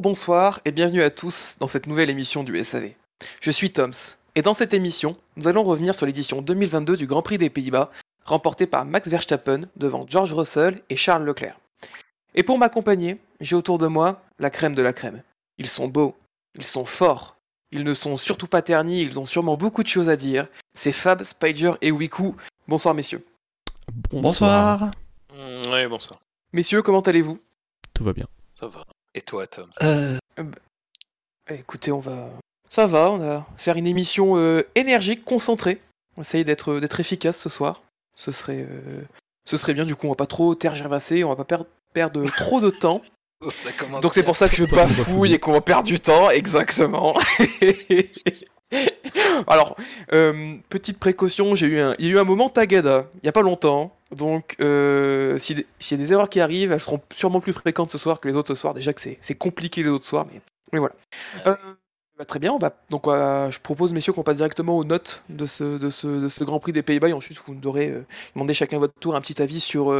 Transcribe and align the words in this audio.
Bonsoir 0.00 0.60
et 0.64 0.72
bienvenue 0.72 1.02
à 1.02 1.10
tous 1.10 1.58
dans 1.60 1.66
cette 1.66 1.86
nouvelle 1.86 2.08
émission 2.08 2.42
du 2.42 2.64
SAV. 2.64 2.92
Je 3.42 3.50
suis 3.50 3.70
Toms 3.70 4.16
et 4.34 4.40
dans 4.40 4.54
cette 4.54 4.72
émission, 4.72 5.14
nous 5.36 5.46
allons 5.46 5.62
revenir 5.62 5.94
sur 5.94 6.06
l'édition 6.06 6.40
2022 6.40 6.96
du 6.96 7.06
Grand 7.06 7.20
Prix 7.20 7.36
des 7.36 7.50
Pays-Bas, 7.50 7.90
remportée 8.24 8.66
par 8.66 8.86
Max 8.86 9.10
Verstappen 9.10 9.68
devant 9.76 10.06
George 10.08 10.32
Russell 10.32 10.80
et 10.88 10.96
Charles 10.96 11.24
Leclerc. 11.24 11.60
Et 12.34 12.42
pour 12.42 12.56
m'accompagner, 12.56 13.20
j'ai 13.40 13.54
autour 13.54 13.76
de 13.76 13.88
moi 13.88 14.22
la 14.38 14.48
crème 14.48 14.74
de 14.74 14.80
la 14.80 14.94
crème. 14.94 15.22
Ils 15.58 15.66
sont 15.66 15.88
beaux, 15.88 16.16
ils 16.54 16.64
sont 16.64 16.86
forts, 16.86 17.36
ils 17.70 17.84
ne 17.84 17.92
sont 17.92 18.16
surtout 18.16 18.46
pas 18.46 18.62
ternis, 18.62 19.02
ils 19.02 19.20
ont 19.20 19.26
sûrement 19.26 19.58
beaucoup 19.58 19.82
de 19.82 19.88
choses 19.88 20.08
à 20.08 20.16
dire. 20.16 20.46
C'est 20.72 20.92
Fab, 20.92 21.22
Spider 21.22 21.72
et 21.82 21.90
Wiku. 21.90 22.36
Bonsoir 22.66 22.94
messieurs. 22.94 23.22
Bonsoir. 24.10 24.92
Ouais, 25.34 25.86
bonsoir. 25.88 26.20
Messieurs, 26.54 26.80
comment 26.80 27.00
allez-vous? 27.00 27.38
Tout 27.92 28.04
va 28.04 28.14
bien. 28.14 28.28
Ça 28.58 28.66
va. 28.66 28.86
Et 29.14 29.22
toi, 29.22 29.46
Tom 29.46 29.68
Euh, 29.82 30.18
Eh, 31.48 31.54
Écoutez, 31.54 31.92
on 31.92 31.98
va... 31.98 32.30
Ça 32.68 32.86
va, 32.86 33.10
on 33.10 33.18
va 33.18 33.46
faire 33.56 33.76
une 33.76 33.86
émission 33.88 34.36
euh, 34.36 34.62
énergique, 34.76 35.24
concentrée. 35.24 35.80
On 36.16 36.20
va 36.20 36.22
essayer 36.22 36.44
d'être 36.44 36.78
d'être 36.78 37.00
efficace 37.00 37.38
ce 37.38 37.48
soir. 37.48 37.82
Ce 38.14 38.30
serait, 38.30 38.66
euh, 38.70 39.02
ce 39.44 39.56
serait 39.56 39.74
bien, 39.74 39.84
du 39.84 39.96
coup, 39.96 40.06
on 40.06 40.10
va 40.10 40.14
pas 40.16 40.26
trop 40.26 40.54
tergiverser, 40.54 41.24
on 41.24 41.30
va 41.30 41.36
pas 41.36 41.44
perdre, 41.44 41.66
perdre 41.92 42.24
trop 42.36 42.60
de 42.60 42.70
temps. 42.70 43.02
Commence 43.78 44.02
Donc 44.02 44.14
c'est 44.14 44.22
pour 44.22 44.36
ça 44.36 44.48
que 44.48 44.54
je 44.54 44.64
bafouille 44.64 45.32
et 45.32 45.38
qu'on 45.38 45.52
va 45.52 45.62
perdre 45.62 45.88
du 45.88 45.98
temps, 45.98 46.30
exactement. 46.30 47.18
Alors, 49.48 49.76
euh, 50.12 50.54
petite 50.68 50.98
précaution, 50.98 51.54
j'ai 51.54 51.66
eu 51.66 51.80
un, 51.80 51.94
il 51.98 52.06
y 52.06 52.08
a 52.10 52.12
eu 52.12 52.18
un 52.18 52.24
moment 52.24 52.50
tagada, 52.50 53.06
il 53.22 53.26
y 53.26 53.28
a 53.28 53.32
pas 53.32 53.42
longtemps. 53.42 53.96
Donc, 54.14 54.56
euh, 54.60 55.38
si 55.38 55.64
s'il 55.78 55.98
y 55.98 56.02
a 56.02 56.04
des 56.04 56.12
erreurs 56.12 56.28
qui 56.28 56.40
arrivent, 56.40 56.72
elles 56.72 56.80
seront 56.80 57.00
sûrement 57.12 57.40
plus 57.40 57.52
fréquentes 57.52 57.90
ce 57.90 57.98
soir 57.98 58.18
que 58.18 58.28
les 58.28 58.34
autres 58.34 58.54
ce 58.54 58.60
soir. 58.60 58.74
Déjà 58.74 58.92
que 58.92 59.00
c'est 59.00 59.34
compliqué 59.36 59.82
les 59.82 59.88
autres 59.88 60.04
soirs, 60.04 60.26
mais, 60.32 60.40
mais 60.72 60.78
voilà. 60.80 60.94
Euh, 61.46 61.54
bah, 62.18 62.24
très 62.24 62.40
bien, 62.40 62.52
on 62.52 62.58
va, 62.58 62.74
donc 62.90 63.06
euh, 63.06 63.50
je 63.50 63.60
propose, 63.60 63.92
messieurs, 63.92 64.12
qu'on 64.12 64.24
passe 64.24 64.38
directement 64.38 64.76
aux 64.76 64.84
notes 64.84 65.22
de 65.28 65.46
ce, 65.46 65.78
de 65.78 65.90
ce, 65.90 66.08
de 66.08 66.28
ce 66.28 66.42
Grand 66.44 66.58
Prix 66.58 66.72
des 66.72 66.82
Pays-Bas. 66.82 67.08
Et 67.08 67.12
ensuite, 67.12 67.38
vous 67.46 67.54
devrez 67.54 67.88
euh, 67.88 68.04
demander 68.34 68.52
chacun 68.52 68.78
votre 68.78 68.94
tour 68.94 69.14
un 69.14 69.20
petit 69.20 69.40
avis 69.40 69.60
sur, 69.60 69.96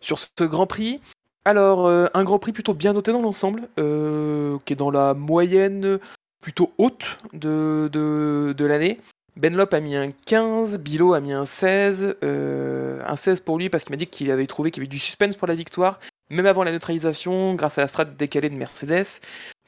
sur 0.00 0.18
ce 0.18 0.44
Grand 0.44 0.66
Prix. 0.66 1.00
Alors, 1.44 1.88
un 1.88 2.24
Grand 2.24 2.38
Prix 2.38 2.52
plutôt 2.52 2.74
bien 2.74 2.92
noté 2.92 3.10
dans 3.10 3.22
l'ensemble, 3.22 3.62
qui 3.76 4.72
est 4.72 4.76
dans 4.76 4.90
la 4.90 5.14
moyenne 5.14 5.98
plutôt 6.40 6.72
haute 6.78 7.18
de, 7.32 7.88
de, 7.92 8.54
de 8.56 8.64
l'année. 8.64 8.98
Benlop 9.38 9.72
a 9.72 9.78
mis 9.78 9.94
un 9.94 10.10
15, 10.10 10.78
Bilo 10.78 11.14
a 11.14 11.20
mis 11.20 11.32
un 11.32 11.44
16, 11.44 12.16
euh, 12.24 13.00
un 13.06 13.14
16 13.14 13.40
pour 13.40 13.56
lui 13.56 13.70
parce 13.70 13.84
qu'il 13.84 13.92
m'a 13.92 13.96
dit 13.96 14.08
qu'il 14.08 14.32
avait 14.32 14.46
trouvé 14.46 14.72
qu'il 14.72 14.82
y 14.82 14.86
avait 14.86 14.90
du 14.90 14.98
suspense 14.98 15.36
pour 15.36 15.46
la 15.46 15.54
victoire, 15.54 16.00
même 16.28 16.46
avant 16.46 16.64
la 16.64 16.72
neutralisation, 16.72 17.54
grâce 17.54 17.78
à 17.78 17.82
la 17.82 17.86
strat 17.86 18.04
décalée 18.04 18.50
de 18.50 18.56
Mercedes. 18.56 19.20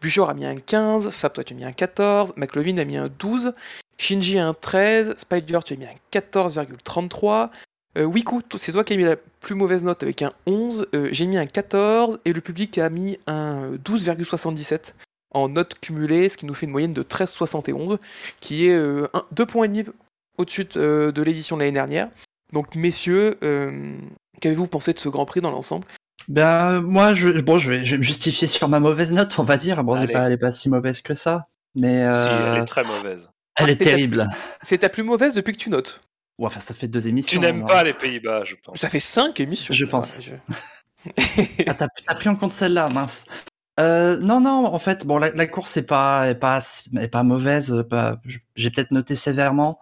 Buchor 0.02 0.28
a 0.28 0.34
mis 0.34 0.44
un 0.44 0.56
15, 0.56 1.10
Fab 1.10 1.32
toi 1.32 1.44
tu 1.44 1.54
as 1.54 1.56
mis 1.56 1.64
un 1.64 1.70
14, 1.70 2.32
McLovin 2.36 2.78
a 2.78 2.84
mis 2.84 2.96
un 2.96 3.08
12, 3.16 3.52
Shinji 3.96 4.40
un 4.40 4.54
13, 4.54 5.14
Spider 5.16 5.60
tu 5.64 5.74
as 5.74 5.76
mis 5.76 5.86
un 5.86 5.94
14,33, 6.12 7.50
euh, 7.96 8.04
Wiku, 8.04 8.40
c'est 8.56 8.72
toi 8.72 8.82
qui 8.82 8.94
as 8.94 8.96
mis 8.96 9.04
la 9.04 9.14
plus 9.16 9.54
mauvaise 9.54 9.84
note 9.84 10.02
avec 10.02 10.22
un 10.22 10.32
11, 10.46 10.88
euh, 10.96 11.08
j'ai 11.12 11.26
mis 11.26 11.36
un 11.36 11.46
14 11.46 12.18
et 12.24 12.32
le 12.32 12.40
public 12.40 12.76
a 12.78 12.90
mis 12.90 13.20
un 13.28 13.74
euh, 13.74 13.78
12,77 13.78 14.94
en 15.32 15.48
note 15.48 15.78
cumulée, 15.80 16.28
ce 16.28 16.36
qui 16.36 16.46
nous 16.46 16.54
fait 16.54 16.66
une 16.66 16.72
moyenne 16.72 16.92
de 16.92 17.02
13,71, 17.02 17.98
qui 18.40 18.66
est 18.66 18.74
euh, 18.74 19.08
un- 19.14 19.24
deux 19.32 19.46
points 19.46 19.64
et 19.64 19.68
demi 19.68 19.84
au-dessus 20.38 20.64
de, 20.64 20.70
euh, 20.80 21.12
de 21.12 21.22
l'édition 21.22 21.56
de 21.56 21.62
l'année 21.62 21.72
dernière. 21.72 22.08
Donc 22.52 22.74
messieurs, 22.74 23.38
euh, 23.44 23.96
qu'avez-vous 24.40 24.66
pensé 24.66 24.92
de 24.92 24.98
ce 24.98 25.08
Grand 25.08 25.24
Prix 25.26 25.40
dans 25.40 25.50
l'ensemble? 25.52 25.86
Ben, 26.28 26.80
moi, 26.80 27.14
je, 27.14 27.28
bon, 27.40 27.58
je 27.58 27.70
vais, 27.70 27.84
je 27.84 27.92
vais 27.92 27.98
me 27.98 28.02
justifier 28.02 28.46
sur 28.48 28.68
ma 28.68 28.80
mauvaise 28.80 29.12
note, 29.12 29.38
on 29.38 29.42
va 29.42 29.56
dire. 29.56 29.82
Bon, 29.84 29.94
elle 29.96 30.10
est 30.10 30.14
Allez. 30.16 30.36
pas, 30.36 30.48
est 30.48 30.52
si 30.52 30.68
mauvaise 30.68 31.00
que 31.00 31.14
ça. 31.14 31.46
Mais 31.74 32.04
euh, 32.06 32.12
Si, 32.12 32.28
elle 32.28 32.58
est 32.62 32.64
très 32.64 32.82
mauvaise. 32.82 33.28
elle 33.56 33.68
est 33.70 33.72
Ah, 33.72 33.76
c'est 33.78 33.84
terrible. 33.84 34.28
C'est 34.62 34.78
ta 34.78 34.88
plus 34.88 35.02
mauvaise 35.02 35.34
depuis 35.34 35.52
que 35.52 35.58
tu 35.58 35.70
notes? 35.70 36.00
Ouais, 36.38 36.46
enfin, 36.46 36.60
ça 36.60 36.74
fait 36.74 36.88
deux 36.88 37.06
émissions. 37.06 37.38
Tu 37.40 37.46
n'aimes 37.46 37.62
hein. 37.62 37.66
pas 37.66 37.84
les 37.84 37.92
Pays-Bas, 37.92 38.44
je 38.44 38.54
pense. 38.56 38.78
Ça 38.78 38.88
fait 38.88 38.98
5 39.00 39.38
émissions. 39.40 39.74
Je 39.74 39.84
Ouais, 39.84 39.90
pense. 39.90 40.20
je- 40.22 40.32
Ah, 41.66 41.74
t'as 41.74 42.14
pris 42.14 42.28
en 42.28 42.36
compte 42.36 42.52
celle-là, 42.52 42.88
mince. 42.88 43.24
Euh, 43.80 44.18
non, 44.18 44.40
non, 44.40 44.66
en 44.66 44.78
fait, 44.78 45.06
bon, 45.06 45.18
la, 45.18 45.46
course 45.46 45.76
est 45.76 45.84
pas, 45.86 46.28
est 46.28 46.34
pas, 46.34 47.22
mauvaise. 47.22 47.72
euh, 47.72 48.16
J'ai 48.56 48.70
peut-être 48.70 48.90
noté 48.90 49.16
sévèrement. 49.16 49.80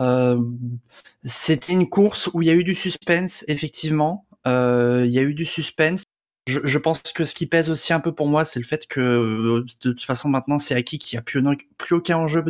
Euh, 0.00 0.40
C'était 1.24 1.72
une 1.72 1.88
course 1.88 2.30
où 2.32 2.42
il 2.42 2.48
y 2.48 2.50
a 2.50 2.54
eu 2.54 2.64
du 2.64 2.74
suspense, 2.74 3.44
effectivement. 3.48 4.26
Il 4.46 5.10
y 5.10 5.18
a 5.18 5.22
eu 5.22 5.34
du 5.34 5.44
suspense. 5.44 6.04
Je, 6.46 6.78
pense 6.78 7.00
que 7.00 7.24
ce 7.24 7.34
qui 7.34 7.46
pèse 7.46 7.70
aussi 7.70 7.92
un 7.94 8.00
peu 8.00 8.12
pour 8.12 8.28
moi, 8.28 8.44
c'est 8.44 8.60
le 8.60 8.66
fait 8.66 8.86
que 8.86 9.60
de 9.60 9.92
toute 9.92 10.04
façon 10.04 10.28
maintenant 10.28 10.58
c'est 10.58 10.74
acquis 10.74 10.98
qu'il 10.98 11.16
n'y 11.16 11.20
a 11.20 11.22
plus, 11.22 11.42
aucun 11.92 12.18
enjeu 12.18 12.44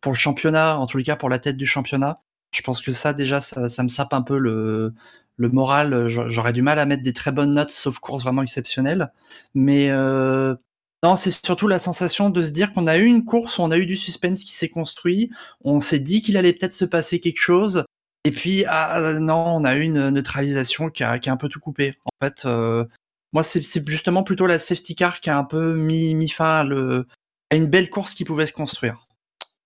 pour 0.00 0.12
le 0.12 0.18
championnat, 0.18 0.78
en 0.78 0.86
tous 0.86 0.96
les 0.98 1.04
cas 1.04 1.16
pour 1.16 1.28
la 1.28 1.38
tête 1.38 1.56
du 1.58 1.66
championnat. 1.66 2.22
Je 2.52 2.62
pense 2.62 2.80
que 2.80 2.92
ça 2.92 3.12
déjà, 3.12 3.40
ça 3.42 3.82
me 3.82 3.88
sape 3.88 4.14
un 4.14 4.22
peu 4.22 4.38
le, 4.38 4.94
le 5.36 5.48
moral. 5.48 6.08
J'a- 6.08 6.28
J'aurais 6.28 6.52
du 6.52 6.62
mal 6.62 6.78
à 6.78 6.86
mettre 6.86 7.02
des 7.02 7.12
très 7.12 7.32
bonnes 7.32 7.54
notes, 7.54 7.70
sauf 7.70 7.98
course 7.98 8.22
vraiment 8.22 8.42
exceptionnelle. 8.42 9.12
Mais 9.54 9.90
euh, 9.90 10.54
non, 11.02 11.16
c'est 11.16 11.30
surtout 11.30 11.68
la 11.68 11.78
sensation 11.78 12.30
de 12.30 12.42
se 12.42 12.50
dire 12.50 12.72
qu'on 12.72 12.86
a 12.86 12.98
eu 12.98 13.04
une 13.04 13.24
course 13.24 13.58
on 13.58 13.70
a 13.70 13.78
eu 13.78 13.86
du 13.86 13.96
suspense 13.96 14.44
qui 14.44 14.54
s'est 14.54 14.68
construit. 14.68 15.30
On 15.62 15.80
s'est 15.80 15.98
dit 15.98 16.22
qu'il 16.22 16.36
allait 16.36 16.52
peut-être 16.52 16.72
se 16.72 16.84
passer 16.84 17.20
quelque 17.20 17.40
chose. 17.40 17.84
Et 18.24 18.32
puis, 18.32 18.64
ah, 18.66 19.12
non, 19.20 19.44
on 19.46 19.64
a 19.64 19.76
eu 19.76 19.82
une 19.82 20.10
neutralisation 20.10 20.90
qui 20.90 21.04
a, 21.04 21.12
un 21.12 21.36
peu 21.36 21.48
tout 21.48 21.60
coupé. 21.60 21.96
En 22.06 22.26
fait, 22.26 22.44
euh, 22.44 22.84
moi, 23.32 23.42
c'est 23.42 23.62
justement 23.88 24.24
plutôt 24.24 24.46
la 24.46 24.58
safety 24.58 24.96
car 24.96 25.20
qui 25.20 25.30
a 25.30 25.38
un 25.38 25.44
peu 25.44 25.74
mis, 25.74 26.14
mis 26.14 26.28
fin 26.28 26.68
à, 26.68 27.54
une 27.54 27.66
belle 27.66 27.88
course 27.88 28.14
qui 28.14 28.24
pouvait 28.24 28.46
se 28.46 28.52
construire. 28.52 29.06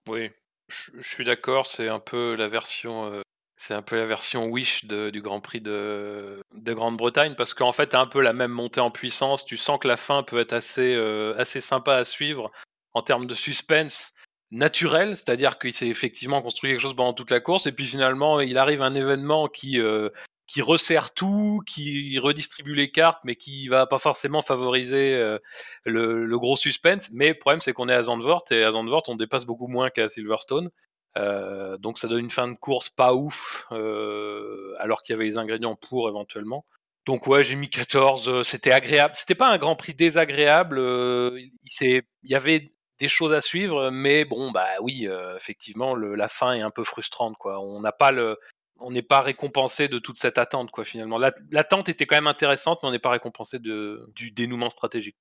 Oui, 0.09 0.30
je, 0.69 0.91
suis 1.00 1.25
d'accord, 1.25 1.66
c'est 1.66 1.88
un 1.88 2.00
peu 2.00 2.34
la 2.34 2.48
version, 2.48 3.06
euh, 3.06 3.22
c'est 3.62 3.75
un 3.75 3.82
peu 3.82 3.97
la 3.97 4.06
version 4.06 4.47
Wish 4.47 4.87
du 4.87 5.21
Grand 5.21 5.41
Prix 5.41 5.60
de, 5.60 6.41
de 6.54 6.72
Grande-Bretagne, 6.72 7.34
parce 7.37 7.53
qu'en 7.53 7.72
fait, 7.72 7.88
t'as 7.88 8.00
un 8.00 8.06
peu 8.06 8.22
la 8.22 8.32
même 8.32 8.53
montée 8.53 8.81
en 8.81 8.91
puissance. 8.91 9.44
Tu 9.44 9.59
sens 9.59 9.78
que 9.78 9.87
la 9.87 9.98
fin 9.98 10.22
peut 10.22 10.41
être 10.41 10.54
assez, 10.54 10.94
euh, 10.94 11.34
assez 11.37 11.60
sympa 11.60 11.97
à 11.97 12.04
suivre 12.04 12.50
en 12.94 13.03
termes 13.03 13.26
de 13.26 13.34
suspense 13.34 14.15
naturel, 14.50 15.15
c'est-à-dire 15.15 15.59
qu'il 15.59 15.75
s'est 15.75 15.88
effectivement 15.88 16.41
construit 16.41 16.71
quelque 16.71 16.81
chose 16.81 16.97
pendant 16.97 17.12
toute 17.12 17.31
la 17.31 17.41
course, 17.41 17.66
et 17.66 17.72
puis 17.72 17.84
finalement, 17.84 18.41
il 18.41 18.56
arrive 18.56 18.81
un 18.81 18.94
événement 18.94 19.47
qui 19.47 19.78
euh, 19.78 20.09
qui 20.47 20.62
resserre 20.62 21.12
tout, 21.12 21.60
qui 21.66 22.19
redistribue 22.19 22.75
les 22.75 22.91
cartes, 22.91 23.21
mais 23.25 23.37
qui 23.37 23.69
va 23.69 23.87
pas 23.87 23.98
forcément 23.98 24.41
favoriser 24.41 25.15
euh, 25.15 25.38
le, 25.84 26.25
le 26.25 26.38
gros 26.38 26.56
suspense. 26.56 27.10
Mais 27.12 27.28
le 27.28 27.39
problème, 27.39 27.60
c'est 27.60 27.74
qu'on 27.74 27.91
est 27.91 27.95
à 27.95 28.04
Zandvoort, 28.04 28.45
et 28.51 28.65
à 28.65 28.72
Zandvoort, 28.72 29.03
on 29.09 29.16
dépasse 29.16 29.45
beaucoup 29.45 29.68
moins 29.68 29.91
qu'à 29.91 30.09
Silverstone. 30.09 30.71
Euh, 31.16 31.77
donc 31.78 31.98
ça 31.98 32.07
donne 32.09 32.21
une 32.21 32.30
fin 32.30 32.47
de 32.48 32.54
course 32.54 32.89
pas 32.89 33.15
ouf, 33.15 33.66
euh, 33.72 34.74
alors 34.78 35.03
qu'il 35.03 35.15
y 35.15 35.16
avait 35.16 35.24
les 35.24 35.39
ingrédients 35.39 35.74
pour 35.77 36.09
éventuellement. 36.09 36.65
Donc 37.07 37.27
ouais, 37.27 37.42
j'ai 37.42 37.57
mis 37.57 37.68
14, 37.71 38.28
euh, 38.28 38.42
c'était 38.45 38.72
agréable. 38.72 39.15
C'était 39.16 39.34
pas 39.34 39.48
un 39.48 39.59
Grand 39.59 39.74
Prix 39.77 39.95
désagréable, 39.95 40.78
euh, 40.78 41.33
il, 41.41 41.51
il 41.65 41.71
s'est- 41.71 42.03
il 42.22 42.30
y 42.30 42.34
avait 42.34 42.68
des 42.98 43.09
choses 43.09 43.33
à 43.33 43.41
suivre, 43.41 43.91
mais 43.91 44.24
bon, 44.24 44.51
bah 44.53 44.66
oui, 44.83 45.09
euh, 45.09 45.34
effectivement, 45.36 45.95
le- 45.95 46.15
la 46.15 46.28
fin 46.28 46.53
est 46.53 46.60
un 46.60 46.71
peu 46.71 46.84
frustrante, 46.84 47.36
quoi. 47.39 47.59
On 47.60 47.80
n'a 47.80 47.92
pas 47.92 48.12
le, 48.12 48.36
on 48.78 48.91
n'est 48.91 49.03
pas 49.03 49.21
récompensé 49.22 49.89
de 49.89 49.98
toute 49.98 50.18
cette 50.18 50.36
attente, 50.39 50.71
quoi. 50.71 50.84
Finalement, 50.84 51.16
La- 51.18 51.33
l'attente 51.51 51.89
était 51.89 52.07
quand 52.07 52.16
même 52.16 52.27
intéressante, 52.27 52.78
mais 52.83 52.89
on 52.91 52.92
n'est 52.92 52.98
pas 52.98 53.10
récompensé 53.10 53.59
de, 53.59 54.07
du 54.15 54.30
dénouement 54.30 54.71
stratégique. 54.71 55.16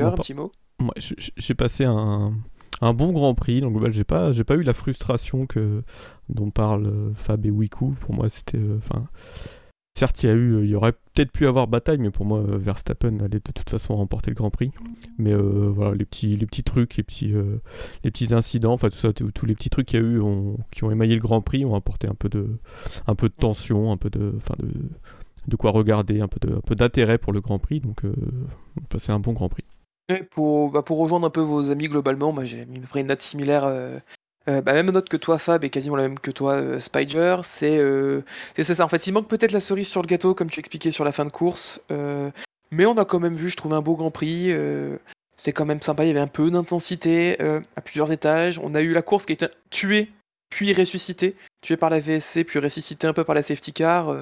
Pour 0.00 0.06
un 0.06 0.10
petit 0.22 0.34
mot? 0.34 0.52
Moi, 0.78 0.94
j'ai 1.36 1.54
passé 1.54 1.84
un, 1.84 2.32
un 2.80 2.92
bon 2.94 3.12
Grand 3.12 3.34
Prix. 3.34 3.60
Donc, 3.60 3.80
bah, 3.80 3.90
j'ai 3.90 4.04
pas, 4.04 4.32
j'ai 4.32 4.44
pas 4.44 4.54
eu 4.54 4.62
la 4.62 4.74
frustration 4.74 5.46
que 5.46 5.82
dont 6.28 6.50
parlent 6.50 6.86
euh, 6.86 7.14
Fab 7.14 7.44
et 7.46 7.50
Wiku. 7.50 7.92
Pour 8.00 8.14
moi, 8.14 8.28
c'était, 8.28 8.58
euh, 8.58 8.78
enfin, 8.78 9.06
certes, 9.94 10.22
il 10.22 10.26
y 10.26 10.28
a 10.30 10.34
eu, 10.34 10.64
il 10.64 10.70
y 10.70 10.74
aurait 10.74 10.92
peut-être 10.92 11.32
pu 11.32 11.46
avoir 11.46 11.68
bataille, 11.68 11.98
mais 11.98 12.10
pour 12.10 12.26
moi, 12.26 12.40
euh, 12.40 12.58
Verstappen 12.58 13.18
allait 13.20 13.38
de 13.38 13.52
toute 13.52 13.70
façon 13.70 13.96
remporter 13.96 14.30
le 14.30 14.34
Grand 14.34 14.50
Prix. 14.50 14.70
Mais 15.18 15.34
voilà, 15.34 15.94
les 15.94 16.04
petits, 16.04 16.36
les 16.36 16.46
petits 16.46 16.62
trucs, 16.62 16.96
les 16.96 17.02
petits, 17.02 17.32
les 18.04 18.10
petits 18.10 18.34
incidents, 18.34 18.74
enfin 18.74 18.90
tout 18.90 18.96
ça, 18.96 19.12
tous 19.12 19.46
les 19.46 19.54
petits 19.54 19.70
trucs 19.70 19.86
qu'il 19.86 20.00
y 20.00 20.02
a 20.02 20.06
eu, 20.06 20.20
ont- 20.20 20.58
qui 20.70 20.84
ont 20.84 20.90
émaillé 20.90 21.14
le 21.14 21.20
Grand 21.20 21.40
Prix, 21.40 21.64
ont 21.64 21.74
apporté 21.74 22.06
un 22.08 22.14
peu 22.14 22.28
de, 22.28 22.58
un 23.06 23.14
peu 23.14 23.28
de 23.28 23.34
tension, 23.34 23.92
un 23.92 23.96
peu 23.96 24.10
de, 24.10 24.34
enfin 24.36 24.54
de, 24.58 24.68
de 25.48 25.56
quoi 25.56 25.70
regarder, 25.70 26.20
un 26.20 26.28
peu 26.28 26.46
de, 26.46 26.54
un 26.54 26.60
peu 26.60 26.74
d'intérêt 26.74 27.16
pour 27.16 27.32
le 27.32 27.40
Grand 27.40 27.58
Prix. 27.58 27.80
Donc, 27.80 28.02
c'est 28.98 29.12
un 29.12 29.20
bon 29.20 29.32
Grand 29.32 29.48
Prix. 29.48 29.64
Bah, 30.08 30.82
pour 30.82 30.98
rejoindre 30.98 31.26
un 31.26 31.30
peu 31.30 31.40
vos 31.40 31.70
amis 31.70 31.88
globalement, 31.88 32.32
moi 32.32 32.44
j'ai 32.44 32.64
mis 32.66 32.78
pris 32.80 33.00
une 33.00 33.08
note 33.08 33.22
similaire, 33.22 33.64
euh, 33.64 33.98
euh, 34.48 34.60
bah, 34.62 34.72
même 34.72 34.90
note 34.90 35.08
que 35.08 35.16
toi 35.16 35.38
Fab 35.38 35.64
et 35.64 35.70
quasiment 35.70 35.96
la 35.96 36.04
même 36.04 36.18
que 36.18 36.30
toi 36.30 36.54
euh, 36.54 36.80
Spider. 36.80 37.38
C'est 37.42 37.78
euh, 37.78 38.22
c'est 38.54 38.62
c'est 38.62 38.76
ça, 38.76 38.84
en 38.84 38.88
fait 38.88 39.06
il 39.08 39.12
manque 39.12 39.28
peut-être 39.28 39.52
la 39.52 39.60
cerise 39.60 39.88
sur 39.88 40.02
le 40.02 40.06
gâteau 40.06 40.34
comme 40.34 40.48
tu 40.48 40.60
expliquais 40.60 40.92
sur 40.92 41.04
la 41.04 41.12
fin 41.12 41.24
de 41.24 41.30
course, 41.30 41.80
mais 42.70 42.86
on 42.86 42.96
a 42.98 43.04
quand 43.04 43.20
même 43.20 43.34
vu, 43.36 43.48
je 43.48 43.56
trouve, 43.56 43.74
un 43.74 43.80
beau 43.80 43.96
Grand 43.96 44.10
Prix. 44.10 44.52
c'est 45.36 45.52
quand 45.52 45.66
même 45.66 45.82
sympa, 45.82 46.04
il 46.04 46.08
y 46.08 46.10
avait 46.10 46.20
un 46.20 46.26
peu 46.28 46.50
d'intensité 46.50 47.38
à 47.76 47.80
plusieurs 47.80 48.12
étages. 48.12 48.60
On 48.62 48.74
a 48.74 48.82
eu 48.82 48.92
la 48.92 49.02
course 49.02 49.26
qui 49.26 49.32
a 49.32 49.34
été 49.34 49.46
tuée, 49.70 50.10
puis 50.50 50.72
ressuscitée, 50.72 51.36
tuée 51.62 51.76
par 51.76 51.90
la 51.90 51.98
VSC, 51.98 52.44
puis 52.44 52.58
ressuscitée 52.60 53.06
un 53.06 53.12
peu 53.12 53.24
par 53.24 53.34
la 53.34 53.42
safety 53.42 53.72
car. 53.72 54.14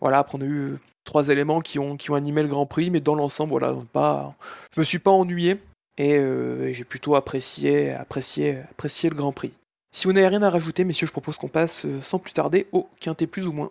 voilà, 0.00 0.18
après 0.18 0.38
on 0.38 0.42
a 0.42 0.46
eu 0.46 0.78
trois 1.08 1.30
éléments 1.30 1.60
qui 1.60 1.78
ont, 1.78 1.96
qui 1.96 2.10
ont 2.10 2.14
animé 2.14 2.42
le 2.42 2.48
Grand 2.48 2.66
Prix, 2.66 2.90
mais 2.90 3.00
dans 3.00 3.14
l'ensemble, 3.14 3.50
voilà, 3.50 3.74
pas, 3.94 4.34
je 4.74 4.80
me 4.80 4.84
suis 4.84 4.98
pas 4.98 5.10
ennuyé 5.10 5.56
et, 5.96 6.10
et 6.10 6.74
j'ai 6.74 6.84
plutôt 6.84 7.14
apprécié, 7.14 7.92
apprécié, 7.94 8.58
apprécié 8.70 9.08
le 9.08 9.16
Grand 9.16 9.32
Prix. 9.32 9.54
Si 9.90 10.06
vous 10.06 10.12
n'avez 10.12 10.28
rien 10.28 10.42
à 10.42 10.50
rajouter, 10.50 10.84
messieurs, 10.84 11.06
je 11.06 11.12
propose 11.12 11.38
qu'on 11.38 11.48
passe 11.48 11.86
sans 12.02 12.18
plus 12.18 12.34
tarder 12.34 12.66
au 12.72 12.90
quintet 13.00 13.26
plus 13.26 13.46
ou 13.46 13.52
moins. 13.52 13.70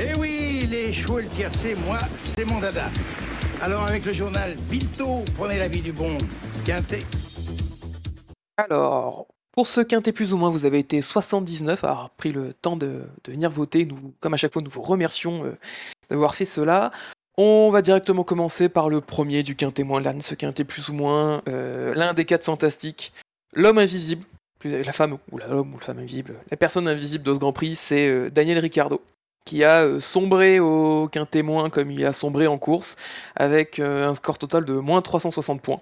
Eh 0.00 0.14
oui, 0.16 0.68
les 0.70 0.92
chevaux 0.92 1.18
le 1.18 1.26
tiercé, 1.26 1.74
moi, 1.74 1.98
c'est 2.36 2.44
mon 2.44 2.60
dada. 2.60 2.88
Alors 3.60 3.82
avec 3.82 4.04
le 4.04 4.12
journal 4.12 4.54
Bilto, 4.70 5.24
prenez 5.36 5.58
l'avis 5.58 5.82
du 5.82 5.92
bon 5.92 6.16
quintet. 6.64 7.02
Alors, 8.56 9.26
pour 9.54 9.68
ce 9.68 9.80
quintet 9.80 10.12
plus 10.12 10.32
ou 10.32 10.36
moins, 10.36 10.50
vous 10.50 10.64
avez 10.64 10.80
été 10.80 11.00
79 11.00 11.84
à 11.84 11.90
avoir 11.90 12.10
pris 12.10 12.32
le 12.32 12.52
temps 12.52 12.76
de, 12.76 13.02
venir 13.26 13.50
voter. 13.50 13.84
Nous, 13.86 14.12
comme 14.18 14.34
à 14.34 14.36
chaque 14.36 14.52
fois, 14.52 14.62
nous 14.62 14.70
vous 14.70 14.82
remercions 14.82 15.44
euh, 15.44 15.56
d'avoir 16.10 16.34
fait 16.34 16.44
cela. 16.44 16.90
On 17.36 17.70
va 17.70 17.80
directement 17.80 18.24
commencer 18.24 18.68
par 18.68 18.88
le 18.88 19.00
premier 19.00 19.44
du 19.44 19.54
quintet 19.54 19.84
moins 19.84 20.02
ce 20.20 20.34
quintet 20.34 20.64
plus 20.64 20.88
ou 20.88 20.94
moins, 20.94 21.40
euh, 21.48 21.94
l'un 21.94 22.14
des 22.14 22.24
quatre 22.24 22.44
fantastiques, 22.44 23.12
l'homme 23.52 23.78
invisible, 23.78 24.24
la 24.64 24.92
femme 24.92 25.18
ou 25.30 25.38
l'homme 25.38 25.74
ou 25.74 25.78
la 25.78 25.84
femme 25.84 25.98
invisible, 25.98 26.34
la 26.50 26.56
personne 26.56 26.88
invisible 26.88 27.24
de 27.24 27.34
ce 27.34 27.38
Grand 27.38 27.52
Prix, 27.52 27.76
c'est 27.76 28.08
euh, 28.08 28.30
Daniel 28.30 28.58
Ricciardo, 28.58 29.02
qui 29.44 29.62
a 29.62 30.00
sombré 30.00 30.58
au 30.58 31.08
quintet 31.08 31.42
moins 31.42 31.70
comme 31.70 31.90
il 31.92 32.04
a 32.04 32.12
sombré 32.12 32.48
en 32.48 32.58
course, 32.58 32.96
avec 33.36 33.78
un 33.78 34.14
score 34.14 34.38
total 34.38 34.64
de 34.64 34.74
moins 34.74 35.02
360 35.02 35.60
points, 35.60 35.80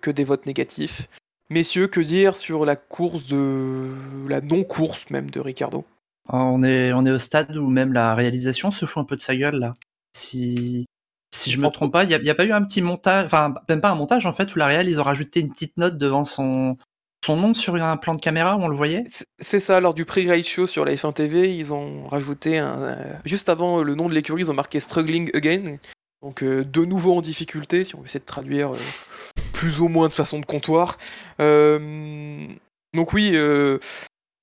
que 0.00 0.10
des 0.10 0.24
votes 0.24 0.46
négatifs. 0.46 1.08
Messieurs, 1.50 1.86
que 1.86 2.00
dire 2.00 2.36
sur 2.36 2.64
la 2.64 2.76
course 2.76 3.26
de 3.26 3.90
la 4.28 4.40
non-course 4.40 5.10
même 5.10 5.30
de 5.30 5.40
Ricciardo 5.40 5.84
On 6.28 6.62
est, 6.62 6.92
on 6.92 7.04
est 7.04 7.10
au 7.10 7.18
stade 7.18 7.56
où 7.56 7.68
même 7.68 7.92
la 7.92 8.14
réalisation 8.14 8.70
se 8.70 8.86
fout 8.86 9.02
un 9.02 9.04
peu 9.04 9.16
de 9.16 9.20
sa 9.20 9.36
gueule 9.36 9.56
là. 9.56 9.76
Si, 10.16 10.86
si 11.34 11.50
je 11.50 11.58
me 11.58 11.68
trompe 11.68 11.92
pas, 11.92 12.04
il 12.04 12.08
n'y 12.08 12.14
a, 12.14 12.18
y 12.22 12.30
a 12.30 12.34
pas 12.34 12.44
eu 12.44 12.52
un 12.52 12.62
petit 12.64 12.80
montage, 12.80 13.26
enfin 13.26 13.54
même 13.68 13.80
pas 13.80 13.90
un 13.90 13.94
montage 13.94 14.24
en 14.26 14.32
fait, 14.32 14.54
où 14.54 14.58
la 14.58 14.66
réal 14.66 14.88
ils 14.88 15.00
ont 15.00 15.04
rajouté 15.04 15.40
une 15.40 15.50
petite 15.50 15.76
note 15.76 15.98
devant 15.98 16.24
son, 16.24 16.76
son 17.24 17.36
nom 17.36 17.52
sur 17.54 17.74
un 17.74 17.96
plan 17.98 18.14
de 18.14 18.20
caméra 18.20 18.56
où 18.56 18.60
on 18.60 18.68
le 18.68 18.76
voyait? 18.76 19.04
C'est- 19.38 19.60
ça, 19.60 19.80
lors 19.80 19.94
du 19.94 20.04
pré-race 20.06 20.46
show 20.46 20.66
sur 20.66 20.84
la 20.86 20.92
F1 20.94 21.12
TV, 21.12 21.54
ils 21.54 21.72
ont 21.74 22.06
rajouté 22.08 22.58
un. 22.58 22.80
euh, 22.82 23.14
juste 23.26 23.48
avant 23.50 23.82
le 23.82 23.94
nom 23.94 24.08
de 24.08 24.14
l'écurie, 24.14 24.42
ils 24.42 24.50
ont 24.50 24.54
marqué 24.54 24.80
Struggling 24.80 25.30
Again. 25.34 25.76
Donc 26.22 26.42
euh, 26.42 26.64
de 26.64 26.84
nouveau 26.84 27.14
en 27.16 27.20
difficulté, 27.20 27.84
si 27.84 27.94
on 27.94 28.04
essaie 28.04 28.20
de 28.20 28.24
traduire 28.24 28.72
euh, 28.74 28.78
plus 29.62 29.78
ou 29.78 29.86
moins 29.86 30.08
de 30.08 30.12
façon 30.12 30.40
de 30.40 30.44
comptoir. 30.44 30.98
Euh, 31.40 32.48
donc 32.94 33.12
oui, 33.12 33.30
euh, 33.34 33.78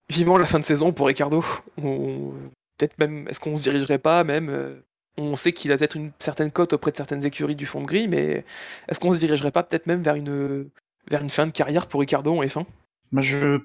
vivement 0.10 0.38
la 0.38 0.46
fin 0.46 0.60
de 0.60 0.64
saison 0.64 0.94
pour 0.94 1.08
Ricardo. 1.08 1.44
Peut-être 1.76 2.98
même, 3.00 3.28
est-ce 3.28 3.42
qu'on 3.42 3.58
se 3.58 3.64
dirigerait 3.64 3.98
pas 3.98 4.24
même 4.24 4.48
euh, 4.48 4.76
On 5.18 5.36
sait 5.36 5.52
qu'il 5.52 5.74
a 5.74 5.78
peut-être 5.78 5.98
une 5.98 6.12
certaine 6.20 6.52
cote 6.52 6.72
auprès 6.72 6.92
de 6.92 6.96
certaines 6.96 7.26
écuries 7.26 7.58
du 7.58 7.66
fond 7.66 7.82
de 7.82 7.86
grille, 7.86 8.08
mais 8.08 8.46
est-ce 8.88 9.02
qu'on 9.02 9.14
se 9.14 9.20
dirigerait 9.20 9.52
pas 9.52 9.62
peut-être 9.62 9.88
même 9.88 10.02
vers 10.02 10.16
une, 10.16 10.70
vers 11.12 11.22
une 11.22 11.30
fin 11.30 11.46
de 11.46 11.52
carrière 11.52 11.88
pour 11.88 12.00
Ricardo 12.00 12.34
en 12.34 12.42
F1 12.42 12.64
Moi, 13.12 13.22
je, 13.22 13.60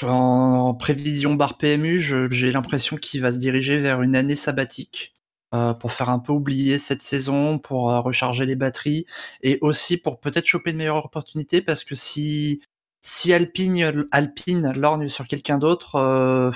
en, 0.00 0.72
prévision 0.72 1.34
bar 1.34 1.58
PMU, 1.58 2.00
j'ai 2.30 2.52
l'impression 2.52 2.96
qu'il 2.96 3.20
va 3.20 3.32
se 3.32 3.36
diriger 3.36 3.80
vers 3.80 4.00
une 4.00 4.16
année 4.16 4.34
sabbatique 4.34 5.12
euh, 5.56 5.74
pour 5.74 5.92
faire 5.92 6.10
un 6.10 6.18
peu 6.18 6.32
oublier 6.32 6.78
cette 6.78 7.02
saison, 7.02 7.58
pour 7.58 7.90
euh, 7.90 8.00
recharger 8.00 8.46
les 8.46 8.56
batteries 8.56 9.06
et 9.42 9.58
aussi 9.62 9.96
pour 9.96 10.20
peut-être 10.20 10.46
choper 10.46 10.70
une 10.70 10.78
meilleure 10.78 11.04
opportunité 11.04 11.62
parce 11.62 11.84
que 11.84 11.94
si 11.94 12.62
si 13.00 13.32
Alpine 13.32 14.06
Alpine 14.10 14.72
lorgne 14.72 15.08
sur 15.08 15.26
quelqu'un 15.26 15.58
d'autre, 15.58 15.96
euh, 15.96 16.50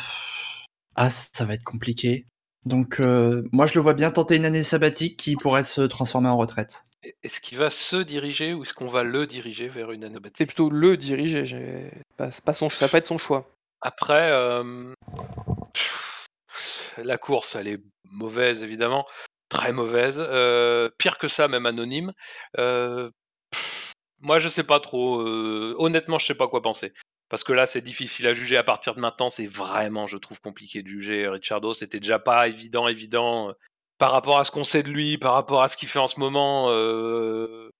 ah 0.97 1.11
ça 1.11 1.44
va 1.44 1.55
être 1.55 1.64
compliqué. 1.64 2.26
Donc 2.64 3.00
euh, 3.00 3.43
moi 3.52 3.67
je 3.67 3.75
le 3.75 3.81
vois 3.81 3.94
bien 3.94 4.11
tenter 4.11 4.37
une 4.37 4.44
année 4.44 4.62
sabbatique 4.62 5.17
qui 5.17 5.37
pourrait 5.37 5.64
se 5.64 5.82
transformer 5.82 6.29
en 6.29 6.37
retraite. 6.37 6.85
Est-ce 7.23 7.41
qu'il 7.41 7.56
va 7.56 7.70
se 7.70 7.97
diriger 7.97 8.52
ou 8.52 8.62
est-ce 8.62 8.75
qu'on 8.75 8.87
va 8.87 9.02
le 9.02 9.26
diriger 9.26 9.69
vers 9.69 9.91
une 9.91 10.05
année 10.05 10.12
C'est 10.12 10.19
sabbatique 10.19 10.47
plutôt 10.49 10.70
le 10.70 10.97
diriger, 10.97 11.91
pas, 12.17 12.31
c'est 12.31 12.44
pas 12.44 12.52
son, 12.52 12.69
ça 12.69 12.87
va 12.87 12.91
pas 12.91 12.99
être 12.99 13.06
son 13.06 13.17
choix. 13.17 13.49
Après, 13.82 14.31
euh, 14.31 14.93
la 17.05 17.19
course, 17.19 17.56
elle 17.56 17.69
est 17.69 17.81
mauvaise, 18.05 18.62
évidemment. 18.62 19.06
Très 19.49 19.73
mauvaise. 19.73 20.23
Euh, 20.25 20.91
pire 20.99 21.19
que 21.19 21.29
ça, 21.29 21.49
même 21.49 21.67
anonyme. 21.67 22.12
Euh, 22.58 23.11
moi, 24.20 24.38
je 24.38 24.49
sais 24.49 24.64
pas 24.64 24.81
trop. 24.81 25.20
euh, 25.23 25.75
honnêtement, 25.79 26.19
je 26.19 26.26
sais 26.26 26.35
pas 26.35 26.49
quoi 26.49 26.62
penser. 26.62 26.93
Parce 27.29 27.44
que 27.44 27.52
là, 27.52 27.67
c'est 27.67 27.82
difficile 27.82 28.26
à 28.26 28.32
juger 28.32 28.56
à 28.56 28.62
partir 28.62 28.94
de 28.94 29.00
maintenant. 29.00 29.29
C'est 29.29 29.47
vraiment, 29.47 30.06
je 30.06 30.17
trouve, 30.17 30.41
compliqué 30.41 30.82
de 30.82 30.88
juger 30.88 31.29
Ricciardo. 31.29 31.75
C'était 31.75 32.00
déjà 32.00 32.19
pas 32.19 32.49
évident, 32.49 32.88
évident. 32.88 33.52
Par 33.99 34.12
rapport 34.12 34.38
à 34.38 34.44
ce 34.44 34.50
qu'on 34.50 34.64
sait 34.64 34.82
de 34.82 34.88
lui, 34.88 35.19
par 35.19 35.35
rapport 35.35 35.62
à 35.62 35.69
ce 35.69 35.76
qu'il 35.76 35.88
fait 35.88 35.99
en 35.99 36.06
ce 36.06 36.19
moment 36.19 36.70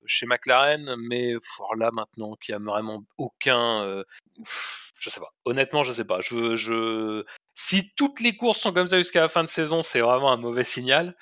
chez 0.07 0.27
McLaren, 0.27 0.95
mais 0.99 1.35
pff, 1.35 1.61
là 1.79 1.91
maintenant 1.93 2.35
qu'il 2.37 2.53
y 2.53 2.57
a 2.57 2.59
vraiment 2.59 3.05
aucun, 3.19 3.85
euh, 3.85 4.05
pff, 4.45 4.93
je 4.99 5.11
sais 5.11 5.21
pas. 5.21 5.31
Honnêtement, 5.45 5.83
je 5.83 5.93
sais 5.93 6.05
pas. 6.07 6.21
Je, 6.21 6.55
je, 6.55 7.25
si 7.71 7.93
toutes 7.95 8.19
les 8.19 8.37
courses 8.37 8.59
sont 8.59 8.73
comme 8.73 8.89
ça 8.89 8.99
jusqu'à 8.99 9.21
la 9.21 9.29
fin 9.29 9.45
de 9.45 9.49
saison, 9.49 9.81
c'est 9.81 10.01
vraiment 10.01 10.33
un 10.33 10.37
mauvais 10.37 10.65
signal. 10.65 11.15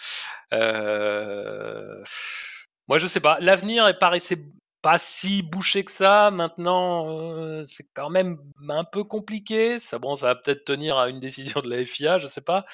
Euh, 0.55 2.03
Moi, 2.89 2.97
je 2.97 3.07
sais 3.07 3.21
pas. 3.21 3.37
L'avenir 3.41 3.87
est 3.87 3.99
paraissait 3.99 4.39
pas 4.81 4.99
si 4.99 5.43
bouché 5.43 5.85
que 5.85 5.91
ça. 5.91 6.31
Maintenant, 6.31 7.07
euh, 7.11 7.65
c'est 7.67 7.87
quand 7.93 8.09
même 8.09 8.39
un 8.67 8.85
peu 8.85 9.05
compliqué. 9.05 9.79
Ça, 9.79 9.99
bon, 9.99 10.15
ça 10.15 10.29
va 10.29 10.37
peut-être 10.37 10.65
tenir 10.65 10.97
à 10.97 11.11
une 11.11 11.21
décision 11.21 11.61
de 11.61 11.69
la 11.69 11.85
FIA, 11.85 12.17
je 12.17 12.27
sais 12.27 12.41
pas. 12.41 12.65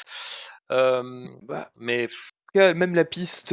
Euh, 0.71 1.27
Bah, 1.43 1.69
mais 1.75 2.07
même 2.55 2.95
la 2.95 3.05
piste 3.05 3.53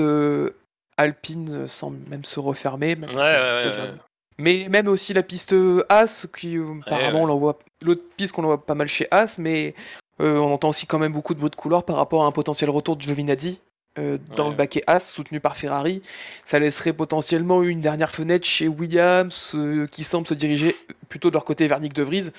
alpine 0.97 1.67
semble 1.67 2.07
même 2.09 2.25
se 2.25 2.39
refermer. 2.39 2.95
même 2.95 3.09
Ouais, 3.09 3.15
ouais, 3.15 3.65
ouais. 3.65 3.93
Mais 4.37 4.67
même 4.69 4.87
aussi 4.87 5.15
la 5.15 5.23
piste 5.23 5.55
As, 5.89 6.27
qui 6.37 6.59
apparemment 6.85 7.19
ouais. 7.19 7.23
on 7.23 7.25
l'envoie, 7.25 7.57
l'autre 7.81 8.03
piste 8.17 8.35
qu'on 8.35 8.43
envoie 8.43 8.63
pas 8.63 8.75
mal 8.75 8.87
chez 8.87 9.07
As, 9.09 9.39
mais 9.39 9.73
euh, 10.21 10.37
on 10.37 10.53
entend 10.53 10.69
aussi 10.69 10.85
quand 10.87 10.99
même 10.99 11.11
beaucoup 11.11 11.33
de 11.33 11.39
bruit 11.39 11.49
de 11.49 11.55
couloir 11.55 11.83
par 11.83 11.97
rapport 11.97 12.23
à 12.23 12.27
un 12.27 12.31
potentiel 12.31 12.69
retour 12.69 12.95
de 12.95 13.01
Giovinazzi 13.01 13.59
euh, 13.99 14.17
dans 14.37 14.45
Ouais. 14.45 14.49
le 14.51 14.55
baquet 14.55 14.83
As, 14.87 14.99
soutenu 15.11 15.39
par 15.39 15.57
Ferrari. 15.57 16.01
Ça 16.45 16.59
laisserait 16.59 16.93
potentiellement 16.93 17.61
une 17.63 17.81
dernière 17.81 18.11
fenêtre 18.11 18.45
chez 18.45 18.67
Williams, 18.67 19.51
euh, 19.55 19.87
qui 19.87 20.03
semble 20.03 20.27
se 20.27 20.33
diriger 20.33 20.75
plutôt 21.09 21.29
de 21.29 21.33
leur 21.33 21.43
côté 21.43 21.67
vers 21.67 21.79
Nick 21.79 21.93
De 21.93 22.03
Vries. 22.03 22.29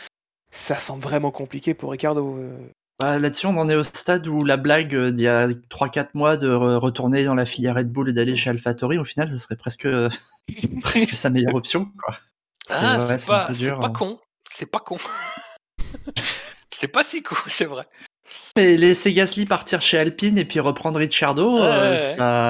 Ça 0.50 0.76
semble 0.76 1.02
vraiment 1.02 1.30
compliqué 1.30 1.74
pour 1.74 1.90
Ricardo. 1.92 2.36
euh. 2.38 2.56
Bah, 3.00 3.18
Là-dessus, 3.18 3.46
on 3.46 3.56
en 3.56 3.68
est 3.68 3.74
au 3.74 3.84
stade 3.84 4.26
où 4.28 4.44
la 4.44 4.56
blague 4.56 4.94
euh, 4.94 5.10
d'il 5.10 5.24
y 5.24 5.28
a 5.28 5.48
3-4 5.48 6.08
mois 6.14 6.36
de 6.36 6.48
re- 6.50 6.76
retourner 6.76 7.24
dans 7.24 7.34
la 7.34 7.44
filière 7.46 7.74
Red 7.74 7.90
Bull 7.90 8.10
et 8.10 8.12
d'aller 8.12 8.36
chez 8.36 8.50
AlphaTauri, 8.50 8.98
au 8.98 9.04
final, 9.04 9.28
ce 9.28 9.38
serait 9.38 9.56
presque, 9.56 9.88
presque 10.82 11.14
sa 11.14 11.30
meilleure 11.30 11.54
option. 11.54 11.88
Quoi. 12.04 12.16
Ah, 12.70 13.06
ouais, 13.06 13.18
c'est 13.18 13.26
pas, 13.28 13.46
pas 13.48 13.86
hein. 13.86 13.92
con. 13.92 14.18
C'est 14.54 14.66
pas 14.66 14.78
con. 14.78 14.96
c'est 16.82 16.88
pas 16.88 17.04
si 17.04 17.22
con, 17.22 17.36
c'est 17.46 17.64
vrai. 17.64 17.86
Mais 18.56 18.76
laisser 18.76 19.12
Gasly 19.12 19.44
partir 19.46 19.80
chez 19.80 19.98
Alpine 19.98 20.36
et 20.38 20.44
puis 20.44 20.58
reprendre 20.60 20.98
Ricciardo, 20.98 21.54
Ouais, 21.54 21.60
euh, 21.66 21.90
ouais. 21.92 21.98
ça. 21.98 22.48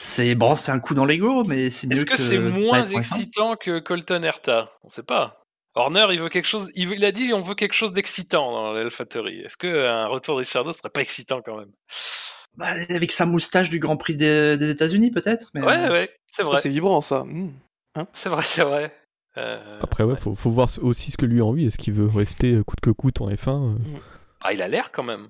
C'est 0.00 0.34
bon, 0.34 0.54
c'est 0.54 0.72
un 0.72 0.78
coup 0.80 0.94
dans 0.94 1.04
l'ego, 1.04 1.44
mais 1.44 1.68
c'est 1.70 1.86
mieux 1.88 1.96
Est-ce 1.96 2.06
que 2.06 2.16
c'est 2.16 2.38
moins 2.38 2.78
être 2.84 2.88
en 2.94 2.98
F1. 2.98 2.98
excitant 2.98 3.56
que 3.56 3.78
Colton 3.80 4.22
Herta? 4.22 4.72
On 4.84 4.88
sait 4.88 5.02
pas. 5.02 5.40
Horner, 5.74 6.06
il 6.10 6.20
veut 6.20 6.28
quelque 6.28 6.46
chose. 6.46 6.70
Il, 6.74 6.88
veut- 6.88 6.94
il 6.96 7.04
a 7.04 7.12
dit 7.12 7.32
on 7.34 7.40
veut 7.40 7.54
quelque 7.54 7.72
chose 7.72 7.92
d'excitant 7.92 8.52
dans 8.52 8.72
l'AlphaTauri. 8.72 9.40
Est-ce 9.40 9.56
qu'un 9.56 10.06
retour 10.06 10.34
de 10.36 10.40
Ricciardo 10.40 10.72
serait 10.72 10.90
pas 10.90 11.00
excitant 11.00 11.40
quand 11.42 11.56
même? 11.56 11.70
Bah, 12.56 12.66
avec 12.90 13.10
sa 13.12 13.24
moustache 13.26 13.70
du 13.70 13.78
Grand 13.78 13.96
Prix 13.96 14.14
des, 14.16 14.56
des 14.58 14.70
États-Unis, 14.70 15.10
peut-être. 15.10 15.50
Mais 15.54 15.62
Ouais, 15.62 15.88
ouais, 15.88 16.10
c'est 16.26 16.42
vrai. 16.42 16.60
C'est 16.60 16.68
vibrant 16.68 17.00
ça. 17.00 17.24
Hmm. 17.24 17.52
C'est 18.12 18.28
vrai, 18.28 18.42
c'est 18.42 18.62
vrai. 18.64 18.94
Euh, 19.38 19.80
Après, 19.80 20.04
ouais, 20.04 20.16
faut, 20.16 20.34
faut 20.34 20.50
voir 20.50 20.68
aussi 20.82 21.10
ce 21.10 21.16
que 21.16 21.26
lui 21.26 21.40
a 21.40 21.44
envie. 21.44 21.66
Est-ce 21.66 21.78
qu'il 21.78 21.94
veut 21.94 22.06
rester 22.06 22.52
euh, 22.54 22.62
coûte 22.62 22.80
que 22.80 22.90
coûte 22.90 23.20
en 23.20 23.30
F1 23.30 23.76
euh, 23.76 23.78
Ah, 24.42 24.52
il 24.52 24.60
a 24.62 24.68
l'air 24.68 24.92
quand 24.92 25.02
même. 25.04 25.28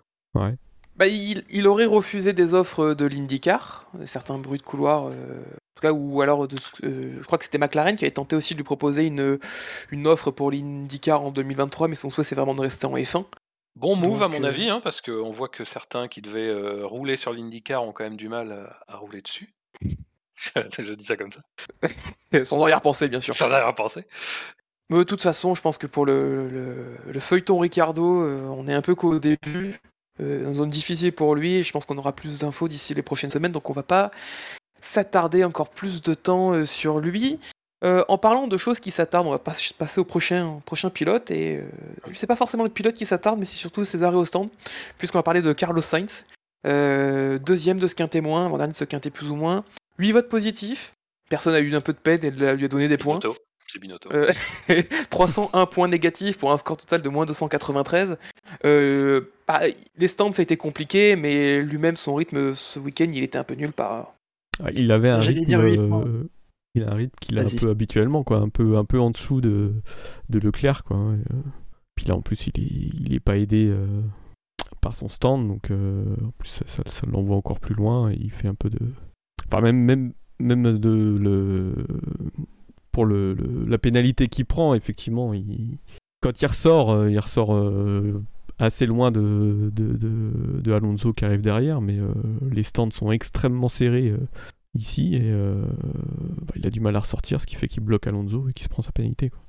Bah, 0.96 1.06
il, 1.06 1.44
il 1.50 1.66
aurait 1.66 1.86
refusé 1.86 2.32
des 2.32 2.52
offres 2.54 2.94
de 2.94 3.06
l'IndyCar, 3.06 3.90
certains 4.04 4.38
bruits 4.38 4.58
de 4.58 4.62
couloir, 4.64 5.06
euh, 5.06 5.10
en 5.12 5.74
tout 5.74 5.80
cas, 5.82 5.92
ou 5.92 6.20
alors 6.20 6.46
de, 6.48 6.56
euh, 6.84 7.16
je 7.18 7.24
crois 7.24 7.38
que 7.38 7.44
c'était 7.44 7.58
McLaren 7.58 7.96
qui 7.96 8.04
avait 8.04 8.10
tenté 8.12 8.36
aussi 8.36 8.54
de 8.54 8.58
lui 8.58 8.64
proposer 8.64 9.06
une, 9.06 9.38
une 9.90 10.06
offre 10.06 10.30
pour 10.30 10.50
l'IndyCar 10.50 11.22
en 11.22 11.30
2023, 11.30 11.88
mais 11.88 11.94
son 11.94 12.10
souhait 12.10 12.24
c'est 12.24 12.34
vraiment 12.34 12.54
de 12.54 12.60
rester 12.60 12.86
en 12.86 12.94
F1. 12.96 13.24
Bon 13.74 13.96
move 13.96 14.22
à 14.22 14.28
mon 14.28 14.44
euh, 14.44 14.48
avis, 14.48 14.68
hein, 14.68 14.80
parce 14.82 15.00
qu'on 15.00 15.30
voit 15.30 15.48
que 15.48 15.64
certains 15.64 16.08
qui 16.08 16.20
devaient 16.20 16.48
euh, 16.48 16.84
rouler 16.86 17.16
sur 17.16 17.32
l'IndyCar 17.32 17.82
ont 17.84 17.92
quand 17.92 18.04
même 18.04 18.18
du 18.18 18.28
mal 18.28 18.52
à, 18.52 18.94
à 18.94 18.96
rouler 18.98 19.22
dessus. 19.22 19.54
je 20.78 20.92
dis 20.94 21.04
ça 21.04 21.16
comme 21.16 21.30
ça, 21.32 21.40
Sans 22.44 22.60
arrière-pensée, 22.62 23.08
bien 23.08 23.20
sûr. 23.20 23.34
sans. 23.34 23.46
Mais 24.90 24.98
de 24.98 25.04
toute 25.04 25.22
façon, 25.22 25.54
je 25.54 25.62
pense 25.62 25.78
que 25.78 25.86
pour 25.86 26.04
le, 26.06 26.48
le- 26.48 26.96
le 27.12 27.20
feuilleton 27.20 27.58
Ricardo, 27.58 28.22
euh, 28.22 28.42
on 28.48 28.66
est 28.66 28.74
un 28.74 28.82
peu 28.82 28.94
qu'au 28.94 29.18
début, 29.18 29.80
euh, 30.20 30.44
une 30.48 30.54
zone 30.54 30.70
difficile 30.70 31.12
pour 31.12 31.34
lui, 31.34 31.56
et 31.56 31.62
je 31.62 31.72
pense 31.72 31.86
qu'on 31.86 31.96
aura 31.98 32.12
plus 32.12 32.40
d'infos 32.40 32.68
d'ici 32.68 32.92
les 32.94 33.02
prochaines 33.02 33.30
semaines, 33.30 33.52
donc 33.52 33.70
on 33.70 33.72
va 33.72 33.82
pas 33.84 34.10
s'attarder 34.80 35.44
encore 35.44 35.70
plus 35.70 36.02
de 36.02 36.12
temps 36.14 36.52
euh, 36.52 36.66
sur 36.66 36.98
lui. 37.00 37.38
Euh, 37.84 38.04
en 38.08 38.18
parlant 38.18 38.46
de 38.48 38.56
choses 38.56 38.80
qui 38.80 38.90
s'attardent, 38.90 39.26
on 39.26 39.30
va 39.30 39.38
pas- 39.38 39.54
passer 39.78 40.00
au 40.00 40.04
prochain, 40.04 40.60
prochain 40.64 40.88
pilote. 40.90 41.30
Et 41.30 41.60
c'est 42.14 42.26
pas 42.28 42.36
forcément 42.36 42.62
le 42.64 42.70
pilote 42.70 42.94
qui 42.94 43.06
s'attarde, 43.06 43.38
mais 43.40 43.44
c'est 43.44 43.56
surtout 43.56 43.84
ses 43.84 44.02
arrêts 44.02 44.16
au 44.16 44.24
stand. 44.24 44.50
Puisqu'on 44.98 45.18
va 45.18 45.22
parler 45.24 45.42
de 45.42 45.52
Carlos 45.52 45.80
Sainz, 45.80 46.26
deuxième 46.64 47.78
de 47.80 47.86
ce 47.88 47.94
quintet 47.96 48.20
moins, 48.20 48.46
avant 48.46 48.68
de 48.68 48.72
ce 48.72 48.84
quintet 48.84 49.10
plus 49.10 49.30
ou 49.30 49.36
moins. 49.36 49.64
8 49.98 50.12
votes 50.12 50.28
positifs. 50.28 50.92
Personne 51.28 51.54
a 51.54 51.60
eu 51.60 51.74
un 51.74 51.80
peu 51.80 51.92
de 51.92 51.98
peine 51.98 52.24
et 52.24 52.30
lui 52.30 52.64
a 52.64 52.68
donné 52.68 52.88
des 52.88 52.98
points. 52.98 53.18
Binotto. 53.18 53.38
C'est 53.68 53.78
Binotto. 53.78 54.10
Euh, 54.12 54.30
301 55.10 55.66
points 55.66 55.88
négatifs 55.88 56.36
pour 56.36 56.52
un 56.52 56.58
score 56.58 56.76
total 56.76 57.00
de 57.02 57.08
moins 57.08 57.24
293. 57.24 58.18
Euh, 58.64 59.22
bah, 59.48 59.60
les 59.96 60.08
stands, 60.08 60.32
ça 60.32 60.40
a 60.40 60.44
été 60.44 60.56
compliqué, 60.56 61.16
mais 61.16 61.62
lui-même, 61.62 61.96
son 61.96 62.14
rythme 62.14 62.54
ce 62.54 62.78
week-end, 62.78 63.08
il 63.12 63.22
était 63.22 63.38
un 63.38 63.44
peu 63.44 63.54
nul 63.54 63.72
par. 63.72 64.14
Ah, 64.62 64.70
Il 64.74 64.90
avait 64.92 65.08
un 65.08 65.18
rythme, 65.20 65.44
dire 65.44 65.60
euh, 65.60 66.24
il 66.74 66.84
a 66.84 66.90
un 66.90 66.94
rythme 66.94 67.14
qu'il 67.20 67.38
a 67.38 67.42
un 67.42 67.46
peu 67.60 67.70
habituellement, 67.70 68.24
quoi, 68.24 68.38
un 68.38 68.48
peu, 68.50 68.76
un 68.76 68.84
peu 68.84 69.00
en 69.00 69.10
dessous 69.10 69.40
de, 69.40 69.72
de 70.28 70.38
Leclerc, 70.38 70.84
quoi. 70.84 70.96
euh. 70.98 71.16
Puis 71.94 72.06
là, 72.06 72.14
en 72.16 72.20
plus, 72.20 72.46
il 72.48 72.52
est, 72.60 73.06
il 73.06 73.14
est 73.14 73.20
pas 73.20 73.36
aidé 73.38 73.68
euh, 73.70 73.86
par 74.82 74.94
son 74.94 75.08
stand, 75.08 75.48
donc 75.48 75.70
euh, 75.70 76.04
en 76.26 76.30
plus, 76.38 76.48
ça, 76.48 76.64
ça- 76.66 76.82
ça 76.86 77.06
l'envoie 77.10 77.36
encore 77.36 77.60
plus 77.60 77.74
loin. 77.74 78.10
Et 78.10 78.16
il 78.20 78.30
fait 78.30 78.48
un 78.48 78.54
peu 78.54 78.68
de, 78.70 78.80
même, 79.60 79.76
même, 79.76 80.12
même 80.40 80.78
de 80.78 81.16
le, 81.20 81.74
pour 82.92 83.06
le, 83.06 83.34
la 83.66 83.78
pénalité 83.78 84.28
qu'il 84.28 84.44
prend, 84.44 84.74
effectivement, 84.74 85.32
quand 86.20 86.40
il 86.40 86.46
ressort, 86.46 86.90
euh, 86.92 87.10
il 87.10 87.18
ressort 87.18 87.54
euh, 87.54 88.22
assez 88.58 88.86
loin 88.86 89.10
de, 89.10 89.70
de, 89.74 89.92
de, 90.60 90.72
Alonso 90.72 91.12
qui 91.12 91.24
arrive 91.24 91.40
derrière, 91.40 91.80
mais 91.80 91.98
euh, 91.98 92.12
les 92.50 92.62
stands 92.62 92.90
sont 92.90 93.10
extrêmement 93.10 93.68
serrés 93.68 94.14
ici 94.74 95.14
et 95.16 95.32
bah, 95.32 96.54
il 96.56 96.66
a 96.66 96.70
du 96.70 96.80
mal 96.80 96.96
à 96.96 97.00
ressortir, 97.00 97.40
ce 97.40 97.46
qui 97.46 97.56
fait 97.56 97.68
qu'il 97.68 97.82
bloque 97.82 98.06
Alonso 98.06 98.48
et 98.48 98.52
qu'il 98.52 98.64
se 98.64 98.68
prend 98.68 98.82
sa 98.82 98.92
pénalité. 98.92 99.30
Quoi. 99.30 99.42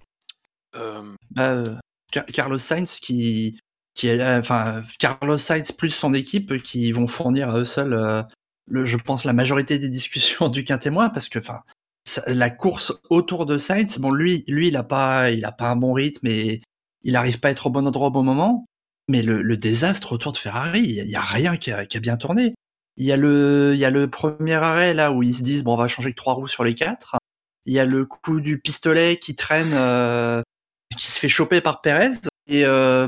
Car- 2.11 2.25
Carlos 2.25 2.57
Sainz 2.57 2.99
qui, 2.99 3.59
qui 3.93 4.11
enfin, 4.21 4.81
Carlos 4.99 5.37
Sainz 5.37 5.71
plus 5.71 5.89
son 5.89 6.13
équipe 6.13 6.61
qui 6.61 6.91
vont 6.91 7.07
fournir 7.07 7.49
à 7.49 7.59
eux 7.59 7.65
seuls, 7.65 8.25
je 8.71 8.97
pense, 8.97 9.25
la 9.25 9.33
majorité 9.33 9.79
des 9.79 9.89
discussions 9.89 10.47
du 10.49 10.63
quintémoin 10.63 11.09
parce 11.09 11.29
que, 11.29 11.39
enfin, 11.39 11.61
la 12.27 12.49
course 12.49 12.93
autour 13.09 13.45
de 13.45 13.57
Sainz, 13.57 13.97
bon, 13.97 14.11
lui, 14.11 14.43
lui, 14.47 14.67
il 14.67 14.77
a 14.77 14.83
pas, 14.83 15.31
il 15.31 15.45
a 15.45 15.51
pas 15.51 15.69
un 15.69 15.75
bon 15.75 15.93
rythme 15.93 16.27
et 16.27 16.61
il 17.03 17.15
arrive 17.15 17.39
pas 17.39 17.49
à 17.49 17.51
être 17.51 17.67
au 17.67 17.69
bon 17.69 17.85
endroit 17.87 18.07
au 18.07 18.11
bon 18.11 18.23
moment. 18.23 18.65
Mais 19.09 19.21
le, 19.21 19.57
désastre 19.57 20.13
autour 20.13 20.31
de 20.31 20.37
Ferrari, 20.37 20.81
il 20.81 21.09
y 21.09 21.15
a- 21.15 21.21
rien 21.21 21.57
qui 21.57 21.71
a, 21.71 21.85
bien 22.01 22.17
tourné. 22.17 22.55
Il 22.95 23.05
y 23.05 23.11
a 23.11 23.17
le, 23.17 23.71
il 23.73 23.79
y 23.79 23.85
a 23.85 23.89
le 23.89 24.09
premier 24.09 24.53
arrêt 24.53 24.93
là 24.93 25.11
où 25.11 25.23
ils 25.23 25.33
se 25.33 25.43
disent 25.43 25.63
bon, 25.63 25.73
on 25.73 25.77
va 25.77 25.87
changer 25.87 26.11
que 26.11 26.15
trois 26.15 26.33
roues 26.33 26.47
sur 26.47 26.63
les 26.63 26.75
quatre. 26.75 27.17
Il 27.65 27.73
y 27.73 27.79
a 27.79 27.85
le 27.85 28.05
coup 28.05 28.39
du 28.39 28.59
pistolet 28.59 29.17
qui 29.17 29.35
traîne, 29.35 29.71
euh, 29.73 30.41
qui 30.97 31.07
se 31.07 31.19
fait 31.19 31.29
choper 31.29 31.59
par 31.61 31.81
Perez. 31.81 32.11
Et 32.47 32.65
euh, 32.65 33.07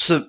ça 0.00 0.26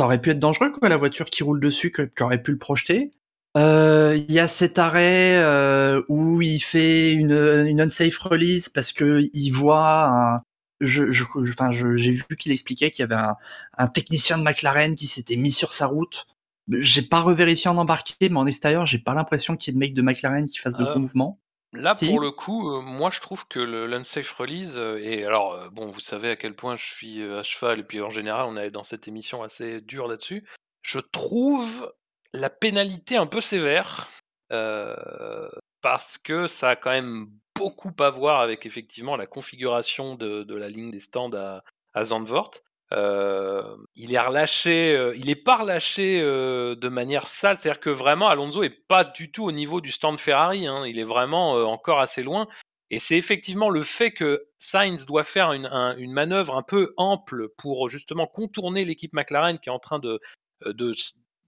aurait 0.00 0.20
pu 0.20 0.30
être 0.30 0.38
dangereux 0.38 0.70
quoi, 0.70 0.88
la 0.88 0.96
voiture 0.96 1.26
qui 1.26 1.42
roule 1.42 1.60
dessus, 1.60 1.92
qui 1.92 2.22
aurait 2.22 2.42
pu 2.42 2.52
le 2.52 2.58
projeter. 2.58 3.12
Euh, 3.56 4.16
Il 4.28 4.32
y 4.32 4.38
a 4.38 4.48
cet 4.48 4.78
arrêt 4.78 5.36
euh, 5.42 6.02
où 6.08 6.40
il 6.42 6.60
fait 6.60 7.12
une, 7.12 7.32
une 7.32 7.80
unsafe 7.80 8.16
release 8.18 8.68
parce 8.68 8.92
que 8.92 9.22
il 9.32 9.50
voit 9.50 10.06
un. 10.06 10.42
Je, 10.80 11.10
je, 11.12 11.24
enfin, 11.50 11.70
je- 11.70 11.94
j'ai 11.94 12.12
vu 12.12 12.24
qu'il 12.38 12.50
expliquait 12.50 12.90
qu'il 12.90 13.02
y 13.02 13.04
avait 13.04 13.14
un, 13.22 13.36
un 13.78 13.86
technicien 13.88 14.36
de 14.38 14.42
McLaren 14.42 14.96
qui 14.96 15.06
s'était 15.06 15.36
mis 15.36 15.52
sur 15.52 15.72
sa 15.72 15.86
route. 15.86 16.26
J'ai 16.70 17.02
pas 17.02 17.20
revérifié 17.20 17.70
en 17.70 17.76
embarqué, 17.76 18.14
mais 18.30 18.38
en 18.38 18.46
extérieur, 18.46 18.86
j'ai 18.86 18.98
pas 18.98 19.14
l'impression 19.14 19.56
qu'il 19.56 19.70
y 19.70 19.70
ait 19.72 19.74
de 19.74 19.78
mec 19.78 19.94
de 19.94 20.02
McLaren 20.02 20.46
qui 20.48 20.58
fasse 20.58 20.76
de 20.76 20.84
gros 20.84 20.98
mouvements. 20.98 21.38
Là, 21.74 21.94
Si. 21.96 22.08
pour 22.08 22.20
le 22.20 22.30
coup, 22.32 22.70
euh, 22.70 22.80
moi 22.82 23.10
je 23.10 23.20
trouve 23.20 23.46
que 23.48 23.58
l'unsafe 23.60 24.30
release, 24.32 24.74
euh, 24.76 24.98
et 25.02 25.24
alors, 25.24 25.54
euh, 25.54 25.70
bon, 25.70 25.88
vous 25.90 26.00
savez 26.00 26.28
à 26.30 26.36
quel 26.36 26.54
point 26.54 26.76
je 26.76 26.84
suis 26.84 27.22
euh, 27.22 27.40
à 27.40 27.42
cheval, 27.42 27.78
et 27.80 27.82
puis 27.82 28.00
en 28.02 28.10
général, 28.10 28.44
on 28.46 28.56
est 28.58 28.70
dans 28.70 28.82
cette 28.82 29.08
émission 29.08 29.42
assez 29.42 29.80
dure 29.80 30.06
là-dessus. 30.06 30.44
Je 30.82 30.98
trouve 30.98 31.90
la 32.32 32.50
pénalité 32.50 33.16
un 33.16 33.26
peu 33.26 33.40
sévère, 33.40 34.08
euh, 34.52 35.48
parce 35.80 36.18
que 36.18 36.46
ça 36.46 36.70
a 36.70 36.76
quand 36.76 36.90
même 36.90 37.28
beaucoup 37.54 37.92
à 38.00 38.10
voir 38.10 38.40
avec 38.40 38.66
effectivement 38.66 39.16
la 39.16 39.26
configuration 39.26 40.14
de, 40.14 40.54
la 40.54 40.68
ligne 40.68 40.90
des 40.90 41.00
stands 41.00 41.34
à, 41.34 41.62
à 41.94 42.04
Zandvoort. 42.04 42.52
Euh, 42.92 43.76
il 43.94 44.12
est 44.12 44.18
relâché, 44.18 44.94
euh, 44.94 45.14
il 45.16 45.30
est 45.30 45.34
pas 45.34 45.56
relâché 45.56 46.20
de 46.20 46.88
manière 46.88 47.26
sale, 47.26 47.56
c'est-à-dire 47.56 47.80
que 47.80 47.90
vraiment 47.90 48.28
Alonso 48.28 48.62
est 48.62 48.86
pas 48.86 49.04
du 49.04 49.30
tout 49.30 49.44
au 49.44 49.52
niveau 49.52 49.80
du 49.80 49.90
stand 49.90 50.20
Ferrari, 50.20 50.66
hein. 50.66 50.86
il 50.86 50.98
est 50.98 51.04
vraiment 51.04 51.52
encore 51.70 52.00
assez 52.00 52.22
loin. 52.22 52.48
Et 52.90 52.98
c'est 52.98 53.16
effectivement 53.16 53.70
le 53.70 53.82
fait 53.82 54.12
que 54.12 54.44
Sainz 54.58 55.06
doit 55.06 55.24
faire 55.24 55.52
une, 55.52 55.64
un- 55.64 55.96
une 55.96 56.12
manœuvre 56.12 56.54
un 56.54 56.62
peu 56.62 56.92
ample 56.98 57.48
pour 57.56 57.88
justement 57.88 58.26
contourner 58.26 58.84
l'équipe 58.84 59.14
McLaren 59.14 59.58
qui 59.58 59.70
est 59.70 59.72
en 59.72 59.78
train 59.78 59.98
de, 59.98 60.20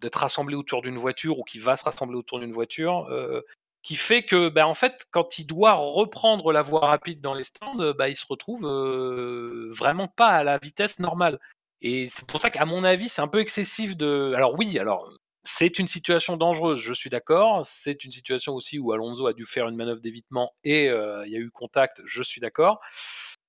d'être 0.04 0.16
rassemblée 0.20 0.54
autour 0.54 0.82
d'une 0.82 0.96
voiture 0.98 1.38
ou 1.38 1.44
qui 1.44 1.58
va 1.58 1.76
se 1.76 1.84
rassembler 1.84 2.16
autour 2.16 2.38
d'une 2.38 2.52
voiture, 2.52 3.06
euh, 3.10 3.40
qui 3.82 3.96
fait 3.96 4.24
que, 4.24 4.48
bah, 4.48 4.68
en 4.68 4.74
fait, 4.74 5.04
quand 5.10 5.38
il 5.38 5.46
doit 5.46 5.72
reprendre 5.72 6.52
la 6.52 6.62
voie 6.62 6.86
rapide 6.86 7.20
dans 7.20 7.34
les 7.34 7.44
stands, 7.44 7.92
bah, 7.94 8.08
il 8.08 8.16
se 8.16 8.26
retrouve 8.28 8.66
euh, 8.66 9.68
vraiment 9.70 10.08
pas 10.08 10.28
à 10.28 10.44
la 10.44 10.58
vitesse 10.58 10.98
normale. 10.98 11.40
Et 11.82 12.08
c'est 12.08 12.26
pour 12.28 12.40
ça 12.40 12.50
qu'à 12.50 12.64
mon 12.66 12.84
avis, 12.84 13.08
c'est 13.08 13.22
un 13.22 13.28
peu 13.28 13.40
excessif 13.40 13.96
de. 13.96 14.32
Alors 14.34 14.54
oui, 14.58 14.78
alors 14.78 15.10
c'est 15.42 15.78
une 15.78 15.86
situation 15.86 16.36
dangereuse, 16.36 16.80
je 16.80 16.94
suis 16.94 17.10
d'accord. 17.10 17.66
C'est 17.66 18.04
une 18.04 18.10
situation 18.12 18.54
aussi 18.54 18.78
où 18.78 18.92
Alonso 18.92 19.26
a 19.26 19.34
dû 19.34 19.44
faire 19.44 19.68
une 19.68 19.76
manœuvre 19.76 20.00
d'évitement 20.00 20.52
et 20.64 20.88
euh, 20.88 21.26
il 21.26 21.32
y 21.32 21.36
a 21.36 21.40
eu 21.40 21.50
contact, 21.50 22.02
je 22.06 22.22
suis 22.22 22.40
d'accord. 22.40 22.80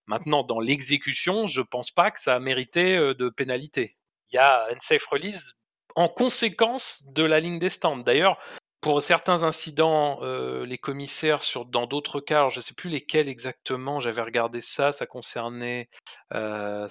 Maintenant, 0.08 0.44
dans 0.44 0.60
l'exécution, 0.60 1.48
je 1.48 1.62
pense 1.62 1.92
pas 1.92 2.12
que 2.12 2.20
ça 2.20 2.36
a 2.36 2.40
mérité 2.40 2.98
de 2.98 3.30
pénalité. 3.30 3.98
Il 4.32 4.36
y 4.36 4.38
a 4.38 4.66
un 4.66 4.80
safe 4.80 5.06
release 5.06 5.56
en 5.96 6.08
conséquence 6.10 7.04
de 7.08 7.24
la 7.24 7.40
ligne 7.40 7.60
des 7.60 7.70
stands. 7.70 7.98
D'ailleurs, 7.98 8.38
pour 8.86 9.02
certains 9.02 9.42
incidents, 9.42 10.20
euh, 10.22 10.64
les 10.64 10.78
commissaires 10.78 11.40
dans 11.72 11.88
d'autres 11.88 12.20
cas, 12.20 12.50
je 12.50 12.60
ne 12.60 12.62
sais 12.62 12.76
plus 12.76 12.92
lesquels 12.92 13.28
exactement, 13.28 14.00
j'avais 14.00 14.22
regardé 14.22 14.62
ça, 14.62 14.92
ça 14.92 15.08
concernait, 15.08 15.88
euh, 16.36 16.88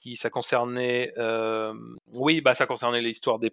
qui? 0.00 0.16
Ça 0.16 0.28
concernait, 0.28 1.12
euh, 1.16 1.72
oui, 2.16 2.40
bah 2.40 2.54
ça 2.54 2.66
concernait 2.66 3.00
l'histoire 3.00 3.38
des, 3.38 3.52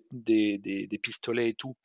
pistolets 1.03 1.49
et 1.49 1.53
tout, 1.53 1.75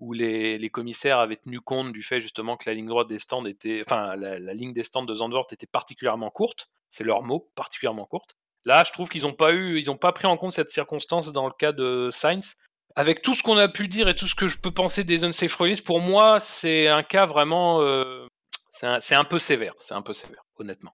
où 0.00 0.12
les, 0.12 0.68
commissaires 0.70 1.20
avaient 1.20 1.36
tenu 1.36 1.60
compte 1.60 1.92
du 1.92 2.02
fait 2.02 2.20
justement 2.20 2.56
que 2.56 2.68
la 2.68 2.74
ligne 2.74 2.88
droite 2.88 3.06
des 3.06 3.20
stands 3.20 3.44
était, 3.44 3.82
la 3.88 4.54
ligne 4.54 4.72
des 4.72 4.82
stands 4.82 5.04
de 5.04 5.14
Zandvoort 5.14 5.46
était 5.52 5.68
particulièrement 5.68 6.30
courte, 6.30 6.70
c'est 6.88 7.04
leur 7.04 7.22
mot, 7.22 7.52
particulièrement 7.54 8.04
courte. 8.04 8.34
Là, 8.64 8.84
je 8.86 8.92
trouve 8.92 9.08
qu'ils 9.08 9.22
n'ont 9.22 9.32
pas 9.32 9.52
eu, 9.52 9.78
ils 9.78 9.86
n'ont 9.86 9.96
pas 9.96 10.12
pris 10.12 10.26
en 10.26 10.36
compte 10.36 10.52
cette 10.52 10.70
circonstance 10.70 11.32
dans 11.32 11.46
le 11.46 11.52
cas 11.58 11.72
de 11.72 12.10
Sainz. 12.12 12.56
Avec 12.96 13.22
tout 13.22 13.34
ce 13.34 13.42
qu'on 13.42 13.56
a 13.56 13.68
pu 13.68 13.88
dire 13.88 14.08
et 14.08 14.14
tout 14.14 14.26
ce 14.26 14.34
que 14.34 14.48
je 14.48 14.58
peux 14.58 14.72
penser 14.72 15.04
des 15.04 15.24
unsafe 15.24 15.54
release, 15.54 15.80
pour 15.80 16.00
moi, 16.00 16.40
c'est 16.40 16.88
un 16.88 17.04
cas 17.04 17.24
vraiment, 17.24 17.80
euh, 17.82 18.26
c'est 18.70 19.14
un, 19.14 19.24
peu 19.24 19.38
sévère, 19.38 19.74
c'est 19.78 19.94
un 19.94 20.02
peu 20.02 20.12
sévère, 20.12 20.42
honnêtement. 20.58 20.92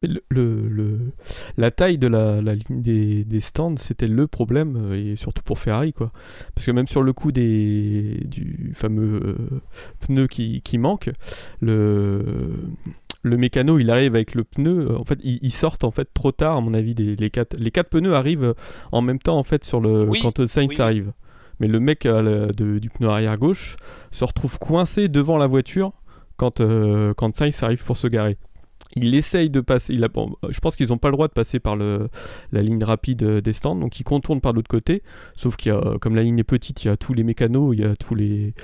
La 1.57 1.71
taille 1.71 1.97
de 1.97 2.07
la, 2.07 2.41
ligne 2.41 2.83
des, 2.83 3.25
des 3.25 3.41
stands, 3.41 3.77
c'était 3.79 4.09
le 4.09 4.27
problème, 4.27 4.93
euh, 4.93 5.13
et 5.13 5.17
surtout 5.17 5.43
pour 5.43 5.59
Ferrari, 5.59 5.95
quoi. 5.95 6.13
Parce 6.55 6.67
que 6.67 6.71
même 6.71 6.87
sur 6.87 7.03
le 7.03 7.15
coup 7.15 7.33
des, 7.33 8.21
du 8.25 8.75
fameux 8.75 9.21
euh, 9.25 9.61
pneu 10.01 10.27
qui, 10.27 10.61
qui 10.61 10.77
manque, 10.77 11.11
le, 11.61 12.53
le 13.27 13.37
mécano, 13.37 13.79
il 13.79 13.91
arrive 13.91 14.15
avec 14.15 14.35
le 14.35 14.45
pneu, 14.45 14.89
euh, 14.91 14.99
en 14.99 15.05
fait, 15.05 15.19
ils, 15.23 15.39
ils 15.43 15.51
sortent 15.53 15.85
en 15.85 15.91
fait 15.91 16.09
trop 16.15 16.33
tard, 16.33 16.57
à 16.57 16.61
mon 16.61 16.75
avis, 16.75 16.95
des, 16.95 17.17
les, 17.17 17.31
quatre, 17.31 17.57
les 17.59 17.71
quatre 17.71 17.91
pneus 17.91 18.15
arrivent 18.15 18.45
euh, 18.45 18.55
en 18.93 19.03
même 19.03 19.19
temps, 19.19 19.39
en 19.39 19.45
fait, 19.45 19.65
sur 19.65 19.81
le, 19.81 20.05
Oui, 20.09 20.21
quand 20.23 20.41
euh, 20.41 20.47
Sainz 20.47 20.69
oui. 20.69 20.81
arrive. 20.81 21.13
Mais 21.61 21.69
le 21.69 21.81
mec 21.81 22.03
de- 22.07 22.79
du 22.79 22.91
pneu 22.91 23.09
arrière 23.09 23.39
gauche 23.39 23.77
se 24.11 24.25
retrouve 24.25 24.59
coincé 24.59 25.09
devant 25.09 25.39
la 25.39 25.47
voiture 25.47 25.93
quand, 26.37 26.61
euh, 26.61 27.15
quand 27.15 27.35
Sainz 27.35 27.63
arrive 27.63 27.83
pour 27.85 27.97
se 27.97 28.07
garer. 28.09 28.37
Il 28.99 29.15
essaye 29.15 29.51
de 29.51 29.61
passer. 29.61 29.93
Il 29.93 30.03
a, 30.05 30.09
bon, 30.09 30.37
je 30.49 30.59
pense 30.61 30.75
qu'ils 30.77 30.89
n'ont 30.89 30.97
pas 30.97 31.09
le 31.09 31.13
droit 31.13 31.29
de 31.29 31.33
passer 31.35 31.61
par 31.61 31.77
le, 31.77 32.09
la 32.53 32.63
ligne 32.63 32.83
rapide 32.83 33.23
euh, 33.25 33.41
des 33.43 33.53
stands, 33.53 33.77
donc 33.77 34.01
ils 34.01 34.05
contournent 34.05 34.41
par 34.41 34.55
l'autre 34.55 34.69
côté. 34.69 35.03
Sauf 35.35 35.57
qu'il 35.57 35.71
y 35.71 35.75
a, 35.75 35.99
comme 36.01 36.15
la 36.15 36.23
ligne 36.23 36.39
est 36.39 36.45
petite, 36.45 36.83
il 36.85 36.89
y 36.89 36.91
a 36.91 36.97
tous 36.97 37.13
les 37.13 37.23
mécanos, 37.23 37.75
il 37.77 37.81
y 37.81 37.85
a 37.85 37.95
tous 37.95 38.15
les, 38.15 38.55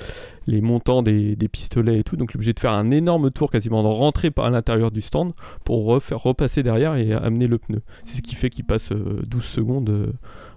les 0.47 0.61
montants 0.63 1.03
des, 1.03 1.37
des 1.37 1.49
pistolets 1.49 1.99
et 1.99 2.03
tout. 2.05 2.17
Donc 2.17 2.31
il 2.31 2.35
est 2.35 2.37
obligé 2.37 2.53
de 2.55 2.61
faire 2.61 2.73
un 2.73 2.91
énorme 2.91 3.31
tour, 3.31 3.51
quasiment 3.51 3.83
de 3.83 3.89
rentrer 3.89 4.31
par 4.31 4.51
l'intérieur 4.51 4.91
du 4.91 5.03
stand 5.03 5.33
pour 5.65 5.85
refaire, 5.85 6.19
repasser 6.21 6.63
derrière 6.63 6.95
et 6.97 7.13
amener 7.13 7.47
le 7.47 7.59
pneu. 7.59 7.83
C'est 8.07 8.17
ce 8.17 8.23
qui 8.23 8.35
fait 8.35 8.49
qu'il 8.49 8.65
passe 8.65 8.93
euh, 8.93 9.21
12 9.27 9.45
secondes 9.45 9.91
euh, 9.91 10.07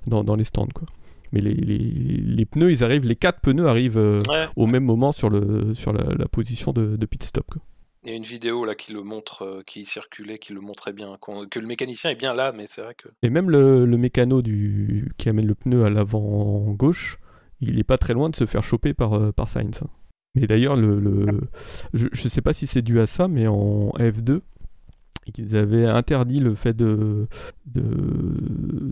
dans, 0.08 0.24
dans 0.24 0.36
les 0.36 0.46
stands. 0.46 0.70
Quoi. 0.74 0.88
Mais 1.34 1.42
les, 1.42 1.54
les, 1.54 1.78
les 1.80 2.46
pneus, 2.46 2.72
ils 2.72 2.84
arrivent, 2.84 3.06
les 3.06 3.16
quatre 3.18 3.42
pneus 3.42 3.68
arrivent 3.68 3.98
euh, 3.98 4.22
Ouais. 4.30 4.46
au 4.56 4.68
même 4.68 4.86
moment 4.86 5.12
sur, 5.12 5.30
le, 5.30 5.74
sur 5.74 5.92
la, 5.92 6.04
la 6.16 6.28
position 6.28 6.72
de, 6.72 6.96
de 6.96 7.06
pit 7.06 7.22
stop. 7.24 7.46
Quoi. 7.52 7.62
Il 8.06 8.12
y 8.12 8.14
a 8.14 8.18
une 8.18 8.24
vidéo 8.24 8.66
là 8.66 8.76
qui 8.76 8.94
le 8.94 9.02
montre, 9.02 9.42
euh, 9.42 9.62
qui 9.66 9.84
circulait, 9.86 10.38
qui 10.38 10.54
le 10.54 10.62
montrait 10.62 10.94
bien, 10.94 11.18
qu'on- 11.20 11.48
que 11.48 11.60
le 11.60 11.66
mécanicien 11.68 12.12
est 12.12 12.16
bien 12.16 12.34
là, 12.36 12.52
mais 12.52 12.68
c'est 12.68 12.82
vrai 12.82 12.94
que. 12.96 13.10
Et 13.24 13.30
même 13.32 13.50
le, 13.50 13.86
le 13.86 13.98
mécano 13.98 14.42
du, 14.44 15.12
qui 15.18 15.28
amène 15.30 15.48
le 15.48 15.56
pneu 15.56 15.86
à 15.86 15.90
l'avant 15.90 16.72
gauche, 16.74 17.18
il 17.62 17.80
est 17.80 17.84
pas 17.84 17.98
très 17.98 18.14
loin 18.14 18.30
de 18.30 18.36
se 18.36 18.46
faire 18.46 18.62
choper 18.64 18.94
par, 18.94 19.14
euh, 19.14 19.32
par 19.32 19.50
Sainz. 19.50 19.80
hein. 19.84 19.88
Mais 20.36 20.46
d'ailleurs, 20.48 20.76
le, 20.76 21.00
le- 21.00 21.42
je, 21.94 22.08
je 22.12 22.28
sais 22.28 22.42
pas 22.42 22.54
si 22.54 22.68
c'est 22.68 22.82
dû 22.82 23.00
à 23.00 23.08
ça, 23.08 23.28
mais 23.28 23.48
en 23.48 23.90
F2, 23.98 24.42
et 25.28 25.32
qu'ils 25.32 25.56
avaient 25.58 25.86
interdit 25.88 26.40
le 26.42 26.54
fait 26.54 26.76
de, 26.76 27.28
de, 27.66 27.82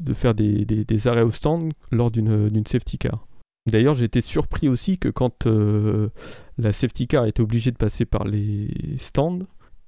de 0.01 0.13
faire 0.13 0.34
des, 0.34 0.65
des- 0.65 0.86
des 0.86 1.08
arrêts 1.08 1.22
au 1.22 1.29
stand 1.29 1.74
lors 1.91 2.10
d'une 2.12 2.50
d'une 2.50 2.65
safety 2.65 2.98
car. 2.98 3.27
D'ailleurs, 3.65 4.01
été 4.01 4.22
surpris 4.22 4.67
aussi 4.67 4.98
que 4.98 5.10
quand 5.10 5.48
euh, 5.48 6.10
la 6.58 6.74
safety 6.74 7.08
car 7.08 7.25
était 7.25 7.41
obligée 7.41 7.72
de 7.72 7.77
passer 7.77 8.05
par 8.05 8.25
les 8.25 8.70
stands, 8.98 9.39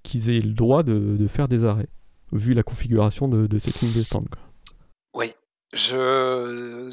qu'ils 0.04 0.30
aient 0.30 0.40
le 0.40 0.54
droit 0.54 0.84
de, 0.84 1.28
faire 1.28 1.48
des 1.48 1.66
arrêts, 1.66 1.90
vu 2.32 2.54
la 2.54 2.64
configuration 2.64 3.28
de, 3.28 3.48
de 3.48 3.58
cette 3.58 3.82
ligne 3.82 4.04
stands. 4.04 4.24
Oui. 5.14 5.34
Je, 5.74 6.90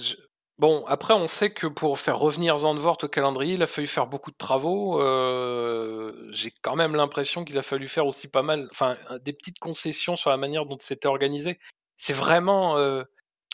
Bon, 0.59 0.85
après, 0.87 1.15
on 1.15 1.27
sait 1.27 1.51
que 1.51 1.67
pour 1.67 1.99
faire 1.99 2.19
revenir 2.19 2.59
Zandvoort 2.59 2.99
au 3.03 3.09
calendrier, 3.09 3.55
il 3.55 3.62
a 3.62 3.67
fallu 3.67 3.89
faire 3.89 4.07
beaucoup 4.07 4.31
de 4.31 4.37
travaux. 4.37 5.01
Euh, 5.01 6.12
J'ai 6.31 6.51
quand 6.62 6.77
même 6.77 6.95
l'impression 6.95 7.45
qu'il 7.45 7.59
a 7.59 7.62
fallu 7.62 7.89
faire 7.89 8.07
aussi 8.07 8.29
pas 8.29 8.43
mal, 8.43 8.69
enfin, 8.71 8.97
des 9.25 9.33
petites 9.33 9.59
concessions 9.59 10.15
sur 10.15 10.31
la 10.31 10.37
manière 10.37 10.67
dont 10.67 10.77
c'était 10.79 11.09
organisé. 11.09 11.59
C'est 11.97 12.12
vraiment. 12.12 12.77
euh, 12.77 13.03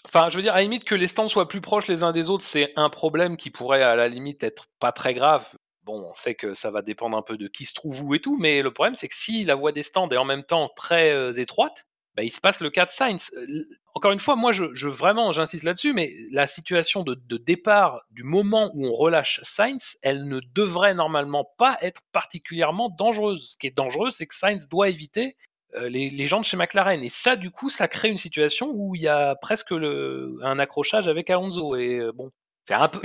Enfin, 0.04 0.28
je 0.28 0.36
veux 0.36 0.42
dire, 0.42 0.54
à 0.54 0.56
la 0.56 0.62
limite 0.62 0.84
que 0.84 0.94
les 0.94 1.08
stands 1.08 1.28
soient 1.28 1.48
plus 1.48 1.60
proches 1.60 1.88
les 1.88 2.02
uns 2.02 2.12
des 2.12 2.30
autres, 2.30 2.44
c'est 2.44 2.72
un 2.76 2.88
problème 2.88 3.36
qui 3.36 3.50
pourrait 3.50 3.82
à 3.82 3.96
la 3.96 4.08
limite 4.08 4.42
être 4.42 4.66
pas 4.78 4.92
très 4.92 5.14
grave. 5.14 5.46
Bon, 5.82 6.08
on 6.10 6.14
sait 6.14 6.34
que 6.34 6.54
ça 6.54 6.70
va 6.70 6.82
dépendre 6.82 7.16
un 7.16 7.22
peu 7.22 7.36
de 7.36 7.48
qui 7.48 7.64
se 7.66 7.74
trouve 7.74 8.02
où 8.02 8.14
et 8.14 8.20
tout, 8.20 8.36
mais 8.38 8.62
le 8.62 8.72
problème 8.72 8.94
c'est 8.94 9.08
que 9.08 9.14
si 9.14 9.44
la 9.44 9.54
voie 9.54 9.72
des 9.72 9.82
stands 9.82 10.08
est 10.10 10.16
en 10.16 10.24
même 10.24 10.44
temps 10.44 10.70
très 10.76 11.10
euh, 11.12 11.32
étroite, 11.32 11.86
bah, 12.18 12.24
il 12.24 12.30
se 12.30 12.40
passe 12.40 12.60
le 12.60 12.70
cas 12.70 12.84
de 12.84 12.90
Sainz. 12.90 13.30
Euh, 13.36 13.64
Encore 13.94 14.10
une 14.10 14.18
fois, 14.18 14.34
moi, 14.34 14.50
je, 14.50 14.88
vraiment, 14.88 15.30
j'insiste 15.30 15.62
là-dessus, 15.62 15.92
mais 15.92 16.12
la 16.32 16.48
situation 16.48 17.04
de, 17.04 17.14
de 17.14 17.36
départ 17.36 18.00
du 18.10 18.24
moment 18.24 18.72
où 18.74 18.86
on 18.86 18.92
relâche 18.92 19.40
Sainz, 19.44 19.96
elle 20.02 20.26
ne 20.26 20.40
devrait 20.52 20.94
normalement 20.94 21.48
pas 21.58 21.78
être 21.80 22.00
particulièrement 22.10 22.88
dangereuse. 22.90 23.52
Ce 23.52 23.56
qui 23.56 23.68
est 23.68 23.76
dangereux, 23.76 24.10
c'est 24.10 24.26
que 24.26 24.34
Sainz 24.34 24.68
doit 24.68 24.88
éviter 24.88 25.36
les, 25.74 26.10
les 26.10 26.26
gens 26.26 26.40
de 26.40 26.44
chez 26.44 26.56
McLaren. 26.56 27.02
Et 27.02 27.08
ça, 27.08 27.36
du 27.36 27.50
coup, 27.50 27.68
ça 27.68 27.88
crée 27.88 28.08
une 28.08 28.16
situation 28.16 28.70
où 28.72 28.94
il 28.94 29.02
y 29.02 29.08
a 29.08 29.34
presque 29.36 29.70
le, 29.70 30.38
un 30.42 30.58
accrochage 30.58 31.08
avec 31.08 31.30
Alonso. 31.30 31.76
Et 31.76 31.98
euh, 31.98 32.12
bon, 32.12 32.30
c'est 32.64 32.74
un 32.74 32.88
peu. 32.88 33.00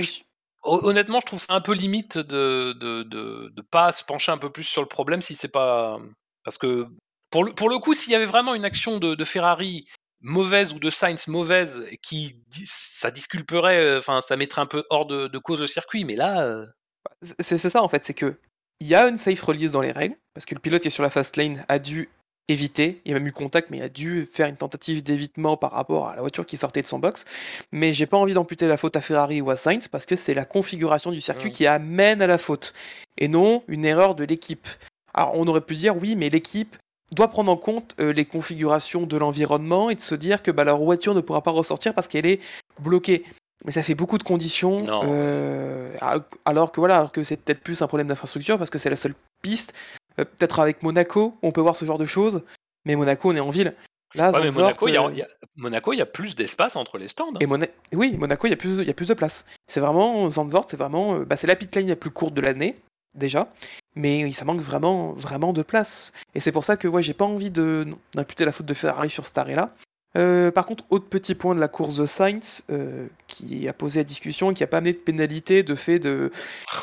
Hon- 0.62 0.80
Honnêtement, 0.82 1.20
je 1.20 1.26
trouve 1.26 1.40
ça 1.40 1.54
un 1.54 1.60
peu 1.60 1.74
limite 1.74 2.18
de 2.18 2.72
de, 2.72 3.02
de, 3.02 3.50
de 3.54 3.62
pas 3.62 3.92
se 3.92 4.04
pencher 4.04 4.32
un 4.32 4.38
peu 4.38 4.50
plus 4.50 4.64
sur 4.64 4.82
le 4.82 4.88
problème 4.88 5.22
si 5.22 5.34
c'est 5.34 5.48
pas. 5.48 6.00
Parce 6.42 6.58
que 6.58 6.86
pour 7.30 7.44
le, 7.44 7.52
pour 7.52 7.68
le 7.68 7.78
coup, 7.78 7.94
s'il 7.94 8.12
y 8.12 8.16
avait 8.16 8.24
vraiment 8.24 8.54
une 8.54 8.64
action 8.64 8.98
de, 8.98 9.14
de 9.14 9.24
Ferrari 9.24 9.86
mauvaise 10.26 10.72
ou 10.72 10.78
de 10.78 10.88
Sainz 10.88 11.28
mauvaise 11.28 11.86
qui 12.00 12.40
ça 12.64 13.10
disculperait, 13.10 13.78
euh, 13.78 13.98
enfin 13.98 14.22
ça 14.22 14.36
mettrait 14.38 14.62
un 14.62 14.66
peu 14.66 14.84
hors 14.88 15.04
de, 15.04 15.28
de 15.28 15.38
cause 15.38 15.60
le 15.60 15.66
circuit, 15.66 16.04
mais 16.06 16.16
là, 16.16 16.42
euh, 16.44 16.64
C'est 17.20 17.58
c'est 17.58 17.68
ça 17.68 17.82
en 17.82 17.88
fait, 17.88 18.06
c'est 18.06 18.14
que 18.14 18.38
il 18.80 18.86
y 18.86 18.94
a 18.94 19.06
une 19.06 19.18
safe 19.18 19.42
release 19.42 19.72
dans 19.72 19.82
les 19.82 19.92
règles, 19.92 20.16
parce 20.32 20.46
que 20.46 20.54
le 20.54 20.60
pilote 20.60 20.80
qui 20.80 20.88
est 20.88 20.90
sur 20.90 21.02
la 21.02 21.10
fast 21.10 21.36
lane 21.36 21.64
a 21.68 21.78
dû 21.78 22.08
éviter, 22.48 23.00
il 23.04 23.12
y 23.12 23.14
a 23.14 23.18
même 23.18 23.26
eu 23.26 23.32
contact, 23.32 23.70
mais 23.70 23.78
il 23.78 23.82
a 23.82 23.88
dû 23.88 24.26
faire 24.30 24.46
une 24.48 24.56
tentative 24.56 25.02
d'évitement 25.02 25.56
par 25.56 25.72
rapport 25.72 26.08
à 26.08 26.14
la 26.14 26.20
voiture 26.20 26.44
qui 26.44 26.56
sortait 26.56 26.82
de 26.82 26.86
son 26.86 26.98
box. 26.98 27.24
Mais 27.72 27.92
j'ai 27.92 28.06
pas 28.06 28.16
envie 28.16 28.34
d'amputer 28.34 28.66
la 28.66 28.76
faute 28.76 28.96
à 28.96 29.00
Ferrari 29.00 29.40
ou 29.40 29.50
à 29.50 29.56
Sainz, 29.56 29.88
parce 29.88 30.06
que 30.06 30.16
c'est 30.16 30.34
la 30.34 30.44
configuration 30.44 31.10
du 31.10 31.20
circuit 31.20 31.50
Mm. 31.50 31.52
qui 31.52 31.66
amène 31.66 32.22
à 32.22 32.26
la 32.26 32.38
faute, 32.38 32.74
et 33.18 33.28
non 33.28 33.62
une 33.68 33.84
erreur 33.84 34.14
de 34.14 34.24
l'équipe. 34.24 34.68
Alors 35.14 35.32
on 35.34 35.46
aurait 35.46 35.60
pu 35.60 35.76
dire 35.76 35.96
oui, 35.96 36.16
mais 36.16 36.28
l'équipe 36.28 36.76
doit 37.12 37.28
prendre 37.28 37.52
en 37.52 37.56
compte 37.56 37.94
euh, 38.00 38.12
les 38.12 38.24
configurations 38.24 39.02
de 39.06 39.16
l'environnement 39.16 39.88
et 39.90 39.94
de 39.94 40.00
se 40.00 40.14
dire 40.14 40.42
que 40.42 40.50
bah, 40.50 40.64
leur 40.64 40.78
voiture 40.78 41.14
ne 41.14 41.20
pourra 41.20 41.42
pas 41.42 41.52
ressortir 41.52 41.94
parce 41.94 42.08
qu'elle 42.08 42.26
est 42.26 42.40
bloquée. 42.80 43.24
Mais 43.64 43.72
ça 43.72 43.82
fait 43.82 43.94
beaucoup 43.94 44.18
de 44.18 44.24
conditions. 44.24 44.84
Euh, 45.04 45.94
alors 46.44 46.72
que 46.72 46.80
voilà, 46.80 46.96
alors 46.96 47.12
que 47.12 47.22
c'est 47.22 47.36
peut-être 47.36 47.60
plus 47.60 47.80
un 47.80 47.86
problème 47.86 48.08
d'infrastructure 48.08 48.58
parce 48.58 48.68
que 48.68 48.78
c'est 48.78 48.90
la 48.90 48.96
seule 48.96 49.14
piste. 49.42 49.74
Euh, 50.18 50.24
peut-être 50.24 50.60
avec 50.60 50.82
Monaco, 50.82 51.36
on 51.42 51.52
peut 51.52 51.60
voir 51.60 51.76
ce 51.76 51.84
genre 51.84 51.98
de 51.98 52.06
choses. 52.06 52.42
Mais 52.84 52.96
Monaco, 52.96 53.30
on 53.30 53.36
est 53.36 53.40
en 53.40 53.50
ville. 53.50 53.74
Là, 54.14 54.30
ouais, 54.30 54.44
mais 54.44 54.50
Monaco, 54.50 54.86
il 54.88 54.92
y 54.94 54.96
a, 54.96 55.10
y 55.10 55.20
y 55.96 56.04
plus 56.06 56.36
d'espace 56.36 56.76
entre 56.76 56.98
les 56.98 57.08
stands. 57.08 57.30
hein. 57.34 57.38
et 57.40 57.46
Mona- 57.46 57.66
oui, 57.92 58.16
Monaco, 58.16 58.46
il 58.46 58.50
y 58.50 58.52
a 58.52 58.56
plus, 58.56 58.78
il 58.78 58.86
y 58.86 58.90
a 58.90 58.94
plus 58.94 59.08
de 59.08 59.14
place. 59.14 59.44
C'est 59.66 59.80
vraiment 59.80 60.30
Zandvoort, 60.30 60.66
c'est 60.68 60.76
vraiment, 60.76 61.16
euh, 61.16 61.24
bah, 61.24 61.36
c'est 61.36 61.48
la 61.48 61.56
pit 61.56 61.74
lane 61.74 61.88
la 61.88 61.96
plus 61.96 62.10
courte 62.10 62.32
de 62.34 62.40
l'année 62.40 62.76
déjà, 63.14 63.48
mais 63.96 64.30
ça 64.32 64.44
manque 64.44 64.60
vraiment, 64.60 65.12
vraiment 65.14 65.52
de 65.52 65.62
place. 65.62 66.12
Et 66.36 66.40
c'est 66.40 66.52
pour 66.52 66.64
ça 66.64 66.76
que 66.76 66.86
ouais, 66.86 67.02
j'ai 67.02 67.14
pas 67.14 67.24
envie 67.24 67.50
de 67.50 67.86
d'imputer 68.14 68.44
la 68.44 68.52
faute 68.52 68.66
de 68.66 68.74
Ferrari 68.74 69.10
sur 69.10 69.26
cet 69.26 69.38
arrêt-là. 69.38 69.70
Euh, 70.16 70.50
par 70.52 70.64
contre, 70.66 70.84
autre 70.90 71.06
petit 71.06 71.34
point 71.34 71.54
de 71.54 71.60
la 71.60 71.66
course 71.68 71.96
de 71.96 72.06
Sainz 72.06 72.62
euh, 72.70 73.06
qui 73.26 73.66
a 73.68 73.72
posé 73.72 74.00
la 74.00 74.04
discussion 74.04 74.50
et 74.52 74.54
qui 74.54 74.62
a 74.62 74.66
pas 74.68 74.76
amené 74.78 74.92
de 74.92 74.98
pénalité 74.98 75.62
de 75.64 75.74
fait 75.74 75.98
de 75.98 76.30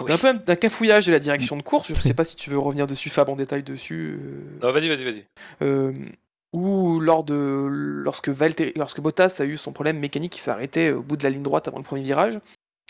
Oui. 0.01 0.07
d'un 0.07 0.17
peu 0.17 0.33
d'un 0.33 0.55
cafouillage 0.55 1.05
de 1.07 1.11
la 1.13 1.19
direction 1.19 1.55
de 1.55 1.61
course. 1.63 1.93
Je 1.93 1.99
sais 2.01 2.13
pas 2.13 2.25
si 2.25 2.35
tu 2.35 2.49
veux 2.49 2.59
revenir 2.59 2.87
dessus, 2.87 3.09
Fab, 3.09 3.29
en 3.29 3.35
détail 3.37 3.63
dessus. 3.63 4.19
euh, 4.21 4.59
Non, 4.61 4.71
vas-y, 4.71 4.89
vas-y, 4.89 5.03
vas-y. 5.05 5.25
euh, 5.61 5.93
ou 6.53 6.99
lors 6.99 7.23
de 7.23 7.67
lorsque 7.69 8.27
Valtteri- 8.27 8.73
lorsque 8.75 8.99
Bottas 8.99 9.37
a 9.39 9.45
eu 9.45 9.55
son 9.55 9.71
problème 9.71 9.99
mécanique 9.99 10.33
qui 10.33 10.41
s'est 10.41 10.51
arrêté 10.51 10.91
au 10.91 11.01
bout 11.01 11.15
de 11.15 11.23
la 11.23 11.29
ligne 11.29 11.43
droite 11.43 11.69
avant 11.69 11.77
le 11.77 11.83
premier 11.85 12.03
virage. 12.03 12.37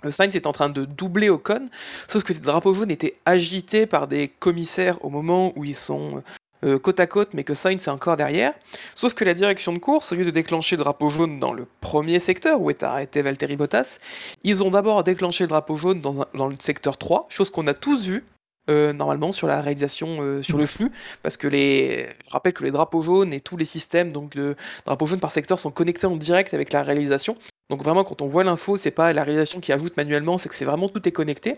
Sainz 0.10 0.36
est 0.36 0.48
en 0.48 0.52
train 0.52 0.70
de 0.70 0.84
doubler 0.86 1.30
Ocon, 1.30 1.68
sauf 2.08 2.24
que 2.24 2.34
les 2.34 2.40
drapeaux 2.40 2.74
jaunes 2.74 2.90
étaient 2.90 3.14
agités 3.28 3.86
par 3.86 4.08
des 4.08 4.30
commissaires 4.30 4.98
au 5.06 5.10
moment 5.12 5.54
où 5.56 5.64
ils 5.64 5.76
sont 5.76 6.24
euh, 6.64 6.80
côte 6.80 7.00
à 7.00 7.08
côte, 7.08 7.30
mais 7.34 7.44
que 7.44 7.54
Sainz 7.54 7.88
est 7.88 7.92
encore 7.92 8.18
derrière. 8.18 8.54
Sauf 8.96 9.14
que 9.14 9.24
la 9.24 9.34
direction 9.34 9.74
de 9.74 9.80
course, 9.80 10.12
au 10.12 10.16
lieu 10.16 10.26
de 10.26 10.32
déclencher 10.32 10.76
le 10.76 10.84
drapeau 10.84 11.10
jaune 11.10 11.40
dans 11.40 11.54
le 11.54 11.68
premier 11.82 12.20
secteur 12.20 12.62
où 12.62 12.70
est 12.70 12.84
arrêté 12.84 13.22
Valtteri 13.22 13.56
Bottas, 13.56 14.00
ils 14.44 14.64
ont 14.64 14.72
d'abord 14.72 15.04
déclenché 15.04 15.44
le 15.44 15.50
drapeau 15.50 15.76
jaune 15.76 16.02
dans, 16.02 16.26
dans 16.34 16.48
le 16.48 16.56
secteur 16.60 16.98
3, 16.98 17.28
chose 17.30 17.50
qu'on 17.50 17.68
a 17.68 17.74
tous 17.74 18.06
vu 18.06 18.24
euh, 18.70 18.94
normalement 18.94 19.32
sur 19.32 19.48
la 19.48 19.60
réalisation 19.60 20.20
euh, 20.22 20.44
sur 20.44 20.58
le 20.60 20.68
flux, 20.68 20.92
parce 21.24 21.36
que 21.36 21.48
les, 21.48 22.08
je 22.28 22.30
rappelle 22.30 22.54
que 22.54 22.64
les 22.64 22.70
drapeaux 22.70 23.02
jaunes 23.02 23.34
et 23.34 23.40
tous 23.40 23.58
les 23.58 23.66
systèmes 23.66 24.12
donc 24.12 24.36
de 24.36 24.56
drapeaux 24.86 25.08
jaunes 25.08 25.20
par 25.20 25.32
secteur 25.32 25.58
sont 25.58 25.72
connectés 25.72 26.06
en 26.06 26.16
direct 26.16 26.54
avec 26.54 26.72
la 26.72 26.84
réalisation. 26.84 27.38
Donc 27.72 27.82
vraiment 27.82 28.04
quand 28.04 28.22
on 28.22 28.28
voit 28.28 28.44
l'info, 28.44 28.78
c'est 28.78 28.92
pas 28.92 29.14
la 29.14 29.24
réalisation 29.24 29.62
qui 29.62 29.74
ajoute 29.74 29.98
manuellement, 29.98 30.38
c'est 30.38 30.48
que 30.48 30.54
c'est 30.54 30.66
vraiment 30.66 30.90
tout 30.90 31.06
est 31.08 31.12
connecté. 31.12 31.56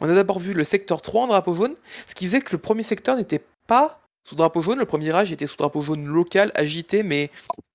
On 0.00 0.10
a 0.10 0.14
d'abord 0.14 0.40
vu 0.40 0.52
le 0.52 0.64
secteur 0.64 1.00
3 1.00 1.22
en 1.22 1.26
drapeau 1.28 1.54
jaune, 1.54 1.76
ce 2.08 2.14
qui 2.16 2.26
faisait 2.26 2.40
que 2.40 2.50
le 2.50 2.58
premier 2.58 2.82
secteur 2.82 3.16
n'était 3.16 3.44
pas 3.68 4.01
sous 4.24 4.34
drapeau 4.34 4.60
jaune, 4.60 4.78
le 4.78 4.84
premier 4.84 5.06
virage 5.06 5.32
était 5.32 5.46
sous 5.46 5.56
drapeau 5.56 5.80
jaune 5.80 6.06
local, 6.06 6.52
agité, 6.54 7.02
mais 7.02 7.30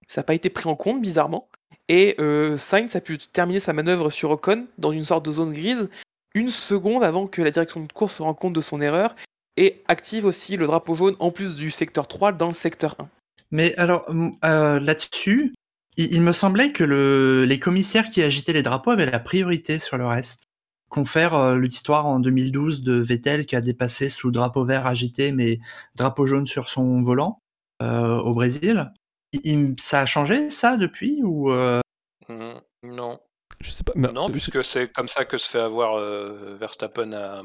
ça 0.07 0.21
n'a 0.21 0.25
pas 0.25 0.33
été 0.33 0.49
pris 0.49 0.69
en 0.69 0.75
compte 0.75 1.01
bizarrement. 1.01 1.47
Et 1.89 2.15
euh, 2.19 2.57
Sainz 2.57 2.95
a 2.95 3.01
pu 3.01 3.17
terminer 3.17 3.59
sa 3.59 3.73
manœuvre 3.73 4.09
sur 4.09 4.31
Ocon 4.31 4.67
dans 4.77 4.91
une 4.91 5.03
sorte 5.03 5.25
de 5.25 5.31
zone 5.31 5.53
grise 5.53 5.89
une 6.35 6.49
seconde 6.49 7.03
avant 7.03 7.27
que 7.27 7.41
la 7.41 7.51
direction 7.51 7.81
de 7.81 7.91
course 7.91 8.15
se 8.15 8.21
rende 8.21 8.37
compte 8.37 8.53
de 8.53 8.61
son 8.61 8.81
erreur 8.81 9.15
et 9.57 9.81
active 9.87 10.25
aussi 10.25 10.55
le 10.55 10.67
drapeau 10.67 10.95
jaune 10.95 11.15
en 11.19 11.31
plus 11.31 11.55
du 11.55 11.71
secteur 11.71 12.07
3 12.07 12.33
dans 12.33 12.47
le 12.47 12.53
secteur 12.53 12.95
1. 12.99 13.09
Mais 13.51 13.75
alors, 13.77 14.05
euh, 14.45 14.79
là-dessus, 14.79 15.53
il, 15.95 16.21
me 16.21 16.31
semblait 16.31 16.71
que 16.71 16.83
le, 16.83 17.45
les 17.45 17.59
commissaires 17.59 18.09
qui 18.09 18.21
agitaient 18.21 18.53
les 18.53 18.61
drapeaux 18.61 18.91
avaient 18.91 19.09
la 19.09 19.19
priorité 19.19 19.79
sur 19.79 19.97
le 19.97 20.05
reste. 20.05 20.43
Confère 20.89 21.33
euh, 21.33 21.57
l'histoire 21.57 22.05
en 22.05 22.19
2012 22.19 22.81
de 22.81 22.93
Vettel 22.93 23.45
qui 23.45 23.55
a 23.55 23.61
dépassé 23.61 24.09
sous 24.09 24.31
drapeau 24.31 24.63
vert 24.65 24.87
agité 24.87 25.31
mais 25.33 25.59
drapeau 25.95 26.25
jaune 26.25 26.45
sur 26.45 26.69
son 26.69 27.03
volant 27.03 27.39
euh, 27.81 28.17
au 28.19 28.33
Brésil. 28.33 28.89
Il- 29.33 29.41
il- 29.43 29.75
ça 29.79 30.01
a 30.01 30.05
changé 30.05 30.49
ça 30.49 30.77
depuis 30.77 31.21
ou 31.23 31.51
euh, 31.51 31.81
Mm, 32.29 32.59
Non, 32.83 33.19
Je 33.61 33.71
sais 33.71 33.83
pas. 33.83 33.93
mais- 33.95 34.11
non, 34.11 34.29
puisque 34.29 34.63
c'est 34.63 34.91
comme 34.91 35.07
ça 35.07 35.23
que 35.25 35.37
se 35.37 35.49
fait 35.49 35.59
avoir 35.59 35.95
euh, 35.97 36.57
Verstappen 36.59 37.11
à, 37.13 37.41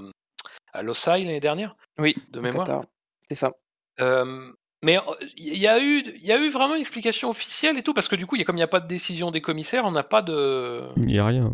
à 0.72 0.83
Losail 0.83 1.24
l'année 1.24 1.40
dernière, 1.40 1.76
Oui, 1.98 2.16
de 2.31 2.40
mémoire. 2.40 2.83
C'est 3.28 3.37
ça. 3.37 3.52
Euh, 4.00 4.50
mais 4.85 4.98
il 5.37 5.57
y 5.59 5.66
a 5.68 5.81
eu, 5.83 6.00
il 6.00 6.24
y 6.26 6.33
a 6.33 6.40
eu 6.44 6.48
vraiment 6.50 6.74
une 6.74 6.81
explication 6.81 7.28
officielle 7.31 7.78
et 7.78 7.83
tout, 7.83 7.94
parce 7.94 8.09
que 8.09 8.16
du 8.16 8.26
coup, 8.26 8.35
il 8.37 8.40
y 8.40 8.42
a 8.42 8.44
comme 8.44 8.57
il 8.57 8.61
n'y 8.61 8.64
a 8.64 8.68
pas 8.68 8.81
de 8.81 8.88
décision 8.88 9.31
des 9.31 9.40
commissaires, 9.40 9.85
on 9.85 9.92
n'a 9.92 10.02
pas 10.02 10.22
de. 10.22 10.83
Il 10.96 11.07
n'y 11.07 11.18
a 11.18 11.26
rien. 11.26 11.52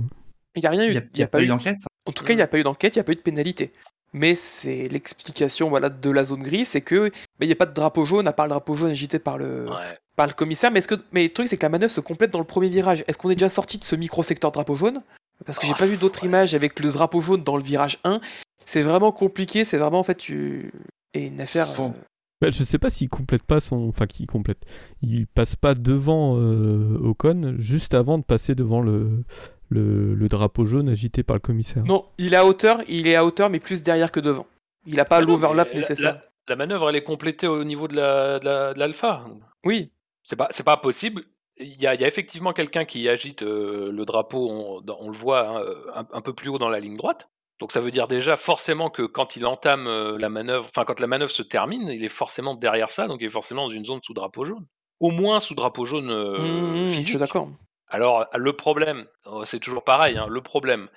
Il 0.59 0.63
n'y 0.63 0.67
a 0.67 0.71
rien 0.71 0.85
eu. 0.87 0.91
il 0.93 1.03
n'y 1.17 1.23
a, 1.23 1.29
pas 1.29 1.43
eu 1.43 1.47
d'enquête? 1.47 1.79
En 2.07 2.13
tout 2.13 2.25
cas, 2.25 2.33
il 2.33 2.37
n'y 2.37 2.43
a 2.43 2.47
pas 2.47 2.59
eu 2.59 2.63
d'enquête, 2.63 2.95
il 2.97 2.99
n'y 2.99 3.03
a 3.03 3.05
pas 3.05 3.13
eu 3.13 3.17
de 3.17 3.21
pénalité. 3.21 3.73
Mais 4.15 4.35
c'est 4.35 4.89
l'explication 4.89 5.69
voilà, 5.69 5.91
de 5.91 6.11
la 6.11 6.25
zone 6.25 6.43
grise, 6.43 6.69
c'est 6.69 6.81
que 6.81 7.09
bah, 7.11 7.13
il 7.43 7.47
n'y 7.47 7.53
a 7.53 7.57
pas 7.57 7.67
de 7.67 7.75
drapeau 7.75 8.05
jaune, 8.05 8.27
à 8.27 8.33
part 8.33 8.47
le 8.47 8.51
drapeau 8.51 8.75
jaune 8.75 8.91
agité 8.91 9.19
par 9.19 9.37
le, 9.39 9.67
Ouais. 9.69 9.99
par 10.17 10.27
le 10.27 10.33
commissaire. 10.33 10.71
Mais, 10.71 10.79
est-ce 10.79 10.89
que, 10.89 10.95
mais 11.13 11.25
le 11.25 11.29
truc, 11.29 11.47
c'est 11.49 11.57
que 11.59 11.63
la 11.63 11.69
manœuvre 11.69 11.93
se 11.93 12.01
complète 12.01 12.31
dans 12.31 12.39
le 12.39 12.45
premier 12.47 12.69
virage. 12.71 13.05
Est-ce 13.07 13.19
qu'on 13.19 13.29
est 13.31 13.35
déjà 13.35 13.51
sorti 13.51 13.79
de 13.79 13.85
ce 13.85 13.97
micro-secteur 13.97 14.51
drapeau 14.51 14.75
jaune? 14.77 15.03
Parce 15.45 15.59
que 15.59 15.67
j'ai 15.67 15.73
Oh, 15.75 15.79
pas 15.79 15.87
vu 15.87 15.97
d'autres 15.99 16.23
ouais. 16.23 16.29
images 16.29 16.55
avec 16.55 16.81
le 16.81 16.91
drapeau 16.91 17.21
jaune 17.21 17.43
dans 17.45 17.57
le 17.57 17.63
virage 17.63 17.99
1. 18.05 18.21
C'est 18.65 18.83
vraiment 18.83 19.13
compliqué, 19.13 19.65
c'est 19.65 19.79
vraiment 19.79 20.01
en 20.01 20.03
fait 20.05 20.17
tu... 20.17 20.73
et 21.15 21.27
une 21.27 21.41
affaire. 21.41 21.67
Bon. 21.77 21.91
euh, 21.91 22.03
Bah, 22.41 22.51
je 22.51 22.65
sais 22.65 22.79
pas 22.79 22.89
s'il 22.91 23.09
complète 23.09 23.43
pas 23.43 23.61
son. 23.61 23.89
Enfin, 23.89 24.07
qu'il 24.07 24.27
complète. 24.27 24.59
Il 25.03 25.27
passe 25.27 25.55
pas 25.55 25.75
devant 25.75 26.37
euh, 26.39 26.99
Ocon 27.03 27.55
juste 27.59 27.93
avant 27.95 28.17
de 28.19 28.25
passer 28.25 28.55
devant 28.55 28.81
le, 28.81 29.23
le, 29.69 30.15
le 30.15 30.29
drapeau 30.29 30.65
jaune 30.65 30.89
agité 30.89 31.23
par 31.23 31.37
le 31.37 31.41
commissaire. 31.41 31.85
Non, 31.85 32.07
il 32.19 32.35
est 32.35 32.37
à 32.37 32.47
hauteur, 32.47 32.81
il 32.89 33.07
est 33.07 33.15
à 33.17 33.25
hauteur, 33.25 33.51
mais 33.51 33.61
plus 33.61 33.83
derrière 33.83 34.11
que 34.13 34.21
devant. 34.21 34.47
Il 34.87 34.95
n'a 34.95 35.05
pas 35.05 35.17
Ah 35.17 35.21
l'overlap 35.21 35.75
nécessaire. 35.75 36.15
La, 36.15 36.23
la 36.49 36.57
manœuvre, 36.57 36.89
elle 36.89 36.97
est 36.97 37.03
complétée 37.05 37.47
au 37.47 37.63
niveau 37.65 37.89
de 37.89 37.97
la- 37.97 38.39
de 38.39 38.45
la- 38.45 38.75
de 38.75 38.79
l'alpha. 38.79 39.25
Oui, 39.65 39.91
C'est 40.23 40.37
pas, 40.37 40.49
c'est 40.51 40.65
pas 40.65 40.77
possible. 40.77 41.23
Il 41.59 41.81
y 41.83 41.87
a, 41.87 41.95
il 41.95 42.01
y 42.01 42.05
a 42.05 42.07
effectivement 42.07 42.53
quelqu'un 42.53 42.85
qui 42.85 43.09
agite 43.09 43.43
euh, 43.43 43.91
le 43.91 44.05
drapeau, 44.05 44.49
on, 44.51 45.09
le 45.11 45.17
voit 45.17 45.49
hein, 45.59 45.63
un, 45.95 46.07
un 46.13 46.21
peu 46.21 46.33
plus 46.33 46.49
haut 46.51 46.59
dans 46.59 46.69
la 46.69 46.79
ligne 46.81 46.97
droite. 46.97 47.29
Donc 47.61 47.73
ça 47.73 47.81
veut 47.81 47.91
dire 47.91 48.07
déjà 48.07 48.37
forcément 48.37 48.89
que 48.91 49.03
quand 49.03 49.35
il 49.35 49.45
entame 49.45 49.89
euh, 49.89 50.17
la 50.19 50.29
manœuvre, 50.29 50.65
enfin 50.67 50.85
quand 50.85 51.01
la 51.01 51.09
manœuvre 51.09 51.33
se 51.33 51.43
termine, 51.43 51.89
il 51.89 52.05
est 52.05 52.09
forcément 52.09 52.55
derrière 52.55 52.91
ça, 52.91 53.09
donc 53.09 53.19
il 53.21 53.25
est 53.25 53.29
forcément 53.31 53.63
dans 53.63 53.73
une 53.75 53.85
zone 53.85 53.99
sous 54.05 54.15
drapeau 54.15 54.45
jaune. 54.45 54.65
Au 55.01 55.11
moins 55.11 55.41
sous 55.41 55.55
drapeau 55.57 55.85
jaune 55.85 56.11
euh, 56.11 56.39
Mmh, 56.39 56.83
mmh, 56.83 56.87
je 56.87 56.93
physique. 56.93 57.09
suis 57.09 57.19
d'accord. 57.19 57.49
Alors, 57.91 58.27
le 58.35 58.53
problème, 58.53 59.07
oh, 59.27 59.45
c'est 59.45 59.61
toujours 59.61 59.85
pareil, 59.85 60.19
hein, 60.19 60.27
le 60.29 60.43
problème, 60.43 60.89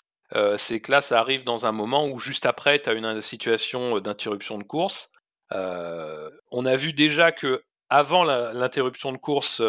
c'est 0.57 0.79
que 0.79 0.91
là, 0.91 1.01
ça 1.01 1.19
arrive 1.19 1.43
dans 1.43 1.65
un 1.65 1.71
moment 1.71 2.07
où 2.07 2.19
juste 2.19 2.45
après, 2.45 2.81
tu 2.81 2.89
as 2.89 2.93
une 2.93 3.21
situation 3.21 3.99
d'interruption 3.99 4.57
de 4.57 4.63
course. 4.63 5.11
On 5.51 6.65
a 6.65 6.75
vu 6.75 6.93
déjà 6.93 7.31
que 7.31 7.63
avant 7.89 8.23
l'interruption 8.23 9.11
de 9.11 9.17
course, 9.17 9.61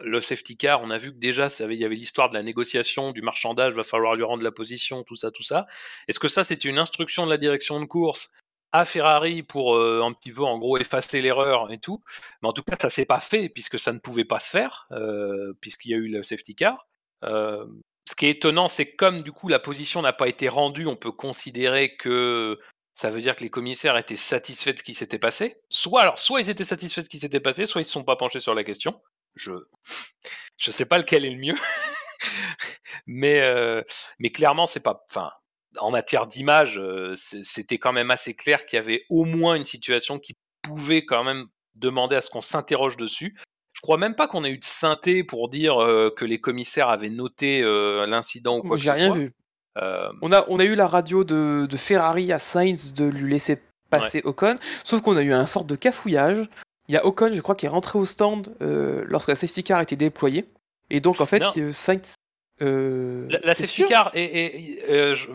le 0.00 0.20
safety 0.20 0.56
car, 0.56 0.82
on 0.82 0.90
a 0.90 0.96
vu 0.96 1.12
que 1.12 1.18
déjà, 1.18 1.48
il 1.60 1.78
y 1.78 1.84
avait 1.84 1.94
l'histoire 1.94 2.28
de 2.28 2.34
la 2.34 2.42
négociation, 2.42 3.12
du 3.12 3.22
marchandage, 3.22 3.74
va 3.74 3.84
falloir 3.84 4.14
lui 4.16 4.24
rendre 4.24 4.42
la 4.42 4.52
position, 4.52 5.04
tout 5.04 5.16
ça, 5.16 5.30
tout 5.30 5.44
ça. 5.44 5.66
Est-ce 6.08 6.18
que 6.18 6.28
ça, 6.28 6.42
c'était 6.44 6.68
une 6.68 6.78
instruction 6.78 7.24
de 7.24 7.30
la 7.30 7.38
direction 7.38 7.80
de 7.80 7.84
course 7.84 8.30
à 8.72 8.84
Ferrari 8.84 9.42
pour 9.42 9.76
euh, 9.76 10.02
un 10.02 10.12
petit 10.12 10.32
peu, 10.32 10.42
en 10.42 10.58
gros, 10.58 10.78
effacer 10.78 11.20
l'erreur 11.22 11.72
et 11.72 11.78
tout 11.78 12.02
mais 12.42 12.48
en 12.48 12.52
tout 12.52 12.62
cas, 12.62 12.76
ça 12.80 12.90
s'est 12.90 13.06
pas 13.06 13.20
fait 13.20 13.48
puisque 13.48 13.78
ça 13.78 13.92
ne 13.92 13.98
pouvait 13.98 14.24
pas 14.24 14.38
se 14.38 14.50
faire, 14.50 14.88
puisqu'il 15.60 15.90
y 15.90 15.94
a 15.94 15.98
eu 15.98 16.08
le 16.08 16.22
safety 16.22 16.54
car. 16.54 16.86
Ce 18.08 18.14
qui 18.16 18.24
est 18.24 18.30
étonnant, 18.30 18.68
c'est 18.68 18.94
comme 18.94 19.22
du 19.22 19.32
coup 19.32 19.48
la 19.48 19.58
position 19.58 20.00
n'a 20.00 20.14
pas 20.14 20.28
été 20.28 20.48
rendue, 20.48 20.86
on 20.86 20.96
peut 20.96 21.12
considérer 21.12 21.94
que 21.96 22.58
ça 22.94 23.10
veut 23.10 23.20
dire 23.20 23.36
que 23.36 23.44
les 23.44 23.50
commissaires 23.50 23.98
étaient 23.98 24.16
satisfaits 24.16 24.72
de 24.72 24.78
ce 24.78 24.82
qui 24.82 24.94
s'était 24.94 25.18
passé. 25.18 25.60
Soit 25.68 26.00
alors, 26.00 26.18
soit 26.18 26.40
ils 26.40 26.48
étaient 26.48 26.64
satisfaits 26.64 27.00
de 27.00 27.04
ce 27.04 27.10
qui 27.10 27.18
s'était 27.18 27.38
passé, 27.38 27.66
soit 27.66 27.82
ils 27.82 27.84
se 27.84 27.92
sont 27.92 28.04
pas 28.04 28.16
penchés 28.16 28.40
sur 28.40 28.54
la 28.54 28.64
question. 28.64 28.98
Je 29.34 29.52
je 30.56 30.70
sais 30.70 30.86
pas 30.86 30.96
lequel 30.96 31.26
est 31.26 31.30
le 31.30 31.38
mieux, 31.38 31.54
mais 33.06 33.84
mais 34.18 34.30
clairement 34.30 34.64
c'est 34.64 34.80
pas. 34.80 35.04
Enfin, 35.10 35.30
en 35.78 35.90
matière 35.90 36.26
d'image, 36.26 36.80
c'était 37.14 37.78
quand 37.78 37.92
même 37.92 38.10
assez 38.10 38.34
clair 38.34 38.64
qu'il 38.64 38.78
y 38.78 38.80
avait 38.80 39.04
au 39.10 39.24
moins 39.24 39.54
une 39.54 39.64
situation 39.64 40.18
qui 40.18 40.36
pouvait 40.62 41.04
quand 41.04 41.24
même 41.24 41.46
demander 41.74 42.16
à 42.16 42.20
ce 42.20 42.30
qu'on 42.30 42.40
s'interroge 42.40 42.96
dessus. 42.96 43.36
Je 43.72 43.80
crois 43.80 43.96
même 43.98 44.16
pas 44.16 44.26
qu'on 44.26 44.44
ait 44.44 44.50
eu 44.50 44.58
de 44.58 44.64
synthé 44.64 45.22
pour 45.22 45.48
dire 45.48 45.78
euh, 45.80 46.12
que 46.16 46.24
les 46.24 46.40
commissaires 46.40 46.88
avaient 46.88 47.10
noté 47.10 47.62
euh, 47.62 48.06
l'incident 48.06 48.58
ou 48.58 48.62
quoi 48.62 48.76
que 48.76 48.82
J'ai 48.82 48.88
ce 48.88 48.94
rien 48.94 49.06
soit. 49.08 49.16
vu. 49.16 49.32
Euh, 49.80 50.08
On 50.22 50.32
a, 50.32 50.44
on 50.48 50.58
a 50.58 50.64
eu 50.64 50.74
la 50.74 50.88
radio 50.88 51.22
de, 51.22 51.66
de 51.70 51.76
Ferrari 51.76 52.32
à 52.32 52.40
Sainz 52.40 52.92
de 52.92 53.04
lui 53.04 53.30
laisser 53.30 53.62
passer 53.90 54.20
Ocon, 54.24 54.56
sauf 54.82 55.00
qu'on 55.00 55.16
a 55.16 55.22
eu 55.22 55.32
un 55.32 55.46
sorte 55.46 55.68
de 55.68 55.76
cafouillage. 55.76 56.48
Il 56.88 56.94
y 56.94 56.98
a 56.98 57.06
Ocon, 57.06 57.30
je 57.32 57.40
crois, 57.40 57.54
qui 57.54 57.66
est 57.66 57.68
rentré 57.68 57.98
au 57.98 58.04
stand 58.04 58.52
lorsque 58.60 59.28
la 59.28 59.34
safety 59.36 59.62
car 59.62 59.80
était 59.80 59.94
déployée. 59.96 60.46
Et 60.90 61.00
donc, 61.00 61.20
en 61.20 61.26
fait, 61.26 61.42
euh, 61.56 61.72
Sainz. 61.72 62.14
Euh, 62.62 63.26
La, 63.30 63.38
la 63.42 63.54
t'es 63.54 63.62
safety 63.62 63.74
sûr? 63.74 63.86
Car, 63.88 64.10
est- 64.14 64.24
est- 64.24 64.90
euh, 64.90 65.14
je- 65.14 65.28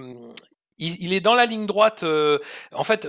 il, 0.78 0.98
il 1.04 1.14
est 1.14 1.22
dans 1.22 1.36
la 1.36 1.46
ligne 1.46 1.66
droite. 1.66 2.04
euh, 2.04 2.40
en 2.74 2.84
fait, 2.84 3.08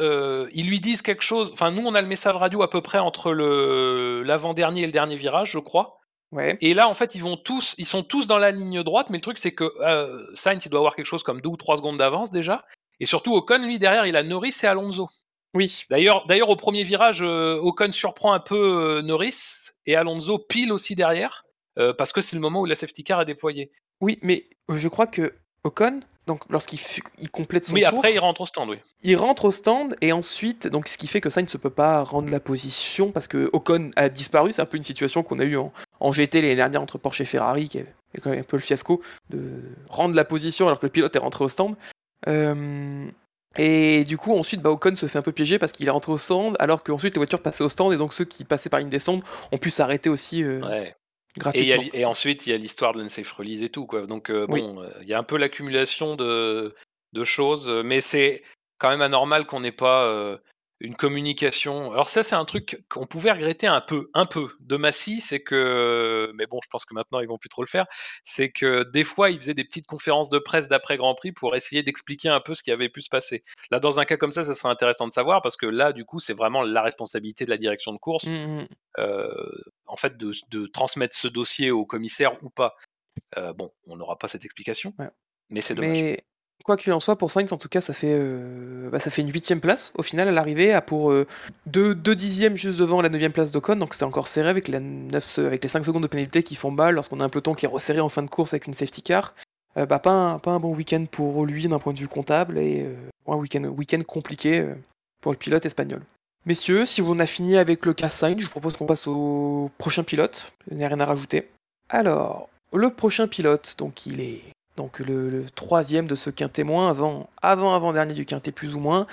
ils 0.53 0.66
lui 0.66 0.81
disent 0.81 1.03
quelque 1.03 1.22
chose. 1.22 1.50
Enfin, 1.53 1.70
nous, 1.70 1.83
on 1.87 1.94
a 1.94 2.03
le 2.03 2.07
message 2.09 2.37
radio 2.37 2.62
à 2.62 2.70
peu 2.70 2.81
près 2.83 2.98
entre 2.98 3.33
le 3.33 4.22
l'avant-dernier 4.22 4.83
et 4.83 4.87
le 4.87 4.92
dernier 4.92 5.16
virage, 5.16 5.50
je 5.53 5.59
crois. 5.59 5.98
Ouais. 6.33 6.59
Et 6.61 6.74
là, 6.74 6.88
en 6.88 6.94
fait, 6.94 7.14
ils 7.14 7.22
vont 7.22 7.37
tous, 7.37 7.74
ils 7.79 7.87
sont 7.87 8.03
tous 8.03 8.27
dans 8.27 8.38
la 8.38 8.50
ligne 8.50 8.83
droite. 8.83 9.09
Mais 9.11 9.18
le 9.18 9.22
truc, 9.22 9.38
c'est 9.38 9.53
que 9.55 9.72
Sainz, 10.35 10.64
il 10.66 10.68
doit 10.68 10.81
avoir 10.81 10.94
quelque 10.96 11.07
chose 11.07 11.22
comme 11.22 11.40
deux 11.40 11.48
ou 11.50 11.57
trois 11.57 11.77
secondes 11.77 11.96
d'avance 11.96 12.31
déjà. 12.31 12.64
Et 13.00 13.07
surtout, 13.07 13.35
Ocon, 13.35 13.59
lui, 13.64 13.79
derrière, 13.79 14.07
il 14.07 14.16
a 14.16 14.22
Norris 14.22 14.55
et 14.62 14.66
Alonso. 14.66 15.09
Oui. 15.55 15.85
D'ailleurs, 15.90 16.27
d'ailleurs, 16.27 16.50
au 16.50 16.57
premier 16.57 16.83
virage, 16.83 17.22
Ocon 17.22 17.92
surprend 17.92 18.33
un 18.33 18.40
peu 18.40 19.00
Norris 19.03 19.70
et 19.87 19.94
Alonso 19.96 20.38
pile 20.38 20.72
aussi 20.72 20.94
derrière, 20.96 21.44
euh, 21.79 21.92
parce 21.92 22.12
que 22.12 22.20
c'est 22.20 22.37
le 22.37 22.42
moment 22.42 22.61
où 22.61 22.66
la 22.66 22.74
safety 22.74 23.05
car 23.05 23.20
est 23.20 23.24
déployée. 23.24 23.70
Oui, 24.00 24.18
mais 24.22 24.44
euh, 24.70 24.76
je 24.76 24.88
crois 24.88 25.07
que 25.07 25.33
Ocon, 25.64 26.00
donc 26.26 26.42
lorsqu'il 26.50 26.78
il 27.20 27.30
complète 27.30 27.64
son 27.64 27.74
Oui, 27.74 27.83
tour, 27.83 27.98
après, 27.98 28.14
il 28.14 28.18
rentre 28.18 28.42
au 28.42 28.46
stand, 28.46 28.70
oui. 28.70 28.78
il 29.02 29.16
rentre 29.16 29.46
au 29.46 29.50
stand 29.50 29.94
et 30.00 30.12
ensuite, 30.12 30.68
donc 30.68 30.88
ce 30.88 30.96
qui 30.98 31.07
fait 31.07 31.20
que 31.20 31.30
Sainz 31.30 31.52
ne 31.52 31.59
peut 31.59 31.70
pas 31.70 32.02
rendre 32.02 32.30
la 32.30 32.40
position 32.40 33.11
parce 33.12 33.28
que 33.28 33.50
Ocon 33.52 33.90
a 33.96 34.09
disparu. 34.09 34.52
C'est 34.52 34.62
un 34.62 34.66
peu 34.66 34.76
une 34.76 34.83
situation 34.83 35.22
qu'on 35.22 35.38
a 35.38 35.44
eu 35.44 35.57
en, 35.57 35.72
en 36.00 36.12
GT 36.12 36.40
l'année 36.42 36.57
dernière 36.57 36.83
entre 36.83 36.98
Porsche 36.98 37.20
et 37.22 37.24
Ferrari, 37.26 37.68
qui 37.68 37.78
est 37.78 37.87
quand 38.22 38.30
même 38.30 38.40
un 38.40 38.42
peu 38.44 38.57
le 38.57 38.62
fiasco 38.62 39.00
de 39.30 39.40
rendre 39.88 40.14
la 40.14 40.24
position 40.24 40.66
alors 40.66 40.80
que 40.80 40.87
le 40.87 40.92
pilote 40.92 41.14
est 41.14 41.18
rentré 41.20 41.44
au 41.44 41.48
stand. 41.48 41.74
Euh, 42.28 43.07
et 43.57 44.02
du 44.04 44.16
coup, 44.16 44.37
ensuite, 44.37 44.61
bah, 44.62 44.70
Ocon 44.70 44.94
se 44.96 45.07
fait 45.07 45.18
un 45.18 45.22
peu 45.22 45.30
piéger 45.33 45.59
parce 45.59 45.72
qu'il 45.72 45.87
est 45.87 45.90
rentré 45.90 46.11
au 46.11 46.18
stand 46.18 46.57
alors 46.59 46.83
qu'ensuite 46.83 47.14
les 47.14 47.18
voitures 47.20 47.40
passaient 47.40 47.62
au 47.64 47.68
stand 47.68 47.92
et 47.92 47.96
donc 47.96 48.12
ceux 48.12 48.24
qui 48.24 48.44
passaient 48.44 48.68
par 48.70 48.80
une 48.80 48.88
descente 48.88 49.22
ont 49.52 49.59
pu 49.59 49.70
s'arrêter 49.70 50.09
aussi 50.09 50.42
euh, 50.42 50.61
Ouais. 50.61 50.94
Et, 51.55 52.05
a 52.05 52.09
ensuite, 52.09 52.47
il 52.47 52.51
y 52.51 52.53
a 52.53 52.59
l'histoire 52.59 52.92
de 52.92 53.01
l'unsafe 53.01 53.33
release 53.33 53.62
et 53.62 53.68
tout. 53.68 53.87
Quoi. 53.87 54.03
Donc, 54.03 54.31
euh, 54.31 54.47
Oui. 54.49 54.62
bon, 54.62 54.83
euh, 54.83 54.90
il 55.03 55.09
y 55.09 55.14
a 55.14 55.18
un 55.18 55.25
peu 55.25 55.37
l'accumulation 55.37 56.16
de, 56.16 56.75
de 57.12 57.25
choses, 57.25 57.68
euh, 57.68 57.83
mais 57.83 58.01
c'est 58.01 58.42
quand 58.79 58.90
même 58.90 59.03
anormal 59.03 59.47
qu'on 59.47 59.61
n'ait 59.61 59.73
pas 59.73 60.07
euh, 60.07 60.37
une 60.81 60.97
communication. 60.97 61.92
Alors, 61.92 62.09
ça, 62.09 62.23
c'est 62.23 62.35
un 62.35 62.44
truc 62.44 62.85
qu'on 62.88 63.07
pouvait 63.07 63.33
regretter 63.33 63.66
un 63.66 63.81
peu, 63.81 64.11
un 64.14 64.27
peu 64.27 64.49
de 64.61 64.77
Massy, 64.77 65.20
c'est 65.20 65.40
que, 65.40 66.31
mais 66.35 66.47
bon, 66.47 66.59
je 66.62 66.68
pense 66.68 66.85
que 66.85 66.94
maintenant, 66.94 67.20
ils 67.20 67.29
vont 67.29 67.38
plus 67.38 67.49
trop 67.49 67.62
le 67.62 67.68
faire, 67.68 67.87
c'est 68.23 68.51
que 68.51 68.83
des 68.92 69.05
fois, 69.05 69.31
ils 69.31 69.38
faisaient 69.38 69.55
des 69.55 69.64
petites 69.64 69.87
conférences 69.87 70.29
de 70.29 70.38
presse 70.38 70.68
d'après 70.68 70.97
Grand 70.97 71.14
Prix 71.14 71.33
pour 71.33 71.57
essayer 71.57 71.83
d'expliquer 71.83 72.29
un 72.29 72.40
peu 72.40 72.55
ce 72.55 72.62
qui 72.62 72.70
avait 72.70 72.88
pu 72.88 73.01
se 73.01 73.09
passer. 73.09 73.44
Là, 73.70 73.81
dans 73.81 73.99
un 74.01 74.05
cas 74.05 74.16
comme 74.16 74.33
ça, 74.33 74.42
ça 74.42 74.55
serait 74.55 74.73
intéressant 74.73 75.07
de 75.09 75.12
savoir 75.12 75.40
parce 75.42 75.57
que 75.57 75.66
là, 75.66 75.92
du 75.92 76.05
coup, 76.05 76.20
c'est 76.20 76.35
vraiment 76.35 76.62
la 76.62 76.83
responsabilité 76.83 77.44
de 77.44 77.51
la 77.51 77.57
direction 77.57 77.92
de 77.92 77.99
course 77.99 78.31
euh, 78.99 79.29
en 79.87 79.97
fait 79.97 80.16
de, 80.16 80.33
de 80.51 80.66
transmettre 80.66 81.16
ce 81.16 81.29
dossier 81.29 81.70
au 81.70 81.85
commissaire 81.85 82.37
ou 82.42 82.51
pas. 82.51 82.75
Euh, 83.38 83.53
bon, 83.53 83.70
on 83.87 83.97
n'aura 83.97 84.18
pas 84.18 84.29
cette 84.29 84.44
explication, 84.44 84.92
Ouais. 84.99 85.09
mais 85.51 85.61
c'est 85.61 85.75
dommage. 85.75 86.01
Mais 86.01 86.25
quoi 86.64 86.77
qu'il 86.77 86.92
en 86.92 87.01
soit, 87.01 87.16
pour 87.16 87.31
Sainz, 87.31 87.53
en 87.53 87.59
tout 87.59 87.68
cas, 87.68 87.81
ça 87.81 87.92
fait, 87.92 88.12
euh, 88.12 88.88
bah, 88.90 88.99
ça 88.99 89.11
fait 89.11 89.23
une 89.23 89.31
huitième 89.31 89.61
place 89.61 89.92
au 89.97 90.03
final 90.03 90.29
à 90.29 90.33
l'arrivée, 90.33 90.73
à 90.73 90.81
pour 90.81 91.11
euh, 91.11 91.27
deux, 91.66 91.94
deux 91.94 92.14
dixièmes 92.14 92.57
juste 92.57 92.79
devant 92.79 93.03
la 93.03 93.09
neuvième 93.09 93.33
place 93.33 93.53
d'Ocon, 93.53 93.77
donc 93.77 93.94
c'était 93.94 94.05
encore 94.05 94.29
serré 94.29 94.49
avec, 94.49 94.68
la 94.68 94.81
9, 94.81 95.38
avec 95.40 95.62
les 95.62 95.68
5 95.68 95.85
secondes 95.85 96.03
de 96.03 96.09
pénalité 96.09 96.42
qui 96.42 96.55
font 96.55 96.70
mal 96.70 96.94
lorsqu'on 96.94 97.20
a 97.20 97.25
un 97.25 97.29
peloton 97.29 97.55
qui 97.55 97.66
est 97.66 97.68
resserré 97.68 98.01
en 98.01 98.09
fin 98.09 98.23
de 98.23 98.31
course 98.31 98.55
avec 98.55 98.66
une 98.66 98.75
safety 98.75 99.03
car. 99.03 99.35
Euh, 99.77 99.87
bah, 99.87 99.99
pas, 99.99 100.12
un, 100.12 100.38
pas 100.38 100.53
un 100.53 100.61
bon 100.61 100.75
week-end 100.75 101.05
pour 101.11 101.44
lui 101.44 101.68
d'un 101.68 101.79
point 101.79 101.92
de 101.92 101.99
vue 101.99 102.09
comptable 102.09 102.59
et 102.59 102.88
un 103.27 103.37
week-end 103.37 103.64
week 103.64 104.05
compliqué 104.07 104.66
pour 105.20 105.33
le 105.33 105.38
pilote 105.38 105.66
espagnol. 105.66 106.03
Messieurs, 106.46 106.85
si 106.85 107.00
on 107.00 107.18
a 107.18 107.26
fini 107.26 107.57
avec 107.57 107.87
le 107.87 107.94
cas 107.94 108.11
Sainz, 108.11 108.38
je 108.38 108.44
vous 108.44 108.50
propose 108.50 108.76
qu'on 108.76 108.85
passe 108.85 109.07
au 109.07 109.70
prochain 109.78 110.02
pilote. 110.02 110.52
Il 110.70 110.76
n'y 110.76 110.85
a 110.85 110.88
rien 110.88 111.00
à 111.00 111.07
rajouter. 111.07 111.48
Alors, 111.88 112.50
le 112.72 112.90
prochain 112.90 113.26
pilote, 113.26 113.76
donc 113.78 114.04
il 114.04 114.20
est 114.20 114.42
donc 114.76 114.98
le, 114.98 115.30
le 115.30 115.44
troisième 115.54 116.07
de 116.07 116.14
ce 116.14 116.30
quintet 116.30 116.64
moins, 116.64 116.90
avant, 116.90 117.30
avant, 117.40 117.74
avant 117.74 117.92
dernier 117.92 118.12
du 118.12 118.26
quintet 118.26 118.52
plus 118.52 118.74
ou 118.74 118.80
moins, 118.80 119.07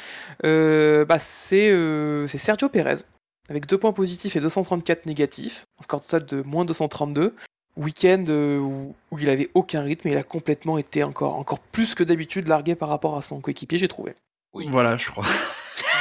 euh, 0.44 1.06
bah 1.06 1.20
c'est 1.20 1.72
euh, 1.72 2.26
c'est 2.28 2.39
Sergio 2.39 2.67
Pérez, 2.67 3.04
avec 3.48 3.67
2 3.67 3.78
points 3.78 3.94
positifs 3.94 4.36
et 4.36 4.39
234 4.39 5.06
négatifs, 5.06 5.65
un 5.80 5.84
score 5.84 6.02
total 6.02 6.26
de 6.26 6.41
moins 6.41 6.65
232. 6.65 7.36
Week-end 7.78 8.26
euh, 8.28 8.58
où, 8.60 8.94
où 9.12 9.20
il 9.20 9.30
avait 9.30 9.50
aucun 9.54 9.82
rythme 9.82 10.10
et 10.10 10.12
il 10.12 10.17
a 10.17 10.24
complètement 10.24 10.78
été 10.78 11.04
encore, 11.04 11.36
encore 11.36 11.60
plus 11.60 11.96
que 11.96 12.04
d'habitude 12.04 12.50
largué 12.50 12.76
par 12.76 12.89
rapport 12.89 13.15
à 13.15 13.22
son 13.22 13.39
coéquipier, 13.39 13.78
j'ai 13.78 13.88
trouvé. 13.88 14.13
Oui. 14.54 14.67
Voilà, 14.70 14.98
je 14.98 15.10
crois. 15.10 15.26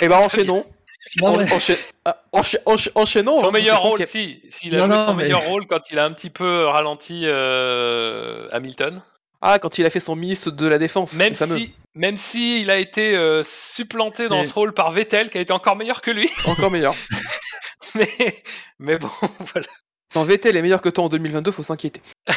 Et 0.00 0.08
bah 0.08 0.18
enchaînons. 0.18 0.64
Non, 1.20 1.28
En- 1.28 1.36
mais- 1.38 1.44
encha- 1.46 1.78
ah, 2.04 2.22
encha- 2.32 2.62
encha- 2.66 2.90
enchaînons. 2.94 3.40
Son 3.40 3.48
hein, 3.48 3.50
meilleur 3.52 3.80
rôle, 3.82 4.06
si, 4.06 4.40
s'il 4.50 4.74
a 4.76 4.78
Non, 4.78 4.86
joué 4.86 4.94
non, 4.96 5.06
son 5.06 5.14
mais- 5.14 5.24
meilleur 5.24 5.42
rôle 5.44 5.66
quand 5.66 5.90
il 5.90 5.98
a 5.98 6.04
un 6.04 6.12
petit 6.12 6.30
peu 6.30 6.66
ralenti 6.66 7.22
euh, 7.24 8.48
Hamilton. 8.52 9.02
Ah, 9.40 9.58
quand 9.58 9.78
il 9.78 9.86
a 9.86 9.90
fait 9.90 10.00
son 10.00 10.14
ministre 10.14 10.50
de 10.50 10.66
la 10.66 10.78
Défense. 10.78 11.14
Même 11.14 11.34
si, 11.34 11.72
même 11.94 12.16
si 12.18 12.60
il 12.60 12.70
a 12.70 12.76
été 12.76 13.16
euh, 13.16 13.42
supplanté 13.42 14.28
dans 14.28 14.44
ce 14.44 14.52
rôle 14.54 14.74
par 14.74 14.92
Vettel, 14.92 15.30
qui 15.30 15.38
a 15.38 15.40
été 15.40 15.52
encore 15.52 15.76
meilleur 15.76 16.02
que 16.02 16.10
lui. 16.10 16.28
Encore 16.44 16.70
meilleur. 16.70 16.94
mais, 17.94 18.42
mais 18.78 18.98
bon, 18.98 19.08
voilà. 19.40 19.66
Quand 20.12 20.24
Vettel 20.24 20.56
est 20.56 20.62
meilleur 20.62 20.82
que 20.82 20.90
toi 20.90 21.04
en 21.04 21.08
2022, 21.08 21.50
faut 21.50 21.62
s'inquiéter. 21.62 22.02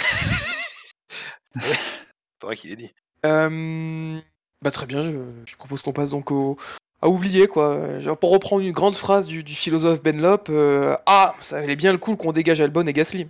C'est 1.59 2.45
vrai 2.45 2.55
qu'il 2.55 2.71
est 2.71 2.75
dit. 2.77 2.91
Euh, 3.25 4.19
Bah 4.61 4.71
très 4.71 4.85
bien, 4.85 5.03
je, 5.03 5.11
je 5.45 5.55
propose 5.55 5.81
qu'on 5.81 5.93
passe 5.93 6.11
donc 6.11 6.31
au... 6.31 6.57
à 7.03 7.09
oublier 7.09 7.47
quoi. 7.47 7.99
Genre, 7.99 8.17
pour 8.17 8.31
reprendre 8.31 8.61
une 8.63 8.71
grande 8.71 8.95
phrase 8.95 9.27
du, 9.27 9.43
du 9.43 9.53
philosophe 9.53 10.01
Ben 10.01 10.19
Lop, 10.21 10.47
euh, 10.49 10.95
ah, 11.05 11.35
ça 11.41 11.59
valait 11.59 11.75
bien 11.75 11.91
le 11.91 11.97
coup 11.97 12.15
qu'on 12.15 12.31
dégage 12.31 12.61
Albon 12.61 12.87
et 12.87 12.93
Gasly. 12.93 13.27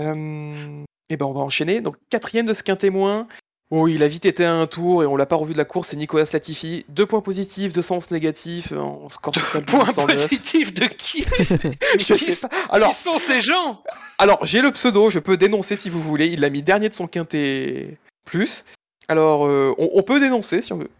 Euh, 0.00 0.84
Et 1.10 1.16
ben 1.16 1.26
on 1.26 1.32
va 1.32 1.40
enchaîner. 1.40 1.80
Donc 1.80 1.96
quatrième 2.10 2.46
de 2.46 2.54
ce 2.54 2.62
quintet 2.62 2.90
moins. 2.90 3.26
Oh, 3.72 3.86
il 3.86 4.02
a 4.02 4.08
vite 4.08 4.24
été 4.24 4.44
à 4.44 4.52
un 4.54 4.66
tour 4.66 5.02
et 5.02 5.06
on 5.06 5.16
l'a 5.16 5.26
pas 5.26 5.36
revu 5.36 5.52
de 5.52 5.58
la 5.58 5.64
course, 5.64 5.88
c'est 5.90 5.96
Nicolas 5.96 6.24
Latifi. 6.32 6.84
Deux 6.88 7.06
points 7.06 7.20
positifs, 7.20 7.72
deux 7.72 7.82
sens 7.82 8.10
négatifs, 8.10 8.72
en 8.72 9.08
score 9.10 9.32
total 9.34 9.64
de 9.64 9.66
Point 9.70 9.84
209. 9.84 10.28
positif 10.28 10.74
de 10.74 10.86
qui 10.86 11.22
Je 11.98 12.14
qui, 12.14 12.18
sais 12.18 12.48
pas. 12.48 12.54
Alors, 12.68 12.90
qui 12.90 12.96
sont 12.96 13.18
ces 13.18 13.40
gens? 13.40 13.80
alors, 14.18 14.44
j'ai 14.44 14.60
le 14.60 14.72
pseudo, 14.72 15.08
je 15.08 15.20
peux 15.20 15.36
dénoncer 15.36 15.76
si 15.76 15.88
vous 15.88 16.00
voulez. 16.02 16.26
Il 16.26 16.40
l'a 16.40 16.50
mis 16.50 16.62
dernier 16.62 16.88
de 16.88 16.94
son 16.94 17.06
quintet 17.06 17.94
plus. 18.24 18.64
Alors, 19.06 19.46
euh, 19.46 19.72
on, 19.78 19.90
on 19.94 20.02
peut 20.02 20.18
dénoncer 20.18 20.62
si 20.62 20.72
on 20.72 20.78
veut. 20.78 20.90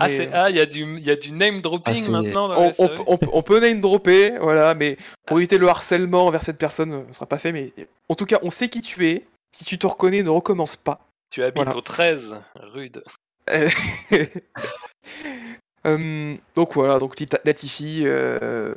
Ah, 0.00 0.08
Mais, 0.08 0.16
c'est- 0.16 0.30
ah, 0.32 0.50
il 0.50 0.56
y, 0.56 0.60
a 0.60 0.66
du- 0.66 0.98
y 1.00 1.10
a 1.10 1.16
du 1.16 1.32
name 1.32 1.60
dropping 1.62 2.04
Ah, 2.08 2.10
maintenant 2.10 2.48
dans 2.48 2.56
on, 2.58 2.68
la 2.68 2.72
on 2.78 2.88
peut- 2.88 3.02
on 3.06 3.16
peut- 3.18 3.30
on 3.32 3.42
peut 3.42 3.60
name 3.60 3.80
dropper, 3.80 4.36
voilà, 4.40 4.74
mais 4.74 4.96
pour 5.26 5.38
éviter 5.38 5.58
le 5.58 5.68
harcèlement 5.68 6.26
envers 6.26 6.42
cette 6.42 6.58
personne, 6.58 6.92
euh, 6.92 7.02
ce 7.08 7.14
sera 7.14 7.26
pas 7.26 7.38
fait. 7.38 7.52
Mais 7.52 7.72
en 8.08 8.14
tout 8.14 8.26
cas, 8.26 8.38
on 8.42 8.50
sait 8.50 8.68
qui 8.68 8.80
tu 8.80 9.08
es. 9.08 9.26
Si 9.56 9.64
tu 9.64 9.78
te 9.78 9.86
reconnais, 9.86 10.22
ne 10.22 10.28
recommence 10.28 10.76
pas. 10.76 11.00
Tu 11.30 11.42
habites 11.42 11.56
Voilà. 11.56 11.76
au 11.76 11.80
13, 11.80 12.34
rude. 12.56 13.02
Hum, 15.84 16.38
donc 16.56 16.72
voilà, 16.74 16.98
donc 16.98 17.14
Latifi, 17.44 18.02
euh, 18.04 18.72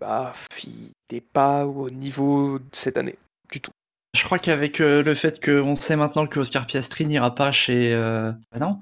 bah, 0.00 0.34
il 0.64 0.90
n'est 1.12 1.20
pas 1.20 1.64
au 1.66 1.88
niveau 1.88 2.58
de 2.58 2.64
cette 2.72 2.96
année 2.96 3.14
du 3.52 3.60
tout. 3.60 3.70
Je 4.16 4.24
crois 4.24 4.40
qu'avec 4.40 4.80
euh, 4.80 5.04
le 5.04 5.14
fait 5.14 5.42
qu'on 5.44 5.76
sait 5.76 5.94
maintenant 5.94 6.26
que 6.26 6.40
Oscar 6.40 6.66
Piastri 6.66 7.06
n'ira 7.06 7.32
pas 7.34 7.52
chez. 7.52 7.94
euh, 7.94 8.32
Bah 8.50 8.58
non. 8.58 8.80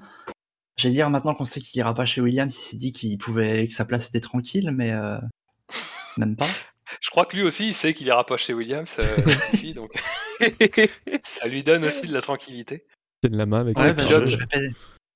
J'allais 0.77 0.93
dire 0.93 1.09
maintenant 1.09 1.33
qu'on 1.33 1.45
sait 1.45 1.59
qu'il 1.59 1.79
ira 1.79 1.93
pas 1.93 2.05
chez 2.05 2.21
Williams, 2.21 2.55
il 2.55 2.59
s'est 2.61 2.77
dit 2.77 2.91
qu'il 2.91 3.17
pouvait 3.17 3.65
que 3.67 3.73
sa 3.73 3.83
place 3.85 4.09
était 4.09 4.19
tranquille, 4.19 4.69
mais 4.71 4.91
euh, 4.91 5.17
même 6.17 6.35
pas. 6.35 6.47
Je 7.01 7.09
crois 7.09 7.25
que 7.25 7.35
lui 7.35 7.43
aussi, 7.43 7.67
il 7.69 7.73
sait 7.73 7.93
qu'il 7.93 8.07
ira 8.07 8.25
pas 8.25 8.37
chez 8.37 8.53
Williams, 8.53 8.95
euh, 8.99 9.73
donc 9.75 9.91
ça 11.23 11.47
lui 11.47 11.63
donne 11.63 11.83
aussi 11.85 12.07
de 12.07 12.13
la 12.13 12.21
tranquillité. 12.21 12.85
Tienne 13.21 13.35
la 13.35 13.45
main 13.45 13.61
avec 13.61 13.77
Ouais, 13.77 13.93
bah, 13.93 14.03
pilote. 14.05 14.27
je, 14.27 14.33
je 14.33 14.37
répète- 14.37 14.71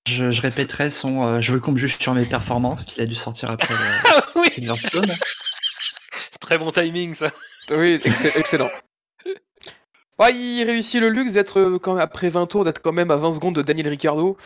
je- 0.08 0.32
je 0.32 0.42
répéterai 0.42 0.90
son. 0.90 1.26
euh, 1.28 1.42
je 1.42 1.54
veux 1.54 1.60
qu'on 1.60 1.72
me 1.74 1.78
juge 1.78 1.98
sur 1.98 2.14
mes 2.16 2.26
performances, 2.26 2.84
qu'il 2.86 3.02
a 3.04 3.06
dû 3.06 3.14
sortir 3.16 3.52
après 3.52 3.74
le 3.76 3.80
Ah 4.06 4.26
oui, 4.36 4.68
très 6.40 6.58
bon 6.58 6.72
timing 6.72 7.14
ça. 7.14 7.28
Oui, 7.70 8.00
excell- 8.04 8.34
excellent. 8.36 8.70
Ouais, 10.20 10.36
il 10.36 10.64
réussit 10.66 11.00
le 11.00 11.10
luxe 11.10 11.34
d'être, 11.34 11.60
euh, 11.60 11.98
après 12.00 12.30
20 12.30 12.48
tours, 12.48 12.66
d'être 12.66 12.82
quand 12.82 12.92
même 12.92 13.12
à 13.12 13.16
20 13.16 13.32
secondes 13.32 13.56
de 13.56 13.62
Daniel 13.62 13.88
Ricciardo. 13.88 14.38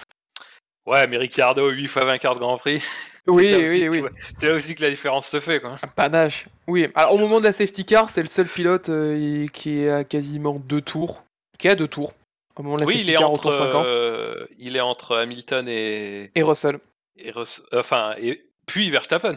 Ouais, 0.86 1.08
mais 1.08 1.18
Ricciardo, 1.18 1.70
8 1.70 1.88
fois 1.88 2.06
vainqueur 2.06 2.36
de 2.36 2.40
Grand 2.40 2.58
Prix. 2.58 2.82
Oui, 3.28 3.56
aussi 3.56 3.88
oui, 3.90 4.02
oui. 4.04 4.10
C'est 4.38 4.50
là 4.50 4.54
aussi 4.54 4.76
que 4.76 4.84
la 4.84 4.92
différence 4.92 5.26
se 5.26 5.40
fait, 5.40 5.60
quoi. 5.60 5.78
Panache. 5.96 6.46
Oui. 6.68 6.88
Alors, 6.94 7.12
au 7.16 7.18
moment 7.18 7.40
de 7.40 7.46
la 7.46 7.54
safety 7.54 7.84
car, 7.84 8.08
c'est 8.08 8.22
le 8.22 8.28
seul 8.28 8.46
pilote 8.46 8.90
euh, 8.90 9.48
qui 9.48 9.80
est 9.80 9.90
à 9.90 10.04
quasiment 10.04 10.60
deux 10.60 10.82
tours. 10.82 11.24
Qui 11.58 11.66
est 11.68 11.72
à 11.72 11.76
deux 11.76 11.88
tours. 11.88 12.14
Au 12.56 12.62
moment 12.62 12.76
de 12.76 12.82
la 12.82 12.86
Oui, 12.88 12.94
il 12.94 13.00
safety 13.00 13.14
est, 13.14 13.18
car 13.18 13.32
entre, 13.32 13.42
tour 13.42 13.54
50. 13.54 13.88
euh, 13.90 14.46
il 14.60 14.76
est 14.78 14.80
entre 14.82 15.16
Hamilton 15.18 15.66
et, 15.68 16.30
Et 16.36 16.44
Russell. 16.44 16.78
et 17.18 17.32
Russ- 17.32 17.64
enfin, 17.74 18.14
et 18.20 18.46
puis 18.68 18.92
Verstappen. 18.92 19.34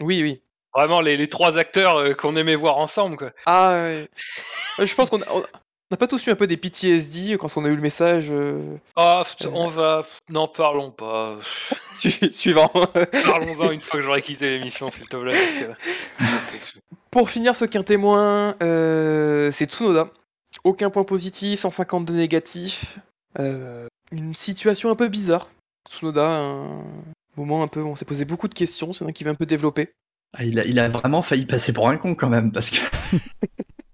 Oui, 0.00 0.22
oui. 0.22 0.40
Vraiment 0.72 1.00
les, 1.00 1.16
les 1.16 1.26
trois 1.28 1.58
acteurs 1.58 1.96
euh, 1.96 2.14
qu'on 2.14 2.36
aimait 2.36 2.54
voir 2.54 2.78
ensemble, 2.78 3.16
quoi. 3.16 3.32
Ah, 3.46 3.72
ouais. 3.82 4.08
Je 4.78 4.94
pense 4.94 5.10
qu'on 5.10 5.20
a, 5.20 5.26
on 5.92 5.94
a 5.94 5.98
pas 5.98 6.06
tous 6.06 6.26
eu 6.26 6.30
un 6.30 6.34
peu 6.36 6.46
des 6.46 6.56
PTSD 6.56 7.36
quand 7.36 7.54
on 7.58 7.66
a 7.66 7.68
eu 7.68 7.74
le 7.76 7.82
message 7.82 8.28
euh, 8.32 8.76
Ah, 8.96 9.22
pff, 9.24 9.46
on 9.52 9.66
va. 9.66 10.02
Non, 10.30 10.48
parlons 10.48 10.90
pas. 10.90 11.36
su- 11.94 12.32
suivant. 12.32 12.68
Parlons-en 13.26 13.70
une 13.72 13.80
fois 13.82 14.00
que 14.00 14.02
j'aurai 14.06 14.22
quitté 14.22 14.56
l'émission, 14.58 14.88
s'il 14.88 15.06
te 15.06 15.16
plaît. 15.18 15.36
que- 15.36 16.24
Pour 17.10 17.28
finir 17.28 17.54
ce 17.54 17.66
qu'un 17.66 17.82
témoin, 17.82 18.54
euh, 18.62 19.50
c'est 19.50 19.70
Tsunoda. 19.70 20.08
Aucun 20.64 20.88
point 20.88 21.04
positif, 21.04 21.60
152 21.60 22.14
négatifs. 22.14 22.98
Euh, 23.38 23.86
une 24.12 24.34
situation 24.34 24.90
un 24.90 24.96
peu 24.96 25.08
bizarre. 25.08 25.48
Tsunoda, 25.90 26.24
un 26.26 26.84
moment 27.36 27.62
un 27.62 27.68
peu 27.68 27.80
où 27.82 27.88
on 27.88 27.96
s'est 27.96 28.06
posé 28.06 28.24
beaucoup 28.24 28.48
de 28.48 28.54
questions, 28.54 28.94
c'est 28.94 29.04
un 29.04 29.12
qui 29.12 29.24
veut 29.24 29.30
un 29.30 29.34
peu 29.34 29.44
développer. 29.44 29.90
Ah, 30.38 30.44
il, 30.44 30.58
a, 30.58 30.64
il 30.64 30.78
a 30.78 30.88
vraiment 30.88 31.20
failli 31.20 31.44
passer 31.44 31.74
pour 31.74 31.90
un 31.90 31.98
con 31.98 32.14
quand 32.14 32.30
même, 32.30 32.50
parce 32.50 32.70
que 32.70 32.78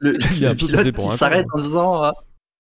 le, 0.01 0.19
Il 0.35 0.45
le 0.45 0.55
pilote 0.55 0.93
qui 0.93 1.17
s'arrête 1.17 1.47
hein. 1.47 1.59
en 1.59 1.61
disant 1.61 2.05
euh, 2.05 2.11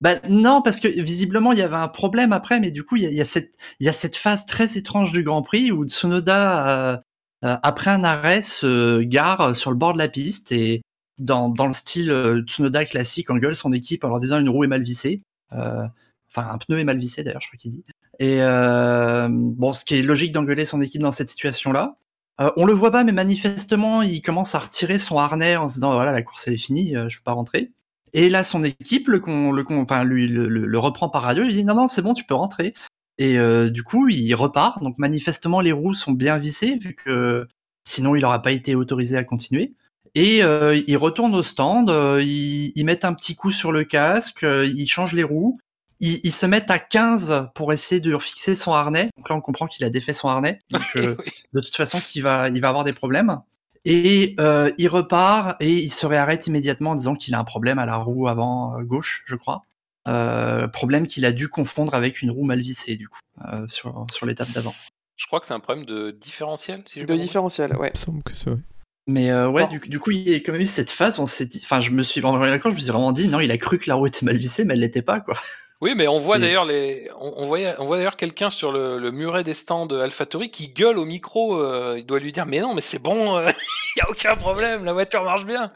bah 0.01 0.14
non 0.29 0.62
parce 0.62 0.79
que 0.81 0.88
visiblement 0.88 1.53
il 1.53 1.59
y 1.59 1.62
avait 1.62 1.77
un 1.77 1.88
problème 1.88 2.33
après, 2.33 2.61
mais 2.61 2.70
du 2.70 2.85
coup 2.85 2.96
il 2.96 3.03
y 3.03 3.07
a, 3.07 3.11
il 3.11 3.16
y 3.16 3.20
a 3.20 3.24
cette 3.24 3.55
il 3.81 3.87
y 3.87 3.88
a 3.88 3.92
cette 3.92 4.16
phase 4.16 4.46
très 4.46 4.77
étrange 4.79 5.12
du 5.12 5.22
Grand 5.22 5.42
Prix 5.42 5.72
où 5.72 5.85
Tsunoda 5.87 6.68
euh, 6.68 6.96
euh, 7.44 7.57
après 7.62 7.90
un 7.90 8.05
arrêt 8.05 8.42
se 8.42 9.01
gare 9.03 9.57
sur 9.57 9.70
le 9.70 9.77
bord 9.77 9.92
de 9.94 9.98
la 9.98 10.09
piste 10.09 10.53
et 10.53 10.83
dans, 11.18 11.48
dans 11.48 11.66
le 11.66 11.72
style 11.72 12.11
euh, 12.11 12.42
Tsunoda 12.42 12.85
classique 12.85 13.31
engueule 13.31 13.57
son 13.57 13.72
équipe 13.72 14.05
en 14.05 14.09
leur 14.09 14.20
disant 14.20 14.38
une 14.38 14.48
roue 14.48 14.64
est 14.64 14.68
mal 14.68 14.83
vissée, 14.83 15.22
euh, 15.53 15.85
enfin 16.31 16.48
un 16.53 16.59
pneu 16.59 16.79
est 16.79 16.85
mal 16.85 16.98
vissé 16.98 17.24
d'ailleurs 17.24 17.42
je 17.42 17.48
crois 17.48 17.59
qu'il 17.59 17.72
dit. 17.72 17.85
Et 18.20 18.40
euh, 18.40 19.29
bon 19.31 19.72
ce 19.72 19.85
qui 19.85 19.96
est 19.96 20.03
logique 20.03 20.33
d'engueuler 20.33 20.64
son 20.64 20.81
équipe 20.81 21.03
dans 21.03 21.12
cette 21.12 21.31
situation 21.31 21.72
là. 21.72 21.96
Euh, 22.40 22.51
on 22.57 22.66
le 22.66 22.72
voit 22.72 22.92
pas, 22.92 23.05
mais 23.05 23.12
manifestement, 23.12 24.03
il 24.03 24.22
commence 24.22 24.55
à 24.55 24.61
retirer 24.61 24.98
son 24.98 25.18
harnais 25.18 25.57
en 25.57 25.68
se 25.68 25.74
disant 25.74 25.92
voilà, 25.94 26.12
la 26.12 26.22
course 26.22 26.46
elle 26.46 26.55
est 26.55 26.59
finie, 26.59 26.96
euh, 26.96 27.09
je 27.09 27.18
peux 27.18 27.24
pas 27.24 27.33
rentrer. 27.33 27.72
Et 28.12 28.29
là, 28.29 28.44
son 28.44 28.62
équipe 28.62 29.09
le, 29.09 29.18
le, 29.18 30.05
lui, 30.05 30.29
le, 30.29 30.79
reprend 30.79 31.09
par 31.09 31.22
radio, 31.22 31.44
il 31.44 31.53
dit 31.53 31.64
non, 31.64 31.74
non, 31.74 31.88
c'est 31.88 32.03
bon, 32.03 32.14
tu 32.14 32.24
peux 32.24 32.35
rentrer. 32.35 32.74
Et 33.18 33.38
euh, 33.38 33.68
du 33.70 33.83
coup, 33.83 34.09
il 34.09 34.35
repart. 34.35 34.83
Donc 34.83 34.98
manifestement, 34.98 35.61
les 35.61 35.72
roues 35.72 35.94
sont 35.94 36.12
bien 36.12 36.38
vissées, 36.38 36.79
vu 36.81 36.94
que 36.94 37.46
sinon, 37.85 38.14
il 38.14 38.22
n'aurait 38.22 38.42
pas 38.42 38.53
été 38.53 38.74
autorisé 38.74 39.16
à 39.16 39.24
continuer. 39.24 39.74
Et 40.14 40.42
euh, 40.42 40.81
il 40.87 40.96
retourne 40.96 41.35
au 41.35 41.42
stand, 41.42 41.90
euh, 41.90 42.22
ils, 42.22 42.72
ils 42.74 42.85
mettent 42.85 43.05
un 43.05 43.14
petit 43.14 43.37
coup 43.37 43.51
sur 43.51 43.72
le 43.72 43.85
casque, 43.85 44.42
ils 44.42 44.87
changent 44.87 45.12
les 45.12 45.22
roues, 45.22 45.61
ils, 46.01 46.21
ils 46.25 46.33
se 46.33 46.47
mettent 46.47 46.71
à 46.71 46.79
15 46.79 47.49
pour 47.55 47.73
essayer 47.73 48.01
de 48.01 48.17
fixer 48.19 48.55
son 48.55 48.73
harnais. 48.73 49.11
Donc 49.17 49.29
là, 49.29 49.37
on 49.37 49.41
comprend 49.41 49.67
qu'il 49.67 49.85
a 49.85 49.91
défait 49.91 50.13
son 50.13 50.29
harnais. 50.29 50.61
Donc, 50.71 50.83
euh, 50.97 51.17
Oui. 51.19 51.33
de 51.53 51.61
toute 51.61 51.75
façon 51.77 52.01
qu'il 52.01 52.23
va, 52.23 52.49
il 52.49 52.61
va 52.61 52.69
avoir 52.69 52.85
des 52.85 52.93
problèmes. 52.93 53.41
Et 53.85 54.35
euh, 54.41 54.71
il 54.77 54.89
repart 54.89 55.57
et 55.61 55.73
il 55.73 55.91
se 55.91 56.05
réarrête 56.07 56.47
immédiatement 56.47 56.91
en 56.91 56.95
disant 56.95 57.15
qu'il 57.15 57.35
a 57.35 57.39
un 57.39 57.45
problème 57.45 57.79
à 57.79 57.87
la 57.87 57.97
roue 57.97 58.29
avant 58.29 58.77
euh, 58.79 58.83
gauche, 58.83 59.23
je 59.27 59.35
crois. 59.37 59.63
Euh, 60.09 60.69
problème 60.69 61.07
qu'il 61.07 61.25
a 61.27 61.33
dû 61.33 61.49
confondre 61.49 61.95
avec 61.95 62.23
une 62.23 62.31
roue 62.31 62.45
mal 62.45 62.61
vissée, 62.61 62.97
du 62.97 63.09
coup, 63.09 63.19
euh, 63.47 63.67
sur, 63.69 64.07
sur 64.13 64.27
l'étape 64.27 64.51
d'avant. 64.53 64.75
Je 65.17 65.27
crois 65.27 65.41
que 65.41 65.47
c'est 65.47 65.55
un 65.55 65.61
problème 65.61 65.85
de 65.85 66.11
différentiel, 66.11 66.83
si 66.87 67.01
j'ai 67.01 67.07
De 67.07 67.17
différentiel, 67.17 67.77
ouais. 67.77 67.91
Il 67.95 67.99
me 67.99 68.05
semble 68.05 68.23
que 68.23 68.35
c'est 68.35 68.51
vrai. 68.51 68.61
Mais 69.07 69.31
euh, 69.31 69.49
ouais, 69.49 69.67
du, 69.69 69.81
du 69.81 69.99
coup, 69.99 70.11
il 70.11 70.29
y 70.29 70.35
a 70.35 70.37
quand 70.37 70.53
même 70.53 70.61
eu 70.61 70.67
cette 70.67 70.91
phase 70.91 71.19
où 71.19 71.23
on 71.23 71.27
s'est 71.27 71.47
dit, 71.47 71.61
enfin, 71.63 71.81
je 71.81 71.91
me 71.91 72.03
suis, 72.03 72.23
en 72.25 72.29
regardant 72.33 72.47
la 72.53 72.59
course, 72.59 72.73
je 72.73 72.79
me 72.79 72.83
suis 72.83 72.91
vraiment 72.93 73.13
dit, 73.13 73.29
non, 73.29 73.41
il 73.41 73.51
a 73.51 73.59
cru 73.59 73.79
que 73.79 73.89
la 73.89 73.95
roue 73.97 74.07
était 74.07 74.25
mal 74.25 74.37
vissée, 74.37 74.65
mais 74.65 74.75
elle 74.75 74.81
l'était 74.81 75.03
pas, 75.03 75.21
quoi. 75.21 75.35
Oui, 75.81 75.95
mais 75.95 76.09
on 76.09 76.19
voit 76.19 76.38
d'ailleurs 76.41 76.64
les, 76.64 77.09
on, 77.21 77.35
on 77.37 77.47
voyait, 77.47 77.75
on 77.79 77.87
voit 77.87 77.97
d'ailleurs 77.99 78.17
quelqu'un 78.17 78.51
sur 78.51 78.73
le, 78.73 78.99
le 78.99 79.11
muret 79.12 79.45
des 79.45 79.55
stands 79.55 79.87
de 79.87 79.99
AlphaTauri 79.99 80.51
qui 80.51 80.69
gueule 80.71 80.99
au 80.99 81.05
micro. 81.05 81.57
euh, 81.61 81.95
il 81.99 82.05
doit 82.05 82.19
lui 82.19 82.33
dire, 82.33 82.47
mais 82.47 82.61
non, 82.61 82.75
mais 82.75 82.81
c'est 82.81 82.99
bon, 82.99 83.38
il 83.47 83.99
y 83.99 84.01
a 84.01 84.11
aucun 84.11 84.35
problème, 84.37 84.85
la 84.85 84.93
voiture 84.93 85.23
marche 85.23 85.45
bien. 85.45 85.73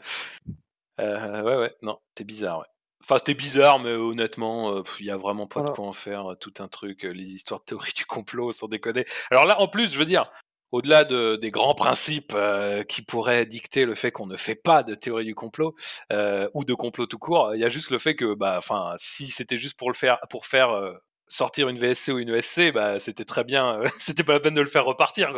Euh, 0.99 1.41
ouais, 1.43 1.55
ouais, 1.55 1.75
non, 1.81 1.97
c'était 2.09 2.25
bizarre. 2.25 2.59
Ouais. 2.59 2.65
Enfin, 3.03 3.17
c'était 3.17 3.33
bizarre, 3.33 3.79
mais 3.79 3.91
honnêtement, 3.93 4.75
euh, 4.75 4.81
il 4.99 5.05
y 5.05 5.11
a 5.11 5.17
vraiment 5.17 5.47
pas 5.47 5.59
Voilà. 5.61 5.71
de 5.71 5.75
quoi 5.75 5.85
en 5.87 5.93
faire. 5.93 6.31
euh, 6.31 6.35
Tout 6.35 6.53
un 6.59 6.67
truc, 6.67 7.05
euh, 7.05 7.09
les 7.11 7.33
histoires 7.33 7.59
de 7.61 7.65
théorie 7.65 7.91
du 7.95 8.05
complot, 8.05 8.51
sans 8.51 8.67
déconner. 8.67 9.05
Alors 9.31 9.45
là, 9.45 9.59
en 9.59 9.67
plus, 9.67 9.91
je 9.93 9.99
veux 9.99 10.05
dire, 10.05 10.31
au-delà 10.73 11.03
de, 11.03 11.35
des 11.35 11.51
grands 11.51 11.75
principes 11.75 12.33
euh, 12.33 12.83
qui 12.83 13.03
pourraient 13.03 13.45
dicter 13.45 13.85
le 13.85 13.93
fait 13.93 14.11
qu'on 14.11 14.25
ne 14.25 14.35
fait 14.35 14.55
pas 14.55 14.81
de 14.81 14.95
théorie 14.95 15.23
du 15.23 15.35
complot 15.35 15.75
euh, 16.11 16.49
ou 16.55 16.65
de 16.65 16.73
complot 16.73 17.05
tout 17.05 17.19
court, 17.19 17.53
il 17.53 17.61
y 17.61 17.63
a 17.63 17.69
juste 17.69 17.91
le 17.91 17.99
fait 17.99 18.15
que, 18.15 18.33
bah, 18.33 18.59
si 18.97 19.27
c'était 19.27 19.57
juste 19.57 19.77
pour 19.77 19.91
le 19.91 19.95
faire, 19.95 20.17
pour 20.31 20.47
faire 20.47 20.71
euh, 20.71 20.93
sortir 21.27 21.69
une 21.69 21.77
VSC 21.77 22.09
ou 22.09 22.17
une 22.17 22.29
ESC, 22.29 22.73
bah, 22.73 22.97
c'était 22.97 23.23
très 23.23 23.43
bien. 23.43 23.81
c'était 23.99 24.23
pas 24.23 24.33
la 24.33 24.39
peine 24.39 24.55
de 24.55 24.61
le 24.61 24.67
faire 24.67 24.83
repartir. 24.83 25.31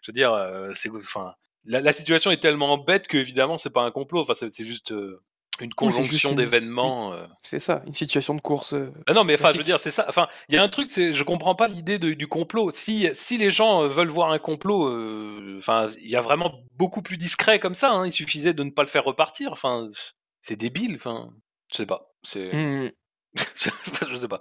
Je 0.00 0.10
veux 0.10 0.14
dire, 0.14 0.32
c'est, 0.74 0.88
enfin, 0.88 1.34
la, 1.66 1.82
la 1.82 1.92
situation 1.92 2.30
est 2.30 2.40
tellement 2.40 2.78
bête 2.78 3.06
que 3.06 3.18
évidemment, 3.18 3.58
c'est 3.58 3.68
pas 3.68 3.82
un 3.82 3.90
complot. 3.90 4.20
Enfin, 4.20 4.32
c'est, 4.34 4.64
juste 4.64 4.94
une 5.64 5.74
conjonction 5.74 6.30
une- 6.30 6.36
d'événements. 6.36 7.12
euh. 7.12 7.26
C'est 7.42 7.58
ça, 7.58 7.82
une 7.86 7.94
situation 7.94 8.34
de 8.34 8.40
course. 8.40 8.72
euh, 8.74 8.92
Ah 9.06 9.12
non, 9.12 9.24
mais 9.24 9.34
enfin, 9.34 9.52
je 9.52 9.58
veux 9.58 9.64
dire, 9.64 9.78
c'est 9.80 9.90
ça. 9.90 10.06
Enfin, 10.08 10.28
il 10.48 10.54
y 10.54 10.58
a 10.58 10.62
un 10.62 10.68
truc, 10.68 10.90
je 10.94 11.22
comprends 11.22 11.54
pas 11.54 11.68
l'idée 11.68 11.98
du 11.98 12.26
complot. 12.26 12.70
Si, 12.70 13.08
si 13.14 13.36
les 13.38 13.50
gens 13.50 13.82
euh, 13.82 13.88
veulent 13.88 14.08
voir 14.08 14.30
un 14.30 14.38
complot, 14.38 14.88
euh, 14.88 15.56
enfin, 15.58 15.88
il 16.02 16.10
y 16.10 16.16
a 16.16 16.20
vraiment 16.20 16.60
beaucoup 16.76 17.02
plus 17.02 17.16
discret 17.16 17.58
comme 17.60 17.74
ça. 17.74 17.90
hein, 17.92 18.06
il 18.06 18.12
suffisait 18.12 18.54
de 18.54 18.62
ne 18.64 18.70
pas 18.70 18.82
le 18.82 18.88
faire 18.88 19.04
repartir. 19.04 19.50
Enfin, 19.52 19.88
c'est 20.42 20.56
débile. 20.56 20.94
Enfin, 20.96 21.30
je 21.72 21.76
sais 21.78 21.86
pas. 21.86 22.10
C'est, 22.22 22.50
hmm. 22.52 22.90
je 24.10 24.16
sais 24.16 24.28
pas. 24.28 24.40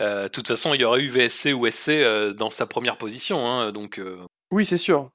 Euh, 0.00 0.24
De 0.24 0.28
toute 0.28 0.48
façon, 0.48 0.74
il 0.74 0.80
y 0.80 0.84
aurait 0.84 1.00
eu 1.00 1.08
VSC 1.08 1.52
ou 1.52 1.66
SC 1.70 1.88
euh, 1.90 2.32
dans 2.34 2.50
sa 2.50 2.66
première 2.66 2.98
position. 2.98 3.46
hein, 3.48 3.72
donc, 3.72 4.00
Oui, 4.50 4.64
c'est 4.64 4.76
sûr. 4.78 5.10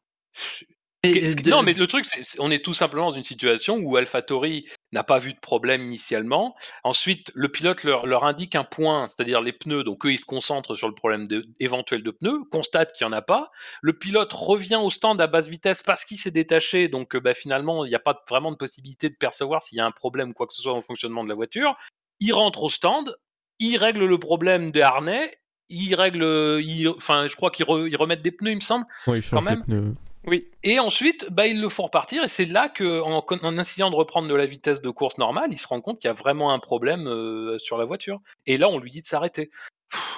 Que- 1.04 1.10
que- 1.36 1.50
non, 1.50 1.62
mais 1.62 1.74
le 1.74 1.86
truc, 1.88 2.06
c'est 2.06 2.24
c'est- 2.24 2.40
on 2.40 2.50
est 2.50 2.64
tout 2.64 2.74
simplement 2.74 3.10
dans 3.10 3.16
une 3.16 3.24
situation 3.24 3.78
où 3.78 3.96
AlphaTauri 3.98 4.68
n'a 4.94 5.04
pas 5.04 5.20
vu 5.20 5.34
de 5.34 5.40
problème 5.40 5.84
initialement. 5.84 6.56
Ensuite, 6.84 7.32
le 7.36 7.50
pilote 7.50 7.84
leur, 7.84 8.08
leur 8.08 8.24
indique 8.24 8.56
un 8.56 8.64
point, 8.64 9.08
c'est-à-dire 9.08 9.42
les 9.42 9.54
pneus. 9.54 9.84
Donc 9.84 10.06
eux, 10.06 10.12
ils 10.12 10.18
se 10.18 10.26
concentrent 10.26 10.76
sur 10.76 10.88
le 10.88 10.96
problème 10.96 11.28
de, 11.28 11.46
éventuel 11.60 12.02
de 12.04 12.12
pneus, 12.12 12.44
constatent 12.50 12.92
qu'il 12.94 13.06
n'y 13.08 13.14
en 13.14 13.18
a 13.18 13.22
pas. 13.22 13.52
Le 13.82 13.94
pilote 13.94 14.34
revient 14.34 14.80
au 14.82 14.90
stand 14.90 15.22
à 15.22 15.28
basse 15.28 15.48
vitesse 15.50 15.84
parce 15.84 16.04
qu'il 16.04 16.18
s'est 16.18 16.32
détaché. 16.32 16.88
Donc 16.88 17.16
euh, 17.16 17.20
bah, 17.20 17.34
finalement, 17.36 17.86
il 17.86 17.90
n'y 17.90 17.96
a 17.96 18.00
pas 18.00 18.20
vraiment 18.28 18.52
de 18.52 18.58
possibilité 18.58 19.10
de 19.10 19.16
percevoir 19.16 19.62
s'il 19.64 19.78
y 19.78 19.82
a 19.82 19.86
un 19.86 19.92
problème, 19.92 20.34
quoi 20.34 20.48
que 20.48 20.54
ce 20.54 20.62
soit, 20.64 20.72
dans 20.72 20.78
le 20.78 20.84
fonctionnement 20.84 21.24
de 21.24 21.30
la 21.30 21.36
voiture. 21.36 21.78
Il 22.20 22.34
rentre 22.34 22.64
au 22.64 22.70
stand, 22.70 23.16
il 23.60 23.78
règle 23.78 24.04
le 24.06 24.18
problème 24.18 24.72
des 24.72 24.82
harnais. 24.82 25.38
Il 25.70 25.94
règle, 25.96 26.60
il- 26.64 26.88
enfin, 26.90 27.28
je 27.28 27.36
crois 27.36 27.52
qu'ils 27.52 27.66
re- 27.66 27.88
ils 27.88 27.98
remettent 27.98 28.22
des 28.24 28.32
pneus, 28.32 28.52
il 28.52 28.56
me 28.56 28.62
semble. 28.62 28.86
Ouais, 29.06 29.20
il 29.20 29.24
change 29.24 29.44
les 29.46 29.50
même. 29.52 29.64
pneus. 29.66 29.94
Oui. 30.28 30.50
Et 30.64 30.80
ensuite, 30.80 31.28
bah, 31.32 31.48
ils 31.48 31.60
le 31.60 31.70
font 31.70 31.84
repartir, 31.84 32.24
et 32.24 32.28
c'est 32.28 32.46
là 32.46 32.70
qu'en 32.70 33.24
en 33.28 33.58
essayant 33.58 33.90
de 33.90 33.96
reprendre 33.96 34.28
de 34.28 34.36
la 34.36 34.46
vitesse 34.46 34.82
de 34.82 34.90
course 34.90 35.18
normale, 35.18 35.52
il 35.52 35.58
se 35.58 35.68
rend 35.68 35.82
compte 35.82 36.00
qu'il 36.00 36.08
y 36.08 36.12
a 36.12 36.14
vraiment 36.14 36.52
un 36.52 36.60
problème 36.60 37.08
euh, 37.08 37.58
sur 37.58 37.78
la 37.78 37.86
voiture. 37.86 38.20
Et 38.46 38.58
là, 38.58 38.70
on 38.70 38.80
lui 38.80 38.92
dit 38.92 39.02
de 39.02 39.08
s'arrêter. 39.08 39.50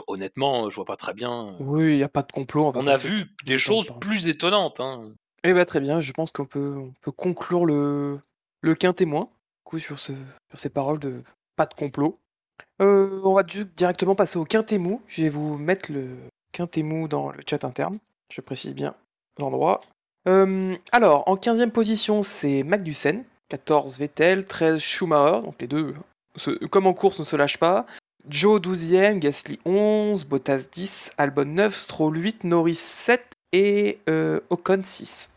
Honnêtement, 0.07 0.69
je 0.69 0.75
vois 0.75 0.85
pas 0.85 0.95
très 0.95 1.13
bien. 1.13 1.55
Oui, 1.59 1.93
il 1.93 1.97
n'y 1.97 2.03
a 2.03 2.09
pas 2.09 2.23
de 2.23 2.31
complot. 2.31 2.71
On 2.75 2.87
a 2.87 2.97
vu 2.97 3.25
des 3.45 3.53
temps 3.53 3.59
choses 3.59 3.91
plus 3.99 4.27
étonnantes. 4.27 4.79
hein. 4.79 5.11
Eh 5.43 5.53
bah 5.53 5.65
très 5.65 5.79
bien, 5.79 5.99
je 5.99 6.11
pense 6.11 6.31
qu'on 6.31 6.45
peut, 6.45 6.75
on 6.77 6.93
peut 7.01 7.11
conclure 7.11 7.65
le, 7.65 8.19
le 8.61 8.75
quin 8.75 8.91
témoin 8.93 9.21
du 9.21 9.63
coup, 9.63 9.79
sur, 9.79 9.99
ce, 9.99 10.11
sur 10.49 10.59
ces 10.59 10.69
paroles 10.69 10.99
de 10.99 11.21
pas 11.55 11.65
de 11.65 11.73
complot. 11.73 12.19
Euh, 12.81 13.21
on 13.23 13.33
va 13.33 13.43
directement 13.43 14.15
passer 14.15 14.37
au 14.39 14.43
quintémou. 14.43 15.01
Je 15.07 15.23
vais 15.23 15.29
vous 15.29 15.57
mettre 15.57 15.91
le, 15.91 16.17
Quintemou 16.51 17.07
dans 17.07 17.29
le 17.31 17.39
chat 17.47 17.63
interne. 17.63 17.99
Je 18.31 18.41
précise 18.41 18.73
bien 18.73 18.95
l'endroit. 19.37 19.79
Euh, 20.27 20.75
alors, 20.91 21.23
en 21.27 21.35
15e 21.35 21.71
position, 21.71 22.21
c'est 22.21 22.63
Magnussen. 22.63 23.23
14 23.49 23.97
Vettel, 23.99 24.45
13 24.45 24.79
Schumacher. 24.79 25.41
Donc 25.43 25.55
les 25.59 25.67
deux, 25.67 25.93
se- 26.35 26.51
comme 26.67 26.85
en 26.87 26.93
course, 26.93 27.19
ne 27.19 27.23
se 27.23 27.35
lâchent 27.35 27.57
pas. 27.57 27.85
Joe 28.27 28.59
12e, 28.61 29.17
Gasly 29.19 29.59
11, 29.65 30.25
Bottas 30.25 30.65
10, 30.71 31.13
Albon 31.17 31.45
9, 31.45 31.73
Stroll 31.75 32.17
8, 32.17 32.43
Norris 32.43 32.75
7 32.75 33.25
et 33.53 33.99
euh, 34.09 34.39
Ocon 34.51 34.81
6. 34.83 35.31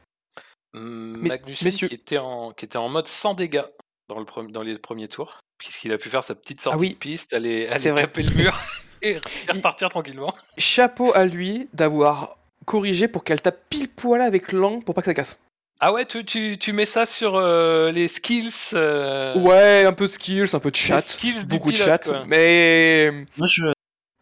Hum, 0.75 1.17
Mes- 1.21 1.29
Magnussen 1.31 1.65
messieurs. 1.67 1.89
qui 1.89 1.95
était, 1.95 2.19
en, 2.19 2.53
qui 2.53 2.65
était 2.67 2.77
en 2.77 2.89
mode 2.89 3.07
sans 3.07 3.33
dégâts 3.35 3.65
dans, 4.09 4.19
le 4.19 4.49
dans 4.51 4.63
les 4.63 4.79
premiers 4.79 5.09
tours, 5.09 5.41
puisqu'il 5.59 5.93
a 5.93 5.99
pu 5.99 6.11
faire 6.11 6.25
sa 6.25 6.35
petite 6.35 6.61
sortie 6.61 6.77
Ah 6.77 6.81
oui. 6.81 6.91
de 6.91 6.95
piste, 6.97 7.33
aller, 7.33 7.67
aller 7.69 7.95
taper 7.95 8.23
le 8.25 8.35
mur 8.35 8.61
et 9.03 9.17
repartir 9.49 9.89
tranquillement. 9.89 10.35
Chapeau 10.59 11.13
à 11.15 11.25
lui 11.25 11.69
d'avoir 11.73 12.37
corrigé 12.65 13.09
pour 13.09 13.25
qu'elle 13.25 13.41
tape 13.43 13.61
pile 13.69 13.89
poil 13.89 14.21
avec 14.21 14.53
l'angle 14.53 14.85
pour 14.85 14.95
pas 14.95 15.03
que 15.03 15.07
ça 15.07 15.15
casse. 15.15 15.41
Ah 15.81 15.93
ouais, 15.93 16.07
tu, 16.07 16.25
tu, 16.25 16.57
tu 16.59 16.73
mets 16.73 16.87
ça 16.87 17.07
sur 17.07 17.35
euh, 17.35 17.91
les 17.91 18.07
skills 18.07 18.53
euh, 18.75 19.37
Ouais, 19.41 19.85
un 19.85 19.93
peu 19.93 20.07
de 20.07 20.13
skills, 20.13 20.55
un 20.55 20.61
peu 20.61 20.71
de 20.71 20.77
chat, 20.77 21.01
skills 21.03 21.47
beaucoup 21.47 21.73
de 21.73 21.77
chat, 21.77 21.99
quoi. 21.99 22.25
mais 22.27 23.11
Moi, 23.37 23.49
je, 23.49 23.65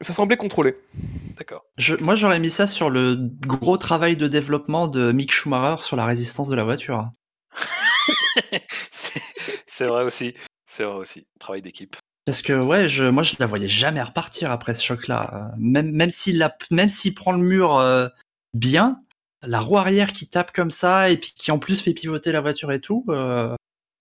ça 0.00 0.14
semblait 0.14 0.38
contrôlé. 0.38 0.74
D'accord. 1.36 1.64
je, 1.76 1.96
moi, 1.96 2.14
j'aurais 2.14 2.38
mis 2.40 2.48
ça 2.50 2.66
sur 2.66 2.88
le 2.88 3.16
gros 3.46 3.76
travail 3.76 4.16
de 4.16 4.26
développement 4.26 4.88
de 4.88 5.12
Mick 5.12 5.32
Schumacher 5.32 5.82
sur 5.82 5.96
la 5.96 6.06
résistance 6.06 6.48
de 6.48 6.56
la 6.56 6.64
voiture. 6.64 7.10
C'est 9.66 9.86
vrai 9.86 10.04
aussi. 10.04 10.34
C'est 10.66 10.84
vrai 10.84 10.96
aussi. 10.96 11.26
Travail 11.38 11.62
d'équipe. 11.62 11.96
Parce 12.26 12.42
que 12.42 12.52
ouais, 12.52 12.88
je, 12.88 13.04
moi 13.04 13.22
je 13.22 13.34
la 13.38 13.46
voyais 13.46 13.68
jamais 13.68 14.02
repartir 14.02 14.50
après 14.50 14.74
ce 14.74 14.84
choc-là. 14.84 15.30
Euh, 15.34 15.56
Même, 15.58 15.90
même 15.90 16.10
s'il 16.10 16.38
la- 16.38 16.56
même 16.70 16.88
s'il 16.88 17.14
prend 17.14 17.32
le 17.32 17.38
mur 17.42 17.76
euh, 17.78 18.08
bien, 18.54 19.02
la 19.42 19.60
roue 19.60 19.78
arrière 19.78 20.12
qui 20.12 20.28
tape 20.28 20.52
comme 20.52 20.70
ça 20.70 21.10
et 21.10 21.16
puis 21.16 21.32
qui 21.36 21.50
en 21.50 21.58
plus 21.58 21.80
fait 21.82 21.94
pivoter 21.94 22.32
la 22.32 22.40
voiture 22.40 22.70
et 22.72 22.80
tout. 22.80 23.04
euh, 23.08 23.54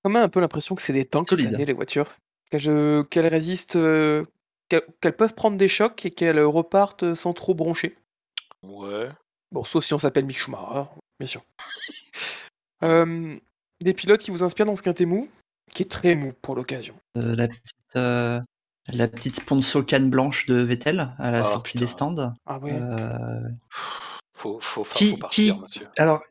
quand 0.04 0.10
même 0.10 0.24
un 0.24 0.30
peu 0.30 0.40
l'impression 0.40 0.76
que 0.76 0.82
c'est 0.82 0.94
des 0.94 1.06
tanks 1.06 1.30
cette 1.30 1.46
année, 1.54 1.66
les 1.66 1.74
voitures. 1.74 2.16
Qu'elles 2.52 3.06
qu'elles 3.10 3.28
résistent, 3.28 3.76
euh, 3.76 4.26
qu'elles 4.70 5.16
peuvent 5.16 5.34
prendre 5.36 5.58
des 5.58 5.68
chocs 5.68 6.06
et 6.06 6.12
qu'elles 6.12 6.40
repartent 6.42 7.14
sans 7.14 7.34
trop 7.34 7.54
broncher. 7.54 7.96
Ouais. 8.64 9.10
Bon, 9.52 9.64
sauf 9.64 9.84
si 9.84 9.94
on 9.94 10.00
s'appelle 10.00 10.26
Mick 10.26 10.38
Schumacher, 10.40 10.86
bien 11.20 11.28
sûr. 11.28 11.44
Euh, 12.82 13.38
des 13.82 13.94
pilotes 13.94 14.22
qui 14.22 14.32
vous 14.32 14.42
inspirent 14.42 14.66
dans 14.66 14.76
ce 14.78 14.82
quintet 14.84 15.04
mou, 15.06 15.28
qui 15.74 15.84
est 15.84 15.92
très 15.92 16.16
mou 16.16 16.32
pour 16.42 16.56
l'occasion. 16.56 16.96
euh, 17.18 17.36
la 17.36 17.50
petite 17.50 17.96
euh, 17.98 18.40
la 18.88 19.08
petite 19.10 19.36
sponsor 19.36 19.86
canne 19.86 20.10
blanche 20.10 20.46
de 20.46 20.56
Vettel 20.56 21.14
à 21.18 21.32
la 21.32 21.42
Ah, 21.42 21.44
sortie 21.44 21.74
putain. 21.74 21.80
des 21.82 21.88
stands. 21.88 22.34
Ah 22.46 22.58
ouais. 22.60 22.72
Faut, 24.40 24.58
faut, 24.62 24.86
faut, 24.86 24.98
Qui- 24.98 25.10
faut 25.12 25.18
partir, 25.18 25.56
qui- 25.56 25.62
monsieur. 25.62 25.88
alors 25.98 26.22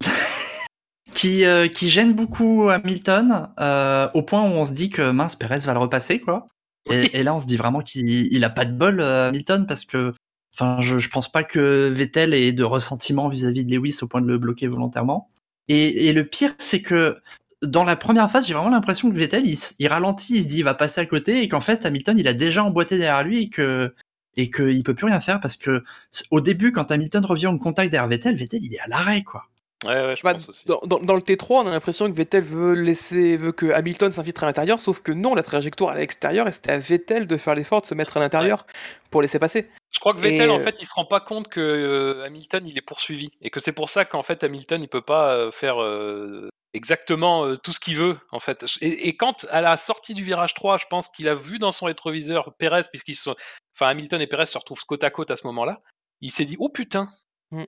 qui 1.14 1.44
euh, 1.44 1.68
qui 1.68 1.88
gêne 1.90 2.14
beaucoup 2.14 2.68
Hamilton 2.70 3.48
euh, 3.58 4.08
au 4.14 4.22
point 4.22 4.42
où 4.42 4.52
on 4.54 4.64
se 4.66 4.72
dit 4.72 4.90
que 4.90 5.10
mince 5.10 5.36
Perez 5.36 5.58
va 5.60 5.72
le 5.74 5.78
repasser 5.80 6.20
quoi. 6.20 6.46
Et, 6.90 7.18
et 7.18 7.22
là 7.22 7.34
on 7.34 7.40
se 7.40 7.46
dit 7.46 7.56
vraiment 7.56 7.80
qu'il 7.80 8.32
il 8.32 8.44
a 8.44 8.50
pas 8.50 8.64
de 8.64 8.72
bol 8.72 9.00
euh, 9.00 9.28
Hamilton 9.28 9.66
parce 9.66 9.84
que 9.84 10.14
enfin 10.54 10.78
je 10.80 10.98
je 10.98 11.10
pense 11.10 11.30
pas 11.30 11.44
que 11.44 11.88
Vettel 11.88 12.32
ait 12.32 12.52
de 12.52 12.64
ressentiment 12.64 13.28
vis-à-vis 13.28 13.64
de 13.64 13.74
Lewis 13.74 13.98
au 14.02 14.06
point 14.06 14.22
de 14.22 14.26
le 14.26 14.38
bloquer 14.38 14.66
volontairement. 14.68 15.28
Et, 15.68 16.06
et 16.06 16.12
le 16.12 16.24
pire 16.24 16.54
c'est 16.58 16.80
que 16.80 17.18
dans 17.62 17.84
la 17.84 17.94
première 17.96 18.30
phase, 18.30 18.46
j'ai 18.46 18.54
vraiment 18.54 18.70
l'impression 18.70 19.10
que 19.10 19.14
Vettel, 19.16 19.46
il, 19.46 19.58
il 19.78 19.86
ralentit, 19.88 20.36
il 20.36 20.42
se 20.42 20.48
dit 20.48 20.58
il 20.60 20.64
va 20.64 20.72
passer 20.72 21.02
à 21.02 21.04
côté, 21.04 21.42
et 21.42 21.48
qu'en 21.48 21.60
fait 21.60 21.84
Hamilton, 21.84 22.18
il 22.18 22.26
a 22.26 22.32
déjà 22.32 22.64
emboîté 22.64 22.96
derrière 22.96 23.22
lui 23.22 23.42
et 23.42 23.48
que 23.50 23.94
et 24.36 24.50
qu'il 24.50 24.82
peut 24.82 24.94
plus 24.94 25.06
rien 25.06 25.20
faire 25.20 25.40
parce 25.40 25.56
que 25.56 25.82
au 26.30 26.40
début, 26.40 26.72
quand 26.72 26.90
Hamilton 26.90 27.24
revient 27.24 27.48
en 27.48 27.58
contact 27.58 27.90
derrière 27.90 28.08
Vettel, 28.08 28.36
Vettel, 28.36 28.62
il 28.62 28.74
est 28.74 28.80
à 28.80 28.86
l'arrêt 28.88 29.22
quoi. 29.22 29.48
Ouais, 29.84 29.92
ouais, 30.06 30.14
je 30.16 30.22
Bah, 30.22 30.34
pense 30.34 30.48
aussi. 30.50 30.66
dans, 30.66 30.80
dans- 30.84 30.98
dans 30.98 31.14
le 31.14 31.22
T3, 31.22 31.62
on 31.64 31.66
a 31.66 31.70
l'impression 31.70 32.10
que 32.10 32.14
Vettel 32.14 32.44
veut 32.44 32.74
laisser, 32.74 33.36
veut 33.36 33.52
que 33.52 33.70
Hamilton 33.72 34.12
s'infiltre 34.12 34.42
à 34.44 34.46
l'intérieur, 34.46 34.78
sauf 34.78 35.00
que 35.00 35.10
non, 35.10 35.34
la 35.34 35.42
trajectoire 35.42 35.92
à 35.92 35.94
l'extérieur 35.94 36.46
et 36.48 36.52
c'était 36.52 36.72
à 36.72 36.78
Vettel 36.78 37.26
de 37.26 37.36
faire 37.38 37.54
l'effort 37.54 37.80
de 37.80 37.86
se 37.86 37.94
mettre 37.94 38.18
à 38.18 38.20
l'intérieur 38.20 38.66
pour 39.10 39.22
laisser 39.22 39.38
passer. 39.38 39.70
Je 39.90 39.98
crois 39.98 40.12
que 40.12 40.20
Vettel, 40.20 40.48
Et, 40.48 40.52
en 40.52 40.58
euh, 40.58 40.62
fait, 40.62 40.82
il 40.82 40.86
se 40.86 40.92
rend 40.94 41.06
pas 41.06 41.20
compte 41.20 41.48
que 41.48 41.60
euh, 41.60 42.24
Hamilton, 42.26 42.66
il 42.68 42.76
est 42.76 42.82
poursuivi. 42.82 43.30
Et 43.40 43.48
que 43.48 43.58
c'est 43.58 43.72
pour 43.72 43.88
ça 43.88 44.04
qu'en 44.04 44.22
fait, 44.22 44.44
Hamilton, 44.44 44.82
il 44.82 44.88
peut 44.88 45.00
pas 45.00 45.34
euh, 45.34 45.50
faire 45.50 45.82
euh, 45.82 46.48
exactement 46.74 47.54
tout 47.56 47.72
ce 47.72 47.80
qu'il 47.80 47.96
veut, 47.96 48.18
en 48.32 48.38
fait. 48.38 48.64
Et, 48.82 49.08
et 49.08 49.16
quand, 49.16 49.46
à 49.50 49.62
la 49.62 49.78
sortie 49.78 50.12
du 50.14 50.22
virage 50.22 50.52
3, 50.52 50.76
je 50.76 50.84
pense 50.90 51.08
qu'il 51.08 51.26
a 51.28 51.34
vu 51.34 51.58
dans 51.58 51.70
son 51.70 51.86
rétroviseur 51.86 52.54
Perez, 52.58 52.82
puisqu'ils 52.92 53.14
sont. 53.16 53.34
Enfin, 53.74 53.86
Hamilton 53.90 54.20
et 54.20 54.26
Perez 54.26 54.44
se 54.46 54.58
retrouvent 54.58 54.84
côte 54.84 55.04
à 55.04 55.10
côte 55.10 55.30
à 55.30 55.36
ce 55.36 55.46
moment-là. 55.46 55.80
Il 56.20 56.30
s'est 56.30 56.44
dit, 56.44 56.56
oh 56.58 56.68
putain 56.68 57.08
Mm. 57.52 57.64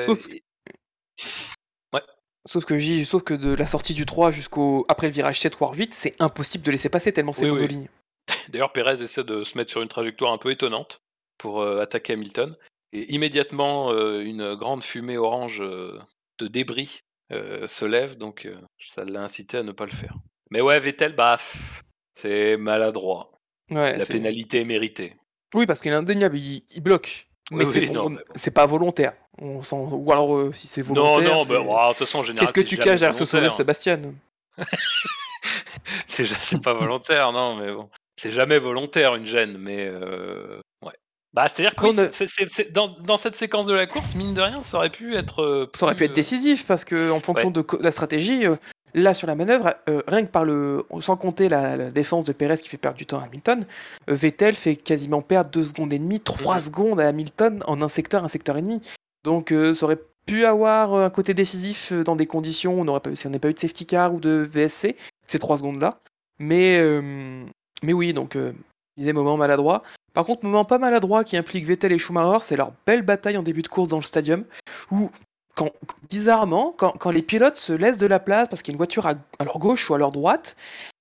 Sauf- 0.00 0.28
Sauf 2.48 2.64
que, 2.64 2.80
sauf 3.04 3.22
que 3.24 3.34
de 3.34 3.54
la 3.54 3.66
sortie 3.66 3.92
du 3.92 4.06
3 4.06 4.30
jusqu'au 4.30 4.86
après 4.88 5.06
le 5.06 5.12
virage 5.12 5.38
7 5.38 5.54
voire 5.58 5.74
8, 5.74 5.92
c'est 5.92 6.14
impossible 6.18 6.64
de 6.64 6.70
laisser 6.70 6.88
passer 6.88 7.12
tellement 7.12 7.34
c'est 7.34 7.44
Oui, 7.44 7.50
oui. 7.50 7.56
monoligne. 7.56 7.88
D'ailleurs, 8.48 8.72
Perez 8.72 9.02
essaie 9.02 9.22
de 9.22 9.44
se 9.44 9.58
mettre 9.58 9.70
sur 9.70 9.82
une 9.82 9.88
trajectoire 9.88 10.32
un 10.32 10.38
peu 10.38 10.50
étonnante 10.50 11.02
pour 11.36 11.60
euh, 11.60 11.82
attaquer 11.82 12.14
Hamilton. 12.14 12.56
Et 12.94 13.12
immédiatement, 13.14 13.92
euh, 13.92 14.20
une 14.20 14.54
grande 14.54 14.82
fumée 14.82 15.18
orange 15.18 15.60
euh, 15.60 15.98
de 16.38 16.48
débris 16.48 17.00
se 17.30 17.84
lève, 17.84 18.16
donc 18.16 18.48
ça 18.78 19.04
l'a 19.04 19.20
incité 19.20 19.58
à 19.58 19.62
ne 19.62 19.72
pas 19.72 19.84
le 19.84 19.90
faire. 19.90 20.14
Mais 20.50 20.62
ouais, 20.62 20.78
Vettel, 20.78 21.14
bah, 21.14 21.38
c'est 22.14 22.56
maladroit. 22.56 23.32
Ouais, 23.70 23.98
La 23.98 24.06
pénalité 24.06 24.60
est 24.62 24.64
méritée. 24.64 25.14
Oui, 25.54 25.66
parce 25.66 25.80
qu'il 25.80 25.92
est 25.92 25.96
indéniable, 25.96 26.38
il, 26.38 26.64
il 26.74 26.80
bloque. 26.82 27.28
Mais 27.50 27.66
Oui, 27.66 27.86
bon, 27.88 28.08
bon. 28.08 28.18
c'est 28.34 28.50
pas 28.54 28.64
volontaire. 28.64 29.12
On 29.40 29.62
sent... 29.62 29.76
Ou 29.90 30.12
alors, 30.12 30.34
euh, 30.34 30.52
si 30.52 30.66
c'est 30.66 30.80
Non, 30.88 30.94
volontaire. 31.16 31.34
non, 31.34 31.44
c'est- 31.44 31.52
bah, 31.54 31.60
oh, 31.64 31.82
de 31.84 31.88
toute 31.90 31.98
façon, 31.98 32.18
en 32.18 32.22
général, 32.24 32.40
Qu'est-ce 32.46 32.52
que 32.52 32.66
tu 32.68 32.76
caches 32.76 33.00
derrière 33.00 33.14
ce 33.14 33.24
sourire, 33.24 33.50
volontaire. 33.50 33.56
Sébastien 33.56 34.00
c'est 36.06 36.62
pas 36.62 36.72
volontaire, 36.74 37.32
non, 37.32 37.56
mais 37.56 37.72
bon. 37.72 37.88
C'est 38.16 38.32
jamais 38.32 38.58
volontaire 38.58 39.14
une 39.14 39.26
gêne, 39.26 39.56
mais 39.58 39.86
euh, 39.86 40.60
ouais. 40.84 40.92
Bah, 41.32 41.46
c'est-à-dire 41.46 41.74
que 41.76 42.72
dans, 42.72 42.88
dans 42.88 43.16
cette 43.16 43.36
séquence 43.36 43.66
de 43.66 43.74
la 43.74 43.86
course, 43.86 44.14
mine 44.16 44.34
de 44.34 44.40
rien, 44.40 44.62
ça 44.62 44.78
aurait 44.78 44.90
pu 44.90 45.14
être. 45.16 45.42
euh, 45.42 45.70
Ça 45.76 45.86
aurait 45.86 45.94
pu 45.94 46.04
être 46.04 46.14
décisif 46.14 46.66
parce 46.66 46.84
que 46.84 47.10
en 47.12 47.20
fonction 47.20 47.48
Ouais. 47.48 47.52
de 47.52 47.64
la 47.80 47.92
stratégie, 47.92 48.46
euh, 48.46 48.56
là 48.94 49.14
sur 49.14 49.28
la 49.28 49.36
manœuvre, 49.36 49.72
euh, 49.88 50.02
rien 50.08 50.22
que 50.24 50.30
par 50.30 50.44
le, 50.44 50.84
sans 51.00 51.16
compter 51.16 51.48
la, 51.48 51.76
la 51.76 51.90
défense 51.92 52.24
de 52.24 52.32
Perez 52.32 52.56
qui 52.56 52.68
fait 52.68 52.76
perdre 52.78 52.96
du 52.98 53.06
temps 53.06 53.20
à 53.20 53.24
Hamilton, 53.24 53.62
Vettel 54.08 54.56
fait 54.56 54.74
quasiment 54.74 55.22
perdre 55.22 55.50
2 55.50 55.64
secondes 55.66 55.92
et 55.92 55.98
demie, 56.00 56.18
3 56.20 56.56
Mhm. 56.56 56.60
secondes 56.60 57.00
à 57.00 57.06
Hamilton 57.06 57.62
en 57.68 57.80
un 57.82 57.88
secteur, 57.88 58.24
un 58.24 58.28
secteur 58.28 58.56
et 58.56 58.62
demi. 58.62 58.80
Donc 59.24 59.52
euh, 59.52 59.74
ça 59.74 59.86
aurait 59.86 60.00
pu 60.26 60.44
avoir 60.44 60.94
euh, 60.94 61.06
un 61.06 61.10
côté 61.10 61.34
décisif 61.34 61.92
euh, 61.92 62.04
dans 62.04 62.16
des 62.16 62.26
conditions 62.26 62.74
où 62.74 62.80
on 62.80 62.84
n'aurait 62.84 63.00
pas, 63.00 63.14
si 63.14 63.26
on 63.26 63.30
pas 63.32 63.50
eu 63.50 63.54
de 63.54 63.58
safety 63.58 63.86
car 63.86 64.14
ou 64.14 64.20
de 64.20 64.46
VSC, 64.50 64.96
ces 65.26 65.38
3 65.38 65.58
secondes 65.58 65.80
là. 65.80 65.94
Mais, 66.40 66.80
mais 67.82 67.92
oui, 67.92 68.12
donc 68.12 68.34
je 68.36 68.52
disais 68.96 69.12
moment 69.12 69.36
maladroit. 69.36 69.82
Par 70.14 70.24
contre, 70.24 70.44
moment 70.44 70.64
pas 70.64 70.78
maladroit 70.78 71.24
qui 71.24 71.36
implique 71.36 71.64
Vettel 71.64 71.90
et 71.90 71.98
Schumacher, 71.98 72.38
c'est 72.42 72.56
leur 72.56 72.72
belle 72.86 73.02
bataille 73.02 73.36
en 73.36 73.42
début 73.42 73.62
de 73.62 73.68
course 73.68 73.88
dans 73.88 73.96
le 73.96 74.02
stadium 74.02 74.44
où 74.92 75.10
quand, 75.56 75.72
bizarrement, 76.08 76.72
quand, 76.76 76.92
quand 76.92 77.10
les 77.10 77.22
pilotes 77.22 77.56
se 77.56 77.72
laissent 77.72 77.98
de 77.98 78.06
la 78.06 78.20
place 78.20 78.46
parce 78.48 78.62
qu'il 78.62 78.70
y 78.70 78.74
a 78.74 78.76
une 78.76 78.78
voiture 78.78 79.06
à, 79.06 79.14
à 79.40 79.44
leur 79.44 79.58
gauche 79.58 79.90
ou 79.90 79.94
à 79.94 79.98
leur 79.98 80.12
droite, 80.12 80.56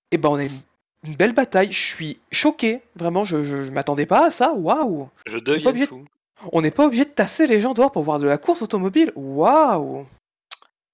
et 0.09 0.17
ben 0.17 0.29
on 0.29 0.35
a 0.35 0.45
une, 0.45 0.61
une 1.03 1.15
belle 1.15 1.33
bataille. 1.33 1.71
Je 1.71 1.79
suis 1.79 2.19
choqué, 2.31 2.81
vraiment, 2.95 3.23
je, 3.23 3.43
je, 3.43 3.63
je 3.63 3.71
m'attendais 3.71 4.05
pas 4.07 4.25
à 4.25 4.29
ça. 4.31 4.53
Waouh 4.53 5.09
Je 5.27 5.37
deviens 5.37 5.85
fou. 5.85 6.05
On 6.51 6.61
n'est 6.61 6.71
pas 6.71 6.85
obligé 6.85 7.05
de 7.05 7.09
tasser 7.09 7.47
les 7.47 7.59
gens 7.59 7.73
dehors 7.73 7.91
pour 7.91 8.03
voir 8.03 8.19
de 8.19 8.27
la 8.27 8.37
course 8.37 8.61
automobile? 8.61 9.11
Waouh 9.15 10.05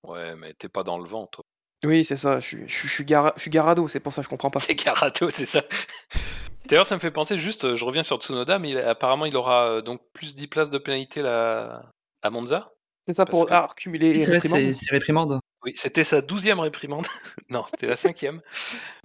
Ouais, 0.08 0.36
mais 0.36 0.54
t'es 0.54 0.70
pas 0.70 0.84
dans 0.84 0.98
le 0.98 1.06
vent, 1.08 1.28
toi. 1.28 1.44
Oui, 1.86 2.04
c'est 2.04 2.16
ça. 2.16 2.40
Je 2.40 2.46
suis, 2.48 2.64
je, 2.68 2.74
suis- 2.74 2.88
je 2.88 2.94
suis 2.94 3.06
gara- 3.06 3.34
je 3.36 3.42
suis 3.42 3.50
garado, 3.52 3.88
c'est 3.88 4.00
pour 4.00 4.14
ça 4.14 4.22
que 4.22 4.26
je 4.26 4.30
comprends 4.30 4.50
pas. 4.50 4.60
T'es 4.62 4.76
Garato, 4.76 5.30
c'est 5.30 5.46
ça. 5.46 5.62
D'ailleurs, 6.68 6.86
ça 6.86 6.96
me 6.96 7.00
fait 7.02 7.12
penser 7.12 7.38
juste, 7.38 7.66
euh, 7.66 7.76
je 7.76 7.84
reviens 7.84 8.04
sur 8.04 8.18
Tsunoda, 8.22 8.58
mais 8.58 8.70
il- 8.70 8.78
apparemment, 8.78 9.26
il 9.26 9.36
aura 9.36 9.68
euh, 9.68 9.82
donc 9.82 10.02
plus 10.14 10.34
10 10.36 10.48
places 10.48 10.70
de 10.70 10.78
pénalité 10.78 11.22
là, 11.22 11.84
à 12.22 12.30
Monza. 12.30 12.72
C'est 13.08 13.16
ça 13.16 13.26
pour 13.26 13.46
que- 13.48 13.52
ah, 13.54 13.68
cumuler 13.76 14.14
les 14.14 14.24
réprimandes. 14.26 14.60
c'est 14.60 14.74
c'est 14.74 14.92
réprimande. 14.92 15.40
Oui, 15.66 15.74
c'était 15.76 16.06
sa 16.06 16.22
douzième 16.22 16.60
réprimande. 16.62 17.06
non, 17.50 17.66
c'était 17.70 17.88
la 17.88 17.96
cinquième. 17.98 18.42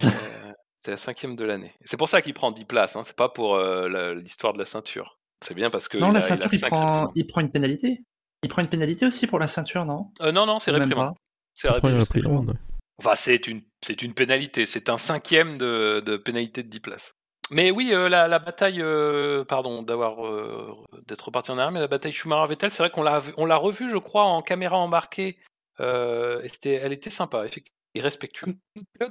Euh, 0.05 0.53
c'était 0.81 0.91
la 0.91 0.97
cinquième 0.97 1.35
de 1.35 1.43
l'année. 1.43 1.75
C'est 1.83 1.97
pour 1.97 2.07
ça 2.07 2.21
qu'il 2.21 2.33
prend 2.33 2.51
10 2.51 2.63
places, 2.63 2.95
hein, 2.95 3.01
c'est 3.03 3.15
pas 3.15 3.27
pour 3.27 3.55
euh, 3.55 3.89
la- 3.89 4.13
l'histoire 4.13 4.53
de 4.53 4.59
la 4.59 4.65
ceinture. 4.65 5.18
C'est 5.45 5.53
bien 5.53 5.69
parce 5.69 5.87
que. 5.87 5.97
Non, 5.97 6.09
il 6.09 6.13
la 6.13 6.19
a- 6.19 6.21
ceinture, 6.21 6.53
il 6.53 6.59
prend, 6.61 7.11
il 7.15 7.25
prend 7.27 7.41
une 7.41 7.51
pénalité. 7.51 8.03
Il 8.43 8.49
prend 8.49 8.61
une 8.61 8.69
pénalité 8.69 9.05
aussi 9.05 9.27
pour 9.27 9.39
la 9.39 9.47
ceinture, 9.47 9.85
non? 9.85 10.11
Euh, 10.21 10.31
non, 10.31 10.45
non, 10.45 10.59
c'est 10.59 10.71
Même 10.71 10.81
réprimande. 10.83 11.13
pas. 11.15 11.21
C'est 11.55 11.69
ouais. 11.69 12.53
Enfin, 12.99 13.15
c'est 13.15 13.47
une, 13.47 13.61
c'est 13.85 14.01
une 14.01 14.13
pénalité. 14.13 14.65
C'est 14.65 14.89
un 14.89 14.97
cinquième 14.97 15.57
de, 15.57 16.01
de 16.05 16.17
pénalité 16.17 16.63
de 16.63 16.69
10 16.69 16.79
places. 16.79 17.13
Mais 17.51 17.71
oui, 17.71 17.91
euh, 17.93 18.07
la, 18.09 18.27
la 18.27 18.39
bataille, 18.39 18.81
euh, 18.81 19.43
pardon, 19.43 19.81
d'avoir 19.81 20.25
euh, 20.25 20.73
d'être 21.07 21.25
reparti 21.25 21.51
en 21.51 21.57
arrière, 21.57 21.71
mais 21.71 21.79
la 21.79 21.87
bataille 21.87 22.11
Schumacher-Vettel, 22.11 22.69
c'est 22.71 22.83
vrai 22.83 22.91
qu'on 22.91 23.01
l'a, 23.03 23.19
on 23.37 23.45
l'a 23.45 23.55
revue, 23.57 23.89
je 23.89 23.97
crois, 23.97 24.23
en 24.23 24.41
caméra 24.41 24.77
embarquée. 24.77 25.37
euh, 25.79 26.41
et 26.43 26.47
c'était, 26.47 26.73
elle 26.73 26.93
était 26.93 27.09
sympa, 27.09 27.45
effectivement, 27.45 27.75
et 27.95 28.01
respectueuse. 28.01 28.53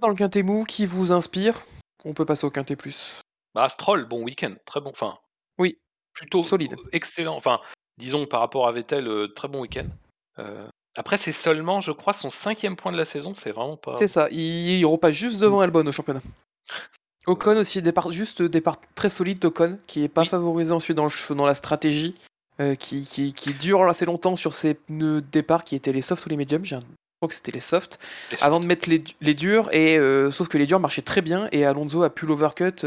Dans 0.01 0.09
le 0.09 0.15
quintet 0.15 0.43
mou 0.43 0.65
qui 0.65 0.87
vous 0.87 1.11
inspire 1.13 1.67
On 2.05 2.15
peut 2.15 2.25
passer 2.27 2.47
au 2.47 2.51
quintet 2.51 2.77
plus. 2.77 3.21
Bah, 3.55 3.69
Stroll, 3.69 4.05
bon 4.07 4.23
week-end, 4.23 4.55
très 4.67 4.81
bon. 4.81 4.91
Enfin, 4.91 5.19
Oui. 5.59 5.79
Plutôt 6.19 6.43
Solide. 6.43 6.77
excellent. 6.93 7.35
Enfin, 7.37 7.61
disons 7.99 8.27
par 8.27 8.41
rapport 8.41 8.69
à 8.69 8.73
Vettel, 8.73 9.07
euh, 9.09 9.29
très 9.29 9.49
bon 9.49 9.61
week-end. 9.63 9.87
Euh, 10.39 10.67
après, 10.97 11.17
c'est 11.17 11.33
seulement, 11.33 11.81
je 11.81 11.93
crois, 11.93 12.13
son 12.13 12.29
cinquième 12.31 12.77
point 12.77 12.93
de 12.93 12.97
la 12.97 13.05
saison. 13.05 13.33
C'est 13.35 13.53
vraiment 13.53 13.77
pas. 13.77 13.95
C'est 13.95 14.09
ça, 14.09 14.29
il, 14.31 14.39
il 14.79 14.85
repasse 14.87 15.15
juste 15.15 15.41
devant 15.41 15.61
Albon 15.61 15.87
au 15.87 15.93
championnat. 15.93 16.21
Ocon 17.27 17.57
aussi, 17.59 17.83
départ, 17.83 18.11
juste 18.11 18.43
départ 18.43 18.77
très 18.95 19.11
solide 19.11 19.39
d'Ocon, 19.39 19.79
qui 19.87 20.03
est 20.05 20.09
pas 20.09 20.23
Oui. 20.23 20.29
favorisé 20.29 20.73
ensuite 20.73 20.97
dans, 20.97 21.05
le 21.05 21.11
ch- 21.11 21.37
dans 21.37 21.45
la 21.47 21.55
stratégie, 21.55 22.15
euh, 22.61 22.75
qui, 22.75 23.05
qui, 23.07 23.35
qui 23.35 23.53
dure 23.55 23.83
assez 23.85 24.07
longtemps 24.07 24.35
sur 24.35 24.55
ses 24.55 24.75
pneus 24.75 25.21
de 25.21 25.27
départ 25.31 25.63
qui 25.65 25.77
étaient 25.77 25.93
les 25.93 26.01
softs 26.03 26.25
ou 26.27 26.29
les 26.31 26.37
médiums. 26.37 26.65
j'ai 26.65 26.77
un- 26.77 26.81
Je 26.81 27.21
crois 27.21 27.29
que 27.29 27.35
c'était 27.35 27.53
les 27.53 27.61
softs. 27.61 27.99
Les 28.33 28.43
avant 28.43 28.61
de 28.61 28.67
mettre 28.67 28.89
les, 28.89 29.05
les 29.21 29.35
durs, 29.35 29.69
et 29.75 29.99
euh, 29.99 30.31
sauf 30.31 30.49
que 30.49 30.57
les 30.57 30.65
durs 30.67 30.81
marchaient 30.81 31.03
très 31.03 31.21
bien, 31.21 31.49
et 31.53 31.67
Alonso 31.67 32.03
a 32.03 32.09
pu 32.11 32.25
l'overcut, 32.25 32.83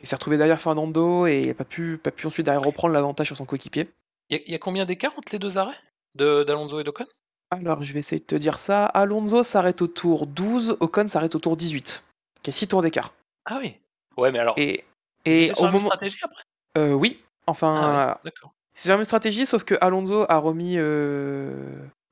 il 0.00 0.06
s'est 0.08 0.16
retrouvé 0.16 0.36
derrière 0.36 0.60
Fernando, 0.60 1.26
et 1.26 1.42
il 1.42 1.46
n'a 1.48 1.54
pas 1.54 1.64
pu, 1.64 1.98
pas 1.98 2.10
pu 2.10 2.26
ensuite 2.26 2.44
derrière 2.46 2.62
reprendre 2.62 2.94
l'avantage 2.94 3.26
sur 3.28 3.36
son 3.36 3.44
coéquipier. 3.44 3.88
Il 4.30 4.36
y, 4.36 4.40
a- 4.40 4.42
il 4.46 4.52
y 4.52 4.54
a 4.54 4.58
combien 4.58 4.84
d'écart 4.84 5.12
entre 5.16 5.32
les 5.32 5.38
deux 5.38 5.58
arrêts 5.58 5.76
de- 6.14 6.44
d'Alonso 6.44 6.78
et 6.80 6.84
d'Ocon? 6.84 7.06
Alors, 7.50 7.82
je 7.82 7.92
vais 7.94 8.00
essayer 8.00 8.20
de 8.20 8.26
te 8.26 8.34
dire 8.34 8.58
ça. 8.58 8.84
Alonso 8.86 9.42
s'arrête 9.42 9.80
au 9.80 9.86
tour 9.86 10.26
12, 10.26 10.76
Ocon 10.80 11.08
s'arrête 11.08 11.34
au 11.34 11.38
tour 11.38 11.56
18. 11.56 12.04
Il 12.44 12.48
y 12.48 12.50
a 12.50 12.52
6 12.52 12.68
tours 12.68 12.82
d'écart. 12.82 13.14
Ah 13.46 13.58
oui. 13.60 13.74
Ouais, 14.18 14.30
mais 14.30 14.38
alors. 14.38 14.54
Et, 14.58 14.84
et 15.24 15.48
sur 15.54 15.62
au 15.62 15.64
la 15.66 15.70
même 15.72 15.80
moment. 15.80 15.88
stratégie 15.88 16.18
après? 16.22 16.42
Euh, 16.76 16.92
oui, 16.92 17.20
enfin, 17.46 17.74
Ah 17.80 18.20
ouais, 18.24 18.30
c'est 18.74 18.88
la 18.90 18.96
même 18.96 19.04
stratégie, 19.04 19.46
sauf 19.46 19.64
que 19.64 19.74
Alonso 19.80 20.26
a 20.28 20.36
remis. 20.38 20.74
euh, 20.76 21.54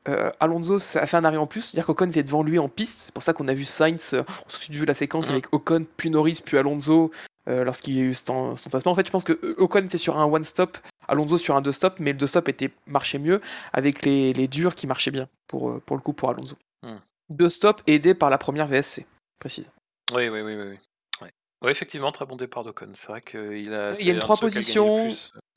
euh, 0.09 0.31
Alonso 0.41 0.77
a 0.77 1.07
fait 1.07 1.17
un 1.17 1.25
arrêt 1.25 1.37
en 1.37 1.47
plus, 1.47 1.63
c'est-à-dire 1.63 1.87
qu'Ocon 1.87 2.09
était 2.09 2.23
devant 2.23 2.43
lui 2.43 2.59
en 2.59 2.69
piste. 2.69 2.99
C'est 3.01 3.13
pour 3.15 3.23
ça 3.23 3.33
qu'on 3.33 3.49
a 3.49 3.55
vu 3.55 3.65
Sainz, 3.65 4.15
euh, 4.15 4.23
on 4.47 4.49
s'est 4.49 4.73
vu 4.73 4.85
la 4.87 4.95
séquence 4.95 5.27
Mhm. 5.27 5.33
avec 5.33 5.53
Ocon, 5.53 5.85
puis 5.97 6.11
Norris, 6.11 6.41
puis 6.45 6.57
Alonso, 6.59 7.11
euh, 7.49 7.65
lorsqu'il 7.65 7.97
y 7.97 8.01
a 8.01 8.03
eu 8.03 8.15
cet 8.15 8.31
entassement. 8.31 8.93
En 8.93 8.95
fait, 8.95 9.07
je 9.07 9.13
pense 9.13 9.25
que 9.25 9.55
Ocon 9.59 9.85
était 9.85 9.99
sur 9.99 10.19
un 10.19 10.25
one-stop, 10.25 10.79
Alonso 11.09 11.39
sur 11.39 11.57
un 11.57 11.61
deux-stop, 11.61 11.97
mais 12.01 12.13
le 12.13 12.19
deux-stop 12.19 12.49
était 12.49 12.71
marchait 12.87 13.19
mieux 13.19 13.41
avec 13.73 14.05
les, 14.05 14.33
les 14.33 14.49
durs 14.49 14.75
qui 14.75 14.87
marchaient 14.87 15.11
bien 15.11 15.29
pour, 15.47 15.71
euh, 15.71 15.83
pour 15.85 15.97
le 15.97 16.03
coup 16.03 16.13
pour 16.13 16.31
Alonso. 16.31 16.57
Mhm. 16.83 17.01
Deux 17.31 17.49
stops 17.49 17.83
aidés 17.87 18.15
par 18.15 18.31
la 18.31 18.39
première 18.39 18.67
VSC, 18.67 19.07
précise. 19.39 19.71
Oui, 20.13 20.29
oui, 20.29 20.41
oui, 20.41 20.55
oui. 20.55 20.65
oui. 20.71 20.79
Ouais. 21.23 21.33
Ouais, 21.63 21.71
effectivement, 21.71 22.13
très 22.13 22.27
bon 22.27 22.37
départ 22.37 22.65
d'Ocon. 22.65 22.91
C'est 22.95 23.09
vrai 23.09 23.21
qu'il 23.21 23.73
a. 23.73 23.93
Il 23.99 24.07
y 24.07 24.11
a 24.11 24.15
une 24.15 24.19
trois 24.19 24.37
positions. 24.37 25.11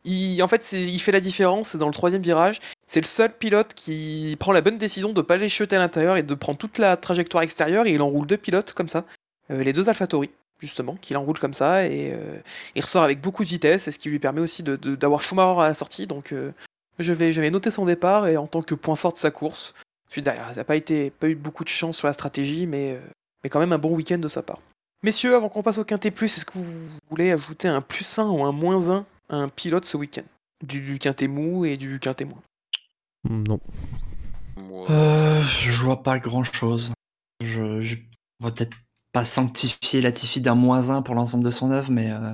Il, 0.05 0.41
en 0.41 0.47
fait, 0.47 0.71
il 0.71 0.99
fait 0.99 1.11
la 1.11 1.19
différence 1.19 1.75
dans 1.75 1.87
le 1.87 1.93
troisième 1.93 2.21
virage. 2.21 2.59
C'est 2.87 3.01
le 3.01 3.05
seul 3.05 3.35
pilote 3.35 3.73
qui 3.73 4.37
prend 4.39 4.53
la 4.53 4.61
bonne 4.61 4.77
décision 4.77 5.09
de 5.09 5.17
ne 5.17 5.21
pas 5.21 5.35
les 5.35 5.49
jeter 5.49 5.75
à 5.75 5.79
l'intérieur 5.79 6.15
et 6.15 6.23
de 6.23 6.33
prendre 6.35 6.57
toute 6.57 6.77
la 6.77 6.95
trajectoire 6.95 7.43
extérieure. 7.43 7.85
Et 7.85 7.93
il 7.93 8.01
enroule 8.01 8.25
deux 8.25 8.37
pilotes 8.37 8.71
comme 8.73 8.87
ça. 8.87 9.03
Euh, 9.51 9.61
les 9.61 9.73
deux 9.73 9.89
AlphaTauri, 9.89 10.29
justement, 10.59 10.95
qu'il 11.01 11.17
enroule 11.17 11.39
comme 11.39 11.53
ça. 11.53 11.85
Et 11.87 12.11
euh, 12.13 12.39
il 12.75 12.81
ressort 12.81 13.03
avec 13.03 13.21
beaucoup 13.21 13.43
de 13.43 13.49
vitesse. 13.49 13.87
Et 13.87 13.91
ce 13.91 13.99
qui 13.99 14.09
lui 14.09 14.19
permet 14.19 14.41
aussi 14.41 14.63
de- 14.63 14.75
de- 14.75 14.95
d'avoir 14.95 15.21
Schumacher 15.21 15.59
à 15.61 15.67
la 15.67 15.73
sortie. 15.73 16.07
Donc 16.07 16.31
euh, 16.31 16.51
je, 16.99 17.13
vais, 17.13 17.31
je 17.33 17.41
vais 17.41 17.49
noter 17.49 17.71
son 17.71 17.85
départ 17.85 18.27
et 18.27 18.37
en 18.37 18.47
tant 18.47 18.61
que 18.61 18.75
point 18.75 18.95
fort 18.95 19.13
de 19.13 19.17
sa 19.17 19.31
course. 19.31 19.73
Ensuite, 20.09 20.25
derrière, 20.25 20.47
il 20.51 20.57
n'a 20.57 20.63
pas, 20.63 20.75
été- 20.75 21.11
pas 21.11 21.27
eu 21.29 21.35
beaucoup 21.35 21.63
de 21.63 21.69
chance 21.69 21.97
sur 21.97 22.07
la 22.07 22.13
stratégie, 22.13 22.65
mais, 22.67 22.93
euh, 22.93 22.99
mais 23.43 23.49
quand 23.49 23.59
même 23.59 23.73
un 23.73 23.77
bon 23.77 23.93
week-end 23.95 24.17
de 24.17 24.27
sa 24.27 24.41
part. 24.41 24.59
Messieurs, 25.03 25.35
avant 25.35 25.47
qu'on 25.49 25.63
passe 25.63 25.77
au 25.77 25.85
Quintet 25.85 26.11
Plus, 26.11 26.35
est-ce 26.37 26.45
que 26.45 26.57
vous 26.57 26.65
voulez 27.09 27.31
ajouter 27.31 27.67
un 27.67 27.79
plus 27.81 28.17
1 28.19 28.27
ou 28.29 28.43
un 28.43 28.51
moins 28.51 28.89
1 28.89 29.05
à 29.29 29.35
un 29.37 29.47
pilote 29.47 29.85
ce 29.85 29.95
week-end? 29.97 30.23
Du, 30.65 30.81
du 30.81 30.99
Quintet 30.99 31.27
mou 31.29 31.63
et 31.63 31.77
du 31.77 31.99
Quintet 31.99 32.25
moins 32.25 32.41
Hmm, 33.29 33.43
Non. 33.47 33.59
Euh, 34.89 35.41
je 35.41 35.83
vois 35.83 36.03
pas 36.03 36.19
grand 36.19 36.43
chose. 36.43 36.91
Je, 37.41 37.81
je 37.81 37.95
on 38.41 38.45
va 38.45 38.51
peut-être 38.51 38.75
pas 39.11 39.25
sanctifier 39.25 40.01
Latifi 40.01 40.41
d'un 40.41 40.55
moins 40.55 40.89
1 40.89 41.01
pour 41.01 41.15
l'ensemble 41.15 41.43
de 41.43 41.51
son 41.51 41.71
œuvre, 41.71 41.91
mais 41.91 42.11
euh, 42.11 42.33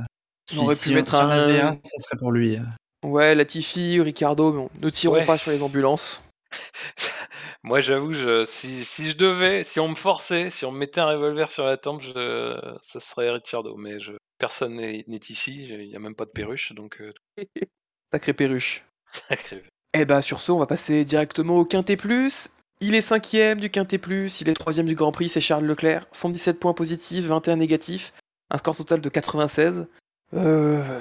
On 0.54 0.60
aurait 0.60 0.76
si, 0.76 0.90
pu 0.90 0.96
mettre 0.96 1.12
si 1.14 1.18
on 1.18 1.30
un- 1.30 1.74
ça 1.74 2.00
serait 2.00 2.18
pour 2.18 2.32
lui. 2.32 2.58
Ouais, 3.04 3.36
Latifi, 3.36 4.02
Ricardo, 4.02 4.52
mais 4.52 4.58
bon, 4.60 4.70
ne 4.82 4.90
tirons 4.90 5.16
Ouais. 5.16 5.26
pas 5.26 5.38
sur 5.38 5.52
les 5.52 5.62
ambulances. 5.62 6.24
Moi, 7.64 7.80
j'avoue, 7.80 8.14
je, 8.14 8.46
si, 8.46 8.84
si 8.86 9.10
je 9.10 9.18
devais, 9.18 9.64
si 9.64 9.80
on 9.80 9.90
me 9.90 9.96
forçait, 9.96 10.50
si 10.50 10.66
on 10.66 10.72
me 10.72 10.78
mettait 10.80 11.02
un 11.02 11.08
revolver 11.08 11.50
sur 11.50 11.66
la 11.66 11.78
tempe, 11.78 12.02
je, 12.02 12.76
ça 12.82 13.00
serait 13.00 13.30
Ricciardo. 13.32 13.76
Mais 13.76 14.00
je, 14.00 14.14
personne 14.38 14.76
n'est 14.76 15.04
ici, 15.30 15.68
il 15.68 15.88
n'y 15.90 15.96
a 15.96 16.00
même 16.00 16.16
pas 16.16 16.26
de 16.26 16.32
perruche, 16.32 16.74
donc 16.74 17.02
euh, 17.02 17.12
Sacré 18.12 18.34
perruche. 18.34 18.84
sacré. 19.08 19.64
Eh 19.94 20.06
bah 20.06 20.22
sur 20.22 20.40
ce, 20.40 20.52
on 20.52 20.60
va 20.60 20.68
passer 20.68 21.06
directement 21.06 21.58
au 21.58 21.66
Quintet 21.66 21.98
Plus. 21.98 22.52
Il 22.82 22.94
est 22.94 23.02
cinquième 23.02 23.60
du 23.60 23.70
Quintet 23.70 23.98
Plus, 23.98 24.42
il 24.42 24.50
est 24.50 24.54
troisième 24.54 24.86
du 24.86 24.96
Grand 24.96 25.12
Prix, 25.12 25.30
c'est 25.30 25.42
Charles 25.42 25.66
Leclerc. 25.66 26.08
117 26.12 26.60
points 26.60 26.74
positifs, 26.74 27.26
21 27.26 27.56
négatifs, 27.56 28.14
un 28.52 28.58
score 28.58 28.76
total 28.76 29.00
de 29.00 29.10
96. 29.10 29.88
Euh, 30.34 31.00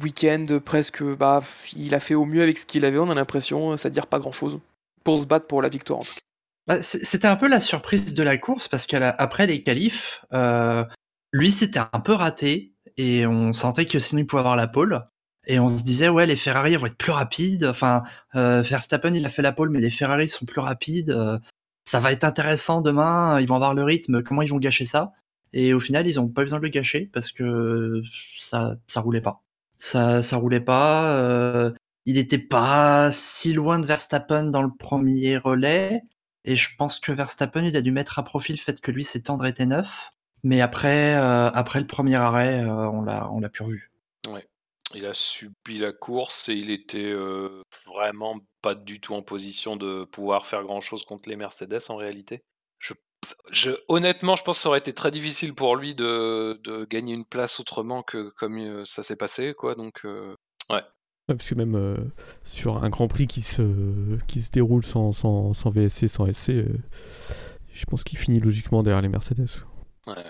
week-end 0.00 0.46
presque, 0.64 1.02
bah, 1.02 1.42
il 1.74 1.94
a 1.94 2.00
fait 2.00 2.14
au 2.14 2.24
mieux 2.24 2.42
avec 2.42 2.58
ce 2.58 2.66
qu'il 2.66 2.84
avait, 2.84 2.98
on 2.98 3.10
a 3.10 3.14
l'impression, 3.14 3.76
ça 3.76 3.88
veut 3.88 3.92
dire 3.92 4.06
pas 4.06 4.18
grand-chose. 4.18 4.60
Pour 5.02 5.20
se 5.20 5.26
battre 5.26 5.46
pour 5.46 5.62
la 5.62 5.68
victoire 5.68 6.00
en 6.00 6.04
tout. 6.04 6.14
Bah, 6.66 6.82
C'était 6.82 7.28
un 7.28 7.36
peu 7.36 7.48
la 7.48 7.60
surprise 7.60 8.14
de 8.14 8.22
la 8.22 8.38
course 8.38 8.68
parce 8.68 8.86
qu'après 8.86 9.46
les 9.46 9.62
qualifs, 9.62 10.24
euh, 10.32 10.84
lui 11.32 11.50
c'était 11.52 11.80
un 11.92 12.00
peu 12.00 12.12
raté 12.12 12.74
et 12.96 13.26
on 13.26 13.52
sentait 13.52 13.86
que 13.86 13.98
sinon 13.98 14.22
il 14.22 14.26
pouvait 14.26 14.40
avoir 14.40 14.56
la 14.56 14.66
pole. 14.66 15.06
Et 15.46 15.58
on 15.60 15.70
se 15.76 15.82
disait 15.82 16.08
ouais 16.08 16.26
les 16.26 16.36
Ferrari 16.36 16.76
vont 16.76 16.86
être 16.86 16.96
plus 16.96 17.12
rapides. 17.12 17.64
Enfin 17.64 18.02
euh, 18.34 18.62
Verstappen 18.62 19.14
il 19.14 19.24
a 19.26 19.28
fait 19.28 19.42
la 19.42 19.52
pole 19.52 19.70
mais 19.70 19.80
les 19.80 19.90
Ferrari 19.90 20.28
sont 20.28 20.44
plus 20.46 20.60
rapides. 20.60 21.10
euh, 21.10 21.38
ça 21.84 22.00
va 22.00 22.12
être 22.12 22.24
intéressant 22.24 22.82
demain. 22.82 23.40
Ils 23.40 23.46
vont 23.48 23.54
avoir 23.56 23.74
le 23.74 23.84
rythme. 23.84 24.22
Comment 24.22 24.42
ils 24.42 24.50
vont 24.50 24.58
gâcher 24.58 24.84
ça? 24.84 25.12
Et 25.52 25.72
au 25.74 25.80
final 25.80 26.06
ils 26.06 26.18
ont 26.20 26.28
pas 26.28 26.42
besoin 26.42 26.58
de 26.58 26.64
le 26.64 26.70
gâcher 26.70 27.08
parce 27.12 27.32
que 27.32 28.02
ça 28.38 28.76
ça 28.88 29.00
roulait 29.00 29.20
pas. 29.20 29.42
Ça 29.76 30.22
ça 30.22 30.36
roulait 30.36 30.60
pas. 30.60 31.12
euh, 31.14 31.70
il 32.06 32.18
était 32.18 32.38
pas 32.38 33.10
si 33.12 33.52
loin 33.52 33.78
de 33.80 33.86
Verstappen 33.86 34.44
dans 34.44 34.62
le 34.62 34.70
premier 34.76 35.36
relais. 35.38 36.02
Et 36.44 36.56
je 36.56 36.70
pense 36.76 37.00
que 37.00 37.10
Verstappen, 37.12 37.64
il 37.64 37.76
a 37.76 37.82
dû 37.82 37.90
mettre 37.90 38.18
à 38.20 38.24
profit 38.24 38.52
le 38.52 38.58
fait 38.58 38.80
que 38.80 38.92
lui, 38.92 39.02
ses 39.04 39.22
tendres 39.22 39.44
étaient 39.46 39.66
neufs. 39.66 40.12
Mais 40.44 40.60
après, 40.60 41.16
euh, 41.16 41.50
après 41.50 41.80
le 41.80 41.86
premier 41.88 42.14
arrêt, 42.16 42.62
euh, 42.62 42.88
on 42.90 43.02
l'a, 43.02 43.28
on 43.32 43.40
l'a 43.40 43.48
plus 43.48 43.64
revu. 43.64 43.90
Il 44.94 45.04
a 45.04 45.14
subi 45.14 45.78
la 45.78 45.92
course 45.92 46.48
et 46.48 46.54
il 46.54 46.70
était 46.70 46.98
euh, 47.10 47.60
vraiment 47.86 48.38
pas 48.62 48.74
du 48.74 49.00
tout 49.00 49.14
en 49.14 49.22
position 49.22 49.76
de 49.76 50.04
pouvoir 50.04 50.46
faire 50.46 50.62
grand 50.62 50.80
chose 50.80 51.04
contre 51.04 51.28
les 51.28 51.36
Mercedes 51.36 51.80
en 51.88 51.96
réalité. 51.96 52.42
Je, 52.78 52.94
je, 53.50 53.72
honnêtement, 53.88 54.36
je 54.36 54.44
pense 54.44 54.58
que 54.58 54.62
ça 54.62 54.68
aurait 54.68 54.78
été 54.78 54.92
très 54.92 55.10
difficile 55.10 55.54
pour 55.54 55.76
lui 55.76 55.94
de, 55.94 56.60
de 56.62 56.84
gagner 56.84 57.14
une 57.14 57.24
place 57.24 57.58
autrement 57.58 58.02
que 58.02 58.30
comme 58.36 58.84
ça 58.84 59.02
s'est 59.02 59.16
passé, 59.16 59.54
quoi. 59.54 59.74
Donc, 59.74 60.04
euh, 60.04 60.34
Ouais, 61.28 61.34
parce 61.34 61.48
que 61.48 61.54
même 61.56 61.74
euh, 61.74 61.96
sur 62.44 62.84
un 62.84 62.88
Grand 62.88 63.08
Prix 63.08 63.26
qui 63.26 63.42
se, 63.42 64.16
qui 64.28 64.42
se 64.42 64.50
déroule 64.52 64.84
sans, 64.84 65.12
sans, 65.12 65.52
sans 65.54 65.70
VSC, 65.70 66.08
sans 66.08 66.32
SC, 66.32 66.52
je 67.72 67.84
pense 67.86 68.04
qu'il 68.04 68.18
finit 68.18 68.38
logiquement 68.38 68.84
derrière 68.84 69.02
les 69.02 69.08
Mercedes. 69.08 69.48
ouais. 70.06 70.24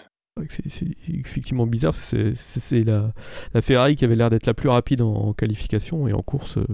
C'est 0.49 0.87
effectivement 1.09 1.67
bizarre, 1.67 1.95
parce 1.95 2.11
que 2.11 2.35
c'est- 2.35 2.85
la, 2.85 3.13
la 3.55 3.63
Ferrari 3.63 3.97
qui 3.97 4.05
avait 4.05 4.17
l'air 4.17 4.29
d'être 4.31 4.47
la 4.47 4.55
plus 4.55 4.69
rapide 4.69 5.01
en, 5.01 5.13
en 5.13 5.33
qualification, 5.33 6.07
et 6.09 6.13
en 6.13 6.23
course, 6.23 6.59
euh, 6.59 6.67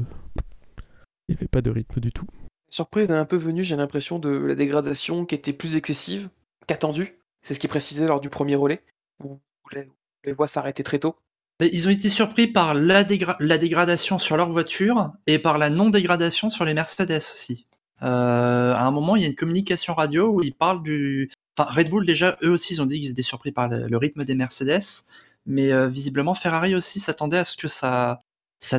il 1.29 1.35
n'y 1.35 1.37
avait 1.37 1.49
pas 1.49 1.63
de 1.63 1.71
rythme 1.71 2.01
du 2.01 2.11
tout. 2.13 2.27
La 2.69 2.75
surprise 2.75 3.09
est 3.09 3.13
un 3.13 3.25
peu 3.25 3.37
venue, 3.37 3.63
j'ai 3.63 3.77
l'impression, 3.77 4.19
de 4.19 4.31
la 4.31 4.55
dégradation 4.55 5.25
qui 5.27 5.35
était 5.37 5.53
plus 5.53 5.77
excessive 5.77 6.29
qu'attendue. 6.67 7.19
C'est 7.43 7.55
ce 7.55 7.61
qui 7.61 7.67
est 7.67 7.69
précisé 7.69 8.07
lors 8.07 8.21
du 8.21 8.31
premier 8.31 8.57
relais, 8.57 8.83
où 9.23 9.39
les, 9.73 9.87
les 10.25 10.33
voies 10.33 10.49
s'arrêtaient 10.49 10.83
très 10.83 10.99
tôt. 10.99 11.17
Mais 11.61 11.71
ils 11.73 11.87
ont 11.87 11.91
été 11.91 12.09
surpris 12.09 12.49
par 12.49 12.75
la, 12.75 13.05
dégra- 13.05 13.37
la 13.39 13.59
dégradation 13.59 14.19
sur 14.19 14.37
leur 14.37 14.51
voiture 14.51 15.13
et 15.29 15.39
par 15.39 15.59
la 15.59 15.71
non-dégradation 15.71 16.51
sur 16.51 16.65
les 16.65 16.75
Mercedes 16.75 17.17
aussi. 17.17 17.67
Euh, 18.03 18.75
à 18.75 18.85
un 18.85 18.91
moment, 18.91 19.15
il 19.15 19.23
y 19.23 19.25
a 19.25 19.29
une 19.29 19.37
communication 19.37 19.95
radio 19.95 20.29
où 20.33 20.43
ils 20.43 20.55
parlent 20.55 20.83
du. 20.83 21.31
Red 21.59 21.91
Bull, 21.91 22.07
déjà, 22.07 22.39
eux 22.43 22.51
aussi, 22.51 22.75
ils 22.75 22.83
ont 22.83 22.87
dit 22.87 23.01
qu'ils 23.01 23.11
étaient 23.11 23.23
surpris 23.23 23.53
par 23.53 23.69
le, 23.69 23.97
rythme 23.97 24.25
des 24.25 24.35
Mercedes. 24.35 25.05
Mais 25.47 25.73
euh, 25.73 25.89
visiblement, 25.89 26.35
Ferrari 26.35 26.75
aussi 26.75 27.01
s'attendait 27.01 27.39
à 27.39 27.45
ce 27.45 27.57
que 27.57 27.69
ça, 27.69 28.21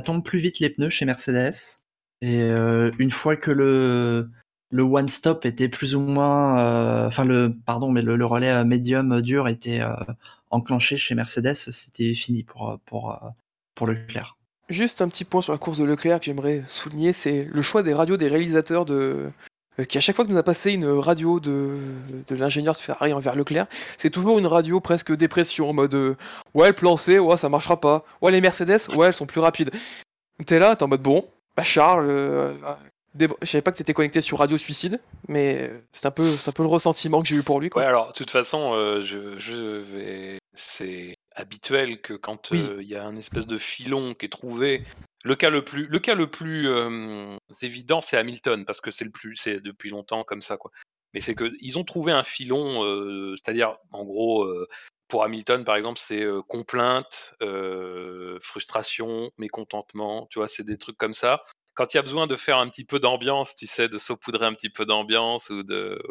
tombe 0.03 0.23
plus 0.23 0.39
vite 0.39 0.59
les 0.59 0.69
pneus 0.69 0.89
chez 0.89 1.05
Mercedes. 1.05 1.53
Et 2.21 2.41
euh, 2.41 2.91
une 2.99 3.11
fois 3.11 3.35
que 3.35 3.51
le, 3.51 4.29
one 4.71 5.09
stop 5.09 5.45
était 5.45 5.69
plus 5.69 5.93
ou 5.95 5.99
moins. 5.99 6.59
euh, 6.59 7.07
Enfin, 7.07 7.25
le. 7.25 7.53
Pardon, 7.65 7.91
mais 7.91 8.01
le, 8.01 8.25
relais 8.25 8.63
médium 8.65 9.21
dur 9.21 9.47
était. 9.47 9.81
enclenché 10.49 10.97
chez 10.97 11.15
Mercedes, 11.15 11.55
c'était 11.55 12.13
fini 12.13 12.43
pour, 12.43 12.79
pour, 12.85 13.19
pour 13.75 13.87
Leclerc. 13.87 14.37
Juste 14.69 15.01
un 15.01 15.09
petit 15.09 15.25
point 15.25 15.41
sur 15.41 15.51
la 15.51 15.59
course 15.59 15.77
de 15.77 15.83
Leclerc 15.83 16.19
que 16.19 16.25
j'aimerais 16.25 16.63
souligner, 16.67 17.11
c'est 17.11 17.49
le 17.51 17.61
choix 17.61 17.83
des 17.83 17.93
radios 17.93 18.17
des 18.17 18.29
réalisateurs 18.29 18.85
de 18.85 19.29
qui 19.89 19.97
à 19.97 20.01
chaque 20.01 20.15
fois 20.15 20.25
que 20.25 20.31
nous 20.31 20.37
a 20.37 20.43
passé 20.43 20.73
une 20.73 20.85
radio 20.87 21.39
de, 21.39 21.77
de 22.27 22.35
l'ingénieur 22.35 22.73
de 22.73 22.79
Ferrari 22.79 23.11
envers 23.13 23.35
Leclerc, 23.35 23.65
c'est 23.97 24.09
toujours 24.09 24.37
une 24.39 24.47
radio 24.47 24.79
presque 24.79 25.11
dépression 25.15 25.69
en 25.69 25.73
mode 25.73 25.95
euh, 25.95 26.15
ouais 26.53 26.67
le 26.67 26.73
plan 26.73 26.95
C, 26.97 27.17
ouais 27.19 27.37
ça 27.37 27.49
marchera 27.49 27.79
pas, 27.81 28.03
ouais 28.21 28.31
les 28.31 28.41
Mercedes, 28.41 28.77
ouais 28.95 29.07
elles 29.07 29.13
sont 29.13 29.25
plus 29.25 29.41
rapides. 29.41 29.71
T'es 30.45 30.59
là, 30.59 30.75
t'es 30.75 30.83
en 30.83 30.87
mode 30.87 31.01
bon, 31.01 31.27
bah 31.55 31.63
Charles, 31.63 32.07
euh, 32.09 32.53
dé- 33.15 33.27
je 33.41 33.47
savais 33.47 33.61
pas 33.61 33.71
que 33.71 33.77
t'étais 33.77 33.93
connecté 33.93 34.21
sur 34.21 34.39
Radio 34.39 34.57
Suicide, 34.57 34.99
mais 35.27 35.57
euh, 35.69 35.79
c'est 35.91 36.05
un 36.05 36.11
peu 36.11 36.27
c'est 36.35 36.49
un 36.49 36.53
peu 36.53 36.63
le 36.63 36.69
ressentiment 36.69 37.21
que 37.21 37.27
j'ai 37.27 37.35
eu 37.35 37.43
pour 37.43 37.59
lui 37.59 37.69
quoi. 37.69 37.81
Ouais, 37.81 37.87
alors, 37.87 38.07
de 38.07 38.13
toute 38.13 38.31
façon, 38.31 38.73
euh, 38.73 39.01
je, 39.01 39.37
je 39.39 39.53
vais. 39.81 40.37
C'est 40.55 41.15
habituel 41.35 41.99
que 42.01 42.13
quand 42.13 42.49
Oui. 42.51 42.63
euh, 42.69 42.81
il 42.81 42.87
y 42.87 42.95
a 42.95 43.03
un 43.05 43.15
espèce 43.15 43.47
de 43.47 43.57
filon 43.57 44.13
qui 44.13 44.25
est 44.27 44.29
trouvé. 44.29 44.83
Le 45.23 45.35
cas 45.35 45.49
le 45.49 45.63
plus, 45.63 46.67
euh, 46.67 47.37
évident, 47.61 48.01
c'est 48.01 48.17
Hamilton, 48.17 48.65
parce 48.65 48.81
que 48.81 48.91
c'est 48.91 49.05
le 49.05 49.11
plus, 49.11 49.35
c'est 49.35 49.61
depuis 49.61 49.89
longtemps 49.89 50.23
comme 50.23 50.41
ça, 50.41 50.57
quoi. 50.57 50.71
Mais 51.13 51.21
c'est 51.21 51.35
que 51.35 51.51
ils 51.61 51.77
ont 51.77 51.83
trouvé 51.85 52.11
un 52.11 52.23
filon, 52.23 52.83
euh, 52.83 53.35
c'est-à-dire, 53.35 53.77
en 53.91 54.03
gros, 54.03 54.43
euh, 54.43 54.67
pour 55.07 55.23
Hamilton, 55.23 55.63
par 55.63 55.75
exemple, 55.77 55.99
c'est 55.99 56.25
complainte, 56.49 57.35
frustration, 58.41 59.31
mécontentement, 59.37 60.27
tu 60.29 60.39
vois, 60.39 60.47
c'est 60.47 60.63
des 60.63 60.77
trucs 60.77 60.97
comme 60.97 61.13
ça. 61.13 61.43
Quand 61.75 61.93
il 61.93 61.97
y 61.97 61.99
a 61.99 62.03
besoin 62.03 62.27
de 62.27 62.35
faire 62.35 62.57
un 62.57 62.69
petit 62.69 62.85
peu 62.85 62.99
d'ambiance, 62.99 63.55
tu 63.55 63.65
sais, 63.67 63.87
de 63.87 63.97
saupoudrer 63.97 64.45
un 64.45 64.53
petit 64.53 64.69
peu 64.69 64.85
d'ambiance 64.85 65.49
ou 65.49 65.63
de. 65.63 66.01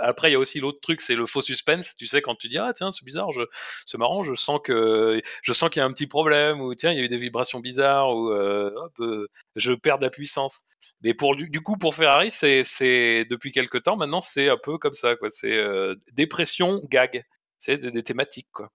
Après, 0.00 0.30
il 0.30 0.32
y 0.32 0.36
a 0.36 0.38
aussi 0.38 0.60
l'autre 0.60 0.80
truc, 0.80 1.00
c'est 1.00 1.14
le 1.14 1.26
faux 1.26 1.40
suspense. 1.40 1.94
Tu 1.96 2.06
sais, 2.06 2.22
quand 2.22 2.34
tu 2.36 2.48
dis 2.48 2.58
ah 2.58 2.72
tiens, 2.74 2.90
c'est 2.90 3.04
bizarre, 3.04 3.30
je... 3.32 3.42
c'est 3.86 3.98
marrant, 3.98 4.22
je 4.22 4.34
sens 4.34 4.60
que 4.64 5.20
je 5.42 5.52
sens 5.52 5.70
qu'il 5.70 5.80
y 5.80 5.82
a 5.82 5.86
un 5.86 5.92
petit 5.92 6.06
problème 6.06 6.60
ou 6.60 6.74
tiens, 6.74 6.92
il 6.92 6.98
y 6.98 7.00
a 7.00 7.04
eu 7.04 7.08
des 7.08 7.16
vibrations 7.16 7.60
bizarres 7.60 8.14
ou 8.16 8.30
euh, 8.32 8.70
hop, 8.76 8.92
euh, 9.00 9.26
je 9.56 9.72
perds 9.72 9.98
de 9.98 10.04
la 10.04 10.10
puissance. 10.10 10.62
Mais 11.02 11.14
pour 11.14 11.36
du, 11.36 11.60
coup, 11.62 11.76
pour 11.76 11.94
Ferrari, 11.94 12.30
c'est 12.30 12.64
c'est 12.64 13.24
depuis 13.26 13.52
quelques 13.52 13.82
temps 13.82 13.96
maintenant, 13.96 14.20
c'est 14.20 14.48
un 14.48 14.58
peu 14.58 14.78
comme 14.78 14.92
ça, 14.92 15.16
quoi. 15.16 15.30
C'est 15.30 15.54
euh, 15.54 15.94
dépression, 16.12 16.80
gag. 16.90 17.24
C'est 17.58 17.78
des, 17.78 17.90
des 17.90 18.02
thématiques, 18.02 18.48
quoi. 18.52 18.70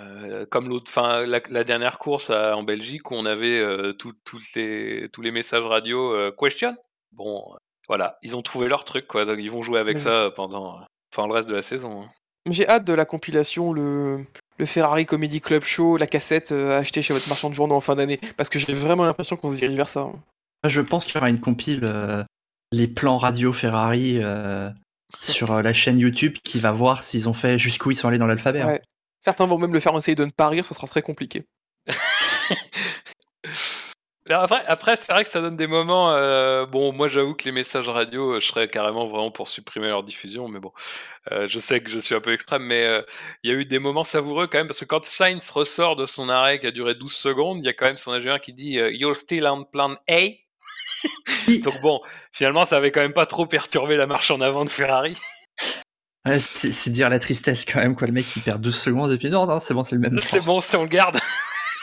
Euh, 0.00 0.46
comme 0.50 0.68
l'autre, 0.68 0.90
fin, 0.90 1.22
la, 1.24 1.40
la 1.50 1.64
dernière 1.64 1.98
course 1.98 2.30
à- 2.30 2.56
en 2.56 2.62
Belgique 2.62 3.10
où 3.10 3.14
on 3.14 3.26
avait 3.26 3.58
euh, 3.58 3.92
tout- 3.92 4.12
toutes 4.24 4.54
les, 4.54 5.08
tous 5.12 5.22
les 5.22 5.30
messages 5.30 5.64
radio 5.64 6.14
euh, 6.14 6.32
question. 6.36 6.74
Bon, 7.12 7.44
euh, 7.52 7.56
voilà, 7.88 8.18
ils 8.22 8.36
ont 8.36 8.42
trouvé 8.42 8.68
leur 8.68 8.84
truc, 8.84 9.06
quoi. 9.06 9.24
Donc 9.24 9.36
ils 9.38 9.50
vont 9.50 9.62
jouer 9.62 9.80
avec 9.80 9.96
Mais 9.96 10.02
c'est 10.02 10.10
ça 10.10 10.30
pendant, 10.30 10.80
enfin, 11.14 11.26
le 11.28 11.34
reste 11.34 11.48
de 11.48 11.54
la 11.54 11.62
saison. 11.62 12.02
hein. 12.02 12.10
J'ai 12.48 12.66
hâte 12.68 12.84
de 12.84 12.94
la 12.94 13.04
compilation, 13.04 13.72
le, 13.74 14.24
le 14.58 14.64
Ferrari 14.66 15.04
Comedy 15.04 15.40
Club 15.42 15.62
Show, 15.62 15.98
la 15.98 16.06
cassette 16.06 16.52
euh, 16.52 16.78
achetée 16.80 17.02
chez 17.02 17.12
votre 17.12 17.28
marchand 17.28 17.50
de 17.50 17.54
journaux 17.54 17.74
en 17.74 17.80
fin 17.80 17.96
d'année. 17.96 18.18
Parce 18.38 18.48
que 18.48 18.58
j'ai 18.58 18.72
vraiment 18.72 19.04
l'impression 19.04 19.36
qu'on 19.36 19.50
se 19.50 19.56
dirige 19.56 19.76
vers 19.76 19.88
ça. 19.88 20.00
hein. 20.00 20.14
Je 20.66 20.80
pense 20.80 21.04
qu'il 21.04 21.16
y 21.16 21.18
aura 21.18 21.28
une 21.30 21.40
compile, 21.40 21.80
euh, 21.84 22.24
les 22.72 22.88
plans 22.88 23.18
radio 23.18 23.52
Ferrari 23.52 24.18
euh, 24.22 24.70
sur 25.18 25.52
euh, 25.52 25.62
la 25.62 25.72
chaîne 25.74 25.98
YouTube 25.98 26.36
qui 26.44 26.60
va 26.60 26.70
voir 26.72 27.02
s'ils 27.02 27.28
ont 27.28 27.34
fait 27.34 27.58
jusqu'où 27.58 27.90
ils 27.90 27.96
sont 27.96 28.08
allés 28.08 28.18
dans 28.18 28.26
l'alphabet. 28.26 28.60
hein. 28.62 28.68
Ouais. 28.68 28.82
Certains 29.20 29.46
vont 29.46 29.58
même 29.58 29.72
le 29.72 29.80
faire 29.80 29.96
essayer 29.96 30.14
de 30.16 30.24
ne 30.24 30.30
pas 30.30 30.48
rire, 30.48 30.64
ce 30.64 30.74
sera 30.74 30.86
très 30.86 31.02
compliqué. 31.02 31.44
Après, 34.28 34.64
après 34.66 34.96
c'est 34.96 35.12
vrai 35.12 35.24
que 35.24 35.30
ça 35.30 35.40
donne 35.40 35.56
des 35.56 35.66
moments. 35.66 36.12
euh, 36.14 36.64
bon, 36.66 36.92
moi, 36.92 37.08
j'avoue 37.08 37.34
que 37.34 37.44
les 37.44 37.52
messages 37.52 37.88
radio, 37.88 38.34
euh, 38.34 38.40
je 38.40 38.46
serais 38.46 38.68
carrément 38.68 39.08
vraiment 39.08 39.30
pour 39.32 39.48
supprimer 39.48 39.88
leur 39.88 40.04
diffusion. 40.04 40.46
Mais 40.46 40.60
bon, 40.60 40.72
euh, 41.32 41.48
je 41.48 41.58
sais 41.58 41.82
que 41.82 41.90
je 41.90 41.98
suis 41.98 42.14
un 42.14 42.20
peu 42.20 42.32
extrême, 42.32 42.62
mais 42.62 42.84
euh, 42.86 43.02
il 43.42 43.50
y 43.50 43.54
a 43.54 43.56
eu 43.56 43.64
des 43.64 43.78
moments 43.80 44.04
savoureux 44.04 44.46
quand 44.46 44.58
même 44.58 44.66
parce 44.68 44.80
que 44.80 44.84
quand 44.84 45.04
Sainz 45.04 45.50
ressort 45.50 45.96
de 45.96 46.06
son 46.06 46.28
arrêt 46.28 46.60
qui 46.60 46.66
a 46.66 46.70
duré 46.70 46.94
12 46.94 47.12
secondes, 47.12 47.58
il 47.58 47.66
y 47.66 47.68
a 47.68 47.72
quand 47.72 47.86
même 47.86 47.96
son 47.96 48.12
ingénieur 48.12 48.40
qui 48.40 48.52
dit 48.52 48.78
euh, 48.78 48.92
You're 48.92 49.16
still 49.16 49.46
on 49.48 49.64
plan 49.64 49.96
A. 50.08 50.20
Donc 51.64 51.80
bon, 51.80 52.00
finalement, 52.32 52.66
ça 52.66 52.76
avait 52.76 52.92
quand 52.92 53.02
même 53.02 53.12
pas 53.12 53.26
trop 53.26 53.46
perturbé 53.46 53.96
la 53.96 54.06
marche 54.06 54.30
en 54.30 54.40
avant 54.40 54.64
de 54.64 54.70
Ferrari. 54.70 55.16
Ouais, 56.26 56.38
c'est 56.38 56.70
c'est 56.72 56.90
dire 56.90 57.08
la 57.08 57.18
tristesse 57.18 57.64
quand 57.64 57.80
même, 57.80 57.96
quoi. 57.96 58.06
Le 58.06 58.12
mec 58.12 58.26
il 58.36 58.42
perd 58.42 58.60
12 58.60 58.74
secondes 58.76 59.10
et 59.12 59.16
puis 59.16 59.30
non, 59.30 59.46
non, 59.46 59.58
c'est 59.60 59.72
bon, 59.74 59.84
c'est 59.84 59.94
le 59.96 60.00
même. 60.02 60.20
C'est 60.20 60.40
temps. 60.40 60.44
bon, 60.44 60.60
c'est 60.60 60.76
on 60.76 60.82
le 60.82 60.88
garde. 60.88 61.18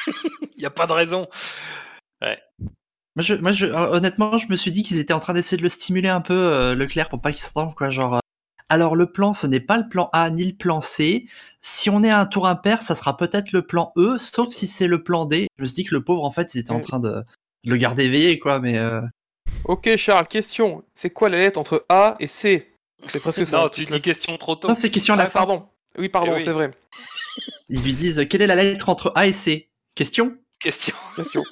Il 0.55 0.59
n'y 0.59 0.65
a 0.65 0.69
pas 0.69 0.88
de 0.88 0.91
raison. 0.93 1.27
Moi, 2.21 3.23
je, 3.23 3.33
moi 3.35 3.51
je, 3.51 3.65
euh, 3.65 3.89
honnêtement, 3.91 4.38
je 4.38 4.47
me 4.47 4.55
suis 4.55 4.71
dit 4.71 4.83
qu'ils 4.83 4.99
étaient 4.99 5.13
en 5.13 5.19
train 5.19 5.33
d'essayer 5.33 5.57
de 5.57 5.63
le 5.63 5.69
stimuler 5.69 6.07
un 6.09 6.21
peu, 6.21 6.35
euh, 6.35 6.75
Leclerc, 6.75 7.09
pour 7.09 7.19
pas 7.19 7.31
qu'il 7.31 7.41
s'entende, 7.41 7.73
quoi. 7.73 7.89
Genre, 7.89 8.15
euh, 8.15 8.19
alors 8.69 8.95
le 8.95 9.11
plan, 9.11 9.33
ce 9.33 9.47
n'est 9.47 9.59
pas 9.59 9.77
le 9.77 9.88
plan 9.89 10.09
A 10.13 10.29
ni 10.29 10.45
le 10.51 10.55
plan 10.55 10.81
C. 10.81 11.25
Si 11.61 11.89
on 11.89 12.03
est 12.03 12.09
à 12.11 12.19
un 12.19 12.25
tour 12.27 12.47
impair, 12.47 12.81
ça 12.83 12.93
sera 12.93 13.17
peut-être 13.17 13.51
le 13.53 13.65
plan 13.65 13.91
E, 13.97 14.17
sauf 14.19 14.49
si 14.49 14.67
c'est 14.67 14.88
le 14.88 15.03
plan 15.03 15.25
D. 15.25 15.47
Je 15.57 15.63
me 15.63 15.65
suis 15.67 15.75
dit 15.75 15.83
que 15.83 15.95
le 15.95 16.03
pauvre, 16.03 16.23
en 16.25 16.31
fait, 16.31 16.53
ils 16.53 16.59
étaient 16.59 16.71
en 16.71 16.77
Mm. 16.77 16.81
train 16.81 16.99
de, 16.99 17.09
de 17.63 17.71
le 17.71 17.77
garder 17.77 18.03
éveillé, 18.05 18.38
quoi. 18.38 18.59
Mais 18.59 18.77
euh, 18.77 19.01
Ok 19.65 19.95
Charles, 19.97 20.27
question. 20.27 20.83
C'est 20.93 21.09
quoi 21.09 21.29
la 21.29 21.38
lettre 21.39 21.59
entre 21.59 21.85
A 21.89 22.13
et 22.19 22.27
C? 22.27 22.71
C'est 23.12 23.20
presque 23.20 23.45
ça. 23.45 23.58
non, 23.58 23.70
tu 23.70 23.86
dis 23.86 24.01
question 24.01 24.38
trop 24.38 24.55
tôt. 24.55 24.68
non, 24.68 24.74
c'est 24.74 24.89
question 24.91 25.14
à 25.14 25.18
la 25.18 25.24
Ah, 25.24 25.30
fin. 25.30 25.39
pardon. 25.39 25.68
Oui, 25.97 26.10
pardon, 26.10 26.32
Eh 26.34 26.36
oui. 26.36 26.41
c'est 26.41 26.51
vrai. 26.51 26.72
Ils 27.70 27.82
lui 27.82 27.93
disent 27.93 28.26
quelle 28.30 28.41
est 28.41 28.47
la 28.47 28.55
lettre 28.55 28.89
entre 28.89 29.12
A 29.16 29.28
et 29.28 29.34
C? 29.34 29.70
Question? 29.95 30.38
Question. 30.60 30.95
Question. 31.16 31.43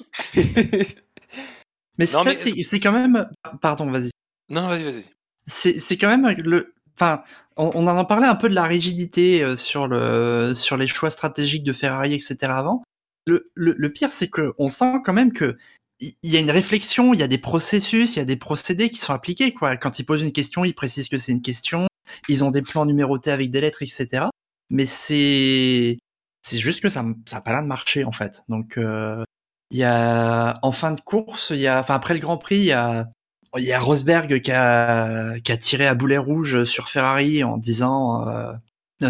Mais, 1.98 2.06
c'est 2.06 2.80
quand 2.80 2.92
même. 2.92 3.28
Pardon, 3.60 3.90
vas-y. 3.90 4.10
Non, 4.48 4.68
vas-y, 4.68 4.84
vas-y. 4.84 5.04
c'est 5.46 5.96
quand 5.96 6.08
même 6.08 6.28
le 6.38 6.74
enfin 6.94 7.22
on, 7.56 7.70
on 7.74 7.86
en 7.88 8.04
parlait 8.04 8.26
un 8.26 8.34
peu 8.36 8.48
de 8.48 8.54
la 8.54 8.62
rigidité 8.64 9.42
euh, 9.42 9.56
sur 9.56 9.86
le 9.88 10.54
sur 10.54 10.76
les 10.76 10.86
choix 10.86 11.10
stratégiques 11.10 11.62
de 11.64 11.72
Ferrari 11.74 12.14
etc 12.14 12.36
avant 12.44 12.82
le, 13.26 13.50
le, 13.54 13.74
le 13.76 13.92
pire 13.92 14.10
c'est 14.12 14.28
que 14.28 14.54
on 14.58 14.68
sent 14.68 14.94
quand 15.04 15.12
même 15.12 15.32
que 15.32 15.56
il 16.00 16.14
y 16.22 16.36
a 16.36 16.40
une 16.40 16.50
réflexion 16.50 17.14
il 17.14 17.20
y 17.20 17.22
a 17.22 17.28
des 17.28 17.38
processus 17.38 18.16
il 18.16 18.18
y 18.18 18.22
a 18.22 18.26
des 18.26 18.36
procédés 18.36 18.90
qui 18.90 18.98
sont 18.98 19.12
appliqués 19.12 19.52
quoi. 19.54 19.76
Quand 19.76 19.98
ils 19.98 20.04
posent 20.04 20.22
une 20.22 20.32
question 20.32 20.64
ils 20.64 20.74
précisent 20.74 21.08
que 21.08 21.18
c'est 21.18 21.32
une 21.32 21.42
question 21.42 21.86
ils 22.28 22.44
ont 22.44 22.50
des 22.50 22.62
plans 22.62 22.86
numérotés 22.86 23.30
avec 23.30 23.50
des 23.50 23.60
lettres 23.60 23.82
etc 23.82 24.26
mais 24.70 24.86
c'est 24.86 25.98
c'est 26.42 26.58
juste 26.58 26.80
que 26.82 26.88
ça 26.88 27.04
ça 27.26 27.38
a 27.38 27.40
pas 27.40 27.52
l'air 27.52 27.62
de 27.62 27.68
marcher 27.68 28.04
en 28.04 28.12
fait. 28.12 28.42
Donc 28.48 28.78
euh, 28.78 29.24
il 29.70 29.78
y 29.78 29.84
a 29.84 30.58
en 30.62 30.72
fin 30.72 30.92
de 30.92 31.00
course 31.00 31.50
il 31.50 31.60
y 31.60 31.66
a 31.66 31.80
enfin 31.80 31.94
après 31.94 32.14
le 32.14 32.20
Grand 32.20 32.38
Prix 32.38 32.56
il 32.56 32.64
y 32.64 32.72
a 32.72 33.08
il 33.58 33.64
y 33.64 33.72
a 33.72 33.80
Rosberg 33.80 34.40
qui 34.40 34.52
a, 34.52 35.38
qui 35.40 35.52
a 35.52 35.56
tiré 35.56 35.86
à 35.86 35.94
boulet 35.94 36.18
rouge 36.18 36.64
sur 36.64 36.88
Ferrari 36.88 37.44
en 37.44 37.56
disant 37.58 38.28
euh, 38.28 38.52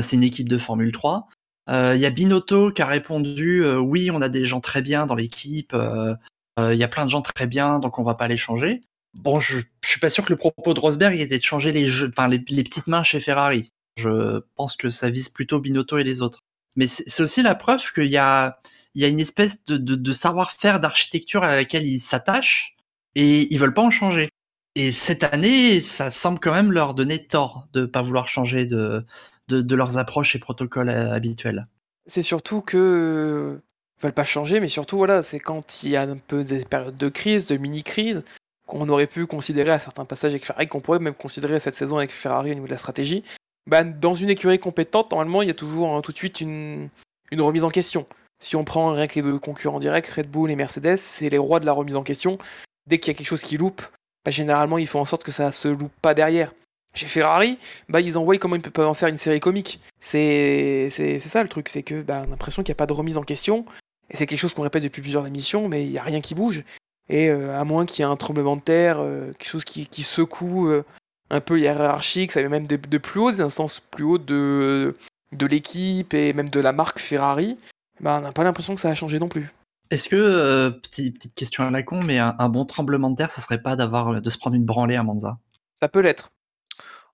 c'est 0.03 0.17
une 0.17 0.23
équipe 0.23 0.49
de 0.49 0.59
Formule 0.59 0.93
3. 0.93 1.29
Euh, 1.69 1.95
Il 1.97 2.01
y 2.01 2.07
a 2.07 2.11
Binotto 2.11 2.71
qui 2.71 2.83
a 2.83 2.87
répondu 2.87 3.65
euh, 3.65 3.79
oui, 3.79 4.11
on 4.13 4.23
a 4.23 4.29
des 4.29 4.45
gens 4.45 4.61
très 4.61 4.83
bien 4.83 5.07
dans 5.07 5.15
l'équipe, 5.15 5.75
euh, 5.75 6.15
euh, 6.15 6.15
il 6.59 6.77
y 6.77 6.85
a 6.85 6.89
plein 6.89 7.05
de 7.05 7.11
gens 7.11 7.23
très 7.23 7.47
bien, 7.47 7.79
donc 7.81 7.99
on 7.99 8.03
va 8.03 8.15
pas 8.15 8.29
les 8.29 8.37
changer. 8.37 8.81
Bon, 9.15 9.41
je, 9.41 9.59
je 9.83 9.89
suis 9.89 10.01
pas 10.01 10.11
sûr 10.11 10.25
que 10.25 10.33
le 10.33 10.37
propos 10.37 10.75
de 10.75 10.81
Rosberg 10.81 11.19
était 11.19 11.39
de 11.39 11.43
changer 11.43 11.73
les, 11.73 11.87
jeux, 11.87 12.11
enfin, 12.11 12.29
les, 12.29 12.39
petites 12.39 12.87
mains 12.87 13.03
chez 13.03 13.21
Ferrari. 13.21 13.73
Je 13.97 14.41
pense 14.57 14.77
que 14.77 14.91
ça 14.91 15.09
vise 15.09 15.31
plutôt 15.31 15.59
Binotto 15.59 15.97
et 15.97 16.05
les 16.05 16.21
autres. 16.21 16.41
Mais 16.77 16.87
c'est 16.87 17.23
aussi 17.23 17.43
la 17.43 17.55
preuve 17.55 17.93
qu'il 17.93 18.11
y 18.11 18.19
a, 18.19 18.59
une 18.95 19.21
espèce 19.21 19.65
de, 19.65 20.13
savoir-faire 20.13 20.81
d'architecture 20.81 21.43
à 21.43 21.57
laquelle 21.57 21.87
ils 21.87 21.99
s'attachent 21.99 22.77
et 23.15 23.53
ils 23.53 23.59
veulent 23.59 23.75
pas 23.75 23.83
en 23.83 23.91
changer. 23.91 24.29
Et 24.75 24.93
cette 24.93 25.25
année, 25.25 25.81
ça 25.81 26.11
semble 26.11 26.39
quand 26.39 26.53
même 26.53 26.71
leur 26.71 26.95
donner 26.95 27.27
tort 27.27 27.67
de 27.73 27.87
pas 27.87 28.03
vouloir 28.03 28.29
changer 28.29 28.67
de, 28.67 29.07
leurs 29.49 29.97
approches 29.97 30.37
et 30.37 30.39
protocoles 30.39 30.91
euh, 30.91 31.13
habituels. 31.13 31.67
c'est 32.05 32.23
surtout 32.23 32.61
que 32.61 32.77
euh, 32.77 33.65
veulent 34.03 34.13
pas 34.13 34.25
changer, 34.25 34.61
mais 34.61 34.69
surtout 34.69 34.97
voilà, 34.97 35.23
c'est 35.23 35.41
quand 35.41 35.83
il 35.83 35.91
y 35.91 35.97
a 35.97 36.03
un 36.03 36.17
peu 36.17 36.45
des 36.45 36.65
périodes 36.65 36.97
de 36.97 37.09
crise, 37.09 37.47
de 37.47 37.57
mini-crise, 37.57 38.25
qu'on 38.67 38.89
aurait 38.89 39.07
pu 39.07 39.27
considérer 39.27 39.71
à 39.71 39.79
certains 39.79 40.05
passages 40.05 40.33
avec 40.33 40.45
Ferrari, 40.45 40.67
qu'on 40.67 40.81
pourrait 40.81 40.99
même 40.99 41.15
considérer 41.15 41.61
cette 41.61 41.75
saison 41.75 41.99
avec 41.99 42.11
Ferrari 42.11 42.51
au 42.51 42.55
niveau 42.55 42.67
de 42.67 42.73
la 42.73 42.79
stratégie. 42.79 43.25
Bah, 43.69 43.85
dans 43.85 44.15
une 44.15 44.31
écurie 44.31 44.59
compétente, 44.59 45.11
normalement, 45.11 45.43
il 45.43 45.49
y 45.49 45.51
a 45.51 45.55
toujours 45.55 45.95
hein, 45.95 46.01
tout 46.03 46.13
de 46.13 46.17
suite 46.17 46.41
une, 46.41 46.89
une 47.31 47.41
remise 47.41 47.65
en 47.65 47.71
question. 47.71 48.07
Si 48.39 48.55
on 48.55 48.65
prend 48.65 48.93
rien 48.93 49.07
que 49.07 49.15
les 49.15 49.23
deux 49.23 49.39
concurrents 49.39 49.79
directs, 49.79 50.09
Red 50.09 50.31
Bull 50.31 50.51
et 50.51 50.57
Mercedes, 50.57 50.97
c'est 50.97 51.29
les 51.29 51.39
rois 51.39 51.61
de 51.61 51.67
la 51.67 51.73
remise 51.73 51.97
en 51.97 52.03
question. 52.03 52.39
Dès 52.87 52.99
qu'il 52.99 53.13
y 53.13 53.17
a 53.17 53.19
quelque 53.19 53.27
chose 53.27 53.43
qui 53.43 53.57
loupe, 53.57 53.83
bah, 54.25 54.31
généralement, 54.31 54.79
ils 54.79 54.87
font 54.87 55.01
en 55.01 55.05
sorte 55.05 55.25
que 55.25 55.33
ça 55.33 55.53
se 55.53 55.69
loupe 55.69 55.93
pas 56.03 56.15
derrière. 56.15 56.53
Chez 56.95 57.07
Ferrari, 57.07 57.59
bah, 57.89 58.01
ils 58.01 58.17
envoient 58.19 58.39
comment 58.39 58.57
ils 58.57 58.63
peuvent 58.63 58.89
en 58.89 58.95
faire 58.95 59.09
une 59.09 59.19
série 59.19 59.41
comique. 59.41 59.81
C'est 60.01 60.89
ça 60.91 61.43
le 61.43 61.49
truc, 61.49 61.69
c'est 61.69 61.83
que 61.83 62.03
bah, 62.03 62.23
on 62.23 62.25
a 62.25 62.31
l'impression 62.31 62.63
qu'il 62.63 62.73
n'y 62.73 62.77
a 62.77 62.83
pas 62.83 62.87
de 62.87 62.93
remise 62.93 63.19
en 63.19 63.23
question. 63.23 63.65
Et 64.11 64.17
c'est 64.17 64.27
quelque 64.27 64.39
chose 64.39 64.55
qu'on 64.55 64.63
répète 64.63 64.83
depuis 64.83 65.03
plusieurs 65.03 65.27
émissions, 65.27 65.69
mais 65.69 65.85
il 65.85 65.91
n'y 65.91 65.99
a 65.99 66.03
rien 66.03 66.21
qui 66.21 66.35
bouge. 66.35 66.65
Et 67.09 67.31
euh, 67.31 67.59
à 67.59 67.65
moins 67.65 67.87
qu'il 67.87 68.01
y 68.01 68.03
ait 68.03 68.11
un 68.11 68.17
tremblement 68.17 68.57
de 68.57 68.63
terre, 68.63 68.99
euh, 68.99 69.33
quelque 69.33 69.49
chose 69.49 69.65
qui, 69.65 69.87
qui 69.87 70.03
secoue 70.03 70.69
euh, 70.69 70.85
un 71.31 71.41
peu 71.41 71.59
hiérarchique, 71.59 72.33
ça 72.33 72.43
va 72.43 72.49
même 72.49 72.67
de, 72.67 72.77
de 72.77 72.99
plus 72.99 73.21
haut, 73.21 73.33
des 73.33 73.41
instances 73.41 73.81
plus 73.81 74.05
hautes 74.05 74.25
de, 74.25 74.95
de 75.33 75.47
l'équipe 75.47 76.15
et 76.15 76.33
même 76.33 76.49
de 76.49 76.61
la 76.61 76.73
marque 76.73 76.99
Ferrari, 76.99 77.57
bah, 78.01 78.19
on 78.19 78.23
n'a 78.23 78.33
pas 78.33 78.45
l'impression 78.45 78.75
que 78.75 78.81
ça 78.81 78.91
a 78.91 78.95
changé 78.95 79.19
non 79.19 79.29
plus. 79.29 79.53
Est-ce 79.91 80.09
que, 80.09 80.71
petit- 80.83 81.13
petite 81.13 81.35
question 81.35 81.65
à 81.65 81.71
la 81.71 81.83
con, 81.85 82.03
mais 82.03 82.19
un, 82.19 82.35
un 82.41 82.49
bon 82.49 82.65
tremblement 82.65 83.11
de 83.11 83.17
terre, 83.17 83.31
ça 83.31 83.41
serait 83.41 83.63
pas 83.63 83.77
d'avoir 83.77 84.21
de 84.21 84.31
se 84.31 84.39
prendre 84.39 84.57
une 84.57 84.65
branlée 84.65 84.97
à 84.97 85.05
Monza? 85.05 85.39
Ça 85.81 85.89
peut 85.89 86.01
l'être. 86.01 86.31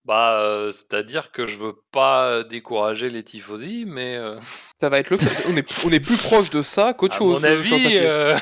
Bah, 0.04 0.40
euh, 0.40 0.70
c'est-à-dire 0.72 1.30
que 1.30 1.46
je 1.46 1.56
veux 1.56 1.74
pas 1.92 2.42
décourager 2.42 3.08
les 3.08 3.22
tifosi, 3.22 3.84
mais 3.86 4.16
euh, 4.16 4.38
Ça 4.80 4.88
va 4.88 4.98
être 4.98 5.10
le 5.10 5.16
cas. 5.16 5.26
On 5.48 5.56
est, 5.56 5.84
on 5.86 5.90
est 5.90 6.00
plus 6.00 6.16
proche 6.16 6.50
de 6.50 6.60
ça 6.62 6.92
qu'autre 6.92 7.14
à 7.14 7.18
chose. 7.18 7.40
mon 7.42 7.48
euh, 7.48 7.62
sur 7.62 7.76
le 7.76 7.76
avis, 7.76 7.84
papier. 7.84 8.00
euh, 8.04 8.34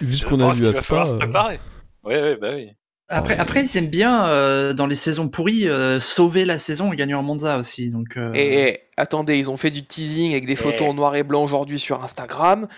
Vu 0.00 0.12
je 0.12 0.16
ce 0.16 0.24
qu'on 0.26 0.40
a 0.40 0.44
pense 0.44 0.56
vu 0.58 0.64
qu'il 0.64 0.70
à 0.70 0.72
va 0.72 0.78
Spa, 0.78 0.82
falloir 0.86 1.06
se 1.08 1.12
euh, 1.12 1.18
préparer. 1.18 1.60
Oui, 2.04 2.14
oui, 2.22 2.36
bah 2.40 2.50
oui. 2.54 2.68
Après, 3.12 3.34
Ouais. 3.34 3.40
après, 3.40 3.64
ils 3.64 3.76
aiment 3.76 3.88
bien, 3.90 4.24
euh, 4.26 4.72
dans 4.72 4.86
les 4.86 4.94
saisons 4.94 5.28
pourries, 5.28 5.68
euh, 5.68 5.98
sauver 6.00 6.44
la 6.44 6.58
saison 6.60 6.88
en 6.90 6.94
gagnant 6.94 7.18
à 7.18 7.22
Monza 7.22 7.58
aussi. 7.58 7.90
Donc, 7.90 8.16
euh, 8.16 8.32
Et, 8.34 8.68
et, 8.68 8.80
attendez, 8.96 9.36
ils 9.36 9.50
ont 9.50 9.56
fait 9.56 9.70
du 9.70 9.84
teasing 9.84 10.30
avec 10.30 10.46
des 10.46 10.54
photos 10.56 10.82
Eh. 10.82 10.88
en 10.88 10.94
noir 10.94 11.16
et 11.16 11.24
blanc 11.24 11.42
aujourd'hui 11.42 11.78
sur 11.80 12.02
Instagram. 12.04 12.68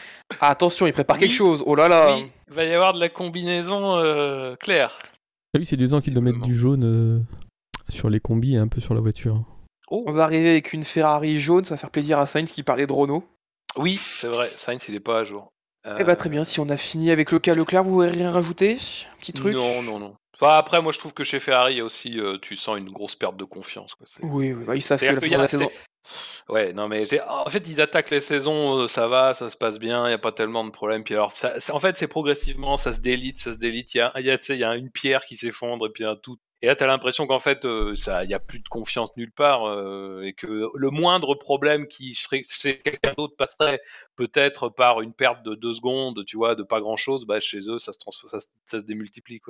Ah, 0.40 0.48
attention, 0.48 0.86
ils 0.86 0.92
préparent 0.94 1.16
Oui. 1.16 1.28
quelque 1.28 1.34
chose. 1.36 1.62
Oh 1.66 1.74
là 1.74 1.86
là. 1.86 2.16
Oui, 2.16 2.30
il 2.48 2.54
va 2.54 2.64
y 2.64 2.72
avoir 2.72 2.94
de 2.94 2.98
la 3.00 3.10
combinaison 3.10 3.98
euh, 3.98 4.56
claire. 4.56 4.98
Ah 5.54 5.58
oui, 5.58 5.66
c'est 5.66 5.76
des 5.76 5.86
gens 5.88 6.00
qui 6.00 6.10
doivent 6.10 6.24
mettre 6.24 6.40
du 6.40 6.56
jaune 6.56 6.84
euh, 6.84 7.18
sur 7.88 8.10
les 8.10 8.20
combis 8.20 8.54
et 8.54 8.58
un 8.58 8.68
peu 8.68 8.80
sur 8.80 8.94
la 8.94 9.00
voiture. 9.00 9.44
Oh, 9.88 10.04
On 10.06 10.12
va 10.12 10.24
arriver 10.24 10.48
avec 10.50 10.72
une 10.72 10.82
Ferrari 10.82 11.38
jaune, 11.38 11.64
ça 11.64 11.74
va 11.74 11.78
faire 11.78 11.90
plaisir 11.90 12.18
à 12.18 12.26
Sainz 12.26 12.52
qui 12.52 12.62
parlait 12.62 12.86
de 12.86 12.92
Renault. 12.92 13.24
Oui, 13.76 13.96
c'est 14.02 14.28
vrai, 14.28 14.48
Sainz, 14.56 14.84
il 14.88 14.94
est 14.94 15.00
pas 15.00 15.20
à 15.20 15.24
jour. 15.24 15.48
Eh 15.98 16.04
bah 16.04 16.14
très 16.14 16.28
bien, 16.28 16.44
si 16.44 16.60
on 16.60 16.68
a 16.68 16.76
fini 16.76 17.10
avec 17.10 17.32
le 17.32 17.40
cas 17.40 17.54
Leclerc, 17.54 17.82
vous 17.82 17.94
voulez 17.94 18.10
rien 18.10 18.30
rajouter? 18.30 18.76
Petit 19.18 19.32
truc? 19.32 19.54
Non, 19.54 19.82
non, 19.82 19.98
non. 19.98 20.14
Enfin, 20.34 20.56
après, 20.56 20.80
moi, 20.80 20.92
je 20.92 20.98
trouve 20.98 21.12
que 21.12 21.24
chez 21.24 21.40
Ferrari, 21.40 21.74
il 21.74 21.78
y 21.78 21.80
a 21.80 21.84
aussi, 21.84 22.18
euh, 22.20 22.38
tu 22.40 22.54
sens 22.56 22.78
une 22.78 22.90
grosse 22.90 23.16
perte 23.16 23.36
de 23.36 23.44
confiance. 23.44 23.94
Quoi. 23.94 24.06
c'est- 24.06 24.24
Oui, 24.24 24.52
oui, 24.52 24.64
bah, 24.64 24.76
ils 24.76 24.80
savent 24.80 25.00
que 25.00 25.04
la 25.06 25.12
y 25.12 25.30
de 25.30 25.36
la 25.36 25.46
saison. 25.48 25.68
Ouais, 26.48 26.72
non, 26.72 26.88
mais 26.88 27.04
j'ai- 27.04 27.20
en 27.20 27.48
fait, 27.48 27.68
ils 27.68 27.80
attaquent 27.80 28.10
les 28.10 28.20
saisons, 28.20 28.78
euh, 28.78 28.88
ça 28.88 29.08
va, 29.08 29.34
ça 29.34 29.48
se 29.48 29.56
passe 29.56 29.78
bien, 29.78 30.04
il 30.06 30.08
n'y 30.08 30.14
a 30.14 30.18
pas 30.18 30.32
tellement 30.32 30.64
de 30.64 30.70
problèmes. 30.70 31.04
Puis 31.04 31.14
alors, 31.14 31.32
ça, 31.32 31.54
en 31.72 31.78
fait, 31.78 31.96
c'est 31.98 32.08
progressivement, 32.08 32.76
ça 32.76 32.92
se 32.92 33.00
délite, 33.00 33.38
ça 33.38 33.52
se 33.52 33.58
délite. 33.58 33.94
Il 33.94 33.98
y 33.98 34.00
a, 34.00 34.12
y 34.20 34.64
a 34.64 34.76
une 34.76 34.90
pierre 34.90 35.24
qui 35.24 35.36
s'effondre 35.36 35.86
et 35.86 35.90
puis 35.90 36.04
un 36.04 36.16
tout. 36.16 36.38
Et 36.62 36.68
là, 36.68 36.76
tu 36.76 36.84
as 36.84 36.86
l'impression 36.86 37.26
qu'en 37.26 37.40
fait, 37.40 37.64
euh, 37.64 37.92
il 38.22 38.28
n'y 38.28 38.34
a 38.34 38.38
plus 38.38 38.60
de 38.60 38.68
confiance 38.68 39.16
nulle 39.16 39.32
part 39.32 39.68
euh, 39.68 40.22
et 40.22 40.32
que 40.32 40.68
le 40.72 40.90
moindre 40.90 41.34
problème 41.34 41.88
qui 41.88 42.14
serait 42.14 42.44
chez 42.48 42.78
quelqu'un 42.78 43.14
d'autre 43.18 43.34
passerait 43.36 43.82
peut-être 44.14 44.68
par 44.68 45.00
une 45.00 45.12
perte 45.12 45.42
de 45.42 45.56
deux 45.56 45.74
secondes, 45.74 46.24
tu 46.24 46.36
vois, 46.36 46.54
de 46.54 46.62
pas 46.62 46.80
grand-chose, 46.80 47.26
bah, 47.26 47.40
chez 47.40 47.68
eux, 47.68 47.78
ça 47.78 47.92
se, 47.92 48.76
démultiplie. 48.76 49.40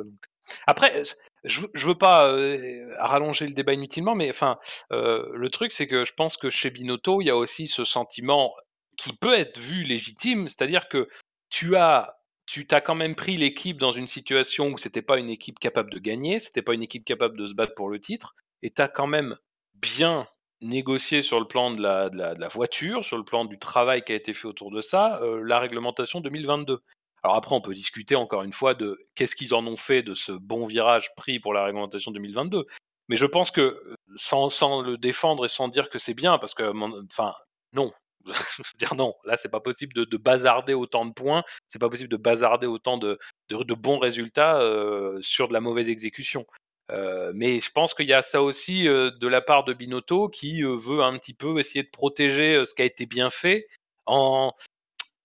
Après, 0.67 1.03
je, 1.45 1.61
je 1.75 1.87
veux 1.87 1.99
pas 1.99 2.29
euh, 2.29 2.95
rallonger 2.99 3.47
le 3.47 3.53
débat 3.53 3.75
inutilement, 3.75 4.15
mais 4.15 4.31
enfin, 4.31 4.57
le 4.91 5.49
truc, 5.49 5.71
c'est 5.71 5.87
que 5.87 6.05
je 6.05 6.15
pense 6.15 6.39
que 6.39 6.49
chez 6.49 6.71
Binotto, 6.71 7.21
il 7.21 7.27
y 7.27 7.31
a 7.31 7.37
aussi 7.37 7.67
ce 7.67 7.85
sentiment 7.85 8.55
qui 8.97 9.13
peut 9.13 9.35
être 9.35 9.59
vu 9.59 9.83
légitime, 9.83 10.49
c'est-à-dire 10.49 10.89
que 10.89 11.09
tu 11.51 11.77
as, 11.77 12.22
tu 12.53 12.67
t'as 12.67 12.83
quand 12.83 12.95
même 12.95 13.15
pris 13.15 13.39
l'équipe 13.39 13.79
dans 13.79 13.93
une 13.93 14.07
situation 14.07 14.69
où 14.69 14.77
c'était 14.77 15.01
pas 15.01 15.19
une 15.19 15.31
équipe 15.31 15.59
capable 15.59 15.91
de 15.91 15.99
gagner, 15.99 16.39
c'était 16.39 16.61
pas 16.61 16.75
une 16.75 16.83
équipe 16.83 17.03
capable 17.03 17.39
de 17.39 17.47
se 17.47 17.55
battre 17.55 17.73
pour 17.75 17.89
le 17.89 17.99
titre, 17.99 18.35
et 18.61 18.69
tu 18.69 18.83
as 18.83 18.89
quand 18.89 19.07
même 19.07 19.39
bien 19.73 20.29
négocié 20.61 21.23
sur 21.23 21.41
le 21.41 21.47
plan 21.47 21.71
de 21.71 21.81
la, 21.81 22.49
voiture, 22.49 23.07
sur 23.07 23.17
le 23.17 23.25
plan 23.25 23.47
du 23.47 23.59
travail 23.59 24.03
qui 24.03 24.13
a 24.13 24.17
été 24.17 24.35
fait 24.35 24.47
autour 24.47 24.71
de 24.71 24.83
ça, 24.83 25.19
euh, 25.23 25.43
la 25.43 25.59
réglementation 25.61 26.21
2022. 26.21 26.83
Alors 27.23 27.37
après, 27.37 27.57
on 27.57 27.63
peut 27.63 27.73
discuter 27.73 28.17
encore 28.17 28.43
une 28.43 28.53
fois 28.53 28.75
de 28.75 28.99
qu'est-ce 29.15 29.35
qu'ils 29.35 29.55
en 29.55 29.67
ont 29.67 29.77
fait 29.77 30.03
de 30.03 30.13
ce 30.13 30.33
bon 30.33 30.67
virage 30.67 31.15
pris 31.15 31.41
pour 31.41 31.55
la 31.55 31.65
réglementation 31.65 32.11
2022. 32.11 32.67
Mais 33.09 33.17
je 33.17 33.25
pense 33.25 33.51
que, 33.51 33.63
euh, 33.63 33.97
sans, 34.17 34.51
sans 34.51 34.83
le 34.83 34.99
défendre 34.99 35.47
et 35.47 35.49
sans 35.49 35.69
dire 35.69 35.89
que 35.89 35.99
c'est 35.99 36.13
bien, 36.13 36.37
parce 36.37 36.53
que, 36.53 36.71
enfin, 37.07 37.33
non. 37.73 37.93
dire 38.79 38.95
non, 38.95 39.15
là 39.25 39.37
c'est 39.37 39.49
pas 39.49 39.61
possible 39.61 39.93
de, 39.93 40.05
de 40.05 40.17
bazarder 40.17 40.75
autant 40.75 41.05
de 41.07 41.13
points, 41.13 41.43
c'est 41.69 41.79
pas 41.79 41.89
possible 41.89 42.09
de 42.09 42.17
bazarder 42.17 42.67
autant 42.67 42.99
de, 42.99 43.19
bons 43.49 43.99
résultats 43.99 44.61
euh, 44.61 45.19
sur 45.21 45.49
de 45.49 45.53
la 45.53 45.61
mauvaise 45.61 45.89
exécution. 45.89 46.47
Euh, 46.91 47.33
mais 47.35 47.61
je 47.61 47.71
pense 47.71 47.95
qu'il 47.95 48.07
y 48.07 48.13
a 48.13 48.23
ça 48.23 48.43
aussi 48.43 48.89
euh, 48.89 49.11
de 49.21 49.29
la 49.29 49.41
part 49.41 49.65
de 49.65 49.73
Binotto 49.73 50.29
qui 50.29 50.63
veut 50.63 51.03
un 51.03 51.17
petit 51.19 51.35
peu 51.35 51.59
essayer 51.59 51.83
de 51.83 51.91
protéger 51.91 52.65
ce 52.65 52.75
qui 52.75 52.83
a 52.83 52.85
été 52.85 53.07
bien 53.07 53.31
fait 53.31 53.67
en, 54.05 54.53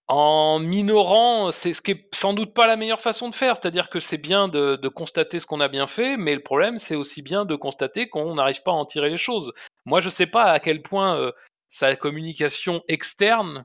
en 0.06 0.60
minorant, 0.60 1.50
ce 1.50 1.80
qui 1.82 1.90
est 1.90 2.14
sans 2.14 2.32
doute 2.32 2.54
pas 2.54 2.66
la 2.66 2.76
meilleure 2.76 3.00
façon 3.00 3.28
de 3.28 3.34
faire. 3.34 3.56
C'est-à-dire 3.56 3.90
que 3.90 4.00
c'est 4.00 4.18
bien 4.18 4.48
de, 4.48 4.76
de 4.76 4.88
constater 4.88 5.40
ce 5.40 5.46
qu'on 5.46 5.60
a 5.60 5.68
bien 5.68 5.86
fait, 5.86 6.16
mais 6.16 6.34
le 6.34 6.42
problème, 6.42 6.78
c'est 6.78 6.96
aussi 6.96 7.22
bien 7.22 7.44
de 7.44 7.56
constater 7.56 8.08
qu'on 8.08 8.34
n'arrive 8.34 8.62
pas 8.62 8.70
à 8.70 8.74
en 8.74 8.86
tirer 8.86 9.10
les 9.10 9.18
choses. 9.18 9.52
Moi, 9.84 10.00
je 10.00 10.08
sais 10.08 10.26
pas 10.26 10.44
à 10.44 10.60
quel 10.60 10.82
point 10.82 11.32
sa 11.68 11.96
communication 11.96 12.82
externe 12.88 13.64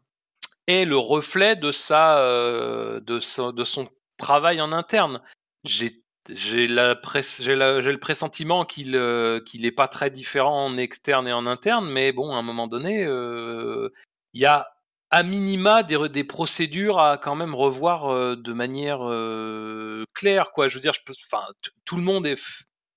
est 0.67 0.85
le 0.85 0.97
reflet 0.97 1.55
de 1.55 1.71
sa, 1.71 2.19
euh, 2.19 2.99
de, 2.99 3.19
son 3.19 3.87
travail 4.17 4.61
en 4.61 4.71
interne. 4.71 5.21
J'ai 5.63 6.01
le 6.29 7.95
pressentiment 7.97 8.65
qu'il 8.65 8.95
euh, 8.95 9.41
qu'il 9.41 9.65
est 9.65 9.71
pas 9.71 9.87
très 9.87 10.09
différent 10.09 10.65
en 10.65 10.77
externe 10.77 11.27
et 11.27 11.33
en 11.33 11.45
interne, 11.45 11.89
mais 11.89 12.11
bon, 12.11 12.33
à 12.33 12.37
un 12.37 12.43
moment 12.43 12.67
donné, 12.67 13.03
euh, 13.05 13.89
il 14.33 14.41
y 14.41 14.45
a 14.45 14.73
à 15.13 15.21
minima 15.21 15.83
des, 15.83 16.09
des 16.09 16.23
procédures 16.23 16.99
à 16.99 17.19
quand 17.19 17.35
même 17.35 17.53
revoir 17.53 18.11
euh, 18.11 18.35
de 18.35 18.51
manière 18.51 19.01
euh, 19.03 20.05
claire, 20.15 20.51
quoi. 20.51 20.67
Je 20.67 20.73
veux 20.73 20.79
dire, 20.79 20.93
tout 21.85 21.97
le 21.97 22.01
monde 22.01 22.25
est 22.25 22.41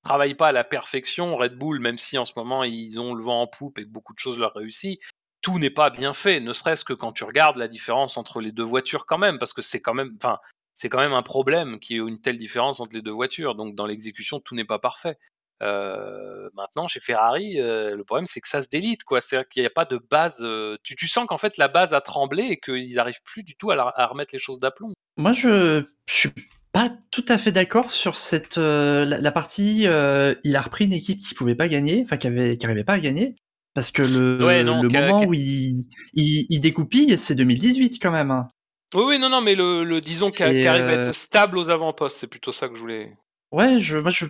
travaille 0.07 0.35
pas 0.35 0.49
à 0.49 0.53
la 0.53 0.65
perfection. 0.65 1.37
Red 1.37 1.57
Bull, 1.57 1.81
même 1.81 1.99
si 1.99 2.17
en 2.17 2.25
ce 2.25 2.33
moment 2.37 2.65
ils 2.65 3.01
ont 3.01 3.15
le 3.15 3.23
vent 3.23 3.43
en 3.43 3.47
poupe 3.47 3.79
et 3.79 3.85
beaucoup 3.85 4.15
de 4.15 4.19
choses 4.19 4.39
leur 4.39 4.55
réussissent, 4.55 4.99
tout 5.43 5.59
n'est 5.59 5.71
pas 5.71 5.91
bien 5.91 6.13
fait. 6.13 6.41
Ne 6.41 6.53
serait-ce 6.53 6.85
que 6.85 6.93
quand 6.93 7.13
tu 7.13 7.25
regardes 7.25 7.57
la 7.57 7.69
différence 7.69 8.17
entre 8.17 8.41
les 8.41 8.53
deux 8.53 8.65
voitures, 8.65 9.07
quand 9.07 9.19
même, 9.19 9.39
parce 9.39 9.53
que 9.53 9.63
c'est 9.63 9.81
quand 9.81 9.95
même, 9.95 10.17
enfin, 10.23 10.39
c'est 10.75 10.89
quand 10.89 10.99
même 10.99 11.13
un 11.13 11.23
problème 11.23 11.81
qu'il 11.81 11.97
y 11.97 11.99
ait 11.99 12.03
une 12.03 12.21
telle 12.21 12.39
différence 12.39 12.81
entre 12.81 12.95
les 12.95 13.03
deux 13.03 13.13
voitures. 13.13 13.55
Donc 13.55 13.75
dans 13.75 13.87
l'exécution, 13.87 14.41
tout 14.41 14.55
n'est 14.55 14.65
pas 14.65 14.79
parfait. 14.79 15.19
Euh, 15.63 16.51
maintenant, 16.55 16.87
chez 16.87 17.01
Ferrari, 17.01 17.61
euh, 17.61 17.97
le 17.97 18.05
problème 18.05 18.27
c'est 18.27 18.41
que 18.41 18.49
ça 18.49 18.63
se 18.63 18.69
délite, 18.69 19.03
quoi. 19.05 19.21
C'est-à-dire 19.21 19.49
qu'il 19.49 19.63
n'y 19.63 19.67
a 19.67 19.71
pas 19.71 19.87
de 19.87 19.99
base. 19.99 20.39
euh, 20.43 20.77
tu, 20.83 21.09
sens 21.09 21.27
qu'en 21.27 21.39
fait 21.39 21.57
la 21.57 21.69
base 21.69 21.95
a 21.95 22.01
tremblé 22.01 22.45
et 22.45 22.61
qu'ils 22.61 22.95
n'arrivent 22.95 23.23
plus 23.25 23.43
du 23.43 23.57
tout 23.57 23.71
à 23.71 24.07
remettre 24.07 24.35
les 24.35 24.39
choses 24.39 24.59
d'aplomb. 24.59 24.93
Moi, 25.17 25.33
je, 25.33 25.83
je 26.09 26.15
suis 26.15 26.31
pas 26.77 26.91
tout 27.11 27.25
à 27.29 27.39
fait 27.39 27.53
d'accord 27.53 27.91
sur 27.91 28.19
cette 28.19 28.59
euh, 28.59 29.07
la, 29.07 29.19
la 29.19 29.33
partie. 29.33 29.87
euh, 29.87 30.35
il 30.45 30.55
a 30.57 30.61
repris 30.61 30.85
une 30.85 30.93
équipe 30.93 31.21
qui 31.21 31.33
pouvait 31.35 31.55
pas 31.55 31.69
gagner, 31.69 32.03
enfin 32.05 32.19
qui 32.19 32.27
avait 32.27 32.59
qui 32.59 32.67
arrivait 32.67 32.85
pas 32.85 32.93
à 32.93 32.99
gagner, 33.01 33.35
parce 33.73 33.91
que 33.91 34.03
le, 34.03 34.45
Ouais, 34.45 34.63
non, 34.63 34.83
le 34.83 34.91
moment 34.91 35.25
où 35.25 35.33
il, 35.33 35.87
il, 36.13 36.47
il 36.51 36.61
découpille, 36.61 37.17
c'est 37.17 37.35
2018 37.35 37.99
quand 38.03 38.11
même. 38.11 38.31
hein. 38.31 38.49
Oui, 38.95 39.05
oui, 39.07 39.19
non, 39.19 39.31
non, 39.31 39.41
mais 39.41 39.55
le, 39.55 39.85
le 39.85 40.03
disons 40.03 40.27
qu'il 40.27 40.35
C'est, 40.37 40.67
arrive 40.67 40.85
à 40.85 40.91
euh, 40.91 41.03
être 41.05 41.15
stable 41.15 41.57
aux 41.57 41.71
avant-postes, 41.71 42.19
c'est 42.19 42.27
plutôt 42.27 42.53
ça 42.53 42.69
que 42.69 42.75
je 42.75 42.81
voulais. 42.81 43.17
Ouais, 43.53 43.81
je, 43.81 43.97
moi, 43.97 44.11
je, 44.11 44.27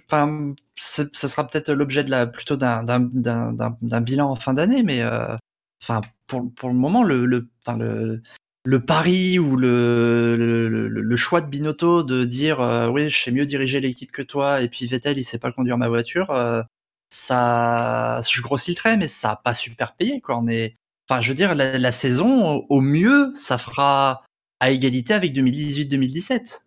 ça 0.76 1.28
sera 1.28 1.48
peut-être 1.48 1.72
l'objet 1.72 2.04
de 2.04 2.10
la, 2.10 2.26
plutôt 2.28 2.56
d'un, 2.56 2.84
d'un, 2.84 4.00
bilan 4.00 4.30
en 4.30 4.36
fin 4.36 4.54
d'année, 4.54 4.84
mais, 4.84 5.02
euh, 5.02 5.36
enfin, 5.82 6.00
pour, 6.28 6.48
pour 6.54 6.68
le 6.68 6.76
moment, 6.76 7.02
le, 7.02 7.26
le, 7.26 7.48
enfin, 7.66 7.76
le, 7.76 8.22
le 8.66 8.84
pari 8.84 9.38
ou 9.38 9.56
le, 9.56 10.36
le, 10.36 10.88
le, 10.88 11.16
choix 11.16 11.40
de 11.40 11.46
Binotto 11.46 12.02
de 12.02 12.24
dire, 12.24 12.60
euh, 12.60 12.88
oui, 12.88 13.08
je 13.08 13.16
sais 13.16 13.30
mieux 13.30 13.46
diriger 13.46 13.80
l'équipe 13.80 14.10
que 14.10 14.22
toi, 14.22 14.60
et 14.60 14.68
puis 14.68 14.86
Vettel, 14.86 15.18
il 15.18 15.24
sait 15.24 15.38
pas 15.38 15.52
conduire 15.52 15.78
ma 15.78 15.88
voiture, 15.88 16.32
euh, 16.32 16.62
ça, 17.08 18.20
je 18.28 18.42
grossis 18.42 18.72
le 18.72 18.76
trait, 18.76 18.96
mais 18.96 19.06
ça 19.06 19.30
a 19.30 19.36
pas 19.36 19.54
super 19.54 19.94
payé, 19.94 20.20
quoi. 20.20 20.36
On 20.38 20.48
est, 20.48 20.74
enfin, 21.08 21.20
je 21.20 21.28
veux 21.28 21.36
dire, 21.36 21.54
la, 21.54 21.78
la 21.78 21.92
saison, 21.92 22.66
au 22.68 22.80
mieux, 22.80 23.32
ça 23.36 23.56
fera 23.56 24.24
à 24.58 24.70
égalité 24.70 25.14
avec 25.14 25.32
2018-2017. 25.32 26.62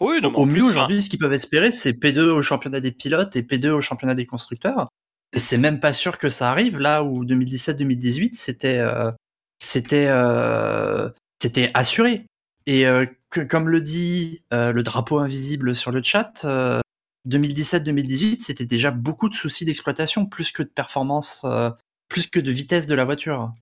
Oui, 0.00 0.20
non, 0.22 0.34
Au 0.34 0.46
mieux, 0.46 0.64
aujourd'hui, 0.64 1.02
ce 1.02 1.10
qu'ils 1.10 1.18
peuvent 1.18 1.34
espérer, 1.34 1.70
c'est 1.70 1.92
P2 1.92 2.20
au 2.20 2.42
championnat 2.42 2.80
des 2.80 2.90
pilotes 2.90 3.36
et 3.36 3.42
P2 3.42 3.68
au 3.68 3.80
championnat 3.82 4.14
des 4.14 4.24
constructeurs. 4.24 4.88
Et 5.34 5.38
c'est 5.38 5.58
même 5.58 5.78
pas 5.78 5.92
sûr 5.92 6.16
que 6.16 6.30
ça 6.30 6.50
arrive 6.50 6.78
là 6.78 7.04
où 7.04 7.24
2017-2018, 7.26 8.32
c'était 8.32 8.78
euh, 8.78 9.10
c'était 9.58 10.06
euh, 10.08 11.10
c'était 11.44 11.70
assuré. 11.74 12.24
Et 12.66 12.86
euh, 12.86 13.04
comme 13.50 13.68
le 13.68 13.82
dit 13.82 14.42
euh, 14.54 14.72
le 14.72 14.82
drapeau 14.82 15.18
invisible 15.18 15.76
sur 15.76 15.90
le 15.90 16.02
chat, 16.02 16.42
euh, 16.46 16.80
2017-2018, 17.28 18.40
c'était 18.40 18.64
déjà 18.64 18.90
beaucoup 18.90 19.28
de 19.28 19.34
soucis 19.34 19.66
d'exploitation, 19.66 20.24
plus 20.24 20.52
que 20.52 20.62
de 20.62 20.68
performance, 20.68 21.42
euh, 21.44 21.70
plus 22.08 22.28
que 22.28 22.40
de 22.40 22.50
vitesse 22.50 22.86
de 22.86 22.94
la 22.94 23.04
voiture. 23.04 23.52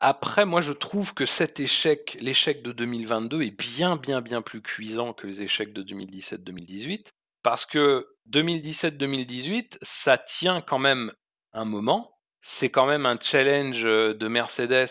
Après, 0.00 0.46
moi, 0.46 0.62
je 0.62 0.72
trouve 0.72 1.12
que 1.12 1.26
cet 1.26 1.60
échec, 1.60 2.16
l'échec 2.20 2.62
de 2.62 2.72
2022, 2.72 3.42
est 3.42 3.50
bien, 3.50 3.96
bien, 3.96 4.22
bien 4.22 4.40
plus 4.40 4.62
cuisant 4.62 5.12
que 5.12 5.26
les 5.26 5.42
échecs 5.42 5.74
de 5.74 5.82
2017-2018, 5.82 7.08
parce 7.42 7.66
que 7.66 8.06
2017-2018, 8.30 9.76
ça 9.82 10.16
tient 10.16 10.62
quand 10.62 10.78
même 10.78 11.12
un 11.52 11.66
moment. 11.66 12.15
C'est 12.40 12.70
quand 12.70 12.86
même 12.86 13.06
un 13.06 13.18
challenge 13.20 13.82
de 13.82 14.28
Mercedes 14.28 14.86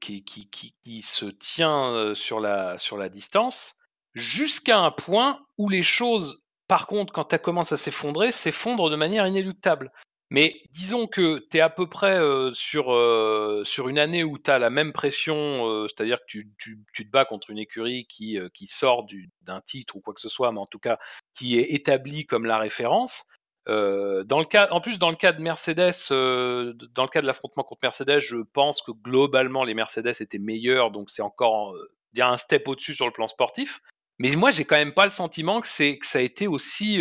qui, 0.00 1.02
se 1.02 1.26
tient 1.26 2.14
sur 2.14 2.40
la, 2.40 3.08
distance, 3.08 3.76
jusqu'à 4.14 4.78
un 4.78 4.90
point 4.90 5.40
où 5.56 5.68
les 5.68 5.82
choses, 5.82 6.42
par 6.66 6.86
contre, 6.86 7.12
quand 7.12 7.32
elles 7.32 7.40
commencent 7.40 7.72
à 7.72 7.76
s'effondrer, 7.76 8.32
s'effondrent 8.32 8.90
de 8.90 8.96
manière 8.96 9.26
inéluctable. 9.26 9.92
Mais 10.30 10.60
disons 10.72 11.06
que 11.06 11.46
tu 11.50 11.56
es 11.56 11.60
à 11.60 11.70
peu 11.70 11.88
près 11.88 12.20
sur, 12.52 12.90
une 12.90 13.98
année 13.98 14.24
où 14.24 14.38
tu 14.38 14.50
as 14.50 14.58
la 14.58 14.68
même 14.68 14.92
pression, 14.92 15.86
c'est-à-dire 15.88 16.18
que 16.18 16.38
tu, 16.58 16.84
te 16.92 17.10
bats 17.10 17.24
contre 17.24 17.50
une 17.50 17.58
écurie 17.58 18.06
qui, 18.06 18.66
sort 18.66 19.04
du- 19.04 19.30
d'un 19.40 19.62
titre 19.62 19.96
ou 19.96 20.00
quoi 20.00 20.12
que 20.12 20.20
ce 20.20 20.28
soit, 20.28 20.52
mais 20.52 20.60
en 20.60 20.66
tout 20.66 20.78
cas 20.78 20.98
qui 21.34 21.58
est 21.58 21.72
établie 21.72 22.26
comme 22.26 22.44
la 22.44 22.58
référence. 22.58 23.24
Euh, 23.68 24.24
dans 24.24 24.38
le 24.38 24.44
cas, 24.44 24.68
en 24.70 24.80
plus, 24.80 24.98
dans 24.98 25.10
le 25.10 25.16
cas 25.16 25.32
de 25.32 25.42
Mercedes, 25.42 25.92
euh, 26.10 26.72
dans 26.94 27.02
le 27.02 27.08
cas 27.08 27.20
de 27.20 27.26
l'affrontement 27.26 27.62
contre 27.64 27.80
Mercedes, 27.82 28.20
je 28.20 28.36
pense 28.36 28.80
que 28.80 28.92
globalement 28.92 29.64
les 29.64 29.74
Mercedes 29.74 30.14
étaient 30.20 30.38
meilleurs, 30.38 30.90
donc 30.90 31.10
c'est 31.10 31.22
encore 31.22 31.74
euh, 31.74 31.90
dire 32.14 32.28
un 32.28 32.38
step 32.38 32.66
au-dessus 32.66 32.94
sur 32.94 33.06
le 33.06 33.12
plan 33.12 33.26
sportif. 33.26 33.80
Mais 34.18 34.34
moi, 34.36 34.50
j'ai 34.50 34.64
quand 34.64 34.76
même 34.76 34.94
pas 34.94 35.04
le 35.04 35.10
sentiment 35.10 35.60
que, 35.60 35.66
c'est, 35.66 35.98
que 35.98 36.06
ça 36.06 36.18
a 36.18 36.22
été 36.22 36.46
aussi. 36.46 37.00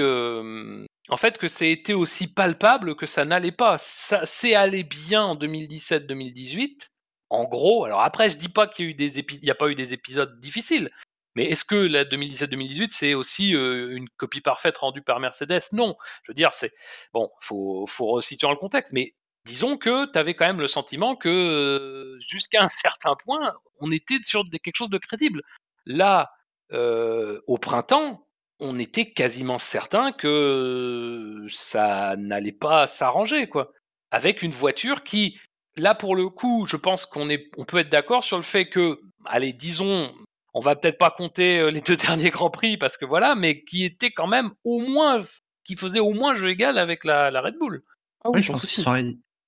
en 1.10 1.18
fait, 1.18 1.38
que 1.38 1.48
ça 1.48 1.66
a 1.66 1.68
été 1.68 1.94
aussi 1.94 2.28
palpable 2.28 2.96
que 2.96 3.06
ça 3.06 3.26
n'allait 3.26 3.52
pas. 3.52 3.78
Ça 3.80 4.22
c'est 4.26 4.54
allé 4.54 4.84
bien 4.84 5.24
en 5.24 5.36
2017-2018. 5.36 6.90
En 7.30 7.46
gros, 7.46 7.86
alors 7.86 8.02
après, 8.02 8.30
je 8.30 8.38
dis 8.38 8.50
pas 8.50 8.68
qu'il 8.68 8.90
y 8.90 9.04
a, 9.04 9.08
il 9.08 9.46
y 9.46 9.50
a 9.50 9.56
pas 9.56 9.70
eu 9.70 9.76
des 9.76 9.94
épisodes 9.94 10.40
difficiles. 10.40 10.92
Mais 11.38 11.46
est-ce 11.46 11.64
que 11.64 11.76
la 11.76 12.04
2017-2018, 12.04 12.88
c'est 12.90 13.14
aussi 13.14 13.52
une 13.52 14.10
copie 14.18 14.42
parfaite 14.42 14.76
rendue 14.80 15.04
par 15.04 15.20
Mercedes? 15.20 15.62
Non. 15.72 15.96
Je 16.24 16.32
veux 16.32 16.34
dire, 16.34 16.52
c'est. 16.52 16.74
Bon, 17.14 17.30
faut, 17.40 17.86
faut 17.86 18.08
resituer 18.08 18.48
dans 18.48 18.52
le 18.52 18.58
contexte. 18.58 18.92
Mais 18.92 19.14
disons 19.46 19.78
que 19.78 20.12
tu 20.12 20.18
avais 20.18 20.34
quand 20.34 20.48
même 20.48 20.60
le 20.60 20.66
sentiment 20.68 21.16
que 21.16 22.18
jusqu'à 22.20 22.64
un 22.64 22.70
certain 22.70 23.14
point, 23.24 23.54
on 23.80 23.92
était 23.92 24.18
sur 24.24 24.44
quelque 24.46 24.76
chose 24.76 24.90
de 24.90 24.98
crédible. 24.98 25.44
Là, 25.86 26.32
au 26.72 27.58
printemps, 27.60 28.28
on 28.60 28.80
était 28.80 29.12
quasiment 29.12 29.60
certain 29.60 30.12
que 30.14 31.46
ça 31.50 32.16
n'allait 32.18 32.52
pas 32.52 32.88
s'arranger, 32.88 33.48
quoi. 33.48 33.72
Avec 34.10 34.42
une 34.42 34.54
voiture 34.54 35.04
qui, 35.04 35.40
là 35.76 35.94
pour 35.94 36.16
le 36.16 36.30
coup, 36.30 36.66
je 36.68 36.78
pense 36.78 37.06
qu'on 37.06 37.30
est, 37.30 37.52
on 37.58 37.66
peut 37.66 37.78
être 37.78 37.90
d'accord 37.90 38.24
sur 38.24 38.38
le 38.38 38.44
fait 38.44 38.70
que, 38.70 39.00
allez, 39.26 39.54
disons, 39.54 40.12
on 40.54 40.60
va 40.60 40.76
peut-être 40.76 40.98
pas 40.98 41.10
compter 41.10 41.70
les 41.72 41.82
deux 41.86 41.98
derniers 41.98 42.30
grands 42.30 42.50
prix 42.50 42.78
parce 42.78 42.98
que 42.98 43.06
voilà, 43.06 43.36
mais 43.36 43.64
qui 43.64 43.86
était 43.86 44.12
quand 44.12 44.28
même 44.28 44.52
au 44.64 44.80
moins, 44.80 45.18
qui 45.64 45.76
faisait 45.76 46.00
au 46.00 46.14
moins 46.14 46.36
jeu 46.36 46.50
égal 46.50 46.78
avec 46.78 47.04
la, 47.04 47.30
Red 47.42 47.56
Bull. 47.60 47.84
Ah 48.24 48.30
oui, 48.32 48.42
je, 48.42 48.52
pense 48.52 48.66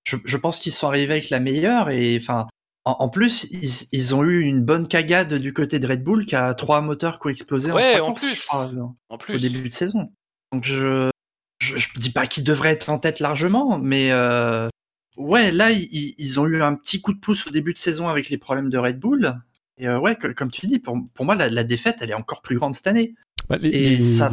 je, 0.05 0.37
pense 0.37 0.59
qu'ils 0.59 0.71
sont 0.71 0.87
arrivés 0.87 1.13
avec 1.13 1.29
la 1.29 1.39
meilleure 1.39 1.89
et 1.89 2.17
enfin 2.17 2.47
en, 2.85 3.09
plus, 3.09 3.47
ils, 3.91 4.15
ont 4.15 4.23
eu 4.23 4.41
une 4.41 4.63
bonne 4.63 4.87
cagade 4.87 5.33
du 5.33 5.53
côté 5.53 5.79
de 5.79 5.87
Red 5.87 6.03
Bull 6.03 6.25
qui 6.25 6.35
a 6.35 6.53
trois 6.53 6.81
moteurs 6.81 7.19
qui 7.19 7.27
ont 7.27 7.29
explosé 7.29 7.71
en, 7.71 7.75
plus, 8.13 8.47
en 8.51 9.17
plus. 9.17 9.35
au 9.35 9.37
début 9.37 9.69
de 9.69 9.73
saison. 9.73 10.11
Donc 10.51 10.63
je 10.63 11.11
je, 11.59 11.87
dis 11.95 12.11
pas 12.11 12.25
qu'ils 12.25 12.43
devraient 12.43 12.71
être 12.71 12.89
en 12.89 12.99
tête 12.99 13.19
largement, 13.19 13.77
mais 13.77 14.11
euh, 14.11 14.69
ouais, 15.17 15.51
là 15.51 15.71
ils, 15.71 16.39
ont 16.39 16.47
eu 16.47 16.61
un 16.61 16.75
petit 16.75 17.01
coup 17.01 17.13
de 17.13 17.19
pouce 17.19 17.47
au 17.47 17.49
début 17.49 17.73
de 17.73 17.77
saison 17.77 18.07
avec 18.07 18.29
les 18.29 18.37
problèmes 18.37 18.69
de 18.69 18.77
Red 18.77 18.99
Bull. 18.99 19.35
Et 19.79 19.87
euh, 19.87 19.99
ouais, 19.99 20.15
comme 20.15 20.51
tu 20.51 20.65
dis, 20.67 20.79
pour, 20.79 20.97
pour 21.13 21.25
moi 21.25 21.35
la, 21.35 21.63
défaite 21.63 21.99
elle 22.01 22.11
est 22.11 22.15
encore 22.15 22.41
plus 22.41 22.57
grande 22.57 22.73
cette 22.73 22.87
année. 22.87 23.15
Bah, 23.49 23.57
les, 23.57 23.69
et 23.69 23.99
ça, 23.99 24.31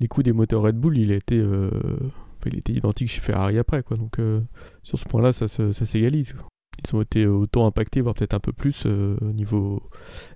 les, 0.00 0.08
coups 0.08 0.24
des 0.24 0.32
moteurs 0.32 0.62
Red 0.62 0.76
Bull, 0.76 0.98
il 0.98 1.12
a 1.12 1.16
été, 1.16 1.36
euh, 1.36 1.70
il 2.46 2.58
était 2.58 2.72
identique 2.72 3.10
chez 3.10 3.20
Ferrari 3.20 3.58
après 3.58 3.82
quoi. 3.82 3.96
Donc 3.96 4.16
sur 4.82 4.98
ce 4.98 5.04
point-là, 5.04 5.32
ça, 5.32 5.48
ça 5.48 5.72
s'égalise 5.72 6.34
ils 6.84 6.96
ont 6.96 7.02
été 7.02 7.26
autant 7.26 7.66
impactés, 7.66 8.00
voire 8.00 8.14
peut-être 8.14 8.34
un 8.34 8.40
peu 8.40 8.52
plus 8.52 8.84
euh, 8.86 9.16
niveau, 9.20 9.82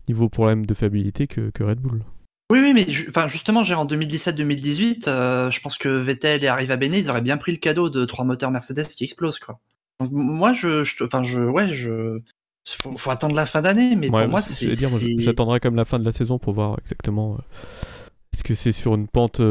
niveau 0.08 0.28
problème 0.28 0.66
de 0.66 0.74
fiabilité 0.74 1.26
que, 1.26 1.50
Red 1.62 1.80
Bull. 1.80 2.02
Oui, 2.50 2.58
oui, 2.60 2.72
mais 2.74 2.86
enfin, 3.08 3.28
justement, 3.28 3.60
en 3.60 3.86
2017-2018, 3.86 5.08
euh, 5.08 5.50
je 5.50 5.60
pense 5.60 5.78
que 5.78 5.88
Vettel 5.88 6.44
et 6.44 6.48
Arriva 6.48 6.76
Bene, 6.76 6.94
ils 6.94 7.08
auraient 7.08 7.22
bien 7.22 7.38
pris 7.38 7.52
le 7.52 7.58
cadeau 7.58 7.88
de 7.88 8.04
trois 8.04 8.24
moteurs 8.24 8.50
Mercedes 8.50 8.86
qui 8.88 9.04
explosent, 9.04 9.38
quoi. 9.38 9.58
Donc, 10.00 10.10
moi, 10.12 10.52
je, 10.52 10.82
enfin, 11.02 11.22
je, 11.22 11.40
ouais, 11.40 11.72
je, 11.72 12.20
faut, 12.64 13.10
attendre 13.10 13.34
la 13.34 13.46
fin 13.46 13.62
d'année, 13.62 13.96
mais 13.96 14.08
pour 14.08 14.26
moi, 14.28 14.42
c'est. 14.42 14.72
J'attendrai 15.20 15.60
comme 15.60 15.76
la 15.76 15.84
fin 15.84 15.98
de 15.98 16.04
la 16.04 16.12
saison 16.12 16.38
pour 16.38 16.54
voir 16.54 16.78
exactement. 16.80 17.34
Euh, 17.34 17.42
est-ce 18.34 18.44
que 18.44 18.54
c'est 18.54 18.72
sur 18.72 18.94
une 18.94 19.08
pente 19.08 19.42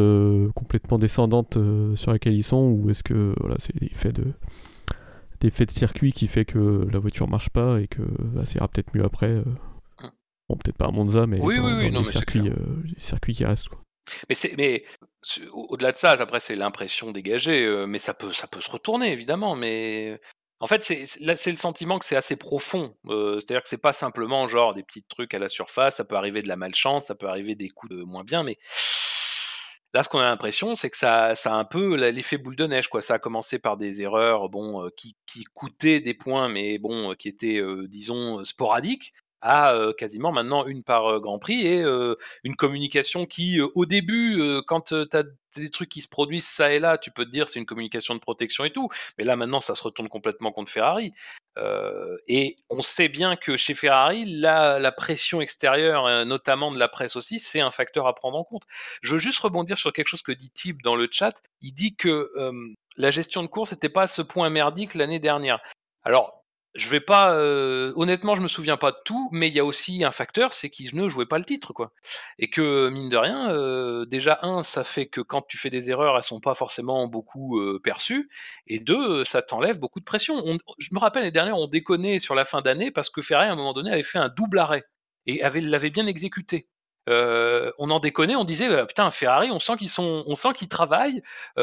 complètement 0.56 0.98
descendante 0.98 1.58
sur 1.96 2.12
laquelle 2.12 2.34
ils 2.34 2.44
sont, 2.44 2.64
ou 2.64 2.90
est-ce 2.90 3.04
que 3.04 3.36
voilà, 3.40 3.56
c'est 3.60 3.76
des 3.76 3.90
faits 3.90 4.16
de 4.16 4.34
d'effet 5.42 5.66
de 5.66 5.72
circuit 5.72 6.14
qui 6.14 6.28
fait 6.28 6.46
que 6.46 6.88
la 6.92 7.00
voiture 7.00 7.28
marche 7.28 7.50
pas 7.50 7.82
et 7.82 7.88
que 7.88 8.02
bah, 8.02 8.46
ça 8.46 8.56
ira 8.56 8.68
peut-être 8.68 8.96
mieux 8.96 9.04
après. 9.04 9.28
Euh. 9.28 9.44
Hum. 10.02 10.12
Bon, 10.48 10.56
peut-être 10.56 10.78
pas 10.78 10.86
à 10.86 10.92
Monza, 10.92 11.26
mais 11.28 11.40
oui, 11.42 11.58
dans, 11.58 11.78
oui, 11.78 11.90
les, 11.90 12.06
circuits, 12.06 12.48
euh, 12.48 12.56
les, 12.86 13.02
circuits, 13.02 13.34
qui 13.34 13.44
restent. 13.44 13.70
Quoi. 13.70 13.82
Mais, 14.30 14.36
c'est, 14.36 14.56
mais 14.58 14.84
au-delà 15.52 15.92
de 15.92 15.98
ça, 15.98 16.12
après, 16.12 16.40
c'est 16.40 16.56
l'impression 16.56 17.12
dégagée, 17.12 17.66
euh, 17.66 17.88
mais 17.88 17.98
ça 17.98 18.14
peut, 18.14 18.34
ça 18.34 18.48
peut 18.48 18.62
se 18.62 18.70
retourner, 18.70 19.12
évidemment. 19.12 19.56
Mais 19.56 20.22
en 20.62 20.68
fait, 20.68 20.84
c'est, 20.84 21.06
le 21.20 21.58
sentiment 21.58 21.98
que 21.98 22.06
c'est 22.06 22.16
assez 22.16 22.36
profond. 22.36 22.96
c'est-à-dire 23.06 23.64
que 23.64 23.68
c'est 23.68 23.78
pas 23.78 23.94
simplement 23.94 24.48
genre 24.48 24.74
des 24.76 24.84
petits 24.84 25.04
trucs 25.04 25.34
à 25.34 25.40
la 25.40 25.48
surface, 25.48 25.98
ça 25.98 26.06
peut 26.06 26.16
arriver 26.16 26.42
de 26.42 26.48
la 26.48 26.56
malchance, 26.56 27.08
ça 27.08 27.16
peut 27.16 27.28
arriver 27.28 27.56
des 27.56 27.70
coups 27.70 27.92
de 27.92 28.04
moins 28.04 28.24
bien, 28.24 28.44
mais 28.44 28.58
Là, 29.94 30.04
ce 30.04 30.08
qu'on 30.08 30.20
a 30.20 30.24
l'impression, 30.24 30.74
c'est 30.74 30.90
que 30.90 30.96
ça, 30.96 31.36
ça 31.36 31.54
a 31.54 31.58
un 31.58 31.66
peu 31.66 31.98
l'effet 31.98 32.38
boule 32.38 32.56
de 32.56 32.66
neige. 32.66 32.88
Quoi. 32.88 33.02
Ça 33.02 33.16
a 33.16 33.20
commencé 33.20 33.60
par 33.60 33.76
des 33.76 34.02
erreurs 34.02 34.48
bon, 34.48 34.90
qui, 34.96 35.18
qui 35.26 35.44
coûtaient 35.54 36.00
des 36.00 36.14
points, 36.14 36.48
mais 36.48 36.78
bon, 36.78 37.14
qui 37.16 37.28
étaient, 37.28 37.62
disons, 37.90 38.42
sporadiques 38.46 39.14
à 39.42 39.76
quasiment 39.98 40.32
maintenant 40.32 40.66
une 40.66 40.84
par 40.84 41.20
Grand 41.20 41.40
Prix 41.40 41.66
et 41.66 41.84
une 42.44 42.56
communication 42.56 43.26
qui, 43.26 43.60
au 43.62 43.86
début, 43.86 44.62
quand 44.68 44.82
tu 44.82 44.96
as 45.14 45.24
des 45.56 45.70
trucs 45.70 45.90
qui 45.90 46.02
se 46.02 46.08
produisent 46.08 46.48
ça 46.48 46.72
et 46.74 46.80
là, 46.80 46.98
tu 46.98 47.12
peux 47.12 47.26
te 47.26 47.30
dire 47.30 47.48
c'est 47.48 47.60
une 47.60 47.66
communication 47.66 48.16
de 48.16 48.20
protection 48.20 48.64
et 48.64 48.72
tout, 48.72 48.90
mais 49.18 49.26
là 49.26 49.36
maintenant 49.36 49.60
ça 49.60 49.76
se 49.76 49.84
retourne 49.84 50.08
complètement 50.10 50.52
contre 50.52 50.72
Ferrari. 50.72 51.14
et 52.28 52.56
on 52.70 52.82
sait 52.82 53.10
bien 53.10 53.36
que 53.36 53.58
chez 53.58 53.74
Ferrari, 53.74 54.26
la, 54.26 54.80
la 54.80 54.92
pression 54.92 55.42
extérieure, 55.42 56.26
notamment 56.26 56.72
de 56.72 56.80
la 56.80 56.88
presse 56.88 57.16
aussi, 57.16 57.40
c'est 57.40 57.60
un 57.62 57.72
facteur 57.72 58.08
à 58.08 58.16
prendre 58.16 58.38
en 58.38 58.44
compte. 58.44 58.64
Je 59.02 59.14
veux 59.14 59.20
juste 59.20 59.40
rebondir 59.40 59.78
sur 59.78 59.92
quelque 59.92 60.08
chose 60.08 60.22
que 60.22 60.32
dit 60.32 60.50
Tip 60.52 60.82
dans 60.84 60.96
le 60.96 61.08
chat. 61.12 61.42
Il 61.62 61.74
dit 61.74 61.96
que 61.96 62.32
la 62.98 63.10
gestion 63.10 63.42
de 63.42 63.48
course 63.48 63.72
n'était 63.72 63.90
pas 63.90 64.04
à 64.04 64.08
ce 64.08 64.22
point 64.22 64.50
merdique 64.50 64.96
l'année 64.96 65.20
dernière. 65.20 65.62
Alors, 66.04 66.41
je 66.74 66.90
vais 66.90 67.02
pas. 67.02 67.34
Euh, 67.36 67.92
honnêtement, 67.96 68.36
je 68.36 68.42
me 68.42 68.48
souviens 68.48 68.78
pas 68.78 68.92
de 68.92 68.98
tout, 69.04 69.30
mais 69.32 69.50
il 69.50 69.54
y 69.54 69.60
a 69.60 69.66
aussi 69.66 70.04
un 70.06 70.12
facteur, 70.12 70.54
c'est 70.54 70.70
qu'ils 70.70 70.96
ne 70.96 71.10
jouaient 71.10 71.26
pas 71.26 71.38
le 71.38 71.44
titre, 71.44 71.74
quoi. 71.74 71.92
Et 72.40 72.50
que 72.50 72.90
mine 72.90 73.10
de 73.10 73.18
rien, 73.18 73.52
euh, 73.52 74.06
déjà 74.06 74.40
un, 74.42 74.64
ça 74.64 74.84
fait 74.84 75.08
que 75.08 75.22
quand 75.22 75.42
tu 75.46 75.58
fais 75.58 75.70
des 75.70 75.90
erreurs, 75.90 76.16
elles 76.16 76.24
sont 76.24 76.40
pas 76.40 76.54
forcément 76.56 77.08
beaucoup 77.08 77.60
euh, 77.60 77.80
perçues, 77.84 78.30
et 78.68 78.80
deux, 78.80 79.24
ça 79.26 79.42
t'enlève 79.42 79.80
beaucoup 79.80 80.00
de 80.00 80.06
pression. 80.06 80.42
je 80.80 80.90
me 80.94 81.00
rappelle 81.00 81.24
les 81.24 81.32
dernières, 81.32 81.58
on 81.58 81.68
déconnait 81.68 82.20
sur 82.20 82.36
la 82.36 82.46
fin 82.46 82.62
d'année 82.62 82.92
parce 82.92 83.10
que 83.10 83.22
Ferrari 83.22 83.50
à 83.50 83.52
un 83.52 83.56
moment 83.56 83.74
donné 83.74 83.92
avait 83.92 84.04
fait 84.04 84.20
un 84.20 84.30
double 84.30 84.60
arrêt 84.60 84.84
et 85.26 85.44
avait 85.44 85.62
l'avait 85.62 85.90
bien 85.90 86.08
exécuté. 86.08 86.68
on 87.08 87.90
en 87.90 88.00
déconnait, 88.00 88.36
on 88.36 88.46
disait 88.46 88.70
bah, 88.70 88.86
putain 88.86 89.10
Ferrari, 89.12 89.52
on 89.52 89.60
sent 89.60 89.76
qu'ils 89.78 89.90
sont, 89.90 90.24
on 90.28 90.36
sent 90.36 90.54
qu'ils 90.56 90.70
travaillent. 90.70 91.22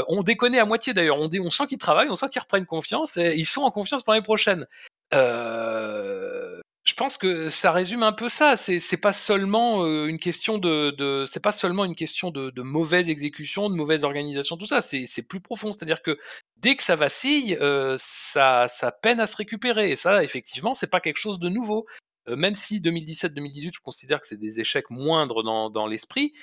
on 0.09 0.23
déconnait 0.23 0.59
à 0.59 0.65
moitié 0.67 0.93
d'ailleurs, 0.95 1.19
on, 1.19 1.31
on, 1.41 1.51
sent 1.51 1.67
qu'ils 1.67 1.79
travaillent, 1.79 2.11
on 2.11 2.15
sent 2.15 2.29
qu'ils 2.31 2.43
reprennent 2.43 2.67
confiance 2.67 3.17
et 3.17 3.35
ils 3.37 3.47
sont 3.47 3.63
en 3.63 3.71
confiance 3.71 4.03
pour 4.03 4.13
l'année 4.13 4.25
prochaine. 4.25 4.67
Euh, 5.15 6.61
je 6.85 6.95
pense 6.95 7.19
que 7.19 7.49
ça 7.49 7.71
résume 7.71 8.03
un 8.03 8.13
peu 8.13 8.29
ça. 8.29 8.57
C'est 8.57 8.97
pas 8.97 9.13
seulement 9.13 9.85
euh, 9.85 10.07
une 10.07 10.19
question 10.19 10.59
de, 10.59 11.25
c'est 11.27 11.43
pas 11.43 11.53
seulement 11.53 11.85
une 11.85 11.95
question 11.95 12.31
de, 12.31 12.63
mauvaise 12.63 13.11
exécution, 13.11 13.69
de 13.69 13.75
mauvaise 13.75 14.05
organisation, 14.05 14.57
tout 14.57 14.67
ça. 14.67 14.81
C'est 14.81 15.23
plus 15.29 15.41
profond. 15.41 15.71
C'est-à-dire 15.71 16.03
que 16.03 16.19
dès 16.57 16.77
que 16.77 16.83
ça 16.83 16.97
vacille, 16.97 17.57
euh, 17.61 17.97
ça, 17.99 18.69
peine 19.03 19.21
à 19.21 19.27
se 19.27 19.37
récupérer. 19.37 19.91
Et 19.91 19.97
ça, 19.97 20.23
effectivement, 20.23 20.75
c'est 20.75 20.91
pas 20.91 21.01
quelque 21.01 21.19
chose 21.19 21.39
de 21.39 21.49
nouveau. 21.49 21.87
Même 22.27 22.55
si 22.55 22.81
2017-2018, 22.81 23.71
je 23.75 23.81
considère 23.81 24.21
que 24.21 24.27
c'est 24.27 24.37
des 24.37 24.61
échecs 24.61 24.91
moindres 24.91 25.43
dans, 25.43 25.87
l'esprit, 25.87 26.35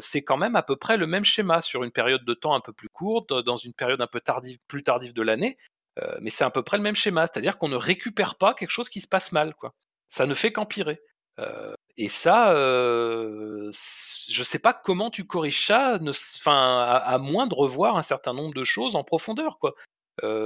c'est 0.00 0.22
quand 0.22 0.36
même 0.36 0.56
à 0.56 0.62
peu 0.64 0.74
près 0.74 0.96
le 0.96 1.06
même 1.06 1.24
schéma 1.24 1.62
sur 1.62 1.84
une 1.84 1.92
période 1.92 2.24
de 2.24 2.34
temps 2.34 2.54
un 2.54 2.60
peu 2.60 2.72
plus 2.72 2.88
courte, 2.88 3.32
dans 3.32 3.56
une 3.56 3.72
période 3.72 4.00
un 4.00 4.08
peu 4.08 4.20
tardive, 4.20 4.58
plus 4.66 4.82
tardive 4.82 5.14
de 5.14 5.22
l'année. 5.22 5.56
Euh, 5.98 6.18
mais 6.20 6.30
c'est 6.30 6.44
à 6.44 6.50
peu 6.50 6.62
près 6.62 6.76
le 6.76 6.82
même 6.82 6.94
schéma, 6.94 7.26
c'est-à-dire 7.26 7.58
qu'on 7.58 7.68
ne 7.68 7.76
récupère 7.76 8.36
pas 8.36 8.54
quelque 8.54 8.70
chose 8.70 8.88
qui 8.88 9.00
se 9.00 9.08
passe 9.08 9.32
mal, 9.32 9.54
quoi. 9.54 9.74
Ça 10.06 10.26
ne 10.26 10.34
fait 10.34 10.52
qu'empirer. 10.52 11.00
Euh, 11.38 11.74
et 11.96 12.08
ça, 12.08 12.52
euh, 12.54 13.70
je 13.72 14.42
sais 14.42 14.58
pas 14.58 14.74
comment 14.74 15.10
tu 15.10 15.26
corriges 15.26 15.66
ça, 15.66 15.98
enfin, 16.38 17.00
à, 17.04 17.18
moins 17.18 17.46
de 17.46 17.54
revoir 17.54 17.96
un 17.96 18.02
certain 18.02 18.32
nombre 18.32 18.54
de 18.54 18.64
choses 18.64 18.96
en 18.96 19.04
profondeur, 19.04 19.58
quoi. 19.58 19.74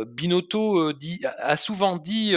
Binotto 0.07 0.93
a 1.39 1.57
souvent 1.57 1.97
dit, 1.97 2.35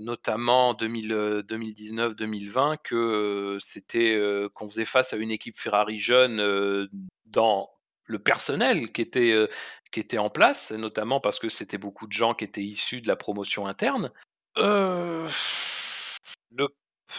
notamment 0.00 0.70
en 0.70 0.74
2019-2020, 0.74 2.76
que 2.82 3.56
c'était 3.58 4.20
qu'on 4.54 4.68
faisait 4.68 4.84
face 4.84 5.14
à 5.14 5.16
une 5.16 5.30
équipe 5.30 5.56
Ferrari 5.56 5.96
jeune 5.96 6.88
dans 7.26 7.70
le 8.08 8.18
personnel 8.18 8.90
qui 8.90 9.02
était, 9.02 9.48
qui 9.92 10.00
était 10.00 10.18
en 10.18 10.30
place, 10.30 10.72
notamment 10.72 11.20
parce 11.20 11.38
que 11.38 11.48
c'était 11.48 11.78
beaucoup 11.78 12.08
de 12.08 12.12
gens 12.12 12.34
qui 12.34 12.44
étaient 12.44 12.64
issus 12.64 13.00
de 13.00 13.08
la 13.08 13.16
promotion 13.16 13.66
interne. 13.66 14.10
Le, 16.50 16.68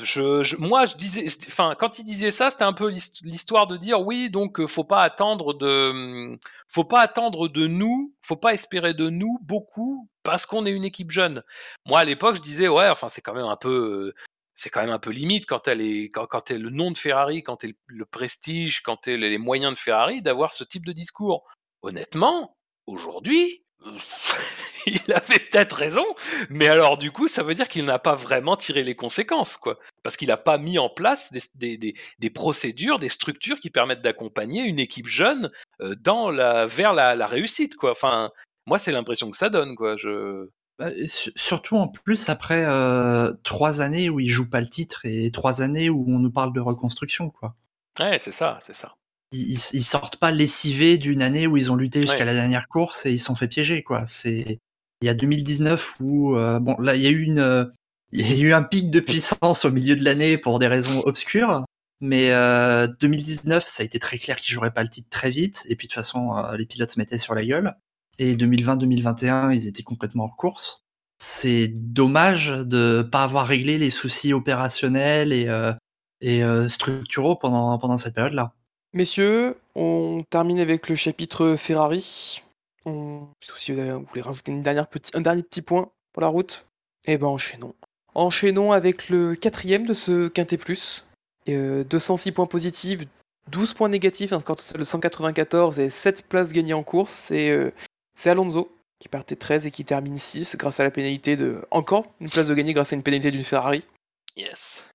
je, 0.03 0.55
moi, 0.57 0.85
je 0.85 0.95
disais, 0.95 1.25
enfin, 1.47 1.75
quand 1.77 1.99
il 1.99 2.03
disait 2.03 2.31
ça, 2.31 2.49
c'était 2.49 2.63
un 2.63 2.73
peu 2.73 2.89
l'histoire 3.23 3.67
de 3.67 3.77
dire 3.77 4.01
oui, 4.01 4.29
donc 4.29 4.65
faut 4.67 4.83
pas 4.83 5.01
attendre 5.01 5.53
de, 5.53 5.89
hum, 5.89 6.37
faut 6.67 6.83
pas 6.83 7.01
attendre 7.01 7.47
de 7.47 7.67
nous, 7.67 8.13
faut 8.21 8.35
pas 8.35 8.53
espérer 8.53 8.93
de 8.93 9.09
nous 9.09 9.39
beaucoup 9.41 10.09
parce 10.23 10.45
qu'on 10.45 10.65
est 10.65 10.71
une 10.71 10.85
équipe 10.85 11.11
jeune. 11.11 11.43
Moi, 11.85 11.99
à 11.99 12.03
l'époque, 12.03 12.35
je 12.35 12.41
disais 12.41 12.67
ouais, 12.67 12.89
enfin, 12.89 13.09
c'est 13.09 13.21
quand 13.21 13.33
même 13.33 13.45
un 13.45 13.57
peu, 13.57 14.13
c'est 14.59 14.69
quand 14.69 14.81
même 14.81 14.89
un 14.89 14.99
peu 14.99 15.11
limite 15.11 15.45
quand 15.45 15.69
elle 15.69 15.79
est 15.79 16.09
quand, 16.09 16.25
quand 16.27 16.51
le 16.51 16.69
nom 16.69 16.91
de 16.91 16.97
Ferrari, 16.97 17.43
quand 17.43 17.63
elle 17.63 17.75
le 17.87 18.05
prestige, 18.05 18.81
quand 18.81 19.07
elle 19.07 19.21
les 19.21 19.37
moyens 19.37 19.73
de 19.73 19.79
Ferrari 19.79 20.21
d'avoir 20.21 20.51
ce 20.51 20.65
type 20.65 20.85
de 20.85 20.91
discours. 20.91 21.47
Honnêtement, 21.81 22.57
aujourd'hui, 22.85 23.63
il 24.85 25.13
avait 25.13 25.39
peut-être 25.39 25.77
raison, 25.77 26.05
mais 26.49 26.67
alors 26.67 26.97
du 26.97 27.09
coup, 27.09 27.29
ça 27.29 27.41
veut 27.41 27.53
dire 27.53 27.69
qu'il 27.69 27.85
n'a 27.85 27.99
pas 27.99 28.15
vraiment 28.15 28.57
tiré 28.57 28.81
les 28.81 28.95
conséquences, 28.95 29.55
quoi. 29.55 29.79
Parce 30.03 30.17
qu'il 30.17 30.27
n'a 30.27 30.35
pas 30.35 30.57
mis 30.57 30.77
en 30.77 30.89
place 30.89 31.31
des, 31.55 32.29
procédures, 32.33 32.99
des 32.99 33.07
structures 33.07 33.61
qui 33.61 33.69
permettent 33.69 34.01
d'accompagner 34.01 34.63
une 34.63 34.79
équipe 34.79 35.07
jeune 35.07 35.51
euh, 35.79 35.95
dans 36.01 36.31
la, 36.31 36.65
vers 36.65 36.91
la, 36.91 37.15
la 37.15 37.27
réussite, 37.27 37.77
quoi. 37.77 37.91
Enfin, 37.91 38.29
moi, 38.65 38.77
c'est 38.77 38.91
l'impression 38.91 39.31
que 39.31 39.37
ça 39.37 39.49
donne, 39.49 39.77
quoi. 39.77 39.95
Je... 39.95 40.49
Bah, 40.79 40.89
surtout 41.35 41.75
en 41.75 41.89
plus 41.89 42.29
après 42.29 42.63
euh, 42.65 43.33
trois 43.43 43.81
années 43.81 44.09
où 44.09 44.19
il 44.21 44.29
joue 44.29 44.49
pas 44.49 44.61
le 44.61 44.67
titre 44.69 45.01
et 45.05 45.29
trois 45.31 45.61
années 45.61 45.89
où 45.89 46.05
on 46.07 46.19
nous 46.19 46.31
parle 46.31 46.53
de 46.53 46.61
reconstruction, 46.61 47.29
quoi. 47.29 47.55
Ouais, 47.99 48.17
c'est 48.17 48.31
ça, 48.31 48.57
c'est 48.61 48.73
ça. 48.75 48.93
ils, 49.33 49.59
ils 49.73 49.83
sortent 49.83 50.15
pas 50.17 50.31
lessivés 50.31 50.97
d'une 50.97 51.21
année 51.21 51.47
où 51.47 51.57
ils 51.57 51.69
ont 51.71 51.75
lutté 51.75 52.01
jusqu'à 52.01 52.19
Ouais. 52.19 52.25
la 52.25 52.33
dernière 52.33 52.67
course 52.69 53.05
et 53.05 53.11
ils 53.11 53.19
sont 53.19 53.35
fait 53.35 53.47
piéger 53.49 53.83
quoi. 53.83 54.05
C'est 54.07 54.59
il 55.01 55.05
y 55.05 55.09
a 55.09 55.13
2019 55.13 55.97
où 55.99 56.35
euh, 56.37 56.59
bon 56.59 56.77
là 56.79 56.95
il 56.95 57.01
y 57.01 57.07
a 57.07 57.09
eu 57.09 57.21
une 57.23 57.39
euh, 57.39 57.65
il 58.11 58.21
y 58.21 58.41
a 58.43 58.47
eu 58.47 58.53
un 58.53 58.63
pic 58.63 58.89
de 58.89 58.99
puissance 59.01 59.65
au 59.65 59.71
milieu 59.71 59.95
de 59.97 60.03
l'année 60.03 60.37
pour 60.37 60.59
des 60.59 60.67
raisons 60.67 61.01
obscures. 61.01 61.63
Mais 62.01 62.31
euh, 62.31 62.87
2019, 63.01 63.67
ça 63.67 63.83
a 63.83 63.85
été 63.85 63.99
très 63.99 64.17
clair 64.17 64.37
qu'ils 64.37 64.53
joueraient 64.53 64.71
pas 64.73 64.83
le 64.83 64.89
titre 64.89 65.09
très 65.09 65.29
vite. 65.29 65.63
Et 65.67 65.75
puis 65.75 65.87
de 65.87 65.91
toute 65.91 65.95
façon, 65.95 66.35
euh, 66.37 66.55
les 66.55 66.65
pilotes 66.65 66.91
se 66.91 66.97
mettaient 66.99 67.17
sur 67.17 67.33
la 67.35 67.45
gueule. 67.45 67.75
Et 68.19 68.35
2020-2021, 68.35 69.55
ils 69.55 69.67
étaient 69.67 69.83
complètement 69.83 70.25
hors 70.25 70.35
course. 70.35 70.83
C'est 71.19 71.69
dommage 71.69 72.49
de 72.49 73.01
pas 73.01 73.23
avoir 73.23 73.47
réglé 73.47 73.77
les 73.77 73.89
soucis 73.89 74.33
opérationnels 74.33 75.31
et, 75.31 75.47
euh, 75.47 75.73
euh, 76.25 76.67
structuraux 76.69 77.37
pendant, 77.37 77.77
pendant 77.77 77.97
cette 77.97 78.15
période-là. 78.15 78.53
Messieurs, 78.93 79.57
on 79.75 80.23
termine 80.29 80.59
avec 80.59 80.89
le 80.89 80.95
chapitre 80.95 81.55
Ferrari. 81.57 82.41
Si 82.81 83.71
vous, 83.71 84.05
voulez 84.05 84.21
rajouter 84.21 84.51
une 84.51 84.61
dernière 84.61 84.87
petit... 84.87 85.11
un 85.15 85.21
dernier 85.21 85.43
petit 85.43 85.61
point 85.61 85.89
pour 86.11 86.21
la 86.21 86.27
route, 86.27 86.65
eh 87.07 87.17
ben 87.17 87.27
enchaînons. 87.27 87.75
Enchaînons 88.15 88.73
avec 88.73 89.09
le 89.09 89.35
quatrième 89.35 89.85
de 89.85 89.93
ce 89.93 90.27
Quintet 90.27 90.57
Plus. 90.57 91.05
Et, 91.45 91.55
euh, 91.55 91.83
206 91.83 92.33
points 92.33 92.47
positifs, 92.47 93.01
12 93.49 93.73
points 93.73 93.89
négatifs, 93.89 94.33
un 94.33 94.39
score 94.39 94.57
total 94.57 94.79
de 94.79 94.83
194 94.83 95.79
et 95.79 95.89
7 95.89 96.23
places 96.27 96.51
gagnées 96.51 96.73
en 96.73 96.83
course. 96.83 97.13
C'est 97.13 97.73
c'est 98.19 98.29
Alonso 98.29 98.75
qui 98.99 99.07
partait 99.07 99.37
13 99.37 99.65
et 99.67 99.71
qui 99.71 99.85
termine 99.85 100.17
6 100.17 100.57
grâce 100.57 100.81
à 100.81 100.83
la 100.83 100.91
pénalité 100.91 101.37
de... 101.37 101.65
Encore 101.71 102.05
une 102.19 102.29
place 102.29 102.49
de 102.49 102.53
gagner 102.53 102.73
grâce 102.73 102.91
à 102.91 102.97
une 102.97 103.01
pénalité 103.03 103.31
d'une 103.31 103.43
Ferrari. 103.43 103.81
Yes. 104.35 104.89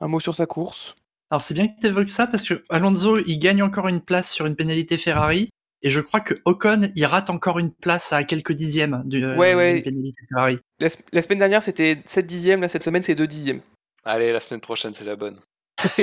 Un 0.00 0.08
mot 0.08 0.20
sur 0.20 0.34
sa 0.34 0.44
course. 0.44 0.94
Alors 1.30 1.40
c'est 1.40 1.54
bien 1.54 1.68
que 1.68 1.80
tu 1.80 1.86
évoques 1.86 2.10
ça 2.10 2.26
parce 2.26 2.46
que 2.46 2.62
Alonso, 2.68 3.18
il 3.26 3.38
gagne 3.38 3.62
encore 3.62 3.88
une 3.88 4.02
place 4.02 4.30
sur 4.30 4.44
une 4.44 4.56
pénalité 4.56 4.98
Ferrari. 4.98 5.48
Et 5.80 5.88
je 5.88 6.00
crois 6.02 6.20
que 6.20 6.34
Ocon, 6.44 6.92
il 6.94 7.04
rate 7.06 7.30
encore 7.30 7.58
une 7.58 7.72
place 7.72 8.12
à 8.12 8.24
quelques 8.24 8.52
dixièmes 8.52 8.94
euh, 8.94 9.02
d'une 9.04 9.36
Ouais, 9.38 9.54
ouais. 9.54 9.80
pénalité 9.80 10.20
Ferrari. 10.28 10.58
La 10.80 11.22
semaine 11.22 11.38
dernière 11.38 11.62
c'était 11.62 12.02
7 12.04 12.26
dixièmes, 12.26 12.60
là 12.60 12.68
cette 12.68 12.84
semaine 12.84 13.02
c'est 13.02 13.14
2 13.14 13.26
dixièmes. 13.26 13.62
Allez, 14.04 14.32
la 14.32 14.40
semaine 14.40 14.60
prochaine, 14.60 14.92
c'est 14.92 15.04
la 15.04 15.16
bonne. 15.16 15.40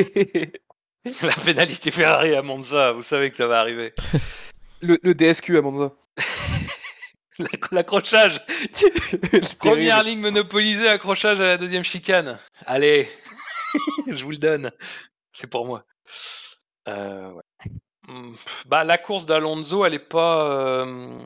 La 1.22 1.34
pénalité 1.34 1.92
Ferrari 1.92 2.34
à 2.34 2.42
Monza, 2.42 2.92
vous 2.94 3.04
savez 3.04 3.30
que 3.30 3.38
ça 3.38 3.46
va 3.46 3.60
arriver. 3.60 3.94
le, 4.82 4.98
le 5.04 5.14
DSQ 5.14 5.56
à 5.58 5.62
Monza. 5.62 5.94
L'ac- 7.40 7.72
L'accrochage. 7.72 8.40
Première 9.60 10.04
ligne 10.04 10.20
monopolisée, 10.22 10.88
accrochage 10.88 11.42
à 11.42 11.46
la 11.46 11.58
deuxième 11.58 11.84
chicane. 11.84 12.40
Allez, 12.66 13.10
je 14.08 14.24
vous 14.24 14.32
le 14.32 14.38
donne. 14.38 14.72
C'est 15.34 15.48
pour 15.48 15.66
moi. 15.66 15.84
Euh, 16.88 17.32
ouais. 17.32 17.42
Hmm, 18.08 18.36
Bah, 18.68 18.84
la 18.84 18.98
course 18.98 19.26
d'Alonso, 19.26 19.84
elle 19.86 19.96
est 19.96 20.00
pas. 20.00 20.48
euh, 20.50 21.18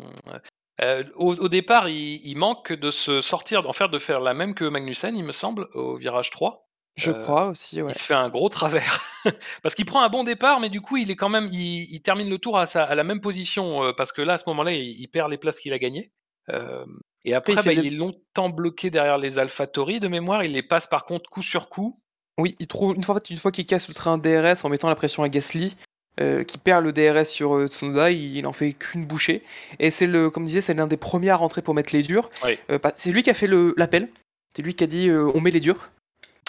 euh, 0.82 1.04
au, 1.16 1.36
au 1.36 1.50
départ, 1.50 1.90
il, 1.90 2.22
il 2.26 2.36
manque 2.38 2.72
de 2.74 2.90
se 2.90 3.22
sortir, 3.22 3.68
en 3.68 3.74
faire 3.74 3.90
de 3.90 4.00
faire 4.00 4.22
la 4.22 4.34
même 4.34 4.56
que 4.56 4.64
Magnussen, 4.66 5.16
il 5.16 5.26
me 5.26 5.32
semble, 5.34 5.68
au 5.74 5.98
virage 5.98 6.30
3. 6.32 6.69
Je 6.96 7.12
Euh, 7.12 7.22
crois 7.22 7.48
aussi, 7.48 7.82
ouais. 7.82 7.92
Il 7.94 7.98
se 7.98 8.04
fait 8.04 8.14
un 8.14 8.30
gros 8.30 8.50
travers. 8.50 9.00
parce 9.64 9.74
qu'il 9.76 9.86
prend 9.86 10.02
un 10.02 10.10
bon 10.10 10.24
départ, 10.24 10.60
mais 10.60 10.70
du 10.70 10.82
coup, 10.82 10.98
il 10.98 11.10
est 11.12 11.16
quand 11.16 11.30
même. 11.30 11.48
Il, 11.52 11.88
il 11.94 12.02
termine 12.02 12.30
le 12.30 12.38
tour 12.40 12.58
à, 12.58 12.66
sa- 12.68 12.84
à 12.84 12.96
la 12.96 13.04
même 13.04 13.22
position. 13.22 13.84
euh, 13.84 13.94
parce 13.94 14.12
que 14.12 14.22
là, 14.22 14.34
à 14.34 14.38
ce 14.38 14.44
moment-là, 14.48 14.72
il, 14.72 15.00
il 15.00 15.08
perd 15.08 15.30
les 15.32 15.38
places 15.38 15.60
qu'il 15.60 15.72
a 15.74 15.80
gagnées. 15.80 16.12
Euh, 16.50 16.86
et 17.26 17.34
après, 17.34 17.54
il 17.54 17.56
bah, 17.64 17.74
il, 17.74 17.86
est 17.86 17.90
longtemps 17.92 18.50
bloqué 18.50 18.90
derrière 18.90 19.18
les 19.18 19.40
AlphaTauri 19.40 20.00
de 20.00 20.08
mémoire. 20.08 20.44
Il 20.44 20.52
les 20.54 20.64
passe 20.64 20.88
par 20.88 21.06
contre 21.06 21.30
coup 21.30 21.42
sur 21.42 21.70
coup. 21.70 22.00
Oui, 22.38 22.56
il 22.60 22.68
trouve 22.68 22.96
une 22.96 23.04
fois, 23.04 23.16
en 23.16 23.18
fait, 23.20 23.30
une 23.30 23.38
fois 23.38 23.52
qu'il 23.52 23.66
casse 23.66 23.88
le 23.88 23.94
train 23.94 24.18
DRS 24.18 24.64
en 24.66 24.70
mettant 24.70 24.88
la 24.90 24.96
pression 24.96 25.24
à 25.24 25.30
Gasly, 25.30 25.76
euh, 26.22 26.44
qui 26.44 26.58
perd 26.58 26.84
le 26.84 26.92
DRS 26.94 27.26
sur 27.26 27.56
euh, 27.56 27.68
Tsunoda, 27.68 28.12
il, 28.12 28.38
il 28.38 28.48
en 28.48 28.54
fait 28.54 28.74
qu'une 28.74 29.06
bouchée. 29.06 29.44
Et 29.80 29.90
c'est 29.92 30.08
le, 30.08 30.30
comme 30.30 30.46
disait, 30.46 30.62
c'est 30.62 30.74
l'un 30.74 30.88
des 30.88 30.98
premiers 30.98 31.30
à 31.30 31.36
rentrer 31.36 31.62
pour 31.62 31.74
mettre 31.76 31.94
les 31.96 32.02
durs. 32.02 32.30
Oui. 32.46 32.58
Euh, 32.72 32.80
pas- 32.80 32.94
c'est 32.96 33.12
lui 33.12 33.24
qui 33.24 33.30
a 33.30 33.34
fait 33.34 33.50
l'appel. 33.78 34.10
C'est 34.56 34.62
lui 34.64 34.74
qui 34.74 34.84
a 34.84 34.88
dit 34.88 35.10
on 35.12 35.40
met 35.42 35.52
les 35.52 35.60
durs. 35.60 35.92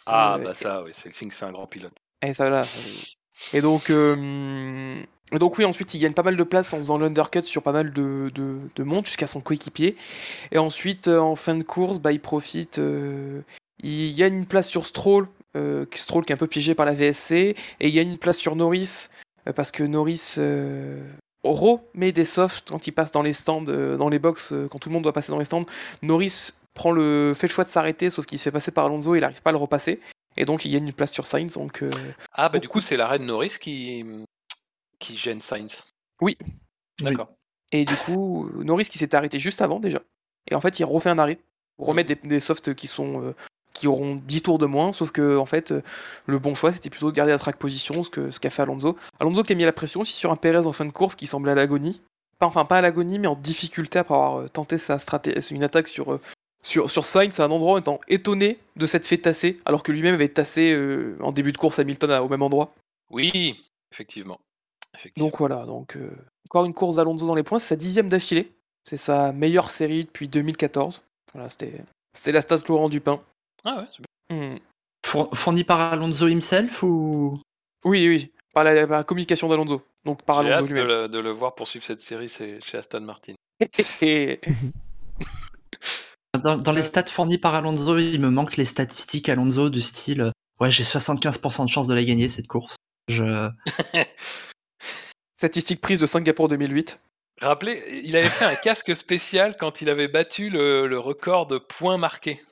Ah, 0.07 0.37
Euh, 0.39 0.45
bah 0.45 0.55
ça, 0.55 0.83
oui, 0.83 0.91
c'est 0.93 1.09
le 1.09 1.15
signe 1.15 1.29
que 1.29 1.35
c'est 1.35 1.45
un 1.45 1.53
grand 1.53 1.67
pilote. 1.67 1.93
Et 2.23 2.33
ça 2.35 2.49
là. 2.51 2.67
Et 3.53 3.61
donc, 3.61 3.89
euh, 3.91 4.95
et 5.33 5.39
donc 5.39 5.57
oui, 5.59 5.65
ensuite 5.65 5.95
il 5.95 5.99
gagne 6.01 6.13
pas 6.13 6.23
mal 6.23 6.37
de 6.37 6.43
place 6.43 6.73
en 6.75 6.79
faisant 6.79 6.99
l'undercut 6.99 7.43
sur 7.43 7.63
pas 7.63 7.73
mal 7.73 7.93
de, 7.93 8.31
de, 8.35 8.59
jusqu'à 9.05 9.27
son 9.27 9.41
coéquipier. 9.41 9.97
Et 10.53 10.59
ensuite, 10.59 11.09
euh, 11.09 11.19
en 11.21 11.37
fin 11.37 11.55
de 11.55 11.63
course, 11.63 11.99
bah, 11.99 12.13
il 12.13 12.21
profite. 12.21 12.79
euh, 12.79 13.41
il 13.83 14.15
gagne 14.15 14.35
une 14.35 14.47
place 14.47 14.69
sur 14.69 14.85
Stroll, 14.85 15.27
euh, 15.57 15.87
qui- 15.87 16.01
Stroll 16.03 16.25
qui 16.27 16.33
est 16.33 16.35
un 16.35 16.39
peu 16.39 16.47
piégé 16.47 16.75
par 16.75 16.85
la 16.85 16.93
VSC, 16.93 17.33
et 17.81 17.89
il 17.89 17.93
gagne 17.95 18.11
une 18.11 18.19
place 18.19 18.37
sur 18.39 18.57
Norris 18.57 19.09
parce 19.57 19.71
que 19.71 19.83
Norris 19.83 20.37
remet 21.43 22.13
des 22.13 22.27
softs 22.27 22.71
quand 22.71 22.87
il 22.87 22.93
passe 22.93 23.11
dans 23.13 23.23
les 23.23 23.33
stands, 23.33 23.63
dans 23.63 24.09
les 24.11 24.19
box, 24.19 24.53
quand 24.71 24.79
tout 24.79 24.91
le 24.91 24.93
monde 24.93 25.03
doit 25.03 25.15
passer 25.15 25.33
dans 25.33 25.39
les 25.39 25.47
stands. 25.47 25.65
Norris 26.03 26.51
prend 26.75 26.93
le 26.93 27.35
fait 27.37 27.47
le 27.47 27.53
choix 27.53 27.65
de 27.65 27.71
s'arrêter, 27.71 28.11
sauf 28.11 28.27
qu'il 28.27 28.39
se 28.39 28.45
fait 28.45 28.51
passer 28.51 28.71
par 28.71 28.87
Alonso, 28.87 29.15
il 29.15 29.21
n'arrive 29.21 29.43
pas 29.43 29.51
à 29.51 29.53
le 29.53 29.59
repasser. 29.59 30.01
Et 30.37 30.45
donc 30.45 30.65
il 30.65 30.73
gagne 30.73 30.87
une 30.87 30.93
place 30.93 31.13
sur 31.13 31.27
Sainz. 31.27 31.55
Donc 31.55 31.83
euh, 31.83 31.91
Ah, 32.33 32.49
bah 32.49 32.59
du 32.59 32.69
coup, 32.69 32.81
c'est 32.81 32.97
l'arrêt 32.97 33.19
de 33.19 33.25
Norris 33.25 33.57
qui, 33.61 34.05
qui 34.99 35.17
gêne 35.17 35.41
Sainz. 35.41 35.85
Oui. 36.21 36.37
D'accord. 37.01 37.31
Et 37.73 37.85
du 37.85 37.95
coup, 37.95 38.51
Norris 38.63 38.85
qui 38.85 38.99
s'était 38.99 39.17
arrêté 39.17 39.39
juste 39.39 39.63
avant 39.63 39.81
déjà. 39.81 40.01
Et 40.51 40.55
en 40.55 40.61
fait, 40.61 40.79
il 40.79 40.85
refait 40.85 41.11
un 41.11 41.19
arrêt 41.19 41.39
remettre 41.79 42.09
des, 42.09 42.29
des 42.29 42.41
softs 42.41 42.75
qui 42.75 42.87
sont 42.87 43.23
euh, 43.23 43.35
qui 43.73 43.87
auront 43.87 44.17
10 44.17 44.43
tours 44.43 44.59
de 44.59 44.67
moins. 44.67 44.93
Sauf 44.93 45.11
que 45.11 45.39
en 45.39 45.47
fait, 45.47 45.73
le 46.27 46.39
bon 46.39 46.55
choix, 46.55 46.73
c'était 46.73 46.91
plutôt 46.91 47.11
de 47.11 47.17
garder 47.17 47.33
la 47.33 47.39
track 47.39 47.57
position, 47.57 48.05
ce 48.05 48.11
que 48.11 48.31
ce 48.31 48.39
qu'a 48.39 48.51
fait 48.51 48.63
Alonso. 48.63 48.97
Alonso 49.19 49.43
qui 49.43 49.53
a 49.53 49.57
mis 49.57 49.65
la 49.65 49.73
pression 49.73 50.01
aussi 50.01 50.13
sur 50.13 50.31
un 50.31 50.37
Perez 50.37 50.67
en 50.67 50.73
fin 50.73 50.85
de 50.85 50.91
course 50.91 51.15
qui 51.17 51.27
semblait 51.27 51.53
à 51.53 51.55
l'agonie. 51.55 52.03
Pas, 52.39 52.47
enfin, 52.47 52.65
pas 52.65 52.79
à 52.79 52.81
l'agonie, 52.81 53.19
mais 53.19 53.29
en 53.29 53.37
difficulté 53.37 53.99
après 53.99 54.15
avoir 54.15 54.41
euh, 54.41 54.49
tenté 54.49 54.79
sa 54.79 54.99
stratégie, 54.99 55.55
une 55.55 55.63
attaque 55.63 55.89
sur 55.89 56.19
sur, 56.63 56.91
sur 56.91 57.05
Sainz 57.05 57.41
à 57.41 57.45
un 57.45 57.51
endroit 57.51 57.75
en 57.75 57.79
étant 57.79 58.01
étonné 58.09 58.59
de 58.77 58.87
s'être 58.87 59.07
fait 59.07 59.19
tasser, 59.19 59.59
alors 59.65 59.83
que 59.83 59.93
lui-même 59.93 60.15
avait 60.15 60.29
tassé 60.29 60.73
euh, 60.73 61.17
en 61.21 61.33
début 61.33 61.53
de 61.53 61.57
course 61.59 61.79
Hamilton 61.79 62.11
à- 62.11 62.23
au 62.23 62.29
même 62.29 62.43
endroit. 62.43 62.73
Oui, 63.11 63.65
effectivement. 63.93 64.39
effectivement. 64.95 65.29
Donc 65.29 65.39
voilà, 65.39 65.65
donc 65.67 65.97
euh, 65.97 66.11
encore 66.49 66.65
une 66.65 66.75
course 66.75 66.97
d'Alonso 66.97 67.27
dans 67.27 67.35
les 67.35 67.43
points, 67.43 67.59
c'est 67.59 67.69
sa 67.69 67.77
dixième 67.77 68.09
d'affilée. 68.09 68.53
C'est 68.89 68.97
sa 68.97 69.33
meilleure 69.33 69.71
série 69.71 70.05
depuis 70.05 70.27
2014. 70.29 71.03
Voilà, 71.35 71.51
c'était 71.51 71.83
c'était 72.15 72.33
la 72.33 72.41
stat 72.41 72.59
Laurent 72.69 72.89
Dupin. 72.89 73.21
Ah 73.65 73.79
ouais, 73.81 73.85
c'est 73.93 74.03
bien. 74.31 74.55
Hmm. 74.55 74.59
Four- 75.07 75.31
Fourni 75.37 75.65
par 75.65 75.81
Alonso 75.81 76.27
himself 76.29 76.83
ou? 76.83 77.41
Oui, 77.85 78.09
oui, 78.09 78.31
par 78.55 78.65
la, 78.65 78.87
par 78.87 78.99
la 78.99 79.05
communication 79.05 79.49
d'Alonso. 79.49 79.83
Donc 80.05 80.23
par 80.23 80.43
J'ai 80.43 80.49
Alonso 80.53 80.63
hâte 80.65 80.69
de 80.71 80.75
lui-même. 80.75 80.89
le, 81.03 81.09
de 81.09 81.19
le 81.19 81.31
voir 81.31 81.55
poursuivre 81.55 81.85
cette 81.85 82.01
série 82.01 82.29
c'est 82.29 82.61
chez 82.61 82.79
Aston 82.79 83.01
Martin. 83.01 83.35
Dans, 86.39 86.57
dans 86.57 86.73
les 86.73 86.83
stats 86.85 87.07
fournis 87.07 87.39
par 87.39 87.55
Alonso, 87.55 87.99
il 87.99 88.21
me 88.21 88.31
manque 88.31 88.57
les 88.57 88.65
statistiques 88.65 89.29
Alonso 89.29 89.69
du 89.69 89.81
style 89.81 90.21
euh, 90.23 90.31
ouais 90.61 90.71
j'ai 90.71 90.85
75% 90.85 91.65
de 91.65 91.71
chance 91.71 91.87
de 91.87 91.95
la 91.95 92.05
gagner 92.05 92.29
cette 92.29 92.47
course. 92.47 92.77
Je 93.09 93.49
Statistique 95.37 95.81
prise 95.81 96.01
de 96.01 96.07
Singapour 96.07 96.49
2008. 96.49 97.01
Rappelez, 97.41 98.03
il 98.05 98.15
avait 98.17 98.29
fait 98.29 98.45
un 98.45 98.55
casque 98.55 98.95
spécial 98.95 99.57
quand 99.59 99.81
il 99.81 99.89
avait 99.89 100.09
battu 100.09 100.51
le, 100.51 100.87
le 100.87 100.99
record 100.99 101.47
de 101.47 101.57
points 101.59 101.97
marqués. 101.97 102.43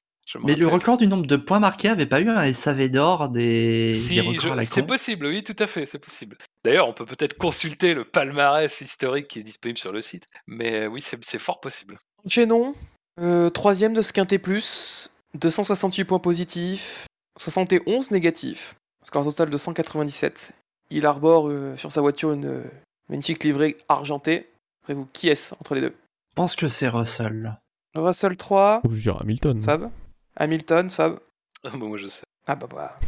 Mais 0.42 0.56
le 0.56 0.66
record 0.66 0.98
du 0.98 1.06
nombre 1.06 1.26
de 1.26 1.36
points 1.36 1.58
marqués 1.60 1.88
avait 1.88 2.06
pas 2.06 2.20
eu 2.20 2.28
un 2.28 2.52
SAV 2.52 2.88
d'or 2.90 3.28
des, 3.28 3.94
Si, 3.94 4.14
des 4.14 4.20
records 4.20 4.40
je- 4.40 4.48
à 4.50 4.54
la 4.56 4.62
c'est 4.62 4.80
con 4.82 4.86
possible, 4.86 5.26
oui, 5.26 5.42
tout 5.44 5.56
à 5.58 5.66
fait, 5.66 5.86
c'est 5.86 5.98
possible. 5.98 6.36
D'ailleurs, 6.64 6.88
on 6.88 6.92
peut 6.92 7.06
peut-être 7.06 7.34
consulter 7.36 7.94
le 7.94 8.04
palmarès 8.04 8.80
historique 8.80 9.28
qui 9.28 9.38
est 9.38 9.42
disponible 9.42 9.78
sur 9.78 9.92
le 9.92 10.00
site. 10.00 10.24
Mais 10.46 10.86
oui, 10.86 11.00
c'est 11.00 11.22
c'est 11.24 11.38
fort 11.38 11.60
possible. 11.60 11.98
Enchaînons. 12.24 12.74
Euh, 13.20 13.50
troisième 13.50 13.94
de 13.94 14.02
ce 14.02 14.12
quintet 14.12 14.38
plus. 14.38 15.10
268 15.34 16.04
points 16.04 16.18
positifs. 16.18 17.06
71 17.38 18.10
négatifs. 18.10 18.74
Score 19.04 19.24
total 19.24 19.50
de 19.50 19.56
197. 19.56 20.52
Il 20.90 21.06
arbore 21.06 21.48
euh, 21.48 21.76
sur 21.76 21.92
sa 21.92 22.00
voiture 22.00 22.32
une 22.32 22.46
euh, 22.46 22.62
magnifique 23.08 23.44
livrée 23.44 23.76
argentée. 23.88 24.48
Après 24.82 24.94
vous, 24.94 25.06
qui 25.12 25.28
est-ce 25.28 25.54
entre 25.54 25.74
les 25.74 25.80
deux? 25.80 25.94
Je 26.30 26.34
pense 26.34 26.56
que 26.56 26.68
c'est 26.68 26.88
Russell. 26.88 27.58
Russell 27.94 28.36
3, 28.36 28.82
Ou 28.84 28.92
je 28.92 29.02
dirais 29.02 29.18
Hamilton. 29.20 29.62
Fab? 29.62 29.90
Hamilton, 30.36 30.90
Fab? 30.90 31.18
Ah, 31.64 31.70
bon, 31.70 31.88
moi, 31.88 31.96
je 31.96 32.08
sais. 32.08 32.22
Ah 32.46 32.54
bah 32.54 32.68
bah. 32.70 32.98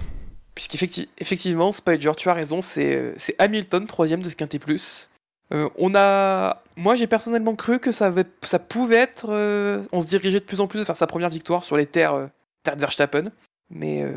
Puisqu'effectivement, 0.55 1.73
Spider, 1.73 2.13
tu 2.17 2.29
as 2.29 2.35
raison, 2.35 2.61
c'est 2.61 2.95
euh, 2.97 3.15
c'est 3.17 3.35
Hamilton, 3.39 3.87
troisième 3.87 4.21
de 4.21 4.29
ce 4.29 4.37
quintet 4.37 4.59
plus. 4.59 5.10
Euh, 5.53 5.69
on 5.77 5.95
a... 5.95 6.63
Moi, 6.77 6.95
j'ai 6.95 7.07
personnellement 7.07 7.57
cru 7.57 7.79
que 7.79 7.93
ça, 7.93 8.07
avait... 8.07 8.25
ça 8.43 8.59
pouvait 8.59 8.97
être... 8.97 9.27
euh, 9.31 9.83
On 9.93 10.01
se 10.01 10.07
dirigeait 10.07 10.41
de 10.41 10.45
plus 10.45 10.61
en 10.61 10.67
plus 10.67 10.83
vers 10.85 10.97
sa 10.97 11.07
première 11.07 11.29
victoire 11.29 11.65
sur 11.65 11.77
les 11.77 11.87
terres, 11.87 12.15
euh, 12.15 12.27
terres. 12.63 13.31
Mais 13.71 14.03
euh, 14.03 14.13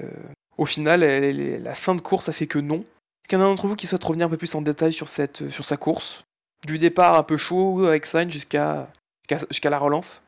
au 0.57 0.65
final, 0.65 1.03
elle- 1.03 1.23
elle- 1.23 1.63
la 1.63 1.75
fin 1.75 1.95
de 1.95 2.01
course 2.01 2.29
a 2.29 2.33
fait 2.33 2.47
que 2.47 2.59
non. 2.59 2.77
Est-ce 2.77 3.29
qu'il 3.29 3.39
y 3.39 3.41
en 3.41 3.45
a 3.45 3.47
d'entre 3.47 3.67
vous 3.67 3.75
qui 3.75 3.87
souhaite 3.87 4.03
revenir 4.03 4.27
un 4.27 4.29
peu 4.29 4.37
plus 4.37 4.53
en 4.55 4.61
détail 4.61 4.93
sur, 4.93 5.07
cette, 5.09 5.49
sur 5.49 5.65
sa 5.65 5.77
course? 5.77 6.23
Du 6.65 6.77
départ 6.77 7.17
un 7.17 7.23
peu 7.23 7.37
chaud 7.37 7.85
avec 7.85 8.05
Sainz 8.05 8.31
jusqu'à 8.31 8.87
la 9.29 9.79
relance? 9.79 10.21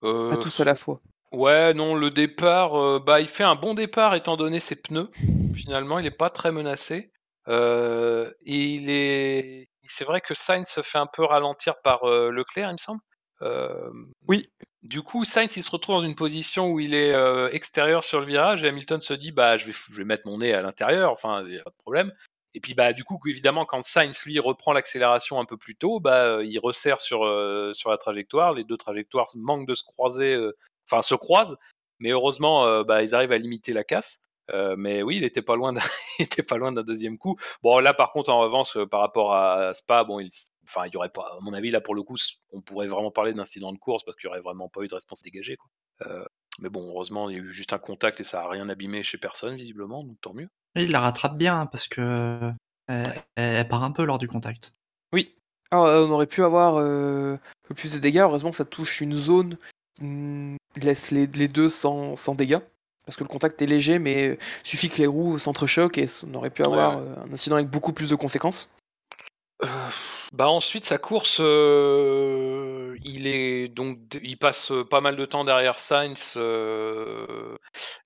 Pas 0.00 0.36
tous 0.36 0.60
à 0.60 0.64
la 0.64 0.74
fois. 0.74 1.00
Ouais, 1.30 1.72
non, 1.72 1.94
le 1.94 2.10
départ, 2.10 3.00
bah, 3.00 3.20
il 3.20 3.28
fait 3.28 3.44
un 3.44 3.54
bon 3.54 3.72
départ 3.72 4.14
étant 4.14 4.36
donné 4.36 4.60
ses 4.60 4.76
pneus. 4.76 5.10
Finalement, 5.54 5.98
il 5.98 6.02
n'est 6.02 6.10
pas 6.10 6.28
très 6.30 6.52
menacé. 6.52 7.10
Euh, 7.48 8.30
et 8.44 8.64
il 8.64 8.90
est, 8.90 9.68
c'est 9.84 10.04
vrai 10.04 10.20
que 10.20 10.34
Sainz 10.34 10.68
se 10.68 10.82
fait 10.82 10.98
un 10.98 11.06
peu 11.06 11.24
ralentir 11.24 11.80
par 11.82 12.04
euh, 12.04 12.30
Leclerc, 12.30 12.70
il 12.70 12.74
me 12.74 12.78
semble. 12.78 13.00
Euh, 13.42 13.90
Oui. 14.28 14.48
Du 14.82 15.02
coup, 15.02 15.24
Sainz 15.24 15.56
il 15.56 15.62
se 15.62 15.70
retrouve 15.70 15.96
dans 15.96 16.00
une 16.00 16.16
position 16.16 16.70
où 16.70 16.80
il 16.80 16.94
est 16.94 17.12
euh, 17.14 17.48
extérieur 17.50 18.02
sur 18.02 18.18
le 18.20 18.26
virage 18.26 18.64
et 18.64 18.68
Hamilton 18.68 19.00
se 19.00 19.14
dit 19.14 19.30
bah 19.30 19.56
je 19.56 19.66
vais, 19.66 19.72
je 19.72 19.94
vais 19.96 20.04
mettre 20.04 20.26
mon 20.26 20.38
nez 20.38 20.52
à 20.54 20.62
l'intérieur, 20.62 21.12
enfin 21.12 21.42
il 21.44 21.52
n'y 21.52 21.58
a 21.58 21.62
pas 21.62 21.70
de 21.70 21.76
problème. 21.76 22.12
Et 22.54 22.60
puis 22.60 22.74
bah 22.74 22.92
du 22.92 23.04
coup 23.04 23.18
évidemment 23.26 23.64
quand 23.64 23.82
Sainz 23.82 24.24
lui 24.26 24.38
reprend 24.38 24.72
l'accélération 24.72 25.40
un 25.40 25.44
peu 25.44 25.56
plus 25.56 25.74
tôt, 25.76 26.00
bah 26.00 26.42
il 26.42 26.58
resserre 26.58 27.00
sur 27.00 27.24
euh, 27.24 27.72
sur 27.74 27.90
la 27.90 27.96
trajectoire. 27.98 28.52
Les 28.52 28.64
deux 28.64 28.76
trajectoires 28.76 29.28
manquent 29.36 29.68
de 29.68 29.74
se 29.74 29.84
croiser, 29.84 30.34
euh, 30.34 30.56
enfin 30.90 31.02
se 31.02 31.14
croisent, 31.14 31.56
mais 32.00 32.10
heureusement 32.10 32.66
euh, 32.66 32.84
bah 32.84 33.02
ils 33.02 33.14
arrivent 33.14 33.32
à 33.32 33.38
limiter 33.38 33.72
la 33.72 33.84
casse. 33.84 34.20
Euh, 34.50 34.74
mais 34.76 35.02
oui, 35.02 35.16
il 35.16 35.24
était 35.24 35.42
pas 35.42 35.56
loin 35.56 35.72
d'un, 35.72 35.80
il 36.18 36.24
était 36.24 36.42
pas 36.42 36.56
loin 36.56 36.72
d'un 36.72 36.82
deuxième 36.82 37.18
coup. 37.18 37.36
Bon 37.62 37.78
là 37.78 37.94
par 37.94 38.12
contre 38.12 38.30
en 38.30 38.40
revanche 38.40 38.76
euh, 38.76 38.86
par 38.86 39.00
rapport 39.00 39.34
à 39.34 39.72
Spa, 39.72 40.04
bon 40.04 40.20
il, 40.20 40.30
enfin 40.68 40.86
il 40.86 40.92
y 40.92 40.96
aurait 40.96 41.10
pas, 41.10 41.22
à 41.22 41.38
mon 41.40 41.52
avis 41.52 41.70
là 41.70 41.80
pour 41.80 41.94
le 41.94 42.02
coup, 42.02 42.16
on 42.50 42.60
pourrait 42.60 42.88
vraiment 42.88 43.10
parler 43.10 43.32
d'incident 43.32 43.72
de 43.72 43.78
course 43.78 44.04
parce 44.04 44.16
qu'il 44.16 44.28
y 44.28 44.30
aurait 44.30 44.40
vraiment 44.40 44.68
pas 44.68 44.82
eu 44.82 44.88
de 44.88 44.94
réponse 44.94 45.22
dégagée. 45.22 45.56
Quoi. 45.56 45.70
Euh, 46.06 46.24
mais 46.58 46.68
bon 46.68 46.88
heureusement 46.88 47.30
il 47.30 47.36
y 47.36 47.40
a 47.40 47.42
eu 47.42 47.52
juste 47.52 47.72
un 47.72 47.78
contact 47.78 48.20
et 48.20 48.24
ça 48.24 48.42
a 48.42 48.48
rien 48.48 48.68
abîmé 48.68 49.02
chez 49.02 49.18
personne 49.18 49.56
visiblement, 49.56 50.02
donc 50.02 50.20
tant 50.20 50.34
mieux. 50.34 50.48
Il 50.74 50.90
la 50.90 51.00
rattrape 51.00 51.36
bien 51.36 51.60
hein, 51.60 51.66
parce 51.66 51.86
que 51.86 52.52
elle, 52.88 53.22
elle 53.36 53.68
part 53.68 53.84
un 53.84 53.92
peu 53.92 54.04
lors 54.04 54.18
du 54.18 54.28
contact. 54.28 54.74
Oui. 55.12 55.34
Alors, 55.70 55.86
on 56.06 56.10
aurait 56.10 56.26
pu 56.26 56.42
avoir 56.42 56.76
euh, 56.76 57.34
un 57.34 57.68
peu 57.68 57.74
plus 57.74 57.94
de 57.94 57.98
dégâts. 57.98 58.18
Heureusement 58.18 58.50
que 58.50 58.56
ça 58.56 58.64
touche 58.64 59.00
une 59.00 59.14
zone 59.14 59.56
qui 59.98 60.80
laisse 60.80 61.10
les, 61.10 61.26
les 61.26 61.48
deux 61.48 61.68
sans, 61.68 62.16
sans 62.16 62.34
dégâts. 62.34 62.60
Parce 63.12 63.18
que 63.18 63.24
le 63.24 63.28
contact 63.28 63.60
est 63.60 63.66
léger, 63.66 63.98
mais 63.98 64.38
suffit 64.64 64.88
que 64.88 64.96
les 64.96 65.06
roues 65.06 65.38
s'entrechoquent 65.38 65.98
et 65.98 66.06
on 66.26 66.34
aurait 66.34 66.48
pu 66.48 66.62
avoir 66.62 66.96
Ouais, 66.96 67.04
euh, 67.06 67.28
un 67.28 67.32
incident 67.34 67.56
avec 67.56 67.68
beaucoup 67.68 67.92
plus 67.92 68.08
de 68.08 68.14
conséquences. 68.14 68.70
Euh, 69.62 69.66
bah 70.32 70.48
ensuite 70.48 70.84
sa 70.84 70.96
course, 70.96 71.38
euh, 71.40 72.96
il 73.04 73.26
est 73.26 73.68
donc 73.68 73.98
il 74.22 74.38
passe 74.38 74.72
pas 74.90 75.00
mal 75.00 75.14
de 75.14 75.24
temps 75.24 75.44
derrière 75.44 75.78
Sainz 75.78 76.34
euh, 76.36 77.56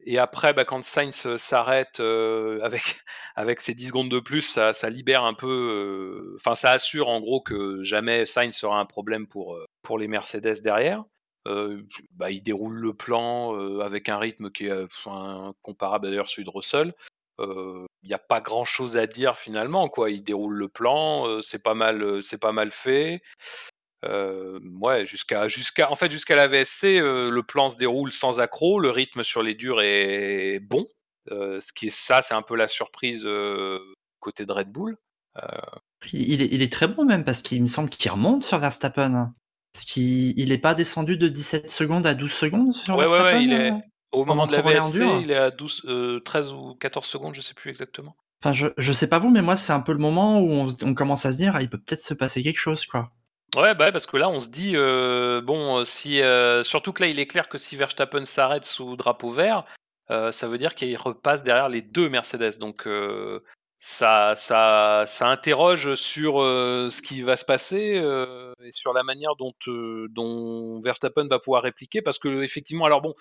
et 0.04 0.18
après 0.18 0.52
bah, 0.52 0.64
quand 0.64 0.82
Sainz 0.84 1.36
s'arrête 1.36 2.00
avec 2.00 2.98
avec 3.36 3.60
ses 3.60 3.74
10 3.74 3.86
secondes 3.86 4.10
de 4.10 4.18
plus, 4.20 4.42
ça, 4.42 4.74
ça 4.74 4.90
libère 4.90 5.24
un 5.24 5.34
peu, 5.34 6.34
enfin 6.34 6.56
ça 6.56 6.72
assure 6.72 7.08
en 7.08 7.20
gros 7.20 7.40
que 7.40 7.80
jamais 7.82 8.26
Sainz 8.26 8.54
sera 8.56 8.78
un 8.80 8.86
problème 8.86 9.26
pour 9.28 9.56
pour 9.82 9.98
les 9.98 10.08
Mercedes 10.08 10.60
derrière. 10.62 11.04
Bah, 12.12 12.30
il 12.30 12.42
déroule 12.42 12.74
le 12.74 12.94
plan 12.94 13.80
avec 13.80 14.08
un 14.08 14.18
rythme 14.18 14.50
qui 14.50 14.66
est 14.66 14.86
comparable 15.62 16.06
d'ailleurs 16.06 16.26
à 16.26 16.28
celui 16.28 16.44
de 16.44 16.50
Russell. 16.50 16.94
Il 17.38 17.86
n'y 18.08 18.14
a 18.14 18.18
pas 18.18 18.40
grand 18.40 18.64
chose 18.64 18.96
à 18.96 19.06
dire 19.06 19.36
finalement, 19.36 19.88
quoi. 19.88 20.10
Il 20.10 20.22
déroule 20.22 20.54
le 20.54 20.68
plan, 20.68 21.40
c'est 21.40 21.62
pas 21.62 21.74
mal, 21.74 22.20
pas 22.40 22.52
mal 22.52 22.70
fait. 22.70 23.22
Ouais, 24.02 25.04
jusqu'à, 25.04 25.48
jusqu'à, 25.48 25.90
en 25.90 25.96
fait, 25.96 26.10
jusqu'à 26.10 26.36
la 26.36 26.46
VSC, 26.46 27.00
le 27.00 27.40
plan 27.42 27.68
se 27.68 27.76
déroule 27.76 28.12
sans 28.12 28.40
accroc, 28.40 28.78
le 28.80 28.90
rythme 28.90 29.24
sur 29.24 29.42
les 29.42 29.54
durs 29.54 29.80
est 29.82 30.60
bon. 30.60 30.86
Ce 31.28 31.72
qui 31.72 31.88
est 31.88 31.90
ça, 31.90 32.22
c'est 32.22 32.34
un 32.34 32.42
peu 32.42 32.56
la 32.56 32.68
surprise 32.68 33.28
côté 34.20 34.46
de 34.46 34.52
Red 34.52 34.70
Bull. 34.70 34.96
Il, 36.12 36.40
est, 36.42 36.48
il 36.52 36.62
est 36.62 36.72
très 36.72 36.88
bon 36.88 37.04
même 37.04 37.24
parce 37.24 37.42
qu'il 37.42 37.60
me 37.60 37.66
semble 37.66 37.90
qu'il 37.90 38.10
remonte 38.10 38.42
sur 38.42 38.58
Verstappen. 38.58 39.34
Parce 39.76 39.84
qu'il 39.84 40.38
il 40.38 40.52
est 40.52 40.58
pas 40.58 40.74
descendu 40.74 41.18
de 41.18 41.28
17 41.28 41.68
secondes 41.68 42.06
à 42.06 42.14
12 42.14 42.32
secondes 42.32 42.72
sur 42.72 42.96
Ouais, 42.96 43.06
ouais, 43.06 43.20
ouais, 43.20 43.44
il 43.44 43.52
est- 43.52 43.72
euh 43.72 43.74
Au 44.10 44.24
moment 44.24 44.46
de 44.46 44.52
la 44.52 44.62
VSC, 44.62 45.04
il 45.20 45.30
est 45.30 45.36
à 45.36 45.50
12, 45.50 45.82
euh, 45.86 46.18
13 46.20 46.52
ou 46.52 46.74
14 46.80 47.04
secondes, 47.06 47.34
je 47.34 47.42
sais 47.42 47.52
plus 47.52 47.68
exactement. 47.68 48.16
Enfin, 48.42 48.54
je, 48.54 48.68
je 48.78 48.92
sais 48.94 49.06
pas 49.06 49.18
vous, 49.18 49.28
mais 49.28 49.42
moi, 49.42 49.54
c'est 49.54 49.74
un 49.74 49.80
peu 49.80 49.92
le 49.92 49.98
moment 49.98 50.40
où 50.40 50.66
on, 50.82 50.94
commence 50.94 51.26
à 51.26 51.32
se 51.32 51.36
dire, 51.36 51.52
ah, 51.54 51.60
il 51.60 51.68
peut 51.68 51.76
peut-être 51.76 52.00
se 52.00 52.14
passer 52.14 52.42
quelque 52.42 52.58
chose, 52.58 52.86
quoi. 52.86 53.10
Ouais, 53.54 53.74
bah, 53.74 53.84
ouais, 53.86 53.92
parce 53.92 54.06
que 54.06 54.16
là, 54.16 54.30
on 54.30 54.40
se 54.40 54.48
dit, 54.48 54.72
euh, 54.76 55.42
bon, 55.42 55.84
si, 55.84 56.22
euh, 56.22 56.62
surtout 56.62 56.94
que 56.94 57.02
là, 57.02 57.10
il 57.10 57.20
est 57.20 57.26
clair 57.26 57.46
que 57.50 57.58
si 57.58 57.76
Verstappen 57.76 58.24
s'arrête 58.24 58.64
sous 58.64 58.96
drapeau 58.96 59.30
vert, 59.30 59.64
ça 60.08 60.48
veut 60.48 60.56
dire 60.56 60.74
qu'il 60.74 60.96
repasse 60.96 61.42
derrière 61.42 61.68
les 61.68 61.82
deux 61.82 62.08
Mercedes. 62.08 62.58
Donc, 62.58 62.86
euh, 62.86 63.40
ça, 63.78 64.34
ça, 64.36 65.04
ça 65.06 65.28
interroge 65.28 65.94
sur 65.94 66.40
euh, 66.40 66.88
ce 66.90 67.02
qui 67.02 67.22
va 67.22 67.36
se 67.36 67.44
passer 67.44 67.96
euh, 67.96 68.54
et 68.64 68.70
sur 68.70 68.94
la 68.94 69.02
manière 69.02 69.36
dont, 69.36 69.52
euh, 69.68 70.08
dont 70.10 70.80
Verstappen 70.80 71.26
va 71.28 71.38
pouvoir 71.38 71.62
répliquer. 71.62 72.00
Parce 72.00 72.18
que, 72.18 72.42
effectivement, 72.42 72.86
alors 72.86 73.02
bon, 73.02 73.14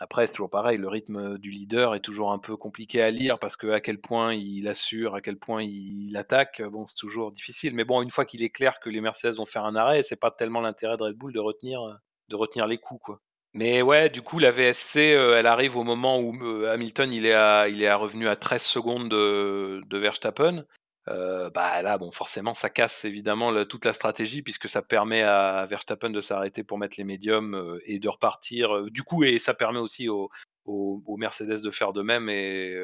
après, 0.00 0.26
c'est 0.26 0.34
toujours 0.34 0.50
pareil, 0.50 0.78
le 0.78 0.88
rythme 0.88 1.38
du 1.38 1.50
leader 1.50 1.94
est 1.94 2.00
toujours 2.00 2.32
un 2.32 2.38
peu 2.38 2.56
compliqué 2.56 3.02
à 3.02 3.10
lire 3.10 3.38
parce 3.38 3.56
que 3.56 3.68
à 3.68 3.80
quel 3.80 4.00
point 4.00 4.34
il 4.34 4.68
assure, 4.68 5.14
à 5.16 5.20
quel 5.20 5.38
point 5.38 5.62
il 5.64 6.16
attaque, 6.16 6.62
bon, 6.62 6.86
c'est 6.86 6.96
toujours 6.96 7.32
difficile. 7.32 7.74
Mais 7.74 7.84
bon, 7.84 8.02
une 8.02 8.10
fois 8.10 8.24
qu'il 8.24 8.42
est 8.42 8.50
clair 8.50 8.78
que 8.80 8.88
les 8.90 9.00
Mercedes 9.00 9.36
vont 9.36 9.46
faire 9.46 9.64
un 9.64 9.76
arrêt, 9.76 10.02
c'est 10.02 10.16
pas 10.16 10.30
tellement 10.30 10.60
l'intérêt 10.60 10.96
de 10.96 11.02
Red 11.04 11.16
Bull 11.16 11.32
de 11.32 11.40
retenir, 11.40 11.80
de 12.28 12.36
retenir 12.36 12.66
les 12.66 12.78
coups, 12.78 13.00
quoi. 13.02 13.20
Mais 13.54 13.82
ouais, 13.82 14.08
du 14.08 14.22
coup, 14.22 14.38
la 14.38 14.50
VSC, 14.50 15.12
euh, 15.14 15.38
elle 15.38 15.46
arrive 15.46 15.76
au 15.76 15.84
moment 15.84 16.18
où 16.18 16.34
euh, 16.42 16.72
Hamilton, 16.72 17.12
il 17.12 17.26
est, 17.26 17.34
à, 17.34 17.96
revenu 17.96 18.26
à 18.28 18.36
13 18.36 18.62
secondes 18.62 19.10
de, 19.10 19.98
Verstappen. 19.98 20.64
Euh, 21.08 21.50
bah 21.50 21.82
là, 21.82 21.98
bon, 21.98 22.12
forcément, 22.12 22.54
ça 22.54 22.70
casse 22.70 23.04
évidemment 23.04 23.64
toute 23.66 23.84
la 23.84 23.92
stratégie 23.92 24.40
puisque 24.42 24.68
ça 24.68 24.80
permet 24.80 25.22
à 25.22 25.66
Verstappen 25.66 26.10
de 26.10 26.20
s'arrêter 26.20 26.64
pour 26.64 26.78
mettre 26.78 26.94
les 26.96 27.04
médiums 27.04 27.78
et 27.84 27.98
de 27.98 28.08
repartir. 28.08 28.84
du 28.90 29.02
coup, 29.02 29.24
et 29.24 29.38
ça 29.38 29.52
permet 29.52 29.80
aussi 29.80 30.08
aux, 30.08 30.30
aux 30.64 31.16
Mercedes 31.18 31.62
de 31.62 31.70
faire 31.70 31.92
de 31.92 32.02
même 32.02 32.30
et 32.30 32.74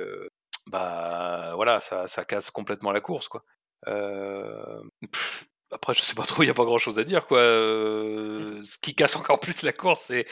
bah 0.66 1.52
voilà, 1.54 1.80
ça, 1.80 2.24
casse 2.26 2.50
complètement 2.50 2.92
la 2.92 3.00
course, 3.00 3.28
quoi. 3.28 3.44
Après, 5.70 5.94
je 5.94 6.02
sais 6.02 6.14
pas 6.14 6.24
trop, 6.24 6.42
il 6.42 6.46
y 6.46 6.50
a 6.50 6.54
pas 6.54 6.64
grand 6.64 6.78
chose 6.78 6.98
à 6.98 7.04
dire, 7.04 7.26
quoi. 7.26 7.38
Euh, 7.40 8.58
ce 8.62 8.78
qui 8.78 8.94
casse 8.94 9.16
encore 9.16 9.40
plus 9.40 9.62
la 9.62 9.72
course, 9.72 10.00
c'est 10.06 10.26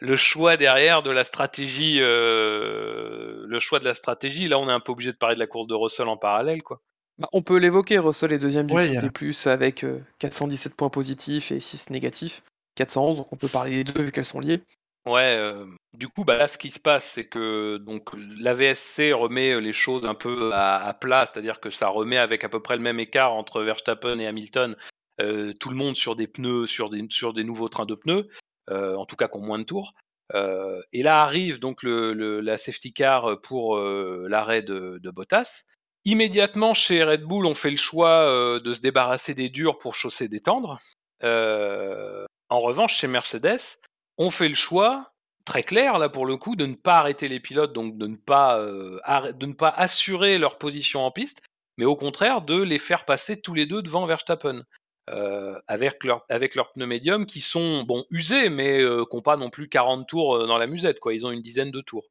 le 0.00 0.16
choix 0.16 0.56
derrière 0.56 1.02
de 1.02 1.10
la 1.10 1.24
stratégie. 1.24 1.98
euh, 2.00 3.44
le 3.46 3.58
choix 3.58 3.78
de 3.78 3.84
la 3.84 3.94
stratégie. 3.94 4.48
Là, 4.48 4.58
on 4.58 4.68
est 4.68 4.72
un 4.72 4.80
peu 4.80 4.92
obligé 4.92 5.12
de 5.12 5.16
parler 5.16 5.34
de 5.34 5.40
la 5.40 5.46
course 5.46 5.66
de 5.66 5.74
Russell 5.74 6.08
en 6.08 6.16
parallèle, 6.16 6.62
quoi. 6.62 6.80
Bah, 7.18 7.28
on 7.32 7.42
peut 7.42 7.56
l'évoquer, 7.58 7.98
Russell 7.98 8.32
est 8.32 8.38
deuxième 8.38 8.66
du 8.66 8.74
Ouais, 8.74 8.96
a- 8.96 9.10
Plus 9.10 9.46
avec 9.46 9.84
euh, 9.84 9.98
417 10.18 10.74
points 10.74 10.88
positifs 10.90 11.52
et 11.52 11.60
6 11.60 11.90
négatifs. 11.90 12.42
411, 12.76 13.16
donc 13.18 13.32
on 13.32 13.36
peut 13.36 13.48
parler 13.48 13.82
des 13.82 13.92
deux 13.92 14.02
vu 14.02 14.12
qu'elles 14.12 14.24
sont 14.24 14.40
liées. 14.40 14.60
Ouais, 15.06 15.36
euh, 15.38 15.64
du 15.94 16.08
coup, 16.08 16.24
bah 16.24 16.36
là, 16.36 16.46
ce 16.46 16.58
qui 16.58 16.70
se 16.70 16.78
passe, 16.78 17.06
c'est 17.06 17.26
que 17.26 17.78
donc 17.78 18.10
la 18.38 18.52
VSC 18.52 19.12
remet 19.12 19.60
les 19.60 19.72
choses 19.72 20.04
un 20.04 20.14
peu 20.14 20.52
à, 20.52 20.92
plat, 21.00 21.24
c'est-à-dire 21.26 21.58
que 21.60 21.70
ça 21.70 21.88
remet 21.88 22.18
avec 22.18 22.44
à 22.44 22.48
peu 22.48 22.60
près 22.60 22.76
le 22.76 22.82
même 22.82 23.00
écart 23.00 23.32
entre 23.32 23.62
Verstappen 23.62 24.18
et 24.18 24.26
Hamilton, 24.26 24.76
euh, 25.20 25.52
tout 25.58 25.70
le 25.70 25.76
monde 25.76 25.96
sur 25.96 26.16
des 26.16 26.26
pneus, 26.26 26.66
sur 26.66 26.90
des, 26.90 27.44
nouveaux 27.44 27.68
trains 27.68 27.86
de 27.86 27.94
pneus, 27.94 28.28
euh, 28.70 28.94
en 28.96 29.06
tout 29.06 29.16
cas 29.16 29.28
qui 29.28 29.38
ont 29.38 29.42
moins 29.42 29.58
de 29.58 29.64
tours. 29.64 29.94
Euh, 30.34 30.80
et 30.92 31.02
là 31.02 31.20
arrive 31.20 31.58
donc 31.58 31.82
le, 31.82 32.40
la 32.40 32.56
safety 32.56 32.92
car 32.92 33.40
pour 33.40 33.76
euh, 33.76 34.26
l'arrêt 34.28 34.62
de, 34.62 35.00
Bottas. 35.10 35.64
Immédiatement, 36.04 36.72
chez 36.72 37.04
Red 37.04 37.24
Bull, 37.24 37.44
on 37.44 37.54
fait 37.54 37.70
le 37.70 37.76
choix 37.76 38.26
euh, 38.26 38.58
de 38.58 38.72
se 38.72 38.80
débarrasser 38.80 39.34
des 39.34 39.50
durs 39.50 39.76
pour 39.76 39.94
chausser 39.94 40.28
des 40.28 40.40
tendres. 40.40 40.80
Euh, 41.24 42.24
en 42.48 42.58
revanche, 42.58 42.96
chez 42.96 43.06
Mercedes, 43.06 43.78
on 44.20 44.30
fait 44.30 44.48
le 44.48 44.54
choix 44.54 45.12
très 45.46 45.62
clair 45.62 45.98
là 45.98 46.08
pour 46.08 46.26
le 46.26 46.36
coup 46.36 46.54
de 46.54 46.66
ne 46.66 46.74
pas 46.74 46.98
arrêter 46.98 47.26
les 47.26 47.40
pilotes, 47.40 47.72
donc 47.72 47.96
de 47.98 48.06
ne 48.06 48.16
pas 48.16 48.60
euh, 48.60 49.00
de 49.32 49.46
ne 49.46 49.54
pas 49.54 49.70
assurer 49.70 50.38
leur 50.38 50.58
position 50.58 51.00
en 51.04 51.10
piste, 51.10 51.42
mais 51.78 51.86
au 51.86 51.96
contraire 51.96 52.42
de 52.42 52.62
les 52.62 52.78
faire 52.78 53.04
passer 53.04 53.40
tous 53.40 53.54
les 53.54 53.66
deux 53.66 53.82
devant 53.82 54.06
Verstappen. 54.06 54.62
Euh, 55.08 55.58
avec 55.66 56.04
leur 56.04 56.24
avec 56.28 56.54
leurs 56.54 56.70
pneus 56.72 56.86
médiums 56.86 57.26
qui 57.26 57.40
sont 57.40 57.82
bon 57.82 58.04
usés 58.10 58.48
mais 58.48 58.80
euh, 58.80 59.04
qui 59.10 59.16
n'ont 59.16 59.22
pas 59.22 59.36
non 59.36 59.50
plus 59.50 59.68
40 59.68 60.06
tours 60.06 60.36
euh, 60.36 60.46
dans 60.46 60.58
la 60.58 60.68
musette 60.68 61.00
quoi 61.00 61.14
ils 61.14 61.26
ont 61.26 61.32
une 61.32 61.40
dizaine 61.40 61.72
de 61.72 61.80
tours 61.80 62.06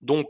donc 0.00 0.28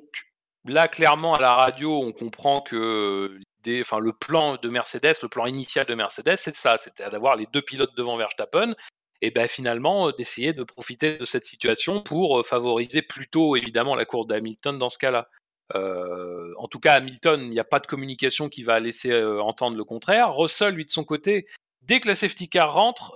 là 0.66 0.87
clairement 0.89 1.35
à 1.35 1.41
la 1.41 1.55
radio 1.55 2.03
on 2.03 2.12
comprend 2.12 2.61
que 2.61 3.39
l'idée 3.64 3.80
enfin 3.80 4.01
le 4.01 4.12
plan 4.12 4.57
de 4.57 4.68
Mercedes 4.68 5.14
le 5.22 5.28
plan 5.28 5.47
initial 5.47 5.87
de 5.87 5.95
Mercedes 5.95 6.37
c'est 6.37 6.55
ça 6.55 6.76
c'était 6.76 7.09
d'avoir 7.09 7.37
les 7.37 7.47
deux 7.55 7.62
pilotes 7.62 7.97
devant 7.97 8.18
Verstappen 8.18 8.74
et 9.22 9.30
ben 9.30 9.46
finalement 9.46 10.08
euh, 10.08 10.12
d'essayer 10.12 10.52
de 10.52 10.64
profiter 10.64 11.16
de 11.16 11.24
cette 11.24 11.46
situation 11.46 12.02
pour 12.02 12.40
euh, 12.40 12.42
favoriser 12.42 13.00
plutôt 13.00 13.56
évidemment 13.56 13.94
la 13.94 14.04
course 14.04 14.26
d'Hamilton 14.26 14.76
dans 14.76 14.90
ce 14.90 14.98
cas-là. 14.98 15.28
Euh, 15.74 16.52
en 16.58 16.68
tout 16.68 16.80
cas, 16.80 16.94
Hamilton, 16.94 17.40
il 17.40 17.50
n'y 17.50 17.60
a 17.60 17.64
pas 17.64 17.78
de 17.78 17.86
communication 17.86 18.50
qui 18.50 18.62
va 18.62 18.78
laisser 18.78 19.14
entendre 19.24 19.76
le 19.76 19.84
contraire. 19.84 20.34
Russell, 20.34 20.74
lui, 20.74 20.84
de 20.84 20.90
son 20.90 21.04
côté, 21.04 21.46
dès 21.80 21.98
que 21.98 22.08
la 22.08 22.14
safety 22.14 22.50
car 22.50 22.74
rentre, 22.74 23.14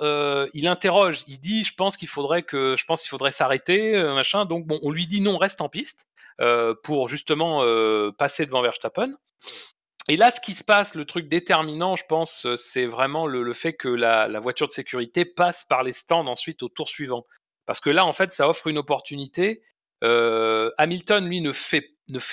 il 0.54 0.66
interroge, 0.66 1.22
il 1.26 1.38
dit, 1.38 1.64
je 1.64 1.74
pense 1.74 1.98
qu'il 1.98 2.08
faudrait 2.08 2.44
que, 2.44 2.74
je 2.74 2.84
pense 2.86 3.02
qu'il 3.02 3.10
faudrait 3.10 3.32
s'arrêter, 3.32 4.02
machin. 4.04 4.46
Donc 4.46 4.64
bon, 4.64 4.80
on 4.82 4.90
lui 4.90 5.06
dit 5.06 5.20
non, 5.20 5.36
reste 5.36 5.60
en 5.60 5.68
piste 5.68 6.06
pour 6.82 7.08
justement 7.08 7.60
passer 8.16 8.46
devant 8.46 8.62
Verstappen. 8.62 9.12
Et 10.08 10.16
là, 10.16 10.30
ce 10.30 10.40
qui 10.40 10.54
se 10.54 10.62
passe, 10.62 10.94
le 10.94 11.04
truc 11.04 11.28
déterminant, 11.28 11.96
je 11.96 12.04
pense, 12.08 12.46
euh, 12.46 12.56
c'est 12.56 12.86
vraiment 12.86 13.26
le, 13.26 13.52
fait 13.52 13.72
que 13.72 13.88
la, 13.88 14.28
voiture 14.38 14.66
de 14.66 14.72
sécurité 14.72 15.24
passe 15.24 15.64
par 15.64 15.82
les 15.82 15.92
stands 15.92 16.26
ensuite 16.26 16.62
au 16.62 16.68
tour 16.68 16.88
suivant. 16.88 17.26
Parce 17.66 17.80
que 17.80 17.90
là, 17.90 18.06
en 18.06 18.12
fait, 18.12 18.30
ça 18.32 18.48
offre 18.48 18.68
une 18.68 18.78
opportunité 18.78 19.62
Euh, 20.04 20.70
Hamilton, 20.78 21.26
lui, 21.26 21.40
ne 21.40 21.52
fait, 21.52 21.88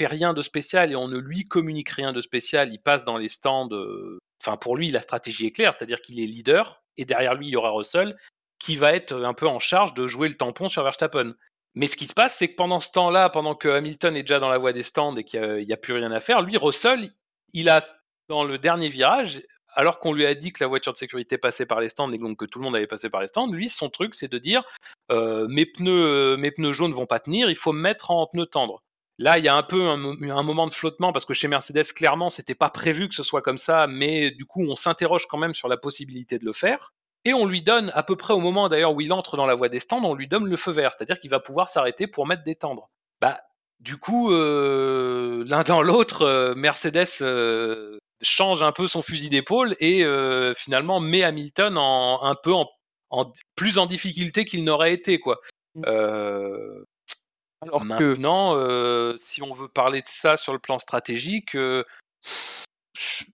rien 0.06 0.34
de 0.34 0.42
spécial 0.42 0.92
et 0.92 0.96
on 0.96 1.08
ne 1.08 1.18
lui 1.18 1.46
communique 1.46 1.90
rien 1.90 2.12
de 2.12 2.22
spécial. 2.22 2.72
Il 2.74 2.80
passe 2.80 3.06
dans 3.06 3.18
les 3.18 3.30
stands. 3.30 3.70
euh, 3.72 4.20
Enfin, 4.44 4.58
pour 4.58 4.76
lui, 4.76 4.92
la 4.92 5.00
stratégie 5.02 5.46
est 5.46 5.52
claire, 5.52 5.72
c'est-à-dire 5.78 6.02
qu'il 6.02 6.20
est 6.20 6.26
leader 6.26 6.84
et 6.98 7.06
derrière 7.06 7.34
lui, 7.36 7.48
il 7.48 7.52
y 7.52 7.56
aura 7.56 7.72
Russell 7.72 8.18
qui 8.60 8.76
va 8.76 8.94
être 8.94 9.14
un 9.14 9.34
peu 9.34 9.48
en 9.48 9.60
charge 9.60 9.94
de 9.94 10.06
jouer 10.08 10.28
le 10.28 10.36
tampon 10.36 10.68
sur 10.68 10.84
Verstappen. 10.84 11.34
Mais 11.76 11.88
ce 11.88 11.98
qui 11.98 12.08
se 12.08 12.14
passe, 12.14 12.36
c'est 12.36 12.50
que 12.50 12.56
pendant 12.56 12.80
ce 12.80 12.92
temps-là, 12.92 13.30
pendant 13.30 13.56
que 13.56 13.70
Hamilton 13.70 14.16
est 14.16 14.24
déjà 14.24 14.40
dans 14.40 14.50
la 14.50 14.58
voie 14.58 14.74
des 14.74 14.84
stands 14.84 15.16
et 15.16 15.24
qu'il 15.24 15.66
n'y 15.66 15.74
a, 15.74 15.78
plus 15.78 15.94
rien 15.94 16.12
à 16.12 16.20
faire, 16.20 16.42
lui, 16.42 16.56
Russell, 16.58 17.14
il 17.54 17.70
a, 17.70 17.86
dans 18.30 18.44
le 18.44 18.58
dernier 18.58 18.90
virage, 18.90 19.42
alors 19.76 20.00
qu'on 20.00 20.14
lui 20.14 20.26
a 20.26 20.36
dit 20.36 20.52
que 20.52 20.64
la 20.64 20.68
voiture 20.68 20.94
de 20.94 20.98
sécurité 20.98 21.38
passait 21.38 21.66
par 21.66 21.80
les 21.80 21.90
stands 21.90 22.12
et 22.12 22.18
donc 22.18 22.38
que 22.38 22.46
tout 22.46 22.60
le 22.60 22.66
monde 22.66 22.76
avait 22.76 22.88
passé 22.88 23.10
par 23.10 23.22
les 23.22 23.28
stands, 23.28 23.52
lui, 23.52 23.70
son 23.70 23.90
truc, 23.90 24.14
c'est 24.14 24.32
de 24.32 24.38
dire 24.38 24.64
euh, 25.12 25.48
mes, 25.50 25.66
pneus, 25.66 26.38
mes 26.38 26.52
pneus 26.52 26.72
jaunes 26.72 26.94
vont 26.94 27.06
pas 27.06 27.20
tenir, 27.20 27.50
il 27.50 27.56
faut 27.56 27.74
me 27.74 27.82
mettre 27.82 28.12
en 28.12 28.28
pneus 28.28 28.46
tendres. 28.46 28.84
Là, 29.20 29.38
il 29.38 29.46
y 29.46 29.48
a 29.48 29.56
un 29.56 29.64
peu 29.64 29.88
un, 29.90 30.22
un 30.32 30.44
moment 30.44 30.68
de 30.68 30.74
flottement 30.74 31.12
parce 31.12 31.26
que 31.26 31.34
chez 31.34 31.48
Mercedes, 31.48 31.94
clairement, 31.94 32.30
c'était 32.30 32.56
pas 32.56 32.70
prévu 32.70 33.08
que 33.08 33.16
ce 33.16 33.24
soit 33.24 33.42
comme 33.42 33.58
ça, 33.58 33.86
mais 33.88 34.32
du 34.32 34.46
coup, 34.46 34.64
on 34.68 34.76
s'interroge 34.76 35.28
quand 35.28 35.38
même 35.38 35.54
sur 35.54 35.68
la 35.68 35.78
possibilité 35.78 36.40
de 36.40 36.46
le 36.46 36.54
faire. 36.54 36.94
Et 37.26 37.34
on 37.34 37.46
lui 37.46 37.62
donne, 37.62 37.92
à 37.94 38.04
peu 38.04 38.16
près 38.16 38.34
au 38.34 38.40
moment 38.40 38.68
d'ailleurs 38.70 38.94
où 38.94 39.02
il 39.02 39.14
entre 39.14 39.38
dans 39.38 39.46
la 39.46 39.56
voie 39.56 39.70
des 39.70 39.80
stands, 39.80 40.04
on 40.04 40.16
lui 40.16 40.28
donne 40.28 40.46
le 40.46 40.58
feu 40.58 40.72
vert, 40.72 40.92
c'est-à-dire 40.98 41.20
qu'il 41.20 41.30
va 41.30 41.40
pouvoir 41.40 41.70
s'arrêter 41.70 42.08
pour 42.08 42.28
mettre 42.28 42.44
des 42.44 42.56
tendres. 42.56 42.90
Bah, 43.22 43.40
du 43.84 43.98
coup, 43.98 44.32
euh, 44.32 45.44
l'un 45.46 45.64
dans 45.64 45.82
l'autre, 45.82 46.22
euh, 46.22 46.56
Mercedes 46.56 47.06
euh, 47.22 47.98
change 48.22 48.64
un 48.64 48.72
peu 48.72 48.88
son 48.88 49.02
fusil 49.02 49.30
d'épaule 49.30 49.76
et 49.80 50.04
finalement 50.56 51.00
met 51.02 51.24
Hamilton 51.24 51.78
en, 51.78 52.24
un 52.24 52.36
peu 52.36 52.54
en, 52.54 52.70
en- 53.10 53.32
plus 53.56 53.78
en 53.78 53.86
difficulté 53.86 54.46
qu'il 54.46 54.64
n'aurait 54.64 54.94
été, 54.94 55.20
quoi. 55.20 55.40
Mm. 55.76 55.82
Euh, 55.88 56.84
Alors 57.62 57.80
que 57.82 57.86
Maintenant, 58.14 58.56
euh, 58.56 59.14
si 59.18 59.42
on 59.44 59.52
veut 59.52 59.68
parler 59.68 60.02
de 60.02 60.08
ça 60.08 60.38
sur 60.38 60.54
le 60.54 60.60
plan 60.60 60.80
stratégique, 60.80 61.56
euh, 61.56 61.84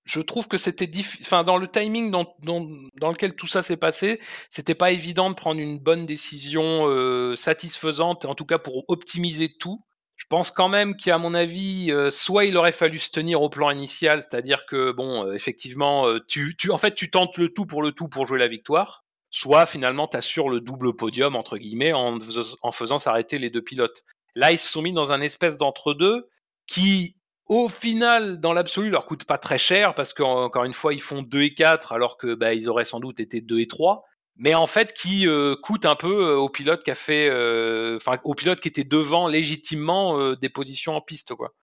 je- 0.06 0.22
trouve 0.22 0.48
que 0.48 0.58
c'était 0.58 0.90
enfin 1.22 1.44
dans 1.44 1.58
le 1.58 1.68
timing 1.68 2.12
dans, 2.12 2.34
dans- 2.42 2.68
dans 3.00 3.10
lequel 3.12 3.36
tout 3.36 3.46
ça 3.48 3.62
s'est 3.62 3.78
passé, 3.78 4.20
c'était 4.50 4.74
pas 4.76 4.92
évident 4.92 5.30
de 5.30 5.36
prendre 5.36 5.60
une 5.62 5.78
bonne 5.80 6.06
décision 6.06 6.88
euh, 6.88 7.36
satisfaisante, 7.36 8.26
en 8.26 8.34
tout 8.36 8.46
cas 8.46 8.58
pour 8.58 8.86
optimiser 8.88 9.50
tout. 9.60 9.84
Je 10.20 10.26
pense 10.28 10.52
quand 10.52 10.68
même 10.68 10.98
qu'à 10.98 11.18
mon 11.18 11.34
avis, 11.34 11.92
euh, 11.92 12.10
soit 12.10 12.44
il 12.44 12.58
aurait 12.58 12.74
fallu 12.74 12.98
se 13.00 13.10
tenir 13.10 13.42
au 13.42 13.48
plan 13.48 13.72
initial, 13.72 14.22
c'est-à-dire 14.22 14.66
que 14.66 14.92
bon, 14.92 15.26
euh, 15.26 15.34
effectivement, 15.34 16.08
euh, 16.08 16.20
tu, 16.28 16.54
en 16.72 16.78
fait, 16.78 16.94
tu 16.94 17.10
tentes 17.10 17.38
le 17.38 17.48
tout 17.54 17.66
pour 17.66 17.82
le 17.82 17.94
tout 17.94 18.10
pour 18.10 18.26
jouer 18.26 18.38
la 18.38 18.50
victoire, 18.50 19.06
soit 19.30 19.66
finalement 19.66 20.10
tu 20.10 20.18
assures 20.18 20.50
le 20.50 20.60
double 20.60 20.94
podium 20.94 21.38
entre 21.38 21.58
guillemets 21.58 21.94
en, 21.94 22.20
fais- 22.20 22.42
en 22.62 22.72
faisant 22.72 23.00
s'arrêter 23.00 23.40
les 23.40 23.50
deux 23.50 23.62
pilotes. 23.62 24.04
Là, 24.36 24.52
ils 24.52 24.60
se 24.60 24.70
sont 24.70 24.82
mis 24.82 24.92
dans 24.92 25.14
un 25.14 25.22
espèce 25.22 25.56
d'entre-deux 25.58 26.28
qui, 26.68 27.16
au 27.46 27.70
final, 27.70 28.42
dans 28.42 28.52
l'absolu, 28.52 28.90
leur 28.90 29.06
coûte 29.06 29.24
pas 29.24 29.38
très 29.38 29.58
cher 29.58 29.96
parce 29.96 30.14
qu'encore 30.14 30.66
une 30.66 30.74
fois, 30.74 30.94
ils 30.94 31.02
font 31.02 31.22
2 31.22 31.44
et 31.44 31.54
4 31.54 31.94
alors 31.94 32.18
que 32.18 32.36
bah, 32.36 32.50
auraient 32.68 32.84
sans 32.86 33.00
doute 33.00 33.22
été 33.22 33.40
2 33.40 33.60
et 33.62 33.68
3. 33.68 34.04
Mais 34.42 34.56
en 34.56 34.68
fait, 34.68 34.94
qui 34.94 35.28
euh, 35.28 35.56
coûte 35.62 35.86
un 35.86 35.96
peu 35.96 36.30
euh, 36.30 36.36
au 36.38 36.48
pilote 36.50 36.82
qui 36.84 36.90
a 36.92 36.96
fait, 36.96 37.28
euh, 37.30 37.98
enfin, 37.98 38.20
au 38.24 38.34
pilote 38.34 38.60
qui 38.62 38.70
était 38.70 38.86
devant 38.86 39.28
légitimement 39.28 40.34
des 40.34 40.50
positions 40.50 40.96
en 40.96 41.02
piste, 41.02 41.34
quoi. 41.36 41.54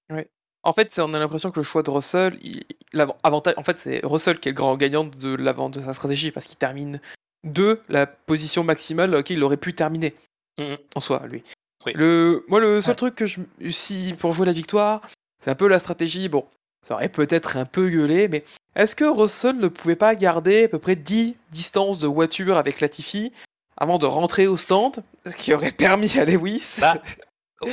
En 0.62 0.72
fait, 0.72 0.94
on 0.98 1.14
a 1.14 1.18
l'impression 1.18 1.50
que 1.50 1.60
le 1.60 1.64
choix 1.64 1.82
de 1.82 1.90
Russell, 1.90 2.38
il, 2.42 2.64
avantage, 3.22 3.54
en 3.56 3.62
fait, 3.62 3.78
c'est 3.78 4.00
Russell 4.04 4.38
qui 4.40 4.48
est 4.48 4.52
le 4.52 4.56
grand 4.56 4.76
gagnant 4.76 5.04
de 5.04 5.34
l'avant 5.34 5.70
de 5.70 5.80
sa 5.80 5.94
stratégie 5.94 6.32
parce 6.32 6.46
qu'il 6.46 6.56
termine 6.58 7.00
de 7.44 7.80
la 7.88 8.06
position 8.06 8.64
maximale 8.64 9.14
à 9.14 9.18
laquelle 9.18 9.36
il 9.38 9.44
aurait 9.44 9.56
pu 9.56 9.74
terminer 9.74 10.14
Mhm. 10.58 10.76
en 10.96 11.00
soi, 11.00 11.22
lui. 11.26 11.44
Oui. 11.86 11.92
Le, 11.94 12.44
moi, 12.48 12.58
le 12.60 12.82
seul 12.82 12.92
Ouais. 12.92 12.96
truc 12.96 13.14
que 13.14 13.26
je, 13.26 13.40
si 13.70 14.14
pour 14.18 14.32
jouer 14.32 14.46
la 14.46 14.52
victoire, 14.52 15.02
c'est 15.44 15.50
un 15.50 15.54
peu 15.54 15.68
la 15.68 15.78
stratégie. 15.78 16.28
Bon, 16.28 16.44
ça 16.82 16.94
aurait 16.94 17.08
peut-être 17.08 17.56
un 17.56 17.64
peu 17.64 17.88
gueulé, 17.88 18.28
mais 18.28 18.44
est-ce 18.74 18.94
que 18.96 19.04
Russell 19.04 19.56
ne 19.56 19.68
pouvait 19.68 19.96
pas 19.96 20.14
garder 20.14 20.64
à 20.64 20.68
peu 20.68 20.78
près 20.78 20.96
10 20.96 21.36
distances 21.50 21.98
de 21.98 22.06
voiture 22.06 22.56
avec 22.56 22.80
Latifi 22.80 23.32
avant 23.76 23.98
de 23.98 24.06
rentrer 24.06 24.46
au 24.46 24.56
stand, 24.56 25.02
ce 25.26 25.36
qui 25.36 25.52
aurait 25.52 25.70
permis 25.72 26.18
à 26.18 26.24
Lewis 26.24 26.76
Bah, 26.80 26.96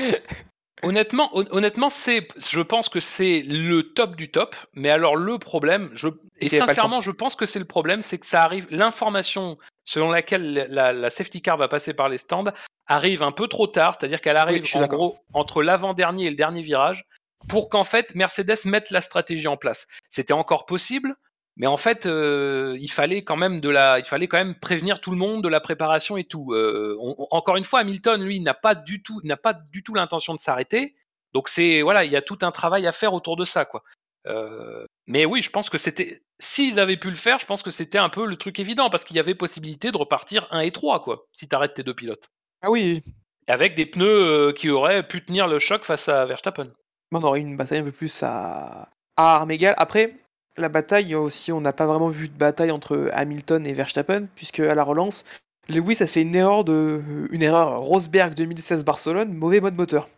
Honnêtement, 0.82 1.30
hon- 1.34 1.46
honnêtement, 1.52 1.90
c'est, 1.90 2.28
je 2.38 2.60
pense 2.60 2.90
que 2.90 3.00
c'est 3.00 3.42
le 3.42 3.84
top 3.94 4.18
du 4.18 4.30
top. 4.30 4.54
Mais 4.74 4.90
alors 4.90 5.16
le 5.16 5.40
problème, 5.40 5.90
je, 5.94 6.10
et 6.42 6.50
sincèrement, 6.50 7.00
je 7.00 7.12
pense 7.12 7.36
que 7.38 7.46
c'est 7.46 7.60
le 7.60 7.64
problème, 7.66 8.02
c'est 8.02 8.18
que 8.18 8.26
ça 8.26 8.44
arrive. 8.44 8.68
L'information 8.70 9.58
selon 9.86 10.12
laquelle 10.12 10.68
la, 10.70 10.92
la 10.92 11.10
safety 11.10 11.42
car 11.42 11.56
va 11.58 11.70
passer 11.70 11.94
par 11.94 12.10
les 12.10 12.18
stands 12.18 12.52
arrive 12.88 13.24
un 13.24 13.32
peu 13.32 13.48
trop 13.48 13.68
tard, 13.68 13.96
c'est-à-dire 13.98 14.20
qu'elle 14.20 14.36
arrive 14.36 14.64
en 14.76 14.88
gros 14.88 15.18
entre 15.34 15.64
l'avant-dernier 15.64 16.26
et 16.26 16.30
le 16.30 16.36
dernier 16.36 16.62
virage, 16.62 17.06
pour 17.48 17.70
qu'en 17.70 17.84
fait 17.84 18.16
Mercedes 18.16 18.66
mette 18.66 18.92
la 18.92 19.02
stratégie 19.02 19.48
en 19.48 19.58
place. 19.58 19.88
C'était 20.10 20.34
encore 20.34 20.66
possible, 20.66 21.16
mais 21.56 21.68
en 21.68 21.78
fait, 21.78 22.06
euh, 22.06 22.76
il 22.80 22.90
fallait 22.92 23.24
quand 23.24 23.36
même 23.36 23.62
de 23.62 23.70
la, 23.70 24.00
il 24.00 24.06
fallait 24.06 24.28
quand 24.28 24.38
même 24.40 24.60
prévenir 24.60 25.00
tout 25.00 25.12
le 25.12 25.18
monde 25.18 25.44
de 25.44 25.50
la 25.50 25.60
préparation 25.60 26.18
et 26.18 26.24
tout. 26.24 26.54
Euh, 26.54 26.96
on- 27.00 27.16
on- 27.20 27.28
encore 27.32 27.58
une 27.58 27.64
fois, 27.64 27.80
Hamilton, 27.82 28.24
lui, 28.24 28.40
n'a 28.40 28.54
pas 28.56 28.74
du 28.76 29.04
tout, 29.04 29.20
n'a 29.24 29.38
pas 29.38 29.54
du 29.54 29.84
tout 29.84 29.94
l'intention 29.94 30.34
de 30.34 30.40
s'arrêter. 30.40 30.96
Donc 31.34 31.48
c'est, 31.50 31.82
voilà, 31.84 32.06
il 32.06 32.12
y 32.12 32.16
a 32.16 32.22
tout 32.22 32.38
un 32.42 32.52
travail 32.52 32.88
à 32.88 32.92
faire 32.92 33.14
autour 33.14 33.36
de 33.38 33.46
ça, 33.46 33.66
quoi. 33.66 33.84
Euh, 34.28 34.86
mais 35.06 35.26
oui, 35.26 35.42
je 35.42 35.50
pense 35.50 35.70
que 35.70 35.78
c'était, 35.78 36.22
s'ils 36.40 36.80
avaient 36.80 36.98
pu 36.98 37.10
le 37.10 37.16
faire, 37.16 37.40
je 37.40 37.46
pense 37.46 37.62
que 37.62 37.72
c'était 37.72 37.98
un 37.98 38.10
peu 38.10 38.26
le 38.26 38.36
truc 38.38 38.58
évident 38.60 38.90
parce 38.90 39.04
qu'il 39.04 39.18
y 39.18 39.20
avait 39.20 39.36
possibilité 39.36 39.92
de 39.92 39.98
repartir 39.98 40.48
1 40.52 40.62
et 40.62 40.72
3, 40.72 41.02
quoi, 41.04 41.28
si 41.34 41.48
t'arrêtes 41.48 41.74
tes 41.74 41.84
deux 41.84 41.94
pilotes, 41.94 42.30
Ah 42.62 42.72
oui, 42.72 43.04
avec 43.48 43.76
des 43.76 43.86
pneus 43.86 44.54
qui 44.56 44.70
auraient 44.70 45.06
pu 45.08 45.24
tenir 45.26 45.48
le 45.48 45.60
choc 45.60 45.84
face 45.84 46.08
à 46.08 46.26
Verstappen. 46.26 46.72
On 47.20 47.24
aurait 47.24 47.40
eu 47.40 47.44
une 47.44 47.58
bataille 47.58 47.80
un 47.80 47.84
peu 47.84 47.92
plus 47.92 48.24
à, 48.24 48.90
à 49.18 49.36
armes 49.36 49.52
égales. 49.52 49.76
Après, 49.78 50.16
la 50.58 50.70
bataille 50.70 51.16
aussi, 51.16 51.52
on 51.52 51.62
n'a 51.62 51.74
pas 51.74 51.86
vraiment 51.86 52.10
vu 52.10 52.30
de 52.30 52.38
bataille 52.38 52.72
entre 52.72 53.10
Hamilton 53.14 53.66
et 53.66 53.74
Verstappen, 53.74 54.28
puisque 54.36 54.60
à 54.60 54.76
la 54.76 54.84
relance, 54.84 55.26
Lewis 55.70 55.98
a 56.02 56.08
fait 56.08 56.22
une 56.22 56.36
erreur 56.36 56.64
de 56.64 57.02
une 57.32 57.42
erreur 57.42 57.80
Rosberg 57.80 58.34
2016 58.36 58.84
Barcelone, 58.84 59.34
mauvais 59.34 59.62
mode 59.62 59.76
moteur. 59.76 60.10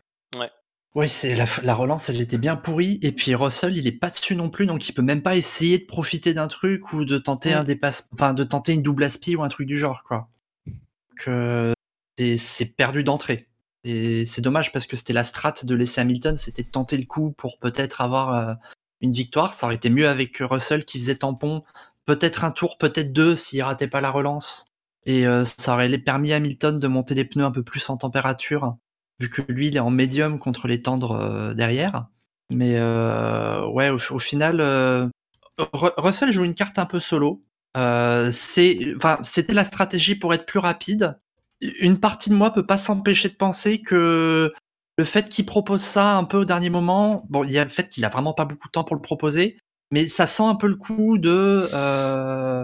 Oui, 0.96 1.10
c'est 1.10 1.36
la, 1.36 1.46
la 1.62 1.76
relance, 1.76 2.10
elle 2.10 2.22
était 2.22 2.38
bien 2.38 2.56
pourrie. 2.56 3.00
Et 3.02 3.12
puis 3.12 3.36
Russell, 3.36 3.78
il 3.78 3.86
est 3.86 3.92
pas 3.92 4.10
dessus 4.10 4.36
non 4.36 4.50
plus, 4.50 4.66
donc 4.66 4.88
il 4.88 4.94
peut 4.94 5.02
même 5.02 5.22
pas 5.22 5.36
essayer 5.36 5.78
de 5.78 5.86
profiter 5.86 6.34
d'un 6.34 6.48
truc 6.48 6.94
ou 6.94 7.04
de 7.04 7.18
tenter 7.18 7.52
un 7.52 7.66
dépasse, 7.66 8.08
enfin 8.14 8.34
de 8.34 8.46
tenter 8.46 8.74
une 8.74 8.82
double 8.82 9.04
aspi 9.04 9.36
ou 9.36 9.44
un 9.44 9.50
truc 9.50 9.68
du 9.68 9.78
genre, 9.78 10.04
quoi. 10.04 10.30
Donc 10.66 11.28
euh, 11.28 11.74
c'est 12.18 12.76
perdu 12.78 13.04
d'entrée. 13.04 13.48
Et 13.88 14.26
c'est 14.26 14.42
dommage 14.42 14.72
parce 14.72 14.88
que 14.88 14.96
c'était 14.96 15.14
la 15.14 15.24
strat 15.24 15.54
de 15.62 15.76
laisser 15.76 16.02
Hamilton, 16.02 16.38
c'était 16.38 16.64
de 16.64 16.70
tenter 16.70 16.98
le 16.98 17.06
coup 17.06 17.32
pour 17.32 17.60
peut-être 17.60 18.02
avoir 18.02 18.34
euh, 18.34 18.54
une 19.00 19.12
victoire. 19.12 19.54
Ça 19.54 19.68
aurait 19.68 19.76
été 19.76 19.92
mieux 19.92 20.10
avec 20.10 20.38
Russell 20.40 20.86
qui 20.86 21.00
faisait 21.00 21.18
tampon, 21.18 21.62
peut-être 22.08 22.44
un 22.44 22.50
tour, 22.50 22.80
peut-être 22.80 23.14
deux 23.14 23.36
s'il 23.36 23.62
ratait 23.62 23.88
pas 23.88 24.02
la 24.02 24.10
relance. 24.10 24.66
Et 25.06 25.28
euh, 25.28 25.46
ça 25.46 25.76
aurait 25.76 25.96
permis 26.00 26.34
à 26.34 26.38
Hamilton 26.38 26.80
de 26.80 26.88
monter 26.88 27.14
les 27.14 27.26
pneus 27.26 27.46
un 27.46 27.52
peu 27.52 27.62
plus 27.62 27.88
en 27.92 27.98
température 27.98 28.76
vu 29.20 29.30
que 29.30 29.44
lui 29.48 29.68
il 29.68 29.78
est 29.78 29.80
en 29.80 29.92
médium 29.92 30.40
contre 30.40 30.68
les 30.68 30.82
tendres 30.82 31.12
euh, 31.12 31.54
derrière. 31.54 32.08
Mais 32.50 32.78
euh, 32.78 33.68
ouais, 33.68 33.92
au, 33.92 34.00
au 34.10 34.20
final, 34.20 34.62
Ru- 35.60 35.94
Russell 35.98 36.32
joue 36.32 36.44
une 36.44 36.56
carte 36.56 36.80
un 36.80 36.88
peu 36.88 37.00
solo. 37.00 37.44
C'était 38.32 39.54
la 39.54 39.64
stratégie 39.64 40.16
pour 40.16 40.34
être 40.34 40.48
plus 40.48 40.60
rapide. 40.60 41.20
Une 41.80 42.00
partie 42.00 42.30
de 42.30 42.36
moi 42.36 42.52
peut 42.52 42.66
pas 42.66 42.78
s'empêcher 42.78 43.30
de 43.30 43.36
penser 43.36 43.82
que 43.82 44.54
le 44.98 45.04
fait 45.04 45.30
qu'il 45.30 45.46
propose 45.46 45.82
ça 45.82 46.16
un 46.16 46.24
peu 46.24 46.38
au 46.38 46.46
dernier 46.46 46.70
moment, 46.70 47.26
bon, 47.30 47.44
il 47.44 47.52
y 47.52 47.58
a 47.60 47.64
le 47.64 47.70
fait 47.70 47.90
qu'il 47.90 48.06
a 48.06 48.10
vraiment 48.10 48.34
pas 48.34 48.46
beaucoup 48.46 48.68
de 48.68 48.72
temps 48.72 48.84
pour 48.84 48.96
le 48.96 49.02
proposer, 49.02 49.58
mais 49.92 50.08
ça 50.08 50.26
sent 50.28 50.44
un 50.44 50.56
peu 50.56 50.68
le 50.68 50.76
coup 50.76 51.18
de 51.18 51.70
euh, 51.74 52.62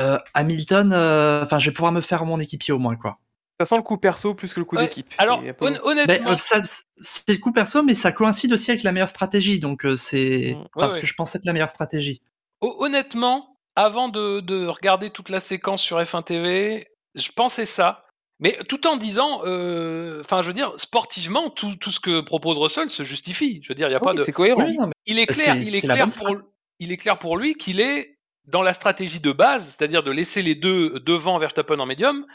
euh, 0.00 0.18
Hamilton. 0.34 0.92
euh, 0.92 1.42
Enfin, 1.44 1.58
je 1.58 1.70
vais 1.70 1.74
pouvoir 1.74 1.92
me 1.92 2.00
faire 2.00 2.24
mon 2.24 2.38
équipier 2.40 2.72
au 2.72 2.78
moins, 2.78 2.96
quoi. 2.96 3.18
Ça 3.60 3.66
sent 3.66 3.76
le 3.76 3.82
coup 3.82 3.98
perso 3.98 4.34
plus 4.34 4.54
que 4.54 4.60
le 4.60 4.64
coup 4.64 4.76
Ouais, 4.76 4.84
d'équipe. 4.84 5.12
Alors, 5.18 5.42
hon- 5.60 5.76
honnêtement, 5.84 6.30
euh, 6.30 6.62
c'est 7.02 7.28
le 7.28 7.36
coup 7.38 7.52
perso, 7.52 7.82
mais 7.82 7.94
ça 7.94 8.10
coïncide 8.10 8.52
aussi 8.54 8.70
avec 8.70 8.82
la 8.82 8.92
meilleure 8.92 9.08
stratégie, 9.08 9.58
donc 9.58 9.84
euh, 9.84 9.96
c'est 9.98 10.56
Mm. 10.58 10.64
parce 10.74 10.94
Ouais, 10.94 11.00
que 11.00 11.06
je 11.06 11.14
pensais 11.14 11.38
être 11.38 11.44
la 11.44 11.52
meilleure 11.52 11.68
stratégie. 11.68 12.22
Ho- 12.62 12.76
Honnêtement, 12.78 13.56
avant 13.76 14.08
de, 14.08 14.40
de 14.40 14.66
regarder 14.66 15.10
toute 15.10 15.28
la 15.28 15.40
séquence 15.40 15.82
sur 15.82 15.98
F1 16.02 16.22
TV, 16.22 16.88
je 17.14 17.30
pensais 17.32 17.66
ça. 17.66 18.04
Mais 18.40 18.58
tout 18.68 18.86
en 18.86 18.96
disant, 18.96 19.42
euh, 19.44 20.20
enfin, 20.24 20.40
je 20.42 20.46
veux 20.48 20.52
dire, 20.54 20.72
sportivement, 20.76 21.50
tout, 21.50 21.76
tout 21.76 21.90
ce 21.90 22.00
que 22.00 22.20
propose 22.20 22.58
Russell 22.58 22.88
se 22.90 23.02
justifie. 23.02 23.60
Je 23.62 23.68
veux 23.68 23.74
dire, 23.74 23.88
il 23.88 23.92
y 23.92 23.94
a 23.94 23.98
Ah 24.00 24.04
pas 24.04 24.14
de. 24.14 24.22
c'est 24.24 24.32
cohérent. 24.32 24.64
Oui, 24.64 24.76
non, 24.78 24.86
mais 24.86 24.92
Il 25.06 25.18
est 25.18 25.26
clair, 25.26 25.54
c'est- 25.54 25.60
il 25.60 25.74
est 25.76 25.80
c'est 25.80 25.86
la 25.86 25.94
clair 25.94 26.08
pour, 26.08 26.36
il 26.78 26.90
est 26.92 26.96
clair 26.96 27.18
pour 27.18 27.36
lui 27.36 27.54
qu'il 27.54 27.80
est 27.80 28.16
dans 28.46 28.62
la 28.62 28.72
stratégie 28.74 29.20
de 29.20 29.30
base, 29.32 29.66
c'est-à-dire 29.76 30.02
de 30.02 30.10
laisser 30.10 30.42
les 30.42 30.54
deux 30.54 30.98
devant 31.00 31.36
Verstappen 31.38 31.78
en 31.78 31.86
médium. 31.86 32.26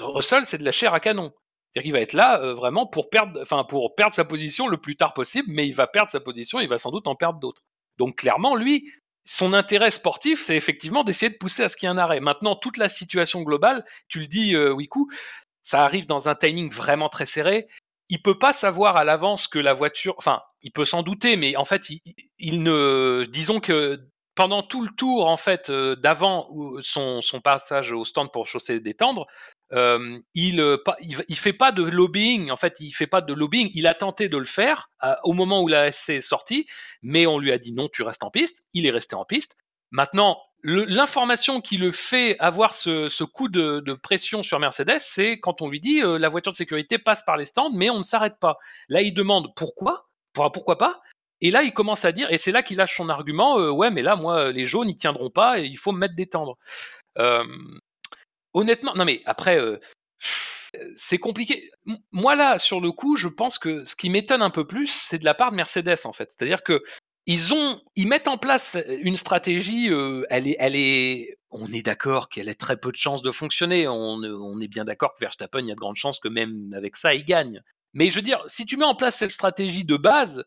Russell, 0.00 0.44
c'est 0.46 0.58
de 0.58 0.64
la 0.64 0.72
chair 0.72 0.92
à 0.94 1.00
canon. 1.00 1.32
C'est-à-dire 1.70 1.84
qu'il 1.86 1.92
va 1.92 2.00
être 2.00 2.12
là 2.12 2.40
euh, 2.42 2.52
vraiment 2.54 2.86
pour 2.86 3.08
perdre, 3.08 3.40
enfin 3.40 3.64
pour 3.64 3.94
perdre 3.94 4.12
sa 4.14 4.24
position 4.24 4.68
le 4.68 4.76
plus 4.76 4.96
tard 4.96 5.14
possible, 5.14 5.48
mais 5.50 5.66
il 5.66 5.72
va 5.74 5.86
perdre 5.86 6.10
sa 6.10 6.20
position, 6.20 6.60
il 6.60 6.68
va 6.68 6.76
sans 6.76 6.90
doute 6.90 7.06
en 7.06 7.14
perdre 7.14 7.38
d'autres. 7.40 7.62
Donc 7.98 8.16
clairement, 8.16 8.56
lui, 8.56 8.90
son 9.24 9.54
intérêt 9.54 9.90
sportif, 9.90 10.42
c'est 10.42 10.56
effectivement 10.56 11.04
d'essayer 11.04 11.30
de 11.30 11.36
pousser 11.36 11.62
à 11.62 11.68
ce 11.68 11.76
qu'il 11.76 11.86
y 11.86 11.90
ait 11.90 11.94
un 11.94 11.98
arrêt. 11.98 12.20
Maintenant, 12.20 12.56
toute 12.56 12.76
la 12.76 12.88
situation 12.90 13.40
globale, 13.42 13.84
tu 14.08 14.18
le 14.18 14.26
dis, 14.26 14.54
euh, 14.54 14.72
Wiku, 14.72 15.08
ça 15.62 15.82
arrive 15.82 16.06
dans 16.06 16.28
un 16.28 16.34
timing 16.34 16.70
vraiment 16.70 17.08
très 17.08 17.26
serré. 17.26 17.66
il 18.08 18.20
peut 18.20 18.38
pas 18.38 18.52
savoir 18.52 18.96
à 18.96 19.04
l'avance 19.04 19.48
que 19.48 19.58
la 19.58 19.72
voiture, 19.72 20.14
enfin, 20.18 20.42
il 20.62 20.70
peut 20.72 20.84
s'en 20.84 21.02
douter, 21.02 21.36
mais 21.36 21.56
en 21.56 21.64
fait, 21.64 21.88
il, 22.38 22.62
ne, 22.62 23.24
disons 23.30 23.60
que 23.60 24.00
pendant 24.34 24.62
tout 24.62 24.82
le 24.82 24.90
tour 24.90 25.26
en 25.28 25.36
fait 25.36 25.70
euh, 25.70 25.94
d'avant 25.96 26.48
son, 26.80 27.20
son, 27.20 27.40
passage 27.40 27.92
au 27.92 28.04
stand 28.04 28.30
pour 28.32 28.46
chausser 28.46 28.80
des 28.80 28.94
tendres, 28.94 29.26
euh, 29.72 30.18
il, 30.34 30.60
euh, 30.60 30.78
il, 31.00 31.36
fait 31.36 31.52
pas 31.52 31.72
de 31.72 31.82
lobbying. 31.82 32.50
En 32.50 32.56
fait, 32.56 32.78
il 32.80 32.92
fait 32.92 33.06
pas 33.06 33.20
de 33.20 33.32
lobbying. 33.32 33.70
Il 33.74 33.86
a 33.86 33.94
tenté 33.94 34.28
de 34.28 34.36
le 34.36 34.44
faire 34.44 34.90
au 35.24 35.32
moment 35.32 35.62
où 35.62 35.68
la 35.68 35.90
SC 35.90 36.10
est 36.10 36.20
sortie, 36.20 36.66
mais 37.02 37.26
on 37.26 37.38
lui 37.38 37.52
a 37.52 37.58
dit 37.58 37.72
non, 37.72 37.88
tu 37.88 38.02
restes 38.02 38.24
en 38.24 38.30
piste. 38.30 38.64
Il 38.74 38.86
est 38.86 38.90
resté 38.90 39.16
en 39.16 39.24
piste. 39.24 39.56
Maintenant, 39.90 40.38
l'information 40.62 41.60
qui 41.60 41.76
le 41.76 41.90
fait 41.90 42.38
avoir 42.38 42.74
ce, 42.74 43.24
coup 43.24 43.48
de, 43.48 43.92
pression 43.94 44.42
sur 44.42 44.58
Mercedes, 44.60 45.00
c'est 45.00 45.40
quand 45.40 45.62
on 45.62 45.68
lui 45.68 45.80
dit 45.80 46.00
la 46.02 46.28
voiture 46.28 46.52
de 46.52 46.56
sécurité 46.56 46.98
passe 46.98 47.24
par 47.24 47.36
les 47.36 47.44
stands, 47.44 47.72
mais 47.72 47.90
on 47.90 47.98
ne 47.98 48.02
s'arrête 48.02 48.38
pas. 48.40 48.58
Là, 48.88 49.02
il 49.02 49.12
demande 49.12 49.54
pourquoi, 49.54 50.08
pourquoi 50.32 50.78
pas 50.78 51.00
et 51.44 51.50
là, 51.50 51.64
il 51.64 51.72
commence 51.72 52.04
à 52.04 52.12
dire, 52.12 52.32
et 52.32 52.38
c'est 52.38 52.52
là 52.52 52.62
qu'il 52.62 52.76
lâche 52.76 52.96
son 52.96 53.08
argument, 53.08 53.58
euh, 53.58 53.68
ouais, 53.68 53.90
mais 53.90 54.02
là, 54.02 54.14
moi, 54.14 54.52
les 54.52 54.64
jaunes, 54.64 54.88
ils 54.88 54.96
tiendront 54.96 55.28
pas, 55.28 55.58
et 55.58 55.64
il 55.64 55.76
faut 55.76 55.90
me 55.90 55.98
mettre 55.98 56.14
des 56.14 56.28
tendres. 56.28 56.56
honnêtement, 58.54 58.94
non 58.94 59.04
mais 59.04 59.22
après, 59.26 59.58
euh, 59.58 59.78
c'est 60.94 61.18
compliqué. 61.18 61.70
Moi 62.12 62.34
là, 62.36 62.58
sur 62.58 62.80
le 62.80 62.92
coup, 62.92 63.16
je 63.16 63.28
pense 63.28 63.58
que 63.58 63.84
ce 63.84 63.96
qui 63.96 64.10
m'étonne 64.10 64.42
un 64.42 64.50
peu 64.50 64.66
plus, 64.66 64.86
c'est 64.86 65.18
de 65.18 65.24
la 65.24 65.34
part 65.34 65.50
de 65.50 65.56
Mercedes 65.56 65.98
en 66.04 66.12
fait. 66.12 66.32
C'est-à-dire 66.32 66.62
que 66.62 66.82
ils 67.26 67.54
ont, 67.54 67.80
ils 67.96 68.08
mettent 68.08 68.28
en 68.28 68.38
place 68.38 68.76
une 69.02 69.16
stratégie. 69.16 69.90
Elle 70.30 70.48
est, 70.48 70.56
elle 70.58 70.76
est. 70.76 71.38
On 71.50 71.66
est 71.66 71.82
d'accord 71.82 72.28
qu'elle 72.28 72.48
a 72.48 72.54
très 72.54 72.76
peu 72.76 72.90
de 72.90 72.96
chances 72.96 73.22
de 73.22 73.30
fonctionner. 73.30 73.86
On, 73.86 74.60
est 74.60 74.68
bien 74.68 74.84
d'accord 74.84 75.14
que 75.14 75.20
Verstappen, 75.20 75.60
il 75.60 75.68
y 75.68 75.72
a 75.72 75.74
de 75.74 75.80
grandes 75.80 75.96
chances 75.96 76.18
que 76.18 76.28
même 76.28 76.72
avec 76.74 76.96
ça, 76.96 77.14
il 77.14 77.24
gagne. 77.24 77.62
Mais 77.94 78.10
je 78.10 78.16
veux 78.16 78.22
dire, 78.22 78.42
si 78.46 78.64
tu 78.64 78.78
mets 78.78 78.86
en 78.86 78.94
place 78.94 79.16
cette 79.16 79.32
stratégie 79.32 79.84
de 79.84 79.96
base, 79.96 80.44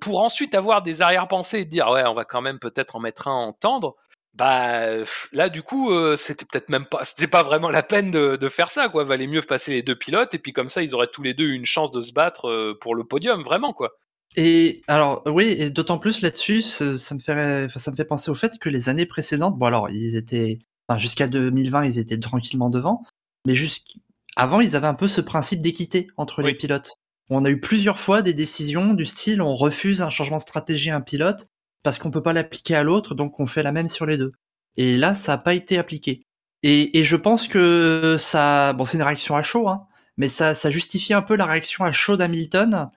pour 0.00 0.22
ensuite 0.22 0.54
avoir 0.54 0.82
des 0.82 1.00
arrière-pensées 1.02 1.60
et 1.60 1.64
dire 1.64 1.88
ouais, 1.90 2.04
on 2.06 2.14
va 2.14 2.24
quand 2.24 2.40
même 2.40 2.58
peut-être 2.58 2.96
en 2.96 3.00
mettre 3.00 3.28
un 3.28 3.34
en 3.34 3.52
tendre. 3.52 3.96
Bah 4.34 4.86
là 5.32 5.48
du 5.48 5.62
coup 5.62 5.90
c'était 6.16 6.44
peut-être 6.44 6.68
même 6.68 6.86
pas 6.86 7.02
c'était 7.02 7.26
pas 7.26 7.42
vraiment 7.42 7.68
la 7.68 7.82
peine 7.82 8.12
de, 8.12 8.48
faire 8.48 8.70
ça 8.70 8.88
quoi 8.88 9.02
valait 9.02 9.26
mieux 9.26 9.42
passer 9.42 9.72
les 9.72 9.82
deux 9.82 9.96
pilotes 9.96 10.32
et 10.34 10.38
puis 10.38 10.52
comme 10.52 10.68
ça 10.68 10.82
ils 10.82 10.94
auraient 10.94 11.10
tous 11.12 11.24
les 11.24 11.34
deux 11.34 11.48
une 11.48 11.64
chance 11.64 11.90
de 11.90 12.00
se 12.00 12.12
battre 12.12 12.74
pour 12.80 12.94
le 12.94 13.02
podium 13.02 13.42
vraiment 13.42 13.72
quoi 13.72 13.98
et 14.36 14.82
alors 14.86 15.22
oui 15.26 15.56
et 15.58 15.70
d'autant 15.70 15.98
plus 15.98 16.22
là-dessus 16.22 16.62
ça, 16.62 16.84
me 17.14 17.18
fait 17.18 17.66
ça 17.68 17.90
me 17.90 17.96
fait 17.96 18.04
penser 18.04 18.30
au 18.30 18.34
fait 18.34 18.58
que 18.58 18.68
les 18.68 18.88
années 18.88 19.06
précédentes 19.06 19.58
bon 19.58 19.66
alors 19.66 19.90
ils 19.90 20.16
étaient 20.16 20.60
jusqu'à 20.96 21.26
2020 21.26 21.84
ils 21.84 21.98
étaient 21.98 22.18
tranquillement 22.18 22.70
devant 22.70 23.02
mais 23.46 23.54
jusqu'avant 23.54 24.60
ils 24.60 24.76
avaient 24.76 24.86
un 24.86 24.94
peu 24.94 25.08
ce 25.08 25.20
principe 25.20 25.60
d'équité 25.60 26.06
entre 26.16 26.42
les 26.42 26.54
pilotes 26.54 26.94
on 27.28 27.44
a 27.44 27.50
eu 27.50 27.60
plusieurs 27.60 27.98
fois 27.98 28.22
des 28.22 28.34
décisions 28.34 28.94
du 28.94 29.04
style 29.04 29.42
on 29.42 29.56
refuse 29.56 30.00
un 30.02 30.10
changement 30.10 30.36
de 30.36 30.42
stratégie 30.42 30.90
à 30.90 30.96
un 30.96 31.00
pilote 31.00 31.48
parce 31.82 31.98
qu'on 31.98 32.10
peut 32.10 32.22
pas 32.22 32.32
l'appliquer 32.32 32.74
à 32.74 32.82
l'autre, 32.82 33.14
donc 33.14 33.40
on 33.40 33.46
fait 33.46 33.62
la 33.62 33.72
même 33.72 33.88
sur 33.88 34.06
les 34.06 34.18
deux. 34.18 34.32
Et 34.76 34.96
là, 34.96 35.14
ça 35.14 35.32
n'a 35.32 35.38
pas 35.38 35.54
été 35.54 35.78
appliqué. 35.78 36.22
Et, 36.62 37.04
je 37.04 37.16
pense 37.16 37.48
que 37.48 38.16
ça, 38.18 38.74
bon, 38.74 38.84
c'est 38.84 38.98
une 38.98 39.02
réaction 39.02 39.34
à 39.34 39.42
chaud, 39.42 39.68
hein, 39.68 39.86
mais 40.18 40.28
ça, 40.28 40.52
ça 40.52 40.70
justifie 40.70 41.14
un 41.14 41.22
peu 41.22 41.34
la 41.34 41.46
réaction 41.46 41.84
à 41.84 41.92
chaud 41.92 42.18
d'Hamilton, 42.18 42.90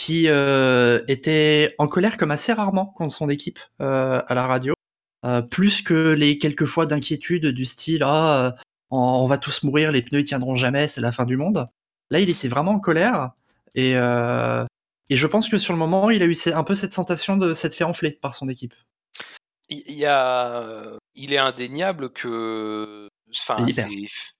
qui 0.00 0.28
euh, 0.28 1.02
était 1.08 1.74
en 1.76 1.86
colère 1.86 2.16
comme 2.16 2.30
assez 2.30 2.54
rarement 2.54 2.86
contre 2.86 3.12
son 3.12 3.28
équipe 3.28 3.58
euh, 3.82 4.22
à 4.26 4.34
la 4.34 4.46
radio, 4.46 4.72
euh, 5.26 5.42
plus 5.42 5.82
que 5.82 6.14
les 6.14 6.38
quelques 6.38 6.64
fois 6.64 6.86
d'inquiétude 6.86 7.48
du 7.48 7.66
style 7.66 8.02
ah 8.02 8.54
on, 8.90 9.26
va 9.26 9.36
tous 9.36 9.62
mourir, 9.62 9.92
les 9.92 10.00
pneus 10.00 10.20
ils 10.20 10.24
tiendront 10.24 10.54
jamais, 10.54 10.86
c'est 10.86 11.02
la 11.02 11.12
fin 11.12 11.26
du 11.26 11.36
monde. 11.36 11.66
Là, 12.10 12.18
il 12.18 12.30
était 12.30 12.48
vraiment 12.48 12.72
en 12.72 12.80
colère 12.80 13.32
et, 13.74 13.92
et 13.92 15.16
je 15.16 15.26
pense 15.26 15.50
que 15.50 15.58
sur 15.58 15.74
le 15.74 15.78
moment, 15.78 16.08
il 16.08 16.22
a 16.22 16.26
eu 16.26 16.36
un 16.54 16.64
peu 16.64 16.74
cette 16.74 16.94
sensation 16.94 17.36
de 17.36 17.52
s'être 17.52 17.74
fait 17.74 17.84
enfler 17.84 18.10
par 18.10 18.32
son 18.32 18.48
équipe. 18.48 18.74
Il, 19.68 19.94
y 19.94 20.06
a, 20.06 20.96
il 21.14 21.32
est 21.34 21.38
indéniable 21.38 22.10
que 22.10 23.06
Enfin, 23.32 23.64
c'est 23.70 23.86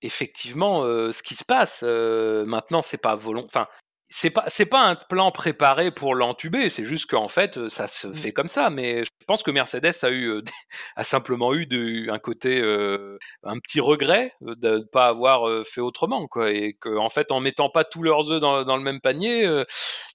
effectivement 0.03 0.83
euh, 0.83 1.13
ce 1.13 1.23
qui 1.23 1.35
se 1.35 1.45
passe. 1.45 1.85
Euh, 1.87 2.45
maintenant, 2.45 2.83
c'est 2.83 2.99
pas 2.99 3.15
volontaire. 3.15 3.63
Enfin, 3.63 3.69
c'est 4.13 4.31
pas 4.31 4.45
c'est 4.49 4.67
pas 4.67 4.83
un 4.83 4.97
plan 4.97 5.31
préparé 5.31 5.93
pour 5.93 6.17
l'entuber, 6.17 6.69
c'est 6.69 6.85
juste 6.85 7.09
qu'en 7.09 7.29
fait 7.29 7.69
ça 7.69 7.87
se 7.87 8.09
mmh. 8.09 8.15
fait 8.15 8.33
comme 8.33 8.49
ça. 8.49 8.69
Mais 8.69 9.05
je 9.05 9.25
pense 9.27 9.45
que 9.45 9.53
Mercedes 9.53 9.95
a 10.03 10.11
eu 10.11 10.43
a 10.97 11.05
simplement 11.05 11.55
eu 11.55 11.67
de, 11.67 12.11
un 12.11 12.19
côté 12.19 12.61
euh, 12.61 13.17
un 13.45 13.59
petit 13.61 13.79
regret 13.81 14.35
de 14.41 14.79
ne 14.79 14.83
pas 14.83 15.07
avoir 15.07 15.65
fait 15.65 15.81
autrement 15.81 16.27
quoi, 16.27 16.51
et 16.51 16.75
qu'en 16.75 17.05
en 17.05 17.09
fait 17.09 17.31
en 17.31 17.41
mettant 17.41 17.71
pas 17.71 17.85
tous 17.85 18.03
leurs 18.03 18.33
œufs 18.33 18.41
dans, 18.41 18.65
dans 18.65 18.77
le 18.77 18.83
même 18.83 19.01
panier, 19.01 19.49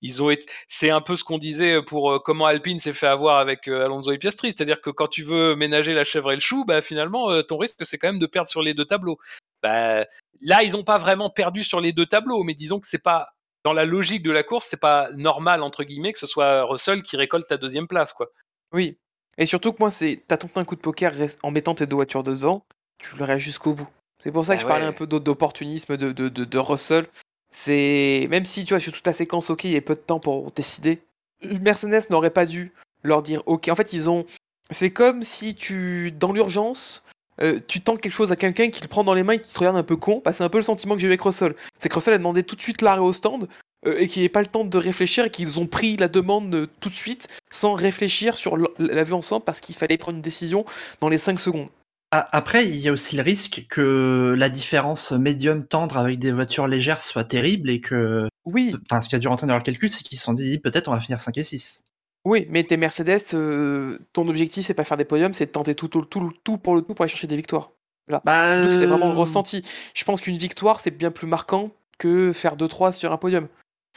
ils 0.01 0.21
ont 0.21 0.29
été. 0.29 0.45
C'est 0.67 0.89
un 0.89 1.01
peu 1.01 1.15
ce 1.15 1.23
qu'on 1.23 1.37
disait 1.37 1.81
pour 1.81 2.21
comment 2.23 2.45
Alpine 2.45 2.79
s'est 2.79 2.91
fait 2.91 3.07
avoir 3.07 3.37
avec 3.37 3.67
Alonso 3.69 4.11
et 4.11 4.17
Piastri, 4.17 4.49
c'est-à-dire 4.49 4.81
que 4.81 4.89
quand 4.89 5.07
tu 5.07 5.23
veux 5.23 5.55
ménager 5.55 5.93
la 5.93 6.03
chèvre 6.03 6.31
et 6.31 6.35
le 6.35 6.41
chou, 6.41 6.65
bah 6.65 6.81
finalement 6.81 7.41
ton 7.43 7.57
risque 7.57 7.77
c'est 7.83 7.97
quand 7.97 8.09
même 8.09 8.19
de 8.19 8.27
perdre 8.27 8.49
sur 8.49 8.61
les 8.61 8.73
deux 8.73 8.85
tableaux. 8.85 9.17
Bah, 9.63 10.05
là, 10.41 10.63
ils 10.63 10.73
n'ont 10.73 10.83
pas 10.83 10.99
vraiment 10.99 11.29
perdu 11.31 11.63
sur 11.63 11.81
les 11.81 11.91
deux 11.91 12.05
tableaux, 12.05 12.43
mais 12.43 12.53
disons 12.53 12.79
que 12.79 12.87
c'est 12.87 13.01
pas 13.01 13.29
dans 13.65 13.73
la 13.73 13.83
logique 13.83 14.21
de 14.21 14.31
la 14.31 14.43
course, 14.43 14.67
c'est 14.69 14.79
pas 14.79 15.09
normal 15.13 15.63
entre 15.63 15.83
guillemets 15.83 16.13
que 16.13 16.19
ce 16.19 16.27
soit 16.27 16.63
Russell 16.63 17.01
qui 17.01 17.17
récolte 17.17 17.47
ta 17.47 17.57
deuxième 17.57 17.87
place, 17.87 18.13
quoi. 18.13 18.29
Oui. 18.71 18.97
Et 19.39 19.47
surtout 19.47 19.73
que 19.73 19.77
moi, 19.79 19.89
c'est 19.89 20.23
t'as 20.27 20.37
tenté 20.37 20.59
un 20.59 20.65
coup 20.65 20.75
de 20.75 20.81
poker 20.81 21.13
en 21.41 21.49
mettant 21.49 21.73
tes 21.73 21.87
deux 21.87 21.95
voitures 21.95 22.21
dedans, 22.21 22.63
tu 22.99 23.17
le 23.17 23.25
restes 23.25 23.43
jusqu'au 23.43 23.73
bout. 23.73 23.89
C'est 24.23 24.31
pour 24.31 24.45
ça 24.45 24.55
que 24.55 24.61
bah 24.61 24.67
je 24.67 24.67
parlais 24.67 24.85
un 24.85 24.93
peu 24.93 25.07
d'opportunisme 25.07 25.97
de, 25.97 26.11
de, 26.11 26.29
de, 26.29 26.57
Russell. 26.57 27.07
C'est 27.51 28.27
même 28.29 28.45
si 28.45 28.65
tu 28.65 28.73
vois 28.73 28.79
sur 28.79 28.93
toute 28.93 29.05
la 29.05 29.13
séquence, 29.13 29.49
ok, 29.49 29.63
il 29.63 29.71
y 29.71 29.77
a 29.77 29.81
peu 29.81 29.95
de 29.95 29.99
temps 29.99 30.19
pour 30.19 30.51
décider. 30.51 31.01
Mercedes 31.43 32.09
n'aurait 32.11 32.29
pas 32.29 32.45
dû 32.45 32.71
leur 33.03 33.23
dire 33.23 33.41
ok. 33.47 33.67
En 33.69 33.75
fait, 33.75 33.93
ils 33.93 34.09
ont. 34.09 34.25
C'est 34.69 34.91
comme 34.91 35.23
si 35.23 35.55
tu 35.55 36.11
dans 36.11 36.31
l'urgence. 36.31 37.03
Euh, 37.41 37.59
tu 37.67 37.81
tends 37.81 37.97
quelque 37.97 38.13
chose 38.13 38.31
à 38.31 38.35
quelqu'un 38.35 38.69
qui 38.69 38.81
le 38.81 38.87
prend 38.87 39.03
dans 39.03 39.13
les 39.13 39.23
mains 39.23 39.33
et 39.33 39.39
qui 39.39 39.51
te 39.51 39.59
regarde 39.59 39.77
un 39.77 39.83
peu 39.83 39.95
con, 39.95 40.21
bah, 40.23 40.33
c'est 40.33 40.43
un 40.43 40.49
peu 40.49 40.57
le 40.57 40.63
sentiment 40.63 40.95
que 40.95 41.01
j'ai 41.01 41.07
eu 41.07 41.09
avec 41.09 41.21
Russell. 41.21 41.55
C'est 41.77 41.89
que 41.89 41.95
Russell 41.95 42.13
a 42.13 42.17
demandé 42.17 42.43
tout 42.43 42.55
de 42.55 42.61
suite 42.61 42.81
l'arrêt 42.81 43.01
au 43.01 43.13
stand 43.13 43.47
euh, 43.85 43.97
et 43.99 44.07
qu'il 44.07 44.21
n'ait 44.21 44.29
pas 44.29 44.41
le 44.41 44.47
temps 44.47 44.63
de 44.63 44.77
réfléchir 44.77 45.25
et 45.25 45.29
qu'ils 45.29 45.59
ont 45.59 45.67
pris 45.67 45.97
la 45.97 46.07
demande 46.07 46.53
euh, 46.55 46.67
tout 46.79 46.89
de 46.89 46.95
suite 46.95 47.27
sans 47.51 47.73
réfléchir 47.73 48.37
sur 48.37 48.57
la 48.79 49.03
vue 49.03 49.13
ensemble 49.13 49.43
parce 49.43 49.59
qu'il 49.59 49.75
fallait 49.75 49.97
prendre 49.97 50.15
une 50.17 50.21
décision 50.21 50.65
dans 51.01 51.09
les 51.09 51.17
5 51.17 51.39
secondes. 51.39 51.67
Après, 52.11 52.65
il 52.65 52.77
y 52.77 52.87
a 52.87 52.93
aussi 52.93 53.17
le 53.17 53.23
risque 53.23 53.65
que 53.69 54.35
la 54.37 54.47
différence 54.47 55.11
médium-tendre 55.11 55.97
avec 55.97 56.17
des 56.17 56.31
voitures 56.31 56.67
légères 56.67 57.03
soit 57.03 57.25
terrible 57.25 57.69
et 57.69 57.81
que. 57.81 58.29
Oui. 58.45 58.73
Enfin, 58.83 59.01
ce 59.01 59.09
qui 59.09 59.15
a 59.15 59.19
dû 59.19 59.27
rentrer 59.27 59.47
dans 59.47 59.53
leur 59.53 59.63
calcul, 59.63 59.89
c'est 59.89 60.03
qu'ils 60.03 60.17
se 60.17 60.23
sont 60.23 60.33
dit 60.33 60.59
peut-être 60.59 60.87
on 60.87 60.91
va 60.91 61.01
finir 61.01 61.19
5 61.19 61.37
et 61.37 61.43
6. 61.43 61.84
Oui, 62.25 62.47
mais 62.49 62.63
t'es 62.63 62.75
Mercedes, 62.75 63.21
euh, 63.33 63.99
ton 64.11 64.27
objectif 64.27 64.65
c'est 64.65 64.73
pas 64.73 64.83
faire 64.83 64.97
des 64.97 65.05
podiums, 65.05 65.33
c'est 65.33 65.45
de 65.45 65.51
tenter 65.51 65.75
tout, 65.75 65.87
tout, 65.87 66.03
tout, 66.03 66.33
tout 66.43 66.57
pour 66.57 66.75
le 66.75 66.81
tout 66.81 66.93
pour 66.93 67.03
aller 67.03 67.09
chercher 67.09 67.27
des 67.27 67.35
victoires. 67.35 67.71
Là. 68.07 68.21
Bah, 68.25 68.69
c'est 68.69 68.85
vraiment 68.85 69.11
le 69.11 69.17
ressenti. 69.17 69.63
Je 69.93 70.03
pense 70.03 70.21
qu'une 70.21 70.37
victoire 70.37 70.79
c'est 70.79 70.91
bien 70.91 71.11
plus 71.11 71.27
marquant 71.27 71.71
que 71.97 72.33
faire 72.33 72.57
2-3 72.57 72.93
sur 72.93 73.11
un 73.11 73.17
podium. 73.17 73.47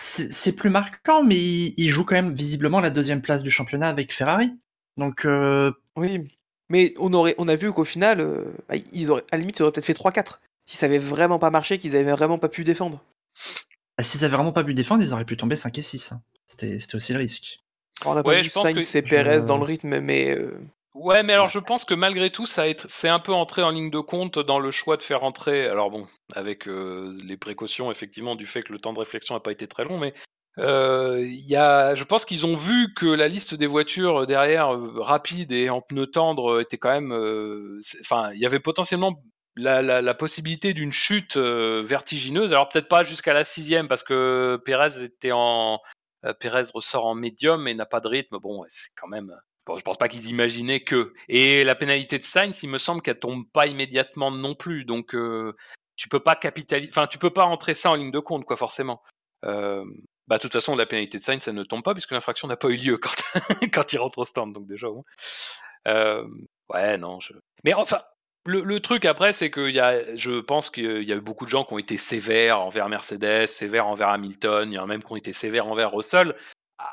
C'est 0.01 0.55
plus 0.55 0.71
marquant, 0.71 1.25
mais 1.25 1.37
il, 1.37 1.89
joue 1.89 2.05
quand 2.05 2.15
même 2.15 2.33
visiblement 2.33 2.79
la 2.79 2.91
deuxième 2.91 3.21
place 3.21 3.43
du 3.43 3.51
championnat 3.51 3.89
avec 3.89 4.13
Ferrari. 4.13 4.53
Donc. 4.97 5.25
Euh, 5.25 5.73
oui, 5.97 6.23
mais 6.69 6.95
on, 6.99 7.13
aurait, 7.15 7.35
on 7.39 7.49
a 7.49 7.57
vu 7.57 7.73
qu'au 7.73 7.85
final, 7.85 8.21
euh, 8.21 8.45
bah, 8.69 8.77
ils 8.93 9.11
auraient, 9.11 9.25
à 9.33 9.37
la 9.37 9.41
limite, 9.41 9.59
ils 9.59 9.63
auraient 9.63 9.73
peut-être 9.73 9.87
fait 9.87 9.95
3-4. 9.95 10.39
Si 10.67 10.77
ça 10.77 10.87
avait 10.87 10.99
vraiment 10.99 11.41
pas 11.41 11.51
marché, 11.51 11.79
qu'ils 11.79 11.97
avaient 11.97 12.13
vraiment 12.13 12.39
pas 12.39 12.49
pu 12.49 12.63
défendre. 12.63 13.03
Bah, 13.97 14.05
S'ils 14.05 14.25
avaient 14.25 14.37
vraiment 14.37 14.53
pas 14.53 14.63
pu 14.63 14.75
défendre, 14.75 15.03
ils 15.03 15.13
auraient 15.13 15.25
pu 15.25 15.37
tomber 15.37 15.57
5 15.57 15.77
et 15.79 15.83
6. 15.83 16.13
Hein. 16.13 16.23
C'était 16.47 16.95
aussi 16.95 17.13
le 17.13 17.19
risque. 17.19 17.59
On 18.05 18.17
a 18.17 18.23
pas 18.23 18.41
vu 18.41 18.49
Sainz 18.49 18.97
et 18.97 19.03
Perez 19.03 19.45
dans 19.45 19.59
le 19.59 19.65
rythme, 19.65 20.01
mais. 20.01 20.37
Euh, 20.37 20.59
ouais, 20.95 21.23
mais 21.23 21.33
alors 21.33 21.49
je 21.49 21.59
pense 21.59 21.85
que 21.85 21.95
malgré 21.95 22.31
tout, 22.31 22.47
ça 22.47 22.65
c'est 22.87 23.09
un 23.09 23.19
peu 23.19 23.33
entré 23.33 23.63
en 23.63 23.71
ligne 23.71 23.91
de 23.91 24.01
compte 24.01 24.39
dans 24.39 24.59
le 24.59 24.71
choix 24.71 24.97
de 24.97 25.03
faire 25.03 25.25
entrer. 25.25 25.67
Alors 25.67 25.91
bon, 25.91 26.07
avec 26.35 26.69
euh, 26.69 27.17
les 27.25 27.37
précautions 27.37 27.91
effectivement 27.91 28.37
du 28.37 28.47
fait 28.47 28.63
que 28.63 28.73
le 28.73 28.79
temps 28.79 28.93
de 28.93 28.99
réflexion 28.99 29.35
n'a 29.35 29.41
pas 29.41 29.53
été 29.53 29.67
très 29.67 29.85
long, 29.85 29.99
mais 29.99 30.15
euh, 30.59 31.25
y 31.27 31.57
a, 31.57 31.95
je 31.95 32.05
pense 32.05 32.25
qu'ils 32.25 32.47
ont 32.47 32.57
vu 32.57 32.93
que 32.95 33.07
la 33.07 33.29
liste 33.29 33.55
des 33.55 33.67
voitures 33.67 34.27
derrière 34.27 34.71
rapide 34.97 35.53
et 35.53 35.71
en 35.71 35.81
pneus 35.81 36.09
tendres 36.09 36.61
était 36.61 36.79
quand 36.79 36.91
même. 36.91 37.13
Enfin, 38.01 38.31
il 38.33 38.41
y 38.41 38.47
avait 38.47 38.61
potentiellement 38.61 39.23
la, 39.57 39.83
la, 39.83 40.15
possibilité 40.15 40.73
d'une 40.73 40.93
chute 40.93 41.37
vertigineuse. 41.37 42.53
Alors 42.53 42.69
peut-être 42.69 42.89
pas 42.89 43.03
jusqu'à 43.03 43.35
la 43.35 43.45
sixième 43.45 43.89
parce 43.89 44.05
que 44.05 44.61
Perez 44.65 45.03
était 45.03 45.33
en 45.33 45.75
euh, 45.75 45.79
Pérez 46.41 46.63
ressort 46.75 47.07
en 47.07 47.15
médium 47.15 47.69
et 47.69 47.75
n'a 47.75 47.87
pas 47.87 48.01
de 48.01 48.09
rythme. 48.09 48.39
Bon, 48.39 48.65
c'est 48.69 48.91
quand 48.97 49.09
même. 49.09 49.35
Bon, 49.67 49.77
je 49.77 49.83
pense 49.83 49.99
pas 49.99 50.09
qu'ils 50.09 50.29
imaginaient 50.29 50.81
que. 50.81 51.13
Et 51.29 51.63
la 51.65 51.75
pénalité 51.75 52.19
de 52.19 52.25
Sainz, 52.25 52.63
il 52.63 52.71
me 52.71 52.79
semble 52.79 53.03
qu'elle 53.03 53.19
tombe 53.19 53.45
pas 53.53 53.67
immédiatement 53.67 54.31
non 54.31 54.55
plus. 54.55 54.85
Donc, 54.85 55.15
euh, 55.15 55.55
tu 55.97 56.09
peux 56.09 56.21
pas 56.21 56.37
capitaliser. 56.37 56.91
Enfin, 56.91 57.07
tu 57.07 57.19
peux 57.19 57.31
pas 57.31 57.45
rentrer 57.45 57.75
ça 57.75 57.91
en 57.91 57.95
ligne 57.95 58.11
de 58.11 58.19
compte, 58.19 58.45
quoi, 58.45 58.57
forcément. 58.57 59.03
Euh, 59.45 59.85
bah, 60.27 60.37
de 60.37 60.43
toute 60.43 60.53
façon, 60.53 60.75
la 60.75 60.87
pénalité 60.87 61.19
de 61.19 61.23
Sainz, 61.23 61.43
ça 61.43 61.53
ne 61.53 61.63
tombe 61.65 61.83
pas 61.83 61.93
puisque 61.95 62.13
l'infraction 62.13 62.49
n'a 62.49 62.57
pas 62.57 62.69
eu 62.69 62.77
lieu 62.77 62.99
quand, 63.03 63.13
quand 63.73 63.93
il 63.93 63.99
rentre 63.99 64.19
au 64.19 64.25
stand. 64.25 64.55
Donc, 64.55 64.67
déjà, 64.67 64.89
ouais, 65.87 66.99
non. 66.99 67.21
Je... 67.21 67.35
Mais 67.65 67.75
enfin, 67.75 68.03
le, 68.49 68.81
truc 68.81 69.05
après, 69.05 69.33
c'est 69.33 69.51
que 69.51 69.69
y 69.71 69.81
a, 69.81 70.17
je 70.17 70.41
pense 70.41 70.71
qu'il 70.71 71.03
y 71.03 71.13
a 71.13 71.17
eu 71.17 71.21
beaucoup 71.21 71.45
de 71.45 71.51
gens 71.51 71.65
qui 71.65 71.75
ont 71.75 71.79
été 71.79 71.97
sévères 71.97 72.61
envers 72.61 72.89
Mercedes, 72.89 73.47
sévères 73.47 73.87
envers 73.87 74.09
Hamilton, 74.09 74.73
il 74.73 74.77
y 74.77 74.79
en 74.79 74.85
a 74.85 74.87
même 74.87 75.03
qui 75.03 75.13
ont 75.13 75.17
été 75.17 75.33
sévères 75.33 75.67
envers 75.67 75.93
Russell. 75.93 76.35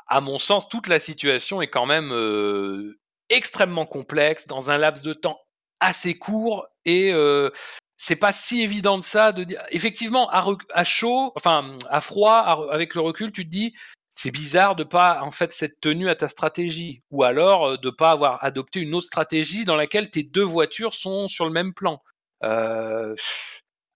À, 0.08 0.20
mon 0.20 0.36
sens, 0.36 0.68
toute 0.68 0.88
la 0.88 0.98
situation 0.98 1.62
est 1.62 1.68
quand 1.68 1.86
même 1.86 2.12
euh, 2.12 2.98
extrêmement 3.30 3.86
complexe 3.86 4.46
dans 4.46 4.70
un 4.70 4.78
laps 4.78 5.02
de 5.02 5.12
temps 5.12 5.40
assez 5.80 6.18
court 6.18 6.66
et 6.84 7.12
euh, 7.12 7.50
c'est 7.96 8.16
pas 8.16 8.32
si 8.32 8.62
évident 8.62 8.98
de 8.98 9.04
ça 9.04 9.32
de 9.32 9.44
dire. 9.44 9.62
Effectivement, 9.70 10.28
à, 10.30 10.84
chaud, 10.84 11.32
enfin 11.36 11.76
à 11.88 12.00
froid, 12.00 12.68
avec 12.70 12.94
le 12.94 13.00
recul, 13.00 13.32
tu 13.32 13.44
te 13.44 13.50
dis 13.50 13.74
c'est 14.16 14.30
bizarre 14.30 14.74
de 14.76 14.82
pas 14.82 15.20
en 15.22 15.30
fait 15.30 15.52
s'être 15.52 15.78
tenu 15.78 16.08
à 16.08 16.16
ta 16.16 16.26
stratégie 16.26 17.02
ou 17.10 17.22
alors 17.22 17.66
euh, 17.66 17.76
de 17.76 17.90
pas 17.90 18.10
avoir 18.10 18.42
adopté 18.42 18.80
une 18.80 18.94
autre 18.94 19.06
stratégie 19.06 19.64
dans 19.64 19.76
laquelle 19.76 20.10
tes 20.10 20.22
deux 20.22 20.42
voitures 20.42 20.94
sont 20.94 21.28
sur 21.28 21.44
le 21.44 21.52
même 21.52 21.74
plan. 21.74 22.02
Euh, 22.42 23.14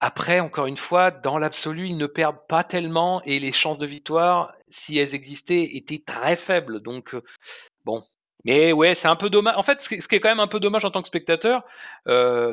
après, 0.00 0.40
encore 0.40 0.66
une 0.66 0.76
fois, 0.76 1.10
dans 1.10 1.38
l'absolu, 1.38 1.86
ils 1.88 1.96
ne 1.96 2.06
perdent 2.06 2.46
pas 2.48 2.64
tellement 2.64 3.22
et 3.24 3.38
les 3.40 3.52
chances 3.52 3.78
de 3.78 3.86
victoire, 3.86 4.52
si 4.68 4.98
elles 4.98 5.14
existaient, 5.14 5.76
étaient 5.76 6.02
très 6.04 6.36
faibles. 6.36 6.80
Donc 6.82 7.14
euh, 7.14 7.22
bon. 7.84 8.04
Mais 8.44 8.72
ouais, 8.72 8.94
c'est 8.94 9.08
un 9.08 9.16
peu 9.16 9.30
dommage. 9.30 9.56
En 9.56 9.62
fait, 9.62 9.82
ce 9.82 9.88
qui 9.88 10.14
est 10.14 10.20
quand 10.20 10.30
même 10.30 10.40
un 10.40 10.48
peu 10.48 10.60
dommage 10.60 10.84
en 10.84 10.90
tant 10.90 11.02
que 11.02 11.08
spectateur, 11.08 11.62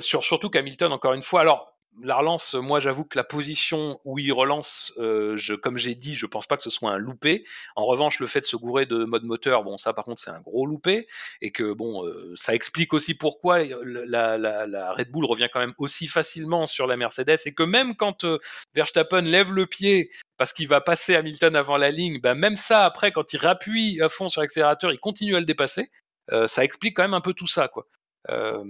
sur, 0.02 0.24
surtout 0.24 0.50
qu'Hamilton, 0.50 0.92
encore 0.92 1.14
une 1.14 1.22
fois, 1.22 1.42
alors 1.42 1.77
la 2.02 2.16
relance, 2.16 2.54
moi 2.54 2.80
j'avoue 2.80 3.04
que 3.04 3.18
la 3.18 3.24
position 3.24 4.00
où 4.06 4.20
il 4.20 4.32
relance, 4.32 4.94
euh, 4.98 5.38
comme 5.62 5.78
j'ai 5.78 5.96
dit, 5.96 6.16
je 6.16 6.26
pense 6.26 6.48
pas 6.48 6.58
que 6.58 6.64
ce 6.64 6.70
soit 6.70 6.92
un 6.92 6.98
loupé. 6.98 7.44
En 7.76 7.86
revanche, 7.86 8.20
le 8.20 8.28
fait 8.28 8.42
de 8.42 8.46
se 8.46 8.56
gourer 8.56 8.86
de 8.86 9.04
mode 9.06 9.24
moteur, 9.24 9.64
bon, 9.64 9.78
ça 9.78 9.94
par 9.94 10.06
contre 10.06 10.22
c'est 10.22 10.30
un 10.30 10.40
gros 10.42 10.66
loupé. 10.66 11.08
Et 11.42 11.52
que 11.52 11.74
bon, 11.74 12.06
euh, 12.06 12.34
ça 12.36 12.54
explique 12.54 12.94
aussi 12.94 13.14
pourquoi 13.14 13.64
la, 13.64 14.94
Red 14.94 15.12
Bull 15.12 15.26
revient 15.26 15.50
quand 15.52 15.60
même 15.60 15.74
aussi 15.78 16.08
facilement 16.08 16.68
sur 16.68 16.88
la 16.88 16.98
Mercedes. 16.98 17.40
Et 17.46 17.54
que 17.54 17.64
même 17.64 17.96
quand 17.96 18.24
euh, 18.24 18.40
Verstappen 18.76 19.22
lève 19.22 19.54
le 19.54 19.66
pied 19.66 20.12
parce 20.38 20.54
qu'il 20.54 20.68
va 20.68 20.82
passer 20.82 21.16
Hamilton 21.16 21.56
avant 21.56 21.78
la 21.78 21.92
ligne, 21.92 22.20
bah, 22.22 22.36
même 22.36 22.56
ça 22.56 22.86
après, 22.86 23.12
quand 23.12 23.34
il 23.34 23.38
rappuie 23.38 24.02
à 24.02 24.10
fond 24.10 24.28
sur 24.28 24.42
l'accélérateur, 24.42 24.92
il 24.92 25.00
continue 25.00 25.36
à 25.36 25.40
le 25.40 25.46
dépasser. 25.46 25.90
Euh, 26.32 26.48
ça 26.48 26.64
explique 26.64 26.96
quand 26.96 27.04
même 27.04 27.14
un 27.14 27.22
peu 27.22 27.34
tout 27.34 27.48
ça, 27.48 27.68
quoi. 27.68 27.88
Euh, 28.30 28.64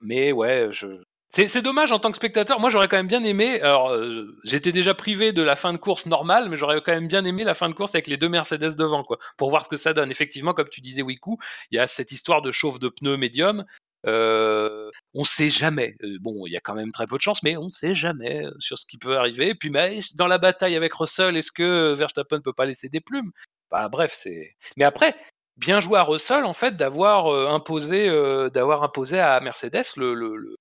mais 0.00 0.32
ouais, 0.32 0.68
je... 0.70 0.86
c'est 1.32 1.62
dommage 1.62 1.92
en 1.92 1.98
tant 1.98 2.10
que 2.10 2.16
spectateur. 2.16 2.60
Moi, 2.60 2.68
j'aurais 2.68 2.88
quand 2.88 2.98
même 2.98 3.06
bien 3.06 3.24
aimé. 3.24 3.58
Alors, 3.62 3.90
euh, 3.90 4.36
j'étais 4.44 4.70
déjà 4.70 4.92
privé 4.92 5.32
de 5.32 5.40
la 5.42 5.56
fin 5.56 5.72
de 5.72 5.78
course 5.78 6.04
normale, 6.04 6.50
mais 6.50 6.56
j'aurais 6.56 6.82
quand 6.82 6.92
même 6.92 7.08
bien 7.08 7.24
aimé 7.24 7.42
la 7.42 7.54
fin 7.54 7.70
de 7.70 7.74
course 7.74 7.94
avec 7.94 8.06
les 8.06 8.18
deux 8.18 8.28
Mercedes 8.28 8.76
devant, 8.76 9.02
quoi, 9.02 9.18
pour 9.38 9.48
voir 9.48 9.64
ce 9.64 9.70
que 9.70 9.78
ça 9.78 9.94
donne. 9.94 10.10
Effectivement, 10.10 10.52
comme 10.52 10.68
tu 10.68 10.82
disais, 10.82 11.00
Wiku, 11.00 11.38
il 11.70 11.76
y 11.76 11.78
a 11.78 11.86
cette 11.86 12.12
histoire 12.12 12.42
de 12.42 12.50
chauffe 12.50 12.78
de 12.78 12.90
pneus 12.90 13.16
médium. 13.16 13.64
Euh, 14.06 14.90
on 15.14 15.24
sait 15.24 15.48
jamais. 15.48 15.96
Euh, 16.02 16.18
bon, 16.20 16.46
il 16.46 16.52
y 16.52 16.56
a 16.56 16.60
quand 16.60 16.74
même 16.74 16.92
très 16.92 17.06
peu 17.06 17.16
de 17.16 17.22
chance, 17.22 17.42
mais 17.42 17.56
on 17.56 17.70
sait 17.70 17.94
jamais 17.94 18.44
euh, 18.44 18.50
sur 18.58 18.78
ce 18.78 18.84
qui 18.84 18.98
peut 18.98 19.16
arriver. 19.16 19.48
Et 19.50 19.54
puis, 19.54 19.70
mais, 19.70 20.00
dans 20.16 20.26
la 20.26 20.36
bataille 20.36 20.76
avec 20.76 20.92
Russell, 20.92 21.36
est-ce 21.38 21.52
que 21.52 21.94
Verstappen 21.94 22.42
peut 22.42 22.52
pas 22.52 22.66
laisser 22.66 22.90
des 22.90 23.00
plumes? 23.00 23.30
Bah, 23.70 23.88
bref, 23.88 24.12
c'est. 24.14 24.54
Mais 24.76 24.84
après, 24.84 25.16
bien 25.56 25.80
joué 25.80 25.98
à 25.98 26.02
Russell 26.02 26.44
en 26.44 26.52
fait 26.52 26.76
d'avoir 26.76 27.26
imposé, 27.50 28.08
d'avoir 28.52 28.82
imposé 28.82 29.18
à 29.18 29.40
Mercedes 29.40 29.84
le- 29.96 30.56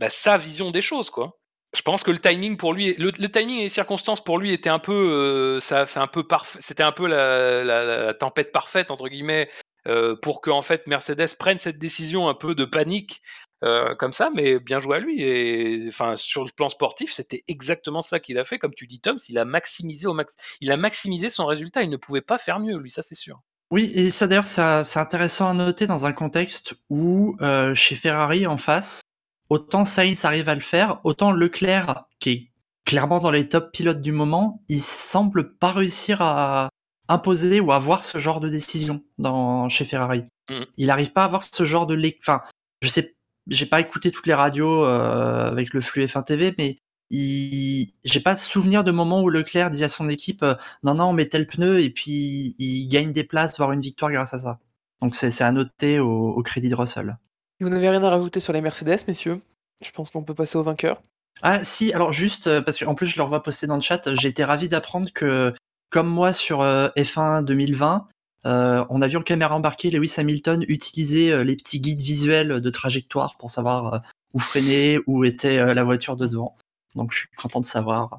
bah, 0.00 0.08
sa 0.08 0.38
vision 0.38 0.70
des 0.70 0.80
choses, 0.80 1.10
quoi. 1.10 1.38
Je 1.76 1.82
pense 1.82 2.02
que 2.02 2.10
le 2.10 2.18
timing 2.18 2.56
pour 2.56 2.72
lui, 2.72 2.94
le, 2.94 3.12
timing 3.12 3.58
et 3.58 3.62
les 3.64 3.68
circonstances 3.68 4.24
pour 4.24 4.38
lui 4.38 4.52
étaient 4.52 4.70
un 4.70 4.80
peu, 4.80 4.92
euh, 4.92 5.60
ça, 5.60 5.86
c'est 5.86 6.00
un 6.00 6.08
peu. 6.08 6.24
C'était 6.58 6.82
un 6.82 6.90
peu 6.90 7.06
la, 7.06 8.12
tempête 8.14 8.50
parfaite 8.50 8.90
entre 8.90 9.08
guillemets 9.08 9.48
euh, 9.86 10.16
pour 10.16 10.40
que 10.40 10.50
en 10.50 10.62
fait 10.62 10.88
Mercedes 10.88 11.36
prenne 11.38 11.60
cette 11.60 11.78
décision 11.78 12.28
un 12.28 12.34
peu 12.34 12.56
de 12.56 12.64
panique 12.64 13.22
euh, 13.62 13.94
comme 13.94 14.12
ça, 14.12 14.30
mais 14.34 14.58
bien 14.58 14.80
joué 14.80 14.96
à 14.96 15.00
lui. 15.00 15.22
Et 15.22 15.84
enfin 15.86 16.16
sur 16.16 16.42
le 16.42 16.50
plan 16.50 16.70
sportif, 16.70 17.12
c'était 17.12 17.44
exactement 17.46 18.02
ça 18.02 18.18
qu'il 18.18 18.38
a 18.38 18.44
fait, 18.44 18.58
comme 18.58 18.74
tu 18.74 18.88
dis 18.88 18.98
Tom, 18.98 19.14
il 19.28 19.38
a 19.38 19.44
maximisé 19.44 20.08
au 20.08 20.14
max, 20.14 20.34
il 20.60 20.72
a 20.72 20.76
maximisé 20.76 21.28
son 21.28 21.46
résultat. 21.46 21.82
Il 21.84 21.90
ne 21.90 21.98
pouvait 21.98 22.22
pas 22.22 22.38
faire 22.38 22.58
mieux, 22.58 22.78
lui, 22.78 22.90
ça 22.90 23.02
c'est 23.02 23.14
sûr. 23.14 23.38
Oui, 23.70 23.92
et 23.94 24.10
ça 24.10 24.26
d'ailleurs, 24.26 24.46
c'est 24.46 24.98
intéressant 24.98 25.48
à 25.48 25.54
noter 25.54 25.86
dans 25.86 26.04
un 26.04 26.12
contexte 26.12 26.74
où 26.88 27.36
chez 27.74 27.94
Ferrari 27.94 28.48
en 28.48 28.56
face, 28.56 29.02
autant 29.50 29.84
Sainz 29.84 30.24
arrive 30.24 30.48
à 30.48 30.54
le 30.54 30.60
faire, 30.60 31.00
autant 31.04 31.32
Leclerc, 31.32 32.04
qui 32.20 32.30
est 32.30 32.50
clairement 32.84 33.20
dans 33.20 33.30
les 33.30 33.48
top 33.48 33.72
pilotes 33.72 34.00
du 34.00 34.12
moment, 34.12 34.62
il 34.68 34.80
semble 34.80 35.56
pas 35.56 35.72
réussir 35.72 36.22
à 36.22 36.70
imposer 37.08 37.60
ou 37.60 37.72
avoir 37.72 38.04
ce 38.04 38.18
genre 38.18 38.40
de 38.40 38.48
décision 38.48 39.04
dans 39.18 39.68
chez 39.68 39.84
Ferrari. 39.84 40.24
Mhm. 40.48 40.66
Il 40.76 40.86
n'arrive 40.86 41.12
pas 41.12 41.22
à 41.22 41.26
avoir 41.26 41.42
ce 41.42 41.64
genre 41.64 41.86
de, 41.86 42.00
enfin, 42.20 42.40
je 42.80 42.88
sais, 42.88 43.16
j'ai 43.48 43.66
pas 43.66 43.80
écouté 43.80 44.10
toutes 44.10 44.26
les 44.26 44.34
radios 44.34 44.84
euh, 44.84 45.48
avec 45.48 45.74
le 45.74 45.80
flux 45.80 46.04
F1 46.04 46.24
TV, 46.24 46.54
mais 46.56 46.78
il... 47.10 47.92
j'ai 48.04 48.20
pas 48.20 48.34
de 48.34 48.38
souvenir 48.38 48.84
de 48.84 48.92
moment 48.92 49.22
où 49.22 49.28
Leclerc 49.28 49.70
dit 49.70 49.82
à 49.82 49.88
son 49.88 50.08
équipe 50.08 50.44
euh, 50.44 50.54
non 50.84 50.94
non 50.94 51.06
on 51.06 51.12
met 51.12 51.26
tel 51.26 51.48
pneu 51.48 51.80
et 51.80 51.90
puis 51.90 52.54
il 52.60 52.86
gagne 52.86 53.12
des 53.12 53.24
places 53.24 53.56
voire 53.58 53.72
une 53.72 53.80
victoire 53.80 54.12
grâce 54.12 54.32
à 54.32 54.38
ça 54.38 54.60
donc 55.02 55.16
c'est 55.16 55.32
c'est 55.32 55.42
à 55.42 55.50
noter 55.50 55.98
au, 55.98 56.28
au 56.28 56.42
crédit 56.44 56.68
de 56.68 56.76
Russell 56.76 57.18
Vous 57.60 57.68
n'avez 57.68 57.88
rien 57.88 58.02
à 58.02 58.10
rajouter 58.10 58.40
sur 58.40 58.52
les 58.52 58.60
Mercedes, 58.60 58.98
messieurs? 59.08 59.40
Je 59.82 59.90
pense 59.90 60.10
qu'on 60.10 60.22
peut 60.22 60.34
passer 60.34 60.56
au 60.58 60.62
vainqueur. 60.62 61.00
ah 61.42 61.64
si 61.64 61.92
alors 61.92 62.12
juste 62.12 62.46
euh, 62.48 62.60
parce 62.60 62.78
qu'en 62.78 62.94
plus 62.94 63.06
je 63.06 63.16
leur 63.16 63.28
vois 63.28 63.42
poster 63.42 63.66
dans 63.66 63.76
le 63.76 63.80
chat 63.82 64.14
j'ai 64.14 64.28
été 64.28 64.44
ravi 64.44 64.68
d'apprendre 64.68 65.10
que 65.14 65.54
comme 65.90 66.06
moi 66.08 66.32
sur 66.34 66.60
euh, 66.60 66.88
F1 66.98 67.44
2020 67.44 68.06
euh, 68.46 68.84
on 68.90 69.00
a 69.00 69.06
vu 69.06 69.16
en 69.16 69.22
caméra 69.22 69.54
embarquée 69.54 69.90
Lewis 69.90 70.14
Hamilton 70.18 70.64
utiliser 70.68 71.32
euh, 71.32 71.42
les 71.44 71.56
petits 71.56 71.80
guides 71.80 72.00
visuels 72.02 72.60
de 72.60 72.70
trajectoire 72.70 73.36
pour 73.38 73.50
savoir 73.50 73.94
euh, 73.94 73.98
où 74.34 74.38
freiner 74.38 74.98
où 75.06 75.24
était 75.24 75.58
euh, 75.58 75.72
la 75.72 75.82
voiture 75.84 76.16
de 76.16 76.26
devant 76.26 76.56
donc 76.94 77.12
je 77.12 77.18
suis 77.20 77.28
content 77.36 77.60
de 77.60 77.66
savoir 77.66 78.12
euh, 78.12 78.16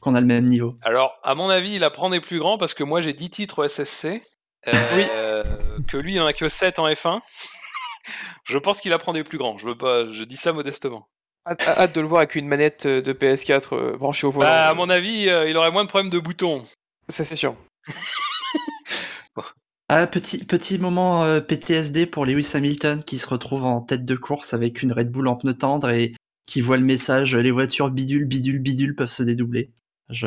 qu'on 0.00 0.14
a 0.14 0.20
le 0.20 0.26
même 0.26 0.44
niveau 0.44 0.76
Alors, 0.82 1.18
à 1.24 1.34
mon 1.34 1.48
avis, 1.48 1.74
il 1.74 1.82
apprend 1.82 2.10
des 2.10 2.20
plus 2.20 2.38
grands 2.38 2.58
parce 2.58 2.74
que 2.74 2.84
moi 2.84 3.00
j'ai 3.00 3.12
10 3.12 3.30
titres 3.30 3.64
au 3.64 3.68
SSC. 3.68 4.22
euh, 4.68 5.42
que 5.88 5.96
lui, 5.96 6.14
il 6.14 6.20
en 6.20 6.26
a 6.26 6.32
que 6.32 6.48
7 6.48 6.78
en 6.78 6.86
F1. 6.88 7.20
Je 8.46 8.58
pense 8.58 8.80
qu'il 8.80 8.92
apprend 8.92 9.12
des 9.12 9.24
plus 9.24 9.38
grands. 9.38 9.58
Je 9.58 9.66
veux 9.66 9.76
pas, 9.76 10.10
je 10.10 10.24
dis 10.24 10.36
ça 10.36 10.52
modestement. 10.52 11.08
Hâte, 11.48 11.62
hâte 11.66 11.94
de 11.94 12.00
le 12.00 12.06
voir 12.08 12.20
avec 12.20 12.34
une 12.34 12.48
manette 12.48 12.86
euh, 12.86 13.00
de 13.00 13.12
PS4 13.12 13.68
euh, 13.72 13.96
branchée 13.96 14.26
au 14.26 14.32
volant. 14.32 14.48
Bah, 14.48 14.68
à 14.68 14.74
mon 14.74 14.90
avis, 14.90 15.28
euh, 15.28 15.48
il 15.48 15.56
aurait 15.56 15.70
moins 15.70 15.84
de 15.84 15.88
problèmes 15.88 16.10
de 16.10 16.18
boutons. 16.18 16.64
Ça, 17.08 17.24
c'est 17.24 17.36
sûr. 17.36 17.54
Ah, 19.88 20.08
petit, 20.08 20.44
petit 20.44 20.78
moment 20.78 21.22
euh, 21.22 21.40
PTSD 21.40 22.06
pour 22.06 22.26
Lewis 22.26 22.50
Hamilton 22.54 23.04
qui 23.04 23.18
se 23.18 23.28
retrouve 23.28 23.64
en 23.64 23.80
tête 23.80 24.04
de 24.04 24.16
course 24.16 24.52
avec 24.52 24.82
une 24.82 24.92
Red 24.92 25.12
Bull 25.12 25.28
en 25.28 25.36
pneu 25.36 25.56
tendre 25.56 25.90
et 25.90 26.12
qui 26.46 26.60
voit 26.60 26.76
le 26.76 26.82
message 26.82 27.36
les 27.36 27.52
voitures 27.52 27.90
bidule, 27.90 28.24
bidule, 28.24 28.58
bidule 28.58 28.96
peuvent 28.96 29.12
se 29.12 29.22
dédoubler. 29.22 29.70
Je... 30.08 30.26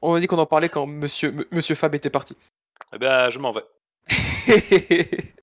On 0.00 0.14
a 0.14 0.20
dit 0.20 0.26
qu'on 0.26 0.38
en 0.38 0.46
parlait 0.46 0.70
quand 0.70 0.86
monsieur, 0.86 1.28
M- 1.28 1.44
monsieur 1.50 1.74
Fab 1.74 1.94
était 1.94 2.08
parti. 2.08 2.34
Eh 2.94 2.98
ben, 2.98 3.28
je 3.28 3.38
m'en 3.38 3.52
vais. 3.52 3.64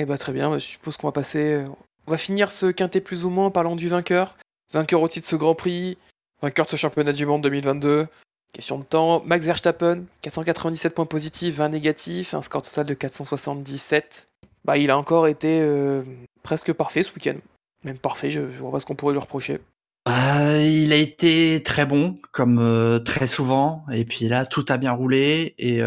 Eh 0.00 0.04
bah 0.04 0.16
très 0.16 0.32
bien, 0.32 0.52
je 0.54 0.64
suppose 0.64 0.96
qu'on 0.96 1.08
va 1.08 1.12
passer. 1.12 1.54
euh, 1.54 1.68
On 2.06 2.12
va 2.12 2.18
finir 2.18 2.52
ce 2.52 2.66
quintet 2.66 3.00
plus 3.00 3.24
ou 3.24 3.30
moins 3.30 3.46
en 3.46 3.50
parlant 3.50 3.74
du 3.74 3.88
vainqueur. 3.88 4.36
Vainqueur 4.72 5.02
au 5.02 5.08
titre 5.08 5.26
de 5.26 5.30
ce 5.30 5.36
Grand 5.36 5.56
Prix, 5.56 5.98
vainqueur 6.40 6.66
de 6.66 6.70
ce 6.70 6.76
championnat 6.76 7.12
du 7.12 7.26
monde 7.26 7.42
2022. 7.42 8.06
Question 8.52 8.78
de 8.78 8.84
temps. 8.84 9.22
Max 9.26 9.44
Verstappen, 9.44 10.02
497 10.22 10.94
points 10.94 11.04
positifs, 11.04 11.56
20 11.56 11.70
négatifs, 11.70 12.32
un 12.32 12.42
score 12.42 12.62
total 12.62 12.86
de 12.86 12.94
477. 12.94 14.28
Bah 14.64 14.78
il 14.78 14.92
a 14.92 14.98
encore 14.98 15.26
été 15.26 15.60
euh, 15.62 16.02
presque 16.44 16.72
parfait 16.72 17.02
ce 17.02 17.12
week-end. 17.14 17.36
Même 17.82 17.98
parfait, 17.98 18.30
je, 18.30 18.40
vois 18.40 18.70
pas 18.70 18.78
ce 18.78 18.86
qu'on 18.86 18.94
pourrait 18.94 19.14
lui 19.14 19.20
reprocher. 19.20 19.58
Ah, 20.04 20.58
il 20.58 20.92
a 20.92 20.96
été 20.96 21.60
très 21.64 21.86
bon, 21.86 22.18
comme 22.30 22.60
euh, 22.60 23.00
très 23.00 23.26
souvent, 23.26 23.84
et 23.92 24.04
puis 24.04 24.28
là, 24.28 24.46
tout 24.46 24.64
a 24.68 24.76
bien 24.76 24.92
roulé, 24.92 25.54
et, 25.58 25.82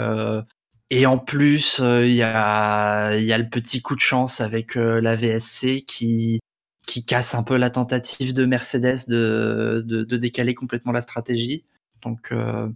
et 0.93 1.05
en 1.05 1.18
plus, 1.18 1.80
euh, 1.80 2.05
il 2.05 2.13
y, 2.15 2.22
a, 2.22 3.15
y 3.15 3.31
a 3.31 3.38
le 3.38 3.49
petit 3.49 3.81
coup 3.81 3.95
de 3.95 4.01
chance 4.01 4.41
avec 4.41 4.76
euh, 4.76 4.99
la 4.99 5.15
VSC 5.15 5.85
qui, 5.88 6.41
qui 6.85 7.05
casse 7.05 7.34
un 7.34 7.43
peu 7.43 7.55
la 7.55 7.69
tentative 7.69 8.34
de 8.34 8.45
Mercedes 8.45 9.07
de, 9.07 9.85
de, 9.88 10.03
de 10.03 10.18
décaler 10.18 10.53
complètement 10.53 10.91
la 10.91 10.99
stratégie. 10.99 11.63
Donc, 12.03 12.34
euh, 12.34 12.68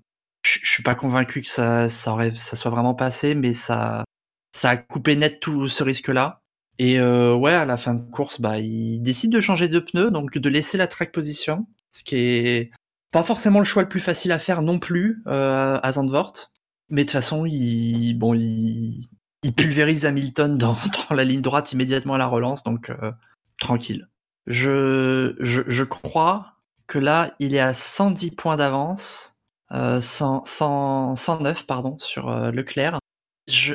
je 0.44 0.60
suis 0.64 0.82
pas 0.82 0.96
convaincu 0.96 1.42
que 1.42 1.48
ça, 1.50 1.90
ça, 1.90 2.14
aurait, 2.14 2.32
ça 2.32 2.56
soit 2.56 2.72
vraiment 2.72 2.94
passé, 2.94 3.36
mais 3.36 3.52
ça, 3.52 4.06
ça 4.54 4.70
a 4.70 4.78
coupé 4.78 5.18
net 5.18 5.42
tout 5.42 5.68
ce 5.68 5.84
risque-là. 5.84 6.40
Et 6.80 7.02
euh, 7.02 7.36
ouais, 7.36 7.54
à 7.54 7.66
la 7.66 7.76
fin 7.76 7.96
de 7.96 8.10
course, 8.12 8.40
bah, 8.40 8.60
il 8.60 9.02
décide 9.02 9.34
de 9.34 9.42
changer 9.42 9.68
de 9.68 9.80
pneu, 9.80 10.10
donc 10.10 10.38
de 10.38 10.50
laisser 10.50 10.78
la 10.78 10.88
track 10.88 11.12
position, 11.12 11.68
ce 11.92 12.06
qui 12.06 12.16
est 12.16 12.72
pas 13.12 13.24
forcément 13.24 13.60
le 13.60 13.66
choix 13.66 13.84
le 13.84 13.90
plus 13.90 14.00
facile 14.00 14.32
à 14.32 14.40
faire 14.40 14.62
non 14.62 14.80
plus 14.80 15.22
à 15.26 15.92
Zandvoort. 15.92 16.55
Mais 16.90 17.02
de 17.02 17.08
toute 17.08 17.14
façon, 17.14 17.46
il, 17.46 18.14
bon, 18.14 18.34
il, 18.34 19.08
pulvérise 19.56 20.06
Hamilton 20.06 20.58
dans, 20.58 20.78
la 21.12 21.24
ligne 21.24 21.42
droite 21.42 21.72
immédiatement 21.72 22.16
à 22.16 22.18
la 22.18 22.28
relance, 22.28 22.64
donc 22.64 22.90
euh, 22.90 23.12
tranquille. 23.60 24.08
Je, 24.48 25.36
je, 25.40 25.84
crois 25.84 26.54
que 26.88 27.00
là, 27.00 27.34
il 27.40 27.56
est 27.56 27.60
à 27.60 27.74
110 27.74 28.32
points 28.32 28.58
d'avance, 28.58 29.38
euh, 29.72 30.02
100, 30.02 30.46
100, 30.46 31.16
109 31.16 31.66
pardon, 31.66 31.98
sur 31.98 32.30
euh, 32.30 32.52
Leclerc. 32.52 33.00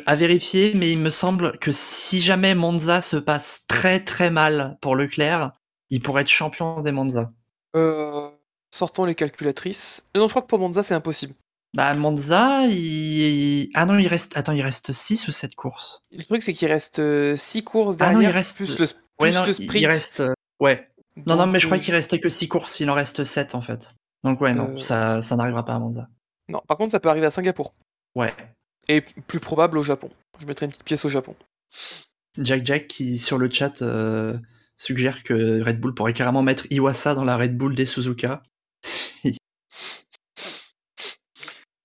À 0.07 0.17
vérifier, 0.17 0.73
mais 0.75 0.91
il 0.91 0.99
me 0.99 1.11
semble 1.11 1.57
que 1.59 1.71
si 1.71 2.21
jamais 2.21 2.55
Monza 2.55 3.01
se 3.01 3.17
passe 3.17 3.65
très 3.69 4.01
très 4.01 4.31
mal 4.31 4.79
pour 4.81 4.97
Leclerc, 4.97 5.53
il 5.91 6.01
pourrait 6.01 6.23
être 6.23 6.29
champion 6.29 6.81
des 6.81 6.91
Monza. 6.91 7.33
Euh, 7.77 8.31
sortons 8.73 9.05
les 9.05 9.15
calculatrices. 9.15 10.05
Non, 10.17 10.27
je 10.27 10.33
crois 10.33 10.43
que 10.43 10.49
pour 10.49 10.59
Monza, 10.59 10.83
c'est 10.83 10.95
impossible. 10.95 11.35
Bah 11.73 11.95
Monza, 11.95 12.67
il... 12.67 13.71
ah 13.75 13.87
non, 13.87 13.97
il 13.99 14.09
reste 14.09 14.37
attends, 14.37 14.53
il 14.53 14.63
reste 14.63 14.93
6 14.93 15.29
ou 15.29 15.33
7 15.33 15.55
courses? 15.55 16.03
Le 16.11 16.25
truc, 16.25 16.43
c'est 16.43 16.53
qu'il 16.53 16.67
reste 16.69 17.01
6 17.37 17.63
courses 17.65 17.95
Ah 18.01 18.11
derrière, 18.11 18.19
non, 18.19 18.23
il 18.23 18.33
reste- 18.33 18.57
plus 18.57 18.71
le, 18.71 18.87
plus 18.87 18.97
Ouais, 19.21 19.31
non, 19.33 19.45
le 19.47 19.53
sprint. 19.53 19.75
il 19.75 19.87
reste 19.87 20.21
euh, 20.21 20.33
ouais. 20.61 20.89
Non 21.27 21.37
non, 21.37 21.47
mais 21.47 21.61
je 21.61 21.67
crois 21.67 21.77
euh, 21.77 21.81
qu'il 21.81 21.95
restait 21.95 22.19
que 22.19 22.29
6 22.29 22.49
courses, 22.49 22.81
il 22.81 22.91
en 22.91 22.95
reste 22.95 23.23
7 23.23 23.55
en 23.55 23.61
fait. 23.63 23.95
Donc 24.25 24.41
ouais, 24.41 24.53
non, 24.55 24.77
Euh. 24.77 24.81
ça 24.81 25.23
ça 25.23 25.37
n'arrivera 25.37 25.65
pas 25.65 25.75
à 25.75 25.79
Monza. 25.79 26.09
Non, 26.49 26.61
par 26.67 26.77
contre, 26.77 26.91
ça 26.93 26.99
peut 27.01 27.09
arriver 27.09 27.27
à 27.27 27.31
Singapour. 27.31 27.73
Ouais. 28.17 28.35
Et 28.89 29.03
plus 29.03 29.39
probable 29.39 29.79
au 29.79 29.83
Japon. 29.83 30.11
Je 30.41 30.47
mettrai 30.47 30.67
une 30.67 30.73
petite 30.73 30.85
pièce 30.85 31.05
au 31.05 31.09
Japon. 31.09 31.37
Jack 32.39 32.67
Jack 32.67 32.89
qui 32.89 33.19
sur 33.19 33.39
le 33.39 33.49
chat 33.51 33.83
euh, 33.83 34.37
suggère 34.77 35.23
que 35.23 35.63
Red 35.63 35.79
Bull 35.79 35.95
pourrait 35.95 36.13
carrément 36.15 36.43
mettre 36.43 36.67
Iwasa 36.71 37.15
dans 37.15 37.25
la 37.25 37.37
Red 37.37 37.57
Bull 37.57 37.77
des 37.77 37.87
Suzuka. 37.87 38.43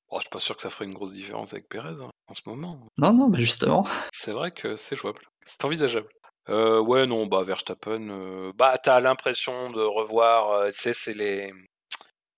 Oh, 0.10 0.18
je 0.20 0.22
suis 0.22 0.24
pas 0.36 0.42
sûr 0.42 0.54
que 0.58 0.62
ça 0.62 0.70
ferait 0.70 0.84
une 0.84 0.94
grosse 0.94 1.14
différence 1.14 1.54
avec 1.54 1.70
Perez 1.70 2.02
hein, 2.04 2.10
en 2.28 2.34
ce 2.34 2.42
moment. 2.46 2.78
Non 2.98 3.14
non, 3.14 3.30
bah 3.30 3.40
justement. 3.40 3.88
C'est 4.12 4.34
vrai 4.34 4.52
que 4.52 4.76
c'est 4.76 4.98
jouable. 4.98 5.22
C'est 5.46 5.64
envisageable. 5.64 6.10
Euh, 6.50 6.82
ouais, 6.82 7.08
non, 7.08 7.26
bah 7.26 7.44
Verstappen, 7.44 8.10
euh, 8.10 8.52
bah 8.54 8.78
t'as 8.78 9.00
l'impression 9.00 9.72
de 9.72 9.82
revoir, 9.82 10.52
euh, 10.52 10.70
c'est 10.72 11.14
les, 11.14 11.54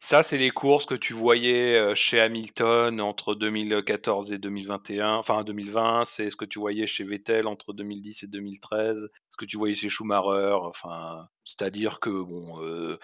ça 0.07 0.23
c'est 0.23 0.37
les 0.37 0.51
courses 0.51 0.85
que 0.85 0.95
tu 0.95 1.11
voyais 1.11 1.75
euh, 1.75 1.93
chez 1.93 2.21
Hamilton 2.21 3.01
entre 3.01 3.35
2014 3.35 4.31
et 4.31 4.37
2021, 4.37 5.15
enfin 5.15 5.43
2020, 5.43 6.05
c'est 6.05 6.29
ce 6.29 6.37
que 6.37 6.45
tu 6.45 6.59
voyais 6.59 6.87
chez 6.87 7.03
Vettel 7.03 7.45
entre 7.45 7.73
2010 7.73 8.23
et 8.23 8.27
2013, 8.27 9.09
ce 9.29 9.37
que 9.37 9.43
tu 9.43 9.57
voyais 9.57 9.75
chez 9.75 9.89
Schumacher, 9.89 10.59
enfin, 10.61 11.27
c'est-à-dire 11.43 11.99
que 11.99 12.09
bon, 12.09 12.61
euh, 12.61 12.97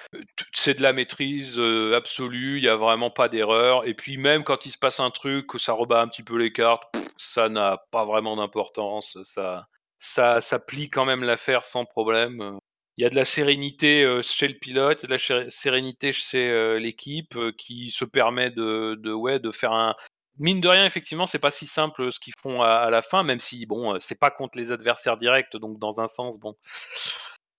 c'est 0.54 0.76
de 0.78 0.82
la 0.82 0.94
maîtrise 0.94 1.60
euh, 1.60 1.94
absolue, 1.94 2.60
il 2.60 2.64
y 2.64 2.70
a 2.70 2.78
vraiment 2.78 3.12
pas 3.12 3.28
d'erreur, 3.28 3.86
et 3.86 3.96
puis 3.96 4.16
même 4.16 4.46
quand 4.46 4.66
il 4.66 4.72
se 4.72 4.78
passe 4.78 5.02
un 5.02 5.12
truc, 5.12 5.50
ça 5.58 5.74
rebat 5.74 6.02
un 6.02 6.08
petit 6.08 6.24
peu 6.24 6.38
les 6.38 6.54
cartes, 6.54 6.86
ça 7.18 7.50
n'a 7.50 7.84
pas 7.92 8.06
vraiment 8.06 8.38
d'importance, 8.38 9.18
ça 9.24 9.68
ça, 10.00 10.40
ça 10.40 10.60
plie 10.60 10.90
quand 10.90 11.06
même 11.06 11.24
l'affaire 11.24 11.66
sans 11.66 11.84
problème. 11.84 12.60
Il 12.98 13.04
y 13.04 13.06
a 13.06 13.10
de 13.10 13.16
la 13.16 13.26
sérénité 13.26 14.20
chez 14.22 14.48
le 14.48 14.54
pilote, 14.56 15.06
de 15.06 15.14
laché- 15.14 15.50
sérénité 15.50 16.12
chez 16.12 16.80
l'équipe 16.80 17.38
qui 17.58 17.90
se 17.90 18.06
permet 18.06 18.52
de, 18.52 19.50
faire 19.52 19.72
un. 19.72 19.96
Mine 20.40 20.62
de 20.62 20.68
rien, 20.68 20.86
effectivement, 20.86 21.26
c'est 21.26 21.40
pas 21.40 21.52
si 21.52 21.68
simple 21.68 22.12
ce 22.12 22.20
qu'ils 22.20 22.34
font 22.42 22.62
à, 22.62 22.90
la 22.90 23.02
fin, 23.02 23.24
même 23.24 23.40
si 23.40 23.66
bon, 23.66 23.98
c'est 24.00 24.20
pas 24.20 24.32
contre 24.32 24.58
les 24.58 24.72
adversaires 24.72 25.18
directs, 25.18 25.56
donc 25.58 25.80
dans 25.80 26.02
un 26.02 26.08
sens, 26.08 26.40
bon, 26.40 26.56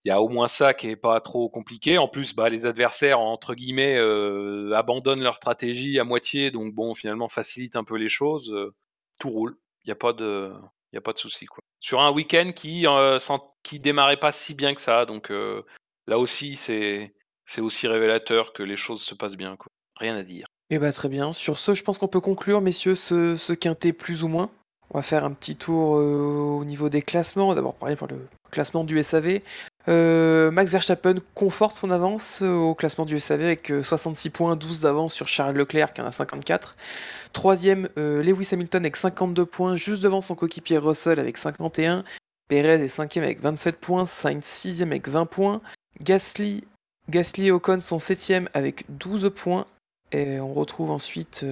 il 0.05 0.11
y 0.11 0.12
a 0.12 0.20
au 0.20 0.28
moins 0.28 0.48
ça 0.48 0.74
qui 0.74 0.89
est 0.90 0.97
pas 0.97 1.20
trop 1.20 1.48
compliqué. 1.48 1.98
En 1.98 2.09
plus, 2.09 2.35
bah, 2.35 2.48
les 2.48 2.66
adversaires 2.66 3.19
entre 3.20 3.55
guillemets 3.55 3.98
abandonnent 4.74 5.23
leur 5.23 5.36
stratégie 5.36 5.98
à 5.98 6.05
moitié, 6.05 6.51
donc 6.51 6.74
bon, 6.74 6.94
finalement, 6.94 7.28
facilite 7.28 7.77
un 7.77 7.85
peu 7.85 7.97
les 7.97 8.09
choses. 8.09 8.55
tout 9.19 9.31
roule. 9.31 9.56
Il 9.85 9.89
y 9.89 9.93
a 9.93 9.97
pas 9.97 10.12
de, 10.12 10.52
il 10.95 10.97
y 10.97 10.99
a 10.99 11.01
pas 11.01 11.12
de 11.12 11.19
souci. 11.19 11.47
Sur 11.81 12.01
un 12.01 12.12
week-end 12.12 12.53
qui 12.55 12.87
euh, 12.87 13.19
qui 13.65 13.81
démarrait 13.81 14.16
pas 14.16 14.31
si 14.31 14.55
bien 14.55 14.75
que 14.75 14.81
ça, 14.81 15.07
donc 15.07 15.33
euh, 15.33 15.62
là 16.07 16.21
aussi 16.21 16.55
c'est 16.55 17.12
aussi 17.59 17.89
révélateur 17.89 18.53
que 18.53 18.62
les 18.62 18.77
choses 18.77 19.03
se 19.03 19.15
passent 19.16 19.37
bien 19.37 19.57
quoi. 19.57 19.66
Rien 19.97 20.16
à 20.16 20.23
dire. 20.23 20.47
Et 20.71 20.79
bah 20.79 20.93
très 20.93 21.09
bien. 21.09 21.33
Sur 21.33 21.59
ce, 21.59 21.75
je 21.75 21.83
pense 21.83 21.99
qu'on 21.99 22.09
peut 22.09 22.21
conclure, 22.21 22.61
messieurs, 22.61 22.95
ce, 22.95 23.37
ce 23.37 23.53
quintet 23.53 23.93
plus 23.93 24.23
ou 24.23 24.29
moins. 24.29 24.51
On 24.95 24.99
va 24.99 25.03
faire 25.03 25.25
un 25.25 25.33
petit 25.33 25.57
tour 25.57 25.97
euh, 25.97 26.59
au 26.61 26.65
niveau 26.65 26.89
des 26.89 27.03
classements. 27.03 27.55
D'abord 27.55 27.75
par 27.75 27.91
le 27.91 28.29
classement 28.51 28.85
du 28.85 29.03
SAV. 29.03 29.41
Euh, 29.89 30.51
Max 30.51 30.73
Verstappen 30.73 31.16
conforte 31.35 31.77
son 31.77 31.91
avance 31.91 32.41
euh, 32.43 32.55
au 32.55 32.75
classement 32.75 33.05
du 33.05 33.21
SAV 33.21 33.43
avec 33.43 33.71
euh, 33.71 33.83
66 33.83 34.31
points, 34.31 34.57
12 34.57 34.81
d'avance 34.81 35.12
sur 35.12 35.29
Charles 35.29 35.57
Leclerc 35.57 35.93
qui 35.93 36.01
en 36.01 36.07
a 36.07 36.11
54. 36.11 36.77
Troisième, 37.33 37.89
Lewis 37.97 38.49
Hamilton 38.53 38.83
avec 38.83 38.95
52 38.95 39.45
points, 39.45 39.75
juste 39.75 40.03
devant 40.03 40.21
son 40.21 40.37
coéquipier 40.37 40.79
Russell 40.79 41.19
avec 41.19 41.37
51. 41.37 42.05
Perez 42.49 42.85
est 42.85 42.89
cinquième 42.89 43.25
avec 43.25 43.41
27 43.41 43.81
points, 43.81 44.07
Sainz 44.07 44.45
sixième 44.45 44.91
avec 44.93 45.09
20 45.09 45.27
points. 45.27 45.61
Gasly, 46.01 46.62
Gasly 47.11 47.49
et 47.49 47.51
Ocon 47.51 47.81
sont 47.81 47.99
septième 47.99 48.49
avec 48.55 48.85
12 48.89 49.33
points. 49.35 49.65
Et 50.12 50.39
on 50.39 50.55
retrouve 50.55 50.93
ensuite 50.93 51.45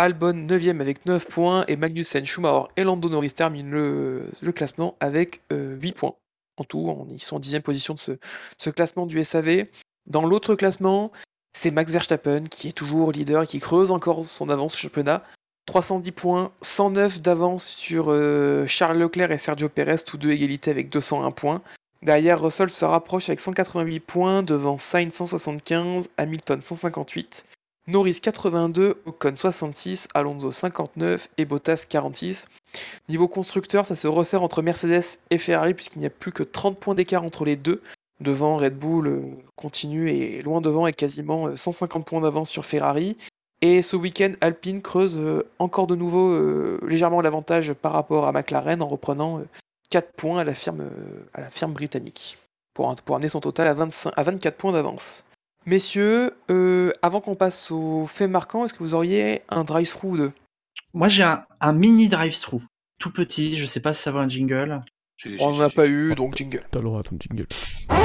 Albon 0.00 0.46
9ème 0.46 0.80
avec 0.80 1.06
9 1.06 1.26
points 1.26 1.64
et 1.66 1.74
Magnussen, 1.74 2.24
Schumacher 2.24 2.68
et 2.76 2.84
Lando 2.84 3.08
Norris 3.08 3.32
terminent 3.32 3.70
le, 3.70 4.52
classement 4.54 4.96
avec 5.00 5.40
euh, 5.52 5.76
8 5.80 5.92
points. 5.92 6.14
En 6.56 6.62
tout, 6.62 7.06
ils 7.10 7.22
sont 7.22 7.36
en 7.36 7.40
10 7.40 7.60
position 7.60 7.94
de 7.94 8.18
ce, 8.58 8.70
classement 8.70 9.06
du 9.06 9.22
SAV. 9.24 9.64
Dans 10.06 10.24
l'autre 10.24 10.54
classement, 10.54 11.10
c'est 11.52 11.72
Max 11.72 11.92
Verstappen 11.92 12.44
qui 12.44 12.68
est 12.68 12.72
toujours 12.72 13.10
leader 13.10 13.42
et 13.42 13.46
qui 13.48 13.58
creuse 13.58 13.90
encore 13.90 14.24
son 14.24 14.48
avance 14.48 14.76
championnat. 14.76 15.24
310 15.66 16.12
points, 16.12 16.52
109 16.62 17.20
d'avance 17.20 17.64
sur 17.64 18.06
euh, 18.08 18.66
Charles 18.66 18.98
Leclerc 18.98 19.32
et 19.32 19.38
Sergio 19.38 19.68
Perez, 19.68 19.98
tous 20.06 20.16
deux 20.16 20.30
égalité 20.30 20.70
avec 20.70 20.90
201 20.90 21.32
points. 21.32 21.60
Derrière, 22.02 22.40
Russell 22.40 22.70
se 22.70 22.84
rapproche 22.84 23.28
avec 23.28 23.40
188 23.40 24.00
points, 24.00 24.42
devant 24.44 24.78
Sainz 24.78 25.12
175, 25.12 26.08
Hamilton 26.16 26.62
158, 26.62 27.44
Norris 27.88 28.20
82, 28.22 29.02
Ocon 29.06 29.34
66, 29.34 30.08
Alonso 30.14 30.52
59 30.52 31.28
et 31.38 31.44
Bottas 31.44 31.84
46. 31.88 32.48
Niveau 33.08 33.26
constructeur, 33.26 33.86
ça 33.86 33.96
se 33.96 34.06
resserre 34.06 34.42
entre 34.44 34.62
Mercedes 34.62 35.18
et 35.30 35.38
Ferrari 35.38 35.74
puisqu'il 35.74 35.98
n'y 35.98 36.06
a 36.06 36.10
plus 36.10 36.30
que 36.30 36.44
30 36.44 36.78
points 36.78 36.94
d'écart 36.94 37.24
entre 37.24 37.44
les 37.44 37.56
deux. 37.56 37.82
Devant, 38.20 38.56
Red 38.56 38.78
Bull 38.78 39.06
euh, 39.06 39.22
continue 39.56 40.10
et 40.10 40.42
loin 40.42 40.60
devant 40.60 40.84
avec 40.84 40.96
quasiment 40.96 41.46
euh, 41.46 41.56
150 41.56 42.04
points 42.04 42.20
d'avance 42.20 42.50
sur 42.50 42.64
Ferrari. 42.64 43.16
Et 43.60 43.82
ce 43.82 43.96
week-end, 43.96 44.32
Alpine 44.40 44.82
creuse 44.82 45.18
euh, 45.18 45.48
encore 45.58 45.88
de 45.88 45.96
nouveau 45.96 46.30
euh, 46.30 46.78
légèrement 46.86 47.20
l'avantage 47.20 47.72
par 47.72 47.92
rapport 47.92 48.26
à 48.26 48.32
McLaren 48.32 48.82
en 48.82 48.86
reprenant 48.86 49.38
euh, 49.38 49.48
4 49.90 50.12
points 50.12 50.38
à 50.40 50.44
la 50.44 50.54
firme, 50.54 50.82
euh, 50.82 51.66
britannique 51.68 52.38
pour, 52.74 52.94
amener 53.14 53.28
son 53.28 53.40
total 53.40 53.66
à, 53.66 53.74
25, 53.74 54.12
à 54.16 54.22
24 54.22 54.56
points 54.56 54.72
d'avance. 54.72 55.24
Messieurs, 55.72 56.32
euh, 56.50 56.92
avant 57.02 57.20
qu'on 57.20 57.34
passe 57.34 57.70
aux 57.70 58.06
faits 58.06 58.30
marquants, 58.30 58.64
est-ce 58.64 58.72
que 58.72 58.82
vous 58.82 58.94
auriez 58.94 59.42
un 59.50 59.64
drive-through 59.64 60.12
ou 60.12 60.16
deux? 60.16 60.32
Moi 60.94 61.08
j'ai 61.08 61.24
un, 61.24 61.44
un 61.60 61.74
mini 61.74 62.08
drive-through, 62.08 62.62
tout 62.98 63.10
petit, 63.12 63.58
je 63.58 63.66
sais 63.66 63.80
pas 63.80 63.92
si 63.92 64.00
ça 64.02 64.10
vaut 64.10 64.18
un 64.18 64.28
jingle. 64.30 64.82
On 65.40 65.50
n'en 65.50 65.60
a 65.60 65.68
pas 65.68 65.86
eu, 65.86 66.14
donc 66.14 66.36
jingle. 66.36 66.62
T'as 66.70 66.78
le 66.78 66.86
droit 66.86 67.00
à 67.00 67.02
ton 67.02 67.18
jingle. 67.20 67.46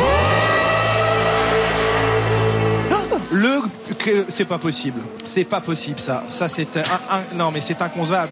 Le 3.31 3.61
c'est 4.30 4.44
pas 4.45 4.60
possible. 4.60 4.99
C'est 5.23 5.45
pas 5.45 5.61
possible 5.61 5.99
ça. 5.99 6.26
Ça 6.27 6.49
c'est 6.49 6.76
un, 6.76 6.84
un- 7.10 7.35
non 7.38 7.49
mais 7.52 7.61
c'est 7.61 7.81
inconcevable. 7.81 8.30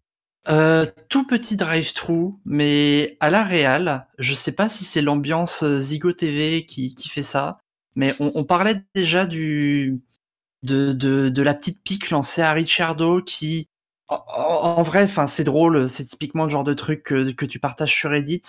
Euh, 0.49 0.85
tout 1.07 1.25
petit 1.25 1.55
drive-through, 1.55 2.37
mais 2.43 3.15
à 3.21 3.29
la 3.29 3.43
réal, 3.43 4.07
je 4.19 4.33
sais 4.33 4.51
pas 4.51 4.67
si 4.67 4.83
c'est 4.83 5.01
l'ambiance 5.01 5.63
euh, 5.63 5.79
Zigo 5.79 6.11
TV 6.11 6.65
qui, 6.65 6.95
qui 6.95 7.07
fait 7.07 7.21
ça, 7.21 7.59
mais 7.95 8.15
on, 8.19 8.31
on 8.35 8.43
parlait 8.45 8.83
déjà 8.95 9.25
du 9.25 10.01
de, 10.63 10.93
de, 10.93 11.29
de 11.29 11.41
la 11.41 11.53
petite 11.53 11.83
pique 11.83 12.09
lancée 12.11 12.41
à 12.41 12.53
Ricciardo 12.53 13.21
qui, 13.21 13.67
en, 14.07 14.23
en- 14.27 14.81
vrai, 14.83 15.03
enfin 15.03 15.27
c'est 15.27 15.43
drôle, 15.43 15.89
c'est 15.89 16.05
typiquement 16.05 16.43
le 16.45 16.49
genre 16.49 16.63
de 16.63 16.73
truc 16.73 17.03
que, 17.03 17.31
que 17.31 17.45
tu 17.45 17.59
partages 17.59 17.93
sur 17.93 18.11
Reddit, 18.11 18.41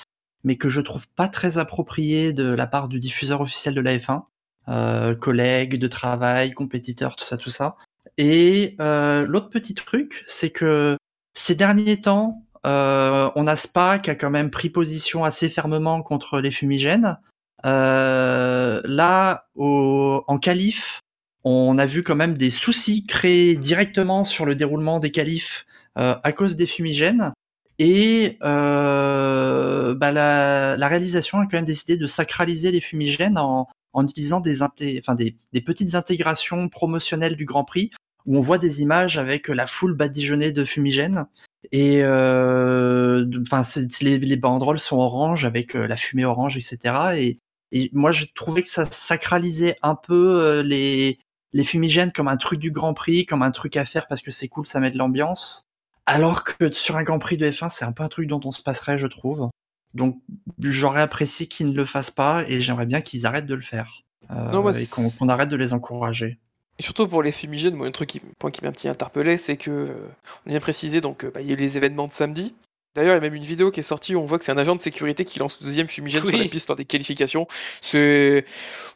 mais 0.44 0.56
que 0.56 0.68
je 0.68 0.80
trouve 0.80 1.08
pas 1.10 1.28
très 1.28 1.58
approprié 1.58 2.32
de 2.32 2.44
la 2.50 2.66
part 2.66 2.88
du 2.88 3.00
diffuseur 3.00 3.40
officiel 3.40 3.74
de 3.74 3.80
la 3.80 3.96
F1, 3.98 4.28
euh, 4.68 5.14
de 5.14 5.86
travail, 5.88 6.52
compétiteurs, 6.52 7.16
tout 7.16 7.24
ça, 7.24 7.36
tout 7.36 7.50
ça. 7.50 7.76
Et 8.18 8.76
euh, 8.80 9.26
l'autre 9.26 9.48
petit 9.48 9.74
truc, 9.74 10.22
c'est 10.26 10.50
que 10.50 10.96
ces 11.34 11.54
derniers 11.54 12.00
temps, 12.00 12.44
euh, 12.66 13.30
on 13.36 13.46
a 13.46 13.56
Spa 13.56 13.98
qui 13.98 14.10
a 14.10 14.14
quand 14.14 14.30
même 14.30 14.50
pris 14.50 14.70
position 14.70 15.24
assez 15.24 15.48
fermement 15.48 16.02
contre 16.02 16.40
les 16.40 16.50
fumigènes. 16.50 17.18
Euh, 17.64 18.80
là, 18.84 19.46
au, 19.54 20.24
en 20.26 20.38
qualif, 20.38 21.00
on 21.44 21.78
a 21.78 21.86
vu 21.86 22.02
quand 22.02 22.16
même 22.16 22.34
des 22.34 22.50
soucis 22.50 23.06
créés 23.06 23.56
directement 23.56 24.24
sur 24.24 24.44
le 24.46 24.54
déroulement 24.54 25.00
des 25.00 25.10
qualifs 25.10 25.66
euh, 25.98 26.14
à 26.22 26.32
cause 26.32 26.56
des 26.56 26.66
fumigènes. 26.66 27.32
Et 27.78 28.38
euh, 28.44 29.94
bah, 29.94 30.12
la, 30.12 30.76
la 30.76 30.88
réalisation 30.88 31.38
a 31.38 31.42
quand 31.44 31.56
même 31.56 31.64
décidé 31.64 31.96
de 31.96 32.06
sacraliser 32.06 32.70
les 32.70 32.80
fumigènes 32.80 33.38
en, 33.38 33.66
en 33.92 34.04
utilisant 34.04 34.40
des, 34.40 34.60
inté- 34.60 35.00
enfin, 35.00 35.14
des, 35.14 35.36
des 35.52 35.60
petites 35.60 35.94
intégrations 35.94 36.68
promotionnelles 36.68 37.36
du 37.36 37.44
Grand 37.44 37.64
Prix 37.64 37.90
où 38.26 38.36
on 38.36 38.40
voit 38.40 38.58
des 38.58 38.82
images 38.82 39.18
avec 39.18 39.48
la 39.48 39.66
foule 39.66 39.96
badigeonnée 39.96 40.52
de 40.52 40.64
fumigènes. 40.64 41.26
Et 41.72 42.00
euh, 42.02 43.26
enfin, 43.40 43.62
les, 44.00 44.18
les 44.18 44.36
banderoles 44.36 44.78
sont 44.78 44.98
orange 44.98 45.44
avec 45.44 45.74
euh, 45.74 45.88
la 45.88 45.96
fumée 45.96 46.24
orange, 46.24 46.56
etc. 46.56 46.94
Et, 47.16 47.38
et 47.72 47.90
moi, 47.92 48.12
je 48.12 48.26
trouvais 48.34 48.62
que 48.62 48.68
ça 48.68 48.84
sacralisait 48.90 49.76
un 49.82 49.94
peu 49.94 50.40
euh, 50.40 50.62
les 50.62 51.18
les 51.54 51.64
fumigènes 51.64 52.12
comme 52.12 52.28
un 52.28 52.36
truc 52.36 52.58
du 52.58 52.70
Grand 52.70 52.94
Prix, 52.94 53.26
comme 53.26 53.42
un 53.42 53.50
truc 53.50 53.76
à 53.76 53.84
faire 53.84 54.06
parce 54.06 54.22
que 54.22 54.30
c'est 54.30 54.48
cool, 54.48 54.66
ça 54.66 54.80
met 54.80 54.90
de 54.90 54.98
l'ambiance. 54.98 55.66
Alors 56.06 56.44
que 56.44 56.70
sur 56.72 56.96
un 56.96 57.02
Grand 57.02 57.18
Prix 57.18 57.36
de 57.36 57.50
F1, 57.50 57.68
c'est 57.68 57.84
un 57.84 57.92
peu 57.92 58.02
un 58.02 58.08
truc 58.08 58.26
dont 58.26 58.40
on 58.44 58.52
se 58.52 58.62
passerait, 58.62 58.98
je 58.98 59.06
trouve. 59.06 59.50
Donc 59.94 60.20
j'aurais 60.58 61.02
apprécié 61.02 61.46
qu'ils 61.46 61.68
ne 61.70 61.76
le 61.76 61.84
fassent 61.84 62.10
pas 62.10 62.44
et 62.48 62.60
j'aimerais 62.60 62.86
bien 62.86 63.00
qu'ils 63.00 63.26
arrêtent 63.26 63.46
de 63.46 63.54
le 63.54 63.62
faire. 63.62 64.02
Euh, 64.30 64.50
Non, 64.50 64.62
moi, 64.62 64.72
et 64.78 64.86
qu'on 64.86 65.28
arrête 65.28 65.48
de 65.48 65.56
les 65.56 65.74
encourager. 65.74 66.38
Et 66.78 66.82
surtout 66.82 67.06
pour 67.06 67.22
les 67.22 67.32
fumigènes, 67.32 67.74
moi, 67.74 67.86
un 67.86 67.90
truc 67.90 68.08
qui, 68.08 68.20
point 68.38 68.50
qui 68.50 68.62
m'a 68.62 68.70
un 68.70 68.72
petit 68.72 68.88
interpellé, 68.88 69.36
c'est 69.36 69.58
que, 69.58 69.70
euh, 69.70 70.08
on 70.46 70.48
a 70.48 70.52
bien 70.52 70.60
précisé, 70.60 71.02
donc, 71.02 71.30
bah, 71.30 71.42
il 71.42 71.48
y 71.48 71.50
a 71.50 71.52
eu 71.52 71.56
les 71.56 71.76
événements 71.76 72.08
de 72.08 72.12
samedi. 72.12 72.54
D'ailleurs, 72.94 73.12
il 73.12 73.16
y 73.16 73.18
a 73.18 73.20
même 73.20 73.34
une 73.34 73.42
vidéo 73.42 73.70
qui 73.70 73.80
est 73.80 73.84
sortie 73.84 74.14
où 74.14 74.20
on 74.20 74.26
voit 74.26 74.38
que 74.38 74.44
c'est 74.44 74.52
un 74.52 74.58
agent 74.58 74.76
de 74.76 74.80
sécurité 74.80 75.24
qui 75.24 75.38
lance 75.38 75.60
le 75.60 75.66
deuxième 75.66 75.86
fumigène 75.86 76.26
sur 76.26 76.36
la 76.36 76.44
piste 76.44 76.68
lors 76.68 76.76
des 76.76 76.84
qualifications. 76.84 77.46
C'est. 77.80 78.44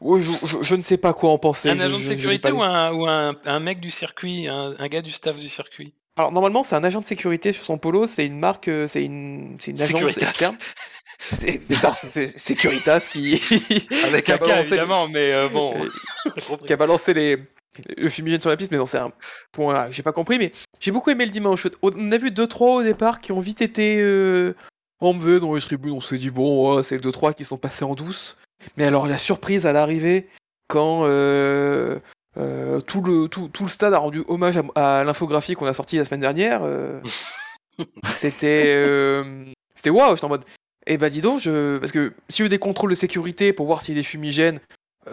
Ouais, 0.01 0.21
je, 0.21 0.31
je- 0.45 0.63
je 0.63 0.75
ne 0.75 0.83
sais 0.83 0.99
pas 0.99 1.15
quoi 1.15 1.31
en 1.31 1.39
penser. 1.39 1.71
Un 1.71 1.77
je- 1.77 1.83
agent 1.85 1.99
de 1.99 2.03
sécurité 2.03 2.53
ou, 2.53 2.63
un, 2.63 2.93
ou 2.93 3.07
un, 3.07 3.35
un 3.45 3.61
mec 3.61 3.81
du 3.81 3.91
circuit, 3.91 4.49
un, 4.49 4.75
un 4.79 4.89
gars 4.89 5.01
du 5.03 5.11
staff 5.13 5.39
du 5.39 5.49
circuit? 5.49 5.95
Alors, 6.19 6.33
normalement, 6.33 6.63
c'est 6.63 6.77
un 6.77 6.85
agent 6.85 7.01
de 7.01 7.05
sécurité 7.07 7.53
sur 7.53 7.65
son 7.65 7.79
polo, 7.79 8.07
c'est 8.07 8.27
une 8.27 8.39
marque, 8.39 8.69
euh, 8.69 8.87
c'est 8.87 9.05
une, 9.05 9.57
une 9.67 9.81
agence 9.81 10.01
Securitas. 10.01 10.29
externe. 10.29 10.57
C'est 11.19 11.65
ça, 11.65 11.95
c'est 11.95 12.27
Securitas 12.39 13.09
qui. 13.11 13.41
Avec 14.05 14.27
qui 14.27 14.33
un 14.33 14.39
cas, 14.39 14.61
évidemment, 14.61 15.09
mais 15.09 15.33
euh, 15.33 15.49
bon. 15.49 15.75
qui 16.67 16.73
a 16.75 16.77
balancé 16.77 17.15
les, 17.15 17.39
le 17.97 18.09
fumigène 18.09 18.41
sur 18.41 18.51
la 18.51 18.57
piste, 18.57 18.73
mais 18.73 18.79
non, 18.79 18.87
c'est 18.87 18.99
un 18.99 19.13
point 19.53 19.89
que 19.89 19.93
j'ai 19.93 20.03
pas 20.03 20.13
compris. 20.13 20.39
Mais 20.39 20.53
j'ai 20.81 20.91
beaucoup 20.91 21.11
aimé 21.11 21.25
le 21.25 21.31
dimanche. 21.31 21.67
On 21.83 22.13
a 22.13 22.19
vu 22.19 22.31
2-3 22.31 22.79
au 22.79 22.83
départ 22.83 23.21
qui 23.21 23.33
ont 23.33 23.41
vite 23.41 23.63
été 23.63 23.99
euh, 24.01 24.55
enlevés 25.01 25.41
dans 25.41 25.55
les 25.55 25.61
tribunes. 25.61 25.93
On 25.93 26.01
s'est 26.01 26.19
dit, 26.19 26.31
bon, 26.31 26.77
ouais, 26.77 26.83
c'est 26.83 26.97
le 26.97 27.11
2-3 27.11 27.35
qui 27.35 27.45
sont 27.45 27.59
passés 27.59 27.85
en 27.85 27.95
douce. 27.95 28.37
Mais 28.77 28.85
alors, 28.85 29.07
la 29.07 29.19
surprise 29.19 29.67
à 29.67 29.73
l'arrivée, 29.73 30.29
quand 30.69 31.03
euh, 31.05 31.99
euh, 32.37 32.81
tout, 32.81 33.03
le, 33.03 33.29
tout, 33.29 33.49
tout 33.49 33.65
le 33.65 33.69
stade 33.69 33.95
a 33.95 33.99
rendu 33.99 34.25
hommage 34.29 34.57
à, 34.57 35.01
à 35.01 35.05
l'infographie 35.05 35.55
qu'on 35.55 35.67
a 35.67 35.73
sortie 35.73 35.99
la 35.99 36.05
semaine 36.05 36.21
dernière, 36.21 36.61
euh, 36.65 37.01
c'était. 38.13 39.25
c'était 39.75 39.91
waouh, 39.91 40.15
j'étais 40.15 40.25
en 40.25 40.31
mode. 40.31 40.45
Eh 40.89 40.99
bah 40.99 41.11
dis 41.11 41.21
donc, 41.21 41.41
je... 41.41 41.79
parce 41.79 41.91
que 41.91 42.13
s'il 42.29 42.45
y 42.45 42.45
a 42.45 42.47
eu 42.47 42.49
des 42.49 42.61
contrôles 42.61 42.91
de 42.91 42.95
sécurité 42.95 43.53
pour 43.53 43.67
voir 43.67 43.83
s'il 43.83 43.97
y 43.97 43.99
a 43.99 44.01
des 44.01 44.07
fumigènes, 44.07 44.61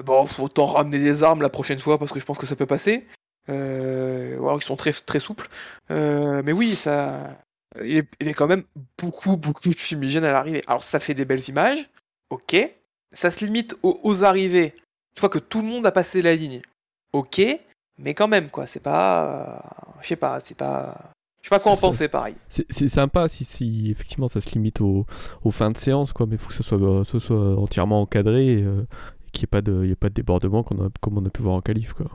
bon, 0.06 0.26
faut 0.26 0.44
autant 0.44 0.66
ramener 0.66 1.00
des 1.00 1.24
armes 1.24 1.42
la 1.42 1.50
prochaine 1.50 1.80
fois 1.80 1.98
parce 1.98 2.12
que 2.12 2.20
je 2.20 2.26
pense 2.26 2.38
que 2.38 2.46
ça 2.46 2.56
peut 2.56 2.66
passer. 2.66 3.06
Euh, 3.50 4.38
ou 4.38 4.46
alors 4.48 4.58
ils 4.60 4.64
sont 4.66 4.76
très, 4.76 4.94
très 4.94 5.20
souples. 5.20 5.50
Euh, 5.92 6.42
mais 6.46 6.52
oui, 6.54 6.76
ça. 6.76 7.38
Il 7.82 7.92
y 7.92 8.00
a- 8.00 8.04
il 8.22 8.28
avait 8.28 8.34
quand 8.34 8.48
même 8.48 8.64
beaucoup, 8.98 9.36
beaucoup 9.36 9.70
de 9.70 9.80
fumigènes 9.80 10.26
à 10.26 10.32
l'arrivée. 10.32 10.62
Alors 10.68 10.84
ça 10.84 11.00
fait 11.00 11.14
des 11.14 11.26
belles 11.26 11.48
images, 11.50 11.90
ok. 12.30 12.56
Ça 13.14 13.30
se 13.32 13.44
limite 13.46 13.76
aux, 13.84 14.00
aux 14.04 14.24
arrivées. 14.24 14.74
Une 15.16 15.20
fois 15.20 15.30
que 15.30 15.40
tout 15.40 15.62
le 15.62 15.68
monde 15.68 15.86
a 15.86 15.92
passé 15.92 16.22
la 16.22 16.36
ligne, 16.36 16.62
ok. 17.14 17.42
Mais 18.00 18.14
quand 18.14 18.28
même, 18.28 18.50
quoi, 18.50 18.66
c'est 18.66 18.80
pas. 18.80 19.62
Je 20.02 20.08
sais 20.08 20.16
pas, 20.16 20.40
c'est 20.40 20.58
pas. 20.58 21.12
Je 21.42 21.50
sais 21.50 21.56
pas 21.56 21.60
quoi 21.60 21.74
en 21.74 21.78
penser, 21.78 22.08
pareil. 22.08 22.36
C'est 22.48 22.88
sympa 22.88 23.28
si, 23.28 23.44
si 23.44 23.92
effectivement 23.92 24.30
ça 24.30 24.40
se 24.40 24.50
limite 24.52 24.80
aux, 24.80 25.06
aux 25.44 25.52
fins 25.52 25.72
de 25.72 25.78
séance, 25.78 26.14
quoi, 26.14 26.26
mais 26.26 26.36
il 26.36 26.38
faut 26.38 26.48
que 26.48 26.54
ce 26.54 26.64
soit, 26.64 26.80
euh, 26.82 27.04
ce 27.04 27.20
soit 27.20 27.58
entièrement 27.60 28.02
encadré 28.02 28.62
euh, 28.62 28.86
qu'il 29.34 29.42
n'y 29.42 29.46
ait, 29.46 29.48
pas 29.48 29.62
de- 29.62 29.86
y 29.86 29.92
ait 29.92 29.96
pas 29.96 30.10
de 30.10 30.14
débordement 30.14 30.64
qu'on 30.64 30.86
a- 30.86 30.90
comme 31.02 31.18
on 31.18 31.26
a 31.26 31.30
pu 31.30 31.42
voir 31.42 31.56
en 31.56 31.62
qualif. 31.62 31.92
Quoi. 31.94 32.06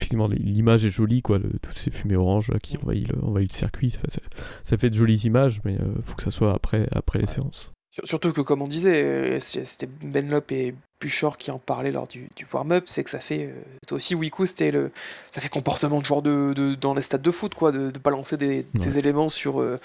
Effectivement, 0.00 0.28
l'image 0.28 0.84
est 0.84 0.90
jolie, 0.90 1.20
quoi, 1.22 1.38
le- 1.38 1.50
toutes 1.60 1.74
ces 1.76 1.90
fumées 1.90 2.16
oranges 2.16 2.48
là, 2.48 2.58
qui 2.62 2.76
envahissent 2.78 3.08
le, 3.08 3.22
envahissent 3.22 3.52
le 3.52 3.58
circuit, 3.58 3.90
ça, 3.90 4.00
ça- 4.08 4.20
ça 4.64 4.78
fait 4.78 4.88
de 4.90 4.94
jolies 4.94 5.20
images, 5.26 5.60
mais 5.64 5.74
il 5.74 6.02
faut 6.04 6.14
que 6.14 6.22
ça 6.22 6.30
soit 6.30 6.54
après, 6.54 6.88
après 6.92 7.18
les 7.18 7.26
séances. 7.26 7.72
Sur- 7.92 8.06
Surtout 8.06 8.32
que, 8.32 8.40
comme 8.42 8.62
on 8.62 8.68
disait, 8.68 9.02
euh, 9.02 9.40
c'était 9.40 9.88
Benlop 9.88 10.52
et 10.52 10.74
Buchor 11.00 11.36
qui 11.36 11.50
en 11.50 11.58
parlaient 11.58 11.90
lors 11.90 12.06
du, 12.06 12.28
du 12.36 12.46
warm-up, 12.52 12.84
c'est 12.86 13.02
que 13.02 13.10
ça 13.10 13.18
fait. 13.18 13.46
euh, 13.46 13.52
toi 13.88 13.96
aussi, 13.96 14.14
Wiku, 14.14 14.46
c'était 14.46 14.70
le. 14.70 14.92
Ça 15.32 15.40
fait 15.40 15.48
comportement 15.48 15.98
de 16.00 16.04
joueur 16.04 16.22
de, 16.22 16.52
de- 16.54 16.74
dans 16.76 16.94
les 16.94 17.00
stades 17.00 17.22
de 17.22 17.30
foot, 17.32 17.54
quoi, 17.54 17.72
de, 17.72 17.90
de 17.90 17.98
balancer 17.98 18.36
des, 18.36 18.64
des 18.74 18.92
Ouais. 18.92 18.98
éléments 18.98 19.28
sur, 19.28 19.60
euh, 19.60 19.80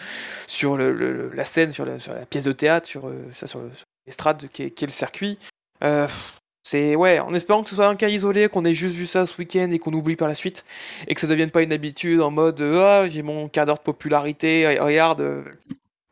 sur 0.47 0.77
le- 0.77 0.93
le- 0.93 1.31
la 1.33 1.45
scène, 1.45 1.71
sur 1.71 1.85
la, 1.85 1.97
sur 1.99 2.13
la 2.13 2.25
pièce 2.27 2.45
de 2.45 2.51
théâtre, 2.51 2.87
sur, 2.87 3.07
euh, 3.07 3.15
ça, 3.31 3.47
sur, 3.47 3.61
sur 3.75 3.85
l'estrade 4.05 4.47
qui 4.51 4.63
est, 4.63 4.69
qui 4.71 4.83
est 4.83 4.87
le 4.87 4.91
circuit. 4.91 5.37
Euh, 5.83 6.07
c'est. 6.63 6.95
Ouais, 6.95 7.19
en 7.19 7.33
espérant 7.33 7.63
que 7.63 7.69
ce 7.69 7.75
soit 7.75 7.87
un 7.87 7.95
cas 7.95 8.09
isolé, 8.09 8.47
qu'on 8.49 8.65
ait 8.65 8.73
juste 8.73 8.95
vu 8.95 9.05
ça 9.05 9.25
ce 9.25 9.37
week-end 9.37 9.69
et 9.71 9.79
qu'on 9.79 9.93
oublie 9.93 10.15
par 10.15 10.27
la 10.27 10.35
suite, 10.35 10.65
et 11.07 11.13
que 11.15 11.21
ça 11.21 11.27
devienne 11.27 11.51
pas 11.51 11.61
une 11.61 11.73
habitude 11.73 12.21
en 12.21 12.31
mode 12.31 12.61
euh, 12.61 12.83
Ah, 13.03 13.07
j'ai 13.09 13.21
mon 13.21 13.47
quart 13.49 13.65
d'heure 13.65 13.77
de 13.77 13.83
popularité, 13.83 14.63
re- 14.63 14.79
regarde. 14.81 15.21
euh, 15.21 15.43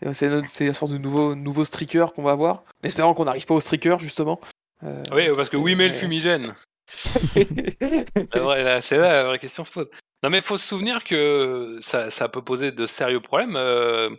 et 0.05 0.13
C'est 0.13 0.65
la 0.65 0.73
sorte 0.73 0.91
de 0.91 0.97
nouveau, 0.97 1.35
nouveau 1.35 1.63
streaker 1.63 2.13
qu'on 2.13 2.23
va 2.23 2.31
avoir. 2.31 2.57
En 2.83 2.87
espérant 2.87 3.13
qu'on 3.13 3.25
n'arrive 3.25 3.45
pas 3.45 3.53
au 3.53 3.61
streaker, 3.61 3.99
justement. 3.99 4.39
Euh, 4.83 5.03
Oui, 5.13 5.27
parce 5.35 5.49
que 5.49 5.57
oui, 5.57 5.75
mais 5.75 5.87
le 5.87 5.93
fumigène. 5.93 6.55
C'est 8.81 8.97
là 8.97 9.13
la 9.13 9.23
vraie 9.23 9.39
question 9.39 9.63
se 9.63 9.71
pose. 9.71 9.89
Non, 10.23 10.29
mais 10.29 10.37
il 10.37 10.43
faut 10.43 10.57
se 10.57 10.67
souvenir 10.67 11.03
que 11.03 11.77
ça, 11.81 12.09
ça 12.09 12.29
peut 12.29 12.41
poser 12.41 12.71
de 12.71 12.85
sérieux 12.85 13.19
problèmes. 13.21 13.55
Euh, 13.55 14.09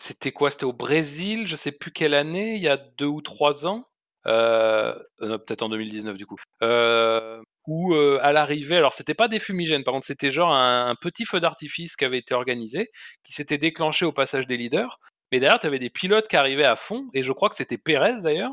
C'était 0.00 0.32
quoi? 0.32 0.50
C'était 0.50 0.64
au 0.64 0.72
Brésil, 0.72 1.46
je 1.46 1.56
sais 1.56 1.72
plus 1.72 1.90
quelle 1.90 2.14
année, 2.14 2.54
il 2.56 2.62
y 2.62 2.68
a 2.68 2.76
deux 2.76 3.06
ou 3.06 3.20
trois 3.20 3.66
ans. 3.66 3.86
Euh, 4.26 4.94
euh, 5.22 5.38
peut-être 5.38 5.62
en 5.62 5.68
2019 5.68 6.16
du 6.16 6.26
coup. 6.26 6.36
Euh, 6.62 7.40
où 7.66 7.94
euh, 7.94 8.18
à 8.22 8.32
l'arrivée, 8.32 8.76
alors 8.76 8.92
c'était 8.92 9.14
pas 9.14 9.28
des 9.28 9.38
fumigènes, 9.38 9.84
par 9.84 9.94
contre 9.94 10.06
c'était 10.06 10.30
genre 10.30 10.52
un, 10.52 10.90
un 10.90 10.94
petit 10.94 11.24
feu 11.24 11.40
d'artifice 11.40 11.96
qui 11.96 12.04
avait 12.04 12.18
été 12.18 12.34
organisé, 12.34 12.90
qui 13.24 13.32
s'était 13.32 13.58
déclenché 13.58 14.04
au 14.04 14.12
passage 14.12 14.46
des 14.46 14.56
leaders. 14.56 14.98
Mais 15.32 15.38
derrière, 15.38 15.60
tu 15.60 15.66
avais 15.66 15.78
des 15.78 15.90
pilotes 15.90 16.26
qui 16.26 16.36
arrivaient 16.36 16.64
à 16.64 16.74
fond, 16.74 17.08
et 17.14 17.22
je 17.22 17.32
crois 17.32 17.48
que 17.48 17.54
c'était 17.54 17.78
Pérez 17.78 18.20
d'ailleurs, 18.22 18.52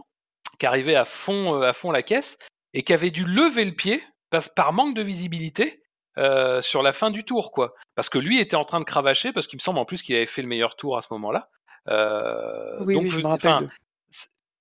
qui 0.59 0.65
arrivait 0.65 0.95
à 0.95 1.05
fond, 1.05 1.59
à 1.61 1.73
fond 1.73 1.91
la 1.91 2.03
caisse, 2.03 2.37
et 2.73 2.83
qui 2.83 2.93
avait 2.93 3.09
dû 3.09 3.23
lever 3.23 3.65
le 3.65 3.73
pied 3.73 4.03
parce, 4.29 4.49
par 4.49 4.73
manque 4.73 4.95
de 4.95 5.01
visibilité 5.01 5.81
euh, 6.17 6.61
sur 6.61 6.81
la 6.81 6.91
fin 6.91 7.11
du 7.11 7.23
tour, 7.23 7.51
quoi. 7.51 7.73
Parce 7.95 8.09
que 8.09 8.17
lui 8.17 8.39
était 8.39 8.55
en 8.55 8.63
train 8.63 8.79
de 8.79 8.85
cravacher, 8.85 9.31
parce 9.31 9.47
qu'il 9.47 9.57
me 9.57 9.61
semble 9.61 9.79
en 9.79 9.85
plus 9.85 10.01
qu'il 10.01 10.15
avait 10.15 10.25
fait 10.25 10.41
le 10.41 10.47
meilleur 10.47 10.75
tour 10.75 10.97
à 10.97 11.01
ce 11.01 11.07
moment-là. 11.11 11.49
Euh, 11.89 12.83
Oui, 12.85 12.95
donc, 12.95 13.03
oui, 13.03 13.09
je 13.09 13.17
me 13.19 13.27
rappelle. 13.27 13.69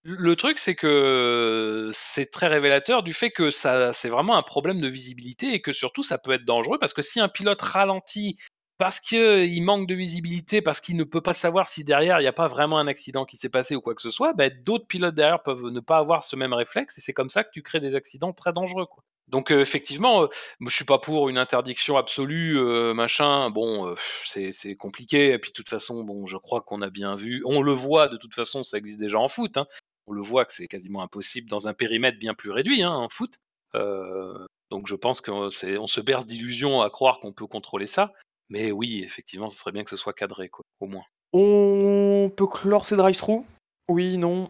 Le 0.09 0.37
truc, 0.37 0.59
c'est 0.59 0.77
que 0.77 1.91
c'est 1.93 2.27
très 2.27 2.47
révélateur 2.47 3.03
du 3.03 3.13
fait 3.13 3.31
que 3.31 3.51
c'est 3.51 4.09
vraiment 4.09 4.37
un 4.37 4.43
problème 4.43 4.81
de 4.81 4.87
visibilité 4.87 5.53
et 5.53 5.61
que 5.61 5.73
surtout, 5.73 6.05
ça 6.05 6.17
peut 6.17 6.31
être 6.33 6.45
dangereux 6.45 6.79
parce 6.79 6.95
que 6.95 7.03
si 7.03 7.19
un 7.19 7.29
pilote 7.29 7.61
ralentit 7.61 8.39
parce 8.79 9.01
qu'il 9.01 9.63
manque 9.65 9.89
de 9.89 9.95
visibilité, 9.95 10.61
parce 10.63 10.81
qu'il 10.81 10.97
ne 10.97 11.05
peut 11.05 11.23
pas 11.23 11.33
savoir 11.33 11.67
si 11.67 11.83
derrière 11.83 12.21
il 12.21 12.23
n'y 12.23 12.29
a 12.29 12.33
pas 12.33 12.47
vraiment 12.47 12.79
un 12.79 12.87
accident 12.87 13.25
qui 13.25 13.37
s'est 13.37 13.49
passé 13.49 13.75
ou 13.75 13.81
quoi 13.81 13.95
que 13.95 14.03
ce 14.03 14.11
soit, 14.11 14.35
ben, 14.35 14.53
d'autres 14.65 14.87
pilotes 14.87 15.15
derrière 15.15 15.43
peuvent 15.43 15.71
ne 15.71 15.81
pas 15.81 15.97
avoir 15.97 16.23
ce 16.23 16.37
même 16.37 16.53
réflexe 16.53 16.99
et 16.99 17.01
c'est 17.01 17.15
comme 17.15 17.31
ça 17.31 17.43
que 17.43 17.51
tu 17.53 17.63
crées 17.63 17.81
des 17.81 17.95
accidents 17.95 18.35
très 18.35 18.53
dangereux. 18.53 18.87
Quoi. 18.87 19.03
Donc 19.29 19.51
effectivement, 19.51 20.25
euh, 20.25 20.27
je 20.61 20.69
suis 20.69 20.85
pas 20.85 20.99
pour 20.99 21.29
une 21.31 21.39
interdiction 21.39 21.97
absolue, 21.97 22.61
machin. 22.95 23.51
Bon, 23.51 23.95
c'est 24.23 24.77
compliqué. 24.77 25.33
Et 25.33 25.39
puis 25.39 25.51
de 25.51 25.55
toute 25.55 25.69
façon, 25.69 26.05
bon, 26.05 26.27
je 26.27 26.37
crois 26.37 26.61
qu'on 26.61 26.83
a 26.83 26.91
bien 26.91 27.17
vu, 27.17 27.43
on 27.45 27.63
le 27.63 27.73
voit 27.73 28.09
de 28.09 28.17
toute 28.19 28.35
façon, 28.35 28.63
ça 28.63 28.79
existe 28.79 29.01
déjà 29.01 29.19
en 29.19 29.29
foot. 29.29 29.57
Hein. 29.57 29.67
On 30.07 30.13
le 30.13 30.23
voit 30.23 30.45
que 30.45 30.53
c'est 30.53 30.69
quasiment 30.69 31.03
impossible 31.03 31.49
dans 31.49 31.69
un 31.69 31.75
périmètre 31.75 32.19
bien 32.19 32.35
plus 32.35 32.51
réduit 32.51 32.83
hein, 32.83 32.93
en 32.93 33.09
foot. 33.09 33.35
Euh, 33.75 34.47
donc 34.71 34.87
je 34.87 34.95
pense 34.95 35.21
qu'on 35.21 35.49
on 35.49 35.87
se 35.87 36.01
berce 36.01 36.27
d'illusions 36.27 36.81
à 36.81 36.91
croire 36.91 37.21
qu'on 37.21 37.33
peut 37.33 37.47
contrôler 37.47 37.87
ça. 37.87 38.13
Mais 38.49 38.71
oui, 38.71 39.03
effectivement, 39.05 39.49
ce 39.49 39.59
serait 39.59 39.73
bien 39.73 39.83
que 39.83 39.91
ce 39.91 39.97
soit 39.97 40.13
cadré, 40.13 40.49
quoi, 40.49 40.65
au 40.81 40.87
moins. 40.87 41.03
On 41.33 42.31
peut 42.35 42.47
clore 42.47 42.87
ces 42.87 42.97
drive-through? 42.97 43.45
Oui, 43.89 44.17
non. 44.19 44.49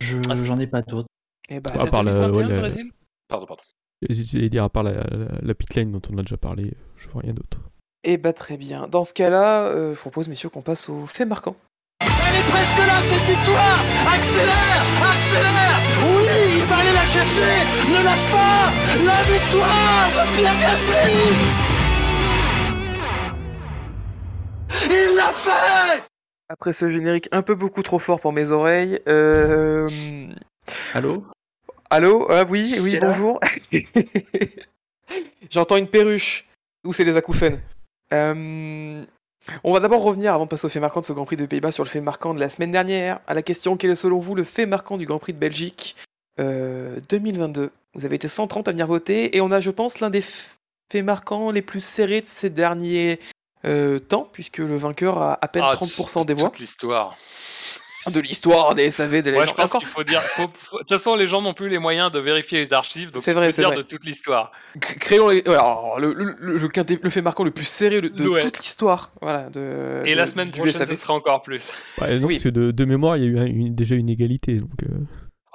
Je 0.00 0.18
Ah, 0.30 0.34
j'en 0.34 0.58
ai 0.58 0.66
pas 0.66 0.80
d'autres. 0.82 1.08
Eh 1.50 1.60
ben, 1.60 1.70
À 1.78 1.86
part 1.86 2.02
la- 2.02 2.12
2021, 2.12 2.32
ouais, 2.48 2.48
la- 2.54 2.60
Brésil? 2.60 2.90
Pardon, 3.28 3.46
pardon. 3.46 3.62
J'allais 4.08 4.48
dire, 4.48 4.64
à 4.64 4.68
part 4.70 4.82
la, 4.82 4.92
la, 4.92 5.28
la 5.40 5.54
pit 5.54 5.74
lane 5.74 5.92
dont 5.92 6.02
on 6.10 6.18
a 6.18 6.22
déjà 6.22 6.36
parlé, 6.36 6.72
je 6.96 7.08
vois 7.08 7.22
rien 7.22 7.34
d'autre. 7.34 7.58
eh 8.04 8.16
ben, 8.16 8.32
très 8.32 8.56
bien. 8.56 8.88
Dans 8.88 9.04
ce 9.04 9.12
cas-là, 9.14 9.66
euh, 9.68 9.94
je 9.94 10.00
propose, 10.00 10.28
messieurs, 10.28 10.48
qu'on 10.48 10.62
passe 10.62 10.88
au 10.88 11.06
fait 11.06 11.24
marquant. 11.26 11.56
Est 12.46 12.50
presque 12.50 12.78
là, 12.78 13.00
cette 13.04 13.22
victoire. 13.22 13.80
Accélère 14.14 14.82
Accélère. 15.02 15.80
Oui, 16.02 16.58
il 16.58 16.64
va 16.64 16.76
aller 16.76 16.92
la 16.92 17.06
chercher. 17.06 17.64
Ne 17.88 18.04
lâche 18.04 18.26
pas. 18.30 18.72
La 19.04 19.22
victoire 19.22 20.10
de 20.12 20.36
Pierre 20.36 20.58
Gasly 20.60 21.12
Il 24.90 25.16
l'a 25.16 25.32
fait. 25.32 26.02
Après 26.48 26.72
ce 26.72 26.90
générique 26.90 27.28
un 27.32 27.42
peu 27.42 27.54
beaucoup 27.54 27.82
trop 27.82 27.98
fort 27.98 28.20
pour 28.20 28.32
mes 28.32 28.50
oreilles, 28.50 29.00
euh... 29.08 29.88
Allô? 30.94 31.24
Allô? 31.90 32.26
Ah 32.30 32.44
oui, 32.48 32.76
oui, 32.80 32.98
bonjour. 33.00 33.40
J'entends 35.50 35.76
une 35.76 35.88
perruche. 35.88 36.44
Ou 36.84 36.92
c'est 36.92 37.04
les 37.04 37.16
acouphènes? 37.16 37.60
Euh, 38.12 39.04
On 39.64 39.72
va 39.72 39.80
d'abord 39.80 40.02
revenir, 40.02 40.34
avant 40.34 40.44
de 40.44 40.50
passer 40.50 40.66
au 40.66 40.70
fait 40.70 40.80
marquant 40.80 41.00
de 41.00 41.06
ce 41.06 41.12
Grand 41.12 41.24
Prix 41.24 41.36
de 41.36 41.46
Pays-Bas, 41.46 41.72
sur 41.72 41.84
le 41.84 41.88
fait 41.88 42.00
marquant 42.00 42.34
de 42.34 42.40
la 42.40 42.48
semaine 42.48 42.70
dernière, 42.70 43.20
à 43.26 43.34
la 43.34 43.42
question 43.42 43.76
quel 43.76 43.90
est 43.90 43.96
selon 43.96 44.18
vous 44.18 44.34
le 44.34 44.44
fait 44.44 44.66
marquant 44.66 44.96
du 44.96 45.06
Grand 45.06 45.18
Prix 45.18 45.32
de 45.32 45.38
Belgique 45.38 45.96
euh, 46.40 46.98
2022 47.08 47.70
Vous 47.94 48.04
avez 48.04 48.16
été 48.16 48.28
130 48.28 48.68
à 48.68 48.72
venir 48.72 48.86
voter, 48.86 49.36
et 49.36 49.40
on 49.40 49.50
a, 49.50 49.60
je 49.60 49.70
pense, 49.70 50.00
l'un 50.00 50.10
des 50.10 50.22
faits 50.22 51.04
marquants 51.04 51.50
les 51.50 51.62
plus 51.62 51.80
serrés 51.80 52.20
de 52.20 52.26
ces 52.26 52.50
derniers 52.50 53.18
euh, 53.64 53.98
temps, 53.98 54.28
puisque 54.32 54.58
le 54.58 54.76
vainqueur 54.76 55.18
a 55.18 55.38
à 55.40 55.48
peine 55.48 55.64
Ah, 55.64 55.74
30% 55.74 56.24
des 56.24 56.34
voix. 56.34 56.50
Toute 56.50 56.60
l'histoire. 56.60 57.16
De 58.10 58.20
l'histoire, 58.20 58.74
des 58.74 58.90
SAV, 58.90 59.22
des 59.22 59.32
Moi, 59.32 59.44
je 59.44 59.50
pense 59.52 59.64
Encore, 59.66 59.80
qu'il 59.80 59.88
faut 59.88 60.04
dire. 60.04 60.22
faut- 60.22 60.48
faut- 60.54 60.76
De 60.76 60.80
toute 60.80 60.90
façon, 60.90 61.14
les 61.16 61.26
gens 61.26 61.42
n'ont 61.42 61.54
plus 61.54 61.68
les 61.68 61.78
moyens 61.78 62.10
de 62.12 62.18
vérifier 62.20 62.64
les 62.64 62.72
archives, 62.72 63.10
donc 63.10 63.22
C'est 63.22 63.32
vrai, 63.32 63.50
c'est 63.52 63.62
de 63.62 63.82
toute 63.82 64.04
l'histoire. 64.04 64.52
cr- 64.78 64.98
créons 64.98 65.28
les- 65.28 65.42
alors, 65.46 65.98
le, 65.98 66.12
le, 66.12 66.24
le- 66.38 66.58
le 66.58 66.98
le 67.02 67.10
fait 67.10 67.22
marquant 67.22 67.44
le 67.44 67.50
plus 67.50 67.64
serré 67.64 68.00
de, 68.00 68.08
de 68.08 68.40
toute 68.42 68.58
l'histoire. 68.58 69.12
Voilà, 69.20 69.48
de, 69.50 70.02
Et 70.04 70.12
de- 70.12 70.16
la 70.16 70.26
semaine 70.26 70.50
du 70.50 70.58
prochaine, 70.58 70.74
SAV. 70.78 70.90
ce 70.90 70.96
sera 71.02 71.14
encore 71.14 71.42
plus. 71.42 71.72
Ouais, 72.00 72.18
non, 72.18 72.26
Oui. 72.28 72.34
parce 72.34 72.44
que 72.44 72.48
de, 72.50 72.70
de 72.70 72.84
mémoire, 72.84 73.16
il 73.16 73.24
y 73.24 73.26
a 73.26 73.28
eu 73.30 73.38
un- 73.38 73.46
une- 73.46 73.74
déjà 73.74 73.94
une 73.96 74.08
égalité. 74.08 74.56
Donc, 74.58 74.70
euh, 74.84 74.86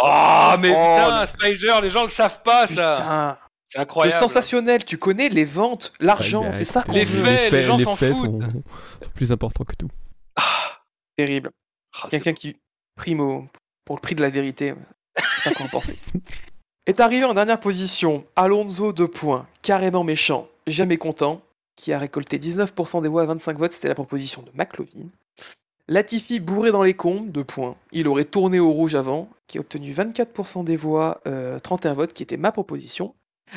Oh, 0.03 0.53
mais 0.59 0.73
Oh, 0.75 0.95
putain, 0.97 1.25
Spider, 1.27 1.73
les 1.83 1.89
gens 1.91 2.01
le 2.01 2.07
savent 2.09 2.41
pas, 2.43 2.65
ça. 2.67 2.93
Putain, 2.95 3.37
C'est 3.67 3.77
le 3.77 3.83
incroyable. 3.83 4.19
sensationnel, 4.19 4.83
tu 4.83 4.97
connais 4.97 5.29
les 5.29 5.45
ventes, 5.45 5.93
l'argent, 5.99 6.41
ouais, 6.41 6.49
mais 6.49 6.55
c'est 6.55 6.63
ça 6.65 6.81
qu'on 6.81 6.93
Les 6.93 7.05
veut. 7.05 7.23
faits, 7.25 7.51
les 7.51 7.63
gens 7.63 7.77
s'en 7.77 7.95
foutent. 7.95 8.09
Sont, 8.15 8.39
sont 8.41 9.09
plus 9.13 9.31
importants 9.31 9.63
que 9.63 9.75
tout. 9.77 9.89
Terrible. 11.15 11.51
Ah, 11.95 11.99
c'est 12.03 12.09
Quelqu'un 12.11 12.33
qui 12.33 12.57
prime 12.95 13.19
au- 13.21 13.45
pour 13.85 13.95
le 13.95 14.01
prix 14.01 14.15
de 14.15 14.21
la 14.21 14.29
vérité, 14.29 14.73
je 15.17 15.23
sais 15.43 15.49
pas 15.49 15.55
quoi 15.55 15.65
en 15.65 15.69
penser. 15.69 15.97
Est 16.87 16.99
arrivé 16.99 17.25
en 17.25 17.33
dernière 17.33 17.59
position 17.59 18.25
Alonso 18.35 18.91
2 18.93 19.07
points, 19.07 19.47
carrément 19.61 20.03
méchant, 20.03 20.47
jamais 20.67 20.97
content, 20.97 21.41
qui 21.75 21.93
a 21.93 21.99
récolté 21.99 22.39
19% 22.39 23.01
des 23.01 23.07
voix 23.07 23.21
à 23.23 23.25
25 23.25 23.57
votes, 23.57 23.71
c'était 23.73 23.87
la 23.87 23.95
proposition 23.95 24.41
de 24.41 24.49
McLovin. 24.55 25.07
Latifi 25.87 26.39
bourré 26.39 26.71
dans 26.71 26.83
les 26.83 26.93
combes, 26.93 27.31
2 27.31 27.43
points. 27.43 27.75
Il 27.91 28.07
aurait 28.07 28.23
tourné 28.25 28.59
au 28.59 28.71
rouge 28.71 28.95
avant, 28.95 29.29
qui 29.47 29.57
a 29.57 29.61
obtenu 29.61 29.91
24% 29.91 30.63
des 30.63 30.77
voix, 30.77 31.21
euh, 31.27 31.59
31 31.59 31.93
votes, 31.93 32.13
qui 32.13 32.23
était 32.23 32.37
ma 32.37 32.51
proposition. 32.51 33.13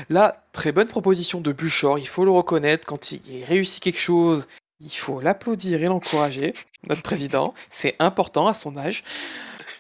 Là, 0.09 0.45
très 0.53 0.73
bonne 0.73 0.89
proposition 0.89 1.41
de 1.41 1.53
Buchor, 1.53 1.99
il 1.99 2.09
faut 2.09 2.25
le 2.25 2.31
reconnaître, 2.33 2.87
quand 2.87 3.13
il 3.13 3.45
réussit 3.45 3.83
quelque 3.83 4.01
chose, 4.01 4.49
il 4.85 4.91
faut 4.91 5.21
l'applaudir 5.21 5.83
et 5.83 5.87
l'encourager, 5.87 6.53
notre 6.89 7.03
président, 7.03 7.55
c'est 7.71 7.97
important 7.99 8.47
à 8.47 8.55
son 8.55 8.77
âge. 8.77 9.03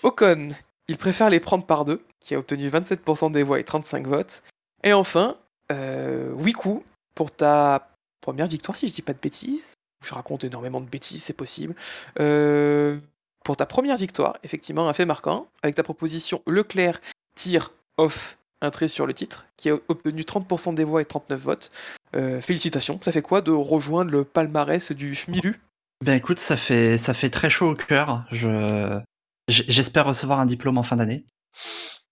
Ocon, 0.03 0.49
il 0.89 0.97
préfère 0.97 1.31
les 1.31 1.41
prendre 1.41 1.65
par 1.65 1.85
deux, 1.85 2.03
qui 2.21 2.35
a 2.35 2.39
obtenu 2.39 2.69
27% 2.69 3.31
des 3.31 3.43
voix 3.43 3.61
et 3.61 3.65
35 3.65 4.07
votes. 4.07 4.43
Et 4.83 4.93
enfin, 4.93 5.37
euh, 5.73 6.33
Wiku, 6.33 6.83
pour 7.15 7.31
ta 7.31 7.89
première 8.21 8.47
victoire, 8.47 8.77
si 8.77 8.89
je 8.89 8.93
dis 8.93 9.03
pas 9.03 9.13
de 9.13 9.19
bêtises, 9.19 9.75
je 10.03 10.15
raconte 10.15 10.45
énormément 10.45 10.81
de 10.81 10.89
bêtises, 10.89 11.23
c'est 11.23 11.37
possible. 11.37 11.75
Euh, 12.21 12.99
pour 13.45 13.57
ta 13.57 13.67
première 13.67 13.97
victoire, 13.97 14.39
effectivement, 14.43 14.89
un 14.89 14.93
fait 14.95 15.07
marquant, 15.07 15.49
avec 15.63 15.75
ta 15.75 15.83
proposition 15.83 16.43
Leclerc 16.47 17.01
tire 17.35 17.73
off 17.99 18.39
un 18.65 18.71
trait 18.71 18.89
sur 18.89 19.07
le 19.07 19.15
titre, 19.15 19.47
qui 19.57 19.71
a 19.71 19.77
obtenu 19.89 20.23
30% 20.23 20.75
des 20.75 20.85
voix 20.85 21.03
et 21.03 21.05
39 21.05 21.41
votes. 21.41 21.71
Euh, 22.17 22.41
félicitations, 22.41 22.99
ça 23.03 23.13
fait 23.13 23.23
quoi 23.23 23.41
de 23.41 23.51
rejoindre 23.51 24.11
le 24.11 24.25
palmarès 24.25 24.93
du 24.93 25.15
FMILU 25.15 25.61
Ben 26.05 26.15
écoute, 26.15 26.39
ça 26.39 26.57
fait, 26.57 26.99
ça 26.99 27.15
fait 27.15 27.31
très 27.31 27.51
chaud 27.51 27.71
au 27.71 27.75
cœur. 27.75 28.25
Je, 28.31 29.01
j'espère 29.49 30.07
recevoir 30.07 30.41
un 30.41 30.47
diplôme 30.47 30.79
en 30.79 30.83
fin 30.83 30.97
d'année. 30.97 31.25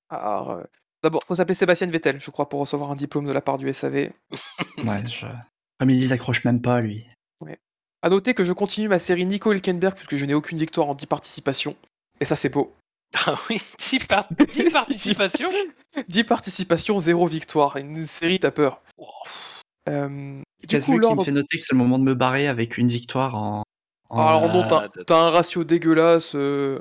Alors, 0.09 0.51
euh, 0.51 0.63
d'abord, 1.03 1.23
faut 1.27 1.35
s'appeler 1.35 1.55
Sébastien 1.55 1.87
Vettel, 1.89 2.21
je 2.21 2.31
crois, 2.31 2.49
pour 2.49 2.61
recevoir 2.61 2.91
un 2.91 2.97
diplôme 2.97 3.27
de 3.27 3.33
la 3.33 3.41
part 3.41 3.59
du 3.59 3.73
SAV. 3.73 4.11
Ouais, 4.85 5.07
je... 5.07 5.27
Comme 5.79 5.91
il 5.91 6.01
les 6.01 6.13
accroche 6.13 6.45
même 6.45 6.61
pas, 6.61 6.81
lui. 6.81 7.07
A 8.03 8.09
noter 8.09 8.35
que 8.35 8.43
je 8.43 8.53
continue 8.53 8.89
ma 8.89 8.99
série 8.99 9.25
Nico 9.25 9.53
Hülkenberg 9.53 9.95
puisque 9.95 10.17
je 10.17 10.27
n'ai 10.27 10.35
aucune 10.35 10.59
victoire 10.59 10.89
en 10.89 10.95
10 10.95 11.07
participations. 11.07 11.77
Et 12.21 12.25
ça, 12.25 12.35
c'est 12.35 12.49
beau. 12.49 12.75
Ah 13.27 13.37
oui, 13.51 13.61
10, 13.79 14.07
par- 14.07 14.27
10 14.53 14.65
participations 14.73 15.51
10 16.09 16.25
participations, 16.25 16.99
0 16.99 17.27
victoire. 17.27 17.77
Une 17.77 18.07
série, 18.07 18.39
t'as 18.41 18.51
peur. 18.51 18.81
Oh, 18.99 19.07
Euh, 19.89 20.09
du 20.61 20.67
Casse 20.67 20.85
coup, 20.87 20.99
qui 20.99 21.15
me 21.15 21.25
fait 21.25 21.31
noter 21.33 21.59
que 21.59 21.63
c'est 21.63 21.73
le 21.73 21.79
moment 21.79 21.99
de 21.99 22.05
me 22.05 22.15
barrer 22.15 22.49
avec 22.49 22.79
une 22.79 22.89
victoire 22.89 23.35
en. 23.35 23.63
en- 24.09 24.27
Alors, 24.27 24.49
non, 24.53 24.67
t'as 24.67 24.85
Ah, 24.85 24.89
t'as- 24.95 25.05
t'as 25.05 25.17
un 25.21 25.31
ratio 25.31 25.65
dégueulasse. 25.65 26.33
Euh... 26.35 26.81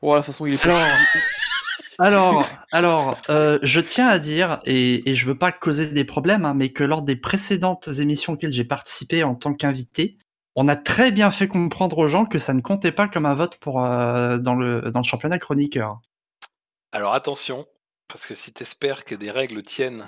Voilà, 0.00 0.20
de 0.20 0.24
toute 0.26 0.32
façon, 0.34 0.46
il 0.46 0.54
est 0.54 0.62
plein. 0.62 0.78
Alors, 1.98 2.46
alors, 2.72 3.16
euh, 3.30 3.58
je 3.62 3.80
tiens 3.80 4.06
à 4.08 4.18
dire, 4.18 4.60
et, 4.66 5.08
et 5.08 5.14
je 5.14 5.24
veux 5.24 5.38
pas 5.38 5.50
causer 5.50 5.86
des 5.86 6.04
problèmes, 6.04 6.44
hein, 6.44 6.52
mais 6.52 6.68
que 6.70 6.84
lors 6.84 7.00
des 7.00 7.16
précédentes 7.16 7.88
émissions 8.00 8.34
auxquelles 8.34 8.52
j'ai 8.52 8.64
participé 8.66 9.24
en 9.24 9.34
tant 9.34 9.54
qu'invité, 9.54 10.18
on 10.56 10.68
a 10.68 10.76
très 10.76 11.10
bien 11.12 11.30
fait 11.30 11.46
comprendre 11.48 11.98
aux 11.98 12.08
gens 12.08 12.24
que 12.26 12.38
ça 12.38 12.54
ne 12.54 12.60
comptait 12.60 12.92
pas 12.92 13.08
comme 13.08 13.26
un 13.26 13.34
vote 13.34 13.56
pour 13.58 13.84
euh, 13.84 14.38
dans 14.38 14.54
le 14.54 14.90
dans 14.90 15.00
le 15.00 15.04
championnat 15.04 15.38
chroniqueur. 15.38 16.00
Alors 16.92 17.14
attention, 17.14 17.66
parce 18.08 18.26
que 18.26 18.34
si 18.34 18.52
t'espères 18.52 19.04
que 19.04 19.14
des 19.14 19.30
règles 19.30 19.62
tiennent. 19.62 20.06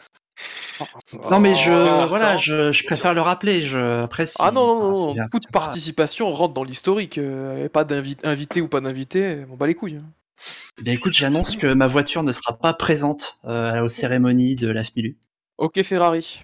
Non, 1.31 1.41
mais 1.41 1.55
je 1.55 1.71
Oh, 1.73 2.07
voilà, 2.09 2.33
non. 2.35 2.39
je, 2.39 2.73
je 2.73 2.85
préfère 2.85 3.13
le 3.15 3.21
rappeler. 3.21 3.63
Je 3.63 4.03
après 4.03 4.27
si, 4.27 4.37
Ah 4.39 4.51
non, 4.51 4.91
non, 4.91 5.15
c'est 5.15 5.21
pas- 5.51 5.61
participation 5.61 6.31
rentre 6.31 6.55
dans 6.55 6.65
l'historique. 6.65 7.19
euh, 7.19 7.69
pas 7.69 7.85
d'invité 7.85 8.61
ou 8.61 8.69
pas 8.69 8.81
d'invité, 8.81 9.45
on 9.51 9.57
bat 9.57 9.67
les 9.67 9.75
couilles. 9.75 9.97
hein. 10.01 10.07
Bien 10.81 10.93
écoute, 10.95 11.15
j'annonce 11.15 11.57
que 11.57 11.67
ma 11.67 11.89
voiture 11.89 12.23
ne 12.23 12.31
sera 12.31 12.57
pas 12.57 12.73
présente 12.73 13.41
euh, 13.45 13.83
aux 13.83 13.89
cérémonies 13.89 14.55
de 14.55 14.69
la 14.71 14.85
FMILU. 14.85 15.19
Ok, 15.59 15.83
Ferrari. 15.83 16.43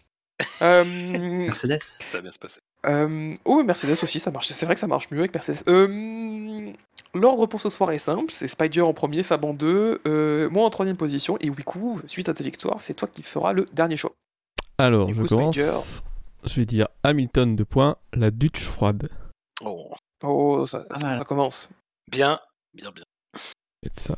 Euh, 0.63 0.85
Mercedes. 0.85 1.79
Ça 1.81 2.05
va 2.13 2.21
bien 2.21 2.33
se 2.33 2.39
passer. 2.39 2.61
Euh, 2.87 3.35
oh, 3.45 3.63
Mercedes 3.65 3.97
aussi, 4.03 4.21
ça 4.21 4.31
marche. 4.31 4.49
C'est 4.49 4.67
vrai 4.67 4.75
que 4.75 4.81
ça 4.81 4.87
marche 4.87 5.11
mieux 5.11 5.21
avec 5.21 5.33
Mercedes. 5.35 5.63
Euh, 5.69 6.73
L'ordre 7.15 7.47
pour 7.47 7.61
ce 7.61 7.71
soir 7.71 7.93
est 7.93 7.99
simple 7.99 8.31
c'est 8.33 8.49
Spider 8.49 8.81
en 8.81 8.93
premier, 8.93 9.23
Fab 9.23 9.45
en 9.45 9.55
deux, 9.55 10.01
euh, 10.07 10.51
moi 10.51 10.65
en 10.67 10.71
troisième 10.71 10.97
position, 10.97 11.37
et 11.41 11.49
Wiku, 11.49 12.01
suite 12.09 12.29
à 12.29 12.35
ta 12.35 12.43
victoire, 12.43 12.81
c'est 12.81 12.95
toi 12.95 13.07
qui 13.07 13.23
feras 13.23 13.53
le 13.53 13.67
dernier 13.73 13.97
choix. 13.97 14.11
Alors, 14.79 15.07
Du 15.07 15.15
je 15.15 15.23
coup, 15.23 15.29
commence. 15.29 15.55
Spider. 15.55 15.71
Je 16.43 16.55
vais 16.57 16.67
dire 16.67 16.89
Hamilton 17.05 17.55
de 17.55 17.63
points, 17.63 17.97
la 18.13 18.31
Dutch 18.33 18.61
froide. 18.65 19.09
Oh, 19.65 19.93
Oh, 20.25 20.67
ça, 20.67 20.85
ça- 20.97 21.25
commence. 21.25 21.69
bien, 22.11 22.41
bien, 22.75 22.91
bien. 22.91 23.05
Et 23.85 23.91
ça. 23.93 24.17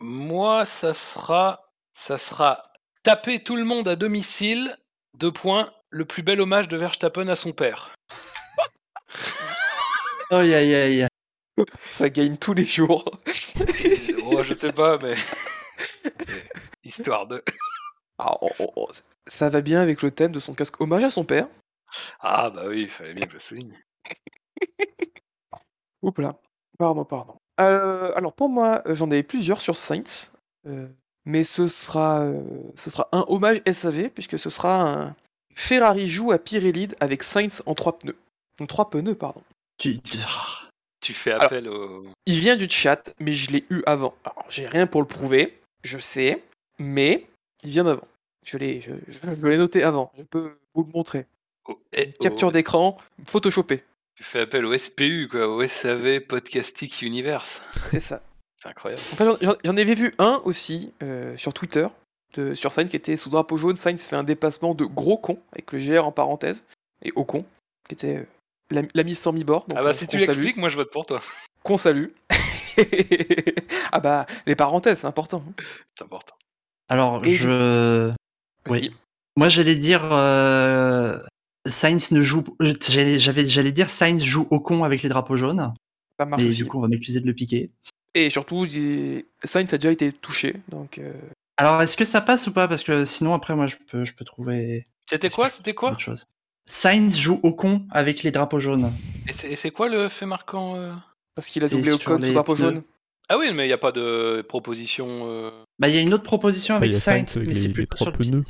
Moi, 0.00 0.64
ça 0.66 0.94
sera, 0.94 1.70
ça 1.96 2.16
sera 2.18 2.69
taper 3.02 3.42
tout 3.42 3.56
le 3.56 3.64
monde 3.64 3.88
à 3.88 3.96
domicile. 3.96 4.76
Deux 5.16 5.32
points. 5.32 5.72
Le 5.90 6.04
plus 6.04 6.22
bel 6.22 6.40
hommage 6.40 6.68
de 6.68 6.76
Verstappen 6.76 7.28
à 7.28 7.36
son 7.36 7.52
père. 7.52 7.94
Aïe 10.30 10.54
aïe 10.54 10.74
aïe. 10.74 11.06
Ça 11.88 12.08
gagne 12.08 12.36
tous 12.36 12.54
les 12.54 12.64
jours. 12.64 13.04
oh, 14.24 14.42
je 14.42 14.54
sais 14.54 14.72
pas, 14.72 14.98
mais 14.98 15.14
histoire 16.84 17.26
de. 17.26 17.42
Ah, 18.18 18.36
oh, 18.40 18.50
oh, 18.60 18.72
oh, 18.76 18.88
ça 19.26 19.50
va 19.50 19.60
bien 19.60 19.80
avec 19.80 20.02
le 20.02 20.10
thème 20.12 20.30
de 20.32 20.40
son 20.40 20.54
casque 20.54 20.80
hommage 20.80 21.02
à 21.04 21.10
son 21.10 21.24
père. 21.24 21.48
Ah 22.20 22.50
bah 22.50 22.64
oui, 22.68 22.82
il 22.82 22.88
fallait 22.88 23.14
bien 23.14 23.24
que 23.26 23.32
je 23.32 23.36
le 23.36 23.40
souligne. 23.40 23.78
Oups 26.02 26.18
là. 26.20 26.38
Pardon, 26.78 27.04
pardon. 27.04 27.36
Euh, 27.60 28.10
alors 28.14 28.32
pour 28.34 28.48
moi, 28.48 28.82
j'en 28.86 29.10
avais 29.10 29.22
plusieurs 29.22 29.60
sur 29.60 29.76
Saints. 29.76 30.32
euh, 30.66 30.88
mais 31.24 31.44
ce 31.44 31.68
sera, 31.68 32.20
euh, 32.22 32.42
ce 32.76 32.90
sera 32.90 33.08
un 33.12 33.24
hommage 33.28 33.62
SAV, 33.70 34.08
puisque 34.10 34.38
ce 34.38 34.50
sera 34.50 34.82
un 34.82 35.16
Ferrari 35.54 36.08
joue 36.08 36.32
à 36.32 36.38
Pirelli 36.38 36.88
avec 37.00 37.22
Sainz 37.22 37.62
en 37.66 37.74
trois 37.74 37.98
pneus. 37.98 38.16
En 38.60 38.66
trois 38.66 38.88
pneus, 38.90 39.14
pardon. 39.14 39.42
Tu, 39.78 40.00
tu- 40.00 40.18
Tu 41.00 41.12
fais 41.14 41.32
appel 41.32 41.68
au. 41.68 42.06
Il 42.26 42.38
vient 42.40 42.56
du 42.56 42.68
chat, 42.68 43.12
mais 43.20 43.32
je 43.32 43.50
l'ai 43.50 43.64
eu 43.70 43.82
avant. 43.86 44.14
Alors, 44.24 44.44
j'ai 44.50 44.66
rien 44.66 44.86
pour 44.86 45.00
le 45.00 45.06
prouver, 45.08 45.58
je 45.82 45.98
sais, 45.98 46.42
mais 46.78 47.26
il 47.64 47.70
vient 47.70 47.84
d'avant. 47.84 48.06
Je 48.44 48.58
l'ai, 48.58 48.80
je, 48.80 48.92
je- 49.08 49.34
je 49.34 49.46
l'ai 49.46 49.56
noté 49.56 49.82
avant. 49.82 50.12
Je 50.18 50.22
peux 50.24 50.56
vous 50.74 50.84
le 50.84 50.90
montrer. 50.92 51.26
eh, 51.92 52.12
Capture 52.12 52.52
d'écran, 52.52 52.96
photoshopé. 53.26 53.82
Tu 54.16 54.22
fais 54.24 54.40
appel 54.40 54.64
au 54.66 54.76
SPU, 54.76 55.28
quoi, 55.30 55.48
au 55.48 55.66
SAV 55.66 56.20
Podcastic 56.20 57.00
Universe. 57.02 57.62
C'est 57.90 58.00
ça. 58.00 58.22
C'est 58.62 58.68
incroyable. 58.68 59.02
En 59.12 59.16
fait, 59.16 59.24
j'en- 59.64 59.76
avais 59.76 59.94
vu 59.94 60.12
un 60.18 60.40
aussi 60.44 60.92
euh, 61.02 61.36
sur 61.36 61.54
Twitter, 61.54 61.86
de, 62.34 62.54
sur 62.54 62.72
Sainz 62.72 62.90
qui 62.90 62.96
était 62.96 63.16
sous 63.16 63.30
drapeau 63.30 63.56
jaune. 63.56 63.76
Sainz 63.76 64.02
fait 64.06 64.16
un 64.16 64.22
dépassement 64.24 64.74
de 64.74 64.84
gros 64.84 65.16
con, 65.16 65.38
avec 65.52 65.72
le 65.72 65.78
GR 65.78 66.04
en 66.06 66.12
parenthèse, 66.12 66.64
et 67.02 67.10
au 67.16 67.24
con, 67.24 67.44
qui 67.88 67.94
était 67.94 68.18
euh, 68.18 68.24
l'ami 68.70 68.88
l'ami 68.94 69.14
sans 69.14 69.32
mi-bord. 69.32 69.66
ah 69.74 69.82
bah 69.82 69.90
on- 69.90 69.92
si 69.92 70.06
tu 70.06 70.18
l'expliques, 70.18 70.56
moi 70.58 70.68
je 70.68 70.76
vote 70.76 70.90
pour 70.90 71.06
toi. 71.06 71.20
Qu'on 71.62 71.76
salue. 71.76 72.08
ah 73.92 74.00
bah, 74.00 74.26
les 74.46 74.56
parenthèses, 74.56 75.00
c'est 75.00 75.06
important. 75.06 75.42
C'est 75.96 76.04
important. 76.04 76.34
Alors 76.88 77.24
Et 77.24 77.34
je. 77.34 78.12
Oui. 78.68 78.92
Moi 79.36 79.48
j'allais 79.48 79.76
dire 79.76 80.02
euh... 80.12 81.18
Sainz 81.68 82.10
ne 82.10 82.20
joue. 82.20 82.44
J'allais, 82.60 83.18
j'avais, 83.18 83.46
j'allais 83.46 83.72
dire 83.72 83.88
Sainz 83.90 84.22
joue 84.22 84.46
au 84.50 84.60
con 84.60 84.84
avec 84.84 85.02
les 85.02 85.08
drapeaux 85.08 85.36
jaunes, 85.36 85.72
Ça 86.18 86.24
marche 86.26 86.42
mais 86.42 86.48
aussi. 86.48 86.58
du 86.62 86.66
coup 86.66 86.78
on 86.78 86.82
va 86.82 86.88
m'accuser 86.88 87.20
de 87.20 87.26
le 87.26 87.34
piquer. 87.34 87.70
Et 88.14 88.28
surtout, 88.30 88.66
Sainz 89.44 89.72
a 89.72 89.78
déjà 89.78 89.92
été 89.92 90.12
touché, 90.12 90.56
donc 90.68 90.98
euh, 90.98 91.12
Alors 91.56 91.80
est-ce 91.82 91.96
que 91.96 92.04
ça 92.04 92.20
passe 92.20 92.46
ou 92.48 92.52
pas? 92.52 92.66
Parce 92.66 92.82
que 92.82 93.04
sinon 93.04 93.34
après 93.34 93.54
moi 93.54 93.66
je 93.66 93.76
peux, 93.90 94.04
je 94.04 94.12
peux 94.14 94.24
trouver 94.24 94.86
C'était 95.08 95.28
quoi? 95.30 95.48
C'était 95.50 95.74
quoi? 95.74 95.92
autre 95.92 96.00
chose. 96.00 96.28
Sainz 96.66 97.16
joue 97.18 97.40
au 97.42 97.52
con 97.52 97.82
avec 97.90 98.22
les 98.22 98.30
drapeaux 98.30 98.58
jaunes. 98.58 98.92
Et 99.28 99.32
c'est 99.56 99.70
quoi 99.70 99.88
le 99.88 100.08
fait 100.08 100.26
marquant 100.26 100.76
euh? 100.76 100.92
parce 101.34 101.48
qu'il 101.48 101.64
a 101.64 101.68
doublé 101.68 101.92
au 101.92 101.98
sur 101.98 102.04
code 102.08 102.22
sous 102.22 102.28
les 102.28 102.34
drapeau 102.34 102.54
pneus. 102.54 102.64
jaune. 102.64 102.82
Ah 103.28 103.38
oui, 103.38 103.52
mais 103.54 103.64
il 103.64 103.68
n'y 103.68 103.72
a 103.72 103.78
pas 103.78 103.92
de 103.92 104.44
proposition. 104.48 105.06
euh, 105.28 105.50
Bah 105.78 105.88
il 105.88 105.94
y 105.94 105.98
a 105.98 106.02
une 106.02 106.12
autre 106.12 106.24
proposition 106.24 106.74
Bah, 106.74 106.86
avec 106.86 106.94
Sainz, 106.94 107.36
mais 107.36 107.54
c'est 107.54 107.72
trois 107.86 108.12
sur 108.12 108.34
le. 108.34 108.40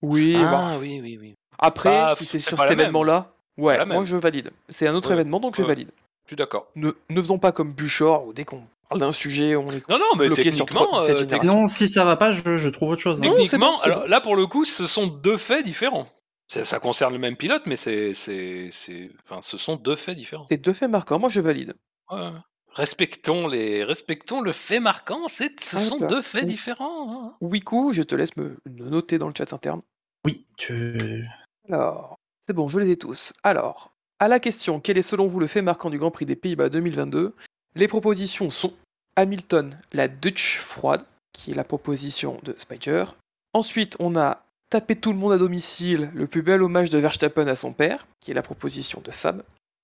Oui, 0.00 0.32
bah, 0.40 0.72
Ah 0.72 0.78
oui, 0.80 1.00
oui, 1.02 1.18
oui. 1.20 1.34
après, 1.58 1.90
Bah, 1.90 2.14
si 2.16 2.24
c'est 2.24 2.40
sur 2.40 2.58
cet 2.58 2.70
événement-là, 2.70 3.34
ouais, 3.58 3.84
moi 3.84 4.04
je 4.04 4.16
valide. 4.16 4.50
C'est 4.70 4.88
un 4.88 4.94
autre 4.94 5.08
Ouais. 5.10 5.14
événement, 5.16 5.38
donc 5.38 5.56
je 5.56 5.62
valide. 5.62 5.90
Je 6.24 6.30
suis 6.30 6.36
d'accord. 6.36 6.66
Ne, 6.76 6.92
ne 7.10 7.20
faisons 7.20 7.38
pas 7.38 7.52
comme 7.52 7.72
Buchor, 7.72 8.26
où 8.26 8.32
dès 8.32 8.44
qu'on 8.44 8.62
parle 8.92 9.00
d'un 9.00 9.12
sujet, 9.12 9.56
on 9.56 9.70
est 9.72 9.88
Non, 9.88 9.98
non, 9.98 10.04
mais 10.18 10.26
Bloqué 10.26 10.50
sur 10.50 10.66
euh. 10.70 11.40
Non, 11.44 11.66
si 11.66 11.88
ça 11.88 12.04
va 12.04 12.16
pas, 12.16 12.32
je, 12.32 12.56
je 12.56 12.68
trouve 12.68 12.90
autre 12.90 13.02
chose. 13.02 13.20
hein. 13.20 13.26
Non, 13.26 13.32
c'est 13.36 13.42
techniquement, 13.42 13.72
bon, 13.72 13.76
c'est 13.78 13.90
alors, 13.90 14.06
là 14.08 14.20
pour 14.20 14.36
le 14.36 14.46
coup, 14.46 14.64
ce 14.64 14.86
sont 14.86 15.06
deux 15.06 15.36
faits 15.36 15.64
différents. 15.64 16.08
Ça 16.48 16.78
concerne 16.80 17.14
le 17.14 17.18
même 17.18 17.36
pilote, 17.36 17.62
mais 17.66 17.76
c'est, 17.76 18.12
c'est, 18.12 18.68
c'est, 18.70 19.10
enfin, 19.24 19.40
ce 19.40 19.56
sont 19.56 19.76
deux 19.76 19.96
faits 19.96 20.16
différents. 20.18 20.46
C'est 20.50 20.58
deux 20.58 20.74
faits 20.74 20.90
marquants, 20.90 21.18
moi 21.18 21.30
je 21.30 21.40
valide. 21.40 21.72
Ouais. 22.10 22.30
Respectons 22.74 23.48
les, 23.48 23.84
respectons 23.84 24.40
le 24.40 24.52
fait 24.52 24.80
marquant. 24.80 25.28
C'est, 25.28 25.58
ce 25.60 25.76
Ah, 25.76 25.78
sont 25.78 25.98
là. 25.98 26.06
deux 26.08 26.20
faits 26.22 26.44
Oui. 26.44 26.50
différents. 26.52 27.24
hein. 27.26 27.32
Wiku, 27.40 27.92
je 27.92 28.02
te 28.02 28.14
laisse 28.14 28.36
me 28.36 28.56
le 28.64 28.88
noter 28.90 29.18
dans 29.18 29.28
le 29.28 29.34
chat 29.36 29.52
interne. 29.52 29.80
Oui, 30.26 30.46
tu... 30.56 31.26
Alors, 31.70 32.16
c'est 32.46 32.52
bon, 32.52 32.68
je 32.68 32.78
les 32.80 32.90
ai 32.90 32.96
tous. 32.96 33.32
Alors, 33.42 33.92
à 34.18 34.28
la 34.28 34.38
question 34.40 34.78
quel 34.80 34.98
est 34.98 35.02
selon 35.02 35.26
vous 35.26 35.40
le 35.40 35.46
fait 35.46 35.62
marquant 35.62 35.90
du 35.90 35.98
Grand 35.98 36.10
Prix 36.10 36.26
des 36.26 36.36
Pays-Bas 36.36 36.68
2022 36.68 37.34
Les 37.76 37.88
propositions 37.88 38.50
sont 38.50 38.72
Hamilton, 39.16 39.76
la 39.92 40.08
Dutch 40.08 40.58
froide, 40.58 41.04
qui 41.32 41.50
est 41.50 41.54
la 41.54 41.64
proposition 41.64 42.40
de 42.42 42.54
Spider. 42.58 43.04
Ensuite, 43.52 43.96
on 43.98 44.16
a 44.16 44.42
Taper 44.70 44.96
tout 44.96 45.12
le 45.12 45.18
monde 45.18 45.32
à 45.32 45.38
domicile, 45.38 46.10
le 46.14 46.26
plus 46.26 46.40
bel 46.40 46.62
hommage 46.62 46.88
de 46.88 46.96
Verstappen 46.96 47.46
à 47.46 47.54
son 47.54 47.74
père, 47.74 48.06
qui 48.20 48.30
est 48.30 48.34
la 48.34 48.42
proposition 48.42 49.02
de 49.04 49.10
Fab. 49.10 49.42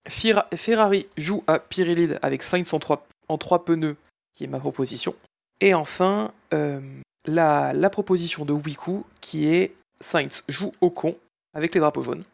Ferrari 0.08 1.06
joue 1.18 1.44
à 1.46 1.58
Pirelli 1.58 2.08
avec 2.22 2.42
Sainz 2.42 2.72
en 2.72 2.78
trois, 2.78 3.06
en 3.28 3.36
trois 3.36 3.66
pneus, 3.66 3.96
qui 4.32 4.44
est 4.44 4.46
ma 4.46 4.60
proposition. 4.60 5.14
Et 5.60 5.74
enfin, 5.74 6.32
euh, 6.54 6.80
la, 7.26 7.74
la 7.74 7.90
proposition 7.90 8.46
de 8.46 8.54
Wiku, 8.54 9.04
qui 9.20 9.48
est 9.48 9.74
Sainz 10.00 10.42
joue 10.48 10.72
au 10.80 10.90
con 10.90 11.14
avec 11.52 11.74
les 11.74 11.80
drapeaux 11.80 12.02
jaunes. 12.02 12.24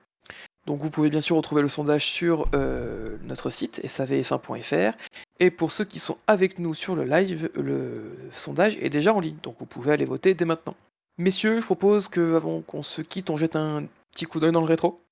Donc 0.67 0.81
vous 0.81 0.91
pouvez 0.91 1.11
bien 1.11 1.21
sûr 1.21 1.37
retrouver 1.37 1.63
le 1.63 1.69
sondage 1.69 2.07
sur 2.07 2.49
euh, 2.55 3.17
notre 3.25 3.51
site 3.51 3.83
savf1.fr. 3.85 4.97
Et 5.41 5.51
pour 5.51 5.71
ceux 5.71 5.85
qui 5.85 5.99
sont 5.99 6.17
avec 6.27 6.59
nous 6.59 6.75
sur 6.75 6.97
le 6.97 7.05
live, 7.05 7.51
le 7.55 8.17
sondage 8.33 8.77
est 8.81 8.89
déjà 8.89 9.13
en 9.13 9.21
ligne, 9.21 9.37
donc 9.43 9.57
vous 9.59 9.67
pouvez 9.67 9.93
aller 9.93 10.05
voter 10.05 10.35
dès 10.35 10.45
maintenant. 10.45 10.75
Messieurs, 11.19 11.61
je 11.61 11.65
propose 11.65 12.09
que 12.09 12.37
avant 12.37 12.61
qu'on 12.61 12.83
se 12.83 13.03
quitte, 13.03 13.31
on 13.31 13.37
jette 13.37 13.57
un 13.57 13.85
petit 14.13 14.25
coup 14.25 14.41
d'œil 14.41 14.53
dans 14.53 14.61
le 14.61 14.67
rétro. 14.67 15.04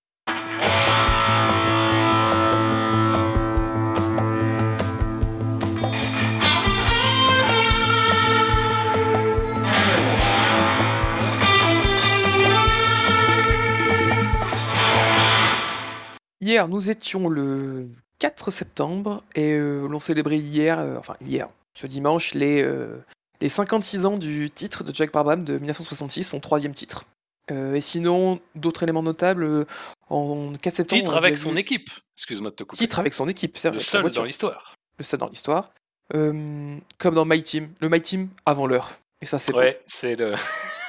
Hier, 16.42 16.66
nous 16.66 16.90
étions 16.90 17.28
le 17.28 17.88
4 18.18 18.50
septembre 18.50 19.22
et 19.36 19.52
euh, 19.52 19.86
l'on 19.86 20.00
célébrait 20.00 20.38
hier, 20.38 20.80
euh, 20.80 20.96
enfin 20.98 21.16
hier, 21.24 21.48
ce 21.72 21.86
dimanche, 21.86 22.34
les, 22.34 22.60
euh, 22.62 22.98
les 23.40 23.48
56 23.48 24.06
ans 24.06 24.18
du 24.18 24.50
titre 24.50 24.82
de 24.82 24.92
Jack 24.92 25.12
Brabham 25.12 25.44
de 25.44 25.54
1966, 25.58 26.24
son 26.24 26.40
troisième 26.40 26.74
titre. 26.74 27.04
Euh, 27.52 27.74
et 27.74 27.80
sinon, 27.80 28.40
d'autres 28.56 28.82
éléments 28.82 29.04
notables, 29.04 29.66
en 30.10 30.52
4 30.60 30.74
septembre... 30.74 31.02
Titre 31.02 31.16
avec 31.16 31.38
son 31.38 31.52
vu- 31.52 31.58
équipe. 31.60 31.90
Excuse-moi 32.16 32.50
de 32.50 32.56
te 32.56 32.64
couper. 32.64 32.76
Titre 32.78 32.98
avec 32.98 33.14
son 33.14 33.28
équipe, 33.28 33.56
c'est 33.56 33.68
vrai. 33.68 33.78
le 33.78 33.80
seul 33.84 34.10
dans 34.10 34.24
l'histoire. 34.24 34.74
Le 34.98 35.04
seul 35.04 35.20
dans 35.20 35.28
l'histoire. 35.28 35.70
Comme 36.10 36.80
dans 37.14 37.24
My 37.24 37.40
Team. 37.40 37.70
Le 37.80 37.88
My 37.88 38.02
Team 38.02 38.28
avant 38.46 38.66
l'heure. 38.66 38.90
Et 39.20 39.26
ça, 39.26 39.38
c'est. 39.38 39.54
Ouais, 39.54 39.80
c'est 39.86 40.16
le 40.16 40.34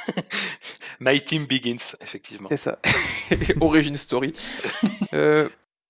My 0.99 1.21
Team 1.21 1.45
Begins, 1.45 1.95
effectivement. 2.01 2.47
C'est 2.49 2.57
ça. 2.57 2.79
Origin 3.61 3.95
Story. 3.95 4.33
Euh, 5.13 5.49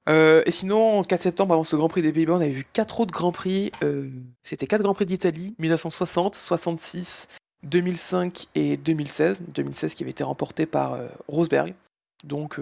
euh, 0.10 0.44
et 0.45 0.52
sinon, 0.52 0.99
en 0.99 1.03
4 1.03 1.22
septembre, 1.22 1.53
avant 1.53 1.64
ce 1.64 1.76
Grand 1.76 1.88
Prix 1.88 2.02
des 2.02 2.11
Pays-Bas, 2.11 2.34
on 2.34 2.41
avait 2.41 2.49
vu 2.49 2.65
4 2.73 3.02
autres 3.02 3.14
Grands 3.14 3.31
Prix. 3.31 3.72
euh, 3.84 4.10
C'était 4.44 4.68
4 4.68 4.81
Grands 4.81 4.94
Prix 4.94 5.06
d'Italie, 5.06 5.56
1960, 5.60 6.35
66, 6.35 7.27
2005 7.64 8.48
et 8.56 8.77
2016. 8.77 9.41
2016 9.49 9.95
qui 9.95 10.03
avait 10.03 10.11
été 10.11 10.23
remporté 10.23 10.65
par 10.65 10.98
Rosberg. 11.27 11.73
Donc, 12.26 12.60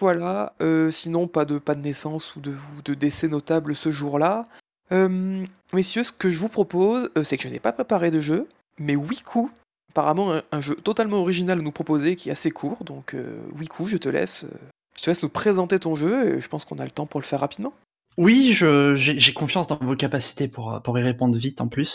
voilà. 0.00 0.54
Sinon, 0.90 1.28
pas 1.28 1.44
de, 1.44 1.60
naissance 1.76 2.36
ou 2.36 2.40
de, 2.40 2.50
ou 2.50 2.82
de 2.84 2.94
décès 2.94 3.28
notable 3.28 3.74
ce 3.74 3.90
jour-là. 3.90 4.46
Messieurs, 5.72 6.04
ce 6.04 6.12
que 6.12 6.30
je 6.30 6.38
vous 6.38 6.48
propose, 6.48 7.10
c'est 7.22 7.36
que 7.36 7.44
je 7.44 7.48
n'ai 7.48 7.60
pas 7.60 7.72
préparé 7.72 8.10
de 8.10 8.20
jeu, 8.20 8.48
mais 8.78 8.96
Wiku, 8.96 9.50
apparemment 9.90 10.40
un, 10.50 10.60
jeu 10.60 10.74
totalement 10.76 11.18
original 11.18 11.60
nous 11.60 11.72
proposer 11.72 12.16
qui 12.16 12.28
est 12.28 12.32
assez 12.32 12.50
court. 12.50 12.78
Donc 12.84 13.14
euh, 13.14 13.38
Wiku, 13.58 13.86
je 13.86 13.96
te 13.96 14.08
laisse, 14.08 14.44
euh, 14.44 14.56
je 14.96 15.04
te 15.04 15.10
laisse 15.10 15.22
nous 15.22 15.28
présenter 15.28 15.78
ton 15.78 15.94
jeu 15.94 16.36
et 16.36 16.40
je 16.40 16.48
pense 16.48 16.64
qu'on 16.64 16.78
a 16.78 16.84
le 16.84 16.90
temps 16.90 17.06
pour 17.06 17.20
le 17.20 17.26
faire 17.26 17.40
rapidement. 17.40 17.72
Oui, 18.16 18.52
j'ai 18.52 19.32
confiance 19.32 19.66
dans 19.66 19.78
vos 19.80 19.96
capacités 19.96 20.48
pour, 20.48 20.80
pour 20.82 20.98
y 20.98 21.02
répondre 21.02 21.36
vite 21.36 21.60
en 21.60 21.68
plus. 21.68 21.94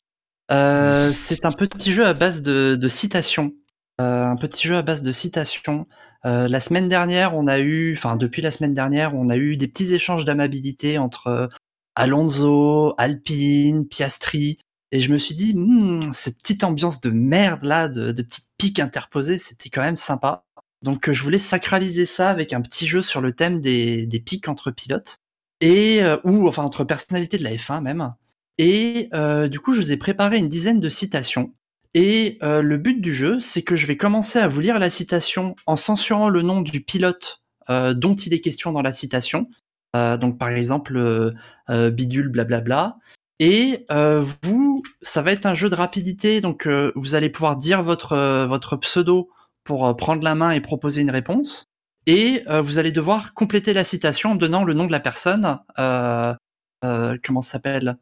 Euh, 0.52 1.12
c'est 1.14 1.46
un 1.46 1.52
petit 1.52 1.92
jeu 1.92 2.06
à 2.06 2.14
base 2.14 2.42
de, 2.42 2.88
citations. 2.88 3.54
Euh, 4.02 4.26
un 4.26 4.36
petit 4.36 4.68
jeu 4.68 4.76
à 4.76 4.82
base 4.82 5.02
de 5.02 5.12
citations. 5.12 5.88
Euh, 6.26 6.48
la 6.48 6.60
semaine 6.60 6.90
dernière, 6.90 7.36
on 7.36 7.48
a 7.48 7.60
eu, 7.60 7.94
enfin 7.96 8.18
depuis 8.18 8.42
la 8.42 8.52
semaine 8.52 8.74
dernière, 8.74 9.14
on 9.14 9.30
a 9.30 9.38
eu 9.38 9.58
des 9.58 9.68
petits 9.68 9.94
échanges 9.94 10.26
d'amabilité 10.26 10.98
entre 10.98 11.28
euh, 11.28 11.48
Alonso, 11.96 12.94
Alpine, 12.98 13.88
Piastri. 13.88 14.60
Et 14.96 15.02
je 15.02 15.12
me 15.12 15.18
suis 15.18 15.36
dit, 15.36 15.54
Hmm, 15.54 16.00
cette 16.14 16.38
petite 16.38 16.64
ambiance 16.64 17.02
de 17.02 17.10
merde 17.10 17.66
là, 17.66 17.90
de, 17.90 18.14
petites 18.14 18.48
piques 18.58 18.80
interposées, 18.80 19.38
c'était 19.38 19.70
quand 19.70 19.82
même 19.82 19.98
sympa. 19.98 20.46
Donc 20.84 21.10
euh, 21.10 21.14
je 21.14 21.22
voulais 21.22 21.38
sacraliser 21.38 22.06
ça 22.06 22.30
avec 22.30 22.54
un 22.54 22.62
petit 22.62 22.88
jeu 22.88 23.02
sur 23.02 23.20
le 23.20 23.34
thème 23.34 23.60
des, 23.60 24.24
piques 24.26 24.48
entre 24.48 24.72
pilotes 24.72 25.18
et 25.60 26.02
euh, 26.02 26.16
ou 26.24 26.48
enfin 26.48 26.64
entre 26.64 26.86
personnalités 26.86 27.38
de 27.38 27.44
la 27.44 27.56
F1 27.56 27.82
même. 27.82 28.14
Et 28.58 29.10
euh, 29.14 29.50
du 29.50 29.60
coup, 29.60 29.74
je 29.74 29.82
vous 29.82 29.92
ai 29.92 29.98
préparé 29.98 30.38
une 30.38 30.48
dizaine 30.48 30.80
de 30.80 30.90
citations. 30.90 31.54
Et 31.94 32.38
le 32.42 32.78
but 32.78 33.02
du 33.02 33.14
jeu, 33.14 33.42
c'est 33.42 33.64
que 33.64 33.76
je 33.76 33.88
vais 33.88 33.98
commencer 33.98 34.40
à 34.40 34.48
vous 34.48 34.62
lire 34.62 34.80
la 34.80 34.90
citation 34.90 35.56
en 35.66 35.76
censurant 35.76 36.30
le 36.30 36.42
nom 36.42 36.62
du 36.62 36.82
pilote 36.82 37.42
dont 37.70 38.16
il 38.16 38.34
est 38.34 38.42
question 38.42 38.74
dans 38.74 38.82
la 38.82 38.92
citation. 38.92 39.48
Donc 39.94 40.38
par 40.38 40.50
exemple, 40.50 41.34
bidule, 41.70 42.28
blablabla. 42.28 42.98
Et 43.40 43.86
euh, 43.91 44.24
vous, 44.44 44.82
ça 45.02 45.22
va 45.22 45.34
être 45.34 45.45
un 45.45 45.53
jeu 45.53 45.70
de 45.70 45.76
rapidité, 45.76 46.40
donc 46.40 46.68
euh, 46.68 46.91
vous 46.95 47.16
allez 47.16 47.30
pouvoir 47.30 47.57
dire 47.57 47.84
votre 47.84 48.14
euh, 48.14 48.48
votre 48.48 48.78
pseudo 48.78 49.30
pour 49.66 49.86
euh, 49.88 49.94
prendre 49.94 50.24
la 50.24 50.36
main 50.36 50.52
et 50.52 50.62
proposer 50.62 51.02
une 51.02 51.10
réponse. 51.10 51.66
Et 52.07 52.44
euh, 52.49 52.62
vous 52.62 52.80
allez 52.80 52.94
devoir 52.94 53.34
compléter 53.34 53.74
la 53.74 53.84
citation 53.84 54.32
en 54.32 54.36
donnant 54.36 54.64
le 54.64 54.74
nom 54.74 54.86
de 54.86 54.91
la 54.91 55.02
personne, 55.02 55.60
euh, 55.80 56.34
comment 56.82 57.41
ça 57.41 57.52
s'appelle, 57.53 57.98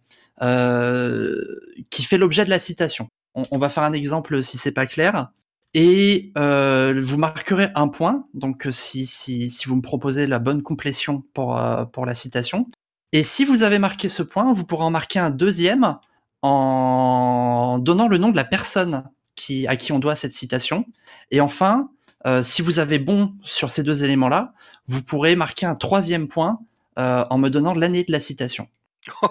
qui 1.90 2.04
fait 2.04 2.18
l'objet 2.18 2.46
de 2.46 2.50
la 2.50 2.60
citation. 2.60 3.08
On, 3.34 3.48
on 3.50 3.58
va 3.58 3.70
faire 3.70 3.84
un 3.84 3.94
exemple 3.94 4.44
si 4.44 4.58
c'est 4.58 4.74
pas 4.74 4.86
clair. 4.86 5.30
Et 5.74 6.32
vous 6.36 7.18
marquerez 7.18 7.70
un 7.74 7.88
point, 7.88 8.28
donc 8.36 8.68
si, 8.72 9.06
si, 9.08 9.50
si 9.50 9.68
vous 9.68 9.78
me 9.78 9.82
proposez 9.82 10.28
la 10.28 10.38
bonne 10.38 10.62
complétion 10.62 11.24
pour, 11.34 11.60
pour 11.92 12.06
la 12.06 12.14
citation. 12.14 12.70
Et 13.14 13.24
si 13.24 13.46
vous 13.46 13.64
avez 13.64 13.80
marqué 13.80 14.10
ce 14.10 14.24
point, 14.24 14.52
vous 14.52 14.66
pourrez 14.66 14.84
en 14.84 14.90
marquer 14.92 15.20
un 15.20 15.30
deuxième 15.30 15.98
en 16.42 17.78
donnant 17.80 18.08
le 18.08 18.18
nom 18.18 18.30
de 18.32 18.36
la 18.36 18.44
personne 18.44 19.04
qui, 19.36 19.66
à 19.68 19.76
qui 19.78 19.92
on 19.92 20.00
doit 20.00 20.16
cette 20.16 20.34
citation. 20.34 20.86
Et 21.32 21.40
enfin, 21.40 21.90
euh, 22.26 22.44
si 22.44 22.62
vous 22.62 22.80
avez 22.80 23.00
bon 23.00 23.34
sur 23.44 23.70
ces 23.70 23.84
deux 23.84 24.04
éléments-là, 24.04 24.54
vous 24.88 25.02
pourrez 25.02 25.36
marquer 25.36 25.66
un 25.66 25.76
troisième 25.76 26.28
point 26.28 26.60
euh, 27.00 27.24
en 27.30 27.38
me 27.38 27.50
donnant 27.50 27.74
l'année 27.74 28.04
de 28.04 28.12
la 28.12 28.20
citation. 28.20 28.68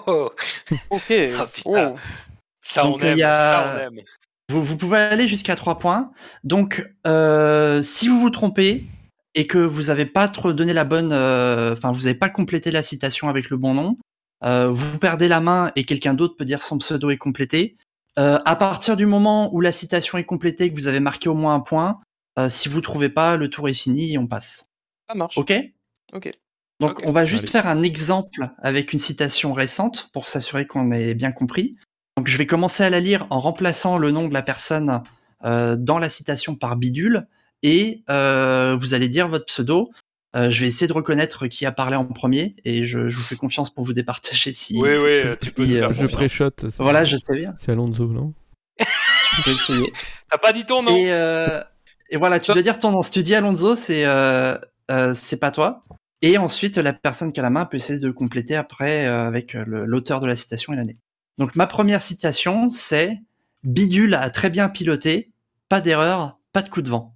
Oh, 0.07 0.31
Ok. 0.89 1.11
Ah. 1.37 1.47
Oh. 1.65 1.95
ça, 2.61 2.83
Donc, 2.83 3.01
on 3.01 3.05
aime, 3.05 3.11
il 3.13 3.19
y 3.19 3.23
a- 3.23 3.51
ça 3.51 3.73
on 3.75 3.79
aime. 3.97 3.99
Vous, 4.49 4.63
vous 4.63 4.77
pouvez 4.77 4.99
aller 4.99 5.27
jusqu'à 5.27 5.55
trois 5.55 5.77
points. 5.77 6.11
Donc, 6.43 6.85
euh, 7.07 7.81
si 7.83 8.07
vous 8.07 8.19
vous 8.19 8.29
trompez 8.29 8.85
et 9.35 9.47
que 9.47 9.57
vous 9.57 9.83
n'avez 9.83 10.05
pas 10.05 10.27
trop 10.27 10.53
donné 10.53 10.73
la 10.73 10.83
bonne, 10.83 11.11
euh, 11.11 11.73
enfin, 11.73 11.91
vous 11.91 12.01
n'avez 12.01 12.13
pas 12.15 12.29
complété 12.29 12.71
la 12.71 12.83
citation 12.83 13.29
avec 13.29 13.49
le 13.49 13.57
bon 13.57 13.73
nom, 13.73 13.97
euh, 14.43 14.67
vous 14.69 14.99
perdez 14.99 15.27
la 15.27 15.39
main 15.39 15.71
et 15.75 15.85
quelqu'un 15.85 16.13
d'autre 16.13 16.35
peut 16.35 16.45
dire 16.45 16.61
son 16.61 16.77
pseudo 16.77 17.09
est 17.09 17.17
complété. 17.17 17.77
Euh, 18.19 18.37
à 18.45 18.55
partir 18.55 18.95
du 18.95 19.05
moment 19.05 19.53
où 19.53 19.61
la 19.61 19.71
citation 19.71 20.17
est 20.17 20.23
complétée, 20.23 20.69
que 20.69 20.75
vous 20.75 20.87
avez 20.87 20.99
marqué 20.99 21.29
au 21.29 21.33
moins 21.33 21.55
un 21.55 21.61
point, 21.61 21.99
euh, 22.37 22.49
si 22.49 22.69
vous 22.69 22.81
trouvez 22.81 23.09
pas, 23.09 23.37
le 23.37 23.49
tour 23.49 23.67
est 23.69 23.73
fini 23.73 24.13
et 24.13 24.17
on 24.17 24.27
passe. 24.27 24.69
Ça 25.09 25.15
marche. 25.15 25.37
Ok? 25.37 25.53
Ok. 26.13 26.31
Donc, 26.79 27.01
on 27.05 27.11
va 27.11 27.25
juste 27.25 27.43
Allez. 27.43 27.51
faire 27.51 27.67
un 27.67 27.81
exemple 27.81 28.49
avec 28.61 28.93
une 28.93 28.99
citation 28.99 29.53
récente 29.53 30.09
pour 30.11 30.27
s'assurer 30.27 30.67
qu'on 30.67 30.91
ait 30.91 31.13
bien 31.13 31.31
compris. 31.31 31.77
Donc, 32.17 32.27
je 32.27 32.37
vais 32.37 32.45
commencer 32.45 32.83
à 32.83 32.89
la 32.89 32.99
lire 32.99 33.25
en 33.29 33.39
remplaçant 33.39 33.97
le 33.97 34.11
nom 34.11 34.27
de 34.27 34.33
la 34.33 34.41
personne 34.41 35.01
euh, 35.45 35.75
dans 35.75 35.97
la 35.97 36.09
citation 36.09 36.55
par 36.55 36.75
bidule 36.75 37.27
et 37.63 38.03
euh, 38.09 38.75
vous 38.79 38.93
allez 38.93 39.07
dire 39.09 39.27
votre 39.27 39.45
pseudo. 39.45 39.89
Euh, 40.35 40.49
je 40.49 40.61
vais 40.61 40.67
essayer 40.67 40.87
de 40.87 40.93
reconnaître 40.93 41.45
qui 41.47 41.65
a 41.65 41.71
parlé 41.71 41.95
en 41.95 42.05
premier 42.05 42.55
et 42.65 42.85
je, 42.85 43.07
je 43.07 43.15
vous 43.15 43.21
fais 43.23 43.35
confiance 43.35 43.71
pour 43.73 43.83
vous 43.85 43.93
départager 43.93 44.51
si. 44.53 44.75
Oui, 44.81 44.89
oui, 44.89 45.05
euh, 45.05 45.35
tu 45.41 45.51
peux 45.53 45.63
euh, 45.63 45.79
faire 45.79 45.93
Je 45.93 46.05
pré-shot. 46.07 46.49
c'est- 46.59 46.77
Voilà, 46.79 47.05
je 47.05 47.17
sais 47.17 47.35
bien. 47.37 47.53
C'est 47.59 47.71
Alonso, 47.71 48.05
non? 48.07 48.33
Tu 48.79 49.41
peux 49.43 49.51
essayer. 49.51 49.93
T'as 50.29 50.37
pas 50.37 50.51
dit 50.53 50.65
ton 50.65 50.81
nom 50.83 50.95
Et, 50.95 51.11
euh, 51.11 51.61
et 52.09 52.17
voilà, 52.17 52.39
tu 52.39 52.51
dois 52.51 52.61
dire 52.63 52.79
ton 52.79 52.91
nom. 52.91 53.01
Si 53.03 53.11
tu 53.11 53.21
dis 53.23 53.35
Alonso, 53.35 53.75
c'est 53.75 54.05
euh, 54.05 54.57
euh, 54.91 55.13
c'est 55.13 55.37
pas 55.39 55.51
toi. 55.51 55.83
Et 56.23 56.37
ensuite, 56.37 56.77
la 56.77 56.93
personne 56.93 57.31
qui 57.33 57.39
a 57.39 57.43
la 57.43 57.49
main 57.49 57.65
peut 57.65 57.77
essayer 57.77 57.99
de 57.99 58.09
compléter 58.09 58.55
après 58.55 59.05
euh, 59.07 59.27
avec 59.27 59.53
l'auteur 59.53 60.19
de 60.19 60.25
la 60.27 60.35
citation 60.35 60.73
et 60.73 60.75
l'année. 60.75 60.97
Donc 61.37 61.55
ma 61.55 61.67
première 61.67 62.01
citation, 62.01 62.71
c'est 62.71 63.19
Bidule 63.63 64.15
a 64.15 64.29
très 64.29 64.49
bien 64.49 64.67
piloté, 64.69 65.31
pas 65.69 65.79
d'erreur, 65.81 66.39
pas 66.53 66.61
de 66.63 66.69
coup 66.69 66.81
de 66.81 66.89
vent. 66.89 67.12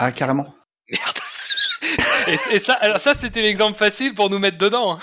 Ah 0.00 0.12
carrément. 0.12 0.54
Merde. 0.90 1.18
et, 2.28 2.38
et 2.56 2.58
ça, 2.58 2.74
alors 2.74 2.98
ça, 3.00 3.14
c'était 3.14 3.42
l'exemple 3.42 3.76
facile 3.78 4.14
pour 4.14 4.30
nous 4.30 4.38
mettre 4.38 4.58
dedans. 4.58 4.92
hein. 4.94 4.98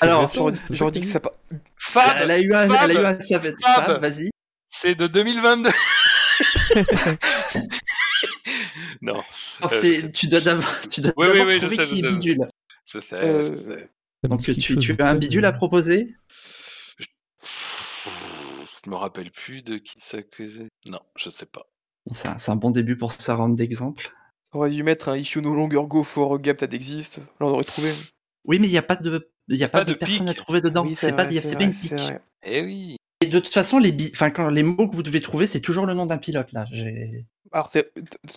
Alors, 0.00 0.30
J'aurais 0.70 0.92
dit- 0.92 1.00
que 1.00 1.06
ça 1.06 1.20
pas. 1.20 1.32
Fab, 1.78 2.16
elle 2.20 2.30
a 2.30 2.38
eu 2.38 2.52
un, 2.54 2.68
Fab, 2.68 2.90
elle 2.90 2.96
a 2.96 3.00
eu 3.00 3.04
un 3.04 3.20
savette. 3.20 3.56
Fab. 3.62 3.84
Fab, 3.84 4.00
vas-y. 4.02 4.30
c'est 4.68 4.94
de 4.94 5.06
2022. 5.06 5.70
non, 9.02 9.22
Alors, 9.60 9.72
Euh, 9.72 10.08
tu 10.12 10.26
dois 10.28 10.40
d'abord, 10.40 10.64
Oui, 11.16 11.28
oui, 11.32 11.40
oui, 11.46 11.54
je 11.54 11.58
trouver 11.60 11.76
sais, 11.76 11.84
qui 11.84 12.00
je 12.00 12.06
est 12.06 12.10
sais. 12.10 12.16
bidule. 12.16 12.38
je 12.86 12.98
sais, 12.98 13.16
Euh, 13.16 13.44
je 13.44 13.52
sais. 13.54 13.90
Ça 14.22 14.24
me 14.24 14.28
Donc 14.28 14.42
tu, 14.42 14.56
tu 14.56 14.96
as 15.00 15.06
un 15.08 15.14
bidule 15.14 15.44
euh, 15.44 15.48
à 15.48 15.52
proposer? 15.52 16.14
Je 18.84 18.90
me 18.90 18.96
rappelle 18.96 19.30
plus 19.30 19.62
de 19.62 19.76
qui 19.78 19.94
ça 19.98 20.22
causait. 20.22 20.68
Non, 20.86 21.00
je 21.16 21.30
sais 21.30 21.46
pas. 21.46 21.66
Bon, 22.08 22.14
C'est 22.38 22.50
un, 22.50 22.56
bon 22.56 22.70
début 22.70 22.96
pour 22.96 23.12
ce 23.12 23.30
round 23.30 23.56
d'exemple. 23.56 24.10
On 24.52 24.58
aurait 24.60 24.70
dû 24.70 24.82
mettre 24.82 25.10
un 25.10 25.16
you 25.16 25.40
no 25.42 25.54
longer 25.54 25.80
go 25.86 26.02
for 26.02 26.34
a 26.34 26.38
gap 26.38 26.56
that 26.58 26.68
exists. 26.72 27.18
Là, 27.18 27.46
on 27.46 27.50
aurait 27.50 27.64
trouvé. 27.64 27.92
Oui, 28.46 28.58
mais 28.58 28.66
il 28.66 28.70
n'y 28.70 28.78
a 28.78 28.82
pas 28.82 28.96
de, 28.96 29.30
il 29.48 29.56
y 29.56 29.64
a 29.64 29.68
pas, 29.68 29.80
pas 29.80 29.84
de, 29.84 29.92
de 29.92 29.98
personne 29.98 30.28
à 30.28 30.34
trouver 30.34 30.60
dedans. 30.62 30.84
Oui, 30.86 30.94
c'est 30.94 31.14
pas, 31.14 31.24
vrai, 31.26 31.34
y 31.34 31.38
a- 31.38 31.42
une 31.62 31.70
pique. 31.70 31.92
Eh 31.92 31.96
vrai. 31.96 32.20
oui. 32.64 32.96
Et 33.20 33.26
de 33.26 33.38
toute 33.40 33.52
façon, 33.52 33.78
les, 33.78 33.92
bi- 33.92 34.10
enfin, 34.14 34.30
quand 34.30 34.48
les 34.48 34.62
mots 34.62 34.88
que 34.88 34.94
vous 34.96 35.02
devez 35.02 35.20
trouver, 35.20 35.46
c'est 35.46 35.60
toujours 35.60 35.84
le 35.86 35.92
nom 35.92 36.06
d'un 36.06 36.18
pilote 36.18 36.52
là. 36.52 36.66
J'ai- 36.72 37.26
Alors, 37.52 37.68
c'est 37.70 37.92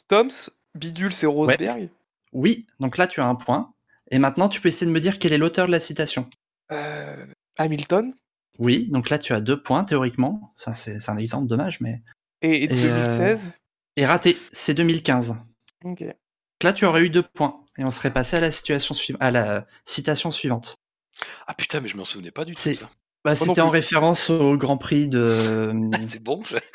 Toms, 0.10 0.49
Bidule, 0.76 1.14
c'est 1.14 1.27
Rosberg. 1.27 1.89
Oui, 2.34 2.65
donc 2.80 2.98
là 2.98 3.07
tu 3.07 3.22
as 3.22 3.26
un 3.27 3.35
point. 3.35 3.73
Et 4.10 4.19
maintenant 4.19 4.49
tu 4.49 4.60
peux 4.60 4.69
essayer 4.69 4.88
de 4.88 4.91
me 4.93 4.99
dire 4.99 5.19
quel 5.19 5.31
est 5.34 5.38
l'auteur 5.38 5.68
de 5.68 5.72
la 5.72 5.80
citation. 5.80 6.30
Euh, 6.72 7.26
Hamilton. 7.57 8.14
Oui, 8.60 8.89
donc 8.89 9.10
là 9.10 9.18
tu 9.19 9.34
as 9.34 9.39
deux 9.41 9.61
points 9.61 9.84
théoriquement. 9.85 10.53
Enfin, 10.60 10.73
c'est 10.73 10.99
c'est 10.99 11.11
un 11.11 11.18
exemple 11.18 11.48
dommage, 11.48 11.80
mais. 11.81 12.02
Et, 12.41 12.64
et 12.64 12.64
Et, 12.64 12.72
euh, 12.72 13.03
2016. 13.03 13.53
Et 13.97 14.05
raté, 14.05 14.38
c'est 14.51 14.73
2015. 14.73 15.38
Ok. 15.84 16.03
Donc 16.03 16.13
là 16.63 16.73
tu 16.73 16.85
aurais 16.85 17.03
eu 17.03 17.09
deux 17.09 17.23
points. 17.23 17.57
Et 17.77 17.84
on 17.84 17.91
serait 17.91 18.11
passé 18.11 18.38
à 18.38 18.39
la, 18.41 18.51
situation 18.51 18.93
suiv- 18.93 19.18
à 19.19 19.31
la 19.31 19.65
citation 19.85 20.30
suivante. 20.30 20.76
Ah 21.47 21.53
putain, 21.53 21.80
mais 21.81 21.88
je 21.88 21.97
m'en 21.97 22.05
souvenais 22.05 22.31
pas 22.31 22.45
du 22.45 22.53
tout. 22.53 22.59
Bah, 23.23 23.35
c'était 23.35 23.61
en 23.61 23.69
référence 23.69 24.30
au 24.30 24.57
Grand 24.57 24.77
Prix 24.77 25.07
de. 25.07 25.72
C'est 26.09 26.22
bon. 26.22 26.43
ça. 26.43 26.59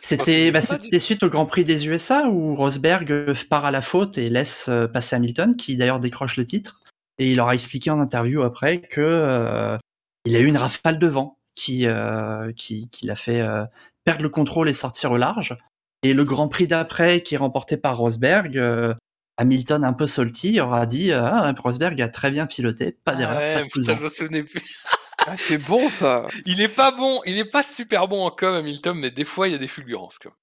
C'était 0.00 0.32
souviens 0.32 0.52
bah, 0.52 0.60
c'était 0.62 1.00
suite 1.00 1.24
au 1.24 1.28
Grand 1.28 1.46
Prix 1.46 1.64
des 1.64 1.88
USA 1.88 2.28
où 2.28 2.54
Rosberg 2.54 3.10
euh, 3.10 3.34
part 3.50 3.64
à 3.64 3.72
la 3.72 3.82
faute 3.82 4.18
et 4.18 4.30
laisse 4.30 4.68
euh, 4.68 4.86
passer 4.86 5.16
Hamilton, 5.16 5.56
qui 5.56 5.76
d'ailleurs 5.76 5.98
décroche 5.98 6.36
le 6.36 6.46
titre. 6.46 6.80
Et 7.18 7.30
il 7.30 7.36
leur 7.36 7.48
a 7.48 7.54
expliqué 7.54 7.90
en 7.90 7.98
interview 7.98 8.42
après 8.42 8.80
que 8.80 9.00
euh, 9.00 9.76
il 10.24 10.36
a 10.36 10.38
eu 10.38 10.46
une 10.46 10.56
rafale 10.56 10.98
de 11.00 11.06
vent 11.08 11.38
qui 11.56 11.86
euh, 11.86 12.52
qui, 12.52 12.88
qui 12.88 13.06
l'a 13.06 13.16
fait 13.16 13.40
euh, 13.40 13.64
perdre 14.04 14.22
le 14.22 14.28
contrôle 14.28 14.68
et 14.68 14.72
sortir 14.72 15.10
au 15.10 15.16
large. 15.16 15.58
Et 16.02 16.12
le 16.14 16.24
Grand 16.24 16.48
Prix 16.48 16.66
d'après, 16.66 17.22
qui 17.22 17.34
est 17.34 17.38
remporté 17.38 17.76
par 17.76 17.98
Rosberg, 17.98 18.56
euh, 18.56 18.94
Hamilton 19.36 19.84
un 19.84 19.92
peu 19.92 20.06
salty 20.06 20.60
aura 20.60 20.86
dit 20.86 21.12
euh, 21.12 21.22
ah, 21.24 21.52
Rosberg 21.58 22.00
a 22.00 22.08
très 22.08 22.30
bien 22.30 22.46
piloté, 22.46 22.96
pas 23.04 23.14
d'erreur, 23.14 23.36
Ah 23.36 23.40
pas 23.40 23.60
ouais, 23.60 23.64
de 23.66 23.70
coup 23.70 23.78
de 23.80 23.84
putain, 23.84 23.92
vent. 23.92 23.98
je 23.98 24.04
me 24.04 24.08
souvenais 24.08 24.42
plus. 24.44 24.60
Ah, 25.26 25.36
c'est 25.36 25.58
bon 25.58 25.86
ça. 25.90 26.26
Il 26.46 26.62
est 26.62 26.74
pas 26.74 26.92
bon, 26.92 27.20
il 27.26 27.36
est 27.36 27.44
pas 27.44 27.62
super 27.62 28.08
bon 28.08 28.24
en 28.24 28.30
com, 28.30 28.54
Hamilton, 28.54 28.96
mais 28.98 29.10
des 29.10 29.26
fois 29.26 29.48
il 29.48 29.52
y 29.52 29.54
a 29.54 29.58
des 29.58 29.66
fulgurances. 29.66 30.18
Quoi. 30.18 30.34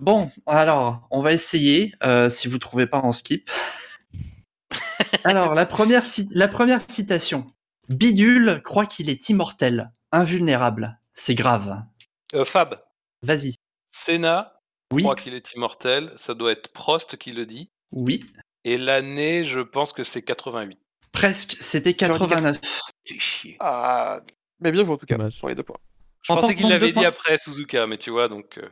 Bon, 0.00 0.30
alors, 0.46 1.06
on 1.10 1.20
va 1.20 1.34
essayer. 1.34 1.92
euh, 2.02 2.30
si 2.30 2.48
vous 2.48 2.56
trouvez 2.56 2.86
pas, 2.86 3.02
on 3.04 3.12
skip. 3.12 3.50
alors, 5.24 5.54
la 5.54 5.66
première, 5.66 6.06
ci- 6.06 6.28
la 6.32 6.48
première 6.48 6.80
citation. 6.90 7.46
Bidule 7.90 8.62
croit 8.64 8.86
qu'il 8.86 9.10
est 9.10 9.28
immortel, 9.28 9.92
invulnérable. 10.10 10.98
C'est 11.12 11.34
grave. 11.34 11.82
Euh, 12.34 12.46
Fab, 12.46 12.80
Vas-y. 13.22 13.55
Senna 14.06 14.60
Oui, 14.92 15.02
croit 15.02 15.16
qu'il 15.16 15.34
est 15.34 15.52
immortel. 15.54 16.12
Ça 16.16 16.34
doit 16.34 16.52
être 16.52 16.68
Prost 16.72 17.16
qui 17.16 17.32
le 17.32 17.44
dit. 17.46 17.70
oui. 17.92 18.24
Et 18.68 18.78
l'année, 18.78 19.44
je 19.44 19.60
pense 19.60 19.92
que 19.92 20.02
c'est 20.02 20.22
88. 20.22 20.76
Presque. 21.12 21.56
C'était 21.60 21.94
J'aurais 22.00 22.18
dit 22.18 22.26
89. 22.26 22.60
C'est 23.04 23.18
chier. 23.20 23.56
Ah. 23.60 24.20
Mais 24.58 24.72
bien 24.72 24.82
joué 24.82 24.94
en 24.94 24.96
tout 24.96 25.06
cas 25.06 25.16
Dommage. 25.16 25.38
pour 25.38 25.48
les 25.48 25.54
deux 25.54 25.62
points. 25.62 25.76
Je 26.22 26.32
En 26.32 26.36
pensais 26.36 26.54
qu'il 26.56 26.68
l'avait 26.68 26.90
dit 26.90 27.04
après 27.04 27.38
Suzuka, 27.38 27.86
mais 27.86 27.96
tu 27.96 28.10
vois, 28.10 28.26
donc. 28.26 28.58
euh, 28.58 28.68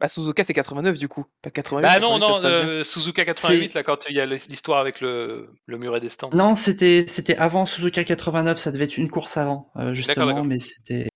Bah, 0.00 0.08
Suzuka 0.08 0.44
c'est 0.44 0.54
89 0.54 0.98
du 0.98 1.08
coup, 1.08 1.26
pas 1.42 1.50
88. 1.50 1.82
Bah 1.82 2.00
non, 2.00 2.18
88, 2.18 2.42
ça 2.42 2.48
non, 2.64 2.68
euh, 2.70 2.84
Suzuka 2.84 3.24
88, 3.26 3.74
là, 3.74 3.82
quand 3.82 4.06
il 4.08 4.16
y 4.16 4.20
a 4.20 4.24
l'histoire 4.24 4.78
avec 4.78 5.02
le, 5.02 5.50
le 5.66 5.76
muret 5.78 6.00
des 6.00 6.08
stands. 6.08 6.30
Non, 6.32 6.54
c'était 6.54 7.04
c'était 7.06 7.36
avant 7.36 7.66
Suzuka 7.66 8.04
89. 8.04 8.56
Ça 8.56 8.72
devait 8.72 8.84
être 8.84 8.96
une 8.96 9.10
course 9.10 9.36
avant, 9.36 9.70
euh, 9.76 9.92
justement, 9.92 10.42
mais 10.44 10.58
c'était. 10.58 11.08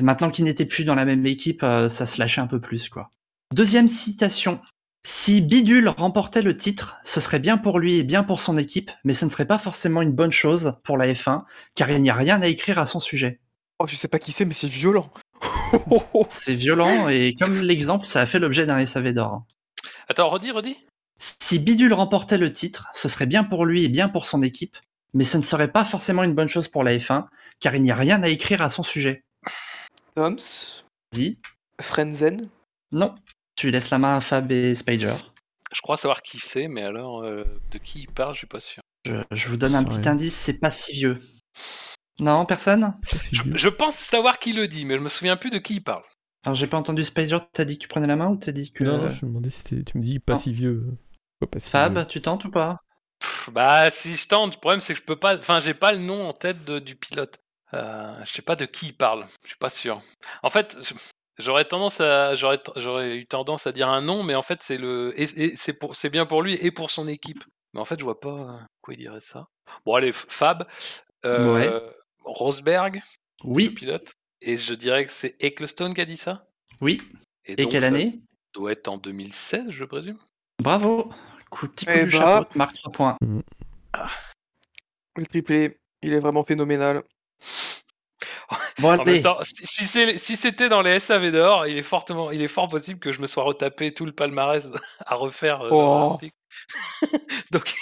Maintenant 0.00 0.30
qu'il 0.30 0.44
n'était 0.44 0.64
plus 0.64 0.84
dans 0.84 0.94
la 0.94 1.04
même 1.04 1.26
équipe, 1.26 1.62
euh, 1.62 1.88
ça 1.88 2.06
se 2.06 2.20
lâchait 2.20 2.40
un 2.40 2.46
peu 2.46 2.60
plus, 2.60 2.88
quoi. 2.88 3.10
Deuxième 3.54 3.88
citation. 3.88 4.60
Si 5.06 5.40
Bidule 5.40 5.88
remportait 5.88 6.42
le 6.42 6.56
titre, 6.56 6.98
ce 7.02 7.20
serait 7.20 7.38
bien 7.38 7.56
pour 7.56 7.78
lui 7.78 7.96
et 7.96 8.02
bien 8.02 8.22
pour 8.22 8.40
son 8.40 8.56
équipe, 8.56 8.90
mais 9.04 9.14
ce 9.14 9.24
ne 9.24 9.30
serait 9.30 9.46
pas 9.46 9.58
forcément 9.58 10.02
une 10.02 10.12
bonne 10.12 10.30
chose 10.30 10.74
pour 10.84 10.98
la 10.98 11.12
F1, 11.12 11.44
car 11.74 11.90
il 11.90 12.02
n'y 12.02 12.10
a 12.10 12.14
rien 12.14 12.42
à 12.42 12.46
écrire 12.46 12.78
à 12.78 12.86
son 12.86 13.00
sujet. 13.00 13.40
Oh, 13.78 13.86
je 13.86 13.96
sais 13.96 14.08
pas 14.08 14.18
qui 14.18 14.32
c'est, 14.32 14.44
mais 14.44 14.54
c'est 14.54 14.68
violent. 14.68 15.10
C'est 16.28 16.54
violent 16.54 17.08
et 17.08 17.34
comme 17.38 17.60
l'exemple, 17.60 18.06
ça 18.06 18.20
a 18.20 18.26
fait 18.26 18.38
l'objet 18.38 18.66
d'un 18.66 18.84
SAV 18.84 19.12
d'or. 19.12 19.44
Attends, 20.08 20.30
redis, 20.30 20.50
redis. 20.50 20.76
Si 21.18 21.58
Bidule 21.58 21.92
remportait 21.92 22.38
le 22.38 22.50
titre, 22.50 22.88
ce 22.92 23.08
serait 23.08 23.26
bien 23.26 23.44
pour 23.44 23.66
lui 23.66 23.84
et 23.84 23.88
bien 23.88 24.08
pour 24.08 24.26
son 24.26 24.42
équipe, 24.42 24.76
mais 25.14 25.24
ce 25.24 25.36
ne 25.36 25.42
serait 25.42 25.70
pas 25.70 25.84
forcément 25.84 26.22
une 26.22 26.34
bonne 26.34 26.48
chose 26.48 26.68
pour 26.68 26.84
la 26.84 26.96
F1, 26.96 27.26
car 27.60 27.74
il 27.74 27.82
n'y 27.82 27.90
a 27.90 27.94
rien 27.94 28.22
à 28.22 28.28
écrire 28.28 28.62
à 28.62 28.68
son 28.68 28.82
sujet. 28.82 29.24
Toms, 30.18 30.82
Dis, 31.12 31.38
Frenzen. 31.80 32.48
non. 32.90 33.14
Tu 33.54 33.70
laisses 33.70 33.90
la 33.90 34.00
main 34.00 34.16
à 34.16 34.20
Fab 34.20 34.50
et 34.50 34.74
Spider. 34.74 35.14
Je 35.72 35.80
crois 35.80 35.96
savoir 35.96 36.22
qui 36.22 36.38
c'est, 36.38 36.66
mais 36.66 36.82
alors, 36.82 37.22
euh, 37.22 37.44
de 37.70 37.78
qui 37.78 38.00
il 38.00 38.08
parle, 38.08 38.34
je 38.34 38.38
suis 38.38 38.46
pas 38.48 38.58
sûr. 38.58 38.82
Je, 39.04 39.12
je 39.30 39.46
vous 39.48 39.56
donne 39.56 39.76
un 39.76 39.84
petit 39.84 40.08
indice, 40.08 40.34
c'est 40.34 40.58
pas 40.58 40.72
si 40.72 40.92
vieux. 40.94 41.18
Non, 42.18 42.46
personne? 42.46 42.98
Je, 43.54 43.68
pense 43.68 43.94
savoir 43.94 44.40
qui 44.40 44.52
le 44.52 44.66
dit, 44.66 44.84
mais 44.84 44.96
je 44.96 45.02
me 45.02 45.08
souviens 45.08 45.36
plus 45.36 45.50
de 45.50 45.58
qui 45.58 45.74
il 45.74 45.84
parle. 45.84 46.02
Alors 46.44 46.56
j'ai 46.56 46.66
pas 46.66 46.78
entendu 46.78 47.04
Spider, 47.04 47.38
t'as 47.52 47.64
dit 47.64 47.78
que 47.78 47.82
tu 47.82 47.88
prenais 47.88 48.08
la 48.08 48.16
main 48.16 48.28
ou 48.28 48.36
t'as 48.36 48.50
dit 48.50 48.72
que... 48.72 48.82
Non, 48.82 49.08
je 49.10 49.24
me 49.24 49.30
demandais 49.30 49.50
si 49.50 49.62
tu 49.84 49.98
me 49.98 50.02
dis 50.02 50.18
pas 50.18 50.32
Non. 50.32 50.38
si 50.40 50.52
vieux. 50.52 50.84
Pourquoi 51.38 51.52
pas 51.52 51.60
si 51.60 51.70
Fab, 51.70 51.94
vieux 51.94 52.06
tu 52.06 52.20
tentes 52.20 52.44
ou 52.44 52.50
pas? 52.50 52.78
Pff, 53.20 53.50
Bah, 53.52 53.88
si 53.90 54.16
je 54.16 54.26
tente, 54.26 54.54
le 54.54 54.60
problème 54.60 54.80
c'est 54.80 54.94
que 54.94 54.98
je 55.00 55.04
peux 55.04 55.18
pas. 55.18 55.38
Enfin, 55.38 55.60
j'ai 55.60 55.74
pas 55.74 55.92
le 55.92 55.98
nom 55.98 56.28
en 56.28 56.32
tête 56.32 56.64
de- 56.64 56.80
du 56.80 56.96
pilote. 56.96 57.38
Euh, 57.74 58.24
je 58.24 58.32
sais 58.32 58.42
pas 58.42 58.56
de 58.56 58.64
qui 58.64 58.86
il 58.88 58.96
parle. 58.96 59.26
Je 59.44 59.48
suis 59.48 59.58
pas 59.58 59.70
sûr. 59.70 60.00
En 60.42 60.50
fait, 60.50 60.76
j'aurais 61.38 61.64
tendance 61.66 62.00
à, 62.00 62.34
j'aurais, 62.34 62.60
j'aurais 62.76 63.16
eu 63.18 63.26
tendance 63.26 63.66
à 63.66 63.72
dire 63.72 63.88
un 63.88 64.00
nom, 64.00 64.22
mais 64.22 64.34
en 64.34 64.42
fait 64.42 64.62
c'est 64.62 64.78
le, 64.78 65.12
et, 65.20 65.24
et 65.44 65.56
c'est 65.56 65.74
pour, 65.74 65.94
c'est 65.94 66.10
bien 66.10 66.24
pour 66.26 66.42
lui 66.42 66.54
et 66.54 66.70
pour 66.70 66.90
son 66.90 67.06
équipe. 67.08 67.44
Mais 67.74 67.80
en 67.80 67.84
fait, 67.84 67.98
je 68.00 68.04
vois 68.04 68.18
pas 68.20 68.30
euh, 68.30 68.58
pourquoi 68.76 68.94
il 68.94 68.98
dirait 68.98 69.20
ça. 69.20 69.46
Bon, 69.84 69.94
allez, 69.94 70.12
Fab, 70.12 70.66
euh, 71.26 71.52
Ouais. 71.52 71.82
Rosberg, 72.24 73.02
le 73.44 73.50
Oui, 73.50 73.70
pilote, 73.70 74.12
et 74.40 74.56
je 74.56 74.72
dirais 74.74 75.04
que 75.04 75.10
c'est 75.10 75.36
Ecclestone 75.42 75.92
qui 75.94 76.00
a 76.00 76.04
dit 76.06 76.16
ça. 76.16 76.46
oui. 76.80 77.00
Et 77.44 77.56
donc, 77.56 77.70
quelle 77.70 77.82
ça 77.82 77.88
année? 77.88 78.20
Doit 78.54 78.72
être 78.72 78.88
en 78.88 78.98
2016, 78.98 79.70
je 79.70 79.84
présume. 79.84 80.18
Bravo 80.62 81.10
coup, 81.50 81.66
Petit 81.68 81.86
coup 81.86 81.92
Eh 81.94 82.04
du 82.04 82.10
bah. 82.10 82.18
chapeau, 82.18 82.48
tu 82.52 82.58
marques 82.58 82.76
3 82.76 82.92
points. 82.92 83.16
Le 85.16 85.26
triplé, 85.26 85.78
il 86.02 86.12
est 86.12 86.18
vraiment 86.20 86.44
phénoménal. 86.44 87.02
Bon, 88.80 88.88
En 88.90 88.98
allez, 89.00 89.12
même 89.14 89.22
temps, 89.22 89.38
si, 89.42 90.36
c'était 90.36 90.68
dans 90.68 90.80
les 90.80 91.00
SAV 91.00 91.30
d'or, 91.32 91.66
il 91.66 91.76
est 91.76 91.82
fortement, 91.82 92.30
il 92.30 92.40
est 92.40 92.48
fort 92.48 92.68
possible 92.68 92.98
que 92.98 93.12
je 93.12 93.20
me 93.20 93.26
sois 93.26 93.42
retapé 93.42 93.92
tout 93.92 94.06
le 94.06 94.12
palmarès 94.12 94.70
à 95.06 95.14
refaire. 95.16 95.62
euh, 95.62 95.70
dans 95.70 96.18
Oh. 96.18 96.18
Donc, 97.50 97.74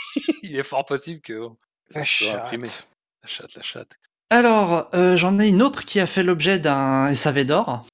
il 0.42 0.56
est 0.56 0.62
fort 0.64 0.84
possible 0.84 1.20
que 1.20 1.38
bon, 1.38 1.56
La 1.94 2.04
chatte. 2.04 2.52
La 2.52 3.28
chatte, 3.28 3.54
la 3.54 3.62
chatte. 3.62 3.96
alors, 4.30 4.88
euh, 4.94 5.16
j'en 5.16 5.38
ai 5.38 5.48
une 5.48 5.62
autre 5.62 5.84
qui 5.84 6.00
a 6.00 6.06
fait 6.06 6.22
l'objet 6.22 6.58
d'un 6.58 7.14
SAV 7.14 7.44
d'or. 7.44 7.86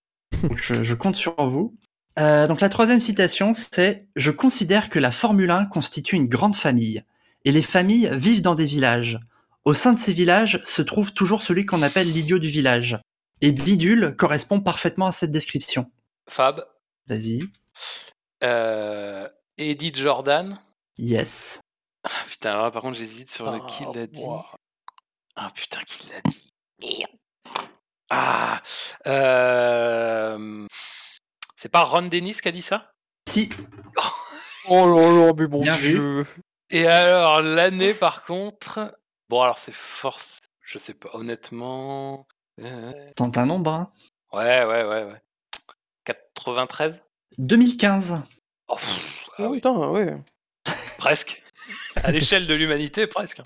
Je 0.57 0.95
compte 0.95 1.15
sur 1.17 1.35
vous. 1.49 1.77
Euh, 2.19 2.47
donc 2.47 2.61
la 2.61 2.69
troisième 2.69 3.01
citation, 3.01 3.53
c'est 3.55 4.07
«Je 4.17 4.31
considère 4.31 4.91
que 4.91 4.99
la 4.99 5.11
Formule 5.11 5.51
1 5.51 5.65
constitue 5.67 6.17
une 6.17 6.29
grande 6.29 6.57
famille, 6.57 7.05
et 7.45 7.53
les 7.53 7.63
familles 7.63 8.11
vivent 8.13 8.43
dans 8.43 8.55
des 8.55 8.67
villages. 8.67 9.19
Au 9.65 9.75
sein 9.75 9.93
de 9.93 9.99
ces 9.99 10.13
villages 10.13 10.61
se 10.65 10.83
trouve 10.83 11.13
toujours 11.15 11.43
celui 11.43 11.67
qu'on 11.67 11.83
appelle 11.83 12.11
l'idiot 12.13 12.39
du 12.39 12.49
village. 12.49 12.99
Et 13.41 13.53
Bidule 13.53 14.15
correspond 14.17 14.61
parfaitement 14.61 15.07
à 15.07 15.13
cette 15.13 15.31
description. 15.31 15.91
Fab,» 16.29 16.67
Vas-y. 17.07 17.43
euh, 18.45 19.29
Eddie 19.59 19.93
Jordan. 19.95 20.61
Yes. 20.99 21.61
Ah, 22.05 22.11
putain, 22.29 22.51
alors 22.51 22.65
là, 22.65 22.71
par 22.71 22.83
contre, 22.83 22.99
j'hésite 22.99 23.31
sur 23.31 23.51
le 23.51 23.61
qui 23.67 23.85
l'a 23.95 24.07
dit. 24.07 24.23
Ah 25.37 25.49
putain, 25.55 25.81
qui 25.87 26.09
l'a 26.09 26.21
dit 26.31 26.49
Merde. 26.81 27.11
Ah, 28.11 28.61
euh, 29.07 30.67
c'est 31.57 31.69
pas 31.69 31.85
Ron 31.85 32.03
Dennis 32.03 32.35
qui 32.43 32.49
a 32.49 32.53
dit 32.53 32.63
ça? 32.63 32.93
Si, 33.29 33.49
Oh 34.69 34.87
là 34.87 35.27
là, 35.27 35.33
mais 35.37 35.77
vu. 35.77 35.91
dieu. 35.93 36.27
Et 36.71 36.87
alors, 36.87 37.43
l'année, 37.43 37.95
par 37.95 38.25
contre. 38.25 38.97
Bon, 39.33 39.41
alors, 39.41 39.57
c'est 39.57 39.73
force. 39.73 40.41
Je 40.61 40.77
sais 40.77 40.93
pas, 40.93 41.09
honnêtement. 41.15 42.27
euh, 42.61 42.93
Tente 43.17 43.39
un 43.39 43.47
nombre. 43.47 43.71
hein. 43.73 43.91
Ouais, 44.31 44.63
ouais, 44.63 44.85
ouais, 44.85 45.05
ouais. 45.05 45.23
93 46.05 47.01
2015. 47.39 48.21
Oh, 48.69 48.75
pff, 48.75 49.31
ah 49.39 49.45
Oh, 49.45 49.49
oui, 49.49 49.57
putain, 49.57 49.73
ouais. 49.89 50.17
presque. 50.99 51.43
À 51.97 52.11
l'échelle 52.11 52.47
de 52.47 52.53
l'humanité, 52.53 53.07
presque. 53.07 53.41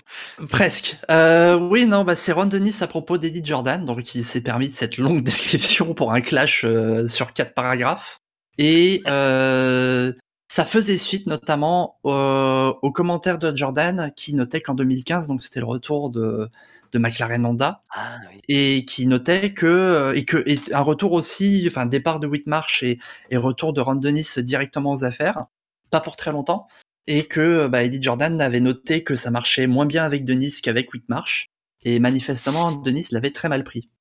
Presque. 0.49 0.97
Euh, 1.09 1.55
oui, 1.55 1.85
non, 1.85 2.03
bah, 2.03 2.17
c'est 2.17 2.33
Ron 2.33 2.47
Dennis 2.47 2.79
à 2.81 2.87
propos 2.87 3.17
d'Eddie 3.17 3.45
Jordan, 3.45 3.85
donc 3.85 4.13
il 4.13 4.25
s'est 4.25 4.41
permis 4.43 4.67
de 4.67 4.73
cette 4.73 4.97
longue 4.97 5.23
description 5.23 5.93
pour 5.93 6.11
un 6.11 6.19
clash 6.19 6.65
euh, 6.65 7.07
sur 7.07 7.31
quatre 7.31 7.53
paragraphes. 7.53 8.17
Et 8.57 9.03
euh, 9.07 10.11
ça 10.57 10.65
faisait 10.65 10.97
suite 10.97 11.27
notamment 11.27 11.99
euh, 12.05 12.73
aux 12.81 12.91
commentaires 12.91 13.37
de 13.37 13.55
Jordan 13.55 14.11
qui 14.15 14.33
notait 14.33 14.59
qu'en 14.59 14.73
2015, 14.73 15.27
donc 15.27 15.43
c'était 15.43 15.59
le 15.59 15.67
retour 15.67 16.09
de, 16.09 16.49
de 16.91 16.97
McLaren 16.97 17.45
Honda, 17.45 17.83
Ah 17.91 18.17
oui. 18.31 18.41
et 18.47 18.83
qui 18.83 19.05
notait 19.05 19.53
que 19.53 19.67
euh, 19.67 20.15
et 20.15 20.25
que 20.25 20.37
et 20.47 20.59
un 20.73 20.81
retour 20.81 21.11
aussi, 21.11 21.65
enfin 21.67 21.85
départ 21.85 22.19
de 22.19 22.25
Whitmarsh 22.25 22.81
et, 22.81 22.97
et 23.29 23.37
retour 23.37 23.71
de 23.71 23.81
Ron 23.81 23.97
Dennis 23.97 24.39
directement 24.39 24.93
aux 24.93 25.03
affaires, 25.03 25.45
pas 25.91 25.99
pour 25.99 26.15
très 26.15 26.31
longtemps, 26.31 26.65
et 27.05 27.25
que 27.25 27.67
bah, 27.67 27.83
Eddie 27.83 28.01
Jordan 28.01 28.41
avait 28.41 28.59
noté 28.59 29.03
que 29.03 29.13
ça 29.13 29.29
marchait 29.29 29.67
moins 29.67 29.85
bien 29.85 30.05
avec 30.05 30.25
Dennis 30.25 30.61
qu'avec 30.63 30.91
Whitmarsh, 30.91 31.49
et 31.83 31.99
manifestement 31.99 32.71
Dennis 32.71 33.09
l'avait 33.11 33.29
très 33.29 33.47
mal 33.47 33.63
pris. 33.63 33.91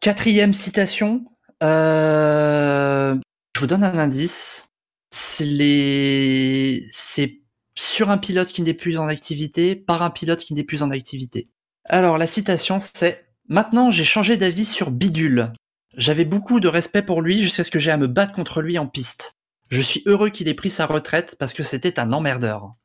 Quatrième 0.00 0.52
citation, 0.52 1.26
euh, 1.62 3.14
je 3.54 3.60
vous 3.60 3.68
donne 3.68 3.84
un 3.84 3.98
indice, 3.98 4.69
c'est 5.10 5.44
les 5.44 6.88
c'est 6.92 7.40
sur 7.74 8.10
un 8.10 8.18
pilote 8.18 8.48
qui 8.48 8.62
n'est 8.62 8.74
plus 8.74 8.98
en 8.98 9.06
activité 9.06 9.76
par 9.76 10.02
un 10.02 10.10
pilote 10.10 10.40
qui 10.40 10.54
n'est 10.54 10.64
plus 10.64 10.82
en 10.82 10.90
activité. 10.90 11.48
Alors, 11.84 12.18
la 12.18 12.26
citation, 12.26 12.78
c'est 12.80 13.30
Maintenant, 13.50 13.90
j'ai 13.90 14.04
changé 14.04 14.36
d'avis 14.36 14.64
sur 14.64 14.92
Bidule. 14.92 15.52
J'avais 15.96 16.24
beaucoup 16.24 16.60
de 16.60 16.68
respect 16.68 17.02
pour 17.02 17.20
lui 17.20 17.42
jusqu'à 17.42 17.64
ce 17.64 17.72
que 17.72 17.80
j'ai 17.80 17.90
à 17.90 17.96
me 17.96 18.06
battre 18.06 18.32
contre 18.32 18.62
lui 18.62 18.78
en 18.78 18.86
piste. 18.86 19.32
Je 19.70 19.82
suis 19.82 20.04
heureux 20.06 20.30
qu'il 20.30 20.46
ait 20.46 20.54
pris 20.54 20.70
sa 20.70 20.86
retraite 20.86 21.34
parce 21.36 21.52
que 21.52 21.64
c'était 21.64 21.98
un 21.98 22.12
emmerdeur. 22.12 22.76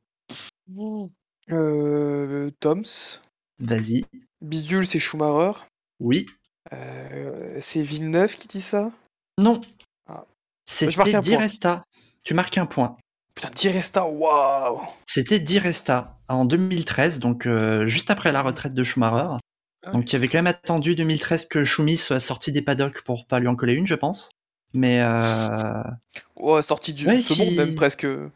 Euh, 1.52 2.50
Toms? 2.60 3.22
Vas-y. 3.60 4.06
Bidule, 4.42 4.88
c'est 4.88 4.98
Schumacher? 4.98 5.60
Oui. 6.00 6.26
Euh, 6.74 7.60
c'est 7.62 7.84
Villeneuve 7.84 8.36
qui 8.36 8.48
dit 8.48 8.62
ça? 8.62 8.92
Non. 9.38 9.62
Ah. 10.08 10.26
Un 10.82 11.20
Di. 11.20 11.36
Resta. 11.36 11.84
Tu 12.26 12.34
marques 12.34 12.58
un 12.58 12.66
point. 12.66 12.98
Putain, 13.36 13.52
Di 13.52 13.70
Resta, 13.70 14.06
waouh 14.06 14.82
C'était 15.06 15.40
Di 15.40 15.60
Resta 15.60 16.18
en 16.28 16.44
2013, 16.46 17.20
donc 17.20 17.46
euh, 17.46 17.86
juste 17.88 18.10
après 18.10 18.32
la 18.32 18.42
retraite 18.42 18.74
de 18.74 18.84
Schumacher. 18.84 19.38
Ah 19.86 19.92
Donc 19.92 20.12
il 20.12 20.16
avait 20.16 20.28
quand 20.28 20.40
même 20.40 20.48
attendu 20.48 20.96
2013 20.96 21.46
que 21.48 21.64
Schumi 21.64 21.98
soit 21.98 22.20
sorti 22.20 22.52
des 22.52 22.64
paddocks 22.64 23.04
pour 23.04 23.28
pas 23.28 23.40
lui 23.40 23.48
en 23.48 23.56
coller 23.56 23.74
une, 23.76 23.86
je 23.86 23.94
pense. 23.96 24.32
Mais 24.74 25.00
euh... 25.02 25.84
Ouais, 26.36 26.62
sorti 26.64 26.94
du 26.94 27.06
Ouais, 27.08 27.22
second, 27.22 27.46
qui- 27.46 27.56
même 27.56 27.76
presque. 27.76 28.06
oh, 28.08 28.30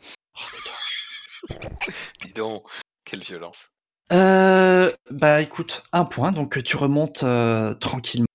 tais-toi. 0.53 1.60
Dis 2.26 2.34
donc, 2.34 2.61
quelle 3.06 3.22
violence. 3.24 3.70
Euh, 4.11 4.91
bah 5.11 5.41
écoute, 5.41 5.84
un 5.94 6.06
point, 6.06 6.32
donc 6.32 6.61
tu 6.64 6.78
remontes 6.78 7.24
euh, 7.24 7.74
tranquillement. 7.74 8.26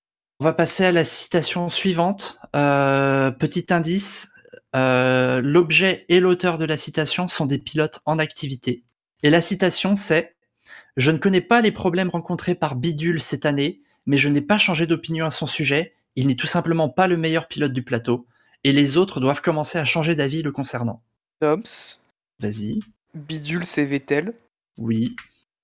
On 0.40 0.44
va 0.44 0.52
passer 0.52 0.84
à 0.84 0.92
la 0.92 1.04
citation 1.04 1.68
suivante. 1.68 2.38
Euh, 2.56 3.30
petit 3.30 3.66
indice, 3.72 4.30
euh, 4.74 5.40
l'objet 5.40 6.04
et 6.08 6.20
l'auteur 6.20 6.58
de 6.58 6.64
la 6.64 6.76
citation 6.76 7.28
sont 7.28 7.46
des 7.46 7.58
pilotes 7.58 8.00
en 8.06 8.18
activité. 8.18 8.84
Et 9.22 9.30
la 9.30 9.40
citation 9.40 9.96
c'est 9.96 10.36
«Je 10.96 11.10
ne 11.10 11.18
connais 11.18 11.40
pas 11.40 11.60
les 11.60 11.72
problèmes 11.72 12.10
rencontrés 12.10 12.54
par 12.54 12.76
Bidule 12.76 13.20
cette 13.20 13.46
année, 13.46 13.80
mais 14.06 14.16
je 14.16 14.28
n'ai 14.28 14.40
pas 14.40 14.58
changé 14.58 14.86
d'opinion 14.86 15.26
à 15.26 15.30
son 15.30 15.46
sujet. 15.46 15.94
Il 16.16 16.26
n'est 16.26 16.36
tout 16.36 16.46
simplement 16.46 16.88
pas 16.88 17.08
le 17.08 17.16
meilleur 17.16 17.48
pilote 17.48 17.72
du 17.72 17.82
plateau, 17.82 18.26
et 18.62 18.72
les 18.72 18.96
autres 18.96 19.20
doivent 19.20 19.42
commencer 19.42 19.78
à 19.78 19.84
changer 19.84 20.14
d'avis 20.14 20.42
le 20.42 20.52
concernant. 20.52 21.02
Toms.» 21.40 21.98
Vas-y. 22.40 22.80
Bidule, 23.14 23.64
c'est 23.64 23.84
Vettel. 23.84 24.34
Oui. 24.76 25.16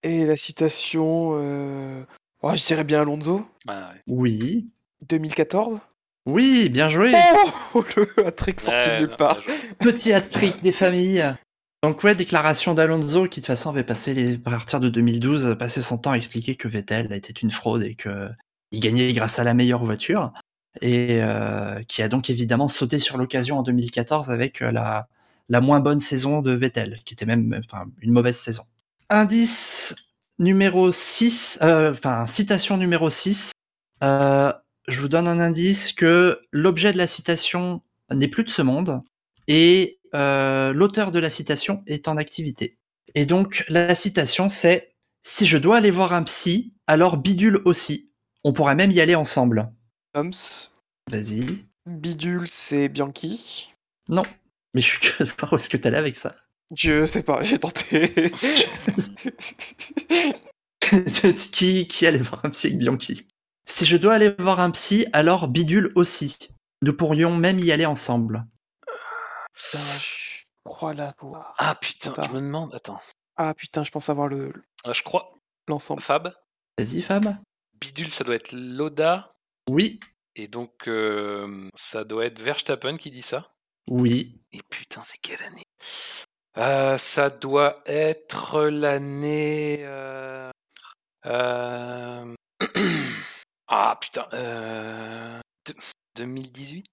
Et 0.02 0.24
la 0.24 0.36
citation. 0.36 1.32
Euh... 1.34 2.04
oh, 2.42 2.52
je 2.54 2.64
dirais 2.64 2.84
bien 2.84 3.02
Alonso. 3.02 3.46
Ah, 3.66 3.92
ouais. 3.92 4.02
Oui. 4.06 4.68
2014. 5.08 5.80
Oui, 6.26 6.68
bien 6.68 6.88
joué. 6.88 7.12
Oh, 7.74 7.84
le 7.97 8.26
hat-trick 8.26 8.60
sorti 8.60 8.78
Ouais, 8.78 9.01
de 9.01 9.06
nulle 9.06 9.16
part. 9.16 9.38
Petit 9.78 10.12
hat-trick 10.12 10.62
des 10.62 10.72
familles. 10.72 11.34
Donc 11.82 12.02
ouais, 12.05 12.14
déclaration 12.14 12.74
d'Alonso 12.74 13.22
qui 13.22 13.40
de 13.40 13.44
toute 13.44 13.47
façon 13.47 13.70
avait 13.70 13.84
passé 13.84 14.12
les, 14.12 14.34
à 14.34 14.51
partir 14.51 14.80
de 14.80 14.90
2012, 14.90 15.56
passé 15.59 15.80
son 15.80 15.97
temps 15.97 16.12
à 16.12 16.16
expliquer 16.16 16.55
que 16.55 16.68
Vettel 16.68 17.10
était 17.12 17.32
une 17.32 17.51
fraude 17.51 17.82
et 17.82 17.94
que 17.94 18.28
il 18.70 18.80
gagnait 18.80 19.12
grâce 19.14 19.38
à 19.38 19.44
la 19.44 19.55
meilleure 19.55 19.82
voiture 19.82 20.32
et 20.82 21.20
euh, 21.22 21.82
qui 21.88 22.02
a 22.02 22.09
donc 22.09 22.30
évidemment 22.30 22.68
sauté 22.68 22.98
sur 22.98 23.16
l'occasion 23.16 23.59
en 23.59 23.62
2014 23.62 24.30
avec 24.30 24.62
euh, 24.62 24.70
la, 24.70 25.09
la 25.48 25.60
moins 25.60 25.80
bonne 25.80 26.01
saison 26.01 26.42
de 26.42 26.52
Vettel, 26.52 27.01
qui 27.05 27.14
était 27.14 27.26
même 27.26 27.60
enfin, 27.64 27.86
une 28.01 28.12
mauvaise 28.12 28.36
saison. 28.36 28.64
Indice 29.09 29.94
numéro 30.38 30.92
6, 30.92 31.59
euh, 31.62 31.92
enfin 31.92 32.26
citation 32.26 32.76
numéro 32.76 33.10
6, 33.10 33.52
euh, 34.05 34.52
je 34.90 35.00
vous 35.00 35.08
donne 35.08 35.28
un 35.28 35.40
indice 35.40 35.92
que 35.92 36.40
l'objet 36.52 36.92
de 36.92 36.98
la 36.98 37.06
citation 37.06 37.80
n'est 38.12 38.28
plus 38.28 38.44
de 38.44 38.50
ce 38.50 38.62
monde 38.62 39.02
et 39.48 40.00
euh, 40.14 40.72
l'auteur 40.72 41.12
de 41.12 41.18
la 41.18 41.30
citation 41.30 41.82
est 41.86 42.08
en 42.08 42.16
activité. 42.16 42.78
Et 43.14 43.26
donc 43.26 43.64
la 43.68 43.94
citation 43.94 44.48
c'est 44.48 44.94
si 45.22 45.46
je 45.46 45.58
dois 45.58 45.76
aller 45.76 45.90
voir 45.90 46.12
un 46.14 46.22
psy, 46.22 46.74
alors 46.86 47.16
bidule 47.16 47.60
aussi. 47.64 48.10
On 48.42 48.52
pourrait 48.52 48.74
même 48.74 48.90
y 48.90 49.00
aller 49.00 49.14
ensemble. 49.14 49.70
Toms. 50.14 50.70
Vas-y. 51.10 51.64
Bidule, 51.86 52.48
c'est 52.48 52.88
Bianchi? 52.88 53.74
Non. 54.08 54.24
Mais 54.74 54.80
je 54.80 54.86
suis 54.86 55.00
curieux 55.00 55.30
de 55.30 55.36
voir 55.38 55.52
où 55.52 55.56
est-ce 55.56 55.68
que 55.68 55.76
t'allais 55.76 55.98
avec 55.98 56.16
ça. 56.16 56.34
Je 56.74 57.04
sais 57.04 57.22
pas, 57.22 57.42
j'ai 57.42 57.58
tenté. 57.58 58.14
qui, 61.52 61.86
qui 61.86 62.06
allait 62.06 62.18
voir 62.18 62.40
un 62.44 62.50
psy 62.50 62.68
avec 62.68 62.78
Bianchi? 62.78 63.26
Si 63.70 63.86
je 63.86 63.97
dois 63.97 64.14
aller 64.14 64.34
voir 64.38 64.60
un 64.60 64.70
psy, 64.72 65.06
alors 65.12 65.48
bidule 65.48 65.92
aussi. 65.94 66.36
Nous 66.82 66.92
pourrions 66.94 67.36
même 67.36 67.59
y 67.59 67.72
aller 67.72 67.86
ensemble. 67.86 68.44
Putain, 69.55 69.78
je 69.98 70.42
crois 70.64 70.92
la 70.94 71.14
voir. 71.20 71.55
Ah 71.59 71.76
putain, 71.80 72.10
Attends. 72.10 72.24
je 72.24 72.30
me 72.32 72.40
demande. 72.40 72.74
Attends. 72.74 73.01
Ah 73.36 73.55
putain, 73.55 73.84
je 73.84 73.90
pense 73.90 74.09
avoir 74.09 74.28
le 74.28 74.52
Ah, 74.84 74.92
je 74.92 75.02
crois. 75.02 75.32
l'ensemble. 75.68 76.02
Fab, 76.02 76.34
Vas-y 76.78 77.01
Fab. 77.02 77.36
Bidule, 77.80 78.10
ça 78.10 78.24
doit 78.24 78.34
être 78.34 78.52
Loda. 78.52 79.32
Oui. 79.70 80.01
Et 80.36 80.48
donc, 80.48 80.88
euh, 80.88 81.68
ça 81.76 82.05
doit 82.05 82.26
être 82.26 82.40
Verstappen 82.40 82.97
qui 82.97 83.10
dit 83.10 83.22
ça. 83.22 83.52
Oui. 83.88 84.40
Et 84.52 84.60
putain, 84.68 85.02
c'est 85.05 85.18
quelle 85.18 85.42
année? 85.42 85.62
Euh, 86.59 86.98
Ça 86.98 87.30
doit 87.30 87.82
être 87.86 88.64
l'année. 88.64 89.82
euh, 89.84 90.51
euh, 91.26 92.34
Ah 93.70 93.97
putain. 94.01 94.26
euh, 94.34 95.38
de- 95.66 95.74
2018 96.16 96.84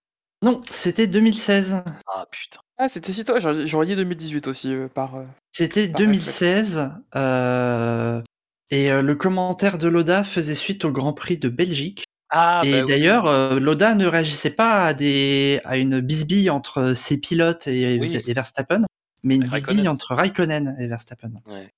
Non, 0.44 0.62
c'était 0.70 1.08
2016. 1.08 1.84
Ah 2.08 2.26
putain. 2.32 2.60
Ah, 2.78 2.88
c'était 2.88 3.12
si 3.12 3.26
toi, 3.26 3.40
j'aurais 3.40 3.88
dit 3.88 3.96
2018 3.96 4.48
aussi 4.48 4.72
euh, 4.74 4.88
par. 4.88 5.16
euh, 5.16 5.24
C'était 5.52 5.88
Par 5.90 6.00
2016. 6.00 6.92
euh, 7.16 8.22
et 8.70 8.92
euh, 8.92 9.02
le 9.02 9.16
commentaire 9.16 9.78
de 9.80 9.88
Loda 9.88 10.24
faisait 10.24 10.54
suite 10.56 10.86
au 10.86 10.92
Grand 10.92 11.14
Prix 11.14 11.38
de 11.40 11.50
Belgique. 11.50 12.04
Ah, 12.30 12.62
et 12.66 12.72
bah 12.72 12.80
oui. 12.82 12.86
d'ailleurs, 12.88 13.26
euh, 13.26 13.58
Loda 13.60 13.96
ne 13.96 14.06
réagissait 14.06 14.50
pas 14.52 14.86
à, 14.86 14.94
des, 14.94 15.62
à 15.64 15.78
une 15.78 16.02
bisbille 16.02 16.50
entre 16.50 16.94
ses 16.94 17.18
pilotes 17.20 17.68
et, 17.68 17.98
Oui. 18.00 18.22
et 18.28 18.34
Verstappen, 18.34 18.82
mais 19.24 19.38
une 19.38 19.48
bisbille 19.48 19.88
entre 19.88 20.14
Raikkonen 20.14 20.76
et 20.80 20.88
Verstappen. 20.88 21.32
Ouais. 21.48 21.70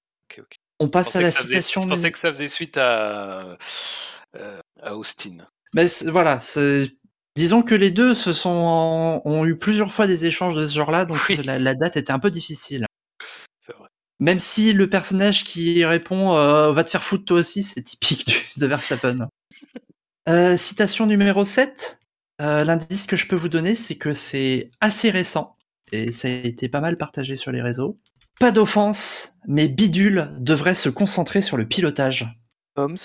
On 0.79 0.89
passe 0.89 1.15
à 1.15 1.21
la 1.21 1.29
ça 1.31 1.37
faisait- 1.43 1.47
citation. 1.49 1.83
Je 1.83 1.87
pensais 1.89 2.11
que 2.11 2.19
ça 2.19 2.29
faisait 2.29 2.47
suite 2.47 2.77
à, 2.77 3.55
euh, 4.35 4.59
à 4.83 4.95
Austin. 4.95 5.37
Mais 5.73 5.85
voilà, 6.07 6.39
c'est- 6.39 6.91
disons 7.35 7.61
que 7.61 7.75
les 7.75 7.91
deux 7.91 8.13
se 8.13 8.33
sont 8.33 9.21
ont 9.25 9.45
eu 9.45 9.57
plusieurs 9.57 9.91
fois 9.91 10.07
des 10.07 10.25
échanges 10.25 10.55
de 10.55 10.67
ce 10.67 10.73
genre-là, 10.75 11.05
donc 11.05 11.17
Oui. 11.29 11.37
la, 11.43 11.59
la 11.59 11.75
date 11.75 11.97
était 11.97 12.11
un 12.11 12.19
peu 12.19 12.31
difficile. 12.31 12.85
Vrai. 13.67 13.87
Même 14.19 14.39
si 14.39 14.73
le 14.73 14.89
personnage 14.89 15.43
qui 15.43 15.85
répond 15.85 16.35
euh, 16.35 16.71
va 16.73 16.83
te 16.83 16.89
faire 16.89 17.03
foutre 17.03 17.25
toi 17.25 17.39
aussi, 17.39 17.63
c'est 17.63 17.83
typique 17.83 18.25
du, 18.27 18.35
de 18.57 18.67
Verstappen. 18.67 19.27
Euh, 20.27 20.57
citation 20.57 21.07
numéro 21.07 21.43
7. 21.43 21.99
Euh, 22.39 22.63
L'indice 22.63 23.07
que 23.07 23.15
je 23.15 23.25
peux 23.25 23.35
vous 23.35 23.49
donner, 23.49 23.73
c'est 23.73 23.95
que 23.95 24.13
c'est 24.13 24.69
assez 24.79 25.09
récent 25.09 25.57
et 25.91 26.11
ça 26.11 26.27
a 26.27 26.31
été 26.31 26.69
pas 26.69 26.81
mal 26.81 26.97
partagé 26.97 27.35
sur 27.35 27.51
les 27.51 27.63
réseaux. 27.63 27.97
Pas 28.39 28.51
d'offense, 28.51 29.33
mais 29.47 29.67
Bidule 29.67 30.31
devrait 30.37 30.75
se 30.75 30.89
concentrer 30.89 31.41
sur 31.41 31.57
le 31.57 31.67
pilotage. 31.67 32.27
Toms. 32.75 32.95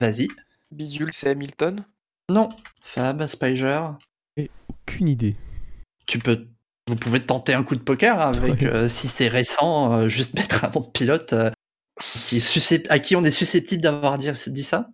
Vas-y. 0.00 0.28
Bidule, 0.70 1.12
c'est 1.12 1.30
Hamilton? 1.30 1.84
Non. 2.30 2.50
Fab, 2.82 3.26
Spiger, 3.26 3.80
Aucune 4.68 5.08
idée. 5.08 5.36
tu 6.06 6.18
peux 6.18 6.46
vous 6.88 6.94
pouvez 6.94 7.18
tenter 7.24 7.52
un 7.52 7.64
coup 7.64 7.74
de 7.74 7.80
poker 7.82 8.20
hein, 8.20 8.30
avec, 8.36 8.60
Ouais. 8.62 8.66
euh, 8.68 8.88
si 8.88 9.08
c'est 9.08 9.26
récent, 9.26 9.92
euh, 9.92 10.08
juste 10.08 10.34
mettre 10.60 10.64
un 10.64 10.70
nom 10.70 10.80
de 10.82 10.90
pilote 10.90 11.32
euh, 11.32 11.50
qui 12.24 12.36
est 12.36 12.40
suscept- 12.40 12.86
à 12.90 13.00
qui 13.00 13.16
on 13.16 13.24
est 13.24 13.30
susceptible 13.32 13.82
d'avoir 13.82 14.18
dit, 14.18 14.30
dit 14.46 14.62
ça? 14.62 14.88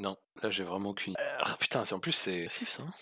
Non, 0.00 0.16
là 0.42 0.50
j'ai 0.50 0.64
vraiment 0.64 0.90
aucune. 0.90 1.14
Ah, 1.38 1.56
putain, 1.60 1.84
c'est- 1.84 1.94
en 1.94 2.00
plus 2.00 2.10
c'est 2.12 2.34
agressif 2.38 2.68
ça. 2.68 2.82
hein. 2.82 2.92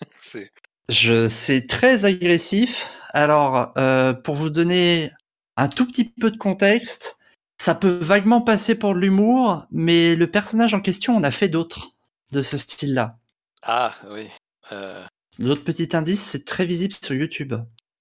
c'est. 0.18 0.50
Je, 0.88 1.28
c'est 1.28 1.66
très 1.66 2.04
agressif. 2.06 2.90
Alors, 3.10 3.72
euh, 3.76 4.14
pour 4.14 4.34
vous 4.36 4.50
donner 4.50 5.10
un 5.56 5.68
tout 5.68 5.86
petit 5.86 6.04
peu 6.04 6.30
de 6.30 6.36
contexte, 6.38 7.18
ça 7.58 7.74
peut 7.74 7.98
vaguement 8.00 8.40
passer 8.40 8.74
pour 8.74 8.94
de 8.94 9.00
l'humour, 9.00 9.66
mais 9.70 10.14
le 10.14 10.30
personnage 10.30 10.74
en 10.74 10.80
question 10.80 11.16
en 11.16 11.22
a 11.22 11.30
fait 11.30 11.48
d'autres 11.48 11.92
de 12.32 12.42
ce 12.42 12.56
style-là. 12.56 13.18
Ah 13.62 13.94
oui. 14.10 14.28
Euh, 14.72 15.04
L'autre 15.38 15.64
petit 15.64 15.94
indice, 15.94 16.22
c'est 16.22 16.44
très 16.44 16.64
visible 16.64 16.94
sur 17.02 17.14
YouTube. 17.14 17.54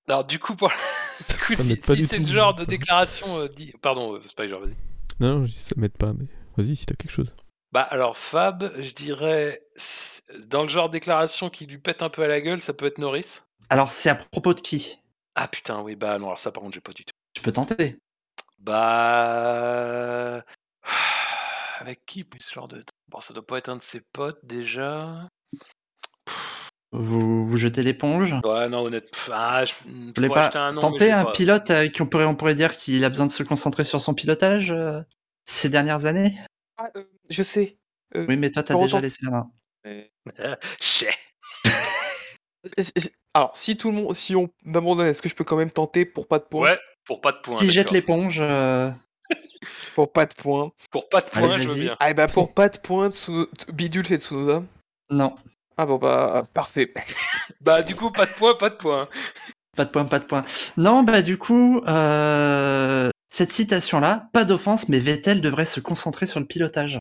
Alors 0.08 0.26
du 0.26 0.40
coup, 0.40 0.56
pour... 0.56 0.70
du 1.30 1.36
coup 1.38 1.54
Ça 1.54 1.64
si, 1.64 1.80
c'est 2.08 2.20
le 2.20 2.26
genre 2.26 2.54
de 2.54 2.66
déclaration, 2.66 3.40
euh, 3.40 3.48
dit... 3.48 3.74
pardon, 3.82 4.14
euh, 4.14 4.20
c'est 4.22 4.36
pas 4.36 4.48
genre, 4.48 4.62
vas-y. 4.62 4.76
Non, 5.20 5.40
non, 5.40 5.46
je 5.46 5.52
dis 5.52 5.58
ça 5.58 5.76
m'aide 5.78 5.98
pas, 5.98 6.14
mais 6.14 6.26
vas-y 6.58 6.76
si 6.76 6.86
t'as 6.86 6.96
quelque 6.96 7.12
chose. 7.12 7.34
Bah 7.72 7.82
alors 7.82 8.18
Fab, 8.18 8.72
je 8.80 8.94
dirais 8.94 9.62
dans 10.48 10.64
le 10.64 10.70
genre 10.70 10.90
de 10.90 10.94
déclaration 10.94 11.50
qui 11.50 11.66
lui 11.66 11.78
pète 11.78 12.02
un 12.04 12.10
peu 12.10 12.24
à 12.24 12.28
la 12.28 12.42
gueule, 12.42 12.62
ça 12.62 12.74
peut 12.74 12.86
être 12.86 12.98
Norris. 12.98 13.42
Alors, 13.70 13.92
c'est 13.92 14.10
à 14.10 14.16
propos 14.16 14.54
de 14.54 14.62
qui? 14.62 15.00
Ah 15.36 15.48
putain, 15.48 15.82
oui 15.82 15.96
bah 15.96 16.18
non, 16.20 16.28
alors 16.28 16.40
ça 16.40 16.52
par 16.52 16.64
contre 16.64 16.76
j'ai 16.76 16.82
pas 16.82 16.94
du 16.94 17.04
tout. 17.04 17.14
Tu 17.34 17.42
peux 17.42 17.52
tenter. 17.52 17.98
Bah 18.66 20.44
avec 21.80 22.04
qui 22.08 22.26
ce 22.42 22.52
genre 22.52 22.68
de 22.68 22.84
bon 23.10 23.22
ça 23.22 23.34
doit 23.34 23.46
pas 23.46 23.60
être 23.60 23.70
un 23.70 23.76
de 23.76 23.84
ses 23.84 24.02
potes 24.02 24.40
déjà. 24.44 25.28
Vous, 26.92 27.46
vous 27.46 27.58
jetez 27.58 27.84
l'éponge? 27.84 28.34
Ouais 28.44 28.68
non 28.70 28.80
honnêtement, 28.86 29.12
ah, 29.34 29.64
je 29.66 29.74
Vous 29.86 30.14
voulez 30.16 30.30
pas 30.30 30.50
un 30.56 30.72
nom, 30.72 30.80
tenter 30.82 31.12
un 31.12 31.26
pas. 31.26 31.32
pilote 31.32 31.70
euh, 31.70 31.88
qui 31.90 32.02
on 32.02 32.08
pourrait, 32.08 32.26
on 32.26 32.36
pourrait 32.36 32.56
dire 32.56 32.76
qu'il 32.76 33.04
a 33.06 33.10
besoin 33.10 33.28
de 33.28 33.32
se 33.32 33.44
concentrer 33.44 33.84
sur 33.84 34.02
son 34.02 34.16
pilotage 34.16 34.72
euh, 34.72 35.02
ces 35.44 35.70
dernières 35.70 36.06
années? 36.06 36.36
Ah, 36.78 36.90
euh, 36.96 37.04
je 37.30 37.44
sais. 37.44 37.78
Euh, 38.16 38.26
Oui, 38.28 38.36
mais 38.38 38.50
toi, 38.50 38.64
t'as 38.64 38.74
déjà 38.76 38.98
autant- 38.98 39.02
laissé 39.02 39.26
c'est- 42.80 43.14
Alors, 43.36 43.56
si 43.56 43.78
tout 43.78 43.92
le 43.92 43.98
monde, 43.98 44.14
si 44.16 44.36
on 44.36 44.50
m'abandonne, 44.64 45.08
est-ce 45.08 45.22
que 45.22 45.30
je 45.30 45.36
peux 45.36 45.44
quand 45.44 45.58
même 45.58 45.70
tenter 45.72 46.06
pour 46.06 46.28
pas 46.28 46.40
de 46.40 46.46
points 46.46 46.72
Ouais, 46.72 46.80
pour 47.06 47.22
pas 47.22 47.32
de 47.32 47.38
points. 47.38 47.56
Qui 47.56 47.70
jette 47.70 47.92
l'éponge 47.92 48.38
euh, 48.42 48.90
Pour 49.96 50.12
pas 50.12 50.26
de 50.26 50.34
points. 50.34 50.72
Pour 50.92 51.10
pas 51.10 51.22
de 51.22 51.28
Allez, 51.34 51.48
points, 51.48 51.58
je 51.58 51.64
veux 51.68 51.74
vas-y. 51.74 51.82
bien. 51.86 51.98
Ah, 52.00 52.14
bah 52.14 52.28
pour 52.28 52.54
pas 52.54 52.70
de 52.70 52.78
points, 52.80 53.10
Tsuno- 53.10 53.48
Bidule 53.72 54.06
c'est 54.06 54.18
Tsunoda. 54.18 54.64
Non, 55.10 55.36
Ah 55.78 55.86
bon, 55.86 55.98
bah, 55.98 56.46
parfait. 56.54 56.94
Bah 57.62 57.82
du 57.84 57.96
coup 57.96 58.12
pas 58.12 58.26
de 58.26 58.32
points, 58.32 58.56
pas 58.56 58.70
de 58.70 58.76
points. 58.76 59.08
pas 59.78 59.86
de 59.86 59.90
point, 59.92 60.06
pas 60.06 60.20
de 60.20 60.26
point. 60.26 60.44
Non, 60.78 61.04
bah 61.04 61.22
du 61.22 61.38
coup, 61.38 61.80
euh, 61.88 63.10
cette 63.32 63.52
citation-là, 63.52 64.30
pas 64.34 64.46
d'offense, 64.46 64.90
mais 64.90 65.00
Vettel 65.00 65.42
devrait 65.42 65.66
se 65.66 65.80
concentrer 65.80 66.26
sur 66.26 66.40
le 66.40 66.46
pilotage. 66.48 66.98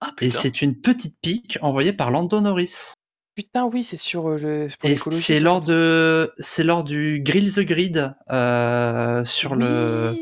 Ah 0.00 0.12
Et 0.20 0.30
c'est 0.30 0.62
une 0.62 0.80
petite 0.80 1.16
pique 1.20 1.58
envoyée 1.62 1.92
par 1.92 2.10
Lando 2.12 2.40
Norris. 2.40 2.92
Putain, 3.38 3.66
oui, 3.66 3.84
c'est 3.84 3.96
sur 3.96 4.30
euh, 4.30 4.36
le. 4.36 4.68
c'est 5.12 5.38
lors 5.38 5.62
ça. 5.62 5.70
de, 5.70 6.32
c'est 6.40 6.64
lors 6.64 6.82
du 6.82 7.20
Grill 7.24 7.52
the 7.54 7.60
Grid 7.60 8.12
euh, 8.32 9.24
sur 9.24 9.54
le, 9.54 10.12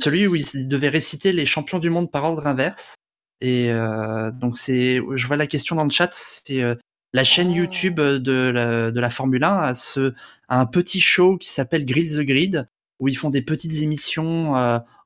celui 0.00 0.26
où 0.26 0.34
il 0.34 0.66
devait 0.66 0.88
réciter 0.88 1.30
les 1.30 1.46
champions 1.46 1.78
du 1.78 1.88
monde 1.88 2.10
par 2.10 2.24
ordre 2.24 2.48
inverse. 2.48 2.96
Et 3.40 3.70
euh, 3.70 4.32
donc 4.32 4.58
c'est, 4.58 5.00
je 5.14 5.26
vois 5.28 5.36
la 5.36 5.46
question 5.46 5.76
dans 5.76 5.84
le 5.84 5.90
chat, 5.90 6.08
c'est 6.14 6.62
euh, 6.64 6.74
la 7.12 7.22
chaîne 7.22 7.52
Oh. 7.52 7.54
YouTube 7.54 8.00
de 8.00 8.50
la, 8.52 8.90
de 8.90 9.00
la 9.00 9.08
Formule 9.08 9.44
1 9.44 9.56
a, 9.56 9.74
ce, 9.74 10.12
a 10.48 10.58
un 10.58 10.66
petit 10.66 10.98
show 10.98 11.38
qui 11.38 11.50
s'appelle 11.50 11.84
Grill 11.84 12.16
the 12.16 12.26
Grid 12.26 12.68
où 12.98 13.06
ils 13.06 13.16
font 13.16 13.30
des 13.30 13.42
petites 13.42 13.82
émissions 13.82 14.54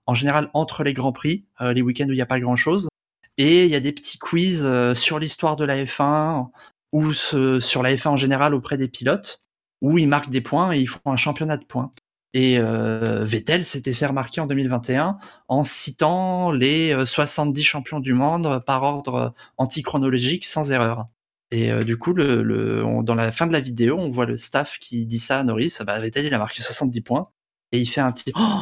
en 0.06 0.14
général 0.14 0.48
entre 0.54 0.84
les 0.84 0.94
grands 0.94 1.12
prix, 1.12 1.44
les 1.60 1.82
week-ends 1.82 2.06
où 2.08 2.12
il 2.12 2.16
n'y 2.16 2.22
a 2.22 2.26
pas 2.26 2.40
grand-chose. 2.40 2.88
Et 3.36 3.66
il 3.66 3.70
y 3.70 3.76
a 3.76 3.80
des 3.80 3.92
petits 3.92 4.18
quiz 4.18 4.66
sur 4.94 5.18
l'histoire 5.18 5.56
de 5.56 5.66
la 5.66 5.84
F1 5.84 6.48
ou 6.92 7.12
ce- 7.12 7.60
sur 7.60 7.82
la 7.82 7.94
F1 7.94 8.08
en 8.10 8.16
général 8.16 8.54
auprès 8.54 8.76
des 8.76 8.88
pilotes 8.88 9.44
où 9.80 9.98
ils 9.98 10.08
marquent 10.08 10.30
des 10.30 10.40
points 10.40 10.72
et 10.72 10.80
ils 10.80 10.86
font 10.88 11.00
un 11.06 11.16
championnat 11.16 11.56
de 11.56 11.64
points. 11.64 11.92
Et 12.34 12.58
euh, 12.58 13.24
Vettel 13.24 13.64
s'était 13.64 13.94
fait 13.94 14.06
remarquer 14.06 14.40
en 14.40 14.46
2021 14.46 15.18
en 15.48 15.64
citant 15.64 16.50
les 16.50 16.92
euh, 16.92 17.06
70 17.06 17.62
champions 17.62 18.00
du 18.00 18.12
monde 18.12 18.62
par 18.66 18.82
ordre 18.82 19.14
euh, 19.14 19.28
antichronologique 19.56 20.44
sans 20.44 20.70
erreur. 20.70 21.06
Et 21.50 21.72
euh, 21.72 21.84
du 21.84 21.96
coup, 21.96 22.12
le, 22.12 22.42
le- 22.42 22.84
on- 22.84 23.02
dans 23.02 23.14
la 23.14 23.32
fin 23.32 23.46
de 23.46 23.52
la 23.52 23.60
vidéo, 23.60 23.96
on 23.98 24.10
voit 24.10 24.26
le 24.26 24.36
staff 24.36 24.78
qui 24.78 25.06
dit 25.06 25.18
ça 25.18 25.38
à 25.38 25.44
Norris. 25.44 25.72
Bah, 25.86 25.98
Vettel, 26.00 26.26
il 26.26 26.34
a 26.34 26.38
marqué 26.38 26.60
70 26.60 27.00
points. 27.00 27.30
Et 27.72 27.78
il 27.80 27.86
fait 27.86 28.00
un 28.02 28.12
petit... 28.12 28.32
Oh 28.36 28.60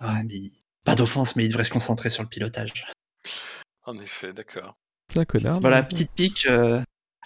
Ouais, 0.00 0.22
mais 0.24 0.52
pas 0.84 0.94
d'offense, 0.94 1.34
mais 1.34 1.44
il 1.44 1.48
devrait 1.48 1.64
se 1.64 1.70
concentrer 1.70 2.10
sur 2.10 2.22
le 2.22 2.28
pilotage. 2.28 2.86
En 3.84 3.98
effet, 3.98 4.32
d'accord. 4.32 4.76
Voilà, 5.60 5.82
petite 5.82 6.12
pique. 6.12 6.46
euh. 6.48 6.80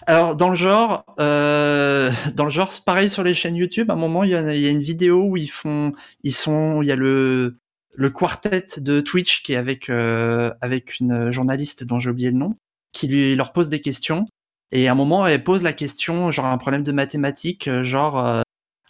Alors, 0.05 0.35
dans 0.35 0.49
le 0.49 0.55
genre, 0.55 1.05
euh, 1.19 2.11
dans 2.35 2.45
le 2.45 2.49
genre, 2.51 2.71
c'est 2.71 2.83
pareil 2.83 3.09
sur 3.09 3.23
les 3.23 3.33
chaînes 3.33 3.55
YouTube. 3.55 3.89
À 3.89 3.93
un 3.93 3.97
moment, 3.97 4.23
il 4.23 4.31
y, 4.31 4.35
a, 4.35 4.71
une 4.71 4.81
vidéo 4.81 5.23
où 5.23 5.37
ils 5.37 5.49
font, 5.49 5.93
ils 6.23 6.33
sont, 6.33 6.81
il 6.81 6.87
y 6.87 6.91
a 6.91 6.95
le 6.95 7.57
le 7.95 8.09
quartet 8.09 8.65
de 8.77 9.01
Twitch 9.01 9.43
qui 9.43 9.53
est 9.53 9.55
avec 9.55 9.89
euh, 9.89 10.51
avec 10.61 10.99
une 10.99 11.31
journaliste 11.31 11.83
dont 11.83 11.99
j'ai 11.99 12.09
oublié 12.09 12.31
le 12.31 12.37
nom, 12.37 12.55
qui 12.91 13.07
lui 13.07 13.35
leur 13.35 13.53
pose 13.53 13.69
des 13.69 13.81
questions. 13.81 14.27
Et 14.71 14.87
à 14.87 14.93
un 14.93 14.95
moment, 14.95 15.27
elle 15.27 15.43
pose 15.43 15.61
la 15.61 15.73
question, 15.73 16.31
genre 16.31 16.47
un 16.47 16.57
problème 16.57 16.83
de 16.83 16.91
mathématiques, 16.91 17.67
euh, 17.67 17.83
genre 17.83 18.25
euh, 18.25 18.41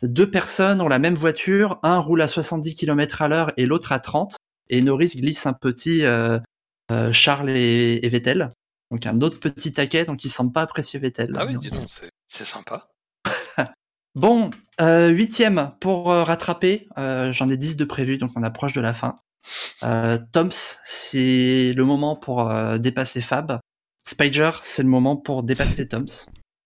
deux 0.02 0.30
personnes 0.32 0.80
ont 0.82 0.88
la 0.88 1.00
même 1.00 1.16
voiture, 1.16 1.80
un 1.84 2.00
roule 2.00 2.22
à 2.22 2.28
70 2.28 2.76
km 2.76 3.22
à 3.22 3.28
l'heure 3.28 3.52
et 3.58 3.66
l'autre 3.66 3.92
à 3.92 4.00
30. 4.00 4.38
Et 4.70 4.82
Norris 4.82 5.12
glisse 5.16 5.46
un 5.46 5.54
petit 5.54 6.06
euh, 6.06 6.40
Charles 7.12 7.50
et 7.50 8.08
Vettel. 8.08 8.52
Donc 8.92 9.06
un 9.06 9.20
autre 9.22 9.40
petit 9.40 9.74
taquet, 9.74 10.06
donc 10.06 10.24
il 10.24 10.30
semble 10.30 10.52
pas 10.52 10.62
apprécier 10.62 11.00
Vettel. 11.00 11.34
Ah 11.36 11.46
oui, 11.46 11.58
dis 11.58 11.70
donc, 11.70 11.86
c'est- 12.28 12.46
sympa. 12.46 12.90
Bon, 14.16 14.52
euh, 14.80 15.10
huitième 15.10 15.74
pour 15.80 16.12
euh, 16.12 16.24
rattraper. 16.24 16.88
Euh, 17.00 17.34
J'en 17.34 17.50
ai 17.50 17.58
10 17.58 17.78
de 17.78 17.84
prévu, 17.86 18.20
donc 18.20 18.30
on 18.36 18.44
approche 18.44 18.74
de 18.74 18.82
la 18.82 18.94
fin. 18.94 19.20
Euh, 19.82 20.20
Toms, 20.32 20.52
c'est 20.84 21.74
le 21.76 21.84
moment 21.84 22.16
pour 22.16 22.52
euh, 22.52 22.78
dépasser 22.78 23.22
Fab. 23.22 23.60
Spider, 24.08 24.52
c'est 24.62 24.84
le 24.84 24.90
moment 24.90 25.18
pour 25.18 25.42
dépasser 25.42 25.88
Toms. 25.88 26.06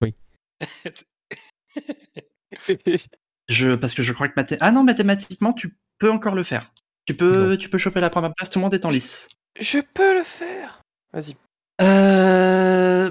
Je, 3.48 3.74
parce 3.74 3.94
que 3.94 4.02
je 4.02 4.12
crois 4.12 4.28
que 4.28 4.34
mathé- 4.38 4.58
ah 4.60 4.70
non, 4.72 4.84
mathématiquement, 4.84 5.54
tu 5.54 5.78
peux 5.98 6.10
encore 6.10 6.34
le 6.34 6.42
faire. 6.42 6.70
Tu 7.06 7.14
peux, 7.14 7.56
tu 7.56 7.70
peux 7.70 7.78
choper 7.78 8.00
la 8.00 8.10
première 8.10 8.34
place. 8.34 8.50
Tout 8.50 8.58
le 8.58 8.64
monde 8.64 8.74
est 8.74 8.84
en 8.84 8.90
lice. 8.90 9.30
Je 9.58 9.78
peux 9.78 10.18
le 10.18 10.22
faire. 10.22 10.82
Vas-y. 11.14 11.34
Euh, 11.80 13.10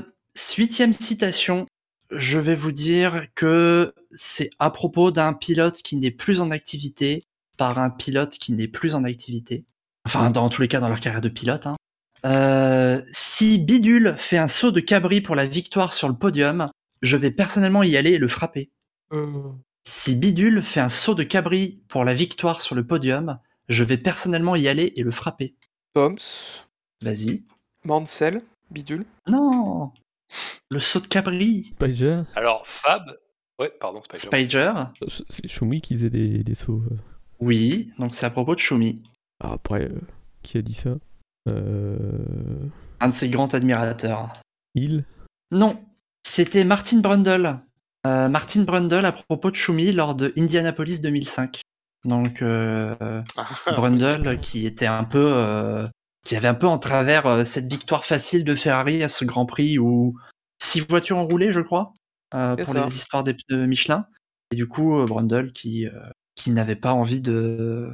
huitième 0.57 0.93
citation. 0.93 1.65
Je 2.11 2.39
vais 2.39 2.55
vous 2.55 2.71
dire 2.71 3.27
que 3.35 3.93
c'est 4.11 4.49
à 4.59 4.69
propos 4.71 5.11
d'un 5.11 5.33
pilote 5.33 5.77
qui 5.81 5.97
n'est 5.97 6.11
plus 6.11 6.39
en 6.39 6.51
activité 6.51 7.25
par 7.57 7.79
un 7.79 7.89
pilote 7.89 8.37
qui 8.37 8.53
n'est 8.53 8.67
plus 8.67 8.95
en 8.95 9.03
activité. 9.03 9.65
Enfin, 10.05 10.29
dans 10.31 10.49
tous 10.49 10.61
les 10.61 10.67
cas, 10.67 10.79
dans 10.79 10.87
leur 10.89 10.99
carrière 10.99 11.21
de 11.21 11.29
pilote. 11.29 11.67
hein. 11.67 11.75
Euh, 12.25 13.01
si 13.11 13.59
Bidule 13.59 14.15
fait 14.17 14.37
un 14.37 14.47
saut 14.47 14.71
de 14.71 14.79
cabri 14.79 15.21
pour 15.21 15.35
la 15.35 15.45
victoire 15.45 15.93
sur 15.93 16.07
le 16.07 16.15
podium, 16.15 16.69
je 17.01 17.17
vais 17.17 17.31
personnellement 17.31 17.83
y 17.83 17.95
aller 17.97 18.11
et 18.11 18.17
le 18.17 18.27
frapper. 18.27 18.69
Euh, 19.13 19.51
Si 19.85 20.15
Bidule 20.15 20.61
fait 20.61 20.79
un 20.79 20.89
saut 20.89 21.13
de 21.13 21.23
cabri 21.23 21.81
pour 21.87 22.03
la 22.05 22.13
victoire 22.13 22.61
sur 22.61 22.73
le 22.75 22.85
podium, 22.85 23.37
je 23.69 23.83
vais 23.83 23.97
personnellement 23.97 24.55
y 24.55 24.67
aller 24.67 24.93
et 24.95 25.03
le 25.03 25.11
frapper. 25.11 25.55
Toms, 25.93 26.17
Vas-y. 27.01 27.43
Mansell, 27.83 28.41
Bidule. 28.71 29.03
Non 29.27 29.91
Le 30.71 30.79
saut 30.79 30.99
de 30.99 31.07
cabri 31.07 31.63
Spider. 31.75 32.21
Alors, 32.35 32.67
Fab. 32.67 33.17
Ouais, 33.59 33.71
pardon. 33.79 34.01
Spider 34.15 34.73
Euh, 35.01 35.07
C'est 35.29 35.47
Shumi 35.47 35.81
qui 35.81 35.95
faisait 35.95 36.09
des, 36.09 36.43
des 36.43 36.55
sauts. 36.55 36.83
euh. 36.91 36.97
Oui, 37.39 37.91
donc 37.99 38.13
c'est 38.15 38.25
à 38.25 38.29
propos 38.29 38.55
de 38.55 38.59
Shumi, 38.59 39.01
Alors 39.39 39.53
après, 39.55 39.83
euh, 39.83 39.99
qui 40.43 40.57
a 40.57 40.61
dit 40.61 40.73
ça? 40.73 40.91
Euh... 41.47 41.97
un 42.99 43.09
de 43.09 43.13
ses 43.13 43.29
grands 43.29 43.47
admirateurs. 43.47 44.33
Il? 44.75 45.05
Non, 45.51 45.79
c'était 46.23 46.63
Martin 46.63 46.99
Brundle. 46.99 47.59
Euh, 48.05 48.27
Martin 48.29 48.63
Brundle 48.63 49.05
à 49.05 49.11
propos 49.11 49.49
de 49.51 49.55
Shumi 49.55 49.91
lors 49.91 50.15
de 50.15 50.33
Indianapolis 50.37 50.99
2005. 50.99 51.61
Donc 52.05 52.41
euh, 52.41 52.95
Brundle 53.75 54.39
qui 54.39 54.65
était 54.65 54.85
un 54.87 55.03
peu, 55.03 55.31
euh, 55.35 55.87
qui 56.27 56.35
avait 56.35 56.47
un 56.49 56.53
peu 56.53 56.67
en 56.67 56.77
travers 56.77 57.25
euh, 57.25 57.43
cette 57.45 57.71
victoire 57.71 58.03
facile 58.05 58.43
de 58.43 58.53
Ferrari 58.53 59.01
à 59.01 59.07
ce 59.07 59.23
Grand 59.23 59.45
Prix 59.45 59.79
où 59.79 60.19
six 60.61 60.81
voitures 60.81 61.17
enroulées, 61.17 61.51
je 61.53 61.61
crois, 61.61 61.93
euh, 62.33 62.55
pour 62.57 62.73
ça. 62.73 62.85
les 62.85 62.95
histoires 62.95 63.23
des 63.23 63.33
pneus 63.33 63.65
Michelin. 63.65 64.05
Et 64.51 64.55
du 64.57 64.67
coup, 64.67 64.97
euh, 64.99 65.05
Brundle 65.05 65.53
qui 65.53 65.87
qui 66.35 66.51
n'avait 66.51 66.75
pas 66.75 66.91
envie 66.93 67.21
de, 67.21 67.89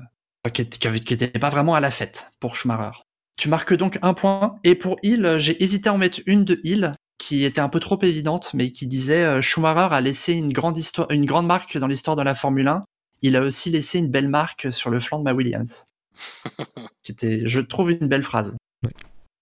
qui, 0.52 0.62
était- 0.64 0.78
qui 0.78 0.88
avait- 0.88 1.00
qui 1.00 1.14
était 1.14 1.28
pas 1.30 1.50
vraiment 1.50 1.76
à 1.76 1.80
la 1.80 1.92
fête 1.92 2.32
pour 2.42 2.56
Schumacher. 2.56 2.98
Tu 3.38 3.48
marques 3.50 3.74
donc 3.74 4.00
un 4.02 4.14
point. 4.14 4.56
Et 4.64 4.76
pour 4.76 4.98
Hill, 5.04 5.36
j'ai 5.38 5.64
hésité 5.64 5.88
à 5.90 5.94
en 5.94 5.98
mettre 5.98 6.20
une 6.26 6.44
de 6.44 6.60
Hill 6.64 6.96
qui 7.20 7.46
était 7.46 7.62
un 7.62 7.70
peu 7.70 7.80
trop 7.80 7.98
évidente, 8.02 8.52
mais 8.54 8.72
qui 8.72 8.86
disait 8.88 9.42
Schumacher 9.42 9.94
a 9.94 10.02
laissé 10.02 10.34
une 10.34 10.52
grande 10.52 10.76
histoire, 10.78 11.10
une 11.12 11.26
grande 11.26 11.46
marque 11.48 11.78
dans 11.78 11.88
l'histoire 11.88 12.16
de 12.18 12.22
la 12.24 12.36
Formule 12.36 12.68
1. 12.68 12.84
il 13.22 13.38
a 13.38 13.42
aussi 13.42 13.70
laissé 13.70 14.00
une 14.00 14.10
belle 14.10 14.28
marque 14.28 14.74
sur 14.74 14.90
le 14.90 15.00
flanc 15.00 15.20
de 15.20 15.24
ma 15.24 15.34
Williams. 15.34 15.86
Qui 17.04 17.12
était, 17.12 17.46
je 17.46 17.60
trouve, 17.60 17.92
une 17.92 18.08
belle 18.08 18.24
phrase. 18.24 18.56
Oui. 18.86 18.92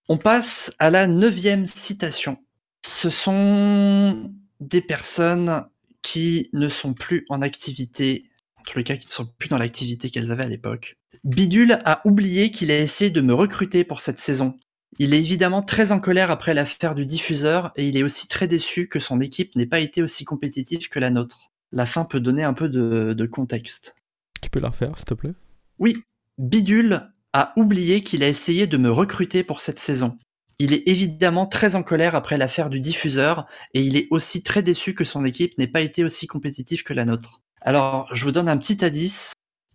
On 0.10 0.18
passe 0.18 0.74
à 0.80 0.90
la 0.90 1.08
neuvième 1.08 1.66
citation. 1.66 2.38
Ce 2.86 3.10
sont 3.10 4.32
des 4.60 4.82
personnes 4.82 5.66
qui 6.02 6.50
ne 6.54 6.68
sont 6.68 6.94
plus 6.94 7.26
en 7.30 7.42
activité, 7.42 8.30
en 8.58 8.64
tous 8.64 8.78
les 8.78 8.84
cas 8.84 8.98
qui 8.98 9.08
ne 9.08 9.12
sont 9.12 9.28
plus 9.38 9.50
dans 9.50 9.58
l'activité 9.58 10.10
qu'elles 10.10 10.32
avaient 10.32 10.44
à 10.44 10.50
l'époque. 10.50 10.98
Bidule 11.24 11.80
a 11.86 12.02
oublié 12.06 12.50
qu'il 12.50 12.72
a 12.72 12.80
essayé 12.80 13.12
de 13.12 13.22
me 13.22 13.34
recruter 13.34 13.84
pour 13.84 14.02
cette 14.02 14.18
saison. 14.18 14.58
Il 14.98 15.14
est 15.14 15.20
évidemment 15.20 15.62
très 15.62 15.92
en 15.92 16.00
colère 16.00 16.32
après 16.32 16.54
l'affaire 16.54 16.96
du 16.96 17.06
diffuseur 17.06 17.72
et 17.76 17.88
il 17.88 17.96
est 17.96 18.04
aussi 18.04 18.28
très 18.28 18.48
déçu 18.48 18.88
que 18.90 19.00
son 19.00 19.22
équipe 19.22 19.56
n'ait 19.56 19.66
pas 19.66 19.80
été 19.80 20.02
aussi 20.02 20.26
compétitive 20.26 20.90
que 20.90 21.00
la 21.00 21.12
nôtre. 21.12 21.52
La 21.72 21.86
fin 21.86 22.04
peut 22.04 22.20
donner 22.20 22.44
un 22.44 22.54
peu 22.54 22.68
de, 22.68 23.14
de 23.14 23.26
contexte. 23.26 23.96
Tu 24.42 24.50
peux 24.50 24.60
la 24.60 24.70
refaire, 24.70 24.98
s'il 24.98 25.06
te 25.06 25.14
plaît? 25.14 25.34
Oui, 25.80 26.04
Bidule 26.42 27.14
a 27.34 27.54
oublié 27.56 28.02
qu'il 28.02 28.24
a 28.24 28.28
essayé 28.28 28.66
de 28.66 28.78
me 28.78 28.90
recruter 28.92 29.44
pour 29.44 29.62
cette 29.62 29.78
saison. 29.78 30.18
Il 30.58 30.74
est 30.74 30.88
évidemment 30.90 31.46
très 31.46 31.76
en 31.76 31.84
colère 31.84 32.16
après 32.16 32.36
l'affaire 32.36 32.72
du 32.72 32.80
diffuseur 32.80 33.46
et 33.76 33.82
il 33.84 33.96
est 33.96 34.08
aussi 34.10 34.42
très 34.42 34.64
déçu 34.64 34.96
que 34.96 35.04
son 35.04 35.24
équipe 35.24 35.56
n'ait 35.60 35.68
pas 35.68 35.82
été 35.82 36.04
aussi 36.04 36.26
compétitive 36.26 36.82
que 36.82 36.94
la 36.94 37.06
nôtre. 37.06 37.42
Alors, 37.62 38.10
je 38.16 38.24
vous 38.24 38.32
donne 38.32 38.50
un 38.50 38.58
petit 38.58 38.84
indice. 38.84 39.34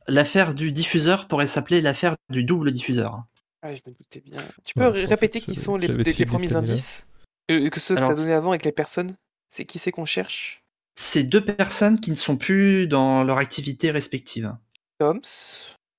L'affaire 0.09 0.56
du 0.56 0.72
diffuseur 0.72 1.28
pourrait 1.28 1.47
s'appeler 1.47 1.80
l'affaire 1.80 2.16
du 2.30 2.43
double 2.43 2.72
diffuseur. 2.72 3.22
Ah, 3.62 3.72
je 3.72 3.80
me 3.86 3.94
doutais 3.94 4.20
bien. 4.20 4.43
Tu 4.64 4.74
peux 4.74 4.88
Ouais, 4.88 5.05
répéter 5.05 5.40
qui 5.40 5.55
sont 5.55 5.76
les, 5.76 5.86
premiers 6.24 6.56
indices? 6.56 7.06
Euh, 7.48 7.70
Que 7.70 7.78
ceux 7.78 7.94
que 7.94 8.01
Alors, 8.01 8.10
t'as 8.10 8.16
donné 8.16 8.32
avant 8.32 8.51
avec 8.51 8.64
les 8.64 8.72
personnes? 8.72 9.16
C'est 9.51 9.64
qui 9.64 9.78
c'est 9.78 9.93
qu'on 9.93 10.05
cherche? 10.05 10.64
C'est 10.97 11.22
deux 11.22 11.44
personnes 11.44 12.01
qui 12.01 12.10
ne 12.10 12.16
sont 12.16 12.36
plus 12.36 12.88
dans 12.88 13.22
leur 13.22 13.38
activité 13.38 13.93
respective. 13.93 14.52
Toms. 14.98 15.20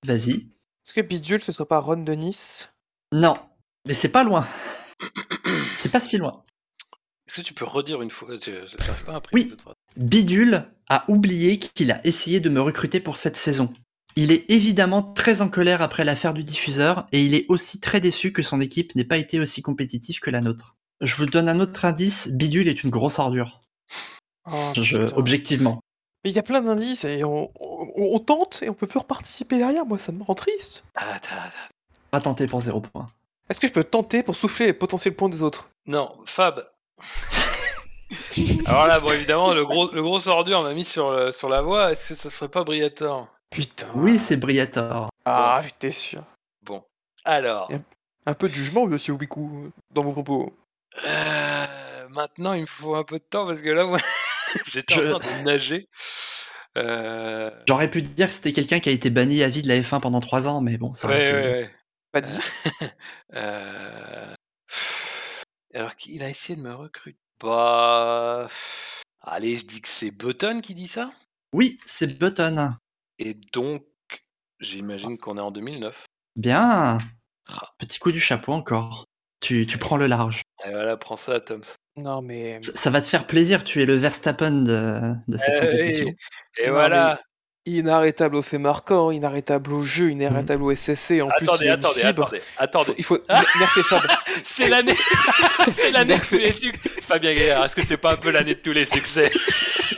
Vas-y. 0.05 0.47
Est-ce 0.87 0.93
que 0.93 1.01
Bidule, 1.01 1.41
ce 1.41 1.51
serait 1.51 1.65
pas 1.65 1.79
Ron 1.79 1.97
de 1.97 2.13
Nice 2.13 2.73
Non, 3.11 3.35
mais 3.85 3.93
c'est 3.93 4.07
pas 4.07 4.23
loin. 4.23 4.47
c'est 5.79 5.91
pas 5.91 5.99
si 5.99 6.17
loin. 6.17 6.45
Est-ce 7.27 7.41
que 7.41 7.45
tu 7.45 7.53
peux 7.53 7.65
redire 7.65 8.01
une 8.01 8.09
fois? 8.09 8.29
J'arrive 8.37 9.03
pas 9.05 9.11
à 9.11 9.15
imprimer 9.17 9.43
Oui. 9.43 9.49
cette 9.49 9.61
phrase. 9.61 9.75
Bidule 9.97 10.65
a 10.87 11.03
oublié 11.09 11.59
qu'il 11.59 11.91
a 11.91 11.99
essayé 12.07 12.39
de 12.39 12.47
me 12.47 12.61
recruter 12.61 13.01
pour 13.01 13.17
cette 13.17 13.35
saison. 13.35 13.73
Il 14.15 14.31
est 14.31 14.49
évidemment 14.49 15.03
très 15.03 15.41
en 15.41 15.49
colère 15.49 15.81
après 15.81 16.05
l'affaire 16.05 16.33
du 16.33 16.45
diffuseur 16.45 17.05
et 17.11 17.19
il 17.19 17.33
est 17.33 17.45
aussi 17.49 17.81
très 17.81 17.99
déçu 17.99 18.31
que 18.31 18.41
son 18.41 18.61
équipe 18.61 18.95
n'ait 18.95 19.03
pas 19.03 19.17
été 19.17 19.41
aussi 19.41 19.61
compétitive 19.61 20.21
que 20.21 20.29
la 20.29 20.39
nôtre. 20.39 20.77
Je 21.01 21.15
vous 21.15 21.25
donne 21.25 21.49
un 21.49 21.59
autre 21.59 21.83
indice, 21.83 22.29
Bidule 22.29 22.69
est 22.69 22.83
une 22.83 22.91
grosse 22.91 23.19
ordure, 23.19 23.61
Oh, 24.49 24.71
Je- 24.73 25.13
objectivement. 25.15 25.81
Mais 26.23 26.31
il 26.31 26.35
y 26.35 26.39
a 26.39 26.43
plein 26.43 26.61
d'indices 26.61 27.03
et 27.05 27.23
on, 27.23 27.51
on- 27.59 27.91
on 28.15 28.19
tente 28.19 28.61
et 28.63 28.69
on 28.69 28.73
peut 28.73 28.87
plus 28.87 28.99
reparticiper 28.99 29.57
derrière. 29.57 29.85
Moi, 29.85 29.99
ça 29.99 30.11
me 30.11 30.23
rend 30.23 30.33
triste. 30.33 30.83
Ah, 30.95 31.19
t'as- 31.21 31.29
t'as- 31.29 31.51
Pas 32.11 32.19
tenté 32.21 32.47
pour 32.47 32.59
zéro 32.61 32.81
point. 32.81 33.05
Est-ce 33.49 33.59
que 33.61 33.67
je 33.67 33.71
peux 33.73 33.83
tenter 33.83 34.23
pour 34.23 34.35
souffler 34.35 34.65
les 34.67 34.73
potentiels 34.73 35.15
points 35.15 35.29
des 35.29 35.41
autres? 35.43 35.69
Non, 35.85 36.17
Fab. 36.25 36.67
Alors 38.65 38.87
là, 38.87 38.99
bon, 38.99 39.11
évidemment, 39.11 39.53
le 39.53 39.65
gros, 39.65 39.91
le 39.91 40.01
gros 40.01 40.27
ordure 40.29 40.63
m'a 40.63 40.73
mis 40.73 40.85
sur, 40.85 41.11
le- 41.11 41.31
sur 41.31 41.49
la 41.49 41.61
voie. 41.61 41.91
Est-ce 41.91 42.09
que 42.09 42.15
ça 42.15 42.29
serait 42.29 42.49
pas 42.49 42.63
Briator? 42.63 43.27
Putain. 43.49 43.87
Oui, 43.95 44.17
c'est 44.19 44.37
Briator. 44.37 45.09
Ah, 45.25 45.61
j'étais 45.63 45.91
sûr. 45.91 46.21
Bon. 46.63 46.83
Alors. 47.25 47.69
Un 48.25 48.33
peu 48.33 48.49
de 48.49 48.53
jugement, 48.53 48.85
monsieur 48.85 49.13
Wiku, 49.13 49.71
dans 49.93 50.01
vos 50.03 50.11
propos. 50.11 50.53
euh, 51.05 51.65
maintenant, 52.09 52.53
il 52.53 52.61
me 52.61 52.65
faut 52.65 52.95
un 52.95 53.03
peu 53.03 53.17
de 53.19 53.23
temps 53.23 53.45
parce 53.45 53.61
que 53.61 53.69
là, 53.69 53.85
moi, 53.85 53.99
j'étais 54.65 54.95
Je- 54.95 55.13
en 55.13 55.19
train 55.19 55.39
de 55.39 55.43
nager. 55.43 55.87
Euh... 56.77 57.49
J'aurais 57.67 57.89
pu 57.89 58.03
te 58.03 58.07
dire 58.09 58.27
que 58.27 58.33
c'était 58.33 58.53
quelqu'un 58.53 58.79
qui 58.79 58.89
a 58.89 58.91
été 58.91 59.09
banni 59.09 59.41
à 59.43 59.49
vie 59.49 59.61
de 59.63 59.67
la 59.67 59.79
F1 59.79 59.99
pendant 59.99 60.19
3 60.19 60.47
ans, 60.47 60.61
mais 60.61 60.77
bon, 60.77 60.93
ça 60.93 61.07
aurait 61.07 61.17
Ouais, 61.17 61.39
été- 61.39 61.47
ouais, 61.49 61.53
ouais. 61.63 61.75
Pas 62.11 62.21
10 62.21 62.63
Euh... 63.33 64.33
Alors 65.73 65.95
qu'il 65.95 66.23
a 66.23 66.29
essayé 66.29 66.55
de 66.55 66.61
me 66.61 66.73
recruter. 66.73 67.17
Bah. 67.39 68.47
Allez, 69.21 69.55
je 69.57 69.65
dis 69.65 69.81
que 69.81 69.87
c'est 69.87 70.11
Button 70.11 70.61
qui 70.61 70.73
dit 70.73 70.87
ça. 70.87 71.11
Oui, 71.53 71.79
c'est 71.85 72.17
Button. 72.17 72.71
Et 73.19 73.33
donc, 73.53 73.83
j'imagine 74.59 75.17
qu'on 75.17 75.37
est 75.37 75.41
en 75.41 75.51
2009. 75.51 76.05
Bien. 76.35 76.97
Ah. 77.49 77.69
Petit 77.77 77.99
coup 77.99 78.11
du 78.11 78.19
chapeau 78.19 78.53
encore. 78.53 79.05
Tu, 79.39 79.67
tu 79.67 79.77
prends 79.77 79.97
le 79.97 80.07
large. 80.07 80.41
Et 80.65 80.71
voilà, 80.71 80.97
prends 80.97 81.15
ça, 81.15 81.39
Toms. 81.39 81.61
Non, 81.97 82.21
mais. 82.21 82.59
Ça, 82.61 82.71
ça 82.75 82.89
va 82.89 83.01
te 83.01 83.07
faire 83.07 83.25
plaisir, 83.27 83.63
tu 83.63 83.81
es 83.81 83.85
le 83.85 83.95
Verstappen 83.95 84.51
de, 84.51 85.13
de 85.27 85.37
cette 85.37 85.53
Eh 85.55 85.59
compétition. 85.65 86.07
Et 86.59 86.67
Non, 86.67 86.73
voilà. 86.73 87.19
Inarrêtable 87.65 88.37
au 88.37 88.41
fait 88.41 88.59
marquant, 88.59 89.11
inarrêtable 89.11 89.73
au 89.73 89.83
jeu, 89.83 90.09
inarrêtable 90.11 90.63
au 90.63 90.73
SSC. 90.73 91.21
En 91.21 91.27
plus, 91.37 91.45
il 91.45 91.49
attendez, 91.49 91.65
une 91.65 91.71
attendez, 91.71 92.01
attendez, 92.03 92.41
attendez. 92.57 92.93
Il 92.97 93.03
faut 93.03 93.19
Ah 93.27 93.43
nerfer 93.59 93.83
Fab. 93.83 94.01
C'est 94.45 94.69
l'année, 94.69 94.95
c'est 95.73 95.91
l'année 95.91 96.15
de 96.15 96.21
tous 96.21 96.37
les 96.37 96.53
succès. 96.53 97.01
Fabien 97.01 97.33
Gaillard, 97.35 97.65
est-ce 97.65 97.75
que 97.75 97.85
c'est 97.85 97.97
pas 97.97 98.13
un 98.13 98.15
peu 98.17 98.29
l'année 98.31 98.53
de 98.55 98.59
tous 98.61 98.71
les 98.71 98.85
succès? 98.85 99.29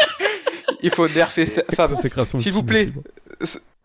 Il 0.82 0.90
faut 0.90 1.08
nerfer 1.10 1.46
Fab. 1.76 1.96
S'il 2.40 2.54
vous 2.54 2.64
plaît. 2.64 2.92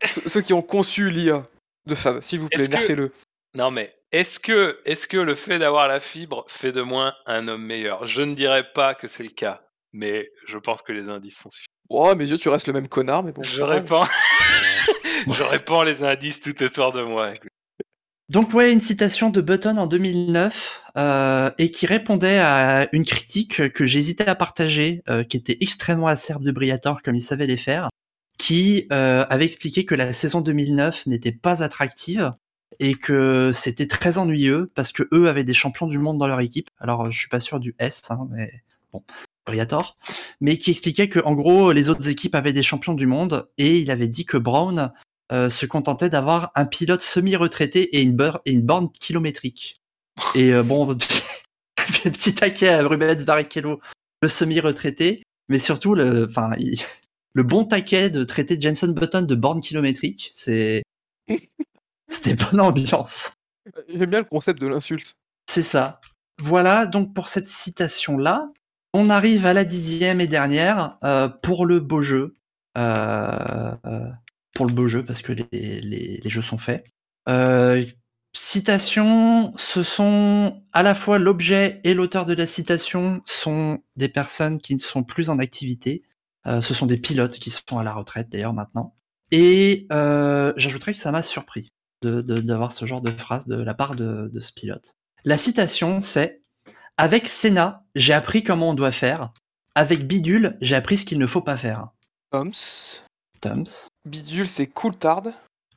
Ceux 0.05 0.41
qui 0.41 0.53
ont 0.55 0.63
conçu 0.63 1.11
l'IA 1.11 1.47
de 1.87 1.95
Fab, 1.95 2.21
s'il 2.23 2.41
vous 2.41 2.49
plaît, 2.49 2.67
que- 2.67 2.71
nerfez-le. 2.73 3.13
Non 3.55 3.71
mais 3.71 3.95
est-ce 4.15 4.39
que, 4.39 4.79
est-ce 4.85 5.09
que 5.09 5.17
le 5.17 5.35
fait 5.35 5.59
d'avoir 5.59 5.89
la 5.89 5.99
fibre 5.99 6.45
fait 6.47 6.71
de 6.71 6.83
moins 6.83 7.15
un 7.27 7.49
homme 7.49 7.65
meilleur? 7.65 8.07
Je 8.07 8.23
ne 8.23 8.35
dirais 8.35 8.65
pas 8.73 8.95
que 8.95 9.09
c'est 9.09 9.25
le 9.25 9.31
cas, 9.31 9.63
mais 9.93 10.31
je 10.47 10.57
pense 10.57 10.83
que 10.83 10.93
les 10.93 11.09
indices 11.09 11.37
sont 11.37 11.51
suffisants. 11.51 11.67
Oh, 11.89 12.15
mes 12.15 12.31
yeux, 12.31 12.39
tu 12.39 12.49
restes 12.49 12.69
le 12.69 12.75
même 12.75 12.87
connard, 12.87 13.25
mais 13.25 13.33
bon. 13.33 13.43
je 13.43 13.61
répands, 13.61 14.05
je 15.29 15.43
répands 15.43 15.83
les 15.83 16.05
indices 16.05 16.41
tout 16.41 16.63
autour 16.63 16.93
de 16.93 17.03
moi. 17.03 17.33
Donc 18.29 18.55
ouais, 18.55 18.73
une 18.73 18.81
citation 18.81 19.31
de 19.31 19.41
Button 19.41 19.77
en 19.79 19.89
2009 19.89 20.83
euh, 20.97 21.51
et 21.59 21.73
qui 21.73 21.87
répondait 21.87 22.39
à 22.39 22.89
une 22.93 23.05
critique 23.05 23.73
que 23.73 23.85
j'hésitais 23.85 24.29
à 24.29 24.37
partager, 24.37 25.03
euh, 25.11 25.25
qui 25.25 25.37
était 25.37 25.59
extrêmement 25.61 26.07
acerbe 26.07 26.45
de 26.45 26.53
Briator 26.53 27.03
comme 27.03 27.17
il 27.17 27.21
savait 27.21 27.49
les 27.49 27.57
faire, 27.57 27.91
qui 28.39 28.87
euh, 28.93 29.27
avait 29.29 29.45
expliqué 29.45 29.85
que 29.85 29.97
la 29.97 30.13
saison 30.13 30.41
2009 30.41 31.07
n'était 31.07 31.33
pas 31.33 31.65
attractive 31.65 32.33
et 32.81 32.95
que 32.95 33.53
c'était 33.53 33.87
très 33.87 34.19
ennuyeux 34.19 34.71
parce 34.75 34.93
que 34.93 35.03
eux 35.13 35.29
avaient 35.29 35.45
des 35.45 35.55
champions 35.55 35.87
du 35.87 35.99
monde 35.99 36.19
dans 36.19 36.27
leur 36.27 36.41
équipe. 36.41 36.71
Alors 36.79 37.11
je 37.11 37.19
suis 37.19 37.29
pas 37.29 37.41
sûr 37.41 37.61
du 37.61 37.75
S, 37.79 38.03
hein, 38.11 38.27
mais 38.31 38.63
bon, 38.93 39.03
Briator, 39.47 39.97
mais 40.41 40.59
qui 40.59 40.71
expliquait 40.71 41.09
que 41.09 41.21
en 41.21 41.35
gros 41.35 41.73
les 41.73 41.91
autres 41.91 42.09
équipes 42.09 42.35
avaient 42.35 42.53
des 42.53 42.63
champions 42.63 42.95
du 42.95 43.07
monde 43.07 43.49
et 43.59 43.79
il 43.79 43.91
avait 43.91 44.09
dit 44.09 44.25
que 44.25 44.37
Brown 44.37 44.93
euh, 45.33 45.51
se 45.51 45.67
contentait 45.67 46.11
d'avoir 46.11 46.53
un 46.55 46.67
pilote 46.67 47.01
semi-retraité 47.01 47.97
et 47.97 48.03
une, 48.03 48.17
borne 48.63 48.91
kilométrique. 48.93 49.81
Et 50.35 50.53
euh, 50.53 50.63
bon, 50.63 50.87
petit 51.77 52.35
taquet 52.35 52.69
à 52.69 52.87
Rubens 52.87 53.25
Barrichello, 53.25 53.81
le 54.23 54.29
semi-retraité, 54.29 55.23
mais 55.49 55.59
surtout 55.59 55.95
le, 55.95 56.27
enfin, 56.29 56.51
il- 56.59 56.81
le 57.37 57.43
bon 57.43 57.65
taquet 57.65 58.11
de 58.11 58.23
traiter 58.23 58.61
Jenson 58.61 58.93
Button 58.93 59.23
de 59.23 59.35
borne 59.35 59.61
kilométrique, 59.61 60.31
c'est, 60.35 60.83
c'était 62.15 62.35
bonne 62.35 62.61
ambiance. 62.61 63.35
J'aime 63.89 64.11
bien 64.11 64.21
le 64.21 64.25
concept 64.25 64.61
de 64.61 64.69
l'insulte. 64.69 65.17
C'est 65.51 65.63
ça. 65.63 66.01
Voilà, 66.41 66.87
donc 66.87 67.15
pour 67.15 67.29
cette 67.29 67.47
citation-là, 67.47 68.51
on 68.93 69.11
arrive 69.11 69.47
à 69.47 69.53
la 69.53 69.65
dixième 69.65 70.21
et 70.21 70.27
dernière 70.27 70.99
euh, 71.05 71.29
pour 71.29 71.67
le 71.67 71.81
beau 71.81 72.03
jeu. 72.03 72.37
Euh, 72.77 73.75
euh, 73.87 74.11
pour 74.53 74.67
le 74.67 74.73
beau 74.73 74.89
jeu, 74.89 75.05
parce 75.05 75.23
que 75.23 75.33
les, 75.33 75.81
les- 75.81 76.21
les 76.23 76.31
jeux 76.31 76.43
sont 76.43 76.59
faits. 76.59 76.85
Euh, 77.29 77.85
citation, 78.37 79.53
ce 79.57 79.83
sont 79.83 80.63
à 80.73 80.83
la 80.83 80.95
fois 80.95 81.19
l'objet 81.19 81.81
et 81.85 81.95
l'auteur 81.95 82.27
de 82.27 82.35
la 82.35 82.47
citation 82.47 83.23
sont 83.27 83.81
des 83.97 84.09
personnes 84.09 84.61
qui 84.61 84.75
ne 84.75 84.81
sont 84.81 85.05
plus 85.05 85.29
en 85.31 85.39
activité. 85.39 86.03
Ce 86.61 86.75
sont 86.75 86.85
des 86.87 86.99
pilotes 86.99 87.39
qui 87.39 87.51
sont 87.51 87.79
à 87.79 87.85
la 87.85 87.93
retraite 87.95 88.29
d'ailleurs 88.29 88.53
maintenant. 88.53 88.95
Et 89.31 89.87
j'ajouterais 90.57 90.93
que 90.93 90.99
ça 90.99 91.11
m'a 91.11 91.23
surpris 91.23 91.73
d'avoir 92.05 92.73
ce 92.73 92.87
genre 92.87 93.01
de 93.01 93.11
phrase 93.11 93.47
de 93.47 93.61
la 93.61 93.75
part 93.75 93.95
de, 93.95 94.29
de 94.33 94.41
ce 94.41 94.53
pilote. 94.53 94.93
La 95.25 95.37
citation, 95.37 96.03
c'est 96.03 96.41
Avec 96.97 97.29
Senna, 97.29 97.83
j'ai 97.95 98.13
appris 98.13 98.45
comment 98.45 98.71
on 98.71 98.75
doit 98.75 98.93
faire. 98.93 99.33
Avec 99.75 100.07
Bidule, 100.07 100.57
j'ai 100.61 100.77
appris 100.77 100.99
ce 100.99 101.05
qu'il 101.05 101.19
ne 101.19 101.27
faut 101.27 101.41
pas 101.41 101.57
faire. 101.57 101.89
Toms. 102.31 102.53
Tums 103.41 103.89
Bidule, 104.05 104.47
c'est 104.49 104.67
Coulthard. 104.67 105.23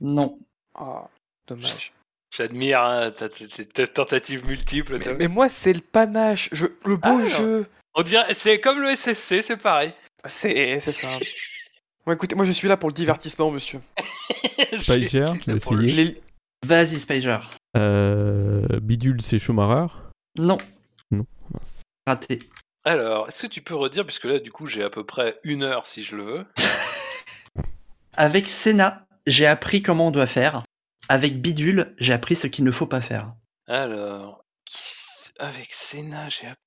Non. 0.01 0.37
Ah, 0.75 1.07
dommage. 1.47 1.93
J'admire 2.35 2.81
hein, 2.83 3.11
ta- 3.11 3.29
ta- 3.29 3.47
ta- 3.47 3.63
ta 3.65 3.87
tentative 3.87 4.45
multiple. 4.45 4.97
Mais, 4.99 5.05
Tom. 5.05 5.17
mais 5.17 5.27
moi, 5.27 5.49
c'est 5.49 5.73
le 5.73 5.79
panache. 5.81 6.49
Je, 6.51 6.65
le 6.85 6.97
beau 6.97 7.19
Ah, 7.21 7.25
jeu. 7.25 7.67
On 7.95 8.03
dirait, 8.03 8.33
c'est 8.33 8.59
comme 8.59 8.79
le 8.81 8.95
SSC, 8.95 9.41
c'est 9.41 9.57
pareil. 9.57 9.93
C'est 10.25 10.79
c'est 10.81 10.91
ça. 10.91 11.07
Bon, 12.07 12.13
écoutez, 12.13 12.35
moi, 12.35 12.45
je 12.45 12.53
suis 12.53 12.69
là 12.69 12.77
pour 12.77 12.87
le 12.87 12.93
divertissement, 12.93 13.51
monsieur. 13.51 13.81
Spicer, 14.79 15.25
Je 15.45 15.51
vais 15.51 15.57
essayer. 15.57 15.91
Les- 16.05 16.21
Vas-y, 16.65 16.99
Spiger. 17.01 17.39
Euh, 17.75 18.65
Bidule, 18.81 19.21
c'est 19.21 19.39
Schumacher. 19.39 19.93
Non. 20.37 20.57
Mince. 21.11 21.81
Raté. 22.07 22.39
Alors, 22.85 23.27
est-ce 23.27 23.45
que 23.47 23.51
tu 23.51 23.61
peux 23.61 23.75
redire, 23.75 24.05
puisque 24.05 24.23
là, 24.23 24.39
du 24.39 24.53
coup, 24.53 24.67
j'ai 24.67 24.83
à 24.83 24.89
peu 24.89 25.05
près 25.05 25.37
une 25.43 25.63
heure 25.63 25.85
si 25.85 26.01
je 26.01 26.15
le 26.15 26.23
veux. 26.23 26.45
Avec 28.13 28.49
Senna, 28.49 29.05
j'ai 29.25 29.45
appris 29.45 29.81
comment 29.81 30.07
on 30.07 30.11
doit 30.11 30.25
faire. 30.27 30.63
Avec 31.09 31.41
Bidule, 31.41 31.93
j'ai 31.97 32.13
appris 32.13 32.35
ce 32.37 32.47
qu'il 32.47 32.63
ne 32.63 32.71
faut 32.71 32.87
pas 32.87 33.01
faire. 33.01 33.33
Alors, 33.67 34.45
avec 35.39 35.73
Senna, 35.73 36.29
j'ai. 36.29 36.47
app- 36.47 36.57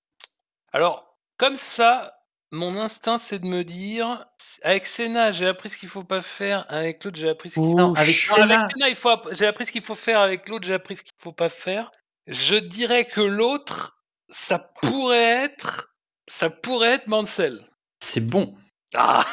Alors, 0.74 1.16
comme 1.38 1.56
ça, 1.56 2.19
mon 2.50 2.76
instinct, 2.76 3.18
c'est 3.18 3.38
de 3.38 3.46
me 3.46 3.62
dire. 3.64 4.26
Avec 4.62 4.84
Senna, 4.86 5.30
j'ai 5.30 5.46
appris 5.46 5.70
ce 5.70 5.76
qu'il 5.78 5.88
faut 5.88 6.04
pas 6.04 6.20
faire. 6.20 6.66
Avec 6.68 7.04
l'autre, 7.04 7.18
j'ai 7.18 7.28
appris 7.28 7.50
ce 7.50 7.54
qu'il 7.54 7.74
Non, 7.74 7.94
avec 7.94 8.08
Non, 8.28 8.34
Senna, 8.36 8.58
avec 8.60 8.70
Senna, 8.72 8.88
il 8.88 8.96
faut 8.96 9.08
app- 9.10 9.28
j'ai 9.32 9.46
appris 9.46 9.66
ce 9.66 9.72
qu'il 9.72 9.82
faut 9.82 9.94
faire. 9.94 10.20
Avec 10.20 10.48
l'autre, 10.48 10.66
j'ai 10.66 10.74
appris 10.74 10.96
ce 10.96 11.02
qu'il 11.02 11.12
faut 11.18 11.32
pas 11.32 11.48
faire. 11.48 11.90
Je 12.26 12.56
dirais 12.56 13.06
que 13.06 13.20
l'autre, 13.20 13.98
ça 14.28 14.58
pourrait 14.58 15.44
être. 15.44 15.94
Ça 16.28 16.50
pourrait 16.50 16.90
être 16.90 17.06
Mansell. 17.06 17.66
c'est 18.02 18.20
bon. 18.20 18.56
Ah 18.94 19.24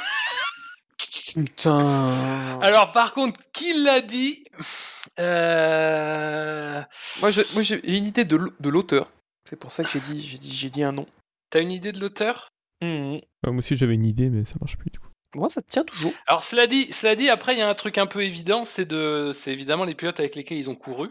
Putain. 1.34 2.60
Alors, 2.62 2.92
par 2.92 3.14
contre, 3.14 3.40
qui 3.54 3.74
l'a 3.74 4.02
dit 4.02 4.44
Euh, 5.20 6.82
Moi, 7.22 7.32
je- 7.32 7.42
moi, 7.54 7.62
j'ai 7.64 7.98
une 7.98 8.06
idée 8.08 8.26
de 8.26 8.40
de 8.60 8.70
l'auteur. 8.70 9.10
C'est 9.50 9.56
pour 9.56 9.72
ça 9.72 9.84
que 9.84 9.90
j'ai 9.90 10.00
dit, 10.00 10.22
j'ai 10.26 10.38
dit, 10.38 10.54
j'ai 10.54 10.70
dit 10.70 10.84
un 10.84 10.92
nom. 10.92 11.06
T'as 11.50 11.62
une 11.62 11.72
idée 11.72 11.92
de 11.92 12.00
l'auteur? 12.00 12.50
Mhm. 12.82 13.20
Ah, 13.46 13.52
moi 13.52 13.58
aussi 13.60 13.76
j'avais 13.78 13.96
une 13.96 14.06
idée, 14.06 14.30
mais 14.30 14.46
ça 14.46 14.56
marche 14.62 14.78
plus 14.78 14.90
du 14.92 15.00
coup. 15.00 15.08
Moi, 15.36 15.50
ça 15.50 15.62
tient 15.62 15.84
toujours. 15.84 16.14
Alors, 16.26 16.42
cela 16.42 16.68
dit, 16.68 16.92
cela 16.94 17.16
dit, 17.16 17.30
après, 17.30 17.54
il 17.54 17.60
y 17.60 17.62
a 17.62 17.70
un 17.70 17.76
truc 17.76 17.98
un 17.98 18.08
peu 18.08 18.24
évident, 18.24 18.64
c'est 18.66 18.86
de, 18.86 19.32
c'est 19.34 19.52
évidemment 19.52 19.84
les 19.84 19.94
pilotes 19.94 20.20
avec 20.20 20.36
lesquels 20.36 20.58
ils 20.58 20.70
ont 20.70 20.76
couru. 20.76 21.10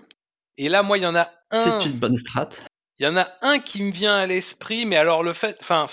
Et 0.57 0.69
là, 0.71 0.83
moi, 0.83 0.97
il 0.97 1.05
y 1.05 1.07
en 1.07 1.15
a 1.15 1.31
un. 1.51 1.59
C'est 1.59 1.85
une 1.85 1.99
bonne 1.99 2.17
strat. 2.17 2.49
Il 2.99 3.05
y 3.05 3.09
en 3.09 3.17
a 3.17 3.29
un 3.43 3.59
qui 3.59 3.83
me 3.83 3.93
vient 3.93 4.17
à 4.17 4.27
l'esprit, 4.27 4.87
mais 4.87 4.97
alors 4.97 5.23
le 5.23 5.35
fait, 5.35 5.59
enfin, 5.61 5.87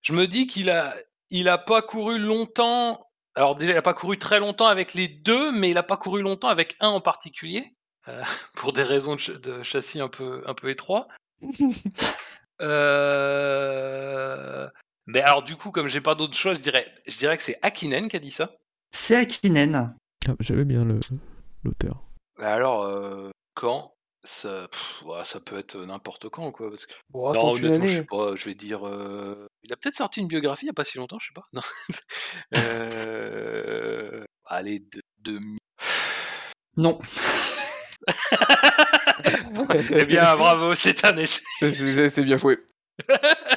je 0.00 0.14
me 0.14 0.26
dis 0.26 0.46
qu'il 0.46 0.70
a, 0.70 0.96
il 1.30 1.48
a 1.50 1.58
pas 1.58 1.82
couru 1.82 2.18
longtemps. 2.18 3.06
Alors 3.34 3.54
déjà, 3.54 3.72
il 3.72 3.76
a 3.78 3.82
pas 3.82 3.94
couru 3.94 4.18
très 4.18 4.40
longtemps 4.40 4.66
avec 4.66 4.94
les 4.94 5.06
deux, 5.06 5.52
mais 5.52 5.70
il 5.70 5.78
a 5.78 5.82
pas 5.82 5.98
couru 5.98 6.22
longtemps 6.22 6.48
avec 6.48 6.74
un 6.80 6.88
en 6.88 7.02
particulier, 7.02 7.76
euh, 8.08 8.22
pour 8.56 8.72
des 8.72 8.82
raisons 8.82 9.14
de, 9.14 9.20
ch- 9.20 9.38
de 9.40 9.62
châssis 9.62 10.00
un 10.00 10.08
peu, 10.08 10.42
un 10.46 10.54
peu 10.54 10.70
étroits. 10.70 11.06
Euh, 12.60 14.68
Mais 15.08 15.20
alors 15.22 15.42
du 15.42 15.56
coup, 15.56 15.70
comme 15.70 15.88
j'ai 15.88 16.02
pas 16.02 16.14
d'autre 16.14 16.36
chose, 16.36 16.58
je 16.58 16.62
dirais, 16.62 16.86
je 17.06 17.16
dirais 17.16 17.36
que 17.38 17.42
c'est 17.42 17.58
Akinen 17.62 18.08
qui 18.08 18.16
a 18.16 18.20
dit 18.20 18.30
ça. 18.30 18.54
C'est 18.92 19.16
Akinen. 19.16 19.96
Ah, 20.28 20.34
J'avais 20.40 20.64
bien 20.66 20.84
le 20.84 21.00
l'auteur. 21.64 22.04
Alors, 22.38 22.82
euh, 22.82 23.30
quand 23.54 23.94
ça, 24.22 24.68
pff, 24.70 25.02
ouais, 25.06 25.24
ça 25.24 25.40
peut 25.40 25.58
être 25.58 25.76
n'importe 25.78 26.28
quand, 26.28 26.52
quoi. 26.52 26.68
Parce 26.68 26.84
que... 26.86 26.92
Non, 27.14 27.52
honnêtement, 27.54 27.86
je 27.86 27.94
sais 27.94 28.04
pas, 28.04 28.36
je 28.36 28.44
vais 28.44 28.54
dire. 28.54 28.86
euh, 28.86 29.46
Il 29.62 29.72
a 29.72 29.76
peut-être 29.76 29.94
sorti 29.94 30.20
une 30.20 30.28
biographie 30.28 30.66
il 30.66 30.68
y 30.68 30.70
a 30.70 30.74
pas 30.74 30.84
si 30.84 30.98
longtemps, 30.98 31.18
je 31.18 31.28
sais 31.28 31.32
pas. 31.34 31.46
Non. 31.52 31.62
Euh, 32.58 34.24
Allez, 34.44 34.80
de, 34.80 35.02
de... 35.20 35.40
Non. 36.76 36.98
eh 39.90 40.04
bien, 40.04 40.36
bravo, 40.36 40.74
c'est 40.74 41.04
un 41.04 41.16
échec. 41.16 41.42
C'est 41.60 42.22
bien 42.24 42.36
joué. 42.36 42.58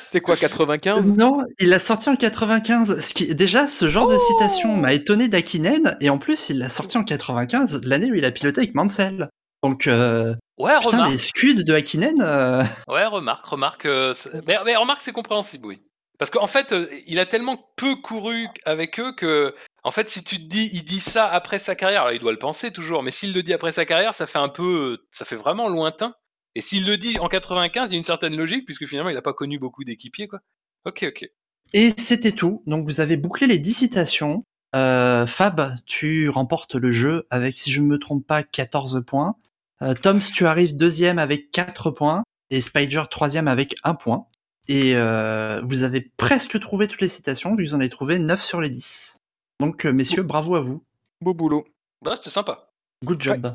C'est 0.06 0.22
quoi, 0.22 0.36
95 0.36 1.18
Non, 1.18 1.42
il 1.60 1.70
l'a 1.70 1.80
sorti 1.80 2.10
en 2.10 2.16
95. 2.16 3.00
Ce 3.00 3.14
qui, 3.14 3.34
déjà, 3.34 3.68
ce 3.68 3.88
genre 3.88 4.08
de 4.08 4.18
citation 4.18 4.76
m'a 4.76 4.94
étonné 4.94 5.28
d'Akinen. 5.28 5.98
Et 6.02 6.10
en 6.10 6.18
plus, 6.18 6.50
il 6.50 6.60
l'a 6.60 6.70
sorti 6.70 6.98
en 6.98 7.04
95, 7.04 7.82
l'année 7.84 8.12
où 8.12 8.16
il 8.16 8.26
a 8.26 8.32
piloté 8.32 8.62
avec 8.62 8.76
Mansell. 8.76 9.30
Donc, 9.64 9.88
euh, 9.88 10.36
Ouais, 10.58 10.74
putain, 10.80 10.90
remarque. 10.98 11.12
les 11.12 11.18
scuds 11.18 11.64
de 11.64 11.74
Akinen. 11.74 12.22
euh, 12.22 12.64
Ouais, 12.88 13.06
remarque, 13.06 13.46
remarque. 13.46 13.86
euh, 13.86 14.14
mais, 14.48 14.58
mais 14.66 14.76
remarque, 14.76 15.02
c'est 15.02 15.12
compréhensible, 15.14 15.68
oui. 15.68 15.82
Parce 16.20 16.30
qu'en 16.30 16.48
fait, 16.48 16.76
il 17.08 17.18
a 17.18 17.26
tellement 17.26 17.58
peu 17.78 17.96
couru 17.96 18.48
avec 18.66 19.00
eux 19.00 19.14
que, 19.16 19.56
en 19.84 19.90
fait, 19.90 20.08
si 20.08 20.24
tu 20.24 20.38
te 20.38 20.44
dis, 20.48 20.70
il 20.72 20.84
dit 20.84 21.00
ça 21.00 21.28
après 21.28 21.58
sa 21.58 21.74
carrière, 21.74 22.02
alors 22.02 22.14
il 22.14 22.20
doit 22.20 22.32
le 22.32 22.38
penser 22.38 22.72
toujours, 22.72 23.02
mais 23.02 23.10
s'il 23.10 23.34
le 23.34 23.42
dit 23.42 23.54
après 23.54 23.72
sa 23.72 23.86
carrière, 23.86 24.14
ça 24.14 24.28
fait 24.28 24.38
un 24.38 24.50
peu, 24.50 24.98
ça 25.10 25.26
fait 25.26 25.36
vraiment 25.36 25.68
lointain. 25.68 26.14
Et 26.56 26.62
s'il 26.62 26.86
le 26.86 26.98
dit 26.98 27.18
en 27.20 27.28
95, 27.28 27.90
il 27.90 27.94
y 27.94 27.96
a 27.96 27.98
une 27.98 28.04
certaine 28.04 28.36
logique, 28.36 28.66
puisque 28.66 28.86
finalement, 28.86 29.10
il 29.10 29.16
n'a 29.16 29.22
pas 29.22 29.34
connu 29.34 29.60
beaucoup 29.60 29.84
d'équipiers, 29.84 30.28
quoi. 30.28 30.42
Ok, 30.86 31.06
ok. 31.08 31.30
Et 31.74 31.92
c'était 31.98 32.34
tout. 32.34 32.64
Donc, 32.66 32.86
vous 32.86 33.00
avez 33.00 33.18
bouclé 33.18 33.48
les 33.48 33.60
10 33.60 33.74
citations. 33.74 34.44
Euh, 34.76 35.26
Fab, 35.26 35.76
tu 35.86 36.30
remportes 36.30 36.76
le 36.76 36.92
jeu 36.92 37.26
avec, 37.30 37.56
si 37.56 37.72
je 37.72 37.82
ne 37.82 37.88
me 37.88 38.00
trompe 38.00 38.26
pas, 38.26 38.44
14 38.44 39.04
points. 39.06 39.36
Euh, 39.82 39.94
Toms, 39.94 40.20
tu 40.20 40.46
arrives 40.46 40.76
deuxième 40.76 41.20
avec 41.20 41.52
4 41.52 41.92
points. 41.92 42.24
Et 42.50 42.60
Spider, 42.60 43.04
troisième 43.10 43.48
avec 43.48 43.76
1 43.84 43.96
point. 43.96 44.28
Et 44.68 44.96
euh, 44.96 45.62
vous 45.64 45.84
avez 45.84 46.02
presque 46.18 46.60
trouvé 46.60 46.88
toutes 46.88 47.02
les 47.02 47.08
citations, 47.08 47.56
vu 47.56 47.64
que 47.64 47.70
vous 47.70 47.76
en 47.76 47.80
avez 47.80 47.90
trouvé 47.90 48.20
9 48.20 48.42
sur 48.44 48.62
les 48.62 48.70
10. 48.70 49.18
Donc, 49.60 49.86
euh, 49.86 49.94
messieurs, 49.94 50.24
bravo 50.24 50.56
à 50.56 50.62
vous. 50.62 50.84
Beau 51.22 51.34
boulot. 51.34 51.66
Bah, 52.04 52.16
c'était 52.16 52.30
sympa. 52.30 52.72
Good 53.04 53.22
job. 53.22 53.48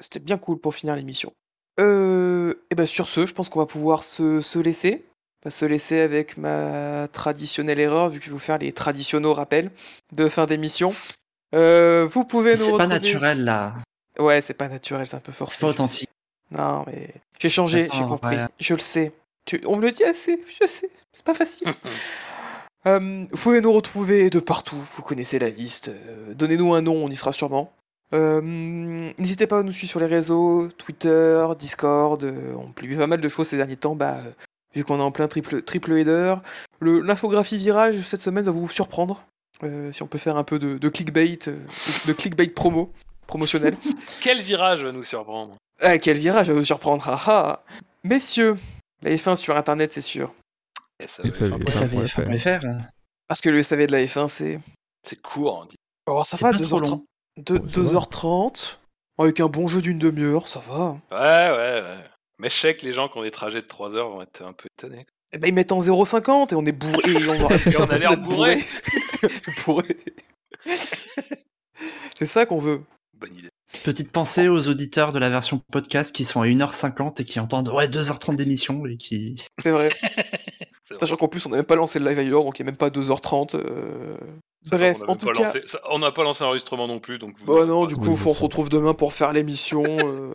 C'était 0.00 0.20
bien 0.20 0.36
cool 0.38 0.60
pour 0.60 0.74
finir 0.74 0.96
l'émission. 0.96 1.32
Euh, 1.80 2.54
et 2.70 2.74
ben 2.74 2.86
sur 2.86 3.08
ce, 3.08 3.26
je 3.26 3.34
pense 3.34 3.48
qu'on 3.48 3.58
va 3.60 3.66
pouvoir 3.66 4.04
se, 4.04 4.40
se 4.40 4.58
laisser. 4.58 5.04
On 5.44 5.48
va 5.48 5.50
se 5.50 5.64
laisser 5.64 6.00
avec 6.00 6.36
ma 6.38 7.06
traditionnelle 7.08 7.80
erreur, 7.80 8.08
vu 8.08 8.18
que 8.18 8.24
je 8.24 8.30
vais 8.30 8.34
vous 8.34 8.38
faire 8.38 8.58
les 8.58 8.72
traditionnels 8.72 9.32
rappels 9.32 9.70
de 10.12 10.28
fin 10.28 10.46
d'émission. 10.46 10.94
Euh, 11.54 12.08
vous 12.10 12.24
pouvez 12.24 12.52
nous 12.56 12.64
C'est 12.64 12.76
pas 12.76 12.86
naturel, 12.86 13.44
là. 13.44 13.74
Ouais, 14.18 14.40
c'est 14.40 14.54
pas 14.54 14.68
naturel, 14.68 15.06
c'est 15.06 15.16
un 15.16 15.20
peu 15.20 15.32
forcé. 15.32 15.56
C'est 15.56 15.60
pas 15.66 15.70
authentique. 15.70 16.08
Non, 16.50 16.84
mais 16.86 17.12
j'ai 17.38 17.50
changé, 17.50 17.88
j'ai 17.92 18.04
compris. 18.04 18.36
ouais. 18.36 18.46
Je 18.58 18.74
le 18.74 18.80
sais. 18.80 19.12
Tu- 19.44 19.60
On 19.66 19.76
me 19.76 19.82
le 19.82 19.90
dit 19.90 20.04
assez, 20.04 20.42
je 20.60 20.66
sais. 20.66 20.88
C'est 21.12 21.24
pas 21.24 21.34
facile. 21.34 21.68
Euh, 22.86 23.24
vous 23.30 23.38
pouvez 23.38 23.62
nous 23.62 23.72
retrouver 23.72 24.28
de 24.28 24.40
partout, 24.40 24.76
vous 24.76 25.00
connaissez 25.02 25.38
la 25.38 25.48
liste. 25.48 25.88
Euh, 25.88 26.34
Donnez-nous 26.34 26.74
un 26.74 26.82
nom, 26.82 27.02
on 27.02 27.08
y 27.08 27.16
sera 27.16 27.32
sûrement. 27.32 27.72
Euh, 28.12 28.40
N'hésitez 29.18 29.46
pas 29.46 29.60
à 29.60 29.62
nous 29.62 29.72
suivre 29.72 29.90
sur 29.90 30.00
les 30.00 30.06
réseaux, 30.06 30.68
Twitter, 30.78 31.44
Discord. 31.58 32.22
euh, 32.24 32.54
on 32.54 32.72
publie 32.72 32.96
pas 32.96 33.06
mal 33.06 33.20
de 33.20 33.28
choses 33.28 33.48
ces 33.48 33.56
derniers 33.56 33.76
temps, 33.76 33.96
bah, 33.96 34.18
euh, 34.24 34.30
vu 34.74 34.84
qu'on 34.84 34.98
est 34.98 35.02
en 35.02 35.10
plein 35.10 35.28
triple, 35.28 35.62
triple 35.62 35.92
header. 35.92 36.36
L'infographie 36.80 37.58
virage 37.58 37.98
cette 38.00 38.20
semaine 38.20 38.44
va 38.44 38.52
vous 38.52 38.68
surprendre. 38.68 39.24
Euh, 39.62 39.92
si 39.92 40.02
on 40.02 40.06
peut 40.06 40.18
faire 40.18 40.36
un 40.36 40.44
peu 40.44 40.58
de, 40.58 40.78
de 40.78 40.88
clickbait, 40.88 41.38
euh, 41.48 41.56
de 42.06 42.12
clickbait 42.12 42.48
promo, 42.48 42.92
promotionnel. 43.26 43.76
Quel 44.20 44.42
virage 44.42 44.84
va 44.84 44.92
nous 44.92 45.02
surprendre? 45.02 45.52
Ah, 45.80 45.98
quel 45.98 46.16
virage 46.16 46.48
va 46.48 46.54
vous 46.54 46.64
surprendre 46.64 47.04
ah, 47.08 47.20
ah. 47.26 47.64
Messieurs, 48.04 48.56
la 49.02 49.10
F1 49.10 49.34
sur 49.34 49.56
internet, 49.56 49.92
c'est 49.92 50.00
sûr. 50.00 50.32
Parce 53.26 53.40
que 53.40 53.48
le 53.48 53.62
SAV 53.62 53.86
de 53.86 53.92
la 53.92 54.04
F1, 54.04 54.28
c'est. 54.28 54.60
C'est 55.02 55.20
court, 55.20 55.62
on 55.62 55.64
dit. 55.66 55.76
Oh, 56.06 56.22
ça 56.24 56.36
va, 56.36 56.52
pas 56.52 56.58
trop 56.58 56.80
2h30. 56.80 57.02
Oh, 57.38 57.42
va. 57.52 57.58
2h30. 57.58 58.78
Avec 59.18 59.38
un 59.40 59.46
bon 59.46 59.68
jeu 59.68 59.80
d'une 59.80 59.98
demi-heure, 59.98 60.48
ça 60.48 60.60
va. 60.60 60.96
Ouais, 61.12 61.50
ouais, 61.50 61.82
ouais. 61.82 62.04
Mais 62.38 62.48
je 62.48 62.56
sais 62.56 62.74
que 62.74 62.84
les 62.84 62.92
gens 62.92 63.08
qui 63.08 63.16
ont 63.18 63.22
des 63.22 63.30
trajets 63.30 63.60
de 63.60 63.66
3 63.66 63.94
heures 63.94 64.10
vont 64.10 64.22
être 64.22 64.42
un 64.42 64.52
peu 64.52 64.68
étonnés. 64.76 65.06
Eh 65.32 65.38
ben, 65.38 65.48
ils 65.48 65.54
mettent 65.54 65.72
en 65.72 65.78
0,50 65.78 66.52
et 66.52 66.56
on 66.56 66.64
est 66.64 66.72
bourré. 66.72 67.10
Et 67.10 67.28
on, 67.28 67.86
Et 67.86 67.90
a 67.90 67.96
l'air 67.96 68.16
bourré. 68.16 68.58
bourré. 69.64 69.96
c'est 72.16 72.26
ça 72.26 72.46
qu'on 72.46 72.58
veut. 72.58 72.82
Bonne 73.16 73.36
idée. 73.36 73.50
Petite 73.82 74.12
pensée 74.12 74.48
aux 74.48 74.68
auditeurs 74.68 75.12
de 75.12 75.18
la 75.18 75.28
version 75.30 75.60
podcast 75.72 76.14
qui 76.14 76.24
sont 76.24 76.40
à 76.42 76.46
1h50 76.46 77.20
et 77.20 77.24
qui 77.24 77.40
entendent 77.40 77.68
ouais 77.68 77.88
2h30 77.88 78.36
d'émission 78.36 78.86
et 78.86 78.96
qui 78.96 79.42
C'est 79.62 79.70
vrai. 79.72 79.90
Sachant 81.00 81.16
qu'en 81.16 81.28
plus, 81.28 81.44
on 81.46 81.50
n'a 81.50 81.56
même 81.56 81.64
pas 81.64 81.76
lancé 81.76 81.98
le 81.98 82.08
live 82.08 82.18
ailleurs, 82.18 82.44
donc 82.44 82.58
il 82.58 82.62
n'y 82.62 82.68
a 82.68 82.70
même 82.70 82.76
pas 82.78 82.88
2h30. 82.90 83.56
euh. 83.56 84.16
Bref, 84.70 85.02
a 85.06 85.10
en 85.10 85.16
tout 85.16 85.26
cas. 85.26 85.42
lancé- 85.44 85.66
ça- 85.66 85.80
on 85.90 85.98
n'a 85.98 86.12
pas 86.12 86.22
lancé 86.22 86.44
l'enregistrement 86.44 86.86
non 86.86 86.98
plus, 87.00 87.18
donc. 87.18 87.34
vous 87.38 87.44
Bah 87.54 87.66
non, 87.66 87.84
du 87.86 87.96
coup, 87.96 88.16
faut- 88.16 88.30
on 88.30 88.34
se 88.34 88.42
retrouve 88.42 88.68
demain 88.70 88.94
pour 88.94 89.12
faire 89.12 89.32
l'émission. 89.32 89.82
euh, 89.86 90.32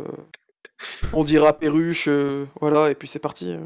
On 1.14 1.24
dira 1.24 1.53
perruche, 1.53 2.06
euh, 2.07 2.45
voilà, 2.61 2.90
et 2.90 2.95
puis 2.95 3.07
c'est 3.07 3.20
parti. 3.20 3.52
euh. 3.53 3.57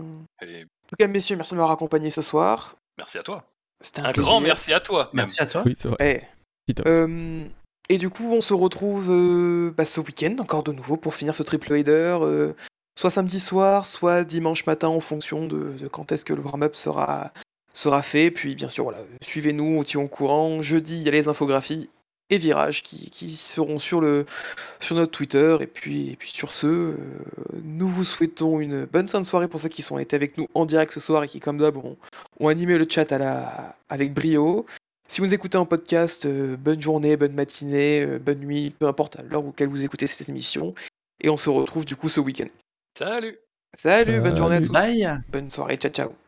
En 0.42 0.88
tout 0.88 0.96
cas, 0.98 1.08
messieurs, 1.08 1.36
merci 1.36 1.52
de 1.52 1.58
m'avoir 1.58 1.72
accompagné 1.74 2.10
ce 2.12 2.22
soir. 2.22 2.76
Merci 2.98 3.18
à 3.18 3.24
toi. 3.24 3.44
C'était 3.82 4.02
Un, 4.02 4.06
un, 4.06 4.12
grand 4.12 4.40
merci 4.40 4.74
à 4.74 4.80
toi. 4.80 5.10
merci 5.14 5.42
à 5.42 5.46
toi. 5.46 5.64
Oui, 5.66 5.74
c'est 5.78 5.90
vrai. 5.90 6.28
Eh, 6.70 6.74
euh, 6.88 7.44
et 7.90 7.98
du 7.98 8.10
coup, 8.10 8.32
on 8.32 8.42
se 8.42 8.54
retrouve 8.54 9.08
euh, 9.10 9.72
bah, 9.76 9.86
ce 9.86 10.00
week-end, 10.00 10.36
encore 10.40 10.64
de 10.64 10.72
nouveau, 10.72 10.96
pour 10.96 11.16
finir 11.16 11.36
ce 11.36 11.44
triple 11.44 11.74
euh, 11.74 12.54
soit 12.98 13.10
samedi 13.10 13.40
soir, 13.40 13.86
soit 13.86 14.24
dimanche 14.24 14.66
matin, 14.66 14.88
en 14.88 15.02
fonction 15.02 15.48
de, 15.48 15.74
quand 15.92 16.12
est-ce 16.12 16.24
que 16.24 16.34
le 16.34 16.42
warm-up 16.42 16.76
sera, 16.76 17.34
sera 17.74 18.02
fait. 18.02 18.32
Puis, 18.32 18.56
bien 18.56 18.70
sûr, 18.70 18.86
voilà, 18.86 19.00
euh, 19.00 19.18
suivez-nous, 19.22 19.78
on 19.80 19.84
tient 19.84 20.00
au 20.00 20.08
courant. 20.08 20.62
Jeudi, 20.62 20.96
il 20.98 21.04
y 21.04 21.10
a 21.10 21.12
les 21.12 21.28
infographies 21.28 21.90
et 22.30 22.38
virages 22.38 22.84
qui, 22.84 23.10
qui 23.10 23.36
seront 23.36 23.80
sur, 23.80 24.00
le, 24.00 24.26
sur 24.80 24.96
notre 24.96 25.12
Twitter. 25.12 25.58
Et 25.60 25.68
puis, 25.68 26.16
puis 26.18 26.32
sur 26.32 26.54
ce, 26.54 26.96
nous 27.66 27.90
vous 27.90 28.06
souhaitons 28.06 28.62
une 28.62 28.86
bonne 28.86 29.10
fin 29.10 29.20
de 29.20 29.26
soirée 29.26 29.50
pour 29.50 29.60
ceux 29.60 29.68
qui 29.68 29.82
sont 29.82 30.00
été 30.00 30.16
avec 30.16 30.38
nous 30.38 30.48
en 30.54 30.66
direct 30.66 30.94
ce 30.94 31.02
soir 31.02 31.26
et 31.26 31.28
qui, 31.28 31.42
comme 31.42 31.58
d'hab, 31.58 31.76
ont, 31.76 31.98
ont 32.40 32.48
animé 32.48 32.78
le 32.78 32.88
chat 32.90 33.12
à 33.12 33.18
la, 33.18 33.76
avec 33.90 34.14
brio. 34.14 34.66
Si 35.08 35.22
vous 35.22 35.34
écoutez 35.34 35.58
en 35.58 35.66
podcast, 35.66 36.26
euh, 36.26 36.56
bonne 36.58 36.82
journée, 36.82 37.18
bonne 37.18 37.34
matinée, 37.34 38.02
euh, 38.02 38.20
bonne 38.20 38.40
nuit, 38.40 38.72
peu 38.72 38.88
importe 38.88 39.18
à 39.18 39.24
l'heure 39.24 39.46
auquel 39.46 39.68
vous 39.68 39.84
écoutez 39.84 40.08
cette 40.08 40.30
émission. 40.30 40.74
Et 41.22 41.30
on 41.30 41.38
se 41.38 41.50
retrouve 41.50 41.86
du 41.86 41.96
coup 41.96 42.10
ce 42.10 42.20
week-end. 42.20 42.48
Salut. 42.98 43.38
Salut, 43.76 44.22
bonne 44.22 44.36
journée 44.36 44.58
à 44.58 44.62
tous. 44.62 44.72
Bye. 44.72 45.22
Bonne 45.30 45.50
soirée, 45.50 45.78
ciao 45.78 45.92
ciao. 45.92 46.23